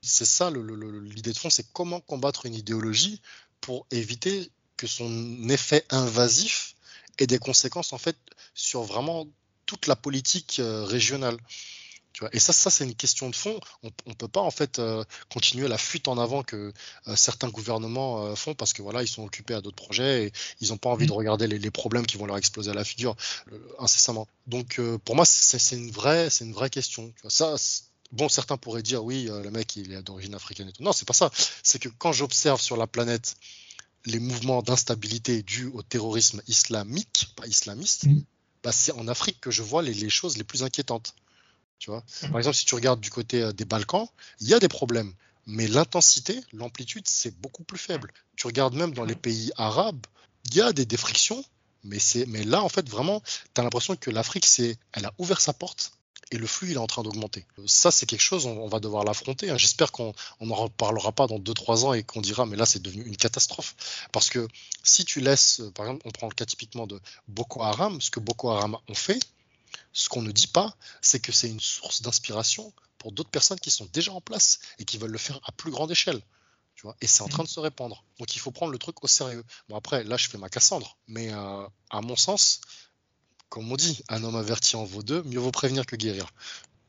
c'est 0.02 0.24
ça 0.24 0.50
l'idée 0.50 1.32
de 1.32 1.38
fond, 1.38 1.50
c'est 1.50 1.66
comment 1.72 2.00
combattre 2.00 2.46
une 2.46 2.54
idéologie 2.54 3.20
pour 3.60 3.86
éviter 3.92 4.50
que 4.76 4.88
son 4.88 5.48
effet 5.48 5.84
invasif 5.90 6.74
ait 7.18 7.28
des 7.28 7.38
conséquences 7.38 7.92
en 7.92 7.98
fait 7.98 8.16
sur 8.54 8.82
vraiment 8.82 9.26
toute 9.66 9.86
la 9.86 9.94
politique 9.94 10.56
euh, 10.58 10.84
régionale 10.84 11.36
et 12.32 12.38
ça, 12.38 12.52
ça 12.52 12.70
c'est 12.70 12.84
une 12.84 12.94
question 12.94 13.28
de 13.28 13.34
fond. 13.34 13.58
On 13.82 13.90
ne 14.06 14.14
peut 14.14 14.28
pas 14.28 14.40
en 14.40 14.50
fait 14.50 14.78
euh, 14.78 15.04
continuer 15.30 15.68
la 15.68 15.78
fuite 15.78 16.08
en 16.08 16.18
avant 16.18 16.42
que 16.42 16.72
euh, 17.08 17.16
certains 17.16 17.48
gouvernements 17.48 18.24
euh, 18.24 18.34
font 18.34 18.54
parce 18.54 18.72
que 18.72 18.82
voilà, 18.82 19.02
ils 19.02 19.08
sont 19.08 19.24
occupés 19.24 19.54
à 19.54 19.60
d'autres 19.60 19.76
projets 19.76 20.26
et 20.26 20.32
ils 20.60 20.68
n'ont 20.68 20.76
pas 20.76 20.90
envie 20.90 21.06
de 21.06 21.12
mmh. 21.12 21.16
regarder 21.16 21.46
les, 21.46 21.70
problèmes 21.70 22.06
qui 22.06 22.16
vont 22.16 22.26
leur 22.26 22.36
exploser 22.36 22.70
à 22.70 22.74
la 22.74 22.84
figure 22.84 23.16
incessamment. 23.78 24.28
Donc 24.46 24.80
pour 25.04 25.16
moi, 25.16 25.24
c'est 25.24 25.76
une 25.76 25.90
vraie, 25.90 26.30
c'est 26.30 26.44
une 26.44 26.52
vraie 26.52 26.70
question. 26.70 27.12
ça, 27.28 27.56
bon, 28.12 28.28
certains 28.28 28.56
pourraient 28.56 28.82
dire 28.82 29.02
oui, 29.02 29.24
le 29.24 29.50
mec 29.50 29.74
il 29.76 29.92
est 29.92 30.02
d'origine 30.02 30.34
africaine 30.34 30.68
et 30.68 30.72
tout. 30.72 30.82
Non, 30.82 30.92
c'est 30.92 31.06
pas 31.06 31.14
ça. 31.14 31.30
C'est 31.62 31.80
que 31.80 31.88
quand 31.88 32.12
j'observe 32.12 32.60
sur 32.60 32.76
la 32.76 32.86
planète 32.86 33.34
les 34.06 34.20
mouvements 34.20 34.62
d'instabilité 34.62 35.42
dus 35.42 35.70
au 35.72 35.82
terrorisme 35.82 36.42
islamique, 36.46 37.32
pas 37.36 37.46
islamiste, 37.46 38.04
mmh. 38.04 38.22
bah, 38.62 38.70
c'est 38.70 38.92
en 38.92 39.08
Afrique 39.08 39.40
que 39.40 39.50
je 39.50 39.62
vois 39.62 39.82
les 39.82 40.10
choses 40.10 40.36
les 40.36 40.44
plus 40.44 40.62
inquiétantes. 40.62 41.14
Tu 41.84 41.90
vois 41.90 42.02
Par 42.30 42.38
exemple, 42.38 42.56
si 42.56 42.64
tu 42.64 42.74
regardes 42.74 43.00
du 43.00 43.10
côté 43.10 43.42
euh, 43.42 43.52
des 43.52 43.66
Balkans, 43.66 44.08
il 44.40 44.48
y 44.48 44.54
a 44.54 44.58
des 44.58 44.68
problèmes, 44.68 45.12
mais 45.46 45.66
l'intensité, 45.68 46.40
l'amplitude, 46.54 47.06
c'est 47.06 47.38
beaucoup 47.42 47.62
plus 47.62 47.76
faible. 47.76 48.10
Tu 48.36 48.46
regardes 48.46 48.72
même 48.72 48.94
dans 48.94 49.04
les 49.04 49.14
pays 49.14 49.52
arabes, 49.58 50.06
il 50.46 50.54
y 50.54 50.62
a 50.62 50.72
des, 50.72 50.96
frictions, 50.96 51.44
mais, 51.82 51.98
mais 52.28 52.42
là, 52.42 52.62
en 52.62 52.70
fait, 52.70 52.88
vraiment, 52.88 53.20
tu 53.52 53.60
as 53.60 53.64
l'impression 53.64 53.96
que 53.96 54.10
l'Afrique, 54.10 54.46
c'est, 54.46 54.78
elle 54.94 55.04
a 55.04 55.12
ouvert 55.18 55.42
sa 55.42 55.52
porte 55.52 55.92
et 56.30 56.38
le 56.38 56.46
flux, 56.46 56.70
il 56.70 56.74
est 56.76 56.78
en 56.78 56.86
train 56.86 57.02
d'augmenter. 57.02 57.44
Ça, 57.66 57.90
c'est 57.90 58.06
quelque 58.06 58.22
chose, 58.22 58.46
on, 58.46 58.66
va 58.66 58.80
devoir 58.80 59.04
l'affronter. 59.04 59.50
Hein. 59.50 59.58
J'espère 59.58 59.92
qu'on 59.92 60.14
n'en 60.40 60.54
reparlera 60.54 61.12
pas 61.12 61.26
dans 61.26 61.38
2-3 61.38 61.84
ans 61.84 61.92
et 61.92 62.02
qu'on 62.02 62.22
dira, 62.22 62.46
mais 62.46 62.56
là, 62.56 62.64
c'est 62.64 62.80
devenu 62.80 63.04
une 63.04 63.18
catastrophe. 63.18 63.76
Parce 64.10 64.30
que 64.30 64.48
si 64.82 65.04
tu 65.04 65.20
laisses, 65.20 65.60
par 65.74 65.84
exemple, 65.84 66.02
on 66.06 66.10
prend 66.12 66.28
le 66.28 66.34
cas 66.34 66.46
typiquement 66.46 66.86
de 66.86 66.98
Boko 67.28 67.60
Haram, 67.60 68.00
ce 68.00 68.10
que 68.10 68.20
Boko 68.20 68.48
Haram 68.48 68.78
ont 68.88 68.94
fait, 68.94 69.20
ce 69.92 70.08
qu'on 70.08 70.22
ne 70.22 70.32
dit 70.32 70.46
pas, 70.46 70.76
c'est 71.00 71.20
que 71.20 71.32
c'est 71.32 71.48
une 71.48 71.60
source 71.60 72.02
d'inspiration 72.02 72.72
pour 72.98 73.12
d'autres 73.12 73.30
personnes 73.30 73.60
qui 73.60 73.70
sont 73.70 73.88
déjà 73.92 74.12
en 74.12 74.20
place 74.20 74.60
et 74.78 74.84
qui 74.84 74.98
veulent 74.98 75.10
le 75.10 75.18
faire 75.18 75.38
à 75.44 75.52
plus 75.52 75.70
grande 75.70 75.90
échelle. 75.90 76.20
Tu 76.74 76.82
vois 76.82 76.96
et 77.00 77.06
c'est 77.06 77.22
en 77.22 77.28
train 77.28 77.44
de 77.44 77.48
se 77.48 77.60
répandre. 77.60 78.04
Donc 78.18 78.34
il 78.34 78.38
faut 78.38 78.50
prendre 78.50 78.72
le 78.72 78.78
truc 78.78 79.02
au 79.04 79.06
sérieux. 79.06 79.44
Bon 79.68 79.76
après, 79.76 80.04
là 80.04 80.16
je 80.16 80.28
fais 80.28 80.38
ma 80.38 80.48
Cassandre, 80.48 80.96
mais 81.06 81.32
euh, 81.32 81.66
à 81.90 82.00
mon 82.00 82.16
sens, 82.16 82.60
comme 83.48 83.70
on 83.70 83.76
dit, 83.76 84.02
un 84.08 84.24
homme 84.24 84.36
averti 84.36 84.74
en 84.76 84.84
vaut 84.84 85.02
deux, 85.02 85.22
mieux 85.22 85.38
vaut 85.38 85.52
prévenir 85.52 85.86
que 85.86 85.96
guérir. 85.96 86.26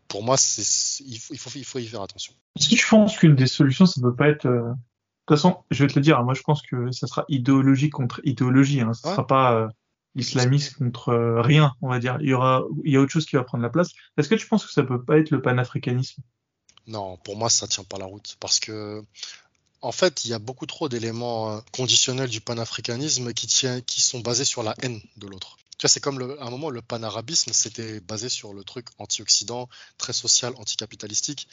Pour 0.08 0.24
moi, 0.24 0.36
il 0.58 1.20
faut, 1.20 1.34
il, 1.34 1.66
faut, 1.66 1.80
y 1.80 1.86
faire 1.86 2.02
attention. 2.02 2.34
Que 2.56 2.76
tu 2.76 2.88
penses 2.90 3.18
qu'une 3.18 3.36
des 3.36 3.48
solutions, 3.48 3.86
ça 3.86 4.00
ne 4.02 4.06
peut 4.06 4.16
pas 4.16 4.30
être... 4.30 4.46
Euh, 4.46 4.70
de 4.70 5.34
toute 5.34 5.38
façon, 5.38 5.64
je 5.72 5.84
vais 5.84 5.90
te 5.92 6.00
le 6.00 6.02
dire, 6.02 6.24
moi 6.24 6.36
je 6.36 6.42
pense 6.42 6.62
que 6.62 6.92
ça 6.92 7.08
sera 7.08 7.26
idéologie 7.28 7.90
contre 7.90 8.22
idéologie. 8.24 8.82
Hein. 8.82 8.94
Ce 8.94 9.08
ne 9.08 9.14
sera 9.14 9.28
pas... 9.28 9.54
Euh, 9.54 9.68
islamiste 10.16 10.78
contre 10.78 11.10
euh, 11.10 11.42
rien, 11.42 11.74
on 11.82 11.90
va 11.90 12.00
dire. 12.00 12.18
Il 12.22 12.30
y 12.30 12.34
aura, 12.34 12.64
il 12.84 12.94
y 12.94 12.98
a 12.98 13.02
autre 13.02 13.12
chose 13.12 13.26
qui 13.26 13.36
va 13.36 13.44
prendre 13.44 13.64
la 13.64 13.70
place. 13.70 13.90
Est-ce 14.18 14.30
que 14.30 14.36
tu 14.36 14.48
penses 14.48 14.66
que 14.66 14.72
ça 14.72 14.84
peut 14.84 15.04
pas 15.04 15.18
être 15.18 15.30
le 15.30 15.42
panafricanisme? 15.42 16.22
Non, 16.88 17.18
pour 17.18 17.36
moi, 17.36 17.50
ça 17.50 17.68
tient 17.68 17.84
pas 17.84 17.98
la 17.98 18.06
route 18.06 18.38
parce 18.40 18.60
que 18.60 19.04
en 19.82 19.92
fait, 19.92 20.26
il 20.26 20.32
y 20.32 20.34
a 20.34 20.40
beaucoup 20.40 20.66
trop 20.66 20.90
d'éléments 20.90 21.52
euh, 21.52 21.60
conditionnels 21.72 22.30
du 22.30 22.42
panafricanisme 22.42 23.34
qui, 23.34 23.48
tient, 23.48 23.82
qui 23.82 24.02
sont 24.02 24.20
basés 24.20 24.46
sur 24.46 24.64
la 24.64 24.74
haine 24.82 25.02
de 25.18 25.28
l'autre. 25.28 25.58
Tu 25.78 25.84
vois, 25.84 25.90
c'est 25.90 26.00
comme 26.00 26.38
à 26.40 26.46
un 26.46 26.50
moment, 26.50 26.70
le 26.70 26.82
panarabisme, 26.82 27.52
c'était 27.54 28.00
basé 28.00 28.30
sur 28.30 28.54
le 28.54 28.64
truc 28.64 28.88
anti-occident, 28.98 29.68
très 29.98 30.14
social, 30.14 30.54
anticapitalistique. 30.58 31.50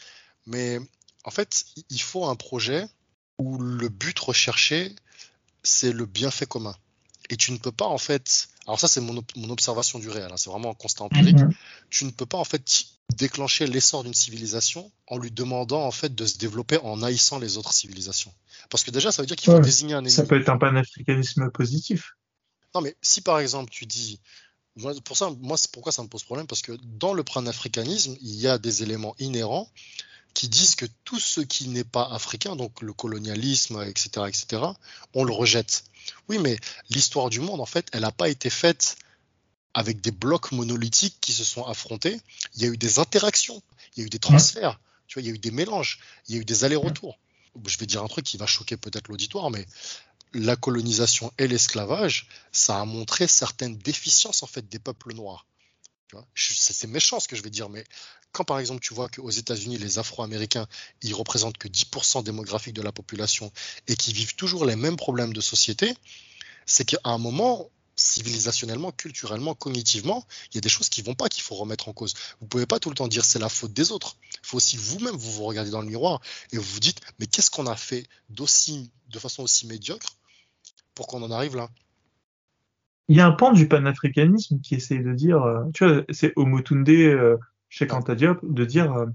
Mais 0.47 0.79
en 1.25 1.31
fait, 1.31 1.65
il 1.91 2.01
faut 2.01 2.27
un 2.27 2.37
projet 2.37 2.87
où 3.39 3.59
le 3.59 3.89
but 3.89 4.19
recherché, 4.21 4.95
c'est 5.65 5.93
le 5.93 6.07
bienfait 6.07 6.47
commun 6.47 6.77
et 7.33 7.37
tu 7.37 7.53
ne 7.53 7.59
peux 7.59 7.73
pas 7.73 7.87
en 7.87 7.99
fait, 7.99 8.49
alors 8.67 8.79
ça 8.79 8.89
c'est 8.89 9.01
mon, 9.01 9.23
observation 9.51 9.99
du 9.99 10.09
réel, 10.09 10.31
hein, 10.31 10.37
c'est 10.37 10.51
vraiment 10.51 10.71
un 10.71 10.75
constat 10.75 11.05
empirique, 11.05 11.39
mhm. 11.39 11.53
tu 11.91 12.05
ne 12.05 12.11
peux 12.11 12.27
pas 12.27 12.39
en 12.39 12.45
fait 12.45 12.85
déclencher 13.17 13.67
l'essor 13.67 14.05
d'une 14.05 14.15
civilisation 14.15 14.91
en 15.07 15.19
lui 15.19 15.31
demandant 15.31 15.85
en 15.85 15.91
fait 15.91 16.15
de 16.15 16.25
se 16.27 16.39
développer 16.39 16.79
en 16.79 17.03
haïssant 17.03 17.39
les 17.39 17.59
autres 17.59 17.73
civilisations. 17.73 18.33
Parce 18.71 18.85
que 18.85 18.91
déjà 18.91 19.13
ça 19.13 19.23
veut 19.23 19.27
dire 19.27 19.37
qu'il 19.37 19.53
faut 19.53 19.59
désigner 19.59 19.95
un 19.95 19.99
ennemi. 19.99 20.11
Ça 20.11 20.25
peut 20.25 20.41
être 20.41 20.49
un 20.49 20.59
panafricanisme 20.59 21.51
positif. 21.51 22.13
Non 22.75 22.81
mais 22.81 22.97
si 23.03 23.21
par 23.21 23.41
exemple 23.41 23.71
tu 23.71 23.85
dis 23.87 24.21
pour 25.05 25.17
ça, 25.17 25.31
moi, 25.41 25.57
pourquoi 25.73 25.93
ça 25.93 26.03
me 26.03 26.09
pose 26.09 26.25
problème 26.25 26.47
Parce 26.47 26.63
que 26.63 26.73
dans 26.83 27.13
le 27.13 27.23
panafricanisme, 27.23 28.17
il 28.21 28.35
y 28.37 28.49
a 28.49 28.59
des 28.59 28.83
éléments 28.83 29.15
inhérents 29.19 29.71
qui 30.35 30.49
disent 30.49 30.75
que 30.75 30.87
tout 31.05 31.21
ce 31.21 31.41
qui 31.41 31.69
n'est 31.69 31.85
pas 31.85 32.09
africain, 32.11 32.57
donc 32.57 32.81
le 32.81 32.93
colonialisme, 32.93 33.83
etc., 33.83 34.27
etc., 34.29 34.63
on 35.15 35.25
le 35.25 35.33
rejette. 35.33 35.85
Oui, 36.29 36.39
mais 36.39 36.59
l'histoire 36.91 37.31
du 37.31 37.41
monde, 37.41 37.61
en 37.61 37.67
fait, 37.67 37.89
elle 37.93 38.03
n'a 38.03 38.13
pas 38.13 38.29
été 38.29 38.51
faite 38.51 38.97
avec 39.75 40.01
des 40.01 40.11
blocs 40.11 40.53
monolithiques 40.53 41.17
qui 41.21 41.33
se 41.33 41.45
sont 41.45 41.65
affrontés. 41.65 42.21
Il 42.57 42.63
y 42.63 42.67
a 42.67 42.69
eu 42.69 42.77
des 42.77 42.99
interactions, 42.99 43.63
il 43.97 44.01
y 44.01 44.03
a 44.03 44.07
eu 44.07 44.11
des 44.11 44.19
transferts, 44.19 44.79
tu 45.07 45.15
vois, 45.15 45.23
il 45.23 45.27
y 45.27 45.31
a 45.31 45.35
eu 45.35 45.39
des 45.39 45.51
mélanges, 45.51 46.01
il 46.29 46.35
y 46.35 46.39
a 46.39 46.41
eu 46.41 46.45
des 46.45 46.65
allers-retours. 46.65 47.19
Je 47.67 47.79
vais 47.79 47.87
dire 47.87 48.03
un 48.03 48.09
truc 48.09 48.25
qui 48.25 48.37
va 48.37 48.47
choquer 48.47 48.77
peut-être 48.77 49.09
l'auditoire, 49.09 49.51
mais 49.51 49.67
la 50.35 50.57
colonisation 50.57 51.33
et 51.39 51.47
l'esclavage, 51.47 52.27
ça 52.53 52.81
a 52.81 52.85
montré 52.85 53.27
certaines 53.27 53.77
déficiences 53.77 54.43
en 54.43 54.47
fait 54.47 54.67
des 54.69 54.79
peuples 54.79 55.15
noirs. 55.15 55.47
C'est 56.35 56.89
méchant 56.89 57.21
ce 57.21 57.29
que 57.29 57.37
je 57.37 57.43
vais 57.43 57.51
dire, 57.51 57.69
mais 57.69 57.85
quand 58.33 58.45
par 58.45 58.59
exemple 58.59 58.81
tu 58.81 58.95
vois 58.95 59.09
qu'aux 59.09 59.31
États-Unis, 59.31 59.79
les 59.79 59.99
Afro-Américains, 59.99 60.67
ils 61.03 61.15
représentent 61.15 61.59
que 61.59 61.69
10% 61.69 62.25
démographique 62.25 62.75
de 62.75 62.83
la 62.83 62.93
population 62.93 63.53
et 63.89 63.97
qui 63.97 64.13
vivent 64.13 64.35
toujours 64.35 64.65
les 64.65 64.77
mêmes 64.77 64.97
problèmes 64.97 65.33
de 65.33 65.41
société, 65.41 65.95
c'est 66.67 66.85
qu'à 66.85 66.99
un 67.05 67.19
moment, 67.19 67.71
civilisationnellement, 67.97 68.91
culturellement, 68.93 69.55
cognitivement, 69.55 70.27
il 70.51 70.57
y 70.57 70.59
a 70.59 70.61
des 70.61 70.69
choses 70.69 70.89
qui 70.89 71.03
vont 71.03 71.15
pas 71.15 71.29
qu'il 71.29 71.43
faut 71.43 71.55
remettre 71.55 71.89
en 71.89 71.93
cause. 71.93 72.15
Vous 72.41 72.47
pouvez 72.47 72.67
pas 72.67 72.79
tout 72.79 72.89
le 72.89 72.95
temps 72.95 73.09
dire 73.09 73.25
c'est 73.25 73.39
la 73.39 73.49
faute 73.49 73.73
des 73.73 73.93
autres. 73.93 74.17
Il 74.43 74.47
faut 74.47 74.57
aussi 74.57 74.77
vous-même 74.77 75.15
vous 75.15 75.33
vous 75.33 75.45
regardez 75.45 75.71
dans 75.71 75.83
le 75.83 75.89
miroir 75.89 76.21
et 76.53 76.57
vous 76.57 76.65
vous 76.65 76.81
dites 76.81 77.01
mais 77.19 77.27
qu'est-ce 77.27 77.51
qu'on 77.51 77.67
a 77.67 77.77
fait 77.77 78.07
d'aussi 78.31 78.91
de 79.11 79.19
façon 79.19 79.43
aussi 79.43 79.67
médiocre 79.67 80.17
pour 80.95 81.07
qu'on 81.07 81.23
en 81.23 81.31
arrive 81.31 81.57
là? 81.57 81.69
Il 83.09 83.17
y 83.17 83.21
a 83.21 83.27
un 83.27 83.33
pan 83.33 83.53
du 83.53 83.69
panafricanisme 83.69 84.61
qui 84.61 84.77
essaie 84.77 84.99
de 84.99 85.13
dire, 85.13 85.43
euh, 85.43 85.65
tu 85.75 85.85
vois, 85.85 86.03
c'est 86.11 86.33
Omotunde 86.37 86.89
euh, 86.89 87.37
chez 87.73 87.87
Diop, 87.87 88.39
de 88.43 88.65
dire 88.67 88.93
euh, 88.93 89.07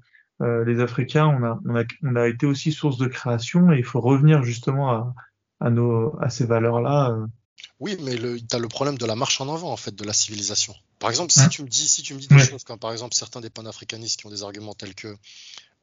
euh, 0.41 0.65
les 0.65 0.79
Africains, 0.81 1.27
on 1.27 1.43
a, 1.43 1.59
on, 1.63 1.75
a, 1.75 1.84
on 2.01 2.15
a 2.15 2.27
été 2.27 2.47
aussi 2.47 2.71
source 2.71 2.97
de 2.97 3.05
création 3.05 3.71
et 3.71 3.77
il 3.77 3.84
faut 3.84 4.01
revenir 4.01 4.43
justement 4.43 4.89
à, 4.89 5.13
à, 5.59 5.69
nos, 5.69 6.17
à 6.19 6.31
ces 6.31 6.45
valeurs-là. 6.47 7.11
Euh, 7.11 7.27
oui, 7.79 7.97
mais 8.03 8.15
tu 8.15 8.55
as 8.55 8.57
le 8.57 8.67
problème 8.67 8.97
de 8.97 9.05
la 9.05 9.15
marche 9.15 9.39
en 9.41 9.53
avant, 9.53 9.71
en 9.71 9.77
fait, 9.77 9.93
de 9.93 10.03
la 10.03 10.13
civilisation. 10.13 10.73
Par 10.97 11.11
exemple, 11.11 11.31
si 11.31 11.47
tu 11.49 11.61
me 11.61 11.67
dis, 11.67 11.88
si 11.88 12.01
tu 12.01 12.15
me 12.15 12.19
dis 12.19 12.27
des 12.27 12.39
choses 12.39 12.63
comme, 12.63 12.79
par 12.79 12.91
exemple, 12.91 13.13
certains 13.13 13.41
des 13.41 13.51
panafricanistes 13.51 14.19
qui 14.19 14.25
ont 14.25 14.31
des 14.31 14.41
arguments 14.41 14.73
tels 14.73 14.95
que, 14.95 15.15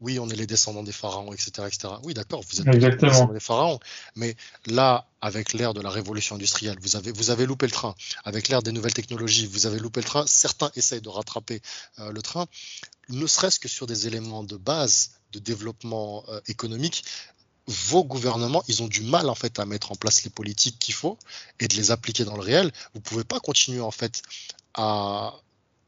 oui, 0.01 0.19
on 0.19 0.29
est 0.29 0.37
les 0.37 0.47
descendants 0.47 0.83
des 0.83 0.93
pharaons, 0.93 1.33
etc., 1.33 1.51
etc. 1.67 1.95
Oui, 2.03 2.15
d'accord, 2.15 2.43
vous 2.51 2.61
êtes 2.61 2.67
les 2.67 2.79
descendants 2.97 3.33
des 3.33 3.41
pharaons. 3.41 3.81
Mais 4.17 4.37
là, 4.67 5.07
avec 5.21 5.53
l'ère 5.53 5.73
de 5.73 5.81
la 5.81 5.91
révolution 5.91 6.35
industrielle, 6.35 6.77
vous 6.81 6.97
avez, 6.97 7.13
vous 7.13 7.31
avez 7.31 7.47
loupé 7.47 7.67
le 7.67 7.73
train. 7.73 7.95
Avec 8.25 8.49
l'ère 8.49 8.63
des 8.63 8.73
nouvelles 8.73 8.95
technologies, 8.95 9.47
vous 9.47 9.67
avez 9.67 9.79
loupé 9.79 10.01
le 10.01 10.07
train. 10.07 10.27
Certains 10.27 10.71
essayent 10.77 11.01
de 11.01 11.09
rattraper 11.09 11.63
euh, 12.01 12.13
le 12.13 12.23
train, 12.23 12.47
ne 13.09 13.27
serait-ce 13.27 13.59
que 13.59 13.69
sur 13.69 13.87
des 13.87 14.07
éléments 14.07 14.45
de 14.45 14.57
base 14.57 15.13
de 15.33 15.39
développement 15.39 16.25
euh, 16.29 16.41
économique 16.49 17.05
vos 17.67 18.05
gouvernements, 18.05 18.63
ils 18.69 18.83
ont 18.83 18.89
du 18.89 19.03
mal 19.03 19.29
en 19.29 19.35
fait 19.35 19.59
à 19.59 19.65
mettre 19.65 19.93
en 19.93 19.95
place 19.95 20.25
les 20.25 20.31
politiques 20.31 20.79
qu'il 20.79 20.95
faut 20.95 21.19
et 21.61 21.69
de 21.69 21.75
les 21.77 21.91
appliquer 21.91 22.25
dans 22.25 22.37
le 22.37 22.43
réel. 22.43 22.71
Vous 22.93 23.01
pouvez 23.01 23.25
pas 23.25 23.41
continuer 23.41 23.81
en 23.81 23.91
fait 23.91 24.23
à 24.75 25.35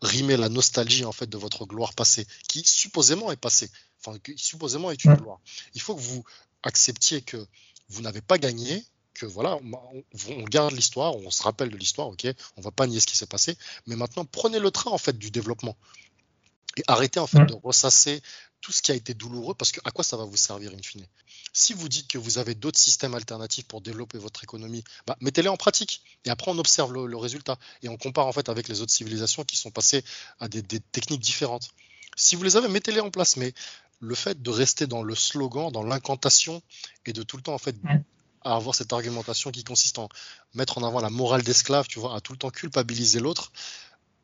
rimer 0.03 0.37
la 0.37 0.49
nostalgie 0.49 1.05
en 1.05 1.13
fait 1.13 1.29
de 1.29 1.37
votre 1.37 1.67
gloire 1.67 1.95
passée, 1.95 2.27
qui 2.49 2.63
supposément 2.65 3.31
est 3.33 3.37
passée, 3.37 3.71
enfin 4.07 4.19
qui 4.19 4.37
supposément 4.37 4.91
est 4.91 5.05
une 5.05 5.15
gloire. 5.15 5.41
Il 5.75 5.81
faut 5.81 5.95
que 5.95 6.01
vous 6.01 6.25
acceptiez 6.63 7.23
que 7.23 7.47
vous 7.89 8.03
n'avez 8.03 8.21
pas 8.21 8.39
gagné, 8.39 8.85
que 9.15 9.27
voilà, 9.27 9.59
on, 9.63 10.43
garde 10.45 10.75
l'histoire, 10.75 11.17
on 11.17 11.31
se 11.31 11.43
rappelle 11.43 11.71
de 11.71 11.77
l'histoire, 11.77 12.09
ok, 12.09 12.27
on 12.57 12.61
va 12.61 12.71
pas 12.71 12.87
nier 12.87 13.01
ce 13.01 13.07
qui 13.07 13.17
s'est 13.17 13.27
passé, 13.27 13.57
mais 13.87 13.97
maintenant 13.97 14.25
prenez 14.25 14.59
le 14.59 14.71
train 14.71 14.91
en 14.91 14.99
fait 14.99 15.17
du 15.17 15.31
développement 15.31 15.77
et 16.77 16.83
arrêtez 16.87 17.21
en 17.21 17.27
fait 17.27 17.45
de 17.47 17.55
ressasser 17.63 18.23
tout 18.61 18.73
ce 18.73 18.83
qui 18.83 18.93
a 18.93 18.95
été 18.95 19.15
douloureux 19.15 19.55
parce 19.55 19.73
que 19.73 19.81
à 19.85 19.91
quoi 19.91 20.05
ça 20.05 20.17
va 20.17 20.25
vous 20.25 20.37
servir 20.37 20.73
in 20.73 20.83
fine? 20.83 21.07
Si 21.53 21.73
vous 21.73 21.89
dites 21.89 22.09
que 22.09 22.19
vous 22.19 22.39
avez 22.39 22.55
d'autres 22.55 22.79
systèmes 22.79 23.15
alternatifs 23.15 23.67
pour 23.67 23.81
développer 23.81 24.19
votre 24.19 24.45
économie, 24.45 24.85
bah, 25.07 25.17
mettez-les 25.21 25.49
en 25.49 25.57
pratique 25.57 26.03
et 26.25 26.31
après 26.31 26.51
on 26.51 26.59
observe 26.59 26.93
le, 26.93 27.17
résultat 27.17 27.59
et 27.83 27.89
on 27.89 27.97
compare 27.97 28.27
en 28.27 28.33
fait 28.33 28.49
avec 28.49 28.69
les 28.69 28.83
autres 28.83 28.93
civilisations 28.93 29.45
qui 29.45 29.57
sont 29.57 29.71
passées 29.71 30.05
à 30.39 30.49
des, 30.49 30.63
techniques 30.63 31.23
différentes. 31.23 31.69
Si 32.17 32.37
vous 32.37 32.43
les 32.43 32.57
avez, 32.57 32.69
mettez-les 32.69 33.01
en 33.01 33.11
place. 33.11 33.37
Mais 33.37 33.53
le 34.01 34.15
fait 34.15 34.43
de 34.43 34.51
rester 34.51 34.87
dans 34.87 35.03
le 35.03 35.15
slogan, 35.15 35.71
dans 35.73 35.83
l'incantation 35.83 36.63
et 37.07 37.13
de 37.13 37.23
tout 37.23 37.37
le 37.37 37.43
temps 37.43 37.55
en 37.55 37.59
fait 37.59 37.77
avoir 38.43 38.75
cette 38.75 38.93
argumentation 38.93 39.51
qui 39.51 39.65
consiste 39.65 39.99
en 39.99 40.09
mettre 40.55 40.79
en 40.79 40.85
avant 40.85 41.01
la 41.01 41.11
morale 41.11 41.43
d'esclave, 41.43 41.89
tu 41.89 41.99
vois, 41.99 42.15
à 42.15 42.21
tout 42.21 42.33
le 42.33 42.39
temps 42.39 42.51
culpabiliser 42.51 43.19
l'autre, 43.19 43.51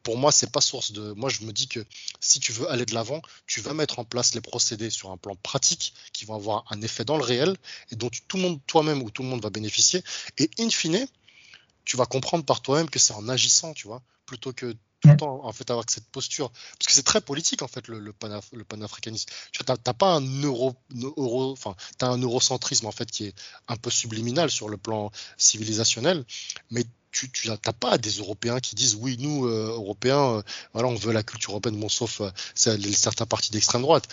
pour 0.02 0.18
moi, 0.18 0.32
c'est 0.32 0.50
pas 0.50 0.60
source 0.60 0.92
de. 0.92 1.12
Moi, 1.12 1.30
je 1.30 1.44
me 1.44 1.52
dis 1.52 1.68
que 1.68 1.84
si 2.20 2.40
tu 2.40 2.52
veux 2.52 2.68
aller 2.70 2.84
de 2.84 2.94
l'avant, 2.94 3.22
tu 3.46 3.60
vas 3.60 3.72
mettre 3.72 3.98
en 3.98 4.04
place 4.04 4.34
les 4.34 4.40
procédés 4.40 4.90
sur 4.90 5.10
un 5.10 5.16
plan 5.16 5.36
pratique 5.36 5.94
qui 6.12 6.24
vont 6.24 6.34
avoir 6.34 6.64
un 6.70 6.82
effet 6.82 7.04
dans 7.04 7.16
le 7.16 7.22
réel 7.22 7.56
et 7.90 7.96
dont 7.96 8.10
tout 8.28 8.36
le 8.36 8.42
monde, 8.42 8.60
toi-même 8.66 9.02
ou 9.02 9.10
tout 9.10 9.22
le 9.22 9.28
monde 9.28 9.42
va 9.42 9.50
bénéficier. 9.50 10.02
Et 10.38 10.50
in 10.58 10.70
fine, 10.70 11.06
tu 11.84 11.96
vas 11.96 12.06
comprendre 12.06 12.44
par 12.44 12.62
toi-même 12.62 12.90
que 12.90 12.98
c'est 12.98 13.14
en 13.14 13.28
agissant, 13.28 13.74
tu 13.74 13.86
vois, 13.86 14.02
plutôt 14.26 14.52
que 14.52 14.74
tout 15.02 15.08
le 15.08 15.16
temps 15.16 15.44
en 15.44 15.52
fait 15.52 15.70
avoir 15.70 15.84
cette 15.88 16.08
posture. 16.08 16.50
Parce 16.50 16.86
que 16.86 16.92
c'est 16.92 17.02
très 17.02 17.20
politique 17.20 17.62
en 17.62 17.68
fait 17.68 17.88
le, 17.88 17.98
le, 17.98 18.12
panafricanisme. 18.64 19.28
Tu 19.50 19.62
n'as 19.68 19.76
pas 19.76 20.14
un 20.14 20.42
euro, 20.42 20.74
enfin 21.52 21.74
un 22.00 22.18
eurocentrisme 22.18 22.86
en 22.86 22.92
fait 22.92 23.10
qui 23.10 23.26
est 23.26 23.34
un 23.68 23.76
peu 23.76 23.90
subliminal 23.90 24.50
sur 24.50 24.68
le 24.68 24.76
plan 24.76 25.10
civilisationnel 25.36 26.24
mais 26.70 26.84
tu 27.12 27.48
n'as 27.48 27.56
pas 27.56 27.98
des 27.98 28.10
Européens 28.10 28.58
qui 28.58 28.74
disent 28.74 28.94
oui, 28.94 29.16
nous, 29.18 29.46
euh, 29.46 29.68
Européens, 29.68 30.38
euh, 30.38 30.42
voilà, 30.72 30.88
on 30.88 30.94
veut 30.94 31.12
la 31.12 31.22
culture 31.22 31.52
européenne, 31.52 31.78
bon, 31.78 31.88
sauf 31.88 32.22
euh, 32.22 32.30
certains 32.54 33.26
partis 33.26 33.52
d'extrême 33.52 33.82
droite. 33.82 34.08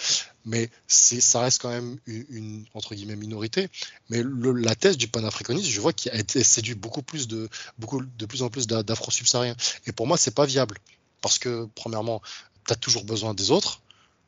Mais 0.45 0.69
ça 0.87 1.41
reste 1.41 1.61
quand 1.61 1.69
même 1.69 1.97
une, 2.07 2.65
entre 2.73 2.95
guillemets 2.95 3.15
minorité. 3.15 3.69
Mais 4.09 4.23
la 4.23 4.75
thèse 4.75 4.97
du 4.97 5.07
panafricanisme, 5.07 5.69
je 5.69 5.81
vois 5.81 5.91
été 6.13 6.43
séduit 6.43 6.75
beaucoup 6.75 7.01
plus 7.01 7.27
de, 7.27 7.49
beaucoup, 7.77 8.01
de 8.01 8.25
plus 8.25 8.41
en 8.41 8.49
plus 8.49 8.67
d'afro-subsahariens. 8.67 9.55
Et 9.85 9.91
pour 9.91 10.07
moi, 10.07 10.17
c'est 10.17 10.33
pas 10.33 10.45
viable. 10.45 10.77
Parce 11.21 11.39
que, 11.39 11.67
premièrement, 11.75 12.21
tu 12.65 12.73
as 12.73 12.75
toujours 12.75 13.03
besoin 13.03 13.33
des 13.33 13.51
autres. 13.51 13.81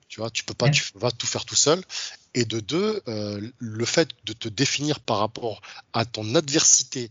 Tu 0.10 0.19
vois, 0.19 0.30
tu 0.30 0.43
peux 0.43 0.53
pas, 0.53 0.69
tu 0.69 0.84
vas 0.95 1.11
tout 1.11 1.27
faire 1.27 1.45
tout 1.45 1.56
seul. 1.56 1.81
Et 2.34 2.45
de 2.45 2.60
deux, 2.60 3.02
le 3.57 3.85
fait 3.85 4.10
de 4.26 4.34
te 4.34 4.49
définir 4.49 4.99
par 4.99 5.18
rapport 5.18 5.61
à 5.93 6.06
ton 6.06 6.35
adversité 6.35 7.10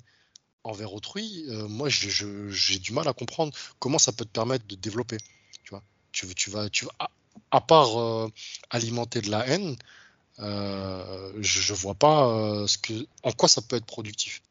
envers 0.64 0.92
autrui, 0.92 1.44
euh, 1.48 1.68
moi 1.68 1.88
j'ai 1.88 2.78
du 2.78 2.92
mal 2.92 3.08
à 3.08 3.12
comprendre 3.12 3.52
comment 3.78 3.98
ça 3.98 4.12
peut 4.12 4.24
te 4.24 4.30
permettre 4.30 4.66
de 4.66 4.74
développer. 4.74 5.16
Tu 5.64 5.70
vois, 5.70 5.82
tu, 6.12 6.26
tu 6.34 6.50
vas, 6.50 6.68
tu 6.68 6.84
vas, 6.84 7.10
à, 7.50 7.60
part 7.60 7.98
euh, 7.98 8.28
alimenter 8.70 9.20
de 9.20 9.30
la 9.30 9.46
haine, 9.46 9.76
euh, 10.38 11.32
je, 11.40 11.72
ne 11.72 11.78
vois 11.78 11.94
pas 11.94 12.66
ce 12.66 12.78
que, 12.78 13.06
en 13.22 13.32
quoi 13.32 13.48
ça 13.48 13.62
peut 13.62 13.76
être 13.76 13.86
productif. 13.86 14.42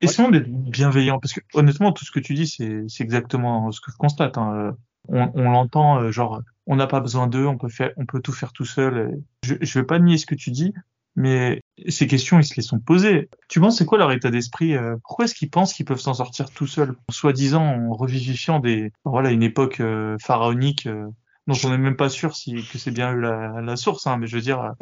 Essayons 0.00 0.30
d'être 0.30 0.48
bienveillant, 0.48 1.18
parce 1.18 1.32
que 1.32 1.40
honnêtement, 1.54 1.92
tout 1.92 2.04
ce 2.04 2.10
que 2.10 2.20
tu 2.20 2.34
dis, 2.34 2.46
c'est 2.46 2.86
exactement 3.00 3.72
ce 3.72 3.80
que 3.80 3.90
je 3.90 3.96
constate. 3.96 4.36
Hein. 4.36 4.76
On, 5.08 5.30
on 5.34 5.50
l'entend, 5.50 6.10
genre, 6.10 6.42
on 6.66 6.76
n'a 6.76 6.86
pas 6.86 7.00
besoin 7.00 7.26
d'eux, 7.26 7.46
on 7.46 7.56
peut 7.56 7.68
faire, 7.68 7.92
on 7.96 8.04
peut 8.04 8.20
tout 8.20 8.32
faire 8.32 8.52
tout 8.52 8.64
seul. 8.64 9.22
Je, 9.44 9.54
je 9.60 9.78
vais 9.78 9.84
pas 9.84 9.98
nier 9.98 10.18
ce 10.18 10.26
que 10.26 10.34
tu 10.34 10.50
dis, 10.50 10.74
mais 11.16 11.62
ces 11.88 12.06
questions, 12.06 12.40
ils 12.40 12.44
se 12.44 12.54
les 12.56 12.62
sont 12.62 12.80
posées. 12.80 13.28
Tu 13.48 13.60
penses, 13.60 13.78
c'est 13.78 13.86
quoi 13.86 13.98
leur 13.98 14.10
état 14.10 14.30
d'esprit 14.30 14.74
euh, 14.74 14.96
Pourquoi 15.04 15.26
est-ce 15.26 15.34
qu'ils 15.34 15.50
pensent 15.50 15.72
qu'ils 15.72 15.84
peuvent 15.84 16.00
s'en 16.00 16.14
sortir 16.14 16.50
tout 16.50 16.66
seuls, 16.66 16.96
soi-disant 17.10 17.62
en 17.62 17.92
revivifiant 17.92 18.58
des, 18.58 18.92
voilà, 19.04 19.30
une 19.30 19.42
époque 19.42 19.80
euh, 19.80 20.16
pharaonique 20.20 20.86
euh, 20.86 21.06
dont 21.46 21.56
on 21.64 21.70
n'est 21.70 21.78
même 21.78 21.96
pas 21.96 22.08
sûr 22.08 22.34
si 22.34 22.64
que 22.64 22.78
c'est 22.78 22.90
bien 22.90 23.12
eu 23.12 23.20
la, 23.20 23.60
la 23.60 23.76
source, 23.76 24.06
hein, 24.06 24.16
mais 24.16 24.26
je 24.26 24.36
veux 24.36 24.42
dire. 24.42 24.72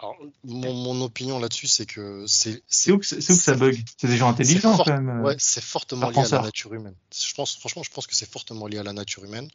Alors, 0.00 0.16
mon, 0.44 0.72
mon, 0.72 1.00
opinion 1.02 1.40
là-dessus, 1.40 1.66
c'est 1.66 1.84
que 1.84 2.24
c'est 2.26 2.62
c'est 2.68 2.92
où, 2.92 2.98
que 2.98 3.04
ça 3.04 3.54
bug? 3.54 3.82
C'est 3.96 4.06
des 4.06 4.16
gens 4.16 4.30
intelligents 4.30 4.76
quand 4.76 4.86
même. 4.86 5.22
Ouais, 5.22 5.34
c'est 5.38 5.62
fortement 5.62 6.08
lié 6.08 6.20
à 6.20 6.36
la 6.36 6.42
nature 6.42 6.72
humaine. 6.72 6.94
Je 7.12 7.34
pense, 7.34 7.56
franchement, 7.58 7.82
je 7.82 7.90
pense 7.90 8.06
que 8.06 8.14
c'est 8.14 8.30
fortement 8.30 8.68
lié 8.68 8.78
à 8.78 8.84
la 8.84 8.92
nature 8.92 9.24
humaine 9.24 9.48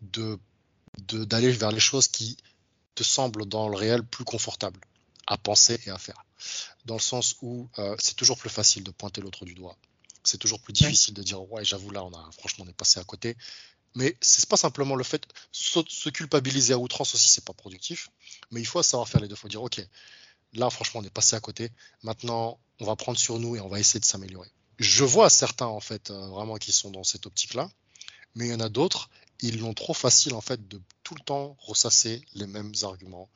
de 0.00 0.38
d'aller 1.12 1.52
vers 1.52 1.70
les 1.70 1.78
choses 1.78 2.08
qui 2.08 2.36
te 2.94 3.04
semblent 3.04 3.46
dans 3.46 3.68
le 3.68 3.76
réel 3.76 4.02
plus 4.02 4.24
confortables 4.24 4.80
à 5.26 5.36
penser 5.36 5.80
et 5.86 5.90
à 5.90 5.98
faire. 5.98 6.24
Dans 6.84 6.94
le 6.94 7.00
sens 7.00 7.36
où 7.42 7.68
euh, 7.78 7.94
c'est 7.98 8.16
toujours 8.16 8.38
plus 8.38 8.50
facile 8.50 8.84
de 8.84 8.90
pointer 8.90 9.20
l'autre 9.20 9.44
du 9.44 9.54
doigt. 9.54 9.76
C'est 10.24 10.38
toujours 10.38 10.60
plus 10.60 10.72
difficile 10.72 11.14
de 11.14 11.22
dire 11.22 11.50
ouais 11.50 11.64
j'avoue 11.64 11.90
là 11.90 12.04
on 12.04 12.12
a 12.12 12.30
franchement 12.32 12.64
on 12.66 12.70
est 12.70 12.74
passé 12.74 13.00
à 13.00 13.04
côté. 13.04 13.36
Mais 13.94 14.16
c'est 14.20 14.48
pas 14.48 14.56
simplement 14.56 14.94
le 14.94 15.04
fait 15.04 15.26
se 15.50 16.08
culpabiliser 16.10 16.74
à 16.74 16.78
outrance 16.78 17.14
aussi 17.14 17.28
c'est 17.28 17.44
pas 17.44 17.52
productif. 17.52 18.10
Mais 18.50 18.60
il 18.60 18.66
faut 18.66 18.82
savoir 18.82 19.08
faire 19.08 19.20
les 19.20 19.28
deux. 19.28 19.34
Il 19.34 19.38
faut 19.38 19.48
dire 19.48 19.62
ok 19.62 19.80
là 20.54 20.68
franchement 20.70 21.00
on 21.00 21.04
est 21.04 21.10
passé 21.10 21.36
à 21.36 21.40
côté. 21.40 21.70
Maintenant 22.02 22.58
on 22.80 22.86
va 22.86 22.96
prendre 22.96 23.18
sur 23.18 23.38
nous 23.38 23.56
et 23.56 23.60
on 23.60 23.68
va 23.68 23.80
essayer 23.80 24.00
de 24.00 24.04
s'améliorer. 24.04 24.50
Je 24.78 25.04
vois 25.04 25.28
certains 25.28 25.66
en 25.66 25.80
fait 25.80 26.10
euh, 26.10 26.28
vraiment 26.28 26.56
qui 26.56 26.72
sont 26.72 26.90
dans 26.90 27.04
cette 27.04 27.26
optique 27.26 27.54
là, 27.54 27.70
mais 28.34 28.46
il 28.46 28.50
y 28.50 28.54
en 28.54 28.60
a 28.60 28.68
d'autres 28.68 29.10
ils 29.42 29.60
l'ont 29.60 29.74
trop 29.74 29.94
facile 29.94 30.34
en 30.34 30.40
fait 30.40 30.68
de 30.68 30.80
tout 31.02 31.14
le 31.14 31.20
temps 31.20 31.56
ressasser 31.60 32.22
les 32.34 32.46
mêmes 32.46 32.72
arguments, 32.82 33.28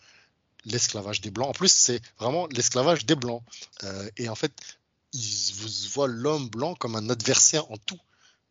l'esclavage 0.67 1.21
des 1.21 1.31
blancs. 1.31 1.49
En 1.49 1.53
plus, 1.53 1.73
c'est 1.73 2.01
vraiment 2.19 2.47
l'esclavage 2.49 3.07
des 3.07 3.15
blancs. 3.15 3.43
Euh, 3.83 4.09
et 4.17 4.29
en 4.29 4.35
fait, 4.35 4.53
ils 5.13 5.53
vous 5.57 5.69
voient 5.93 6.09
l'homme 6.09 6.49
blanc 6.49 6.75
comme 6.75 6.97
un 6.97 7.09
adversaire 7.09 7.71
en 7.71 7.77
tout, 7.77 8.01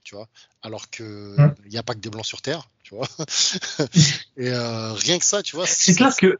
tu 0.03 0.15
vois. 0.15 0.27
Alors 0.61 0.89
que 0.89 1.35
il 1.65 1.71
n'y 1.71 1.77
a 1.77 1.83
pas 1.83 1.93
que 1.93 1.99
des 1.99 2.09
blancs 2.09 2.25
sur 2.25 2.41
Terre, 2.41 2.69
tu 2.83 2.95
vois. 2.95 3.07
et 4.37 4.49
euh, 4.49 4.93
rien 4.93 5.19
que 5.19 5.25
ça, 5.25 5.43
tu 5.43 5.55
vois. 5.55 5.67
C'est 5.67 5.95
clair 5.95 6.15
que 6.15 6.37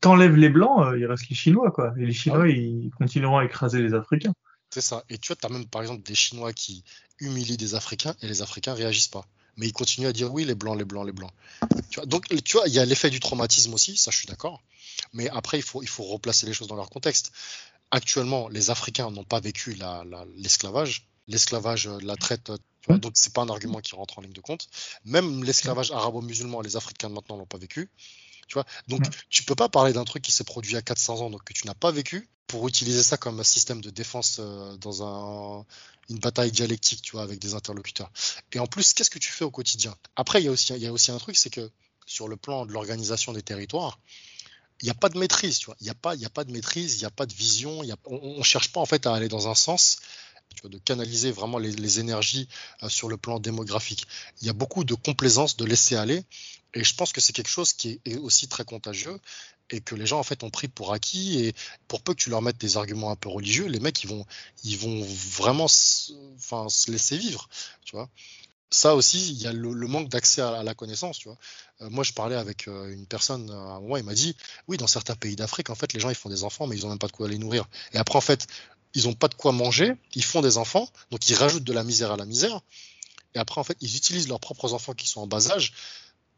t'enlèves 0.00 0.36
les 0.36 0.48
blancs, 0.48 0.86
euh, 0.86 0.98
il 0.98 1.06
reste 1.06 1.28
les 1.28 1.36
Chinois, 1.36 1.70
quoi. 1.70 1.92
Et 1.98 2.06
les 2.06 2.12
Chinois, 2.12 2.44
ah 2.44 2.48
ils 2.48 2.90
continueront 2.96 3.38
à 3.38 3.44
écraser 3.44 3.80
les 3.82 3.94
Africains. 3.94 4.32
C'est 4.70 4.80
ça. 4.80 5.04
Et 5.08 5.18
tu 5.18 5.28
vois, 5.28 5.36
tu 5.36 5.46
as 5.46 5.50
même 5.50 5.66
par 5.66 5.82
exemple 5.82 6.02
des 6.02 6.14
Chinois 6.14 6.52
qui 6.52 6.84
humilient 7.20 7.56
des 7.56 7.74
Africains 7.74 8.14
et 8.22 8.26
les 8.26 8.42
Africains 8.42 8.74
réagissent 8.74 9.08
pas. 9.08 9.26
Mais 9.56 9.66
ils 9.66 9.72
continuent 9.72 10.06
à 10.06 10.12
dire 10.12 10.32
oui, 10.32 10.44
les 10.44 10.54
blancs, 10.54 10.78
les 10.78 10.84
blancs, 10.84 11.04
les 11.04 11.12
blancs. 11.12 11.32
Tu 11.90 11.96
vois, 11.96 12.06
donc, 12.06 12.26
tu 12.44 12.56
vois, 12.56 12.68
il 12.68 12.74
y 12.74 12.78
a 12.78 12.84
l'effet 12.84 13.10
du 13.10 13.18
traumatisme 13.18 13.74
aussi, 13.74 13.96
ça 13.96 14.10
je 14.10 14.18
suis 14.18 14.28
d'accord. 14.28 14.62
Mais 15.12 15.28
après, 15.30 15.58
il 15.58 15.62
faut, 15.62 15.82
il 15.82 15.88
faut 15.88 16.04
replacer 16.04 16.46
les 16.46 16.52
choses 16.52 16.68
dans 16.68 16.76
leur 16.76 16.90
contexte. 16.90 17.32
Actuellement, 17.90 18.48
les 18.48 18.70
Africains 18.70 19.10
n'ont 19.10 19.24
pas 19.24 19.40
vécu 19.40 19.78
l'esclavage. 20.36 21.08
l'esclavage, 21.26 21.88
la 21.88 22.16
traite. 22.16 22.52
Tu 22.82 22.88
vois, 22.88 22.98
donc 22.98 23.12
c'est 23.14 23.32
pas 23.32 23.42
un 23.42 23.48
argument 23.48 23.80
qui 23.80 23.94
rentre 23.94 24.18
en 24.18 24.22
ligne 24.22 24.32
de 24.32 24.40
compte. 24.40 24.68
Même 25.04 25.42
l'esclavage 25.44 25.90
arabo-musulman, 25.90 26.60
les 26.60 26.76
Africains 26.76 27.08
maintenant 27.08 27.36
l'ont 27.36 27.46
pas 27.46 27.58
vécu. 27.58 27.90
Tu 28.46 28.54
vois 28.54 28.64
donc 28.88 29.02
tu 29.28 29.42
peux 29.42 29.54
pas 29.54 29.68
parler 29.68 29.92
d'un 29.92 30.04
truc 30.04 30.22
qui 30.22 30.32
s'est 30.32 30.44
produit 30.44 30.76
à 30.76 30.82
400 30.82 31.20
ans, 31.20 31.30
donc 31.30 31.44
que 31.44 31.52
tu 31.52 31.66
n'as 31.66 31.74
pas 31.74 31.90
vécu, 31.90 32.28
pour 32.46 32.66
utiliser 32.66 33.02
ça 33.02 33.16
comme 33.18 33.38
un 33.38 33.44
système 33.44 33.80
de 33.82 33.90
défense 33.90 34.40
dans 34.80 35.02
un, 35.02 35.66
une 36.08 36.18
bataille 36.18 36.50
dialectique, 36.50 37.02
tu 37.02 37.12
vois, 37.12 37.22
avec 37.22 37.38
des 37.38 37.54
interlocuteurs. 37.54 38.10
Et 38.52 38.58
en 38.58 38.66
plus, 38.66 38.94
qu'est-ce 38.94 39.10
que 39.10 39.18
tu 39.18 39.30
fais 39.30 39.44
au 39.44 39.50
quotidien? 39.50 39.94
Après, 40.16 40.40
il 40.40 40.46
y 40.46 40.48
a 40.48 40.50
aussi, 40.50 40.72
il 40.72 40.82
y 40.82 40.86
a 40.86 40.92
aussi 40.92 41.10
un 41.10 41.18
truc, 41.18 41.36
c'est 41.36 41.50
que 41.50 41.70
sur 42.06 42.26
le 42.26 42.36
plan 42.36 42.64
de 42.64 42.72
l'organisation 42.72 43.32
des 43.32 43.42
territoires, 43.42 44.00
il 44.80 44.84
n'y 44.84 44.90
a 44.90 44.94
pas 44.94 45.08
de 45.08 45.18
maîtrise, 45.18 45.58
tu 45.58 45.66
vois. 45.66 45.76
Il 45.80 45.84
n'y 45.84 45.90
a 45.90 45.94
pas, 45.94 46.14
a 46.14 46.30
pas 46.30 46.44
de 46.44 46.52
maîtrise, 46.52 46.96
il 46.96 46.98
n'y 47.00 47.04
a 47.04 47.10
pas 47.10 47.26
de 47.26 47.34
vision. 47.34 47.82
Y 47.82 47.92
a, 47.92 47.96
on, 48.06 48.38
ne 48.38 48.42
cherche 48.42 48.72
pas 48.72 48.80
en 48.80 48.86
fait 48.86 49.06
à 49.06 49.14
aller 49.14 49.28
dans 49.28 49.48
un 49.48 49.54
sens, 49.54 49.98
tu 50.54 50.62
vois, 50.62 50.70
de 50.70 50.78
canaliser 50.78 51.32
vraiment 51.32 51.58
les, 51.58 52.00
énergies 52.00 52.48
euh, 52.82 52.88
sur 52.88 53.08
le 53.08 53.16
plan 53.16 53.40
démographique. 53.40 54.06
Il 54.40 54.46
y 54.46 54.50
a 54.50 54.52
beaucoup 54.52 54.84
de 54.84 54.94
complaisance, 54.94 55.56
de 55.56 55.64
laisser 55.64 55.96
aller, 55.96 56.24
et 56.74 56.84
je 56.84 56.94
pense 56.94 57.12
que 57.12 57.20
c'est 57.20 57.32
quelque 57.32 57.50
chose 57.50 57.72
qui 57.72 58.00
est, 58.04 58.16
aussi 58.18 58.46
très 58.48 58.64
contagieux 58.64 59.18
et 59.70 59.80
que 59.80 59.94
les 59.94 60.06
gens 60.06 60.18
en 60.18 60.22
fait 60.22 60.42
ont 60.44 60.50
pris 60.50 60.68
pour 60.68 60.92
acquis. 60.92 61.44
Et 61.44 61.54
pour 61.88 62.00
peu 62.00 62.14
que 62.14 62.20
tu 62.22 62.30
leur 62.30 62.42
mettes 62.42 62.58
des 62.58 62.76
arguments 62.76 63.10
un 63.10 63.16
peu 63.16 63.28
religieux, 63.28 63.66
les 63.66 63.80
mecs 63.80 64.02
ils 64.04 64.08
vont, 64.08 64.24
ils 64.64 64.78
vont 64.78 65.02
vraiment, 65.02 65.66
enfin, 66.36 66.68
se 66.68 66.90
laisser 66.90 67.18
vivre, 67.18 67.48
tu 67.84 67.96
vois 67.96 68.08
ça 68.70 68.94
aussi, 68.94 69.30
il 69.30 69.40
y 69.40 69.46
a 69.46 69.52
le, 69.52 69.86
manque 69.86 70.08
d'accès 70.08 70.42
à, 70.42 70.62
la 70.62 70.74
connaissance. 70.74 71.18
Tu 71.18 71.28
vois. 71.28 71.38
Euh, 71.80 71.90
moi, 71.90 72.04
je 72.04 72.12
parlais 72.12 72.36
avec 72.36 72.68
euh, 72.68 72.92
une 72.92 73.06
personne 73.06 73.50
à 73.50 73.54
un 73.54 73.80
moment, 73.80 73.96
il 73.96 74.04
m'a 74.04 74.14
dit 74.14 74.36
Oui, 74.66 74.76
dans 74.76 74.86
certains 74.86 75.16
pays 75.16 75.36
d'Afrique, 75.36 75.70
en 75.70 75.74
fait, 75.74 75.92
les 75.92 76.00
gens 76.00 76.10
ils 76.10 76.14
font 76.14 76.28
des 76.28 76.44
enfants, 76.44 76.66
mais 76.66 76.76
ils 76.76 76.82
n'ont 76.82 76.90
même 76.90 76.98
pas 76.98 77.06
de 77.06 77.12
quoi 77.12 77.28
les 77.28 77.38
nourrir. 77.38 77.64
Et 77.92 77.98
après, 77.98 78.16
en 78.16 78.22
fait, 78.22 78.46
ils 78.94 79.04
n'ont 79.04 79.14
pas 79.14 79.28
de 79.28 79.34
quoi 79.34 79.52
manger, 79.52 79.94
ils 80.14 80.24
font 80.24 80.40
des 80.40 80.58
enfants, 80.58 80.88
donc 81.10 81.28
ils 81.28 81.34
rajoutent 81.34 81.64
de 81.64 81.72
la 81.72 81.84
misère 81.84 82.12
à 82.12 82.16
la 82.16 82.24
misère. 82.24 82.60
Et 83.34 83.38
après, 83.38 83.60
en 83.60 83.64
fait, 83.64 83.76
ils 83.80 83.96
utilisent 83.96 84.28
leurs 84.28 84.40
propres 84.40 84.72
enfants 84.74 84.94
qui 84.94 85.06
sont 85.06 85.20
en 85.20 85.26
bas 85.26 85.50
âge 85.50 85.72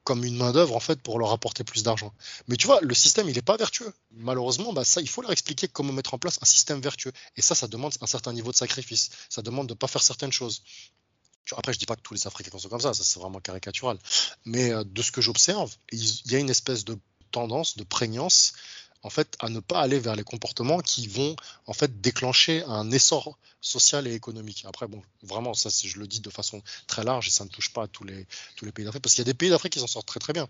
comme 0.05 0.25
une 0.25 0.37
main-d'œuvre 0.37 0.75
en 0.75 0.81
fait 0.81 1.01
pour 1.01 1.19
leur 1.19 1.31
apporter 1.31 1.63
plus 1.63 1.83
d'argent. 1.83 2.13
Mais 2.49 2.57
tu 2.57 2.67
vois, 2.67 2.81
le 2.81 2.95
système 2.95 3.29
il 3.29 3.35
n'est 3.35 3.43
pas 3.43 3.57
vertueux. 3.57 3.93
Malheureusement, 4.13 4.73
bah, 4.73 4.85
ça 4.85 5.01
il 5.01 5.09
faut 5.09 5.23
leur 5.23 5.31
expliquer 5.31 5.69
comment 5.69 5.93
mettre 5.93 6.15
en 6.15 6.19
place 6.19 6.39
un 6.41 6.47
système 6.47 6.81
vertueux. 6.81 7.13
Et 7.37 7.43
ça, 7.43 7.55
ça 7.55 7.69
demande 7.69 7.93
un 8.01 8.07
certain 8.07 8.33
niveau 8.33 8.51
de 8.51 8.57
sacrifice. 8.57 9.11
Ça 9.29 9.43
demande 9.43 9.67
de 9.67 9.75
ne 9.75 9.79
pas 9.79 9.87
faire 9.89 10.03
certaines 10.03 10.33
choses. 10.33 10.63
Après, 11.57 11.73
je 11.73 11.79
dis 11.79 11.87
pas 11.87 11.97
que 11.97 12.03
tous 12.03 12.15
les 12.15 12.27
Africains 12.27 12.59
sont 12.59 12.69
comme 12.69 12.81
ça, 12.81 12.95
ça 12.95 13.05
c'est 13.05 13.21
vraiment 13.21 13.41
caricatural. 13.41 13.99
Mais 14.45 14.73
euh, 14.73 14.85
de 14.85 15.03
ce 15.03 15.13
que 15.13 15.21
j'observe, 15.21 15.75
il 15.93 16.33
y 16.33 16.37
a 16.37 16.39
une 16.39 16.51
espèce 16.51 16.85
de 16.85 16.99
tendance, 17.31 17.77
de 17.77 17.85
prégnance, 17.85 18.53
en 19.03 19.11
fait, 19.11 19.37
à 19.41 19.49
ne 19.49 19.61
pas 19.61 19.81
aller 19.81 19.99
vers 19.99 20.15
les 20.15 20.25
comportements 20.25 20.81
qui 20.81 21.07
vont 21.07 21.35
en 21.67 21.73
fait 21.73 22.01
déclencher 22.01 22.63
un 22.65 22.91
essor 22.91 23.39
social 23.61 24.07
et 24.07 24.15
économique. 24.15 24.65
Après, 24.67 24.87
bon, 24.87 25.03
vraiment, 25.23 25.55
ça, 25.55 25.71
je 25.71 25.99
le 25.99 26.07
dis 26.07 26.21
de 26.21 26.31
façon 26.31 26.63
très 26.87 27.05
large 27.05 27.29
et 27.29 27.31
ça 27.31 27.45
ne 27.45 27.51
touche 27.51 27.73
pas 27.73 27.85
à 27.85 27.89
tous 27.89 28.05
les, 28.05 28.27
tous 28.57 28.65
les 28.65 28.73
pays 28.73 28.85
d'Afrique, 28.85 29.03
parce 29.03 29.15
qu'il 29.15 29.23
y 29.23 29.29
a 29.29 29.33
des 29.33 29.37
pays 29.37 29.51
d'Afrique 29.51 29.73
qui 29.73 29.81
s'en 29.81 29.87
sortent 29.87 30.09
très 30.09 30.21
très 30.21 30.33
bien. 30.33 30.49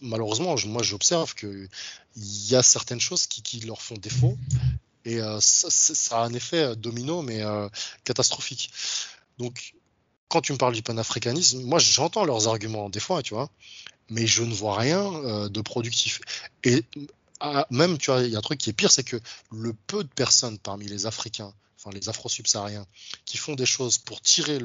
Malheureusement, 0.00 0.54
moi, 0.66 0.82
j'observe 0.82 1.34
qu'il 1.34 1.68
y 2.16 2.54
a 2.54 2.62
certaines 2.62 3.00
choses 3.00 3.26
qui, 3.26 3.60
leur 3.60 3.82
font 3.82 3.96
défaut 3.96 4.38
et 5.04 5.20
euh, 5.20 5.38
ça, 5.40 6.20
a 6.20 6.24
un 6.24 6.32
effet 6.34 6.76
domino, 6.76 7.22
mais 7.22 7.42
euh, 7.42 7.68
catastrophique. 8.04 8.70
Donc, 9.38 9.74
quand 10.30 10.40
tu 10.40 10.52
me 10.52 10.58
parles 10.58 10.74
du 10.74 10.82
panafricanisme, 10.82 11.62
moi 11.64 11.78
j'entends 11.78 12.24
leurs 12.24 12.48
arguments 12.48 12.88
des 12.88 13.00
fois, 13.00 13.22
tu 13.22 13.34
vois, 13.34 13.50
mais 14.08 14.26
je 14.26 14.42
ne 14.42 14.54
vois 14.54 14.78
rien 14.78 15.02
euh, 15.02 15.48
de 15.48 15.60
productif. 15.60 16.20
Et 16.64 16.84
ah, 17.40 17.66
même, 17.70 17.98
tu 17.98 18.10
vois, 18.10 18.22
il 18.22 18.30
y 18.30 18.36
a 18.36 18.38
un 18.38 18.42
truc 18.42 18.58
qui 18.58 18.70
est 18.70 18.72
pire, 18.72 18.90
c'est 18.90 19.02
que 19.02 19.16
le 19.50 19.74
peu 19.86 20.04
de 20.04 20.08
personnes 20.08 20.58
parmi 20.58 20.86
les 20.86 21.06
Africains, 21.06 21.52
enfin 21.78 21.90
les 21.92 22.08
Afro-subsahariens, 22.08 22.86
qui 23.24 23.38
font 23.38 23.54
des 23.54 23.66
choses 23.66 23.98
pour 23.98 24.20
tirer 24.20 24.60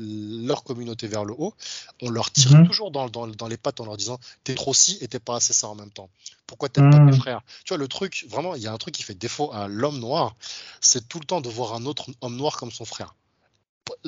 leur 0.00 0.64
communauté 0.64 1.06
vers 1.06 1.24
le 1.24 1.34
haut, 1.38 1.54
on 2.00 2.10
leur 2.10 2.32
tire 2.32 2.56
mhm. 2.56 2.66
toujours 2.66 2.90
dans, 2.90 3.46
les 3.46 3.56
pattes 3.56 3.80
en 3.80 3.84
leur 3.84 3.96
disant 3.96 4.18
t'es 4.42 4.56
trop 4.56 4.74
ci 4.74 4.98
et 5.00 5.06
t'es 5.06 5.20
pas 5.20 5.36
assez 5.36 5.52
ça 5.52 5.68
en 5.68 5.76
même 5.76 5.90
temps. 5.90 6.10
Pourquoi 6.48 6.68
t'aimes 6.68 6.90
pas 6.90 6.96
tes 6.96 7.04
mhm. 7.04 7.14
frères? 7.14 7.42
Tu 7.64 7.68
vois, 7.68 7.78
le 7.78 7.86
truc, 7.86 8.26
vraiment, 8.28 8.56
il 8.56 8.62
y 8.62 8.66
a 8.66 8.72
un 8.72 8.78
truc 8.78 8.94
qui 8.94 9.04
fait 9.04 9.14
défaut 9.14 9.52
à 9.52 9.68
l'homme 9.68 10.00
noir, 10.00 10.34
c'est 10.80 11.08
tout 11.08 11.20
le 11.20 11.24
temps 11.24 11.40
de 11.40 11.48
voir 11.48 11.74
un 11.74 11.86
autre 11.86 12.06
homme 12.20 12.36
noir 12.36 12.56
comme 12.56 12.72
son 12.72 12.84
frère 12.84 13.14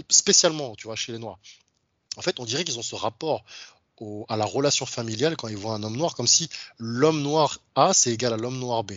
spécialement, 0.09 0.75
tu 0.77 0.87
vois, 0.87 0.97
chez 0.97 1.13
les 1.13 1.19
Noirs. 1.19 1.39
En 2.17 2.23
fait, 2.23 2.39
on 2.41 2.45
dirait 2.45 2.65
qu'ils 2.65 2.79
ont 2.79 2.83
ce 2.83 2.95
rapport 2.95 3.45
à 4.29 4.37
la 4.37 4.45
relation 4.45 4.87
familiale 4.87 5.37
quand 5.37 5.49
ils 5.49 5.57
voient 5.57 5.75
un 5.75 5.83
homme 5.83 5.97
noir, 5.97 6.15
comme 6.15 6.27
si 6.27 6.49
l'homme 6.79 7.23
noir 7.23 7.61
A, 7.75 7.95
c'est 7.95 8.13
égal 8.13 8.33
à 8.33 8.37
l'homme 8.37 8.59
noir 8.59 8.85
B. 8.85 8.93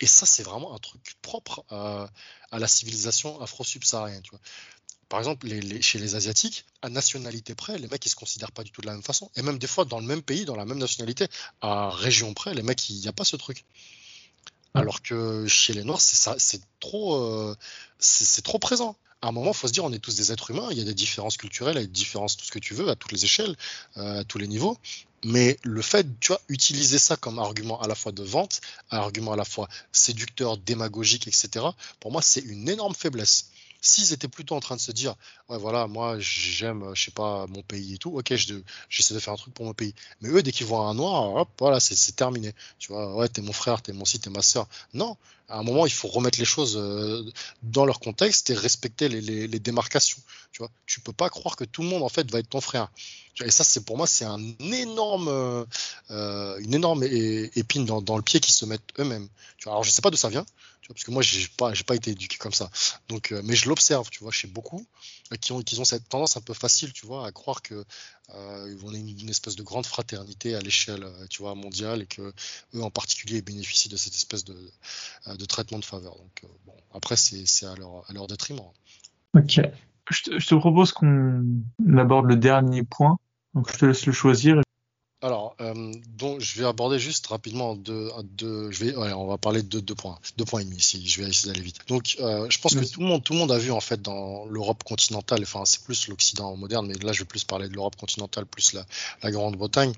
Et 0.00 0.06
ça, 0.06 0.26
c'est 0.26 0.42
vraiment 0.42 0.74
un 0.74 0.78
truc 0.78 1.00
propre 1.22 1.64
à, 1.70 2.10
la 2.52 2.68
civilisation 2.68 3.40
afro-subsaharienne. 3.40 4.22
Par 5.08 5.18
exemple, 5.18 5.48
chez 5.80 5.98
les 5.98 6.14
Asiatiques, 6.14 6.64
à 6.82 6.88
nationalité 6.88 7.54
près, 7.54 7.78
les 7.78 7.88
mecs, 7.88 8.04
ils 8.04 8.10
se 8.10 8.16
considèrent 8.16 8.52
pas 8.52 8.64
du 8.64 8.70
tout 8.70 8.80
de 8.80 8.86
la 8.86 8.92
même 8.92 9.02
façon. 9.02 9.30
Et 9.36 9.42
même 9.42 9.58
des 9.58 9.66
fois, 9.66 9.84
dans 9.84 9.98
le 9.98 10.06
même 10.06 10.22
pays, 10.22 10.44
dans 10.44 10.56
la 10.56 10.64
même 10.64 10.78
nationalité, 10.78 11.26
à 11.60 11.90
région 11.90 12.34
près, 12.34 12.54
les 12.54 12.62
mecs, 12.62 12.88
il 12.90 13.00
n'y 13.00 13.08
a 13.08 13.12
pas 13.12 13.24
ce 13.24 13.36
truc. 13.36 13.64
Alors 14.74 15.02
que 15.02 15.46
chez 15.46 15.72
les 15.72 15.84
Noirs, 15.84 16.00
c'est 16.00 16.60
trop, 16.80 17.14
euh, 17.16 17.56
c'est 17.98 18.42
trop 18.42 18.58
présent 18.58 18.96
à 19.24 19.28
un 19.28 19.32
moment, 19.32 19.52
il 19.52 19.56
faut 19.56 19.68
se 19.68 19.72
dire, 19.72 19.84
on 19.84 19.92
est 19.92 19.98
tous 19.98 20.16
des 20.16 20.32
êtres 20.32 20.50
humains, 20.50 20.68
il 20.70 20.76
y 20.76 20.82
a 20.82 20.84
des 20.84 20.92
différences 20.92 21.38
culturelles, 21.38 21.76
il 21.76 21.80
y 21.80 21.84
a 21.84 21.86
des 21.86 21.92
différences, 21.92 22.36
tout 22.36 22.44
ce 22.44 22.52
que 22.52 22.58
tu 22.58 22.74
veux, 22.74 22.90
à 22.90 22.94
toutes 22.94 23.12
les 23.12 23.24
échelles, 23.24 23.56
euh, 23.96 24.20
à 24.20 24.24
tous 24.24 24.36
les 24.36 24.46
niveaux. 24.46 24.76
Mais 25.24 25.56
le 25.62 25.80
fait, 25.80 26.06
tu 26.20 26.28
vois, 26.28 26.40
utiliser 26.50 26.98
ça 26.98 27.16
comme 27.16 27.38
argument 27.38 27.80
à 27.80 27.88
la 27.88 27.94
fois 27.94 28.12
de 28.12 28.22
vente, 28.22 28.60
argument 28.90 29.32
à 29.32 29.36
la 29.36 29.46
fois 29.46 29.66
séducteur, 29.92 30.58
démagogique, 30.58 31.26
etc., 31.26 31.64
pour 32.00 32.12
moi, 32.12 32.20
c'est 32.20 32.42
une 32.42 32.68
énorme 32.68 32.94
faiblesse. 32.94 33.48
S'ils 33.80 34.12
étaient 34.12 34.28
plutôt 34.28 34.56
en 34.56 34.60
train 34.60 34.76
de 34.76 34.80
se 34.80 34.92
dire, 34.92 35.14
ouais, 35.48 35.56
voilà, 35.56 35.86
moi, 35.86 36.16
j'aime, 36.18 36.90
je 36.94 37.04
sais 37.04 37.10
pas, 37.10 37.46
mon 37.46 37.62
pays 37.62 37.94
et 37.94 37.98
tout, 37.98 38.18
ok, 38.18 38.34
j'essaie 38.34 39.14
de 39.14 39.18
faire 39.20 39.32
un 39.32 39.36
truc 39.36 39.54
pour 39.54 39.64
mon 39.64 39.74
pays. 39.74 39.94
Mais 40.20 40.28
eux, 40.28 40.42
dès 40.42 40.52
qu'ils 40.52 40.66
voient 40.66 40.86
un 40.86 40.94
noir, 40.94 41.34
hop, 41.34 41.48
voilà, 41.58 41.80
c'est 41.80 42.16
terminé. 42.16 42.54
Tu 42.78 42.92
vois, 42.92 43.14
ouais, 43.16 43.28
t'es 43.28 43.40
mon 43.40 43.52
frère, 43.52 43.80
t'es 43.80 43.94
mon 43.94 44.04
si, 44.04 44.20
t'es 44.20 44.30
ma 44.30 44.42
soeur. 44.42 44.68
Non, 44.92 45.16
à 45.48 45.58
un 45.58 45.62
moment, 45.62 45.86
il 45.86 45.92
faut 45.92 46.08
remettre 46.08 46.38
les 46.38 46.44
choses 46.44 46.76
euh, 46.76 47.22
dans 47.62 47.84
leur 47.84 48.00
contexte 48.00 48.50
et 48.50 48.54
respecter 48.54 49.08
les, 49.08 49.58
démarcations. 49.58 50.18
Tu 50.52 50.58
vois, 50.58 50.70
tu 50.86 51.00
peux 51.00 51.12
pas 51.12 51.28
croire 51.28 51.56
que 51.56 51.64
tout 51.64 51.82
le 51.82 51.88
monde, 51.88 52.02
en 52.02 52.08
fait, 52.08 52.30
va 52.30 52.38
être 52.38 52.48
ton 52.48 52.60
frère. 52.60 52.90
Et 53.44 53.50
ça, 53.50 53.64
c'est 53.64 53.84
pour 53.84 53.96
moi, 53.96 54.06
c'est 54.06 54.24
euh, 54.24 54.36
une 54.36 54.74
énorme 54.74 55.66
épine 57.04 57.84
dans, 57.84 58.16
le 58.16 58.22
pied 58.22 58.40
qu'ils 58.40 58.54
se 58.54 58.64
mettent 58.64 58.92
eux-mêmes. 58.98 59.28
Alors, 59.66 59.82
je 59.82 59.90
sais 59.90 60.02
pas 60.02 60.10
d'où 60.10 60.16
ça 60.16 60.28
vient, 60.28 60.46
parce 60.88 61.04
que 61.04 61.10
moi, 61.10 61.22
j'ai 61.22 61.48
pas, 61.56 61.72
pas 61.86 61.94
été 61.94 62.12
éduqué 62.12 62.36
comme 62.36 62.52
ça. 62.52 62.70
Donc, 63.08 63.32
euh, 63.32 63.42
mais 63.44 63.56
je 63.56 63.68
l'observe, 63.68 64.08
tu 64.10 64.20
vois, 64.20 64.32
chez 64.32 64.48
beaucoup 64.48 64.86
qui 65.40 65.52
ont, 65.52 65.84
cette 65.84 66.08
tendance 66.08 66.36
un 66.36 66.40
peu 66.40 66.54
facile, 66.54 66.92
tu 66.92 67.06
vois, 67.06 67.26
à 67.26 67.32
croire 67.32 67.62
que 67.62 67.84
on 68.28 68.94
est 68.94 68.98
une, 68.98 69.28
espèce 69.28 69.56
de 69.56 69.62
grande 69.62 69.86
fraternité 69.86 70.54
à 70.54 70.60
l'échelle, 70.60 71.04
mondiale, 71.40 72.02
et 72.02 72.06
que 72.06 72.32
eux 72.74 72.82
en 72.82 72.90
particulier 72.90 73.42
bénéficient 73.42 73.88
de 73.88 73.96
cette 73.96 74.14
espèce 74.14 74.44
de, 74.44 74.56
de 75.36 75.44
traitement 75.44 75.78
de 75.78 75.84
faveur. 75.84 76.16
Donc, 76.16 76.44
bon, 76.66 76.74
après, 76.92 77.16
c'est 77.16 77.66
à 77.66 77.74
leur, 77.76 78.08
à 78.08 78.12
leur 78.12 78.26
détriment. 78.26 78.70
Ok. 79.36 79.60
Je 80.10 80.22
te, 80.22 80.38
je 80.38 80.46
te 80.46 80.54
propose 80.54 80.92
qu'on 80.92 81.44
aborde 81.96 82.26
le 82.26 82.36
dernier 82.36 82.82
point 82.82 83.18
donc 83.54 83.72
je 83.72 83.78
te 83.78 83.86
laisse 83.86 84.04
le 84.06 84.12
choisir. 84.12 84.60
Alors, 85.22 85.56
euh, 85.62 85.94
donc 86.08 86.40
je 86.40 86.58
vais 86.58 86.66
aborder 86.66 86.98
juste 86.98 87.26
rapidement 87.28 87.76
deux, 87.76 88.10
deux 88.24 88.70
je 88.70 88.84
vais, 88.84 88.96
on 88.96 89.26
va 89.26 89.38
parler 89.38 89.62
de 89.62 89.80
deux 89.80 89.94
points, 89.94 90.18
deux 90.36 90.44
points 90.44 90.60
et 90.60 90.64
demi 90.64 90.80
si 90.80 91.06
je 91.06 91.22
vais 91.22 91.28
essayer 91.30 91.50
d'aller 91.50 91.64
vite. 91.64 91.78
Donc, 91.88 92.16
euh, 92.20 92.46
je 92.50 92.58
pense 92.58 92.74
que 92.74 92.84
tout 92.84 93.00
le 93.00 93.06
monde, 93.06 93.24
tout 93.24 93.32
le 93.32 93.38
monde 93.38 93.50
a 93.50 93.56
vu 93.56 93.70
en 93.70 93.80
fait 93.80 94.02
dans 94.02 94.44
l'Europe 94.46 94.84
continentale, 94.84 95.40
enfin 95.42 95.64
c'est 95.64 95.82
plus 95.82 96.08
l'Occident 96.08 96.54
moderne, 96.56 96.86
mais 96.86 96.94
là 97.02 97.12
je 97.12 97.20
vais 97.20 97.24
plus 97.24 97.44
parler 97.44 97.68
de 97.68 97.74
l'Europe 97.74 97.96
continentale 97.96 98.44
plus 98.44 98.74
la, 98.74 98.84
la 99.22 99.30
Grande-Bretagne. 99.30 99.94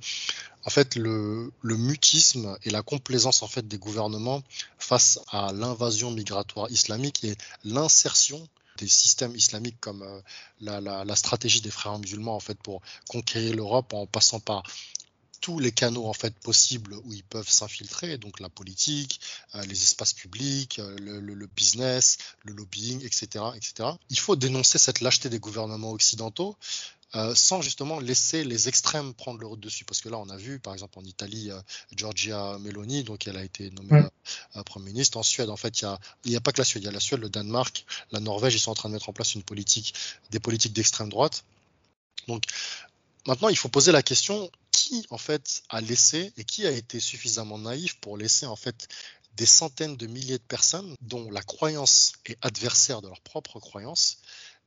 En 0.66 0.70
fait, 0.70 0.96
le, 0.96 1.52
le, 1.62 1.76
mutisme 1.76 2.58
et 2.64 2.70
la 2.70 2.82
complaisance 2.82 3.42
en 3.42 3.48
fait 3.48 3.66
des 3.66 3.78
gouvernements 3.78 4.42
face 4.78 5.20
à 5.28 5.52
l'invasion 5.52 6.10
migratoire 6.10 6.70
islamique 6.70 7.22
et 7.24 7.36
l'insertion 7.64 8.46
des 8.76 8.88
systèmes 8.88 9.34
islamiques 9.34 9.80
comme 9.80 10.02
euh, 10.02 10.20
la, 10.60 11.16
stratégie 11.16 11.60
des 11.60 11.70
frères 11.70 11.98
musulmans 11.98 12.36
en 12.36 12.40
fait 12.40 12.58
pour 12.58 12.82
conquérir 13.08 13.54
l'Europe 13.54 13.92
en 13.94 14.06
passant 14.06 14.40
par 14.40 14.62
tous 15.40 15.58
les 15.58 15.70
canaux 15.70 16.06
en 16.06 16.12
fait 16.12 16.34
possibles 16.40 16.94
où 17.04 17.12
ils 17.12 17.22
peuvent 17.22 17.48
s'infiltrer, 17.48 18.18
donc 18.18 18.40
la 18.40 18.48
politique, 18.48 19.20
euh, 19.54 19.62
les 19.66 19.82
espaces 19.82 20.12
publics, 20.12 20.78
euh, 20.78 20.96
le, 20.98 21.46
business, 21.46 22.18
le 22.44 22.52
lobbying, 22.52 23.04
etc., 23.04 23.44
etc. 23.54 23.90
Il 24.10 24.18
faut 24.18 24.34
dénoncer 24.34 24.78
cette 24.78 25.00
lâcheté 25.00 25.28
des 25.28 25.38
gouvernements 25.38 25.92
occidentaux 25.92 26.56
euh, 27.14 27.34
sans 27.34 27.62
justement 27.62 28.00
laisser 28.00 28.42
les 28.42 28.68
extrêmes 28.68 29.14
prendre 29.14 29.38
le 29.38 29.56
dessus. 29.56 29.84
Parce 29.84 30.00
que 30.00 30.08
là, 30.08 30.18
on 30.18 30.28
a 30.28 30.36
vu, 30.36 30.58
par 30.58 30.72
exemple, 30.72 30.98
en 30.98 31.04
Italie, 31.04 31.50
euh, 31.50 31.60
Giorgia 31.94 32.58
Meloni, 32.58 33.04
donc 33.04 33.28
elle 33.28 33.36
a 33.36 33.44
été 33.44 33.70
nommée 33.70 34.02
euh, 34.56 34.62
Premier 34.64 34.86
ministre. 34.86 35.16
En 35.16 35.22
Suède, 35.22 35.48
en 35.48 35.56
fait, 35.56 35.80
il 35.80 35.84
n'y 36.26 36.34
a, 36.34 36.38
a, 36.38 36.40
pas 36.40 36.52
que 36.52 36.58
la 36.58 36.64
Suède, 36.64 36.82
il 36.82 36.86
y 36.86 36.88
a 36.88 36.92
la 36.92 37.00
Suède, 37.00 37.20
le 37.20 37.28
Danemark, 37.28 37.86
la 38.10 38.20
Norvège, 38.20 38.54
ils 38.54 38.60
sont 38.60 38.72
en 38.72 38.74
train 38.74 38.88
de 38.88 38.94
mettre 38.94 39.08
en 39.08 39.12
place 39.12 39.34
une 39.34 39.44
politique, 39.44 39.94
des 40.30 40.40
politiques 40.40 40.72
d'extrême 40.72 41.08
droite. 41.08 41.44
Donc 42.26 42.44
maintenant, 43.26 43.48
il 43.48 43.56
faut 43.56 43.68
poser 43.68 43.92
la 43.92 44.02
question 44.02 44.50
qui, 44.72 45.06
en 45.10 45.18
fait, 45.18 45.62
a 45.68 45.80
laissé 45.80 46.32
et 46.36 46.44
qui 46.44 46.66
a 46.66 46.70
été 46.70 46.98
suffisamment 46.98 47.58
naïf 47.58 47.98
pour 48.00 48.16
laisser, 48.16 48.46
en 48.46 48.56
fait, 48.56 48.88
des 49.36 49.46
centaines 49.46 49.96
de 49.96 50.06
milliers 50.06 50.38
de 50.38 50.42
personnes 50.42 50.94
dont 51.02 51.30
la 51.30 51.42
croyance 51.42 52.14
est 52.24 52.38
adversaire 52.42 53.02
de 53.02 53.08
leur 53.08 53.20
propre 53.20 53.60
croyance, 53.60 54.18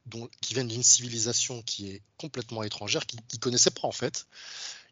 dont, 0.05 0.29
qui 0.41 0.53
viennent 0.53 0.67
d'une 0.67 0.83
civilisation 0.83 1.61
qui 1.63 1.89
est 1.89 2.01
complètement 2.17 2.63
étrangère, 2.63 3.05
qui 3.05 3.17
ne 3.17 3.39
connaissaient 3.39 3.71
pas 3.71 3.87
en 3.87 3.91
fait, 3.91 4.27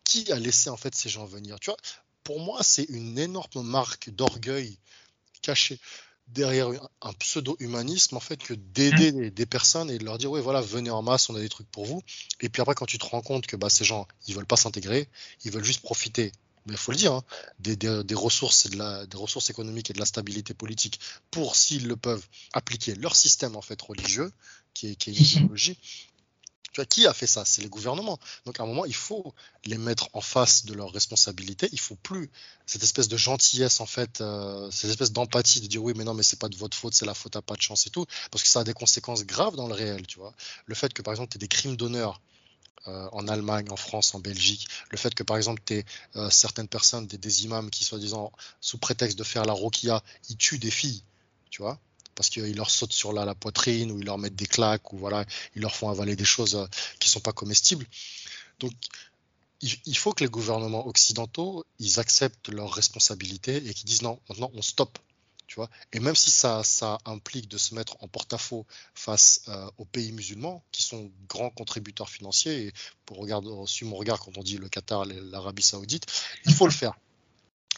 qui 0.03 0.31
a 0.31 0.39
laissé 0.39 0.69
en 0.69 0.77
fait 0.77 0.95
ces 0.95 1.09
gens 1.09 1.25
venir? 1.25 1.59
Tu 1.59 1.69
vois, 1.69 1.77
pour 2.23 2.39
moi, 2.39 2.61
c'est 2.63 2.83
une 2.83 3.17
énorme 3.17 3.63
marque 3.63 4.09
d'orgueil 4.09 4.77
cachée 5.41 5.79
derrière 6.27 6.69
un 7.01 7.13
pseudo-humanisme 7.13 8.17
en 8.17 8.19
fait 8.19 8.37
que 8.37 8.53
d'aider 8.53 9.11
mmh. 9.11 9.29
des, 9.29 9.45
personnes 9.45 9.89
et 9.89 9.97
de 9.97 10.03
leur 10.03 10.17
dire 10.17 10.29
oui 10.29 10.41
voilà 10.41 10.59
venez 10.59 10.89
en 10.89 11.01
masse 11.01 11.29
on 11.29 11.35
a 11.35 11.39
des 11.39 11.49
trucs 11.49 11.71
pour 11.71 11.85
vous. 11.85 12.03
Et 12.41 12.49
puis 12.49 12.61
après 12.61 12.75
quand 12.75 12.85
tu 12.85 12.97
te 12.97 13.05
rends 13.05 13.21
compte 13.21 13.47
que 13.47 13.55
bah, 13.55 13.69
ces 13.69 13.85
gens 13.85 14.07
ils 14.27 14.35
veulent 14.35 14.45
pas 14.45 14.57
s'intégrer 14.57 15.07
ils 15.45 15.51
veulent 15.51 15.63
juste 15.63 15.81
profiter 15.81 16.31
mais 16.65 16.73
il 16.73 16.77
faut 16.77 16.91
le 16.91 16.97
dire 16.97 17.13
hein, 17.13 17.23
des, 17.59 17.77
des, 17.77 18.15
ressources 18.15 18.65
et 18.65 18.69
de 18.69 18.77
la, 18.77 19.05
des 19.05 19.15
ressources 19.15 19.49
économiques 19.49 19.89
et 19.89 19.93
de 19.93 19.99
la 19.99 20.05
stabilité 20.05 20.53
politique 20.53 20.99
pour 21.31 21.55
s'ils 21.55 21.87
le 21.87 21.95
peuvent 21.95 22.27
appliquer 22.51 22.93
leur 22.95 23.15
système 23.15 23.55
en 23.55 23.61
fait 23.61 23.81
religieux 23.81 24.31
qui 24.77 24.91
est, 24.91 24.95
qui 24.95 25.09
est 25.09 25.13
une 25.13 25.19
mmh. 25.19 25.43
idéologie 25.43 25.77
qui 26.85 27.07
a 27.07 27.13
fait 27.13 27.27
ça? 27.27 27.45
C'est 27.45 27.61
les 27.61 27.69
gouvernements. 27.69 28.19
Donc 28.45 28.59
à 28.59 28.63
un 28.63 28.65
moment, 28.65 28.85
il 28.85 28.95
faut 28.95 29.33
les 29.65 29.77
mettre 29.77 30.09
en 30.13 30.21
face 30.21 30.65
de 30.65 30.73
leurs 30.73 30.91
responsabilités. 30.91 31.69
Il 31.71 31.79
faut 31.79 31.95
plus 31.95 32.29
cette 32.65 32.83
espèce 32.83 33.07
de 33.07 33.17
gentillesse, 33.17 33.79
en 33.79 33.85
fait, 33.85 34.21
euh, 34.21 34.69
cette 34.71 34.89
espèce 34.89 35.11
d'empathie 35.11 35.61
de 35.61 35.67
dire 35.67 35.83
oui, 35.83 35.93
mais 35.95 36.03
non, 36.03 36.13
mais 36.13 36.23
c'est 36.23 36.39
pas 36.39 36.49
de 36.49 36.57
votre 36.57 36.77
faute, 36.77 36.93
c'est 36.93 37.05
la 37.05 37.13
faute 37.13 37.35
à 37.35 37.41
pas 37.41 37.55
de 37.55 37.61
chance 37.61 37.87
et 37.87 37.89
tout, 37.89 38.05
parce 38.31 38.43
que 38.43 38.49
ça 38.49 38.61
a 38.61 38.63
des 38.63 38.73
conséquences 38.73 39.25
graves 39.25 39.55
dans 39.55 39.67
le 39.67 39.73
réel, 39.73 40.05
tu 40.07 40.19
vois. 40.19 40.33
Le 40.65 40.75
fait 40.75 40.93
que 40.93 41.01
par 41.01 41.13
exemple, 41.13 41.31
tu 41.31 41.37
aies 41.37 41.39
des 41.39 41.47
crimes 41.47 41.77
d'honneur 41.77 42.21
euh, 42.87 43.09
en 43.11 43.27
Allemagne, 43.27 43.67
en 43.71 43.75
France, 43.77 44.13
en 44.15 44.19
Belgique, 44.19 44.67
le 44.91 44.97
fait 44.97 45.13
que 45.13 45.23
par 45.23 45.37
exemple, 45.37 45.61
tu 45.65 45.83
euh, 46.15 46.29
certaines 46.29 46.67
personnes, 46.67 47.07
des, 47.07 47.17
des 47.17 47.45
imams 47.45 47.69
qui, 47.69 47.83
soi-disant, 47.83 48.31
sous 48.61 48.77
prétexte 48.77 49.17
de 49.17 49.23
faire 49.23 49.45
la 49.45 49.53
roquia, 49.53 50.03
ils 50.29 50.37
tuent 50.37 50.59
des 50.59 50.71
filles, 50.71 51.03
tu 51.49 51.61
vois 51.61 51.79
parce 52.17 52.29
qu'ils 52.29 52.55
leur 52.55 52.71
sautent 52.71 52.93
sur 52.93 53.13
la, 53.13 53.35
poitrine 53.35 53.91
ou 53.91 53.99
ils 53.99 54.05
leur 54.05 54.17
mettent 54.17 54.35
des 54.35 54.47
claques 54.47 54.91
ou 54.91 54.97
voilà, 54.97 55.23
ils 55.55 55.61
leur 55.61 55.75
font 55.75 55.89
avaler 55.89 56.15
des 56.15 56.25
choses 56.25 56.55
euh, 56.55 56.65
qui 56.99 57.07
sont 57.07 57.21
pas 57.21 57.31
comestibles. 57.31 57.85
Donc, 58.59 58.73
il, 59.61 59.97
faut 59.97 60.13
que 60.13 60.23
les 60.23 60.29
gouvernements 60.29 60.85
occidentaux, 60.85 61.63
ils 61.79 61.99
acceptent 61.99 62.49
leurs 62.49 62.73
responsabilités 62.73 63.57
et 63.57 63.73
qu'ils 63.73 63.85
disent 63.85 64.01
non, 64.01 64.19
maintenant 64.29 64.51
on 64.53 64.61
stoppe. 64.61 64.99
Tu 65.47 65.55
vois? 65.55 65.69
Et 65.93 65.99
même 65.99 66.15
si 66.15 66.29
ça, 66.29 66.63
ça 66.63 66.97
implique 67.05 67.47
de 67.47 67.57
se 67.57 67.73
mettre 67.73 67.95
en 68.01 68.07
porte-à-faux 68.07 68.65
face 68.93 69.43
euh, 69.47 69.69
aux 69.77 69.85
pays 69.85 70.11
musulmans, 70.11 70.63
qui 70.71 70.83
sont 70.83 71.09
grands 71.29 71.49
contributeurs 71.49 72.09
financiers, 72.09 72.67
et 72.67 72.73
pour 73.05 73.17
regarder, 73.17 73.49
suivre 73.65 73.91
mon 73.91 73.97
regard 73.97 74.19
quand 74.19 74.37
on 74.37 74.43
dit 74.43 74.57
le 74.57 74.67
Qatar, 74.69 75.05
l'Arabie 75.05 75.63
Saoudite, 75.63 76.05
il 76.45 76.53
faut 76.53 76.67
le 76.67 76.73
faire. 76.73 76.97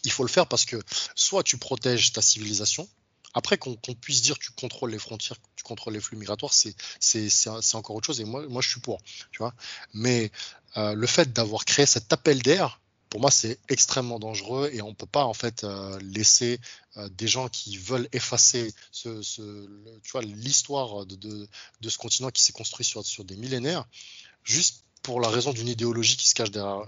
Il 0.04 0.12
faut 0.12 0.24
le 0.24 0.30
faire 0.30 0.48
parce 0.48 0.66
que 0.66 0.82
soit 1.14 1.44
tu 1.44 1.58
protèges 1.58 2.12
ta 2.12 2.22
civilisation, 2.22 2.90
après, 3.34 3.58
qu'on 3.58 3.76
puisse 3.76 4.22
dire 4.22 4.38
tu 4.40 4.52
contrôles 4.52 4.92
les 4.92 5.00
frontières, 5.00 5.38
tu 5.56 5.64
contrôles 5.64 5.94
les 5.94 6.00
flux 6.00 6.18
migratoires, 6.18 6.54
c'est 6.54 7.74
encore 7.74 7.96
autre 7.96 8.08
chose. 8.08 8.22
Et 8.22 8.26
moi, 8.26 8.62
je 8.62 8.70
suis 8.70 8.80
pour. 8.80 9.02
Tu 9.32 9.40
vois 9.40 9.54
Mais 9.94 10.32
euh, 10.78 10.94
le 10.94 11.08
fait 11.08 11.32
d'avoir 11.32 11.66
créé 11.66 11.86
cet 11.86 12.12
appel 12.12 12.42
d'air, 12.42 12.82
pour 13.10 13.22
moi, 13.22 13.32
c'est 13.32 13.60
extrêmement 13.70 14.20
dangereux 14.20 14.70
et 14.72 14.82
on 14.82 14.90
ne 14.90 14.96
peut 14.96 15.08
pas 15.08 15.26
en 15.26 15.34
fait 15.34 15.64
euh, 15.64 16.00
laisser 16.02 16.60
euh, 16.98 17.10
des 17.10 17.28
gens 17.28 17.50
qui 17.50 17.78
veulent 17.78 18.08
effacer 18.14 18.74
ce, 18.92 19.22
ce 19.24 19.68
l'histoire 20.22 21.06
de, 21.06 21.48
ce 21.88 21.98
continent 21.98 22.30
qui 22.30 22.44
s'est 22.44 22.54
construit 22.54 22.86
sur, 22.86 23.04
sur 23.04 23.24
des 23.24 23.36
millénaires, 23.36 23.86
juste 24.44 24.86
pour 25.10 25.22
la 25.22 25.30
raison 25.30 25.54
d'une 25.54 25.68
idéologie 25.68 26.18
qui 26.18 26.28
se 26.28 26.36
cache 26.36 26.52
derrière 26.52 26.82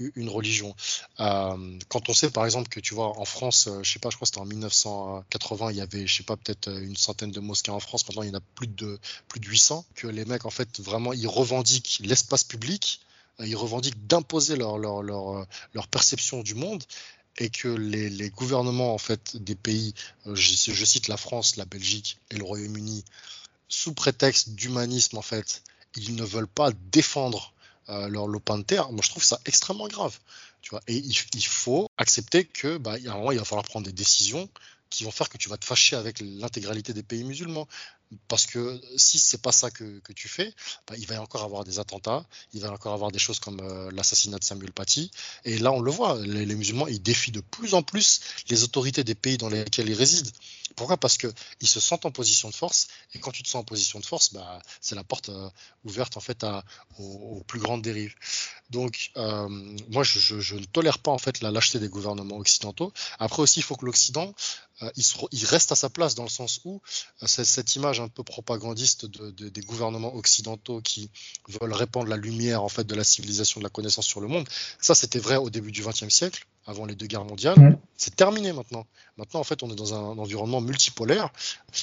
euh, 0.00 0.10
une 0.16 0.30
religion. 0.30 0.74
Euh, 1.20 1.78
quand 1.88 2.08
on 2.08 2.14
sait 2.14 2.30
par 2.30 2.46
exemple 2.46 2.70
que 2.70 2.80
tu 2.80 2.94
vois 2.94 3.18
en 3.18 3.26
France, 3.26 3.66
euh, 3.66 3.82
je 3.82 3.92
sais 3.92 3.98
pas, 3.98 4.08
je 4.08 4.16
crois 4.16 4.24
que 4.24 4.30
c'était 4.30 4.40
en 4.40 4.46
1980, 4.46 5.72
il 5.72 5.76
y 5.76 5.82
avait, 5.82 6.06
je 6.06 6.16
sais 6.16 6.22
pas, 6.22 6.38
peut-être 6.38 6.70
une 6.70 6.96
centaine 6.96 7.30
de 7.30 7.40
mosquées 7.40 7.70
en 7.70 7.78
France. 7.78 8.08
Maintenant, 8.08 8.22
il 8.22 8.30
y 8.30 8.30
en 8.30 8.38
a 8.38 8.42
plus 8.54 8.68
de 8.68 8.98
plus 9.28 9.38
de 9.38 9.46
800. 9.46 9.84
Que 9.94 10.06
les 10.06 10.24
mecs 10.24 10.46
en 10.46 10.50
fait 10.50 10.80
vraiment 10.80 11.12
ils 11.12 11.28
revendiquent 11.28 12.00
l'espace 12.02 12.42
public, 12.42 13.00
ils 13.38 13.54
revendiquent 13.54 14.06
d'imposer 14.06 14.56
leur, 14.56 14.78
leur, 14.78 15.02
leur, 15.02 15.88
perception 15.88 16.42
du 16.42 16.54
monde 16.54 16.82
et 17.36 17.50
que 17.50 17.68
les, 17.68 18.30
gouvernements 18.30 18.94
en 18.94 18.98
fait 18.98 19.36
des 19.36 19.54
pays, 19.54 19.94
je, 20.24 20.84
cite 20.86 21.08
la 21.08 21.18
France, 21.18 21.56
la 21.56 21.66
Belgique 21.66 22.18
et 22.30 22.36
le 22.36 22.44
Royaume-Uni, 22.44 23.04
sous 23.68 23.92
prétexte 23.92 24.50
d'humanisme 24.54 25.18
en 25.18 25.22
fait, 25.22 25.62
ils 25.96 26.14
ne 26.14 26.24
veulent 26.24 26.48
pas 26.48 26.70
défendre 26.90 27.52
euh, 27.88 28.08
leur 28.08 28.26
lopin 28.26 28.58
de 28.58 28.62
terre. 28.62 28.90
Moi, 28.92 29.00
je 29.02 29.10
trouve 29.10 29.24
ça 29.24 29.40
extrêmement 29.46 29.88
grave. 29.88 30.18
Et 30.86 30.96
il, 30.96 31.44
faut 31.46 31.88
accepter 31.96 32.44
que, 32.44 32.76
bah, 32.78 32.98
il 32.98 33.08
un 33.08 33.14
moment, 33.14 33.32
il 33.32 33.38
va 33.38 33.44
falloir 33.44 33.64
prendre 33.64 33.86
des 33.86 33.92
décisions 33.92 34.48
qui 34.90 35.04
vont 35.04 35.10
faire 35.10 35.28
que 35.28 35.38
tu 35.38 35.48
vas 35.48 35.56
te 35.56 35.64
fâcher 35.64 35.96
avec 35.96 36.20
l'intégralité 36.20 36.92
des 36.92 37.02
pays 37.02 37.24
musulmans. 37.24 37.68
Parce 38.28 38.46
que 38.46 38.80
si 38.96 39.18
c'est 39.18 39.42
pas 39.42 39.52
ça 39.52 39.70
que, 39.70 40.00
tu 40.14 40.28
fais, 40.28 40.54
bah, 40.86 40.94
il 40.96 41.06
va 41.06 41.16
y 41.16 41.18
encore 41.18 41.42
avoir 41.42 41.64
des 41.64 41.78
attentats, 41.78 42.24
il 42.54 42.60
va 42.60 42.68
y 42.68 42.70
encore 42.70 42.94
avoir 42.94 43.12
des 43.12 43.18
choses 43.18 43.38
comme 43.38 43.60
euh, 43.60 43.90
l'assassinat 43.92 44.38
de 44.38 44.44
Samuel 44.44 44.72
Paty. 44.72 45.10
Et 45.44 45.58
là, 45.58 45.72
on 45.72 45.80
le 45.80 45.90
voit, 45.90 46.18
les, 46.24 46.54
musulmans, 46.54 46.86
ils 46.86 47.02
défient 47.02 47.32
de 47.32 47.40
plus 47.40 47.74
en 47.74 47.82
plus 47.82 48.20
les 48.48 48.62
autorités 48.62 49.04
des 49.04 49.14
pays 49.14 49.36
dans 49.36 49.50
lesquels 49.50 49.88
ils 49.88 49.94
résident. 49.94 50.30
Pourquoi? 50.76 50.96
Parce 50.96 51.18
qu'ils 51.18 51.32
se 51.68 51.80
sentent 51.80 52.06
en 52.06 52.10
position 52.10 52.48
de 52.48 52.54
force, 52.54 52.88
et 53.14 53.18
quand 53.18 53.32
tu 53.32 53.42
te 53.42 53.48
sens 53.48 53.60
en 53.60 53.64
position 53.64 54.00
de 54.00 54.06
force, 54.06 54.32
bah, 54.32 54.62
c'est 54.80 54.94
la 54.94 55.04
porte 55.04 55.28
euh, 55.28 55.50
ouverte 55.84 56.16
en 56.16 56.20
fait 56.20 56.46
aux, 56.98 57.42
plus 57.46 57.60
grandes 57.60 57.82
dérives. 57.82 58.14
Donc, 58.70 59.10
euh, 59.16 59.48
moi, 59.90 60.02
je, 60.02 60.54
ne 60.54 60.64
tolère 60.64 60.98
pas 60.98 61.10
en 61.10 61.18
fait 61.18 61.40
la 61.40 61.50
lâcheté 61.50 61.78
des 61.78 61.88
gouvernements 61.88 62.36
occidentaux. 62.36 62.92
Après 63.18 63.42
aussi, 63.42 63.60
il 63.60 63.62
faut 63.62 63.76
que 63.76 63.84
l'Occident 63.84 64.34
il, 65.32 65.44
reste 65.46 65.72
à 65.72 65.74
sa 65.74 65.90
place 65.90 66.14
dans 66.14 66.22
le 66.22 66.28
sens 66.28 66.60
où 66.64 66.80
cette 67.26 67.74
image 67.76 67.97
un 68.00 68.08
peu 68.08 68.22
propagandiste 68.22 69.06
de, 69.06 69.30
de, 69.30 69.48
des 69.48 69.60
gouvernements 69.60 70.14
occidentaux 70.14 70.80
qui 70.80 71.10
veulent 71.48 71.72
répandre 71.72 72.08
la 72.08 72.16
lumière 72.16 72.62
en 72.62 72.68
fait 72.68 72.84
de 72.84 72.94
la 72.94 73.04
civilisation 73.04 73.60
de 73.60 73.64
la 73.64 73.70
connaissance 73.70 74.06
sur 74.06 74.20
le 74.20 74.28
monde, 74.28 74.48
ça 74.80 74.94
c'était 74.94 75.18
vrai 75.18 75.36
au 75.36 75.50
début 75.50 75.72
du 75.72 75.82
XXe 75.82 76.08
siècle, 76.08 76.46
avant 76.66 76.84
les 76.84 76.94
deux 76.94 77.06
guerres 77.06 77.24
mondiales. 77.24 77.78
C'est 77.96 78.14
terminé 78.14 78.52
maintenant. 78.52 78.86
Maintenant 79.16 79.40
en 79.40 79.44
fait 79.44 79.62
on 79.62 79.70
est 79.70 79.74
dans 79.74 79.94
un 79.94 80.18
environnement 80.18 80.60
multipolaire. 80.60 81.30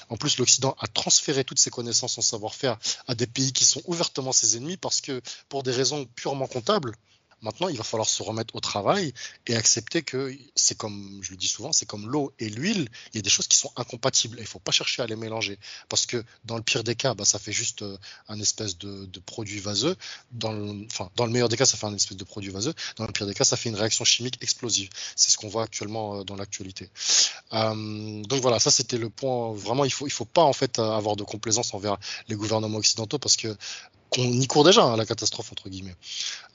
En 0.09 0.17
plus 0.17 0.37
l'Occident 0.37 0.75
a 0.79 0.87
transféré 0.87 1.43
toutes 1.43 1.59
ses 1.59 1.71
connaissances, 1.71 2.13
son 2.13 2.21
savoir-faire 2.21 2.77
à 3.07 3.15
des 3.15 3.27
pays 3.27 3.51
qui 3.51 3.65
sont 3.65 3.81
ouvertement 3.85 4.31
ses 4.31 4.57
ennemis 4.57 4.77
parce 4.77 5.01
que 5.01 5.21
pour 5.49 5.63
des 5.63 5.71
raisons 5.71 6.05
purement 6.15 6.47
comptables, 6.47 6.95
Maintenant, 7.41 7.67
il 7.67 7.77
va 7.77 7.83
falloir 7.83 8.09
se 8.09 8.23
remettre 8.23 8.55
au 8.55 8.59
travail 8.59 9.13
et 9.47 9.55
accepter 9.55 10.01
que 10.01 10.35
c'est 10.55 10.77
comme, 10.77 11.19
je 11.21 11.31
le 11.31 11.37
dis 11.37 11.47
souvent, 11.47 11.71
c'est 11.71 11.85
comme 11.85 12.09
l'eau 12.09 12.33
et 12.39 12.49
l'huile. 12.49 12.89
Il 13.13 13.17
y 13.17 13.19
a 13.19 13.21
des 13.21 13.29
choses 13.29 13.47
qui 13.47 13.57
sont 13.57 13.71
incompatibles. 13.75 14.37
Il 14.39 14.43
ne 14.43 14.47
faut 14.47 14.59
pas 14.59 14.71
chercher 14.71 15.01
à 15.01 15.07
les 15.07 15.15
mélanger. 15.15 15.59
Parce 15.89 16.05
que 16.05 16.23
dans 16.45 16.55
le 16.55 16.63
pire 16.63 16.83
des 16.83 16.95
cas, 16.95 17.13
bah, 17.13 17.25
ça 17.25 17.37
fait 17.37 17.51
juste 17.51 17.81
euh, 17.81 17.97
un 18.27 18.39
espèce 18.39 18.77
de, 18.77 19.07
produit 19.25 19.59
vaseux. 19.59 19.95
Dans 20.31 20.51
le, 20.51 20.85
enfin, 20.85 21.09
dans 21.15 21.25
le 21.25 21.31
meilleur 21.31 21.49
des 21.49 21.57
cas, 21.57 21.65
ça 21.65 21.77
fait 21.77 21.85
un 21.85 21.93
espèce 21.93 22.17
de 22.17 22.23
produit 22.23 22.51
vaseux. 22.51 22.73
Dans 22.95 23.05
le 23.05 23.11
pire 23.11 23.27
des 23.27 23.33
cas, 23.33 23.43
ça 23.43 23.57
fait 23.57 23.69
une 23.69 23.75
réaction 23.75 24.05
chimique 24.05 24.37
explosive. 24.41 24.89
C'est 25.15 25.31
ce 25.31 25.37
qu'on 25.37 25.49
voit 25.49 25.63
actuellement 25.63 26.19
euh, 26.19 26.23
dans 26.23 26.35
l'actualité. 26.35 26.89
Euh, 27.53 28.23
donc 28.23 28.41
voilà, 28.41 28.59
ça 28.59 28.71
c'était 28.71 28.97
le 28.97 29.09
point. 29.09 29.53
Vraiment, 29.53 29.85
il 29.85 29.91
faut, 29.91 30.07
il 30.07 30.11
faut 30.11 30.25
pas 30.25 30.43
en 30.43 30.53
fait 30.53 30.79
avoir 30.79 31.15
de 31.15 31.23
complaisance 31.23 31.73
envers 31.73 31.97
les 32.27 32.35
gouvernements 32.35 32.77
occidentaux 32.77 33.19
parce 33.19 33.35
que 33.35 33.55
qu'on 34.15 34.31
y 34.31 34.47
court 34.47 34.63
déjà 34.63 34.83
à 34.83 34.85
hein, 34.85 34.97
la 34.97 35.05
catastrophe 35.05 35.51
entre 35.51 35.69
guillemets. 35.69 35.95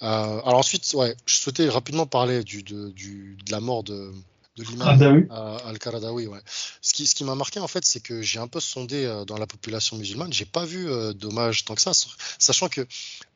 Euh, 0.03 0.41
alors 0.47 0.59
ensuite, 0.59 0.91
ouais, 0.95 1.15
je 1.27 1.35
souhaitais 1.35 1.69
rapidement 1.69 2.07
parler 2.07 2.43
du, 2.43 2.63
de, 2.63 2.89
du, 2.91 3.37
de 3.45 3.53
la 3.53 3.61
mort 3.61 3.83
de, 3.85 4.13
de 4.57 4.65
l'imam 4.65 5.27
Al-Qaradawi. 5.67 6.27
Ouais. 6.27 6.41
Ce 6.81 6.95
qui, 6.95 7.07
ce 7.07 7.15
qui 7.15 7.25
m'a 7.25 7.35
marqué 7.35 7.61
en 7.61 7.69
fait, 7.69 7.85
c'est 7.85 8.01
que 8.01 8.23
j'ai 8.23 8.39
un 8.39 8.49
peu 8.49 8.61
sondé 8.61 9.05
euh, 9.05 9.25
dans 9.25 9.37
la 9.37 9.47
population 9.47 9.97
musulmane, 9.97 10.33
j'ai 10.33 10.47
pas 10.47 10.65
vu 10.65 10.89
euh, 10.89 11.13
d'hommage 11.13 11.65
tant 11.67 11.75
que 11.75 11.83
ça, 11.83 11.93
sachant 12.39 12.69
que 12.69 12.87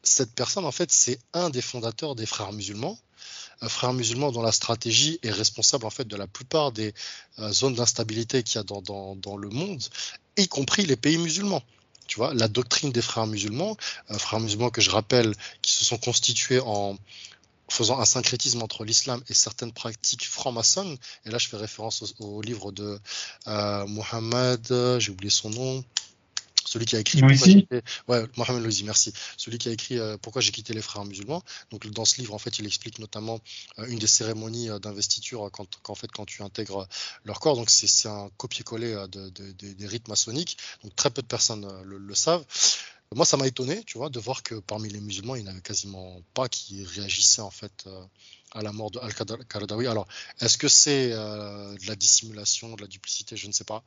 cette 0.03 0.33
personne 0.35 0.65
en 0.65 0.73
fait, 0.73 0.91
c'est 0.91 1.19
un 1.35 1.51
des 1.51 1.63
fondateurs 1.63 2.15
des 2.15 2.27
frères 2.27 2.53
musulmans. 2.53 2.99
Un 3.61 3.69
frère 3.69 3.93
musulman 3.93 4.33
dont 4.33 4.43
la 4.43 4.53
stratégie 4.53 5.21
est 5.23 5.31
responsable 5.31 5.87
en 5.87 5.91
fait 5.91 6.07
de 6.09 6.17
la 6.17 6.27
plupart 6.27 6.73
des 6.73 6.93
zones 7.51 7.77
d'instabilité 7.77 8.43
qu'il 8.43 8.57
y 8.57 8.59
a 8.59 8.65
dans, 8.65 8.83
dans, 8.83 9.15
dans 9.15 9.37
le 9.37 9.49
monde, 9.49 9.81
y 10.37 10.49
compris 10.49 10.85
les 10.85 10.97
pays 10.97 11.19
musulmans. 11.19 11.63
Tu 12.07 12.17
vois, 12.17 12.35
la 12.35 12.49
doctrine 12.49 12.93
des 12.93 13.03
frères 13.03 13.27
musulmans, 13.27 13.77
euh, 14.11 14.19
frères 14.19 14.41
musulmans 14.41 14.71
que 14.71 14.81
je 14.81 14.91
rappelle, 14.91 15.35
qui 15.63 15.73
se 15.73 15.85
sont 15.85 15.99
constitués 15.99 16.61
en 16.61 16.97
faisant 17.69 17.99
un 17.99 18.05
syncrétisme 18.05 18.63
entre 18.63 18.85
l'islam 18.85 19.23
et 19.29 19.35
certaines 19.35 19.73
pratiques 19.73 20.27
franc-maçonnes. 20.27 20.97
Et 21.25 21.31
là, 21.31 21.39
je 21.39 21.49
fais 21.49 21.57
référence 21.57 22.15
au, 22.21 22.43
livre 22.43 22.73
de 22.73 23.01
euh, 23.47 23.87
Mohammed, 23.87 24.99
j'ai 24.99 25.11
oublié 25.11 25.31
son 25.31 25.51
nom, 25.51 25.85
celui 26.75 26.87
qui 26.87 26.97
a 26.97 26.99
écrit 26.99 27.23
ouais, 28.09 28.25
Mohamed 28.37 28.83
merci. 28.85 29.13
Celui 29.37 29.59
qui 29.59 29.69
a 29.69 29.73
écrit 29.73 29.97
euh, 29.97 30.17
Pourquoi 30.21 30.43
j'ai 30.43 30.51
quitté 30.51 30.75
les 30.75 30.83
frères 30.83 31.05
musulmans. 31.05 31.41
Donc 31.71 31.87
dans 31.87 32.05
ce 32.05 32.19
livre, 32.21 32.35
en 32.35 32.39
fait, 32.39 32.59
il 32.59 32.67
explique 32.67 32.99
notamment 32.99 33.39
euh, 33.79 33.87
une 33.87 34.01
des 34.01 34.09
cérémonies 34.09 34.71
euh, 34.71 34.81
d'investiture 34.81 35.49
quand, 35.53 35.69
quand, 35.83 35.95
fait, 35.95 36.11
quand 36.11 36.25
tu 36.25 36.43
intègres 36.43 36.89
leur 37.25 37.39
corps. 37.39 37.55
Donc 37.55 37.71
c'est 37.71 38.09
un 38.09 38.29
copier-coller 38.39 39.07
de, 39.09 39.29
des 39.29 39.87
rites 39.87 40.09
maçonniques. 40.09 40.59
Donc 40.83 40.97
très 40.97 41.11
peu 41.11 41.23
de 41.23 41.29
personnes 41.29 41.65
le, 41.85 42.15
savent. 42.15 42.45
Moi, 43.15 43.25
ça 43.25 43.37
m'a 43.37 43.47
étonné, 43.47 43.85
tu 43.85 43.99
vois, 43.99 44.11
de 44.11 44.19
voir 44.19 44.43
que 44.43 44.57
parmi 44.57 44.89
les 44.89 45.01
musulmans, 45.01 45.37
il 45.37 45.45
n'y 45.45 45.49
en 45.49 45.53
avait 45.53 45.61
quasiment 45.61 46.21
pas 46.35 46.49
qui 46.49 46.83
réagissaient 46.85 47.43
en 47.43 47.51
fait 47.51 47.85
euh, 47.87 48.05
à 48.55 48.63
la 48.63 48.73
mort 48.73 48.91
de 48.91 49.01
Al-Qaradawi. 49.01 49.87
Alors, 49.87 50.07
est-ce 50.41 50.57
que 50.57 50.69
c'est 50.69 51.11
euh, 51.13 51.75
de 51.75 51.87
la 51.87 51.97
dissimulation, 51.97 52.75
de 52.77 52.83
la 52.83 52.89
duplicité? 52.89 53.37
Je 53.37 53.49
ne 53.49 53.53
sais 53.53 53.65
pas. 53.65 53.83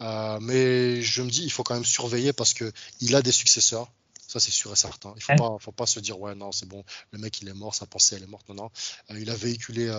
Euh, 0.00 0.38
mais 0.40 1.02
je 1.02 1.22
me 1.22 1.30
dis, 1.30 1.44
il 1.44 1.52
faut 1.52 1.62
quand 1.62 1.74
même 1.74 1.84
surveiller 1.84 2.32
parce 2.32 2.54
que 2.54 2.72
il 3.00 3.14
a 3.14 3.22
des 3.22 3.32
successeurs. 3.32 3.92
Ça, 4.26 4.40
c'est 4.40 4.50
sûr 4.50 4.70
et 4.72 4.76
certain. 4.76 5.14
Il 5.16 5.32
ne 5.32 5.38
faut, 5.38 5.42
pas, 5.42 5.56
faut 5.58 5.72
pas 5.72 5.86
se 5.86 6.00
dire, 6.00 6.20
ouais, 6.20 6.34
non, 6.34 6.52
c'est 6.52 6.68
bon, 6.68 6.84
le 7.12 7.18
mec, 7.18 7.40
il 7.40 7.48
est 7.48 7.54
mort, 7.54 7.74
sa 7.74 7.86
pensée, 7.86 8.16
elle 8.16 8.24
est 8.24 8.26
morte. 8.26 8.46
Non, 8.50 8.54
non. 8.54 8.70
Euh, 9.10 9.18
il 9.18 9.30
a 9.30 9.34
véhiculé 9.34 9.90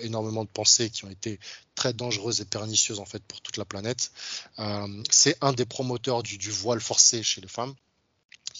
énormément 0.00 0.44
de 0.44 0.48
pensées 0.48 0.88
qui 0.88 1.04
ont 1.04 1.10
été 1.10 1.38
très 1.74 1.92
dangereuses 1.92 2.40
et 2.40 2.46
pernicieuses, 2.46 3.00
en 3.00 3.04
fait, 3.04 3.22
pour 3.24 3.42
toute 3.42 3.58
la 3.58 3.66
planète. 3.66 4.10
c'est 5.10 5.36
un 5.42 5.52
des 5.52 5.66
promoteurs 5.66 6.22
du, 6.22 6.38
du 6.38 6.50
voile 6.50 6.80
forcé 6.80 7.22
chez 7.22 7.42
les 7.42 7.48
femmes 7.48 7.74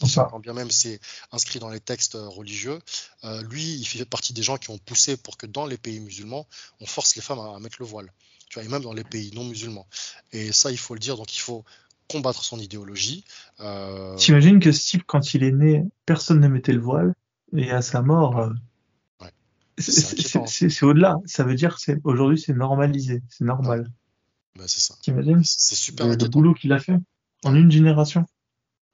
quand 0.00 0.40
bien 0.40 0.52
même 0.52 0.70
c'est 0.70 1.00
inscrit 1.32 1.58
dans 1.58 1.70
les 1.70 1.80
textes 1.80 2.14
euh, 2.14 2.28
religieux, 2.28 2.78
euh, 3.24 3.42
lui, 3.42 3.74
il 3.74 3.84
fait 3.84 4.04
partie 4.04 4.32
des 4.32 4.42
gens 4.42 4.56
qui 4.56 4.70
ont 4.70 4.78
poussé 4.78 5.16
pour 5.16 5.36
que 5.36 5.46
dans 5.46 5.66
les 5.66 5.78
pays 5.78 6.00
musulmans, 6.00 6.46
on 6.80 6.86
force 6.86 7.16
les 7.16 7.22
femmes 7.22 7.38
à, 7.38 7.58
mettre 7.60 7.76
le 7.80 7.86
voile. 7.86 8.12
Tu 8.48 8.54
vois, 8.54 8.64
et 8.64 8.68
même 8.68 8.82
dans 8.82 8.92
les 8.92 9.04
pays 9.04 9.30
non 9.34 9.44
musulmans. 9.44 9.86
Et 10.32 10.52
ça, 10.52 10.70
il 10.70 10.78
faut 10.78 10.94
le 10.94 11.00
dire, 11.00 11.16
donc 11.16 11.34
il 11.36 11.40
faut 11.40 11.64
combattre 12.08 12.44
son 12.44 12.58
idéologie. 12.58 13.24
Euh... 13.60 14.16
T'imagines 14.16 14.60
que 14.60 14.72
ce 14.72 14.86
type, 14.86 15.04
quand 15.06 15.34
il 15.34 15.42
est 15.42 15.52
né, 15.52 15.84
personne 16.06 16.40
ne 16.40 16.48
mettait 16.48 16.72
le 16.72 16.80
voile, 16.80 17.14
et 17.56 17.70
à 17.70 17.82
sa 17.82 18.02
mort, 18.02 18.38
euh, 18.38 18.50
ouais. 19.22 19.30
c'est 19.78 20.82
au-delà. 20.82 21.16
Ça 21.24 21.44
veut 21.44 21.54
dire 21.54 21.78
que 21.78 21.92
aujourd'hui, 22.04 22.38
c'est 22.38 22.52
normalisé, 22.52 23.22
c'est 23.28 23.44
normal. 23.44 23.90
Bah, 24.56 24.64
c'est 24.66 24.80
ça. 24.80 24.96
T'imagines? 25.02 25.42
C'est 25.44 25.76
super. 25.76 26.06
Le, 26.06 26.16
le 26.16 26.28
boulot 26.28 26.54
qu'il 26.54 26.72
a 26.72 26.78
fait 26.78 26.96
en 27.44 27.54
une 27.54 27.70
génération 27.70 28.26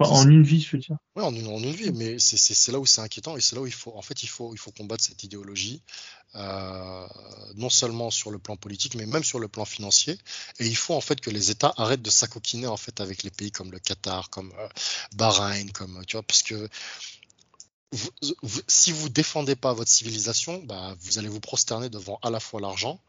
en 0.01 0.29
une 0.29 0.43
vie, 0.43 0.61
je 0.61 0.73
veux 0.73 0.79
dire. 0.79 0.97
Oui, 1.17 1.23
en 1.23 1.35
une, 1.35 1.73
vie, 1.73 1.93
mais 1.93 2.19
c'est 2.19 2.73
là 2.73 2.79
où 2.79 2.87
c'est 2.87 3.01
inquiétant 3.01 3.37
et 3.37 3.41
c'est 3.41 3.57
là 3.57 3.63
où 3.63 3.67
il 3.67 3.73
faut, 3.73 3.93
en 3.97 4.03
fait, 4.03 4.23
il 4.23 4.29
faut, 4.29 4.55
il 4.55 4.59
faut 4.59 4.73
combattre 4.73 5.05
cette 5.05 5.23
idéologie, 5.23 5.83
euh, 6.35 7.07
non 7.57 7.71
seulement 7.71 8.11
sur 8.11 8.31
le 8.31 8.39
plan 8.39 8.57
politique, 8.57 8.95
mais 8.95 9.07
même 9.07 9.25
sur 9.25 9.39
le 9.39 9.49
plan 9.49 9.65
financier. 9.65 10.19
Et 10.59 10.67
il 10.67 10.77
faut 10.77 10.95
en 10.95 11.01
fait 11.01 11.21
que 11.21 11.31
les 11.31 11.51
États 11.51 11.73
arrêtent 11.77 12.03
de 12.03 12.11
s'acoquiner 12.11 12.67
en 12.67 12.77
fait 12.77 13.01
avec 13.01 13.23
les 13.23 13.31
pays 13.31 13.51
comme 13.51 13.71
le 13.71 13.79
Qatar, 13.79 14.31
comme 14.31 14.53
euh, 14.59 14.69
Bahreïn, 15.17 15.71
comme 15.73 16.05
tu 16.07 16.17
vois, 16.17 16.23
parce 16.23 16.43
que 16.43 16.69
si 18.69 18.93
vous 18.93 19.09
défendez 19.09 19.57
pas 19.57 19.73
votre 19.73 19.91
civilisation, 19.91 20.63
bah, 20.65 20.95
vous 21.01 21.19
allez 21.19 21.29
vous 21.29 21.41
prosterner 21.41 21.89
devant 21.89 22.19
à 22.23 22.31
la 22.31 22.39
fois 22.39 22.61
l'argent, 22.61 23.01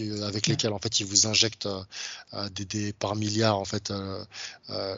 avec 0.00 0.46
lesquels 0.46 0.72
en 0.72 0.78
fait 0.78 1.00
ils 1.00 1.06
vous 1.06 1.26
injectent 1.26 1.66
euh, 1.66 1.84
euh, 2.34 2.48
des, 2.50 2.92
par 2.92 3.16
milliards 3.16 3.58
en 3.58 3.64
fait 3.64 3.90
euh, 3.90 4.24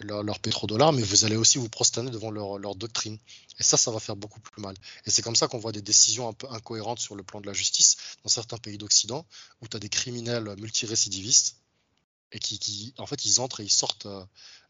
leur, 0.03 0.23
leur, 0.23 0.39
pétrodollars, 0.39 0.93
mais 0.93 1.03
vous 1.03 1.25
allez 1.25 1.37
aussi 1.37 1.59
vous 1.59 1.69
prosterner 1.69 2.11
devant 2.11 2.31
leur, 2.31 2.59
leur, 2.59 2.75
doctrine. 2.75 3.19
Et 3.59 3.62
ça, 3.62 3.77
ça 3.77 3.91
va 3.91 3.99
faire 3.99 4.16
beaucoup 4.16 4.41
plus 4.41 4.62
mal. 4.62 4.75
Et 5.05 5.11
c'est 5.11 5.23
comme 5.23 5.37
ça 5.37 5.49
qu'on 5.49 5.59
voit 5.59 5.73
des 5.73 5.83
décisions 5.83 6.29
un 6.29 6.33
peu 6.33 6.47
incohérentes 6.51 7.01
sur 7.01 7.16
le 7.16 7.23
plan 7.23 7.41
de 7.41 7.47
la 7.47 7.53
justice 7.53 7.97
dans 8.23 8.31
certains 8.31 8.59
pays 8.59 8.79
d'Occident, 8.79 9.27
où 9.61 9.69
tu 9.69 9.77
as 9.77 9.81
des 9.81 9.89
criminels 9.89 10.55
multirécidivistes 10.59 11.57
et 12.31 12.39
qui, 12.39 12.59
qui, 12.59 12.95
en 12.99 13.07
fait 13.07 13.25
ils 13.25 13.41
entrent 13.41 13.61
et 13.61 13.65
ils 13.65 13.73
sortent 13.73 14.07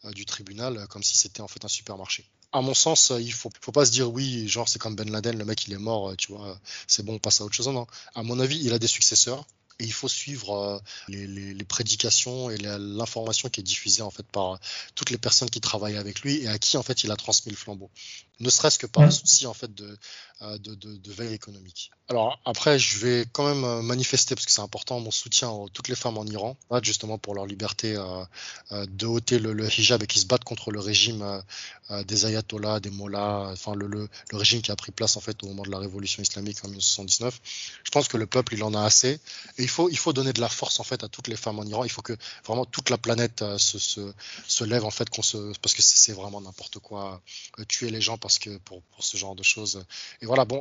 du 0.05 0.25
tribunal 0.25 0.87
comme 0.89 1.03
si 1.03 1.19
c'était 1.19 1.41
en 1.41 1.49
fait 1.49 1.65
un 1.65 1.69
supermarché 1.69 2.25
à 2.53 2.63
mon 2.63 2.73
sens, 2.73 3.13
il 3.19 3.33
faut, 3.33 3.51
faut 3.61 3.73
pas 3.73 3.85
se 3.85 3.91
dire 3.91 4.11
oui, 4.11 4.49
genre 4.49 4.69
c'est 4.69 4.79
comme 4.79 4.97
Ben 4.97 5.11
Laden, 5.11 5.37
le 5.37 5.45
mec 5.45 5.67
il 5.67 5.75
est 5.75 5.79
mort, 5.79 6.17
tu 6.17 6.33
vois, 6.33 6.59
c'est 6.87 7.05
bon, 7.05 7.15
on 7.15 7.19
passe 7.19 7.41
à 7.43 7.45
autre 7.45 7.55
chose. 7.55 7.69
Non, 7.69 7.87
à 8.15 8.23
mon 8.23 8.41
avis, 8.41 8.59
il 8.65 8.73
a 8.73 8.79
des 8.79 8.87
successeurs 8.87 9.45
et 9.79 9.85
il 9.85 9.93
faut 9.93 10.09
suivre 10.09 10.55
euh, 10.55 10.79
les, 11.09 11.65
prédications 11.65 12.51
et 12.51 12.57
l'information 12.59 13.49
qui 13.49 13.61
est 13.61 13.65
diffusée 13.65 14.03
en 14.03 14.11
fait 14.11 14.27
par 14.27 14.59
toutes 14.95 15.11
les 15.11 15.19
personnes 15.19 15.51
qui 15.51 15.61
travaillent 15.61 15.97
avec 15.97 16.21
lui 16.21 16.43
et 16.43 16.49
à 16.49 16.59
qui 16.59 16.77
en 16.77 16.83
fait 16.83 17.05
il 17.05 17.11
a 17.11 17.17
transmis 17.17 17.53
le 17.53 17.57
flambeau 17.57 17.91
ne 18.41 18.51
serait-ce 18.51 18.79
que 18.79 18.87
par 18.87 19.03
un 19.05 19.11
souci 19.11 19.47
en 19.47 19.55
fait 19.55 19.75
de, 19.75 19.99
euh, 20.43 20.57
de, 20.59 20.77
de, 20.77 20.97
de, 20.97 21.13
veille 21.13 21.35
économique. 21.35 21.91
Alors 22.09 22.39
après, 22.45 22.79
je 22.79 22.99
vais 22.99 23.27
quand 23.33 23.45
même 23.45 23.65
euh, 23.65 23.83
manifester 23.83 24.37
parce 24.37 24.47
que 24.47 24.53
c'est 24.53 24.61
important 24.61 25.01
mon 25.01 25.11
soutien 25.11 25.49
à 25.49 25.67
toutes 25.73 25.89
les 25.89 25.97
femmes 25.97 26.17
en 26.17 26.25
Iran, 26.25 26.57
justement 26.81 27.19
pour 27.19 27.35
leur 27.35 27.45
liberté 27.45 27.97
euh, 27.97 28.87
de 28.87 29.07
ôter 29.07 29.41
le, 29.41 29.53
le, 29.53 29.67
hijab 29.67 30.01
et 30.05 30.07
qui 30.07 30.21
se 30.21 30.27
battent 30.27 30.45
contre 30.45 30.71
le 30.71 30.79
régime 30.79 31.43
des 32.07 32.27
ayatollahs, 32.27 32.81
des 32.81 32.91
mollahs, 32.91 33.51
enfin 33.51 33.75
le, 33.75 33.89
le, 33.89 34.09
le, 34.31 34.39
régime 34.39 34.63
qui 34.63 34.71
a 34.71 34.77
pris 34.77 34.93
place 34.93 35.17
en 35.17 35.21
fait 35.21 35.43
au 35.43 35.47
moment 35.47 35.63
de 35.63 35.71
la 35.71 35.79
révolution 35.79 36.23
islamique 36.23 36.59
en 36.65 36.69
1979. 36.69 37.41
Je 37.83 37.91
pense 37.91 38.07
que 38.07 38.17
le 38.17 38.27
peuple 38.27 38.55
il 38.55 38.63
en 38.63 38.75
a 38.75 38.83
assez 38.83 39.15
et 39.57 39.63
il 39.63 39.69
faut 39.69 39.89
il 39.89 39.99
faut 39.99 40.13
donner 40.13 40.33
de 40.33 40.41
la 40.41 40.51
force 40.51 40.79
en 40.79 40.85
fait 40.85 41.03
à 41.03 41.09
toutes 41.09 41.27
les 41.29 41.37
femmes 41.37 41.59
en 41.59 41.65
Iran. 41.65 41.83
Il 41.83 41.91
faut 41.91 42.03
que 42.03 42.17
vraiment 42.45 42.67
toute 42.67 42.91
la 42.91 42.99
planète 42.99 43.43
se, 43.57 43.79
se, 43.79 44.13
se 44.47 44.65
lève 44.65 44.85
en 44.85 44.91
fait 44.91 45.09
qu'on 45.11 45.23
se 45.23 45.53
parce 45.63 45.75
que 45.75 45.83
c'est 45.83 46.13
vraiment 46.13 46.41
n'importe 46.41 46.79
quoi 46.79 47.21
tuer 47.67 47.91
les 47.91 48.03
gens 48.03 48.19
parce 48.29 48.39
que 48.39 48.59
pour, 48.59 48.83
pour, 48.83 49.03
ce 49.03 49.17
genre 49.17 49.35
de 49.35 49.43
choses. 49.43 49.83
Et 50.21 50.27
voilà, 50.27 50.45
bon, 50.45 50.61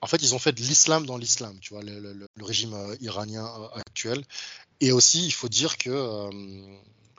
en 0.00 0.08
fait, 0.08 0.16
ils 0.16 0.34
ont 0.34 0.40
fait 0.40 0.50
de 0.50 0.60
l'islam 0.60 1.06
dans 1.06 1.16
l'islam, 1.16 1.56
tu 1.60 1.72
vois, 1.72 1.84
le, 1.84 2.00
le, 2.00 2.26
le 2.34 2.44
régime 2.44 2.74
euh, 2.74 2.96
iranien 3.00 3.46
euh, 3.46 3.68
actuel. 3.78 4.24
Et 4.80 4.90
aussi, 4.90 5.24
il 5.24 5.30
faut 5.30 5.48
dire 5.48 5.78
que 5.78 5.88
euh, 5.88 6.30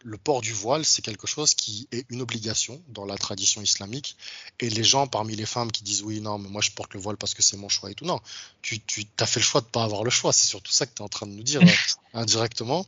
le 0.04 0.18
port 0.18 0.42
du 0.42 0.52
voile, 0.52 0.84
c'est 0.84 1.02
quelque 1.02 1.26
chose 1.26 1.54
qui 1.54 1.88
est 1.94 2.06
une 2.10 2.22
obligation 2.22 2.82
dans 2.90 3.06
la 3.06 3.18
tradition 3.18 3.62
islamique. 3.62 4.18
Et 4.60 4.70
les 4.70 4.84
gens 4.84 5.08
parmi 5.08 5.38
les 5.38 5.46
femmes 5.46 5.72
qui 5.72 5.84
disent 5.84 6.04
oui, 6.04 6.20
non, 6.20 6.38
mais 6.38 6.50
moi 6.50 6.62
je 6.62 6.72
porte 6.72 6.94
le 6.94 7.00
voile 7.00 7.16
parce 7.16 7.34
que 7.34 7.42
c'est 7.42 7.56
mon 7.56 7.70
choix 7.70 7.90
et 7.90 7.96
tout, 7.96 8.06
non, 8.06 8.20
tu, 8.62 8.82
tu 8.82 9.08
as 9.20 9.26
fait 9.26 9.40
le 9.40 9.46
choix 9.46 9.62
de 9.62 9.68
pas 9.68 9.86
avoir 9.86 10.04
le 10.04 10.10
choix. 10.10 10.34
C'est 10.34 10.48
surtout 10.48 10.74
ça 10.74 10.86
que 10.86 10.94
tu 10.94 11.02
es 11.02 11.06
en 11.06 11.10
train 11.10 11.28
de 11.28 11.32
nous 11.32 11.44
dire 11.44 11.62
indirectement 12.14 12.86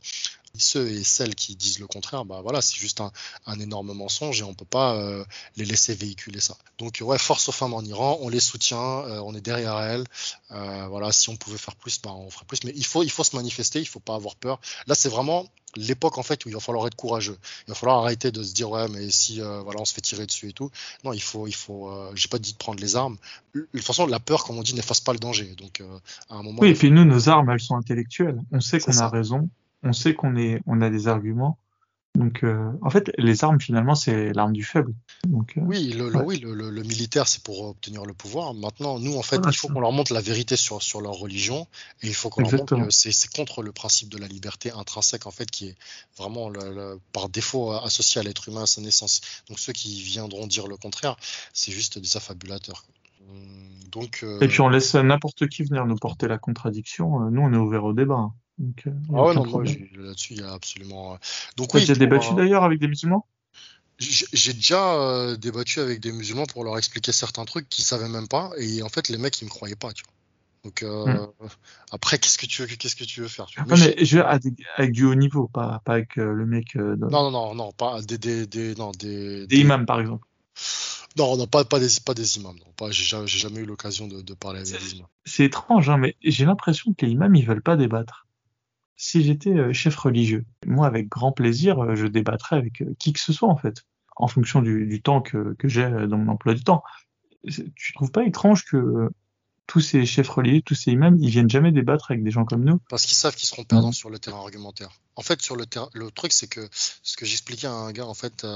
ceux 0.58 0.88
et 0.88 1.04
celles 1.04 1.34
qui 1.34 1.56
disent 1.56 1.78
le 1.78 1.86
contraire, 1.86 2.24
bah 2.24 2.40
voilà, 2.42 2.60
c'est 2.60 2.76
juste 2.76 3.00
un, 3.00 3.12
un, 3.46 3.58
énorme 3.60 3.92
mensonge 3.92 4.40
et 4.40 4.44
on 4.44 4.54
peut 4.54 4.64
pas 4.64 4.94
euh, 4.96 5.24
les 5.56 5.64
laisser 5.64 5.94
véhiculer 5.94 6.40
ça. 6.40 6.56
Donc 6.78 6.98
ouais, 7.00 7.18
force 7.18 7.48
aux 7.48 7.52
femmes 7.52 7.74
en 7.74 7.82
Iran, 7.82 8.18
on 8.20 8.28
les 8.28 8.40
soutient, 8.40 8.78
euh, 8.78 9.20
on 9.20 9.34
est 9.34 9.40
derrière 9.40 9.78
elles. 9.78 10.04
Euh, 10.50 10.86
voilà, 10.88 11.12
si 11.12 11.28
on 11.28 11.36
pouvait 11.36 11.58
faire 11.58 11.76
plus, 11.76 12.00
bah 12.00 12.12
on 12.12 12.30
ferait 12.30 12.46
plus. 12.46 12.64
Mais 12.64 12.72
il 12.74 12.84
faut, 12.84 13.02
il 13.02 13.10
faut 13.10 13.24
se 13.24 13.36
manifester, 13.36 13.80
il 13.80 13.86
faut 13.86 14.00
pas 14.00 14.14
avoir 14.14 14.36
peur. 14.36 14.60
Là, 14.86 14.94
c'est 14.94 15.08
vraiment 15.08 15.46
l'époque 15.76 16.18
en 16.18 16.24
fait 16.24 16.44
où 16.44 16.48
il 16.48 16.54
va 16.54 16.60
falloir 16.60 16.86
être 16.88 16.96
courageux. 16.96 17.38
Il 17.66 17.70
va 17.70 17.74
falloir 17.74 17.98
arrêter 18.00 18.32
de 18.32 18.42
se 18.42 18.52
dire 18.52 18.70
ouais, 18.70 18.88
mais 18.88 19.08
si 19.10 19.40
euh, 19.40 19.60
voilà, 19.60 19.80
on 19.80 19.84
se 19.84 19.94
fait 19.94 20.00
tirer 20.00 20.26
dessus 20.26 20.48
et 20.48 20.52
tout. 20.52 20.70
Non, 21.04 21.12
il 21.12 21.22
faut, 21.22 21.46
il 21.46 21.54
faut. 21.54 21.88
Euh, 21.88 22.10
j'ai 22.14 22.28
pas 22.28 22.38
dit 22.38 22.52
de 22.52 22.58
prendre 22.58 22.80
les 22.80 22.96
armes. 22.96 23.16
De 23.54 23.66
toute 23.72 23.84
façon, 23.84 24.06
la 24.06 24.20
peur, 24.20 24.44
comme 24.44 24.58
on 24.58 24.62
dit, 24.62 24.74
n'efface 24.74 25.00
pas 25.00 25.12
le 25.12 25.20
danger. 25.20 25.54
Donc 25.58 25.82
à 26.28 26.34
un 26.34 26.42
moment. 26.42 26.58
Oui, 26.60 26.70
et 26.70 26.74
puis 26.74 26.90
nous, 26.90 27.04
nos 27.04 27.28
armes, 27.28 27.50
elles 27.50 27.60
sont 27.60 27.76
intellectuelles. 27.76 28.42
On 28.50 28.60
sait 28.60 28.80
qu'on 28.80 28.98
a 28.98 29.08
raison 29.08 29.48
on 29.82 29.92
sait 29.92 30.14
qu'on 30.14 30.36
est, 30.36 30.60
on 30.66 30.80
a 30.80 30.90
des 30.90 31.08
arguments. 31.08 31.58
Donc, 32.16 32.42
euh, 32.42 32.72
en 32.82 32.90
fait, 32.90 33.12
les 33.18 33.44
armes 33.44 33.60
finalement, 33.60 33.94
c'est 33.94 34.32
l'arme 34.32 34.52
du 34.52 34.64
faible. 34.64 34.92
Donc, 35.28 35.56
euh, 35.56 35.60
oui, 35.64 35.92
le, 35.92 36.14
oui, 36.24 36.40
le, 36.40 36.54
le, 36.54 36.82
militaire, 36.82 37.28
c'est 37.28 37.42
pour 37.42 37.62
obtenir 37.62 38.04
le 38.04 38.12
pouvoir. 38.14 38.52
Maintenant, 38.52 38.98
nous, 38.98 39.16
en 39.16 39.22
fait, 39.22 39.40
il 39.46 39.56
faut 39.56 39.68
qu'on 39.68 39.80
leur 39.80 39.92
montre 39.92 40.12
la 40.12 40.20
vérité 40.20 40.56
sur 40.56 40.82
sur 40.82 41.00
leur 41.00 41.12
religion, 41.12 41.68
et 42.02 42.08
il 42.08 42.14
faut 42.14 42.28
qu'on 42.28 42.42
leur 42.42 42.52
montre 42.52 42.76
que 42.76 42.90
c'est 42.90 43.30
contre 43.32 43.62
le 43.62 43.70
principe 43.70 44.08
de 44.08 44.18
la 44.18 44.26
liberté 44.26 44.72
intrinsèque, 44.72 45.26
en 45.26 45.30
fait, 45.30 45.48
qui 45.50 45.68
est 45.68 45.76
vraiment 46.18 46.50
par 47.12 47.28
défaut 47.28 47.72
associé 47.72 48.20
à 48.20 48.24
l'être 48.24 48.48
humain 48.48 48.64
à 48.64 48.66
sa 48.66 48.80
naissance. 48.80 49.20
Donc, 49.48 49.60
ceux 49.60 49.72
qui 49.72 50.02
viendront 50.02 50.48
dire 50.48 50.66
le 50.66 50.76
contraire, 50.76 51.16
c'est 51.52 51.72
juste 51.72 51.98
des 51.98 52.16
affabulateurs. 52.16 52.84
Donc, 53.92 54.20
euh... 54.24 54.40
Et 54.40 54.48
puis 54.48 54.60
on 54.60 54.68
laisse 54.68 54.94
n'importe 54.94 55.46
qui 55.48 55.62
venir 55.62 55.86
nous 55.86 55.96
porter 55.96 56.26
la 56.26 56.38
contradiction. 56.38 57.30
Nous, 57.30 57.40
on 57.40 57.52
est 57.52 57.56
ouvert 57.56 57.84
au 57.84 57.92
débat. 57.92 58.32
Donc, 58.60 58.82
euh, 58.86 58.90
ah 59.14 59.22
ouais, 59.22 59.34
non, 59.34 59.46
moi, 59.46 59.64
là-dessus, 59.64 60.34
il 60.34 60.40
y 60.40 60.44
a 60.44 60.52
absolument. 60.52 61.14
Euh, 61.14 61.16
donc, 61.56 61.72
oui, 61.72 61.84
tu 61.84 61.90
as 61.90 61.94
débattu 61.94 62.34
d'ailleurs 62.34 62.62
avec 62.62 62.78
des 62.78 62.88
musulmans? 62.88 63.26
J'ai 63.98 64.52
déjà 64.52 64.94
euh, 64.94 65.36
débattu 65.36 65.80
avec 65.80 66.00
des 66.00 66.12
musulmans 66.12 66.46
pour 66.46 66.64
leur 66.64 66.76
expliquer 66.76 67.12
certains 67.12 67.44
trucs 67.46 67.68
qu'ils 67.70 67.84
savaient 67.84 68.08
même 68.08 68.28
pas, 68.28 68.50
et 68.58 68.82
en 68.82 68.90
fait, 68.90 69.08
les 69.08 69.16
mecs, 69.16 69.40
ils 69.40 69.46
me 69.46 69.50
croyaient 69.50 69.76
pas, 69.76 69.92
tu 69.92 70.04
vois. 70.04 70.12
Donc 70.62 70.82
euh, 70.82 71.26
hmm. 71.26 71.48
après, 71.90 72.18
qu'est-ce 72.18 72.36
que 72.36 72.44
tu 72.44 72.60
veux, 72.60 72.68
qu'est-ce 72.68 72.96
que 72.96 73.04
tu 73.04 73.22
veux 73.22 73.28
faire 73.28 73.46
tu 73.46 73.62
vois 73.62 73.78
mais, 73.78 73.94
mais 73.96 74.04
je 74.04 74.18
veux 74.18 74.26
avec, 74.26 74.92
du 74.92 75.06
haut 75.06 75.14
niveau, 75.14 75.48
pas, 75.48 75.80
pas 75.86 75.94
avec 75.94 76.16
le 76.16 76.44
mec. 76.44 76.74
non, 76.74 77.08
non, 77.08 77.30
non, 77.30 77.54
non, 77.54 77.72
pas 77.72 78.02
des, 78.02 78.18
des, 78.18 78.46
des, 78.46 78.74
non, 78.74 78.90
des, 78.90 79.46
des 79.46 79.56
imams 79.56 79.86
par 79.86 80.00
exemple. 80.00 80.26
Non, 81.16 81.38
non, 81.38 81.46
pas, 81.46 81.64
pas 81.64 81.80
des, 81.80 81.88
pas 82.04 82.12
des 82.12 82.36
imams. 82.36 82.56
Non, 82.58 82.72
pas, 82.76 82.90
j'ai, 82.90 83.26
jamais 83.26 83.60
eu 83.60 83.64
l'occasion 83.64 84.06
de, 84.06 84.20
de, 84.20 84.34
parler 84.34 84.60
avec 84.60 84.70
des 84.70 84.96
imams. 84.96 85.08
C'est 85.24 85.44
étrange, 85.44 85.88
hein, 85.88 85.96
mais 85.96 86.14
j'ai 86.22 86.44
l'impression 86.44 86.92
que 86.92 87.06
les 87.06 87.12
imams, 87.12 87.34
ils 87.34 87.46
veulent 87.46 87.62
pas 87.62 87.76
débattre 87.76 88.26
si 89.00 89.24
j'étais 89.24 89.54
euh, 89.54 89.72
chef 89.72 89.96
religieux, 89.96 90.44
moi 90.66 90.86
avec 90.86 91.08
grand 91.08 91.32
plaisir, 91.32 91.82
euh, 91.82 91.94
je 91.94 92.06
débattrais 92.06 92.56
avec 92.56 92.82
euh, 92.82 92.94
qui 92.98 93.14
que 93.14 93.20
ce 93.20 93.32
soit 93.32 93.48
en 93.48 93.56
fait, 93.56 93.86
en 94.14 94.28
fonction 94.28 94.60
du, 94.60 94.86
du 94.86 95.00
temps 95.00 95.22
que, 95.22 95.54
que 95.58 95.68
j'ai 95.68 95.88
dans 96.06 96.18
mon 96.18 96.32
emploi 96.32 96.52
du 96.52 96.62
temps. 96.62 96.84
Tu 97.74 97.94
trouves 97.94 98.10
pas 98.10 98.24
étrange 98.24 98.66
que 98.66 99.08
tous 99.66 99.80
ces 99.80 100.04
chefs 100.04 100.28
religieux, 100.28 100.60
tous 100.60 100.74
ces 100.74 100.90
imams, 100.90 101.16
ils 101.18 101.30
viennent 101.30 101.48
jamais 101.48 101.72
débattre 101.72 102.10
avec 102.10 102.22
des 102.22 102.30
gens 102.30 102.44
comme 102.44 102.62
nous? 102.62 102.78
Parce 102.90 103.06
qu'ils 103.06 103.16
savent 103.16 103.34
qu'ils 103.34 103.48
seront 103.48 103.64
perdants 103.64 103.92
sur 103.92 104.10
le 104.10 104.18
terrain 104.18 104.40
argumentaire. 104.40 104.90
En 105.16 105.22
fait, 105.22 105.40
sur 105.40 105.56
le 105.56 105.64
terrain, 105.64 105.88
le 105.94 106.10
truc 106.10 106.32
c'est 106.34 106.48
que 106.48 106.68
ce 106.70 107.16
que 107.16 107.24
j'expliquais 107.24 107.68
à 107.68 107.72
un 107.72 107.92
gars, 107.92 108.04
en 108.04 108.12
fait, 108.12 108.46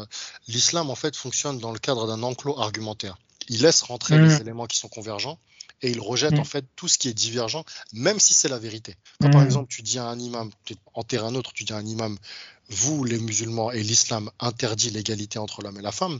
l'islam 0.47 0.91
en 0.91 0.95
fait 0.95 1.17
fonctionne 1.17 1.59
dans 1.59 1.73
le 1.73 1.79
cadre 1.79 2.07
d'un 2.07 2.23
enclos 2.23 2.59
argumentaire. 2.61 3.17
Il 3.49 3.63
laisse 3.63 3.81
rentrer 3.81 4.19
les 4.19 4.37
mmh. 4.37 4.41
éléments 4.43 4.67
qui 4.67 4.77
sont 4.77 4.89
convergents 4.89 5.39
et 5.85 5.91
il 5.91 6.01
rejette 6.01 6.39
en 6.39 6.43
mm. 6.43 6.47
fait 6.47 6.65
tout 6.77 6.89
ce 6.89 6.97
qui 6.97 7.09
est 7.09 7.15
divergent, 7.15 7.63
même 7.93 8.19
si 8.19 8.33
c'est 8.33 8.49
la 8.49 8.59
vérité. 8.59 8.97
Quand 9.21 9.31
par 9.31 9.43
mm. 9.43 9.47
exemple 9.47 9.69
tu 9.69 9.83
dis 9.83 9.99
à 9.99 10.07
un 10.07 10.19
imam, 10.19 10.51
tu 10.65 10.75
enterres 10.95 11.27
un 11.27 11.35
autre, 11.35 11.53
tu 11.53 11.65
dis 11.65 11.75
à 11.75 11.77
un 11.77 11.87
imam, 11.87 12.17
vous 12.71 13.05
les 13.05 13.19
musulmans 13.19 13.71
et 13.71 13.83
l'islam 13.83 14.31
interdit 14.41 14.91
l'égalité 14.91 15.39
entre 15.39 15.63
l'homme 15.63 15.79
et 15.79 15.83
la 15.83 15.93
femme, 15.93 16.19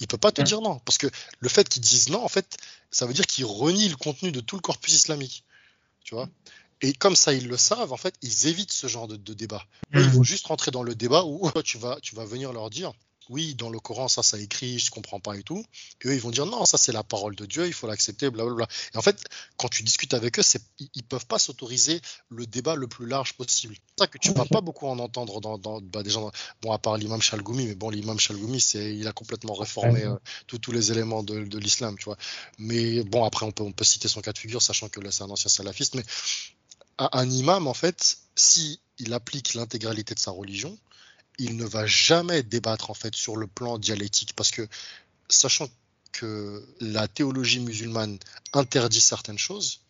Il 0.00 0.08
peut 0.08 0.18
pas 0.18 0.32
te 0.32 0.42
dire 0.42 0.60
non. 0.60 0.80
Parce 0.80 0.98
que 0.98 1.06
le 1.38 1.48
fait 1.48 1.68
qu'ils 1.68 1.82
disent 1.82 2.08
non, 2.08 2.24
en 2.24 2.28
fait, 2.28 2.56
ça 2.90 3.06
veut 3.06 3.14
dire 3.14 3.26
qu'ils 3.26 3.44
renient 3.44 3.88
le 3.88 3.96
contenu 3.96 4.32
de 4.32 4.40
tout 4.40 4.56
le 4.56 4.60
corpus 4.60 4.92
islamique. 4.92 5.44
Tu 6.02 6.16
vois? 6.16 6.28
Et 6.82 6.92
comme 6.92 7.14
ça, 7.14 7.32
ils 7.32 7.46
le 7.46 7.56
savent, 7.56 7.92
en 7.92 7.96
fait, 7.96 8.16
ils 8.20 8.48
évitent 8.48 8.72
ce 8.72 8.88
genre 8.88 9.06
de, 9.06 9.16
débat. 9.32 9.64
Ils 9.94 10.10
vont 10.10 10.24
juste 10.24 10.48
rentrer 10.48 10.72
dans 10.72 10.82
le 10.82 10.96
débat 10.96 11.24
où 11.24 11.48
tu 11.64 11.78
vas, 11.78 11.98
tu 12.02 12.16
vas 12.16 12.24
venir 12.24 12.52
leur 12.52 12.68
dire 12.68 12.92
oui, 13.30 13.54
dans 13.54 13.70
le 13.70 13.78
Coran, 13.80 14.08
ça, 14.08 14.22
ça 14.22 14.38
écrit, 14.38 14.78
je 14.78 14.90
comprends 14.90 15.20
pas 15.20 15.36
et 15.36 15.42
tout. 15.42 15.64
Et 16.02 16.08
eux, 16.08 16.14
ils 16.14 16.20
vont 16.20 16.30
dire 16.30 16.46
non, 16.46 16.64
ça, 16.64 16.78
c'est 16.78 16.92
la 16.92 17.02
parole 17.02 17.34
de 17.36 17.46
Dieu, 17.46 17.66
il 17.66 17.72
faut 17.72 17.86
l'accepter, 17.86 18.30
blablabla. 18.30 18.66
Et 18.94 18.96
en 18.98 19.02
fait, 19.02 19.24
quand 19.56 19.68
tu 19.68 19.82
discutes 19.82 20.14
avec 20.14 20.38
eux, 20.38 20.42
ils, 20.94 21.02
peuvent 21.02 21.26
pas 21.26 21.38
s'autoriser 21.38 22.00
le 22.28 22.46
débat 22.46 22.74
le 22.74 22.86
plus 22.86 23.06
large 23.06 23.34
possible. 23.34 23.76
C'est 23.96 24.04
ça 24.04 24.06
que 24.06 24.18
tu 24.18 24.32
vas 24.32 24.44
pas 24.44 24.60
beaucoup 24.60 24.86
en 24.86 24.98
entendre 24.98 25.40
dans, 25.40 25.58
dans 25.58 25.80
bah, 25.80 26.02
des 26.02 26.10
gens, 26.10 26.30
bon, 26.62 26.72
à 26.72 26.78
part 26.78 26.96
l'imam 26.96 27.20
Chalgoumi, 27.20 27.66
mais 27.66 27.74
bon, 27.74 27.90
l'imam 27.90 28.18
Chalgoumi, 28.18 28.60
c'est, 28.60 28.94
il 28.94 29.06
a 29.06 29.12
complètement 29.12 29.54
réformé 29.54 30.04
euh, 30.04 30.16
tous 30.46 30.72
les 30.72 30.92
éléments 30.92 31.22
de, 31.22 31.44
de 31.44 31.58
l'islam, 31.58 31.96
tu 31.98 32.04
vois. 32.04 32.18
Mais 32.58 33.02
bon, 33.04 33.24
après, 33.24 33.46
on 33.46 33.52
peut, 33.52 33.64
on 33.64 33.72
peut 33.72 33.84
citer 33.84 34.08
son 34.08 34.20
cas 34.20 34.32
de 34.32 34.38
figure, 34.38 34.62
sachant 34.62 34.88
que 34.88 35.00
là, 35.00 35.10
c'est 35.10 35.22
un 35.24 35.30
ancien 35.30 35.50
salafiste, 35.50 35.94
mais 35.94 36.04
un 36.98 37.28
imam, 37.30 37.66
en 37.66 37.74
fait, 37.74 38.18
si 38.36 38.80
il 38.98 39.12
applique 39.12 39.54
l'intégralité 39.54 40.14
de 40.14 40.20
sa 40.20 40.30
religion, 40.30 40.78
il 41.38 41.56
ne 41.56 41.64
va 41.64 41.86
jamais 41.86 42.42
débattre 42.42 42.90
en 42.90 42.94
fait 42.94 43.14
sur 43.14 43.36
le 43.36 43.46
plan 43.46 43.78
dialectique 43.78 44.34
parce 44.34 44.50
que 44.50 44.66
sachant 45.28 45.68
que 46.12 46.64
la 46.80 47.08
théologie 47.08 47.60
musulmane 47.60 48.18
interdit 48.52 49.00
certaines 49.00 49.38
choses, 49.38 49.80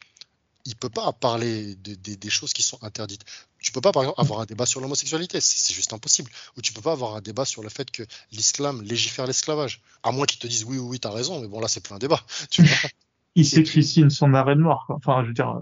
il 0.66 0.76
peut 0.76 0.88
pas 0.88 1.12
parler 1.12 1.74
des 1.74 2.30
choses 2.30 2.52
qui 2.54 2.62
sont 2.62 2.82
interdites. 2.82 3.24
Tu 3.58 3.70
peux 3.72 3.82
pas, 3.82 3.92
par 3.92 4.02
exemple, 4.02 4.20
avoir 4.20 4.40
un 4.40 4.46
débat 4.46 4.66
sur 4.66 4.80
l'homosexualité, 4.80 5.40
c'est 5.40 5.74
juste 5.74 5.92
impossible. 5.92 6.30
Ou 6.56 6.62
tu 6.62 6.72
peux 6.72 6.80
pas 6.80 6.92
avoir 6.92 7.16
un 7.16 7.20
débat 7.20 7.44
sur 7.44 7.62
le 7.62 7.68
fait 7.68 7.90
que 7.90 8.02
l'islam 8.32 8.82
légifère 8.82 9.26
l'esclavage. 9.26 9.82
À 10.02 10.10
moins 10.10 10.26
qu'ils 10.26 10.38
te 10.38 10.46
disent 10.46 10.64
oui, 10.64 10.78
oui, 10.78 10.86
oui, 10.88 11.00
t'as 11.00 11.10
raison, 11.10 11.40
mais 11.40 11.48
bon, 11.48 11.60
là, 11.60 11.68
c'est 11.68 11.80
plus 11.80 11.94
un 11.94 11.98
débat. 11.98 12.22
Il 13.34 13.46
s'écrit 13.46 14.10
son 14.10 14.32
arrêt 14.32 14.54
de 14.54 14.60
mort. 14.60 14.86
Enfin, 14.88 15.22
je 15.22 15.28
veux 15.28 15.34
dire. 15.34 15.60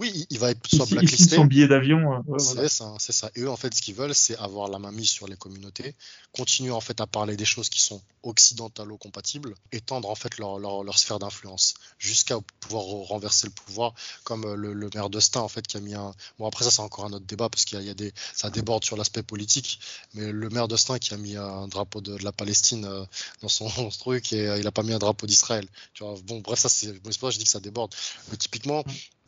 Oui, 0.00 0.26
il 0.30 0.38
va 0.38 0.50
être 0.50 0.66
soit 0.66 0.86
blacklisté. 0.86 1.36
son 1.36 1.44
billet 1.44 1.68
d'avion. 1.68 2.24
Euh, 2.26 2.38
c'est 2.38 2.70
ça, 2.70 2.94
c'est 2.98 3.12
ça. 3.12 3.30
Et 3.36 3.42
eux, 3.42 3.50
en 3.50 3.56
fait, 3.56 3.74
ce 3.74 3.82
qu'ils 3.82 3.94
veulent, 3.94 4.14
c'est 4.14 4.34
avoir 4.38 4.68
la 4.68 4.78
main 4.78 4.92
mise 4.92 5.10
sur 5.10 5.28
les 5.28 5.36
communautés, 5.36 5.94
continuer 6.32 6.70
en 6.70 6.80
fait 6.80 7.02
à 7.02 7.06
parler 7.06 7.36
des 7.36 7.44
choses 7.44 7.68
qui 7.68 7.82
sont 7.82 8.00
occidentalo-compatibles, 8.22 9.54
étendre 9.72 10.08
en 10.08 10.14
fait 10.14 10.38
leur, 10.38 10.58
leur, 10.58 10.98
sphère 10.98 11.18
d'influence, 11.18 11.74
jusqu'à 11.98 12.38
pouvoir 12.60 12.84
renverser 12.84 13.46
le 13.46 13.52
pouvoir, 13.52 13.92
comme 14.24 14.44
euh, 14.46 14.54
le, 14.56 14.88
maire 14.94 15.10
d'Austin 15.10 15.40
en 15.40 15.48
fait 15.48 15.66
qui 15.66 15.76
a 15.76 15.80
mis 15.80 15.94
un. 15.94 16.14
Bon 16.38 16.46
après 16.46 16.64
ça 16.64 16.70
c'est 16.70 16.82
encore 16.82 17.04
un 17.04 17.12
autre 17.12 17.26
débat 17.26 17.50
parce 17.50 17.66
qu'il 17.66 17.80
y, 17.82 17.90
a 17.90 17.94
des, 17.94 18.12
ça 18.34 18.48
déborde 18.48 18.84
sur 18.84 18.96
l'aspect 18.96 19.22
politique, 19.22 19.80
mais 20.14 20.32
le 20.32 20.48
maire 20.48 20.66
d'Austin 20.66 20.98
qui 20.98 21.12
a 21.12 21.18
mis 21.18 21.36
un 21.36 21.68
drapeau 21.68 22.00
de, 22.00 22.16
la 22.24 22.32
Palestine 22.32 22.86
euh, 22.86 23.04
dans 23.42 23.48
son, 23.48 23.68
truc 23.98 24.32
et 24.32 24.58
il 24.58 24.66
a 24.66 24.72
pas 24.72 24.82
mis 24.82 24.94
un 24.94 24.98
drapeau 24.98 25.26
d'Israël. 25.26 25.66
Tu 25.92 26.04
vois, 26.04 26.14
bon 26.24 26.40
bref 26.40 26.58
ça 26.58 26.70
c'est, 26.70 26.92
bon, 27.00 27.10
je 27.10 27.38
dis 27.38 27.44
que 27.44 27.50
ça 27.50 27.60
déborde. 27.60 27.94
Mais 28.30 28.36
typiquement 28.38 28.82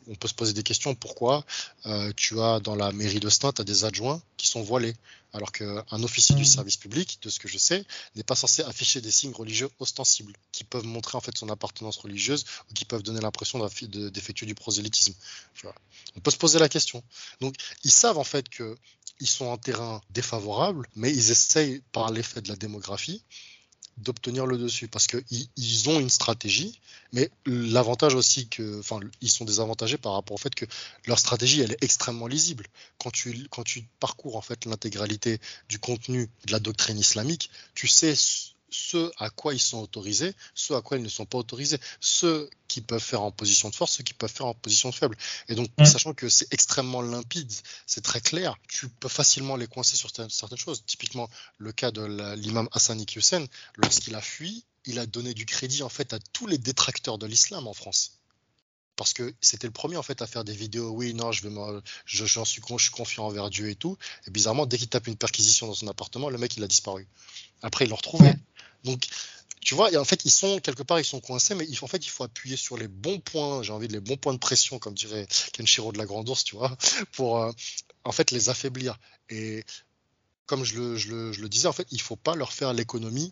on 0.07 0.15
peut 0.15 0.27
se 0.27 0.33
poser 0.33 0.53
des 0.53 0.63
questions. 0.63 0.95
Pourquoi 0.95 1.45
euh, 1.85 2.11
tu 2.15 2.39
as 2.39 2.59
dans 2.59 2.75
la 2.75 2.91
mairie 2.91 3.19
de 3.19 3.29
Stein, 3.29 3.51
tu 3.51 3.61
as 3.61 3.63
des 3.63 3.85
adjoints 3.85 4.21
qui 4.37 4.47
sont 4.47 4.61
voilés, 4.61 4.95
alors 5.33 5.51
qu'un 5.51 6.03
officier 6.03 6.35
du 6.35 6.43
mmh. 6.43 6.45
service 6.45 6.77
public, 6.77 7.19
de 7.21 7.29
ce 7.29 7.39
que 7.39 7.47
je 7.47 7.57
sais, 7.57 7.85
n'est 8.15 8.23
pas 8.23 8.35
censé 8.35 8.61
afficher 8.63 9.01
des 9.01 9.11
signes 9.11 9.33
religieux 9.33 9.69
ostensibles, 9.79 10.33
qui 10.51 10.63
peuvent 10.63 10.85
montrer 10.85 11.17
en 11.17 11.21
fait 11.21 11.35
son 11.37 11.49
appartenance 11.49 11.97
religieuse 11.97 12.45
ou 12.69 12.73
qui 12.73 12.85
peuvent 12.85 13.03
donner 13.03 13.21
l'impression 13.21 13.59
d'effectuer 13.87 14.45
du 14.45 14.55
prosélytisme. 14.55 15.13
On 16.15 16.19
peut 16.19 16.31
se 16.31 16.37
poser 16.37 16.59
la 16.59 16.69
question. 16.69 17.03
Donc, 17.41 17.55
ils 17.83 17.91
savent 17.91 18.17
en 18.17 18.23
fait 18.23 18.47
qu'ils 18.49 19.27
sont 19.27 19.45
en 19.45 19.57
terrain 19.57 20.01
défavorable, 20.11 20.87
mais 20.95 21.11
ils 21.11 21.31
essayent 21.31 21.81
par 21.91 22.11
l'effet 22.11 22.41
de 22.41 22.49
la 22.49 22.55
démographie 22.55 23.23
d'obtenir 23.97 24.45
le 24.45 24.57
dessus 24.57 24.87
parce 24.87 25.07
qu'ils 25.07 25.47
ils 25.55 25.89
ont 25.89 25.99
une 25.99 26.09
stratégie, 26.09 26.79
mais 27.11 27.29
l'avantage 27.45 28.15
aussi 28.15 28.47
que, 28.47 28.79
enfin, 28.79 28.99
ils 29.21 29.29
sont 29.29 29.45
désavantagés 29.45 29.97
par 29.97 30.13
rapport 30.13 30.35
au 30.35 30.37
fait 30.37 30.55
que 30.55 30.65
leur 31.05 31.19
stratégie 31.19 31.61
elle 31.61 31.73
est 31.73 31.83
extrêmement 31.83 32.27
lisible. 32.27 32.67
Quand 32.97 33.11
tu 33.11 33.47
quand 33.49 33.63
tu 33.63 33.85
parcours 33.99 34.35
en 34.35 34.41
fait 34.41 34.65
l'intégralité 34.65 35.39
du 35.69 35.79
contenu 35.79 36.29
de 36.45 36.51
la 36.51 36.59
doctrine 36.59 36.97
islamique, 36.97 37.49
tu 37.75 37.87
sais 37.87 38.15
ce 38.73 39.11
à 39.17 39.29
quoi 39.29 39.53
ils 39.53 39.59
sont 39.59 39.77
autorisés, 39.79 40.33
ce 40.55 40.73
à 40.73 40.81
quoi 40.81 40.97
ils 40.97 41.03
ne 41.03 41.09
sont 41.09 41.25
pas 41.25 41.37
autorisés, 41.37 41.79
ceux 41.99 42.49
qui 42.67 42.81
peuvent 42.81 43.03
faire 43.03 43.21
en 43.21 43.31
position 43.31 43.69
de 43.69 43.75
force, 43.75 43.93
ceux 43.93 44.03
qui 44.03 44.13
peuvent 44.13 44.31
faire 44.31 44.47
en 44.47 44.55
position 44.55 44.89
de 44.89 44.95
faible. 44.95 45.15
Et 45.47 45.55
donc, 45.55 45.69
mm. 45.77 45.85
sachant 45.85 46.13
que 46.13 46.27
c'est 46.27 46.51
extrêmement 46.51 47.01
limpide, 47.01 47.51
c'est 47.85 48.01
très 48.01 48.19
clair, 48.19 48.55
tu 48.67 48.89
peux 48.89 49.09
facilement 49.09 49.55
les 49.55 49.67
coincer 49.67 49.95
sur 49.95 50.09
certaines 50.09 50.57
choses. 50.57 50.83
Typiquement, 50.85 51.29
le 51.59 51.71
cas 51.71 51.91
de 51.91 52.03
l'imam 52.35 52.67
Hassan 52.71 53.03
Hussein, 53.15 53.45
lorsqu'il 53.77 54.15
a 54.15 54.21
fui, 54.21 54.65
il 54.85 54.99
a 54.99 55.05
donné 55.05 55.33
du 55.33 55.45
crédit 55.45 55.83
en 55.83 55.89
fait 55.89 56.13
à 56.13 56.19
tous 56.33 56.47
les 56.47 56.57
détracteurs 56.57 57.17
de 57.17 57.27
l'islam 57.27 57.67
en 57.67 57.73
France 57.73 58.19
parce 58.95 59.13
que 59.13 59.33
c'était 59.41 59.67
le 59.67 59.73
premier 59.73 59.97
en 59.97 60.03
fait 60.03 60.21
à 60.21 60.27
faire 60.27 60.43
des 60.43 60.53
vidéos. 60.53 60.89
Oui, 60.91 61.13
non, 61.13 61.31
je 61.31 61.47
vais, 61.47 61.81
je, 62.05 62.25
j'en 62.25 62.45
suis, 62.45 62.61
je 62.77 62.83
suis 62.83 62.91
confiant 62.91 63.25
envers 63.25 63.49
Dieu 63.49 63.69
et 63.69 63.75
tout. 63.75 63.97
Et 64.27 64.31
bizarrement, 64.31 64.65
dès 64.65 64.77
qu'il 64.77 64.87
tape 64.87 65.07
une 65.07 65.15
perquisition 65.15 65.67
dans 65.67 65.73
son 65.73 65.87
appartement, 65.87 66.29
le 66.29 66.37
mec 66.37 66.55
il 66.57 66.63
a 66.63 66.67
disparu. 66.67 67.07
Après, 67.61 67.85
ils 67.85 67.89
l'ont 67.89 67.95
retrouvé. 67.95 68.33
Donc, 68.83 69.07
tu 69.61 69.75
vois, 69.75 69.95
en 69.97 70.05
fait, 70.05 70.25
ils 70.25 70.31
sont 70.31 70.59
quelque 70.59 70.83
part, 70.83 70.99
ils 70.99 71.05
sont 71.05 71.21
coincés, 71.21 71.55
mais 71.55 71.67
en 71.81 71.87
fait, 71.87 72.05
il 72.05 72.09
faut 72.09 72.23
appuyer 72.23 72.57
sur 72.57 72.77
les 72.77 72.87
bons 72.87 73.19
points. 73.19 73.63
J'ai 73.63 73.71
envie 73.71 73.87
de 73.87 73.93
les 73.93 74.01
bons 74.01 74.17
points 74.17 74.33
de 74.33 74.39
pression, 74.39 74.79
comme 74.79 74.93
dirait 74.93 75.27
Kenshiro 75.53 75.91
de 75.91 75.97
la 75.97 76.05
Grande 76.05 76.27
Ourse, 76.29 76.43
tu 76.43 76.55
vois, 76.55 76.75
pour 77.13 77.39
euh, 77.39 77.51
en 78.03 78.11
fait 78.11 78.31
les 78.31 78.49
affaiblir. 78.49 78.99
Et 79.29 79.63
comme 80.45 80.65
je 80.65 80.75
le, 80.75 81.49
disais, 81.49 81.67
en 81.67 81.73
fait, 81.73 81.87
il 81.91 82.01
faut 82.01 82.17
pas 82.17 82.35
leur 82.35 82.51
faire 82.51 82.73
l'économie 82.73 83.31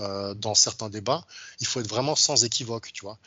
euh, 0.00 0.34
dans 0.34 0.54
certains 0.54 0.90
débats. 0.90 1.24
Il 1.60 1.66
faut 1.66 1.80
être 1.80 1.88
vraiment 1.88 2.16
sans 2.16 2.44
équivoque, 2.44 2.92
tu 2.92 3.02
vois 3.02 3.18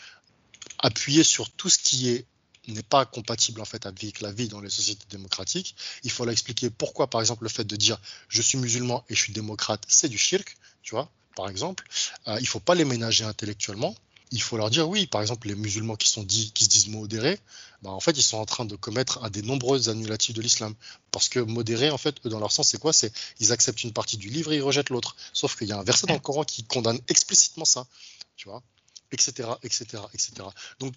appuyer 0.80 1.24
sur 1.24 1.49
tout 1.52 1.70
ce 1.70 1.78
qui 1.78 2.10
est 2.10 2.26
n'est 2.68 2.84
pas 2.84 3.06
compatible 3.06 3.60
en 3.60 3.66
fait 3.66 3.88
avec 3.88 4.22
la 4.22 4.32
vie 4.32 4.48
dans 4.48 4.62
les 4.62 4.70
sociétés 4.70 5.06
démocratiques. 5.10 5.76
Il 6.03 6.12
faut 6.12 6.26
leur 6.26 6.32
expliquer 6.32 6.70
pourquoi, 6.70 7.10
par 7.10 7.20
exemple, 7.20 7.44
le 7.44 7.49
fait 7.49 7.64
de 7.64 7.76
dire 7.76 7.99
je 8.28 8.41
suis 8.41 8.58
musulman 8.58 9.03
et 9.10 9.16
je 9.16 9.22
suis 9.22 9.34
démocrate, 9.34 9.84
c'est 9.88 10.10
du 10.10 10.18
shirk, 10.18 10.56
tu 10.84 10.91
vois, 10.91 11.10
par 11.36 11.49
exemple. 11.49 11.88
Euh, 12.28 12.38
il 12.40 12.48
faut 12.48 12.60
pas 12.60 12.76
les 12.76 12.86
ménager 12.86 13.24
intellectuellement. 13.24 13.95
Il 14.32 14.41
faut 14.41 14.56
leur 14.56 14.70
dire 14.70 14.88
oui, 14.88 15.08
par 15.08 15.22
exemple, 15.22 15.48
les 15.48 15.56
musulmans 15.56 15.98
qui 15.98 16.08
sont 16.08 16.24
dits, 16.24 16.52
qui 16.53 16.64
se 16.64 16.70
disent 16.70 16.88
modérés, 16.88 17.38
bah, 17.82 17.90
en 17.90 17.99
fait, 17.99 18.12
ils 18.12 18.24
sont 18.24 18.38
en 18.38 18.45
train 18.45 18.64
de 18.64 18.76
commettre 18.76 19.24
un 19.24 19.30
des 19.30 19.41
nombreux 19.41 19.90
annulatifs 19.90 20.36
de 20.36 20.41
l'islam. 20.41 20.74
Parce 21.12 21.28
que 21.28 21.40
modérés, 21.40 21.90
en 21.90 21.98
fait, 21.98 22.16
eux, 22.26 22.30
dans 22.30 22.40
leur 22.40 22.52
sens, 22.52 22.70
c'est 22.70 22.80
quoi? 22.80 22.94
C'est 22.94 23.12
ils 23.40 23.52
acceptent 23.52 23.84
une 23.84 23.91
partie 23.91 24.18
du 24.18 24.30
livre 24.30 24.53
et 24.53 24.58
ils 24.58 24.62
rejettent 24.62 24.90
l'autre. 24.90 25.16
Sauf 25.34 25.58
qu'il 25.58 25.68
y 25.68 25.72
a 25.74 25.78
un 25.78 25.84
verset 25.84 26.08
dans 26.08 26.14
le 26.14 26.20
Coran 26.20 26.44
qui 26.44 26.64
condamne 26.64 26.99
explicitement 27.10 27.66
ça, 27.66 27.86
tu 28.38 28.48
vois? 28.48 28.62
Etc., 29.12 29.49
etc., 29.64 30.03
etc. 30.14 30.32
Donc, 30.80 30.95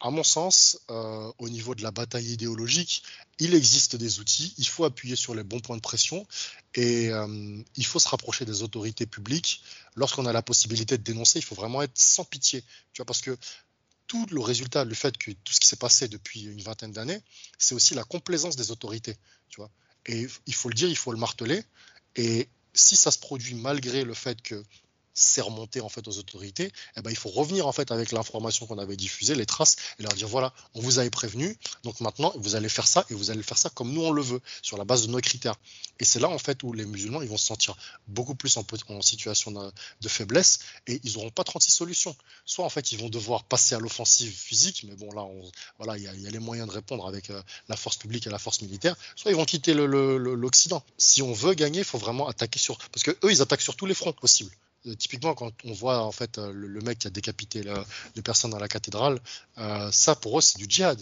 à 0.00 0.10
mon 0.10 0.24
sens, 0.24 0.80
euh, 0.90 1.30
au 1.38 1.48
niveau 1.48 1.74
de 1.74 1.82
la 1.82 1.90
bataille 1.90 2.32
idéologique, 2.32 3.02
il 3.38 3.54
existe 3.54 3.96
des 3.96 4.18
outils, 4.18 4.54
il 4.56 4.66
faut 4.66 4.84
appuyer 4.84 5.14
sur 5.14 5.34
les 5.34 5.42
bons 5.42 5.60
points 5.60 5.76
de 5.76 5.82
pression 5.82 6.26
et 6.74 7.10
euh, 7.10 7.62
il 7.76 7.86
faut 7.86 7.98
se 7.98 8.08
rapprocher 8.08 8.46
des 8.46 8.62
autorités 8.62 9.06
publiques. 9.06 9.62
Lorsqu'on 9.96 10.24
a 10.24 10.32
la 10.32 10.42
possibilité 10.42 10.96
de 10.96 11.02
dénoncer, 11.02 11.38
il 11.38 11.44
faut 11.44 11.54
vraiment 11.54 11.82
être 11.82 11.98
sans 11.98 12.24
pitié, 12.24 12.64
parce 13.06 13.20
que 13.20 13.36
tout 14.06 14.26
le 14.30 14.40
résultat, 14.40 14.84
le 14.84 14.94
fait 14.94 15.16
que 15.16 15.30
tout 15.30 15.52
ce 15.52 15.60
qui 15.60 15.68
s'est 15.68 15.76
passé 15.76 16.08
depuis 16.08 16.44
une 16.44 16.62
vingtaine 16.62 16.92
d'années, 16.92 17.20
c'est 17.58 17.74
aussi 17.74 17.94
la 17.94 18.04
complaisance 18.04 18.56
des 18.56 18.70
autorités, 18.70 19.16
tu 19.50 19.60
vois. 19.60 19.70
Et 20.06 20.26
il 20.46 20.54
faut 20.54 20.68
le 20.68 20.74
dire, 20.74 20.88
il 20.88 20.96
faut 20.96 21.12
le 21.12 21.18
marteler. 21.18 21.62
Et 22.16 22.48
si 22.72 22.96
ça 22.96 23.10
se 23.10 23.18
produit 23.18 23.54
malgré 23.54 24.04
le 24.04 24.14
fait 24.14 24.40
que 24.42 24.64
c'est 25.20 25.42
remonté 25.42 25.80
en 25.80 25.88
fait 25.88 26.06
aux 26.08 26.18
autorités, 26.18 26.72
eh 26.96 27.02
ben, 27.02 27.10
il 27.10 27.16
faut 27.16 27.28
revenir 27.28 27.66
en 27.66 27.72
fait 27.72 27.90
avec 27.90 28.10
l'information 28.10 28.66
qu'on 28.66 28.78
avait 28.78 28.96
diffusée, 28.96 29.34
les 29.34 29.46
traces, 29.46 29.76
et 29.98 30.02
leur 30.02 30.12
dire 30.14 30.28
voilà, 30.28 30.52
on 30.74 30.80
vous 30.80 30.98
avait 30.98 31.10
prévenu, 31.10 31.56
donc 31.84 32.00
maintenant 32.00 32.32
vous 32.36 32.54
allez 32.54 32.70
faire 32.70 32.86
ça 32.86 33.04
et 33.10 33.14
vous 33.14 33.30
allez 33.30 33.42
faire 33.42 33.58
ça 33.58 33.68
comme 33.68 33.92
nous 33.92 34.02
on 34.02 34.12
le 34.12 34.22
veut, 34.22 34.40
sur 34.62 34.78
la 34.78 34.84
base 34.84 35.06
de 35.06 35.12
nos 35.12 35.20
critères. 35.20 35.56
Et 35.98 36.04
c'est 36.04 36.20
là 36.20 36.28
en 36.28 36.38
fait 36.38 36.62
où 36.62 36.72
les 36.72 36.86
musulmans 36.86 37.20
vont 37.20 37.36
se 37.36 37.44
sentir 37.44 37.76
beaucoup 38.08 38.34
plus 38.34 38.56
en, 38.56 39.02
situation 39.02 39.50
de, 39.50 40.08
faiblesse 40.08 40.60
et 40.86 41.00
ils 41.04 41.12
n'auront 41.14 41.30
pas 41.30 41.44
36 41.44 41.70
solutions. 41.70 42.16
Soit 42.46 42.64
en 42.64 42.70
fait 42.70 42.92
ils 42.92 42.98
vont 42.98 43.10
devoir 43.10 43.44
passer 43.44 43.74
à 43.74 43.78
l'offensive 43.78 44.32
physique, 44.32 44.86
mais 44.88 44.96
bon 44.96 45.12
là 45.12 45.26
voilà 45.76 45.98
il 45.98 46.04
y, 46.04 46.26
a 46.26 46.30
les 46.30 46.38
moyens 46.38 46.66
de 46.66 46.72
répondre 46.72 47.06
avec 47.06 47.28
euh, 47.28 47.42
la 47.68 47.76
force 47.76 47.98
publique 47.98 48.26
et 48.26 48.30
la 48.30 48.38
force 48.38 48.62
militaire. 48.62 48.96
Soit 49.16 49.30
ils 49.30 49.36
vont 49.36 49.44
quitter 49.44 49.74
l'Occident. 49.74 50.82
Si 50.96 51.20
on 51.20 51.32
veut 51.32 51.52
gagner, 51.52 51.80
il 51.80 51.84
faut 51.84 51.98
vraiment 51.98 52.26
attaquer 52.26 52.58
sur 52.58 52.78
parce 52.78 53.02
que 53.02 53.10
eux 53.10 53.30
ils 53.30 53.42
attaquent 53.42 53.60
sur 53.60 53.76
tous 53.76 53.86
les 53.86 53.94
fronts 53.94 54.12
possibles. 54.12 54.52
Euh, 54.86 54.94
typiquement, 54.94 55.34
quand 55.34 55.52
on 55.64 55.72
voit 55.72 56.02
en 56.02 56.12
fait 56.12 56.38
euh, 56.38 56.52
le, 56.52 56.80
mec 56.80 57.00
qui 57.00 57.06
a 57.06 57.10
décapité 57.10 57.62
les 58.16 58.22
personnes 58.22 58.50
dans 58.50 58.58
la 58.58 58.68
cathédrale, 58.68 59.20
euh, 59.58 59.90
ça 59.92 60.14
pour 60.14 60.38
eux 60.38 60.40
c'est 60.40 60.58
du 60.58 60.66
djihad. 60.68 61.00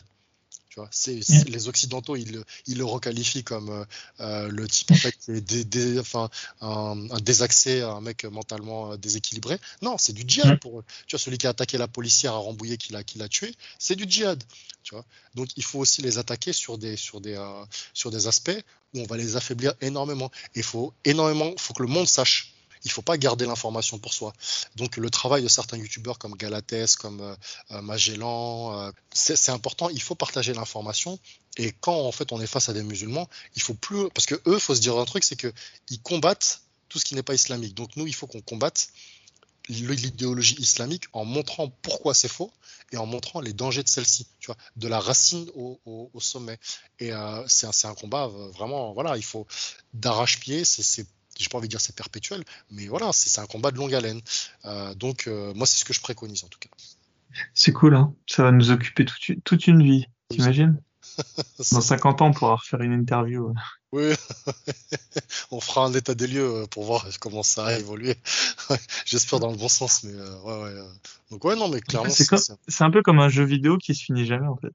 Tu 0.68 0.80
vois, 0.80 0.88
c'est, 0.92 1.20
les 1.48 1.68
occidentaux 1.68 2.14
ils, 2.14 2.44
ils, 2.66 2.78
le 2.78 2.84
requalifient 2.84 3.42
comme 3.42 3.86
le 4.18 4.68
type 4.68 4.90
en 4.90 4.94
fait 4.94 5.30
des, 5.30 5.98
enfin, 5.98 6.28
un, 6.60 7.06
désaxé, 7.20 7.80
un 7.80 8.00
mec 8.00 8.24
mentalement 8.24 8.96
déséquilibré. 8.96 9.58
Non, 9.82 9.96
c'est 9.98 10.12
du 10.12 10.24
djihad 10.26 10.60
pour 10.60 10.80
eux. 10.80 10.84
Tu 11.06 11.16
vois, 11.16 11.18
celui 11.18 11.38
qui 11.38 11.46
a 11.46 11.50
attaqué 11.50 11.78
la 11.78 11.88
policière 11.88 12.34
à 12.34 12.36
Rambouillet, 12.36 12.76
qui 12.76 12.92
l'a, 12.92 13.02
qui 13.02 13.18
l'a 13.18 13.28
tué, 13.28 13.54
c'est 13.78 13.96
du 13.96 14.04
djihad. 14.08 14.42
Tu 14.82 14.94
vois, 14.94 15.04
donc 15.34 15.48
il 15.56 15.64
faut 15.64 15.78
aussi 15.78 16.02
les 16.02 16.18
attaquer 16.18 16.52
sur 16.52 16.76
des, 16.76 16.96
sur 16.96 17.20
des, 17.20 17.36
sur 17.94 18.10
des 18.10 18.26
aspects 18.26 18.62
où 18.94 19.00
on 19.00 19.06
va 19.06 19.16
les 19.16 19.36
affaiblir 19.36 19.74
énormément. 19.80 20.30
Il 20.54 20.62
faut 20.62 20.92
énormément, 21.04 21.52
faut 21.56 21.72
que 21.72 21.82
le 21.82 21.88
monde 21.88 22.06
sache 22.06 22.57
il 22.84 22.90
faut 22.90 23.02
pas 23.02 23.16
garder 23.16 23.46
l'information 23.46 23.98
pour 23.98 24.12
soi. 24.12 24.32
Donc 24.76 24.96
le 24.96 25.10
travail 25.10 25.42
de 25.42 25.48
certains 25.48 25.76
youtubeurs 25.76 26.18
comme 26.18 26.34
Galates, 26.34 26.96
comme 26.96 27.20
euh, 27.20 27.34
euh, 27.72 27.82
Magellan, 27.82 28.92
c'est 29.12 29.50
important. 29.50 29.88
Il 29.90 30.02
faut 30.02 30.14
partager 30.14 30.52
l'information. 30.52 31.18
Et 31.56 31.72
quand 31.80 31.94
en 31.94 32.12
fait 32.12 32.32
on 32.32 32.40
est 32.40 32.46
face 32.46 32.68
à 32.68 32.72
des 32.72 32.82
musulmans, 32.82 33.28
il 33.56 33.62
faut 33.62 33.74
plus 33.74 34.08
parce 34.10 34.26
que 34.26 34.40
eux, 34.46 34.58
faut 34.58 34.74
se 34.74 34.80
dire 34.80 34.96
un 34.96 35.04
truc, 35.04 35.24
c'est 35.24 35.36
que 35.36 35.52
ils 35.90 36.00
combattent 36.00 36.62
tout 36.88 36.98
ce 36.98 37.04
qui 37.04 37.14
n'est 37.14 37.22
pas 37.22 37.34
islamique. 37.34 37.74
Donc 37.74 37.96
nous, 37.96 38.06
il 38.06 38.14
faut 38.14 38.26
qu'on 38.26 38.40
combatte 38.40 38.88
l'idéologie 39.68 40.56
islamique 40.58 41.04
en 41.12 41.24
montrant 41.24 41.68
pourquoi 41.82 42.14
c'est 42.14 42.28
faux 42.28 42.50
et 42.92 42.96
en 42.96 43.06
montrant 43.06 43.40
les 43.40 43.52
dangers 43.52 43.82
de 43.82 43.88
celle-ci, 43.88 44.26
tu 44.40 44.46
vois, 44.46 44.56
de 44.76 44.88
la 44.88 44.98
racine 44.98 45.50
au, 45.54 46.10
sommet. 46.20 46.58
Et 46.98 47.12
euh, 47.12 47.46
c'est 47.46 47.86
un, 47.86 47.94
combat 47.94 48.24
euh, 48.24 48.50
vraiment, 48.50 48.92
voilà, 48.94 49.16
il 49.16 49.24
faut 49.24 49.46
d'arrache-pied, 49.92 50.64
c'est 50.64 51.06
j'ai 51.38 51.48
pas 51.48 51.58
envie 51.58 51.68
de 51.68 51.70
dire 51.70 51.80
c'est 51.80 51.96
perpétuel, 51.96 52.44
mais 52.70 52.86
voilà, 52.86 53.10
c'est 53.12 53.40
un 53.40 53.46
combat 53.46 53.70
de 53.70 53.76
longue 53.76 53.94
haleine. 53.94 54.20
Euh, 54.64 54.94
donc 54.94 55.26
moi 55.54 55.66
c'est 55.66 55.78
ce 55.80 55.84
que 55.84 55.92
je 55.92 56.00
préconise 56.00 56.44
en 56.44 56.48
tout 56.48 56.58
cas. 56.58 56.70
C'est 57.54 57.72
cool, 57.72 57.94
hein 57.94 58.14
ça 58.26 58.42
va 58.42 58.52
nous 58.52 58.70
occuper 58.70 59.04
toute, 59.04 59.44
toute 59.44 59.66
une 59.66 59.82
vie, 59.82 60.06
t'imagines? 60.28 60.80
Dans 61.72 61.80
50 61.80 62.22
ans, 62.22 62.26
on 62.28 62.32
pourra 62.32 62.56
refaire 62.56 62.80
une 62.80 62.92
interview. 62.92 63.52
Oui, 63.92 64.12
on 65.50 65.60
fera 65.60 65.84
un 65.84 65.92
état 65.94 66.14
des 66.14 66.26
lieux 66.26 66.62
euh, 66.62 66.66
pour 66.66 66.84
voir 66.84 67.06
comment 67.20 67.42
ça 67.42 67.66
a 67.66 67.78
évolué. 67.78 68.16
J'espère 69.06 69.40
dans 69.40 69.50
le 69.50 69.56
bon 69.56 69.68
sens, 69.68 70.04
mais 70.04 70.12
euh, 70.12 70.40
ouais, 70.42 70.62
ouais. 70.62 70.80
Euh. 70.80 70.92
Donc 71.30 71.44
ouais, 71.44 71.56
non, 71.56 71.68
mais 71.68 71.80
clairement, 71.80 72.10
c'est 72.10 72.84
un 72.84 72.90
peu 72.90 73.02
comme 73.02 73.18
un 73.18 73.28
jeu 73.28 73.44
vidéo 73.44 73.78
qui 73.78 73.94
se 73.94 74.04
finit 74.04 74.26
jamais 74.26 74.46
en 74.46 74.56
fait. 74.56 74.74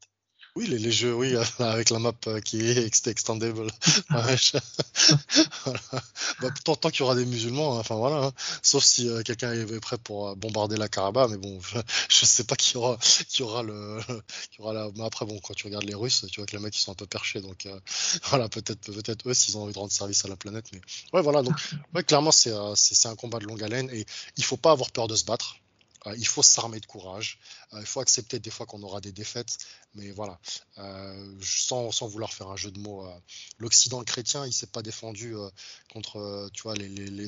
Oui, 0.56 0.68
les, 0.68 0.78
les, 0.78 0.92
jeux, 0.92 1.16
oui, 1.16 1.34
avec 1.60 1.90
la 1.90 1.98
map 1.98 2.14
euh, 2.28 2.40
qui 2.40 2.62
est 2.62 3.08
extendable. 3.08 3.72
bah, 4.10 4.28
tant, 6.64 6.76
tant 6.76 6.90
qu'il 6.92 7.00
y 7.00 7.04
aura 7.04 7.16
des 7.16 7.26
musulmans, 7.26 7.76
hein, 7.76 7.80
enfin 7.80 7.96
voilà. 7.96 8.28
Hein. 8.28 8.32
Sauf 8.62 8.84
si 8.84 9.10
euh, 9.10 9.24
quelqu'un 9.24 9.52
est 9.52 9.80
prêt 9.80 9.98
pour 9.98 10.30
euh, 10.30 10.36
bombarder 10.36 10.78
la 10.78 10.88
Karabakh, 10.88 11.32
mais 11.32 11.38
bon, 11.38 11.60
je, 11.62 11.80
je 12.08 12.26
sais 12.26 12.44
pas 12.44 12.56
qui 12.56 12.78
aura, 12.78 12.98
qui 13.28 13.42
aura 13.42 13.64
le, 13.64 14.00
qui 14.52 14.62
aura 14.62 14.74
la. 14.74 14.90
Mais 14.96 15.06
après, 15.06 15.26
bon, 15.26 15.40
quand 15.40 15.56
tu 15.56 15.66
regardes 15.66 15.86
les 15.86 15.96
Russes, 15.96 16.26
tu 16.32 16.40
vois 16.40 16.46
que 16.46 16.56
les 16.56 16.62
mecs 16.62 16.78
ils 16.78 16.82
sont 16.82 16.92
un 16.92 16.96
peu 16.96 17.08
perchés, 17.08 17.42
donc 17.42 17.68
voilà, 18.26 18.48
peut-être, 18.48 18.92
peut-être 18.92 19.28
eux 19.28 19.34
s'ils 19.34 19.58
ont 19.58 19.64
envie 19.64 19.74
de 19.74 19.80
rendre 19.80 19.92
service 19.92 20.24
à 20.24 20.28
la 20.28 20.36
planète, 20.36 20.66
mais 20.72 20.82
ouais, 21.14 21.24
voilà. 21.24 21.42
Donc, 21.42 21.56
ouais, 21.96 22.04
clairement, 22.04 22.32
c'est, 22.32 22.54
c'est 22.76 23.08
un 23.08 23.16
combat 23.16 23.40
de 23.40 23.46
longue 23.46 23.64
haleine 23.64 23.90
et 23.92 24.06
il 24.38 24.44
faut 24.44 24.58
pas 24.58 24.72
avoir 24.72 24.92
peur 24.92 25.08
de 25.08 25.16
se 25.16 25.26
battre. 25.26 25.58
Euh, 26.08 26.16
il 26.18 26.28
faut 26.28 26.44
s'armer 26.44 26.80
de 26.80 26.86
courage. 26.86 27.40
Euh, 27.74 27.80
il 27.80 27.86
faut 27.86 28.00
accepter 28.00 28.40
des 28.40 28.50
fois 28.50 28.66
qu'on 28.66 28.82
aura 28.84 29.02
des 29.02 29.12
défaites. 29.12 29.58
Mais 29.96 30.12
voilà, 30.12 30.40
euh, 30.80 31.36
sans, 31.42 31.92
sans, 31.92 32.08
vouloir 32.08 32.34
faire 32.34 32.50
un 32.50 32.56
jeu 32.56 32.72
de 32.72 32.80
mots, 32.80 33.08
l'Occident 33.60 34.04
chrétien, 34.04 34.46
il 34.46 34.54
s'est 34.54 34.68
pas 34.68 34.82
défendu 34.82 35.36
contre 35.92 36.50
tu 36.54 36.64
vois, 36.64 36.74
les, 36.76 36.90
les, 36.90 37.28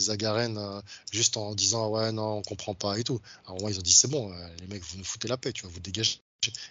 juste 1.12 1.38
en 1.38 1.54
disant 1.54 1.90
ouais, 1.90 2.12
non, 2.12 2.38
on 2.38 2.42
comprend 2.42 2.74
pas 2.74 2.98
et 2.98 3.04
tout. 3.04 3.22
Alors, 3.46 3.62
moi, 3.62 3.70
ils 3.70 3.78
ont 3.78 3.84
dit 3.84 3.94
c'est 3.94 4.08
bon, 4.08 4.34
les 4.60 4.68
mecs, 4.68 4.84
vous 4.84 4.98
nous 4.98 5.04
foutez 5.04 5.28
la 5.28 5.38
paix, 5.38 5.54
tu 5.54 5.62
vois, 5.62 5.72
vous 5.72 5.80
dégagez. 5.80 6.20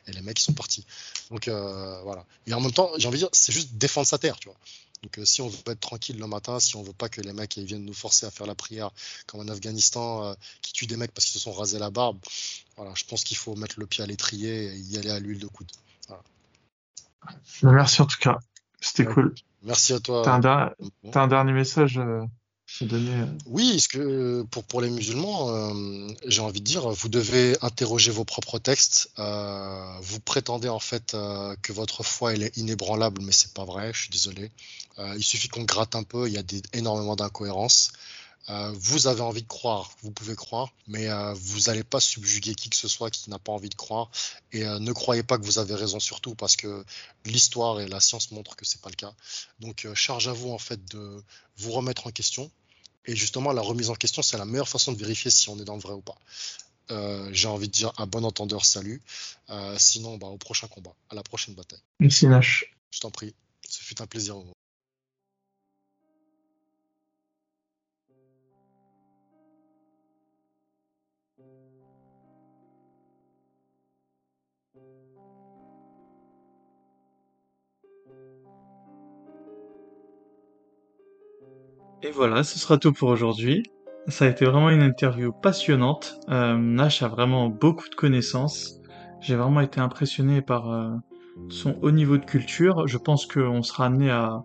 Et 0.07 0.13
les 0.13 0.21
mecs, 0.21 0.39
ils 0.41 0.45
sont 0.45 0.53
partis. 0.53 0.85
Donc 1.31 1.49
voilà. 1.49 2.27
Et 2.47 2.55
en 2.55 2.61
même 2.61 2.73
temps, 2.73 2.91
j'ai 2.97 3.07
envie 3.07 3.19
de 3.19 3.23
dire, 3.23 3.31
c'est 3.33 3.53
juste 3.53 3.75
défendre 3.75 4.07
sa 4.07 4.19
terre, 4.19 4.39
tu 4.41 4.49
vois. 4.49 4.59
Donc 5.05 5.19
euh, 5.19 5.25
si 5.27 5.43
on 5.43 5.49
veut 5.49 5.59
être 5.67 5.81
tranquille 5.81 6.19
le 6.19 6.27
matin, 6.27 6.59
si 6.59 6.77
on 6.77 6.83
veut 6.83 6.95
pas 6.95 7.11
que 7.11 7.21
les 7.21 7.35
mecs 7.35 7.59
viennent 7.59 7.85
nous 7.85 7.93
forcer 7.93 8.25
à 8.25 8.31
faire 8.31 8.47
la 8.47 8.55
prière 8.55 8.91
comme 9.27 9.41
en 9.41 9.49
Afghanistan 9.49 10.25
euh, 10.25 10.35
qui 10.63 10.73
tue 10.73 10.87
des 10.87 10.97
mecs 10.97 11.13
parce 11.13 11.27
qu'ils 11.27 11.35
se 11.35 11.41
sont 11.41 11.53
rasés 11.53 11.79
la 11.79 11.91
barbe, 11.91 12.19
voilà, 12.77 12.93
je 12.95 13.05
pense 13.05 13.23
qu'il 13.23 13.37
faut 13.37 13.55
mettre 13.55 13.79
le 13.79 13.87
pied 13.87 14.03
à 14.03 14.07
l'étrier 14.07 14.73
et 14.73 14.77
y 14.79 14.97
aller 14.97 15.11
à 15.11 15.21
l'huile 15.21 15.41
de 15.41 15.47
coude. 15.47 15.71
Bah, 16.09 16.23
merci 17.65 18.01
en 18.01 18.07
tout 18.07 18.19
cas, 18.19 18.39
c'était 18.81 19.05
cool. 19.05 19.35
Merci 19.63 19.93
à 19.93 20.01
toi. 20.01 20.23
T'as 20.25 21.21
un, 21.21 21.29
dernier 21.29 21.53
message 21.53 22.01
euh. 22.83 23.27
Oui, 23.47 23.85
que 23.89 24.43
pour, 24.51 24.65
pour 24.65 24.81
les 24.81 24.91
musulmans, 24.91 25.49
euh, 25.51 26.09
j'ai 26.27 26.41
envie 26.41 26.61
de 26.61 26.65
dire, 26.65 26.89
vous 26.89 27.09
devez 27.09 27.57
interroger 27.63 28.11
vos 28.11 28.25
propres 28.25 28.59
textes. 28.59 29.11
Euh, 29.19 29.99
vous 30.03 30.21
prétendez 30.21 30.69
en 30.69 30.81
fait 30.81 31.17
que 31.63 31.73
votre 31.73 32.03
foi 32.03 32.35
elle 32.35 32.43
est 32.43 32.57
inébranlable, 32.57 33.23
mais 33.23 33.33
c'est 33.33 33.55
pas 33.55 33.65
vrai. 33.65 33.93
Je 33.93 34.01
suis 34.03 34.11
désolé. 34.11 34.51
il 34.99 35.25
suffit 35.25 35.49
qu'on 35.49 35.65
gratte 35.65 35.95
un 35.95 36.03
peu. 36.03 36.27
Il 36.27 36.35
y 36.35 36.39
a 36.39 36.43
des, 36.43 36.63
énormément 36.73 37.17
d'incohérences. 37.17 37.93
vous 38.49 39.07
avez 39.07 39.21
envie 39.23 39.43
de 39.43 39.49
croire, 39.49 39.91
vous 40.03 40.11
pouvez 40.11 40.35
croire, 40.35 40.73
mais 40.89 41.09
vous 41.35 41.61
n'allez 41.67 41.85
pas 41.85 42.01
subjuguer 42.01 42.55
qui 42.55 42.71
que 42.71 42.77
ce 42.77 42.89
soit 42.89 43.11
qui 43.11 43.31
n'a 43.31 43.39
pas 43.39 43.53
envie 43.53 43.71
de 43.71 43.75
croire. 43.75 44.11
Et 44.53 44.65
ne 44.65 44.93
croyez 44.93 45.23
pas 45.23 45.39
que 45.39 45.45
vous 45.45 45.59
avez 45.59 45.75
raison 45.75 46.01
surtout, 46.01 46.35
parce 46.35 46.57
que 46.57 46.85
l'histoire 47.25 47.81
et 47.81 47.89
la 47.89 48.01
science 48.01 48.33
montrent 48.33 48.57
que 48.57 48.65
c'est 48.65 48.81
pas 48.81 48.91
le 48.91 48.97
cas. 48.97 49.15
Donc 49.61 49.87
charge 49.95 50.29
à 50.29 50.33
vous 50.33 50.51
en 50.51 50.59
fait 50.59 50.85
de 50.93 51.23
vous 51.57 51.71
remettre 51.71 52.07
en 52.07 52.11
question, 52.11 52.51
et 53.07 53.17
justement, 53.17 53.53
la 53.53 53.63
remise 53.63 53.91
en 53.91 53.95
question, 53.95 54.23
c'est 54.23 54.39
la 54.39 54.45
meilleure 54.45 54.69
façon 54.69 54.93
de 54.93 54.99
vérifier 54.99 55.31
si 55.31 55.49
on 55.49 55.59
est 55.59 55.65
dans 55.65 55.75
le 55.75 55.81
vrai 55.81 55.93
ou 55.93 56.01
pas. 56.01 56.17
Euh, 56.91 57.29
j'ai 57.33 57.49
envie 57.49 57.69
de 57.69 57.73
dire 57.73 57.93
à 57.97 58.07
bon 58.07 58.25
entendeur, 58.25 58.65
salut. 58.65 59.01
Euh, 59.51 59.77
sinon, 59.79 60.17
bah, 60.19 60.27
au 60.27 60.37
prochain 60.37 60.69
combat, 60.69 60.95
à 61.11 61.15
la 61.15 61.23
prochaine 61.23 61.55
bataille. 61.55 61.81
Merci 62.01 62.27
Nash. 62.27 62.75
Je 62.91 63.01
t'en 63.01 63.11
prie, 63.11 63.35
ce 63.69 63.83
fut 63.83 64.01
un 64.01 64.07
plaisir. 64.07 64.37
Et 82.05 82.11
voilà, 82.11 82.45
ce 82.45 82.59
sera 82.59 82.77
tout 82.77 82.93
pour 82.93 83.09
aujourd'hui. 83.09 83.63
Ça 84.09 84.27
a 84.27 84.29
été 84.29 84.45
vraiment 84.45 84.69
une 84.69 84.83
interview 84.83 85.33
passionnante. 85.33 86.21
Euh, 86.29 86.55
Nash 86.59 87.03
a 87.03 87.09
vraiment 87.09 87.49
beaucoup 87.49 87.89
de 87.89 87.95
connaissances. 87.95 88.79
J'ai 89.23 89.37
vraiment 89.37 89.63
été 89.63 89.81
impressionné 89.81 90.43
par 90.43 90.71
euh, 90.71 90.91
son 91.49 91.79
haut 91.81 91.93
niveau 91.93 92.19
de 92.19 92.25
culture. 92.27 92.87
Je 92.87 92.99
pense 92.99 93.25
qu'on 93.25 93.63
sera 93.63 93.87
amené 93.87 94.11
à, 94.11 94.43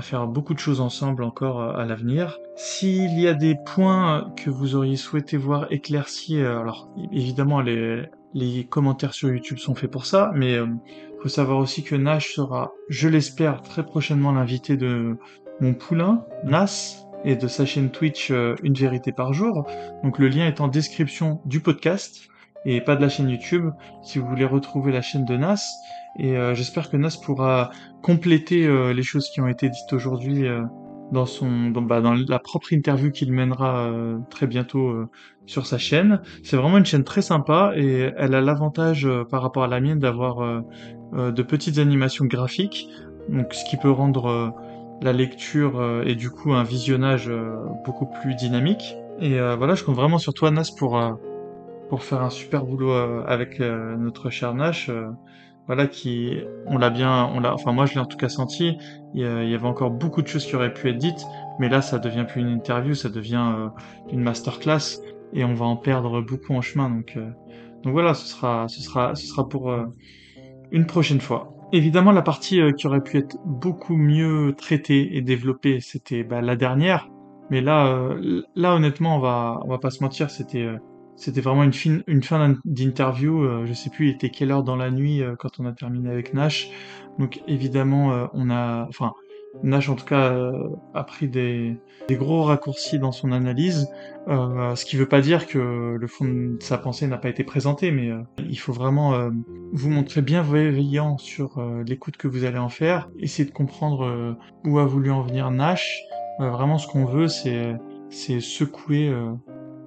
faire 0.00 0.28
beaucoup 0.28 0.54
de 0.54 0.60
choses 0.60 0.80
ensemble 0.80 1.24
encore 1.24 1.60
euh, 1.60 1.76
à 1.76 1.84
l'avenir. 1.86 2.38
S'il 2.54 3.18
y 3.18 3.26
a 3.26 3.34
des 3.34 3.56
points 3.66 4.32
que 4.36 4.48
vous 4.48 4.76
auriez 4.76 4.94
souhaité 4.94 5.36
voir 5.36 5.66
éclaircis, 5.72 6.38
alors 6.38 6.88
évidemment 7.10 7.60
les, 7.60 8.04
les 8.32 8.64
commentaires 8.64 9.12
sur 9.12 9.28
YouTube 9.28 9.58
sont 9.58 9.74
faits 9.74 9.90
pour 9.90 10.06
ça, 10.06 10.30
mais 10.36 10.52
il 10.54 11.20
faut 11.20 11.28
savoir 11.28 11.58
aussi 11.58 11.82
que 11.82 11.96
Nash 11.96 12.34
sera, 12.34 12.72
je 12.88 13.08
l'espère, 13.08 13.62
très 13.62 13.84
prochainement 13.84 14.30
l'invité 14.30 14.76
de 14.76 15.18
mon 15.60 15.74
poulain, 15.74 16.24
Nas, 16.44 17.02
et 17.24 17.36
de 17.36 17.48
sa 17.48 17.66
chaîne 17.66 17.90
Twitch 17.90 18.30
euh, 18.30 18.54
Une 18.62 18.74
vérité 18.74 19.12
par 19.12 19.32
jour. 19.32 19.66
Donc 20.02 20.18
le 20.18 20.28
lien 20.28 20.46
est 20.46 20.60
en 20.60 20.68
description 20.68 21.40
du 21.44 21.60
podcast 21.60 22.28
et 22.64 22.80
pas 22.80 22.96
de 22.96 23.02
la 23.02 23.08
chaîne 23.08 23.28
YouTube 23.28 23.70
si 24.02 24.18
vous 24.18 24.26
voulez 24.26 24.44
retrouver 24.44 24.92
la 24.92 25.02
chaîne 25.02 25.24
de 25.24 25.36
Nas. 25.36 25.62
Et 26.18 26.36
euh, 26.36 26.54
j'espère 26.54 26.90
que 26.90 26.96
Nas 26.96 27.16
pourra 27.22 27.70
compléter 28.02 28.66
euh, 28.66 28.92
les 28.92 29.02
choses 29.02 29.28
qui 29.30 29.40
ont 29.40 29.48
été 29.48 29.68
dites 29.68 29.92
aujourd'hui 29.92 30.44
dans 31.10 31.26
son 31.26 31.70
bah, 31.70 32.00
dans, 32.00 32.14
la 32.14 32.38
propre 32.38 32.72
interview 32.72 33.10
qu'il 33.10 33.32
mènera 33.32 33.92
très 34.30 34.46
bientôt 34.46 34.94
sur 35.46 35.66
sa 35.66 35.76
chaîne. 35.76 36.22
C'est 36.42 36.56
vraiment 36.56 36.78
une 36.78 36.86
chaîne 36.86 37.04
très 37.04 37.22
sympa 37.22 37.72
et 37.76 38.10
elle 38.16 38.34
a 38.34 38.40
l'avantage 38.40 39.06
par 39.30 39.42
rapport 39.42 39.64
à 39.64 39.66
la 39.66 39.80
mienne 39.80 39.98
d'avoir 39.98 40.62
de 41.12 41.42
petites 41.42 41.76
animations 41.76 42.24
graphiques, 42.24 42.88
donc 43.28 43.52
ce 43.52 43.68
qui 43.68 43.76
peut 43.76 43.90
rendre 43.90 44.54
la 45.02 45.12
lecture 45.12 45.80
euh, 45.80 46.04
et 46.04 46.14
du 46.14 46.30
coup 46.30 46.52
un 46.52 46.62
visionnage 46.62 47.28
euh, 47.28 47.56
beaucoup 47.84 48.06
plus 48.06 48.34
dynamique. 48.34 48.96
Et 49.20 49.38
euh, 49.38 49.56
voilà, 49.56 49.74
je 49.74 49.84
compte 49.84 49.96
vraiment 49.96 50.18
sur 50.18 50.32
toi, 50.32 50.50
Nas, 50.50 50.70
pour, 50.76 51.00
pour 51.88 52.02
faire 52.02 52.22
un 52.22 52.30
super 52.30 52.64
boulot 52.64 52.92
avec 53.26 53.60
notre 53.60 54.30
cher 54.30 54.54
Nash. 54.54 54.90
voilà, 55.66 55.86
qui, 55.86 56.38
on 56.66 56.78
l'a 56.78 56.90
bien, 56.90 57.30
on 57.34 57.38
l'a, 57.38 57.54
enfin 57.54 57.72
moi 57.72 57.86
je 57.86 57.94
l'ai 57.94 58.00
en 58.00 58.06
tout 58.06 58.16
cas 58.16 58.28
senti. 58.28 58.78
Il 59.14 59.20
y, 59.20 59.54
avait 59.54 59.66
encore 59.66 59.90
beaucoup 59.90 60.22
de 60.22 60.26
choses 60.26 60.46
qui 60.46 60.56
auraient 60.56 60.72
pu 60.72 60.88
être 60.88 60.96
dites, 60.96 61.26
mais 61.60 61.68
là 61.68 61.82
ça 61.82 61.98
devient 61.98 62.24
plus 62.26 62.40
une 62.40 62.48
interview, 62.48 62.94
ça 62.94 63.10
devient 63.10 63.68
une 64.10 64.20
masterclass 64.20 65.00
et 65.34 65.44
on 65.44 65.54
va 65.54 65.66
en 65.66 65.76
perdre 65.76 66.22
beaucoup 66.22 66.54
en 66.54 66.62
chemin. 66.62 66.88
Donc, 66.88 67.16
donc 67.84 67.92
voilà, 67.92 68.14
ce 68.14 68.26
sera, 68.26 68.66
ce 68.68 68.80
sera, 68.80 69.14
ce 69.14 69.26
sera 69.26 69.48
pour 69.48 69.72
une 70.72 70.86
prochaine 70.86 71.20
fois. 71.20 71.54
Évidemment, 71.74 72.12
la 72.12 72.20
partie 72.20 72.60
euh, 72.60 72.72
qui 72.72 72.86
aurait 72.86 73.02
pu 73.02 73.16
être 73.16 73.38
beaucoup 73.46 73.96
mieux 73.96 74.54
traitée 74.58 75.16
et 75.16 75.22
développée, 75.22 75.80
c'était 75.80 76.22
bah, 76.22 76.42
la 76.42 76.54
dernière. 76.54 77.08
Mais 77.50 77.62
là, 77.62 77.86
euh, 77.86 78.42
là 78.54 78.74
honnêtement, 78.74 79.16
on 79.16 79.20
va, 79.20 79.58
on 79.64 79.68
va 79.68 79.78
pas 79.78 79.88
se 79.88 80.02
mentir, 80.02 80.28
c'était, 80.30 80.64
euh, 80.64 80.76
c'était 81.16 81.40
vraiment 81.40 81.64
une 81.64 81.72
fin, 81.72 82.00
une 82.06 82.22
fin 82.22 82.56
d'interview. 82.66 83.64
je 83.64 83.72
sais 83.72 83.88
plus, 83.88 84.08
il 84.08 84.14
était 84.14 84.28
quelle 84.28 84.50
heure 84.50 84.64
dans 84.64 84.76
la 84.76 84.90
nuit 84.90 85.22
quand 85.38 85.60
on 85.60 85.66
a 85.66 85.72
terminé 85.72 86.10
avec 86.10 86.34
Nash. 86.34 86.70
Donc 87.18 87.40
évidemment, 87.46 88.28
on 88.32 88.50
a, 88.50 88.86
enfin, 88.88 89.12
Nash, 89.62 89.88
en 89.88 89.94
tout 89.94 90.04
cas, 90.04 90.32
euh, 90.32 90.68
a 90.94 91.04
pris 91.04 91.28
des, 91.28 91.76
gros 92.10 92.42
raccourcis 92.42 92.98
dans 92.98 93.12
son 93.12 93.32
analyse, 93.32 93.88
euh, 94.28 94.74
ce 94.74 94.84
qui 94.84 94.96
ne 94.96 95.00
veut 95.00 95.08
pas 95.08 95.20
dire 95.20 95.46
que 95.46 95.96
le 95.98 96.06
fond 96.06 96.24
de 96.24 96.56
sa 96.60 96.78
pensée 96.78 97.06
n'a 97.06 97.18
pas 97.18 97.28
été 97.28 97.44
présenté, 97.44 97.90
mais 97.90 98.10
euh, 98.10 98.22
il 98.38 98.58
faut 98.58 98.72
vraiment 98.72 99.30
vous 99.72 99.90
montrer 99.90 100.22
bienveillant 100.22 101.18
sur 101.18 101.62
l'écoute 101.86 102.16
que 102.16 102.28
vous 102.28 102.44
allez 102.44 102.58
en 102.58 102.68
faire, 102.68 103.10
essayer 103.18 103.48
de 103.48 103.54
comprendre 103.54 104.36
où 104.64 104.78
a 104.78 104.84
voulu 104.84 105.10
en 105.10 105.22
venir 105.22 105.50
Nash. 105.50 106.02
vraiment, 106.38 106.78
ce 106.78 106.86
qu'on 106.86 107.04
veut, 107.04 107.28
c'est 107.28 108.40
secouer 108.40 109.14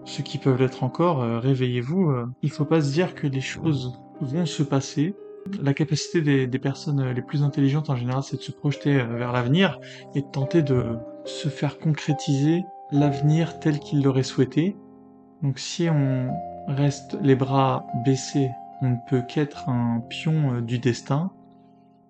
ceux 0.06 0.24
qui 0.24 0.38
peuvent 0.38 0.60
l'être 0.60 0.84
encore. 0.84 1.20
Réveillez-vous. 1.42 2.14
Il 2.42 2.52
faut 2.52 2.66
pas 2.66 2.82
se 2.82 2.92
dire 2.92 3.16
que 3.16 3.28
les 3.28 3.42
choses 3.42 4.00
vont 4.22 4.46
se 4.46 4.64
passer. 4.64 5.16
La 5.62 5.74
capacité 5.74 6.48
des, 6.48 6.60
personnes 6.60 7.12
les 7.12 7.22
plus 7.22 7.44
intelligentes 7.44 7.90
en 7.90 7.96
général, 7.96 8.24
c'est 8.24 8.38
de 8.38 8.42
se 8.42 8.52
projeter 8.52 8.98
vers 9.04 9.32
l'avenir 9.32 9.80
et 10.16 10.22
de 10.22 10.28
tenter 10.28 10.64
de 10.64 10.98
se 11.24 11.50
faire 11.50 11.78
concrétiser 11.78 12.64
l'avenir 12.92 13.60
tel 13.60 13.80
qu'il 13.80 14.04
l'aurait 14.04 14.24
souhaité. 14.24 14.76
Donc 15.44 15.60
si 15.60 15.88
on 15.90 16.32
reste 16.68 17.18
les 17.22 17.36
bras 17.36 17.86
baissés, 18.04 18.50
on 18.82 18.92
ne 18.92 18.96
peut 19.08 19.22
qu'être 19.22 19.70
un 19.70 20.02
pion 20.10 20.62
du 20.62 20.80
destin. 20.80 21.32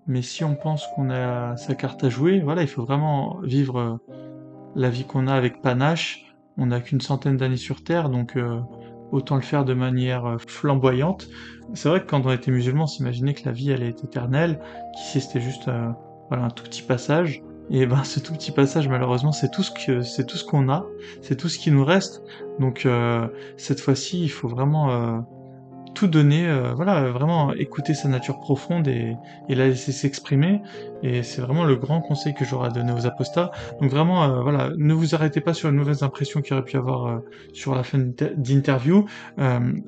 Mais 0.07 0.21
si 0.21 0.43
on 0.43 0.55
pense 0.55 0.85
qu'on 0.95 1.09
a 1.09 1.57
sa 1.57 1.75
carte 1.75 2.03
à 2.03 2.09
jouer, 2.09 2.39
voilà, 2.39 2.61
il 2.61 2.67
faut 2.67 2.83
vraiment 2.83 3.39
vivre 3.41 3.79
euh, 3.79 3.97
la 4.75 4.89
vie 4.89 5.03
qu'on 5.03 5.27
a 5.27 5.33
avec 5.33 5.61
panache. 5.61 6.35
On 6.57 6.67
n'a 6.67 6.79
qu'une 6.79 7.01
centaine 7.01 7.37
d'années 7.37 7.57
sur 7.57 7.83
Terre, 7.83 8.09
donc 8.09 8.37
euh, 8.37 8.59
autant 9.11 9.35
le 9.35 9.41
faire 9.41 9.65
de 9.65 9.73
manière 9.73 10.25
euh, 10.25 10.37
flamboyante. 10.37 11.27
C'est 11.73 11.89
vrai 11.89 12.01
que 12.01 12.07
quand 12.07 12.25
on 12.25 12.31
était 12.31 12.51
musulman, 12.51 12.83
on 12.83 12.87
s'imaginait 12.87 13.33
que 13.33 13.45
la 13.45 13.51
vie 13.51 13.71
allait 13.71 13.89
être 13.89 14.03
éternelle, 14.03 14.59
qu'ici 14.95 15.21
c'était 15.21 15.41
juste 15.41 15.69
voilà, 16.29 16.45
un 16.45 16.49
tout 16.49 16.63
petit 16.63 16.83
passage. 16.83 17.41
Et 17.71 17.87
ben 17.87 18.03
ce 18.03 18.19
tout 18.19 18.33
petit 18.33 18.51
passage, 18.51 18.87
malheureusement, 18.87 19.31
c'est 19.31 19.49
tout 19.49 19.63
ce 19.63 19.71
que 19.71 20.01
c'est 20.01 20.25
tout 20.27 20.37
ce 20.37 20.45
qu'on 20.45 20.69
a, 20.69 20.85
c'est 21.21 21.35
tout 21.35 21.49
ce 21.49 21.57
qui 21.57 21.71
nous 21.71 21.83
reste. 21.83 22.21
Donc 22.59 22.87
cette 23.57 23.79
fois-ci, 23.79 24.21
il 24.21 24.29
faut 24.29 24.47
vraiment 24.47 25.25
tout 25.95 26.07
donner, 26.07 26.47
euh, 26.47 26.73
voilà, 26.75 27.09
vraiment 27.09 27.53
écouter 27.53 27.95
sa 27.95 28.07
nature 28.07 28.39
profonde 28.39 28.87
et, 28.87 29.15
la 29.49 29.67
laisser 29.67 29.91
s'exprimer. 29.91 30.61
Et 31.01 31.23
c'est 31.23 31.41
vraiment 31.41 31.63
le 31.63 31.75
grand 31.75 32.01
conseil 32.01 32.35
que 32.35 32.45
j'aurais 32.45 32.69
donné 32.69 32.91
aux 32.91 33.07
apostats. 33.07 33.51
Donc 33.81 33.89
vraiment, 33.89 34.23
euh, 34.23 34.41
voilà, 34.41 34.69
ne 34.77 34.93
vous 34.93 35.15
arrêtez 35.15 35.41
pas 35.41 35.53
sur 35.53 35.69
une 35.69 35.77
mauvaise 35.77 36.03
impression 36.03 36.41
qu'il 36.41 36.53
aurait 36.53 36.65
pu 36.65 36.77
avoir 36.77 37.07
euh, 37.07 37.19
sur 37.53 37.73
la 37.73 37.83
fin 37.83 37.97
d'interview. 37.97 39.05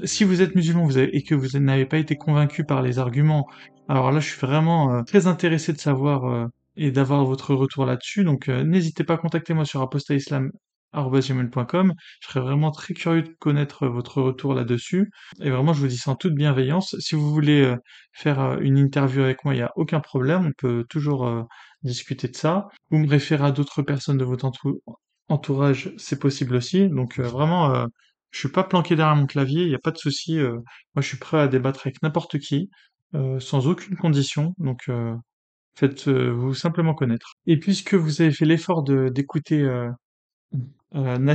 si 0.03 0.24
vous 0.24 0.42
êtes 0.42 0.56
musulman 0.56 0.88
et 0.95 1.22
que 1.24 1.36
vous 1.36 1.60
n'avez 1.60 1.86
pas 1.86 1.98
été 1.98 2.16
convaincu 2.16 2.64
par 2.64 2.82
les 2.82 2.98
arguments, 3.00 3.48
alors 3.90 4.11
là, 4.11 4.19
je 4.19 4.30
suis 4.30 4.40
vraiment 4.40 5.03
très 5.03 5.27
intéressé 5.27 5.74
de 5.74 5.80
savoir 5.80 6.50
et 6.76 6.92
d'avoir 6.92 7.26
votre 7.26 7.53
retour 7.53 7.86
là-dessus. 7.86 8.24
Donc 8.24 8.48
n'hésitez 8.48 9.03
pas 9.03 9.16
à 9.16 9.18
contacter 9.18 9.53
moi 9.53 9.66
sur 9.66 9.82
Apostat 9.82 10.16
Islam 10.16 10.52
gmail.com. 10.93 11.93
Je 12.22 12.27
serais 12.27 12.40
vraiment 12.40 12.72
très 12.72 12.93
curieux 12.93 13.24
de 13.24 13.33
connaître 13.40 13.88
votre 13.88 14.22
retour 14.22 14.53
là-dessus. 14.53 15.09
Et 15.41 15.49
vraiment, 15.49 15.74
je 15.74 15.82
vous 15.82 15.88
dis 15.88 15.98
ça 15.98 16.11
en 16.11 16.16
toute 16.16 16.33
bienveillance. 16.33 16.95
Si 16.99 17.16
vous 17.16 17.32
voulez 17.32 17.64
euh, 17.64 17.75
faire 18.14 18.40
euh, 18.40 18.57
une 18.61 18.77
interview 18.77 19.22
avec 19.22 19.43
moi, 19.45 19.53
il 19.53 19.57
n'y 19.57 19.64
a 19.64 19.72
aucun 19.75 19.99
problème. 19.99 20.48
On 20.48 20.51
peut 20.57 20.85
toujours 20.90 21.27
euh, 21.27 21.43
discuter 21.83 22.27
de 22.27 22.35
ça. 22.35 22.67
Vous 22.90 22.98
me 22.98 23.07
référez 23.07 23.45
à 23.45 23.51
d'autres 23.51 23.82
personnes 23.82 24.17
de 24.17 24.25
votre 24.25 24.49
entourage, 25.30 25.93
c'est 25.98 26.19
possible 26.19 26.56
aussi. 26.56 26.90
Donc 26.90 27.19
vraiment, 27.19 27.88
je 28.32 28.40
suis 28.40 28.49
pas 28.49 28.64
planqué 28.64 28.95
derrière 28.95 29.16
mon 29.16 29.25
clavier, 29.25 29.64
il 29.64 29.69
n'y 29.69 29.75
a 29.75 29.80
pas 29.80 29.91
de 29.91 29.98
souci. 29.98 30.40
moi, 30.40 31.01
je 31.01 31.07
suis 31.07 31.17
prêt 31.17 31.40
à 31.40 31.48
débattre 31.48 31.82
avec 31.85 32.01
n'importe 32.01 32.40
qui, 32.40 32.69
sans 33.40 33.67
aucune 33.67 33.95
condition. 33.98 34.53
Donc 34.57 34.90
faites-vous 35.77 36.53
simplement 36.53 36.93
connaître. 36.93 37.33
Et 37.45 37.57
puisque 37.57 37.93
vous 37.93 38.22
avez 38.22 38.32
fait 38.32 38.45
l'effort 38.45 38.83
d'écouter 38.83 39.61
euh, 39.61 39.90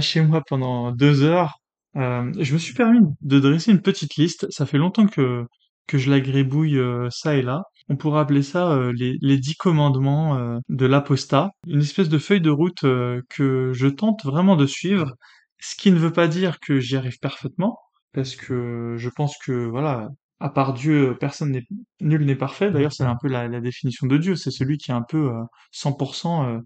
chez 0.01 0.23
moi 0.23 0.43
pendant 0.49 0.93
deux 0.93 1.23
heures. 1.23 1.59
Euh, 1.97 2.33
je 2.39 2.55
me 2.55 2.59
suis 2.59 2.75
permis 2.75 3.01
de 3.21 3.39
dresser 3.39 3.71
une 3.71 3.83
petite 3.83 4.17
liste. 4.17 4.47
Ça 4.51 4.67
fait 4.67 4.79
longtemps 4.79 5.07
que 5.07 5.47
que 5.87 5.99
je 5.99 6.11
la 6.11 6.21
gribouille 6.21 6.79
euh, 6.79 7.09
ça 7.11 7.37
et 7.37 7.43
là. 7.43 7.63
On 7.89 7.97
pourrait 7.97 8.21
appeler 8.21 8.43
ça 8.43 8.71
euh, 8.73 8.93
les, 8.95 9.17
les 9.21 9.39
dix 9.39 9.57
commandements 9.57 10.39
euh, 10.39 10.59
de 10.69 10.87
l'apostat. 10.87 11.51
Une 11.67 11.81
espèce 11.81 12.09
de 12.09 12.19
feuille 12.19 12.41
de 12.41 12.51
route 12.51 12.81
que 12.81 13.73
je 13.73 13.89
tente 13.89 14.25
vraiment 14.25 14.57
de 14.57 14.67
suivre. 14.67 15.13
Ce 15.61 15.75
qui 15.77 15.93
ne 15.93 15.99
veut 15.99 16.13
pas 16.13 16.29
dire 16.29 16.59
que 16.61 16.81
j'y 16.81 16.97
arrive 16.97 17.19
parfaitement, 17.21 17.79
parce 18.13 18.35
que 18.37 18.97
je 18.97 19.09
pense 19.11 19.37
que 19.39 19.67
voilà, 19.67 20.09
à 20.41 20.49
part 20.49 20.75
Dieu, 20.75 21.17
personne 21.21 21.53
n'est 21.53 21.67
nul 22.01 22.25
n'est 22.25 22.37
parfait. 22.37 22.71
D'ailleurs, 22.71 22.93
c'est 22.93 23.05
un 23.05 23.17
peu 23.21 23.29
la, 23.29 23.47
la, 23.49 23.61
définition 23.61 24.07
de 24.07 24.17
Dieu. 24.17 24.35
C'est 24.35 24.51
celui 24.51 24.79
qui 24.79 24.91
est 24.91 24.95
un 24.95 25.05
peu 25.09 25.31
100% 25.73 26.61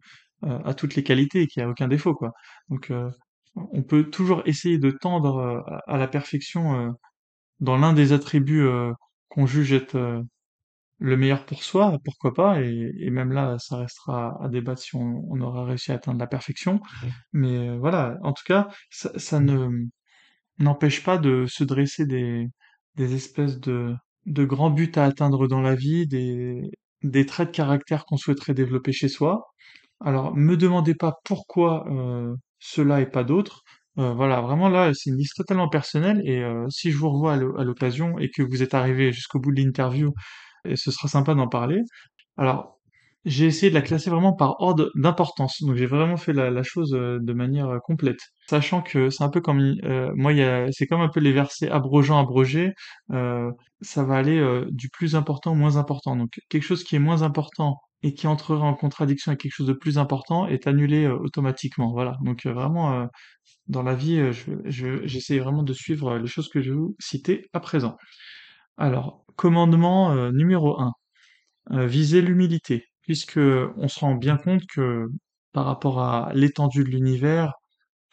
euh, 0.45 0.59
à 0.65 0.75
toutes 0.75 0.95
les 0.97 1.03
qualités 1.03 1.43
et 1.43 1.47
qui 1.47 1.61
a 1.63 1.69
aucun 1.69 1.89
défaut 1.89 2.15
quoi. 2.15 2.33
Donc 2.69 2.91
euh, 2.91 3.11
on 3.55 3.83
peut 3.83 4.11
toujours 4.11 4.43
essayer 4.47 4.79
de 4.79 4.91
tendre 4.91 5.39
euh, 5.39 5.79
à 5.87 5.97
la 5.97 6.09
perfection 6.09 6.95
dans 7.61 7.79
l'un 7.79 7.95
des 7.95 8.13
attributs 8.13 8.69
qu'on 9.29 9.47
juge 9.47 9.73
être 9.73 10.23
le 10.99 11.17
meilleur 11.17 11.47
pour 11.47 11.63
soi, 11.63 11.99
pourquoi 12.05 12.35
pas, 12.35 12.61
et, 12.63 13.11
même 13.11 13.33
là, 13.33 13.59
ça 13.59 13.79
restera 13.79 14.37
à 14.43 14.49
débattre 14.49 14.83
si 14.83 14.95
on, 14.95 15.41
aura 15.41 15.65
réussi 15.65 15.93
à 15.93 15.95
atteindre 15.95 16.19
la 16.19 16.27
perfection. 16.27 16.81
Mais 17.33 17.77
voilà, 17.79 18.19
en 18.23 18.33
tout 18.35 18.45
cas, 18.47 18.69
ça, 18.91 19.41
ne 19.41 19.87
n'empêche 20.59 21.03
pas 21.03 21.19
de 21.19 21.47
se 21.47 21.65
dresser 21.65 22.07
des, 22.07 22.47
des 22.97 23.15
espèces 23.15 23.59
de, 23.61 23.95
de 24.27 24.45
grands 24.45 24.71
buts 24.71 24.93
à 24.97 25.05
atteindre 25.05 25.49
dans 25.49 25.63
la 25.63 25.75
vie, 25.75 26.07
des, 26.07 26.71
des 27.03 27.27
traits 27.27 27.49
de 27.51 27.57
caractère 27.57 28.05
qu'on 28.05 28.17
souhaiterait 28.17 28.55
développer 28.55 28.93
chez 28.93 29.09
soi, 29.09 29.47
alors, 30.01 30.37
me 30.37 30.57
demandez 30.57 30.95
pas 30.95 31.15
pourquoi 31.25 31.87
euh, 31.91 32.35
cela 32.59 33.01
et 33.01 33.07
pas 33.07 33.25
d'autres. 33.25 33.63
Euh, 33.99 34.13
voilà, 34.13 34.41
vraiment 34.43 34.69
là, 34.69 34.93
c'est 34.95 35.11
une 35.11 35.17
liste 35.17 35.37
totalement 35.37 35.69
personnelle 35.69 36.21
et 36.25 36.43
euh, 36.43 36.67
si 36.69 36.91
je 36.91 36.99
vous 36.99 37.11
revois 37.11 37.35
à 37.35 37.65
l'occasion 37.65 38.19
et 38.19 38.31
que 38.31 38.43
vous 38.43 38.63
êtes 38.63 38.75
arrivé 38.75 39.13
jusqu'au 39.13 39.41
bout 39.41 39.53
de 39.53 39.61
l'interview, 39.61 40.13
ce 40.75 40.91
sera 40.91 41.09
sympa 41.09 41.35
d'en 41.35 41.49
parler. 41.49 41.81
Alors, 42.37 42.79
j'ai 43.25 43.47
essayé 43.47 43.71
de 43.71 43.75
la 43.75 43.83
classer 43.83 44.11
vraiment 44.11 44.35
par 44.35 44.61
ordre 44.61 44.91
d'importance. 44.97 45.63
Donc 45.63 45.77
j'ai 45.77 45.87
vraiment 45.87 46.17
fait 46.17 46.33
la, 46.33 46.63
chose 46.63 46.95
euh, 46.95 47.19
de 47.21 47.33
manière 47.33 47.81
complète. 47.85 48.21
Sachant 48.49 48.83
que 48.83 49.11
c'est 49.11 49.25
un 49.25 49.31
peu 49.31 49.41
comme 49.41 49.75
moi, 50.17 50.33
c'est 50.73 50.87
comme 50.87 51.01
un 51.01 51.09
peu 51.09 51.21
les 51.21 51.33
versets 51.33 51.71
abrogeants, 51.71 52.21
abrogés. 52.21 52.75
ça 53.11 54.05
va 54.05 54.17
aller 54.17 54.65
du 54.71 54.89
plus 54.91 55.17
important 55.17 55.53
au 55.53 55.55
moins 55.57 55.77
important. 55.77 56.17
Donc 56.17 56.31
quelque 56.51 56.63
chose 56.63 56.85
qui 56.85 56.97
est 56.97 57.01
moins 57.01 57.23
important 57.23 57.81
et 58.03 58.15
qui 58.15 58.27
entrerait 58.27 58.63
en 58.63 58.75
contradiction 58.75 59.31
avec 59.31 59.41
quelque 59.41 59.55
chose 59.55 59.67
de 59.67 59.73
plus 59.73 59.99
important 59.99 60.47
est 60.47 60.67
annulé 60.67 61.09
automatiquement. 61.09 61.93
Voilà. 61.93 62.17
Donc 62.25 62.47
vraiment 62.47 63.09
dans 63.69 63.83
la 63.83 63.95
vie, 63.95 64.21
j'essaie 64.65 65.39
vraiment 65.39 65.63
de 65.63 65.73
suivre 65.73 66.19
les 66.19 66.27
choses 66.27 66.49
que 66.49 66.61
je 66.61 66.71
vais 66.71 66.77
vous 66.77 66.97
citer 67.01 67.47
à 67.53 67.61
présent. 67.61 67.97
Alors 68.77 69.25
commandement 69.37 70.31
numéro 70.33 70.79
1. 71.71 71.87
viser 71.87 72.23
l'humilité 72.23 72.85
puisque 73.03 73.39
on 73.39 73.89
se 73.89 74.01
rend 74.01 74.15
bien 74.17 74.37
compte 74.37 74.67
que 74.67 75.07
par 75.53 75.65
rapport 75.67 76.01
à 76.01 76.31
l'étendue 76.35 76.85
de 76.85 76.91
l'univers, 76.91 77.55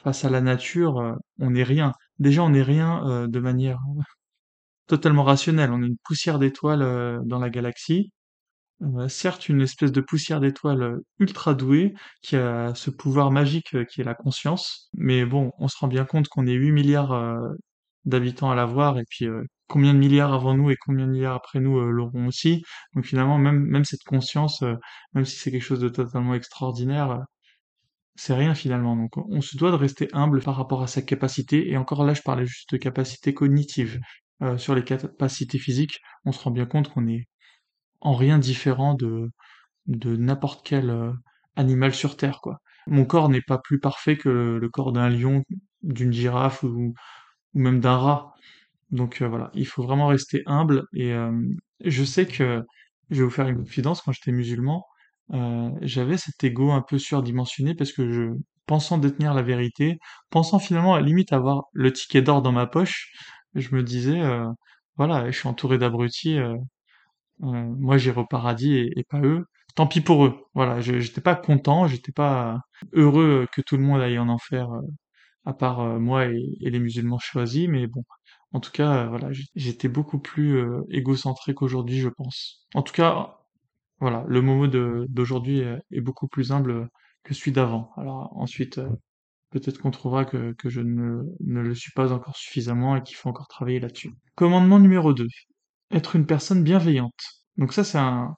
face 0.03 0.25
à 0.25 0.29
la 0.29 0.41
nature, 0.41 0.99
euh, 0.99 1.13
on 1.39 1.51
n'est 1.51 1.63
rien. 1.63 1.93
Déjà, 2.19 2.43
on 2.43 2.49
n'est 2.49 2.63
rien 2.63 3.05
euh, 3.07 3.27
de 3.27 3.39
manière 3.39 3.79
totalement 4.87 5.23
rationnelle. 5.23 5.71
On 5.71 5.81
est 5.83 5.87
une 5.87 5.97
poussière 6.03 6.39
d'étoiles 6.39 6.81
euh, 6.83 7.19
dans 7.25 7.39
la 7.39 7.49
galaxie. 7.49 8.11
Certes, 9.07 9.49
une 9.49 9.61
espèce 9.61 9.91
de 9.91 10.01
poussière 10.01 10.39
d'étoiles 10.39 10.97
ultra 11.19 11.53
douée 11.53 11.93
qui 12.21 12.35
a 12.35 12.73
ce 12.75 12.89
pouvoir 12.89 13.31
magique 13.31 13.75
qui 13.87 14.01
est 14.01 14.03
la 14.03 14.15
conscience. 14.15 14.89
Mais 14.93 15.25
bon, 15.25 15.51
on 15.59 15.67
se 15.67 15.77
rend 15.77 15.87
bien 15.87 16.05
compte 16.05 16.27
qu'on 16.27 16.47
est 16.47 16.53
8 16.53 16.71
milliards 16.71 17.39
d'habitants 18.05 18.51
à 18.51 18.55
l'avoir 18.55 18.99
et 18.99 19.05
puis 19.09 19.27
combien 19.73 19.93
de 19.95 19.99
milliards 19.99 20.33
avant 20.33 20.53
nous 20.55 20.69
et 20.69 20.75
combien 20.79 21.07
de 21.07 21.11
milliards 21.11 21.35
après 21.35 21.59
nous 21.59 21.79
euh, 21.79 21.89
l'auront 21.89 22.27
aussi. 22.27 22.63
Donc 22.93 23.05
finalement, 23.05 23.37
même, 23.39 23.83
cette 23.85 24.03
conscience, 24.03 24.61
euh, 24.61 24.75
même 25.13 25.25
si 25.25 25.37
c'est 25.37 25.51
quelque 25.51 25.63
chose 25.63 25.79
de 25.79 25.89
totalement 25.89 26.35
extraordinaire, 26.35 27.11
euh, 27.11 27.19
c'est 28.15 28.35
rien 28.35 28.55
finalement. 28.55 28.95
Donc 28.95 29.17
on 29.17 29.41
se 29.41 29.57
doit 29.57 29.71
de 29.71 29.75
rester 29.75 30.09
humble 30.13 30.41
par 30.43 30.55
rapport 30.57 30.83
à 30.83 30.87
sa 30.87 31.01
capacité. 31.01 31.71
Et 31.71 31.77
encore 31.77 32.05
là, 32.05 32.13
je 32.13 32.21
parlais 32.21 32.45
juste 32.45 32.71
de 32.73 32.77
capacité 32.77 33.33
cognitive. 33.33 33.99
sur 34.57 34.75
les 34.75 34.83
capacités 34.83 35.57
physiques, 35.57 35.99
on 36.25 36.31
se 36.33 36.39
rend 36.43 36.51
bien 36.51 36.65
compte 36.65 36.89
qu'on 36.89 37.07
est 37.07 37.27
en 38.03 38.13
rien 38.15 38.39
différent 38.39 38.93
de, 38.95 39.29
de 39.87 40.15
n'importe 40.17 40.65
quel 40.65 41.13
animal 41.55 41.93
sur 41.93 42.17
Terre, 42.17 42.39
quoi. 42.41 42.59
Mon 42.87 43.05
corps 43.05 43.29
n'est 43.29 43.41
pas 43.41 43.59
plus 43.59 43.79
parfait 43.79 44.17
que 44.17 44.29
le 44.61 44.69
corps 44.69 44.91
d'un 44.91 45.09
lion, 45.09 45.43
d'une 45.83 46.11
girafe 46.13 46.63
ou, 46.63 46.93
même 47.53 47.79
d'un 47.79 47.97
rat. 47.97 48.33
Donc 48.91 49.21
euh, 49.21 49.27
voilà, 49.27 49.51
il 49.53 49.67
faut 49.67 49.83
vraiment 49.83 50.07
rester 50.07 50.43
humble 50.45 50.83
et 50.93 51.13
euh, 51.13 51.31
je 51.83 52.03
sais 52.03 52.27
que 52.27 52.63
je 53.09 53.17
vais 53.17 53.23
vous 53.23 53.29
faire 53.31 53.47
une 53.47 53.57
confidence 53.57 54.01
quand 54.01 54.11
j'étais 54.11 54.31
musulman, 54.31 54.85
euh, 55.33 55.69
j'avais 55.81 56.17
cet 56.17 56.43
ego 56.43 56.71
un 56.71 56.81
peu 56.81 56.99
surdimensionné 56.99 57.75
parce 57.75 57.91
que 57.93 58.11
je 58.11 58.31
pensant 58.67 58.97
détenir 58.97 59.33
la 59.33 59.41
vérité, 59.41 59.99
pensant 60.29 60.59
finalement 60.59 60.95
à 60.95 61.01
limite 61.01 61.33
avoir 61.33 61.65
le 61.73 61.91
ticket 61.93 62.21
d'or 62.21 62.41
dans 62.41 62.51
ma 62.51 62.67
poche, 62.67 63.11
je 63.55 63.75
me 63.75 63.83
disais 63.83 64.21
voilà, 64.97 65.29
je 65.31 65.37
suis 65.37 65.47
entouré 65.47 65.77
d'abrutis, 65.77 66.37
moi 67.43 67.97
j'irai 67.97 68.21
au 68.21 68.25
paradis 68.25 68.77
et, 68.77 69.03
pas 69.09 69.21
eux. 69.21 69.45
Tant 69.75 69.87
pis 69.87 70.01
pour 70.01 70.25
eux. 70.25 70.45
Voilà, 70.53 70.81
je 70.81 70.99
j'étais 70.99 71.21
pas 71.21 71.35
content, 71.35 71.87
j'étais 71.87 72.11
pas 72.11 72.61
heureux 72.93 73.47
que 73.53 73.61
tout 73.61 73.77
le 73.77 73.83
monde 73.83 74.01
aille 74.01 74.19
en 74.19 74.29
enfer 74.29 74.69
à 75.45 75.53
part 75.53 75.99
moi 75.99 76.25
et, 76.27 76.57
les 76.61 76.79
musulmans 76.79 77.19
choisis, 77.19 77.67
mais 77.67 77.87
bon, 77.87 78.03
en 78.53 78.59
tout 78.59 78.71
cas, 78.71 79.05
euh, 79.05 79.07
voilà, 79.09 79.29
j'étais 79.55 79.87
beaucoup 79.89 80.19
plus 80.19 80.57
euh, 80.57 80.83
égocentré 80.89 81.53
qu'aujourd'hui, 81.55 81.99
je 81.99 82.09
pense. 82.09 82.67
En 82.75 82.83
tout 82.83 82.93
cas, 82.93 83.39
voilà, 83.99 84.23
le 84.27 84.41
Momo 84.41 84.67
d'aujourd'hui 84.67 85.59
est, 85.91 86.01
beaucoup 86.01 86.27
plus 86.27 86.51
humble 86.51 86.89
que 87.23 87.33
celui 87.33 87.51
d'avant. 87.51 87.91
Alors 87.97 88.31
ensuite, 88.37 88.77
euh, 88.77 88.89
peut-être 89.49 89.79
qu'on 89.79 89.91
trouvera 89.91 90.25
que, 90.25 90.53
que 90.53 90.69
je 90.69 90.81
ne, 90.81 91.23
ne 91.39 91.61
le 91.61 91.75
suis 91.75 91.91
pas 91.93 92.13
encore 92.13 92.37
suffisamment 92.37 92.95
et 92.95 93.03
qu'il 93.03 93.15
faut 93.15 93.29
encore 93.29 93.47
travailler 93.47 93.79
là-dessus. 93.79 94.11
Commandement 94.35 94.79
numéro 94.79 95.13
2. 95.13 95.27
Être 95.93 96.15
une 96.15 96.25
personne 96.25 96.63
bienveillante. 96.63 97.13
Donc 97.57 97.71
ça, 97.71 97.83
c'est 97.83 97.99
un, 97.99 98.35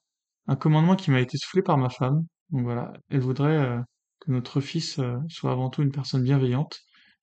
commandement 0.60 0.98
qui 0.98 1.10
m'a 1.10 1.22
été 1.22 1.38
soufflé 1.38 1.62
par 1.62 1.78
ma 1.78 1.90
femme. 1.90 2.26
Donc 2.50 2.64
voilà, 2.64 2.92
elle 3.10 3.22
voudrait 3.22 3.56
euh, 3.56 3.80
que 4.20 4.32
notre 4.32 4.60
fils 4.60 5.00
euh, 5.00 5.16
soit 5.30 5.54
avant 5.54 5.70
tout 5.70 5.82
une 5.82 5.92
personne 5.92 6.22
bienveillante. 6.22 6.82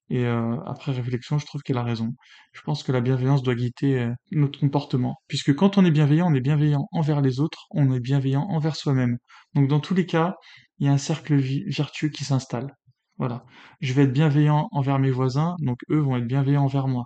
Et 0.08 0.24
euh, 0.24 0.56
après 0.66 0.92
réflexion, 0.92 1.38
je 1.38 1.44
trouve 1.44 1.60
qu'elle 1.62 1.76
a 1.76 1.82
raison. 1.84 2.14
Je 2.52 2.62
pense 2.62 2.82
que 2.82 2.92
la 2.92 3.02
bienveillance 3.02 3.42
doit 3.42 3.54
guider 3.54 4.10
notre 4.30 4.58
comportement. 4.58 5.16
Puisque 5.28 5.54
quand 5.54 5.76
on 5.78 5.84
est 5.84 5.90
bienveillant, 5.90 6.30
on 6.30 6.34
est 6.34 6.40
bienveillant 6.40 6.88
envers 6.92 7.20
les 7.20 7.38
autres, 7.40 7.66
on 7.70 7.92
est 7.92 8.00
bienveillant 8.00 8.42
envers 8.48 8.76
soi-même. 8.76 9.18
Donc 9.54 9.68
dans 9.68 9.80
tous 9.80 9.94
les 9.94 10.06
cas, 10.06 10.36
il 10.78 10.86
y 10.86 10.88
a 10.88 10.92
un 10.92 10.98
cercle 10.98 11.36
vertueux 11.36 12.08
qui 12.08 12.24
s'installe. 12.24 12.74
Voilà. 13.18 13.44
Je 13.80 13.92
vais 13.92 14.04
être 14.04 14.12
bienveillant 14.12 14.68
envers 14.72 14.98
mes 14.98 15.10
voisins, 15.10 15.56
donc 15.60 15.78
eux 15.90 16.00
vont 16.00 16.16
être 16.16 16.26
bienveillants 16.26 16.64
envers 16.64 16.88
moi. 16.88 17.04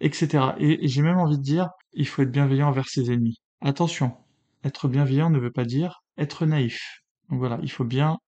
Etc. 0.00 0.54
Et, 0.58 0.86
j'ai 0.88 1.02
même 1.02 1.18
envie 1.18 1.38
de 1.38 1.42
dire, 1.42 1.68
il 1.92 2.06
faut 2.06 2.22
être 2.22 2.30
bienveillant 2.30 2.68
envers 2.68 2.88
ses 2.88 3.12
ennemis. 3.12 3.40
Attention, 3.60 4.16
être 4.64 4.88
bienveillant 4.88 5.30
ne 5.30 5.38
veut 5.38 5.50
pas 5.50 5.64
dire 5.64 6.02
être 6.16 6.46
naïf. 6.46 7.02
Donc 7.28 7.38
voilà, 7.38 7.58
il 7.62 7.70
faut 7.70 7.84
bien 7.84 8.18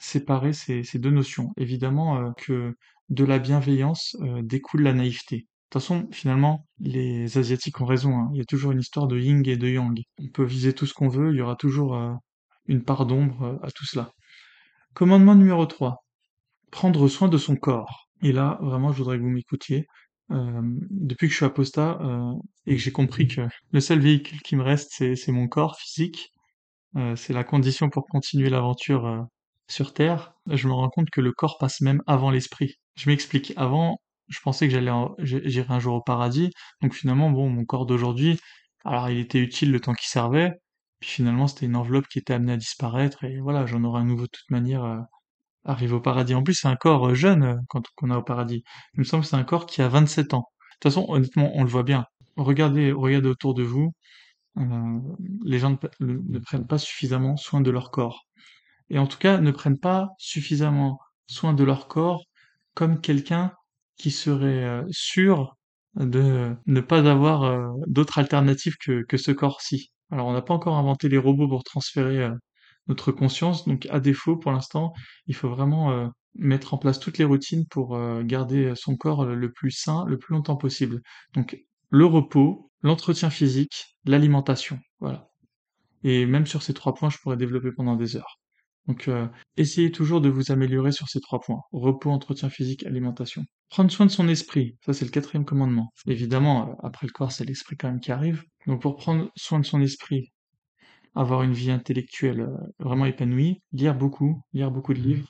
séparer 0.00 0.52
ces, 0.52 0.82
deux 0.94 1.10
notions. 1.10 1.52
Évidemment 1.56 2.18
euh, 2.18 2.30
que 2.36 2.74
de 3.08 3.24
la 3.24 3.38
bienveillance 3.38 4.16
euh, 4.20 4.42
découle 4.42 4.82
la 4.82 4.92
naïveté. 4.92 5.36
De 5.36 5.42
toute 5.70 5.82
façon, 5.82 6.08
finalement, 6.12 6.66
les 6.78 7.36
Asiatiques 7.36 7.80
ont 7.80 7.86
raison. 7.86 8.16
Hein. 8.16 8.30
Il 8.32 8.38
y 8.38 8.42
a 8.42 8.46
toujours 8.46 8.72
une 8.72 8.80
histoire 8.80 9.06
de 9.06 9.18
yin 9.18 9.42
et 9.46 9.56
de 9.56 9.68
yang. 9.68 10.00
On 10.18 10.28
peut 10.28 10.44
viser 10.44 10.72
tout 10.72 10.86
ce 10.86 10.94
qu'on 10.94 11.08
veut, 11.08 11.32
il 11.32 11.38
y 11.38 11.42
aura 11.42 11.56
toujours 11.56 11.94
euh, 11.94 12.12
une 12.66 12.82
part 12.82 13.06
d'ombre 13.06 13.58
à 13.62 13.70
tout 13.70 13.84
cela. 13.84 14.12
Commandement 14.94 15.34
numéro 15.34 15.66
3 15.66 16.02
prendre 16.70 17.08
soin 17.08 17.28
de 17.28 17.38
son 17.38 17.56
corps. 17.56 18.08
Et 18.22 18.32
là, 18.32 18.58
vraiment, 18.60 18.92
je 18.92 18.98
voudrais 18.98 19.18
que 19.18 19.22
vous 19.22 19.30
m'écoutiez. 19.30 19.86
Euh, 20.30 20.60
depuis 20.90 21.26
que 21.26 21.32
je 21.32 21.36
suis 21.36 21.46
apostat 21.46 21.98
euh, 22.02 22.32
et 22.66 22.76
que 22.76 22.82
j'ai 22.82 22.92
compris 22.92 23.28
que 23.28 23.42
le 23.72 23.80
seul 23.80 24.00
véhicule 24.00 24.42
qui 24.42 24.56
me 24.56 24.62
reste, 24.62 24.92
c'est 24.92 25.32
mon 25.32 25.48
corps 25.48 25.76
physique, 25.78 26.32
euh, 26.96 27.16
c'est 27.16 27.32
la 27.32 27.44
condition 27.44 27.90
pour 27.90 28.06
continuer 28.06 28.50
l'aventure 28.50 29.06
euh, 29.06 29.22
sur 29.68 29.92
Terre, 29.92 30.32
je 30.46 30.66
me 30.68 30.72
rends 30.72 30.88
compte 30.88 31.10
que 31.10 31.20
le 31.20 31.32
corps 31.32 31.58
passe 31.58 31.80
même 31.80 32.02
avant 32.06 32.30
l'esprit. 32.30 32.74
Je 32.96 33.10
m'explique. 33.10 33.52
Avant, 33.56 34.00
je 34.28 34.40
pensais 34.40 34.66
que 34.68 34.72
j'allais 34.74 34.92
j'irais 35.18 35.72
un 35.72 35.78
jour 35.78 35.94
au 35.96 36.02
paradis, 36.02 36.50
donc 36.82 36.94
finalement, 36.94 37.30
bon, 37.30 37.50
mon 37.50 37.64
corps 37.64 37.86
d'aujourd'hui, 37.86 38.38
alors 38.84 39.10
il 39.10 39.18
était 39.18 39.38
utile 39.40 39.72
le 39.72 39.80
temps 39.80 39.94
qu'il 39.94 40.08
servait, 40.08 40.52
puis 41.00 41.10
finalement 41.10 41.46
c'était 41.46 41.66
une 41.66 41.76
enveloppe 41.76 42.08
qui 42.08 42.18
était 42.18 42.34
amenée 42.34 42.52
à 42.52 42.56
disparaître, 42.56 43.24
et 43.24 43.38
voilà, 43.40 43.66
j'en 43.66 43.84
aurai 43.84 44.00
un 44.00 44.04
nouveau 44.04 44.24
de 44.24 44.30
toute 44.32 44.50
manière 44.50 44.84
euh, 44.84 44.98
arrive 45.68 45.94
au 45.94 46.00
paradis. 46.00 46.34
En 46.34 46.42
plus, 46.42 46.54
c'est 46.54 46.68
un 46.68 46.76
corps 46.76 47.08
euh, 47.08 47.14
jeune 47.14 47.42
euh, 47.44 47.56
quand 47.68 47.82
on 48.02 48.10
a 48.10 48.18
au 48.18 48.22
paradis. 48.22 48.64
Il 48.94 49.00
me 49.00 49.04
semble 49.04 49.22
que 49.22 49.28
c'est 49.28 49.36
un 49.36 49.44
corps 49.44 49.66
qui 49.66 49.82
a 49.82 49.88
27 49.88 50.34
ans. 50.34 50.48
De 50.48 50.74
toute 50.80 50.94
façon, 50.94 51.06
honnêtement, 51.08 51.52
on 51.54 51.62
le 51.62 51.68
voit 51.68 51.82
bien. 51.82 52.06
Regardez, 52.36 52.92
regardez 52.92 53.28
autour 53.28 53.54
de 53.54 53.62
vous. 53.62 53.92
Euh, 54.58 54.98
les 55.44 55.58
gens 55.58 55.78
ne, 56.00 56.38
prennent 56.40 56.66
pas 56.66 56.78
suffisamment 56.78 57.36
soin 57.36 57.60
de 57.60 57.70
leur 57.70 57.90
corps. 57.90 58.24
Et 58.90 58.98
en 58.98 59.06
tout 59.06 59.18
cas, 59.18 59.38
ne 59.38 59.50
prennent 59.50 59.78
pas 59.78 60.10
suffisamment 60.18 60.98
soin 61.26 61.52
de 61.52 61.64
leur 61.64 61.88
corps 61.88 62.24
comme 62.74 63.00
quelqu'un 63.00 63.52
qui 63.96 64.10
serait 64.10 64.82
sûr 64.90 65.56
de 65.96 66.54
ne 66.66 66.80
pas 66.80 67.10
avoir 67.10 67.74
d'autre 67.86 68.18
alternative 68.18 68.76
que, 68.80 69.04
que 69.04 69.16
ce 69.16 69.32
corps-ci. 69.32 69.92
Alors, 70.10 70.28
on 70.28 70.32
n'a 70.32 70.42
pas 70.42 70.54
encore 70.54 70.76
inventé 70.76 71.08
les 71.08 71.18
robots 71.18 71.48
pour 71.48 71.64
transférer 71.64 72.30
notre 72.88 73.12
conscience. 73.12 73.66
Donc 73.66 73.86
à 73.90 74.00
défaut, 74.00 74.36
pour 74.36 74.52
l'instant, 74.52 74.92
il 75.26 75.34
faut 75.34 75.48
vraiment 75.48 75.90
euh, 75.92 76.08
mettre 76.34 76.74
en 76.74 76.78
place 76.78 76.98
toutes 76.98 77.18
les 77.18 77.24
routines 77.24 77.66
pour 77.66 77.96
euh, 77.96 78.22
garder 78.22 78.72
son 78.76 78.96
corps 78.96 79.24
le 79.24 79.52
plus 79.52 79.70
sain 79.70 80.04
le 80.06 80.18
plus 80.18 80.34
longtemps 80.34 80.56
possible. 80.56 81.00
Donc 81.34 81.62
le 81.90 82.06
repos, 82.06 82.70
l'entretien 82.82 83.30
physique, 83.30 83.96
l'alimentation, 84.04 84.78
voilà. 85.00 85.28
Et 86.04 86.26
même 86.26 86.46
sur 86.46 86.62
ces 86.62 86.74
trois 86.74 86.94
points, 86.94 87.10
je 87.10 87.18
pourrais 87.18 87.36
développer 87.36 87.72
pendant 87.72 87.96
des 87.96 88.16
heures. 88.16 88.38
Donc 88.86 89.06
euh, 89.08 89.26
essayez 89.58 89.92
toujours 89.92 90.20
de 90.20 90.30
vous 90.30 90.50
améliorer 90.50 90.92
sur 90.92 91.08
ces 91.08 91.20
trois 91.20 91.40
points. 91.40 91.60
Repos, 91.72 92.10
entretien 92.10 92.48
physique, 92.48 92.86
alimentation. 92.86 93.44
Prendre 93.68 93.90
soin 93.90 94.06
de 94.06 94.10
son 94.10 94.28
esprit, 94.28 94.76
ça 94.84 94.94
c'est 94.94 95.04
le 95.04 95.10
quatrième 95.10 95.44
commandement. 95.44 95.92
Évidemment, 96.06 96.78
après 96.82 97.06
le 97.06 97.12
corps, 97.12 97.32
c'est 97.32 97.44
l'esprit 97.44 97.76
quand 97.76 97.88
même 97.88 98.00
qui 98.00 98.12
arrive. 98.12 98.42
Donc 98.66 98.80
pour 98.80 98.96
prendre 98.96 99.30
soin 99.36 99.60
de 99.60 99.66
son 99.66 99.82
esprit, 99.82 100.32
avoir 101.18 101.42
une 101.42 101.52
vie 101.52 101.70
intellectuelle 101.72 102.42
euh, 102.42 102.56
vraiment 102.78 103.06
épanouie, 103.06 103.62
lire 103.72 103.94
beaucoup, 103.94 104.42
lire 104.52 104.70
beaucoup 104.70 104.94
de 104.94 105.00
livres, 105.00 105.28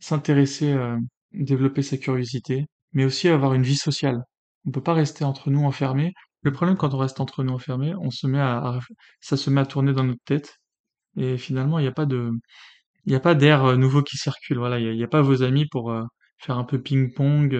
s'intéresser, 0.00 0.72
euh, 0.72 0.98
développer 1.32 1.82
sa 1.82 1.98
curiosité, 1.98 2.66
mais 2.92 3.04
aussi 3.04 3.28
avoir 3.28 3.54
une 3.54 3.62
vie 3.62 3.76
sociale. 3.76 4.22
On 4.66 4.70
peut 4.72 4.82
pas 4.82 4.94
rester 4.94 5.24
entre 5.24 5.50
nous 5.50 5.64
enfermés. 5.64 6.14
Le 6.42 6.52
problème 6.52 6.76
quand 6.76 6.94
on 6.94 6.98
reste 6.98 7.20
entre 7.20 7.44
nous 7.44 7.52
enfermés, 7.52 7.94
on 8.00 8.10
se 8.10 8.26
met 8.26 8.40
à, 8.40 8.78
ça 9.20 9.36
se 9.36 9.50
met 9.50 9.60
à 9.60 9.66
tourner 9.66 9.92
dans 9.92 10.04
notre 10.04 10.22
tête 10.24 10.58
et 11.16 11.38
finalement 11.38 11.78
il 11.78 11.82
n'y 11.82 11.88
a 11.88 11.92
pas 11.92 12.06
de 12.06 12.30
il 13.06 13.10
n'y 13.10 13.16
a 13.16 13.20
pas 13.20 13.34
d'air 13.34 13.64
euh, 13.64 13.76
nouveau 13.76 14.02
qui 14.02 14.16
circule. 14.18 14.58
Voilà, 14.58 14.78
il 14.80 14.96
n'y 14.96 15.04
a, 15.04 15.08
pas 15.08 15.22
vos 15.22 15.42
amis 15.42 15.66
pour 15.66 15.94
faire 16.38 16.58
un 16.58 16.64
peu 16.64 16.80
ping-pong 16.82 17.56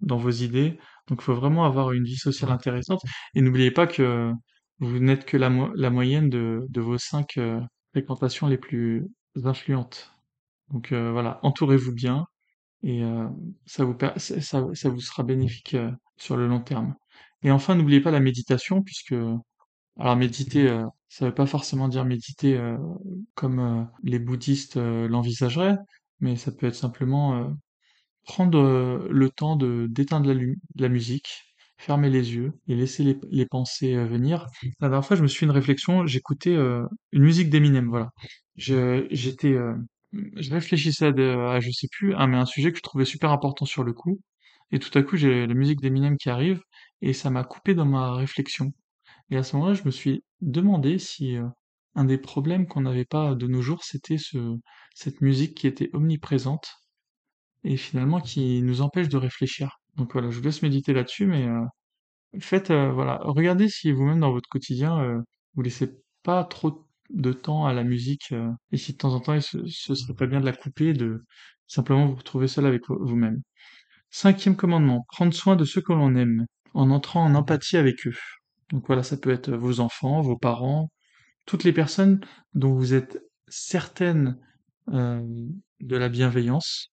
dans 0.00 0.16
vos 0.18 0.30
idées. 0.30 0.78
Donc 1.08 1.20
il 1.22 1.24
faut 1.24 1.34
vraiment 1.34 1.64
avoir 1.64 1.92
une 1.92 2.04
vie 2.04 2.16
sociale 2.16 2.50
intéressante. 2.52 3.00
Et 3.34 3.40
n'oubliez 3.40 3.70
pas 3.70 3.86
que 3.86 4.32
vous 4.80 4.98
n'êtes 5.00 5.24
que 5.24 5.36
la, 5.36 5.50
la 5.74 5.90
moyenne 5.90 6.30
de, 6.30 6.80
vos 6.80 6.98
cinq 6.98 7.36
euh, 7.38 7.60
fréquentations 7.92 8.46
les 8.46 8.58
plus 8.58 9.06
influentes. 9.44 10.12
Donc 10.70 10.92
euh, 10.92 11.12
voilà, 11.12 11.40
entourez-vous 11.42 11.92
bien 11.92 12.26
et 12.82 13.02
euh, 13.02 13.28
ça, 13.66 13.84
vous, 13.84 13.96
ça, 14.18 14.40
ça, 14.74 14.88
vous 14.88 15.00
sera 15.00 15.22
bénéfique 15.24 15.76
sur 16.16 16.36
le 16.36 16.46
long 16.46 16.60
terme. 16.60 16.94
Et 17.42 17.50
enfin, 17.50 17.74
n'oubliez 17.74 18.00
pas 18.00 18.10
la 18.10 18.20
méditation, 18.20 18.82
puisque 18.82 19.14
alors 19.98 20.16
méditer, 20.16 20.68
ça 21.08 21.24
ne 21.24 21.30
veut 21.30 21.34
pas 21.34 21.46
forcément 21.46 21.88
dire 21.88 22.04
méditer 22.04 22.60
comme 23.34 23.88
les 24.02 24.18
bouddhistes 24.18 24.76
l'envisageraient, 24.76 25.76
mais 26.20 26.36
ça 26.36 26.52
peut 26.52 26.66
être 26.66 26.74
simplement 26.74 27.52
prendre 28.24 29.08
le 29.08 29.30
temps 29.30 29.56
de 29.56 29.86
d'éteindre 29.88 30.32
la 30.76 30.88
musique, 30.88 31.47
fermer 31.78 32.10
les 32.10 32.34
yeux 32.34 32.52
et 32.66 32.74
laisser 32.74 33.18
les, 33.30 33.46
pensées 33.46 33.94
euh, 33.94 34.04
venir. 34.04 34.46
La 34.80 34.88
dernière 34.88 35.06
fois, 35.06 35.16
je 35.16 35.22
me 35.22 35.28
suis 35.28 35.40
fait 35.40 35.46
une 35.46 35.52
réflexion, 35.52 36.06
j'écoutais 36.06 36.54
euh, 36.54 36.84
une 37.12 37.22
musique 37.22 37.50
d'Eminem, 37.50 37.88
voilà. 37.88 38.10
J'étais, 38.56 39.52
euh, 39.52 39.74
je 40.12 40.50
réfléchissais 40.50 41.06
à, 41.06 41.60
je 41.60 41.70
sais 41.70 41.86
plus, 41.90 42.14
à, 42.14 42.26
mais 42.26 42.36
un 42.36 42.46
sujet 42.46 42.72
que 42.72 42.78
je 42.78 42.82
trouvais 42.82 43.04
super 43.04 43.30
important 43.30 43.64
sur 43.64 43.84
le 43.84 43.92
coup, 43.92 44.20
et 44.72 44.80
tout 44.80 44.96
à 44.98 45.02
coup, 45.02 45.16
j'ai 45.16 45.46
la 45.46 45.54
musique 45.54 45.80
d'Eminem 45.80 46.16
qui 46.16 46.28
arrive, 46.28 46.60
et 47.00 47.12
ça 47.12 47.30
m'a 47.30 47.44
coupé 47.44 47.74
dans 47.74 47.86
ma 47.86 48.14
réflexion. 48.14 48.72
Et 49.30 49.36
à 49.36 49.42
ce 49.44 49.56
moment-là, 49.56 49.74
je 49.74 49.84
me 49.84 49.90
suis 49.90 50.24
demandé 50.40 50.98
si 50.98 51.36
un 51.94 52.04
des 52.04 52.18
problèmes 52.18 52.66
qu'on 52.66 52.82
n'avait 52.82 53.04
pas 53.04 53.34
de 53.34 53.46
nos 53.46 53.62
jours, 53.62 53.84
c'était 53.84 54.18
ce, 54.18 54.56
cette 54.94 55.20
musique 55.20 55.54
qui 55.54 55.68
était 55.68 55.90
omniprésente, 55.92 56.68
et 57.64 57.76
finalement 57.76 58.20
qui 58.20 58.62
nous 58.62 58.82
empêche 58.82 59.08
de 59.08 59.16
réfléchir. 59.16 59.78
Donc 59.96 60.12
voilà, 60.12 60.30
je 60.30 60.38
vous 60.38 60.44
laisse 60.44 60.62
méditer 60.62 60.92
là-dessus, 60.92 61.26
mais 61.26 61.46
euh, 61.46 61.64
faites, 62.40 62.70
euh, 62.70 62.92
voilà, 62.92 63.20
regardez 63.22 63.68
si 63.68 63.92
vous-même 63.92 64.20
dans 64.20 64.32
votre 64.32 64.48
quotidien, 64.48 64.98
euh, 65.00 65.20
vous 65.54 65.62
laissez 65.62 66.00
pas 66.22 66.44
trop 66.44 66.86
de 67.10 67.32
temps 67.32 67.66
à 67.66 67.72
la 67.72 67.84
musique, 67.84 68.34
et 68.70 68.76
si 68.76 68.92
de 68.92 68.98
temps 68.98 69.14
en 69.14 69.20
temps, 69.20 69.40
ce, 69.40 69.66
ce 69.66 69.94
serait 69.94 70.14
pas 70.14 70.26
bien 70.26 70.40
de 70.40 70.44
la 70.44 70.52
couper, 70.52 70.92
de 70.92 71.24
simplement 71.66 72.06
vous 72.06 72.16
retrouver 72.16 72.48
seul 72.48 72.66
avec 72.66 72.82
vous-même. 72.88 73.40
Cinquième 74.10 74.56
commandement, 74.56 75.06
prendre 75.08 75.32
soin 75.32 75.56
de 75.56 75.64
ceux 75.64 75.80
que 75.80 75.92
l'on 75.92 76.14
aime, 76.16 76.46
en 76.74 76.90
entrant 76.90 77.24
en 77.24 77.34
empathie 77.34 77.78
avec 77.78 78.06
eux. 78.06 78.16
Donc 78.70 78.86
voilà, 78.86 79.02
ça 79.02 79.16
peut 79.16 79.30
être 79.30 79.50
vos 79.52 79.80
enfants, 79.80 80.20
vos 80.20 80.36
parents, 80.36 80.90
toutes 81.46 81.64
les 81.64 81.72
personnes 81.72 82.20
dont 82.54 82.74
vous 82.74 82.92
êtes 82.94 83.18
certaines 83.48 84.38
de 84.86 85.96
la 85.96 86.08
bienveillance, 86.08 86.92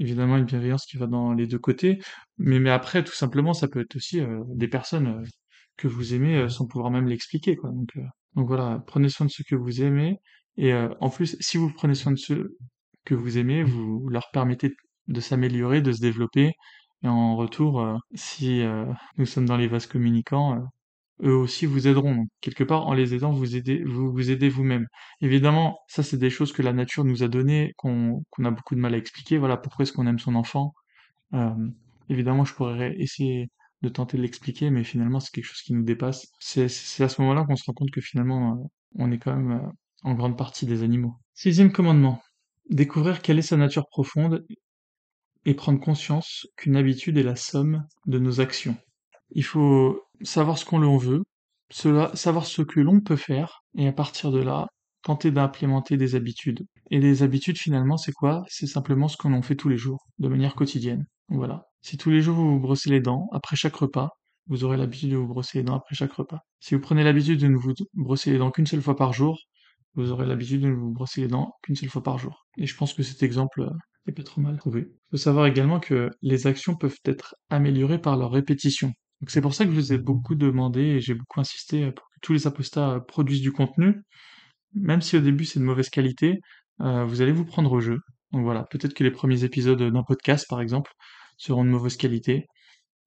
évidemment 0.00 0.36
une 0.38 0.46
bienveillance 0.46 0.86
qui 0.86 0.96
va 0.96 1.06
dans 1.06 1.32
les 1.32 1.46
deux 1.46 1.58
côtés, 1.58 2.00
mais, 2.38 2.58
mais 2.58 2.70
après, 2.70 3.04
tout 3.04 3.12
simplement, 3.12 3.52
ça 3.52 3.68
peut 3.68 3.80
être 3.80 3.96
aussi 3.96 4.20
euh, 4.20 4.42
des 4.48 4.68
personnes 4.68 5.06
euh, 5.08 5.22
que 5.76 5.88
vous 5.88 6.14
aimez 6.14 6.36
euh, 6.36 6.48
sans 6.48 6.66
pouvoir 6.66 6.90
même 6.90 7.06
l'expliquer, 7.06 7.56
quoi. 7.56 7.70
Donc, 7.70 7.90
donc 8.34 8.48
voilà, 8.48 8.82
prenez 8.86 9.08
soin 9.08 9.26
de 9.26 9.30
ceux 9.30 9.44
que 9.44 9.54
vous 9.54 9.82
aimez, 9.82 10.18
et 10.56 10.74
en 10.74 11.10
plus, 11.10 11.36
si 11.40 11.56
vous 11.56 11.72
prenez 11.72 11.94
soin 11.94 12.12
de 12.12 12.18
ceux 12.18 12.56
que 13.04 13.14
vous 13.14 13.38
aimez, 13.38 13.62
vous 13.62 14.08
leur 14.08 14.30
permettez 14.32 14.72
de 15.08 15.20
s'améliorer, 15.20 15.80
de 15.80 15.92
se 15.92 16.00
développer, 16.00 16.52
et 17.02 17.08
en 17.08 17.34
retour, 17.36 17.98
si 18.14 18.62
nous 19.16 19.26
sommes 19.26 19.46
dans 19.46 19.56
les 19.56 19.68
vases 19.68 19.86
communicants, 19.86 20.58
eux 21.22 21.34
aussi 21.34 21.66
vous 21.66 21.88
aideront. 21.88 22.14
Donc, 22.14 22.28
quelque 22.40 22.64
part, 22.64 22.86
en 22.86 22.94
les 22.94 23.14
aidant, 23.14 23.32
vous 23.32 23.56
aidez 23.56 23.82
vous, 23.84 24.12
vous 24.12 24.30
aidez 24.30 24.48
vous-même. 24.48 24.86
Évidemment, 25.20 25.78
ça 25.88 26.02
c'est 26.02 26.16
des 26.18 26.30
choses 26.30 26.52
que 26.52 26.62
la 26.62 26.72
nature 26.72 27.04
nous 27.04 27.22
a 27.22 27.28
données, 27.28 27.72
qu'on 27.76 28.22
qu'on 28.30 28.44
a 28.44 28.50
beaucoup 28.50 28.74
de 28.74 28.80
mal 28.80 28.94
à 28.94 28.98
expliquer. 28.98 29.38
Voilà 29.38 29.56
pourquoi 29.56 29.84
est-ce 29.84 29.92
qu'on 29.92 30.06
aime 30.06 30.18
son 30.18 30.34
enfant. 30.34 30.74
Euh, 31.34 31.68
évidemment, 32.08 32.44
je 32.44 32.54
pourrais 32.54 32.94
essayer 32.98 33.50
de 33.82 33.88
tenter 33.88 34.16
de 34.16 34.22
l'expliquer, 34.22 34.70
mais 34.70 34.84
finalement, 34.84 35.20
c'est 35.20 35.30
quelque 35.32 35.44
chose 35.44 35.62
qui 35.62 35.72
nous 35.72 35.84
dépasse. 35.84 36.26
C'est 36.38 36.64
à 36.64 37.08
ce 37.08 37.20
moment-là 37.22 37.44
qu'on 37.44 37.56
se 37.56 37.64
rend 37.66 37.72
compte 37.72 37.90
que 37.90 38.00
finalement, 38.00 38.52
euh, 38.52 38.64
on 38.96 39.10
est 39.12 39.18
quand 39.18 39.34
même 39.34 39.52
euh, 39.52 39.70
en 40.02 40.14
grande 40.14 40.36
partie 40.36 40.66
des 40.66 40.82
animaux. 40.82 41.14
Sixième 41.34 41.72
commandement. 41.72 42.22
Découvrir 42.68 43.22
quelle 43.22 43.38
est 43.38 43.42
sa 43.42 43.56
nature 43.56 43.88
profonde 43.88 44.44
et 45.44 45.54
prendre 45.54 45.80
conscience 45.80 46.46
qu'une 46.56 46.76
habitude 46.76 47.16
est 47.16 47.22
la 47.22 47.36
somme 47.36 47.86
de 48.06 48.18
nos 48.18 48.40
actions. 48.40 48.76
Il 49.30 49.44
faut 49.44 50.02
savoir 50.22 50.58
ce 50.58 50.64
qu'on 50.64 50.96
veut, 50.96 51.22
savoir 51.70 52.46
ce 52.46 52.62
que 52.62 52.80
l'on 52.80 53.00
peut 53.00 53.16
faire, 53.16 53.62
et 53.76 53.86
à 53.88 53.92
partir 53.92 54.30
de 54.32 54.40
là, 54.40 54.66
tenter 55.02 55.30
d'implémenter 55.30 55.96
des 55.96 56.14
habitudes. 56.14 56.66
Et 56.90 56.98
les 56.98 57.22
habitudes, 57.22 57.58
finalement, 57.58 57.96
c'est 57.96 58.12
quoi? 58.12 58.44
C'est 58.48 58.66
simplement 58.66 59.08
ce 59.08 59.16
qu'on 59.16 59.32
en 59.32 59.42
fait 59.42 59.56
tous 59.56 59.68
les 59.68 59.78
jours, 59.78 60.06
de 60.18 60.28
manière 60.28 60.54
quotidienne. 60.54 61.06
Voilà. 61.28 61.64
Si 61.82 61.96
tous 61.96 62.10
les 62.10 62.20
jours 62.20 62.36
vous 62.36 62.54
vous 62.54 62.60
brossez 62.60 62.90
les 62.90 63.00
dents, 63.00 63.28
après 63.32 63.56
chaque 63.56 63.76
repas, 63.76 64.10
vous 64.48 64.64
aurez 64.64 64.76
l'habitude 64.76 65.10
de 65.10 65.16
vous 65.16 65.28
brosser 65.28 65.58
les 65.58 65.64
dents 65.64 65.76
après 65.76 65.94
chaque 65.94 66.12
repas. 66.12 66.40
Si 66.58 66.74
vous 66.74 66.80
prenez 66.80 67.04
l'habitude 67.04 67.40
de 67.40 67.46
ne 67.46 67.56
vous 67.56 67.72
brosser 67.94 68.32
les 68.32 68.38
dents 68.38 68.50
qu'une 68.50 68.66
seule 68.66 68.82
fois 68.82 68.96
par 68.96 69.12
jour, 69.12 69.38
vous 69.94 70.10
aurez 70.10 70.26
l'habitude 70.26 70.62
de 70.62 70.68
ne 70.68 70.74
vous 70.74 70.90
brosser 70.92 71.22
les 71.22 71.28
dents 71.28 71.52
qu'une 71.62 71.76
seule 71.76 71.88
fois 71.88 72.02
par 72.02 72.18
jour. 72.18 72.46
Et 72.58 72.66
je 72.66 72.76
pense 72.76 72.92
que 72.92 73.02
cet 73.02 73.22
exemple 73.22 73.62
euh, 73.62 73.70
est 74.06 74.12
pas 74.12 74.22
trop 74.24 74.40
mal 74.40 74.58
trouvé. 74.58 74.88
Il 74.90 75.10
faut 75.12 75.16
savoir 75.16 75.46
également 75.46 75.78
que 75.80 76.10
les 76.22 76.46
actions 76.46 76.74
peuvent 76.74 76.98
être 77.04 77.36
améliorées 77.48 78.00
par 78.00 78.16
leur 78.16 78.32
répétition. 78.32 78.92
Donc 79.20 79.30
c'est 79.30 79.40
pour 79.40 79.54
ça 79.54 79.64
que 79.64 79.70
je 79.70 79.76
vous 79.76 79.92
ai 79.92 79.98
beaucoup 79.98 80.34
demandé 80.34 80.80
et 80.80 81.00
j'ai 81.00 81.14
beaucoup 81.14 81.40
insisté 81.40 81.90
pour 81.92 82.06
que 82.08 82.20
tous 82.22 82.32
les 82.32 82.46
apostats 82.46 83.00
produisent 83.06 83.42
du 83.42 83.52
contenu. 83.52 84.02
Même 84.74 85.02
si 85.02 85.16
au 85.16 85.20
début 85.20 85.44
c'est 85.44 85.60
de 85.60 85.64
mauvaise 85.64 85.90
qualité, 85.90 86.40
euh, 86.80 87.04
vous 87.04 87.22
allez 87.22 87.32
vous 87.32 87.44
prendre 87.44 87.72
au 87.72 87.80
jeu. 87.80 87.98
Donc 88.32 88.44
voilà, 88.44 88.64
peut-être 88.70 88.94
que 88.94 89.04
les 89.04 89.10
premiers 89.10 89.44
épisodes 89.44 89.82
d'un 89.82 90.02
podcast 90.04 90.46
par 90.48 90.60
exemple 90.60 90.92
seront 91.36 91.64
de 91.64 91.70
mauvaise 91.70 91.96
qualité. 91.96 92.46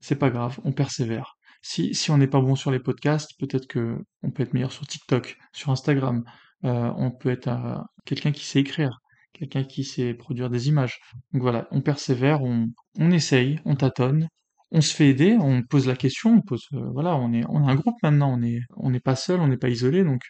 C'est 0.01 0.17
pas 0.17 0.29
grave, 0.29 0.59
on 0.63 0.73
persévère. 0.73 1.35
Si, 1.61 1.95
si 1.95 2.11
on 2.11 2.17
n'est 2.17 2.27
pas 2.27 2.41
bon 2.41 2.55
sur 2.55 2.71
les 2.71 2.79
podcasts, 2.79 3.31
peut-être 3.39 3.67
que 3.67 3.97
on 4.21 4.31
peut 4.31 4.43
être 4.43 4.53
meilleur 4.53 4.71
sur 4.73 4.85
TikTok, 4.85 5.37
sur 5.53 5.71
Instagram, 5.71 6.23
euh, 6.65 6.91
on 6.97 7.11
peut 7.11 7.29
être 7.29 7.47
euh, 7.47 7.77
quelqu'un 8.05 8.31
qui 8.33 8.45
sait 8.45 8.59
écrire, 8.59 8.99
quelqu'un 9.33 9.63
qui 9.63 9.83
sait 9.85 10.13
produire 10.13 10.49
des 10.49 10.67
images. 10.67 10.99
Donc 11.31 11.41
voilà, 11.41 11.67
on 11.71 11.81
persévère, 11.81 12.43
on, 12.43 12.67
on 12.99 13.11
essaye, 13.11 13.59
on 13.65 13.75
tâtonne, 13.75 14.27
on 14.73 14.81
se 14.81 14.93
fait 14.93 15.07
aider, 15.07 15.37
on 15.39 15.63
pose 15.63 15.87
la 15.87 15.95
question, 15.95 16.33
on 16.33 16.41
pose, 16.41 16.67
euh, 16.73 16.89
voilà, 16.91 17.15
on 17.15 17.31
est, 17.31 17.45
on 17.47 17.67
un 17.67 17.75
groupe 17.75 17.95
maintenant, 18.03 18.37
on 18.37 18.43
est, 18.43 18.59
on 18.75 18.89
n'est 18.89 18.99
pas 18.99 19.15
seul, 19.15 19.39
on 19.39 19.47
n'est 19.47 19.57
pas 19.57 19.69
isolé, 19.69 20.03
donc 20.03 20.21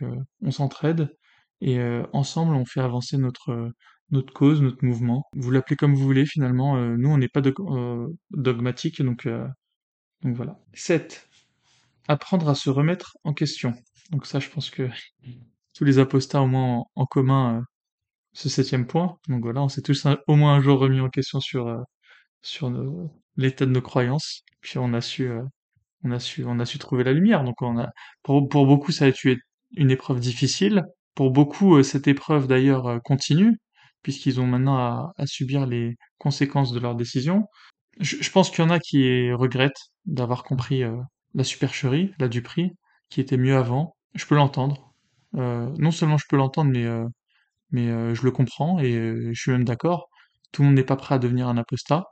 on 0.41 0.51
s'entraide 0.51 1.09
et 1.61 1.79
ensemble 2.11 2.55
on 2.55 2.65
fait 2.65 2.81
avancer 2.81 3.17
notre 3.17 3.71
cause, 4.33 4.61
notre 4.61 4.83
mouvement. 4.83 5.23
Vous 5.33 5.49
l'appelez 5.49 5.77
comme 5.77 5.95
vous 5.95 6.03
voulez 6.03 6.25
finalement. 6.25 6.77
nous 6.77 7.09
on 7.09 7.17
n'est 7.17 7.29
pas 7.29 7.41
dogmatique, 8.31 9.01
donc 9.01 9.27
donc 10.23 10.35
voilà. 10.35 10.57
7. 10.73 11.29
Apprendre 12.07 12.49
à 12.49 12.55
se 12.55 12.69
remettre 12.69 13.17
en 13.23 13.33
question. 13.33 13.73
Donc 14.11 14.25
ça, 14.25 14.39
je 14.39 14.49
pense 14.49 14.69
que 14.69 14.89
tous 15.73 15.83
les 15.83 15.99
apostats 15.99 16.41
au 16.41 16.47
moins 16.47 16.83
en, 16.95 17.05
commun 17.05 17.57
euh, 17.57 17.61
ce 18.33 18.49
septième 18.49 18.87
point. 18.87 19.17
Donc 19.27 19.43
voilà, 19.43 19.61
on 19.61 19.69
s'est 19.69 19.81
tous 19.81 20.07
au 20.27 20.35
moins 20.35 20.55
un 20.55 20.61
jour 20.61 20.79
remis 20.79 20.99
en 21.01 21.09
question 21.09 21.39
sur 21.39 21.67
euh, 21.67 21.81
sur 22.43 22.71
l'état 23.37 23.65
de 23.65 23.71
nos 23.71 23.81
croyances. 23.81 24.43
Puis 24.61 24.77
on 24.77 24.93
a 24.93 25.01
su 25.01 25.27
euh, 25.27 25.43
on 26.03 26.11
a 26.11 26.19
su 26.19 26.45
on 26.45 26.59
a 26.59 26.65
su 26.65 26.79
trouver 26.79 27.03
la 27.03 27.13
lumière. 27.13 27.43
Donc 27.43 27.61
on 27.61 27.79
a 27.79 27.89
pour 28.23 28.47
pour 28.49 28.67
beaucoup 28.67 28.91
ça 28.91 29.05
a 29.05 29.07
été 29.09 29.37
une 29.75 29.91
épreuve 29.91 30.19
difficile. 30.19 30.83
Pour 31.15 31.31
beaucoup 31.31 31.81
cette 31.83 32.07
épreuve 32.07 32.47
d'ailleurs 32.47 33.01
continue 33.03 33.57
puisqu'ils 34.03 34.41
ont 34.41 34.47
maintenant 34.47 34.77
à, 35.17 35.25
subir 35.25 35.65
les 35.65 35.95
conséquences 36.17 36.73
de 36.73 36.79
leurs 36.79 36.95
décisions. 36.95 37.45
Je, 37.99 38.29
pense 38.31 38.49
qu'il 38.49 38.63
y 38.63 38.67
en 38.67 38.69
a 38.69 38.79
qui 38.79 39.31
regrettent 39.31 39.91
d'avoir 40.05 40.43
compris 40.43 40.83
la 41.33 41.43
supercherie, 41.43 42.11
la 42.19 42.27
duperie, 42.27 42.71
qui 43.09 43.21
était 43.21 43.37
mieux 43.37 43.55
avant. 43.55 43.95
Je 44.15 44.25
peux 44.25 44.35
l'entendre. 44.35 44.93
Euh, 45.35 45.69
non 45.77 45.91
seulement 45.91 46.17
je 46.17 46.25
peux 46.29 46.37
l'entendre, 46.37 46.71
mais, 46.71 46.85
euh, 46.85 47.07
mais 47.71 47.89
euh, 47.89 48.13
je 48.15 48.23
le 48.23 48.31
comprends 48.31 48.79
et 48.79 48.93
je 49.33 49.39
suis 49.39 49.51
même 49.51 49.65
d'accord. 49.65 50.09
Tout 50.51 50.61
le 50.61 50.67
monde 50.69 50.75
n'est 50.75 50.83
pas 50.83 50.95
prêt 50.95 51.15
à 51.15 51.19
devenir 51.19 51.47
un 51.47 51.57
apostat. 51.57 52.05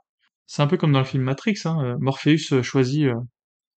C'est 0.52 0.60
un 0.60 0.66
peu 0.66 0.76
comme 0.76 0.92
dans 0.92 0.98
le 0.98 1.06
film 1.06 1.22
Matrix. 1.22 1.62
Hein. 1.64 1.96
Morpheus 1.98 2.60
choisit, 2.60 3.08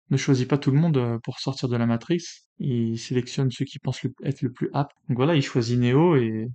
ne 0.09 0.17
choisit 0.17 0.49
pas 0.49 0.57
tout 0.57 0.71
le 0.71 0.79
monde 0.79 1.19
pour 1.23 1.39
sortir 1.39 1.69
de 1.69 1.77
la 1.77 1.85
Matrix. 1.85 2.23
Il 2.61 2.99
sélectionne 2.99 3.51
ceux 3.51 3.67
qui 3.67 3.79
pensent 3.79 4.01
être 4.25 4.41
le 4.41 4.51
plus 4.51 4.71
apte. 4.73 4.97
Donc 5.07 5.19
voilà, 5.19 5.35
il 5.35 5.43
choisit 5.43 5.79
Neo 5.79 6.17
et, 6.17 6.49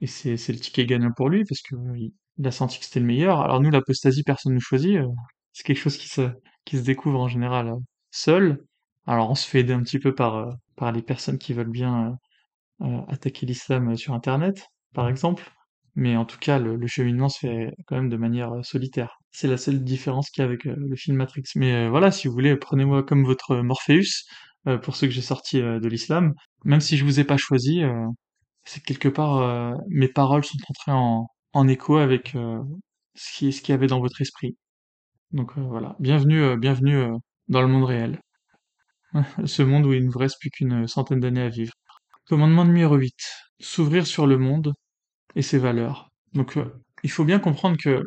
et 0.00 0.06
c'est, 0.08 0.36
c'est 0.36 0.52
le 0.52 0.58
ticket 0.58 0.84
gagnant 0.84 1.12
pour 1.16 1.28
lui 1.28 1.44
parce 1.44 1.62
que 1.62 1.76
il 1.96 2.44
a 2.44 2.50
senti 2.50 2.80
que 2.80 2.86
c'était 2.86 2.98
le 2.98 3.06
meilleur. 3.06 3.40
Alors 3.40 3.60
nous, 3.60 3.70
l'apostasie, 3.70 4.24
personne 4.24 4.52
ne 4.52 4.58
choisit. 4.58 4.98
c'est 5.52 5.62
quelque 5.62 5.78
chose 5.78 5.96
qui 5.96 6.08
se, 6.08 6.28
qui 6.64 6.76
se 6.78 6.82
découvre 6.82 7.20
en 7.20 7.28
général 7.28 7.72
seul. 8.10 8.64
Alors 9.06 9.30
on 9.30 9.36
se 9.36 9.48
fait 9.48 9.60
aider 9.60 9.74
un 9.74 9.82
petit 9.84 10.00
peu 10.00 10.12
par, 10.12 10.56
par 10.74 10.90
les 10.90 11.02
personnes 11.02 11.38
qui 11.38 11.52
veulent 11.52 11.70
bien 11.70 12.18
euh, 12.82 12.86
euh, 12.86 13.00
attaquer 13.06 13.46
l'islam 13.46 13.90
euh, 13.90 13.94
sur 13.94 14.12
Internet, 14.12 14.66
par 14.92 15.08
exemple. 15.08 15.44
Mais 15.96 16.16
en 16.16 16.24
tout 16.26 16.38
cas, 16.38 16.58
le, 16.58 16.86
cheminement 16.86 17.28
se 17.28 17.40
fait 17.40 17.74
quand 17.86 17.96
même 17.96 18.10
de 18.10 18.16
manière 18.16 18.52
solitaire. 18.64 19.18
C'est 19.32 19.48
la 19.48 19.56
seule 19.56 19.82
différence 19.82 20.30
qu'il 20.30 20.42
y 20.42 20.44
a 20.44 20.48
avec 20.48 20.64
le 20.64 20.96
film 20.96 21.16
Matrix. 21.16 21.44
Mais 21.56 21.88
voilà, 21.88 22.10
si 22.10 22.28
vous 22.28 22.34
voulez, 22.34 22.56
prenez-moi 22.56 23.02
comme 23.02 23.24
votre 23.24 23.56
Morpheus, 23.56 24.24
pour 24.82 24.96
ceux 24.96 25.06
que 25.06 25.12
j'ai 25.12 25.22
sortis 25.22 25.60
de 25.60 25.88
l'islam. 25.88 26.34
Même 26.64 26.80
si 26.80 26.96
je 26.98 27.04
vous 27.04 27.20
ai 27.20 27.24
pas 27.24 27.36
choisi, 27.38 27.82
c'est 28.64 28.82
quelque 28.84 29.08
part, 29.08 29.78
mes 29.88 30.08
paroles 30.08 30.44
sont 30.44 30.58
entrées 30.68 30.92
en, 30.92 31.28
en 31.54 31.68
écho 31.68 31.96
avec 31.96 32.36
ce 33.14 33.38
qui 33.38 33.52
ce 33.52 33.62
qu'il 33.62 33.72
y 33.72 33.74
avait 33.74 33.86
dans 33.86 34.00
votre 34.00 34.20
esprit. 34.20 34.56
Donc 35.32 35.56
voilà, 35.56 35.96
bienvenue, 36.00 36.56
bienvenue 36.58 37.06
dans 37.48 37.62
le 37.62 37.68
monde 37.68 37.84
réel. 37.84 38.20
ce 39.44 39.62
monde 39.62 39.86
où 39.86 39.92
il 39.92 40.04
ne 40.04 40.10
vous 40.10 40.18
reste 40.18 40.38
plus 40.40 40.50
qu'une 40.50 40.86
centaine 40.86 41.20
d'années 41.20 41.42
à 41.42 41.48
vivre. 41.48 41.72
Commandement 42.26 42.64
numéro 42.64 42.96
8. 42.96 43.14
S'ouvrir 43.60 44.06
sur 44.06 44.26
le 44.26 44.38
monde 44.38 44.74
et 45.36 45.42
ses 45.42 45.58
valeurs. 45.58 46.10
Donc, 46.32 46.56
euh, 46.56 46.64
il 47.04 47.10
faut 47.10 47.24
bien 47.24 47.38
comprendre 47.38 47.76
que 47.76 48.02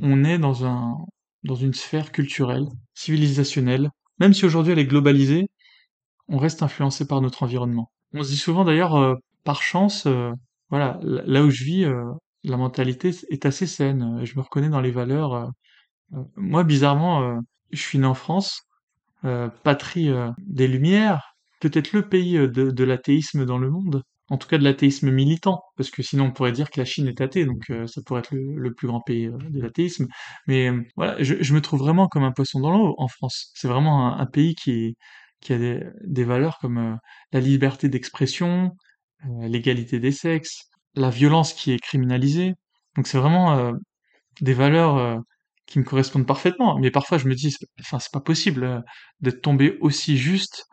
on 0.00 0.24
est 0.24 0.38
dans 0.38 0.64
un, 0.64 0.96
dans 1.44 1.54
une 1.56 1.74
sphère 1.74 2.12
culturelle, 2.12 2.66
civilisationnelle. 2.94 3.90
Même 4.18 4.32
si 4.32 4.46
aujourd'hui 4.46 4.72
elle 4.72 4.78
est 4.78 4.86
globalisée, 4.86 5.48
on 6.28 6.38
reste 6.38 6.62
influencé 6.62 7.06
par 7.06 7.20
notre 7.20 7.42
environnement. 7.42 7.90
On 8.14 8.22
se 8.22 8.30
dit 8.30 8.36
souvent 8.36 8.64
d'ailleurs, 8.64 8.96
euh, 8.96 9.14
par 9.44 9.62
chance, 9.62 10.06
euh, 10.06 10.30
voilà, 10.70 10.98
là 11.02 11.42
où 11.42 11.50
je 11.50 11.64
vis, 11.64 11.84
la 12.44 12.56
mentalité 12.56 13.10
est 13.30 13.44
assez 13.44 13.66
saine. 13.66 14.20
Je 14.24 14.36
me 14.36 14.42
reconnais 14.42 14.68
dans 14.68 14.80
les 14.80 14.92
valeurs. 14.92 15.50
moi, 16.36 16.62
bizarrement, 16.62 17.40
je 17.72 17.80
suis 17.80 17.98
né 17.98 18.06
en 18.06 18.14
France, 18.14 18.62
patrie 19.64 20.12
des 20.38 20.68
Lumières, 20.68 21.34
peut-être 21.60 21.92
le 21.92 22.08
pays 22.08 22.34
de, 22.34 22.84
l'athéisme 22.84 23.44
dans 23.46 23.58
le 23.58 23.68
monde, 23.68 24.04
en 24.30 24.38
tout 24.38 24.48
cas 24.48 24.58
de 24.58 24.64
l'athéisme 24.64 25.10
militant, 25.10 25.62
parce 25.76 25.90
que 25.90 26.02
sinon 26.02 26.26
on 26.26 26.32
pourrait 26.32 26.52
dire 26.52 26.70
que 26.70 26.80
la 26.80 26.84
Chine 26.84 27.08
est 27.08 27.20
athée, 27.20 27.44
donc 27.44 27.70
ça 27.86 28.00
pourrait 28.06 28.20
être 28.20 28.32
le, 28.32 28.72
plus 28.72 28.86
grand 28.86 29.00
pays 29.00 29.28
de 29.28 29.60
l'athéisme. 29.60 30.06
Mais 30.46 30.70
voilà, 30.96 31.22
je, 31.22 31.54
me 31.54 31.60
trouve 31.60 31.80
vraiment 31.80 32.08
comme 32.08 32.24
un 32.24 32.32
poisson 32.32 32.60
dans 32.60 32.70
l'eau 32.70 32.94
en 32.98 33.08
France. 33.08 33.50
C'est 33.54 33.68
vraiment 33.68 34.16
un, 34.16 34.26
pays 34.26 34.54
qui, 34.54 34.96
a 35.50 35.58
des, 35.58 36.24
valeurs 36.24 36.58
comme 36.60 36.98
la 37.32 37.40
liberté 37.40 37.88
d'expression, 37.88 38.70
l'égalité 39.40 39.98
des 39.98 40.12
sexes, 40.12 40.70
la 40.94 41.10
violence 41.10 41.52
qui 41.52 41.72
est 41.72 41.80
criminalisée. 41.80 42.54
Donc 42.96 43.08
c'est 43.08 43.18
vraiment 43.18 43.72
des 44.40 44.54
valeurs 44.54 45.20
qui 45.70 45.78
me 45.78 45.84
correspondent 45.84 46.26
parfaitement. 46.26 46.78
Mais 46.78 46.90
parfois, 46.90 47.16
je 47.16 47.28
me 47.28 47.34
dis, 47.34 47.56
enfin, 47.80 47.98
c'est 47.98 48.12
pas 48.12 48.20
possible 48.20 48.64
euh, 48.64 48.80
d'être 49.20 49.40
tombé 49.40 49.78
aussi 49.80 50.18
juste. 50.18 50.66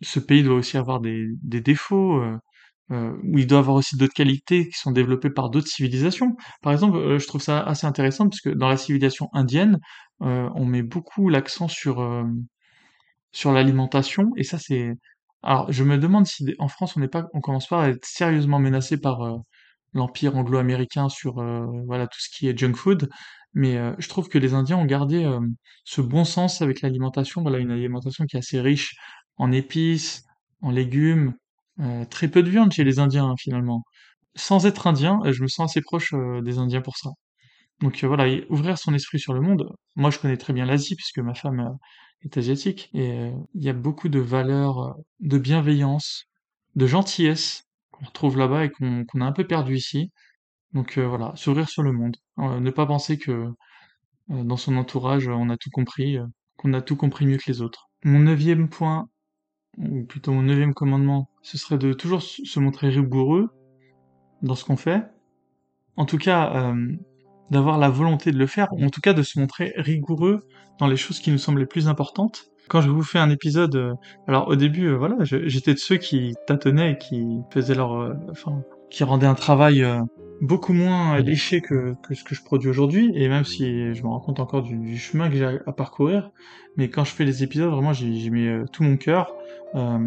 Ce 0.00 0.20
pays 0.20 0.42
doit 0.42 0.56
aussi 0.56 0.76
avoir 0.76 1.00
des 1.00 1.60
défauts, 1.60 2.22
euh, 2.90 2.94
euh, 2.94 3.16
où 3.24 3.38
il 3.38 3.46
doit 3.46 3.58
avoir 3.60 3.76
aussi 3.76 3.96
d'autres 3.96 4.14
qualités 4.14 4.68
qui 4.68 4.78
sont 4.78 4.92
développées 4.92 5.30
par 5.30 5.50
d'autres 5.50 5.68
civilisations. 5.68 6.36
Par 6.62 6.72
exemple, 6.72 6.96
euh, 6.96 7.18
je 7.18 7.26
trouve 7.26 7.40
ça 7.42 7.60
assez 7.60 7.86
intéressant 7.86 8.28
parce 8.28 8.40
que 8.40 8.50
dans 8.50 8.68
la 8.68 8.76
civilisation 8.76 9.28
indienne, 9.32 9.78
on 10.20 10.64
met 10.64 10.82
beaucoup 10.82 11.28
l'accent 11.28 11.68
sur 11.68 12.24
sur 13.32 13.52
l'alimentation, 13.52 14.30
et 14.36 14.44
ça 14.44 14.58
c'est. 14.58 14.92
Alors, 15.42 15.70
je 15.70 15.84
me 15.84 15.98
demande 15.98 16.26
si 16.26 16.46
en 16.58 16.68
France 16.68 16.96
on 16.96 17.00
n'est 17.00 17.08
pas, 17.08 17.26
on 17.34 17.40
commence 17.40 17.66
pas 17.66 17.84
à 17.84 17.88
être 17.90 18.04
sérieusement 18.06 18.58
menacé 18.58 18.98
par 18.98 19.38
l'empire 19.92 20.36
anglo-américain 20.36 21.08
sur 21.08 21.34
voilà 21.86 22.06
tout 22.06 22.20
ce 22.20 22.28
qui 22.30 22.48
est 22.48 22.56
junk 22.56 22.74
food 22.74 23.10
mais 23.54 23.76
euh, 23.76 23.94
je 23.98 24.08
trouve 24.08 24.28
que 24.28 24.38
les 24.38 24.52
Indiens 24.54 24.76
ont 24.76 24.84
gardé 24.84 25.24
euh, 25.24 25.40
ce 25.84 26.00
bon 26.00 26.24
sens 26.24 26.60
avec 26.60 26.82
l'alimentation. 26.82 27.42
Voilà, 27.42 27.58
une 27.58 27.70
alimentation 27.70 28.26
qui 28.26 28.36
est 28.36 28.40
assez 28.40 28.60
riche 28.60 28.96
en 29.36 29.52
épices, 29.52 30.24
en 30.60 30.70
légumes, 30.70 31.34
euh, 31.80 32.04
très 32.06 32.28
peu 32.28 32.42
de 32.42 32.50
viande 32.50 32.72
chez 32.72 32.84
les 32.84 32.98
Indiens 32.98 33.26
hein, 33.26 33.34
finalement. 33.38 33.84
Sans 34.36 34.66
être 34.66 34.86
indien, 34.86 35.20
je 35.30 35.42
me 35.42 35.48
sens 35.48 35.70
assez 35.70 35.80
proche 35.80 36.12
des 36.42 36.58
Indiens 36.58 36.80
pour 36.80 36.96
ça. 36.96 37.10
Donc 37.80 38.02
voilà, 38.04 38.26
ouvrir 38.50 38.78
son 38.78 38.94
esprit 38.94 39.20
sur 39.20 39.32
le 39.32 39.40
monde. 39.40 39.68
Moi, 39.94 40.10
je 40.10 40.18
connais 40.18 40.36
très 40.36 40.52
bien 40.52 40.66
l'Asie 40.66 40.96
puisque 40.96 41.20
ma 41.20 41.34
femme 41.34 41.76
est 42.22 42.36
asiatique 42.36 42.90
et 42.94 43.30
il 43.54 43.62
y 43.62 43.68
a 43.68 43.72
beaucoup 43.72 44.08
de 44.08 44.18
valeurs 44.18 44.96
de 45.20 45.38
bienveillance, 45.38 46.24
de 46.74 46.86
gentillesse 46.86 47.64
qu'on 47.92 48.06
retrouve 48.06 48.38
là-bas 48.38 48.64
et 48.64 48.70
qu'on 48.70 49.20
a 49.20 49.24
un 49.24 49.32
peu 49.32 49.46
perdu 49.46 49.76
ici. 49.76 50.10
Donc 50.74 50.98
euh, 50.98 51.06
voilà, 51.06 51.32
s'ouvrir 51.36 51.68
sur 51.68 51.82
le 51.82 51.92
monde. 51.92 52.16
Euh, 52.38 52.60
ne 52.60 52.70
pas 52.70 52.86
penser 52.86 53.18
que 53.18 53.30
euh, 53.30 54.44
dans 54.44 54.56
son 54.56 54.76
entourage, 54.76 55.28
on 55.28 55.48
a 55.48 55.56
tout 55.56 55.70
compris, 55.70 56.18
qu'on 56.56 56.72
a 56.74 56.82
tout 56.82 56.96
compris 56.96 57.26
mieux 57.26 57.38
que 57.38 57.50
les 57.50 57.62
autres. 57.62 57.88
Mon 58.02 58.18
neuvième 58.18 58.68
point, 58.68 59.08
ou 59.78 60.04
plutôt 60.04 60.32
mon 60.32 60.42
neuvième 60.42 60.74
commandement, 60.74 61.28
ce 61.42 61.58
serait 61.58 61.78
de 61.78 61.92
toujours 61.92 62.22
se 62.22 62.60
montrer 62.60 62.88
rigoureux 62.88 63.50
dans 64.42 64.54
ce 64.54 64.64
qu'on 64.64 64.76
fait. 64.76 65.02
En 65.96 66.06
tout 66.06 66.18
cas, 66.18 66.74
d'avoir 67.50 67.78
la 67.78 67.88
volonté 67.88 68.32
de 68.32 68.38
le 68.38 68.46
faire, 68.46 68.68
ou 68.72 68.84
en 68.84 68.90
tout 68.90 69.00
cas 69.00 69.12
de 69.12 69.22
se 69.22 69.38
montrer 69.38 69.72
rigoureux 69.76 70.46
dans 70.78 70.86
les 70.86 70.96
choses 70.96 71.20
qui 71.20 71.30
nous 71.30 71.38
semblent 71.38 71.60
les 71.60 71.66
plus 71.66 71.88
importantes. 71.88 72.46
Quand 72.68 72.80
je 72.80 72.90
vous 72.90 73.02
fais 73.02 73.18
un 73.18 73.30
épisode, 73.30 73.76
euh, 73.76 73.92
alors 74.26 74.48
au 74.48 74.56
début, 74.56 74.86
euh, 74.86 74.96
voilà, 74.96 75.16
j'étais 75.20 75.74
de 75.74 75.78
ceux 75.78 75.98
qui 75.98 76.34
tâtonnaient 76.46 76.92
et 76.92 76.98
qui 76.98 77.40
faisaient 77.50 77.74
leur, 77.74 77.92
euh, 77.92 78.14
enfin, 78.30 78.62
qui 78.94 79.04
rendaient 79.04 79.26
un 79.26 79.34
travail 79.34 79.84
beaucoup 80.40 80.72
moins 80.72 81.20
léché 81.20 81.60
que, 81.60 81.94
que 82.06 82.14
ce 82.14 82.24
que 82.24 82.34
je 82.34 82.42
produis 82.42 82.68
aujourd'hui, 82.68 83.10
et 83.14 83.28
même 83.28 83.44
si 83.44 83.94
je 83.94 84.02
me 84.02 84.08
rends 84.08 84.20
compte 84.20 84.40
encore 84.40 84.62
du, 84.62 84.96
chemin 84.98 85.28
que 85.28 85.36
j'ai 85.36 85.58
à, 85.66 85.72
parcourir, 85.72 86.30
mais 86.76 86.88
quand 86.88 87.04
je 87.04 87.12
fais 87.12 87.24
les 87.24 87.42
épisodes, 87.42 87.70
vraiment, 87.70 87.92
j'y 87.92 88.30
mets 88.30 88.48
euh, 88.48 88.64
tout 88.70 88.82
mon 88.82 88.96
cœur. 88.96 89.34
Euh, 89.74 89.98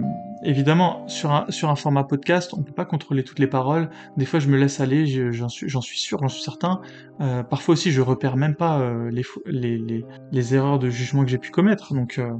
évidemment, 0.43 1.07
sur 1.07 1.31
un, 1.31 1.45
sur 1.49 1.69
un 1.69 1.75
format 1.75 2.03
podcast, 2.03 2.53
on 2.53 2.63
peut 2.63 2.71
pas 2.71 2.85
contrôler 2.85 3.23
toutes 3.23 3.39
les 3.39 3.47
paroles. 3.47 3.89
Des 4.15 4.25
fois, 4.25 4.39
je 4.39 4.47
me 4.47 4.57
laisse 4.57 4.79
aller, 4.79 5.05
j'en 5.33 5.49
suis, 5.49 5.69
suis 5.69 5.99
sûr, 5.99 6.19
j'en 6.19 6.29
suis 6.29 6.43
certain. 6.43 6.81
Euh, 7.19 7.43
parfois 7.43 7.73
aussi, 7.73 7.91
je 7.91 8.01
repère 8.01 8.37
même 8.37 8.55
pas 8.55 8.79
euh, 8.79 9.09
les, 9.11 9.23
les, 9.45 9.77
les, 9.77 10.05
les, 10.31 10.55
erreurs 10.55 10.79
de 10.79 10.89
jugement 10.89 11.23
que 11.23 11.29
j'ai 11.29 11.37
pu 11.37 11.51
commettre. 11.51 11.93
Donc, 11.93 12.17
euh, 12.17 12.31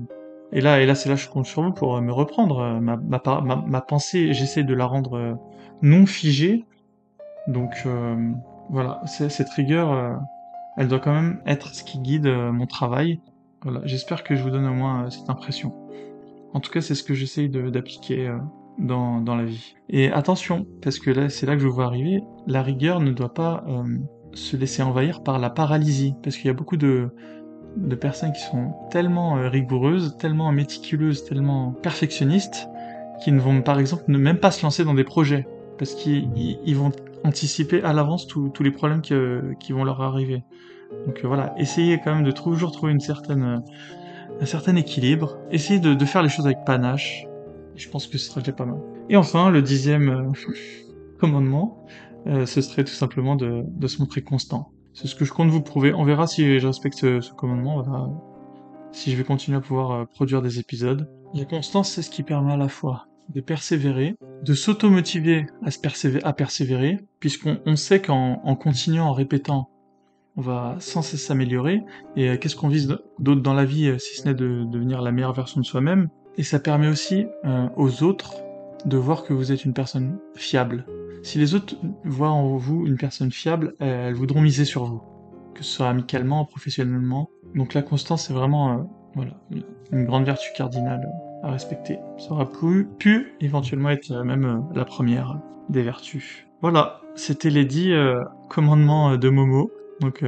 et 0.54 0.62
là, 0.62 0.82
et 0.82 0.86
là, 0.86 0.96
c'est 0.96 1.10
là 1.10 1.16
que 1.16 1.22
je 1.22 1.30
compte 1.30 1.46
sur 1.46 1.64
vous 1.64 1.74
pour 1.74 2.02
me 2.02 2.14
reprendre. 2.14 2.80
Ma, 2.80 2.98
ma 2.98 3.82
pensée, 3.82 4.34
j'essaie 4.34 4.64
de 4.64 4.74
la 4.74 4.86
rendre 4.86 5.38
non 5.82 6.06
figée 6.06 6.66
donc 7.48 7.84
euh, 7.86 8.32
voilà, 8.70 9.02
cette 9.06 9.50
rigueur, 9.50 9.92
euh, 9.92 10.16
elle 10.76 10.90
doit 10.90 11.00
quand 11.00 11.14
même 11.14 11.42
être 11.46 11.74
ce 11.74 11.84
qui 11.84 12.00
guide 12.00 12.28
euh, 12.28 12.52
mon 12.52 12.68
travail. 12.68 13.22
Voilà, 13.64 13.82
j'espère 13.86 14.24
que 14.24 14.36
je 14.36 14.44
vous 14.44 14.52
donne 14.52 14.68
au 14.68 14.74
moins 14.74 15.10
cette 15.10 15.30
impression. 15.30 15.74
En 16.54 16.60
tout 16.60 16.72
cas, 16.72 16.82
c'est 16.82 16.96
ce 16.96 17.04
que 17.04 17.14
j'essaye 17.14 17.50
d'appliquer 17.50 18.32
dans, 18.78 19.24
la 19.26 19.44
vie. 19.44 19.76
Et 19.90 20.12
attention, 20.12 20.66
parce 20.82 21.00
que 21.00 21.10
là, 21.10 21.30
c'est 21.30 21.46
là 21.46 21.56
que 21.56 21.62
je 21.62 21.68
vois 21.68 21.86
arriver, 21.86 22.22
la 22.46 22.62
rigueur 22.62 23.02
ne 23.02 23.12
doit 23.12 23.34
pas 23.34 23.66
se 24.34 24.56
laisser 24.56 24.84
envahir 24.84 25.24
par 25.24 25.40
la 25.40 25.50
paralysie, 25.50 26.14
parce 26.24 26.38
qu'il 26.38 26.46
y 26.46 26.50
a 26.50 26.54
beaucoup 26.54 26.78
de, 26.78 27.10
de 27.76 27.96
personnes 27.96 28.32
qui 28.32 28.42
sont 28.42 28.74
tellement 28.92 29.34
rigoureuses, 29.50 30.16
tellement 30.18 30.52
méticuleuses, 30.52 31.26
tellement 31.26 31.72
perfectionnistes, 31.72 32.70
qui 33.24 33.32
ne 33.32 33.40
vont 33.40 33.62
par 33.62 33.80
exemple 33.80 34.04
même 34.08 34.38
pas 34.38 34.52
se 34.52 34.64
lancer 34.64 34.86
dans 34.86 34.94
des 34.94 35.04
projets, 35.04 35.48
parce 35.78 35.94
qu'ils 35.96 36.76
vont 36.76 36.92
anticiper 37.24 37.82
à 37.84 37.94
l'avance 37.94 38.28
tous 38.28 38.64
les 38.64 38.72
problèmes 38.72 39.02
qui 39.02 39.72
vont 39.72 39.84
leur 39.84 40.02
arriver. 40.02 40.44
Donc 41.06 41.22
euh, 41.24 41.28
voilà, 41.28 41.54
essayez 41.58 42.00
quand 42.00 42.16
même 42.16 42.24
de 42.24 42.32
toujours 42.32 42.72
trouver 42.72 42.92
une 42.92 43.00
certaine, 43.00 43.64
un 44.40 44.46
certain 44.46 44.76
équilibre. 44.76 45.38
Essayez 45.52 45.80
de, 45.80 46.06
faire 46.06 46.24
les 46.24 46.30
choses 46.30 46.46
avec 46.46 46.64
panache. 46.66 47.26
je 47.76 47.90
pense 47.90 48.08
que 48.08 48.18
ce 48.18 48.30
sera 48.30 48.42
déjà 48.42 48.54
pas 48.54 48.66
mal. 48.66 48.80
Et 49.10 49.18
enfin, 49.18 49.50
le 49.50 49.62
dixième 49.62 50.10
euh, 50.10 50.32
commandement, 51.20 51.86
euh, 52.28 52.46
ce 52.46 52.62
serait 52.62 52.84
tout 52.84 52.94
simplement 52.94 53.36
de, 53.36 53.66
se 53.88 54.00
montrer 54.00 54.22
constant. 54.22 54.72
C'est 54.94 55.08
ce 55.08 55.16
que 55.16 55.26
je 55.26 55.34
compte 55.34 55.50
vous 55.50 55.62
prouver. 55.62 55.94
On 55.94 56.04
verra 56.04 56.28
si 56.28 56.60
je 56.60 56.68
respecte 56.68 56.98
ce, 56.98 57.34
commandement. 57.34 57.82
Voilà. 57.82 58.10
Si 58.92 59.12
je 59.12 59.18
vais 59.18 59.24
continuer 59.24 59.58
à 59.58 59.62
pouvoir 59.62 60.08
produire 60.08 60.42
des 60.42 60.60
épisodes. 60.60 61.08
La 61.34 61.46
constance, 61.46 61.92
c'est 61.92 62.02
ce 62.02 62.10
qui 62.10 62.24
permet 62.24 62.54
à 62.54 62.58
la 62.58 62.70
fois 62.70 63.07
de 63.34 63.42
persévérer, 63.42 64.16
de 64.44 64.54
s'automotiver 64.54 65.48
à, 65.64 66.34
persévérer, 66.34 67.00
puisqu'on 67.20 67.76
sait 67.76 68.02
qu'en 68.02 68.56
continuant, 68.56 69.08
en 69.08 69.14
répétant, 69.14 69.70
on 70.38 70.42
va 70.42 70.76
sans 70.80 71.02
cesse 71.02 71.26
s'améliorer. 71.26 71.84
Et 72.16 72.30
euh, 72.30 72.38
qu'est-ce 72.38 72.56
qu'on 72.56 72.68
vise 72.68 72.88
d'autre 73.20 73.42
dans 73.42 73.54
la 73.54 73.66
vie, 73.66 73.88
euh, 73.88 73.98
si 73.98 74.22
ce 74.22 74.28
n'est 74.28 74.36
de, 74.36 74.64
devenir 74.66 75.02
la 75.02 75.12
meilleure 75.12 75.34
version 75.34 75.60
de 75.60 75.66
soi-même? 75.66 76.10
Et 76.38 76.44
ça 76.44 76.60
permet 76.60 76.88
aussi 76.88 77.26
euh, 77.46 77.68
aux 77.76 78.04
autres 78.04 78.36
de 78.86 78.98
voir 78.98 79.24
que 79.24 79.34
vous 79.34 79.52
êtes 79.52 79.66
une 79.66 79.74
personne 79.74 80.20
fiable. 80.36 80.86
Si 81.24 81.40
les 81.40 81.56
autres 81.56 81.76
voient 82.06 82.30
en 82.30 82.56
vous 82.56 82.86
une 82.86 82.98
personne 82.98 83.32
fiable, 83.32 83.74
elles 83.80 84.14
voudront 84.14 84.40
miser 84.40 84.64
sur 84.64 84.86
vous, 84.86 85.02
que 85.56 85.64
ce 85.64 85.72
soit 85.78 85.90
amicalement, 85.90 86.46
professionnellement. 86.46 87.30
Donc 87.56 87.74
la 87.74 87.82
constance, 87.82 88.28
c'est 88.28 88.34
vraiment 88.34 88.88
voilà, 89.16 89.42
une 89.92 90.06
grande 90.06 90.26
vertu 90.26 90.50
cardinale 90.56 91.10
à 91.44 91.52
respecter. 91.52 92.00
Ça 92.18 92.32
aurait 92.32 92.48
pu, 92.50 93.36
éventuellement 93.42 93.90
être 93.90 94.12
même 94.24 94.46
euh, 94.46 94.60
la 94.76 94.86
première 94.86 95.40
des 95.70 95.84
vertus. 95.84 96.48
Voilà, 96.62 97.02
c'était 97.16 97.50
les 97.50 97.66
dix 97.66 97.92
euh, 97.92 98.24
commandements 98.50 99.12
euh, 99.12 99.18
de 99.18 99.30
Momo. 99.30 99.72
Donc, 100.02 100.24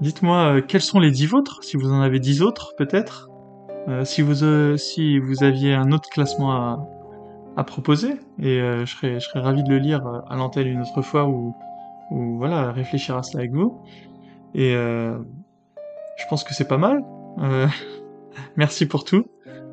dites-moi 0.00 0.60
quels 0.62 0.80
sont 0.80 0.98
les 0.98 1.12
dix 1.12 1.26
vôtres, 1.26 1.62
si 1.62 1.76
vous 1.76 1.92
en 1.92 2.00
avez 2.00 2.18
dix 2.18 2.42
autres 2.42 2.74
peut-être. 2.76 3.30
si 4.02 4.20
vous 4.20 4.76
si 4.76 5.20
vous 5.20 5.44
aviez 5.44 5.74
un 5.74 5.92
autre 5.92 6.10
classement 6.10 6.50
à, 6.50 6.88
à 7.56 7.62
proposer, 7.62 8.14
et 8.40 8.58
je 8.58 8.84
serais 8.84 9.20
je 9.20 9.28
serais 9.28 9.38
ravi 9.38 9.62
de 9.62 9.68
le 9.68 9.78
lire 9.78 10.04
à 10.28 10.34
l'antenne 10.34 10.66
une 10.66 10.80
autre 10.80 11.02
fois 11.02 11.28
ou 11.28 11.54
ou 12.10 12.36
voilà 12.36 12.72
réfléchir 12.72 13.16
à 13.16 13.22
cela 13.22 13.42
avec 13.42 13.52
vous. 13.52 13.80
Et 14.54 14.72
je 14.72 16.24
pense 16.28 16.42
que 16.42 16.52
c'est 16.52 16.66
pas 16.66 16.78
mal. 16.78 17.00
merci 18.56 18.86
pour 18.86 19.04
tout 19.04 19.24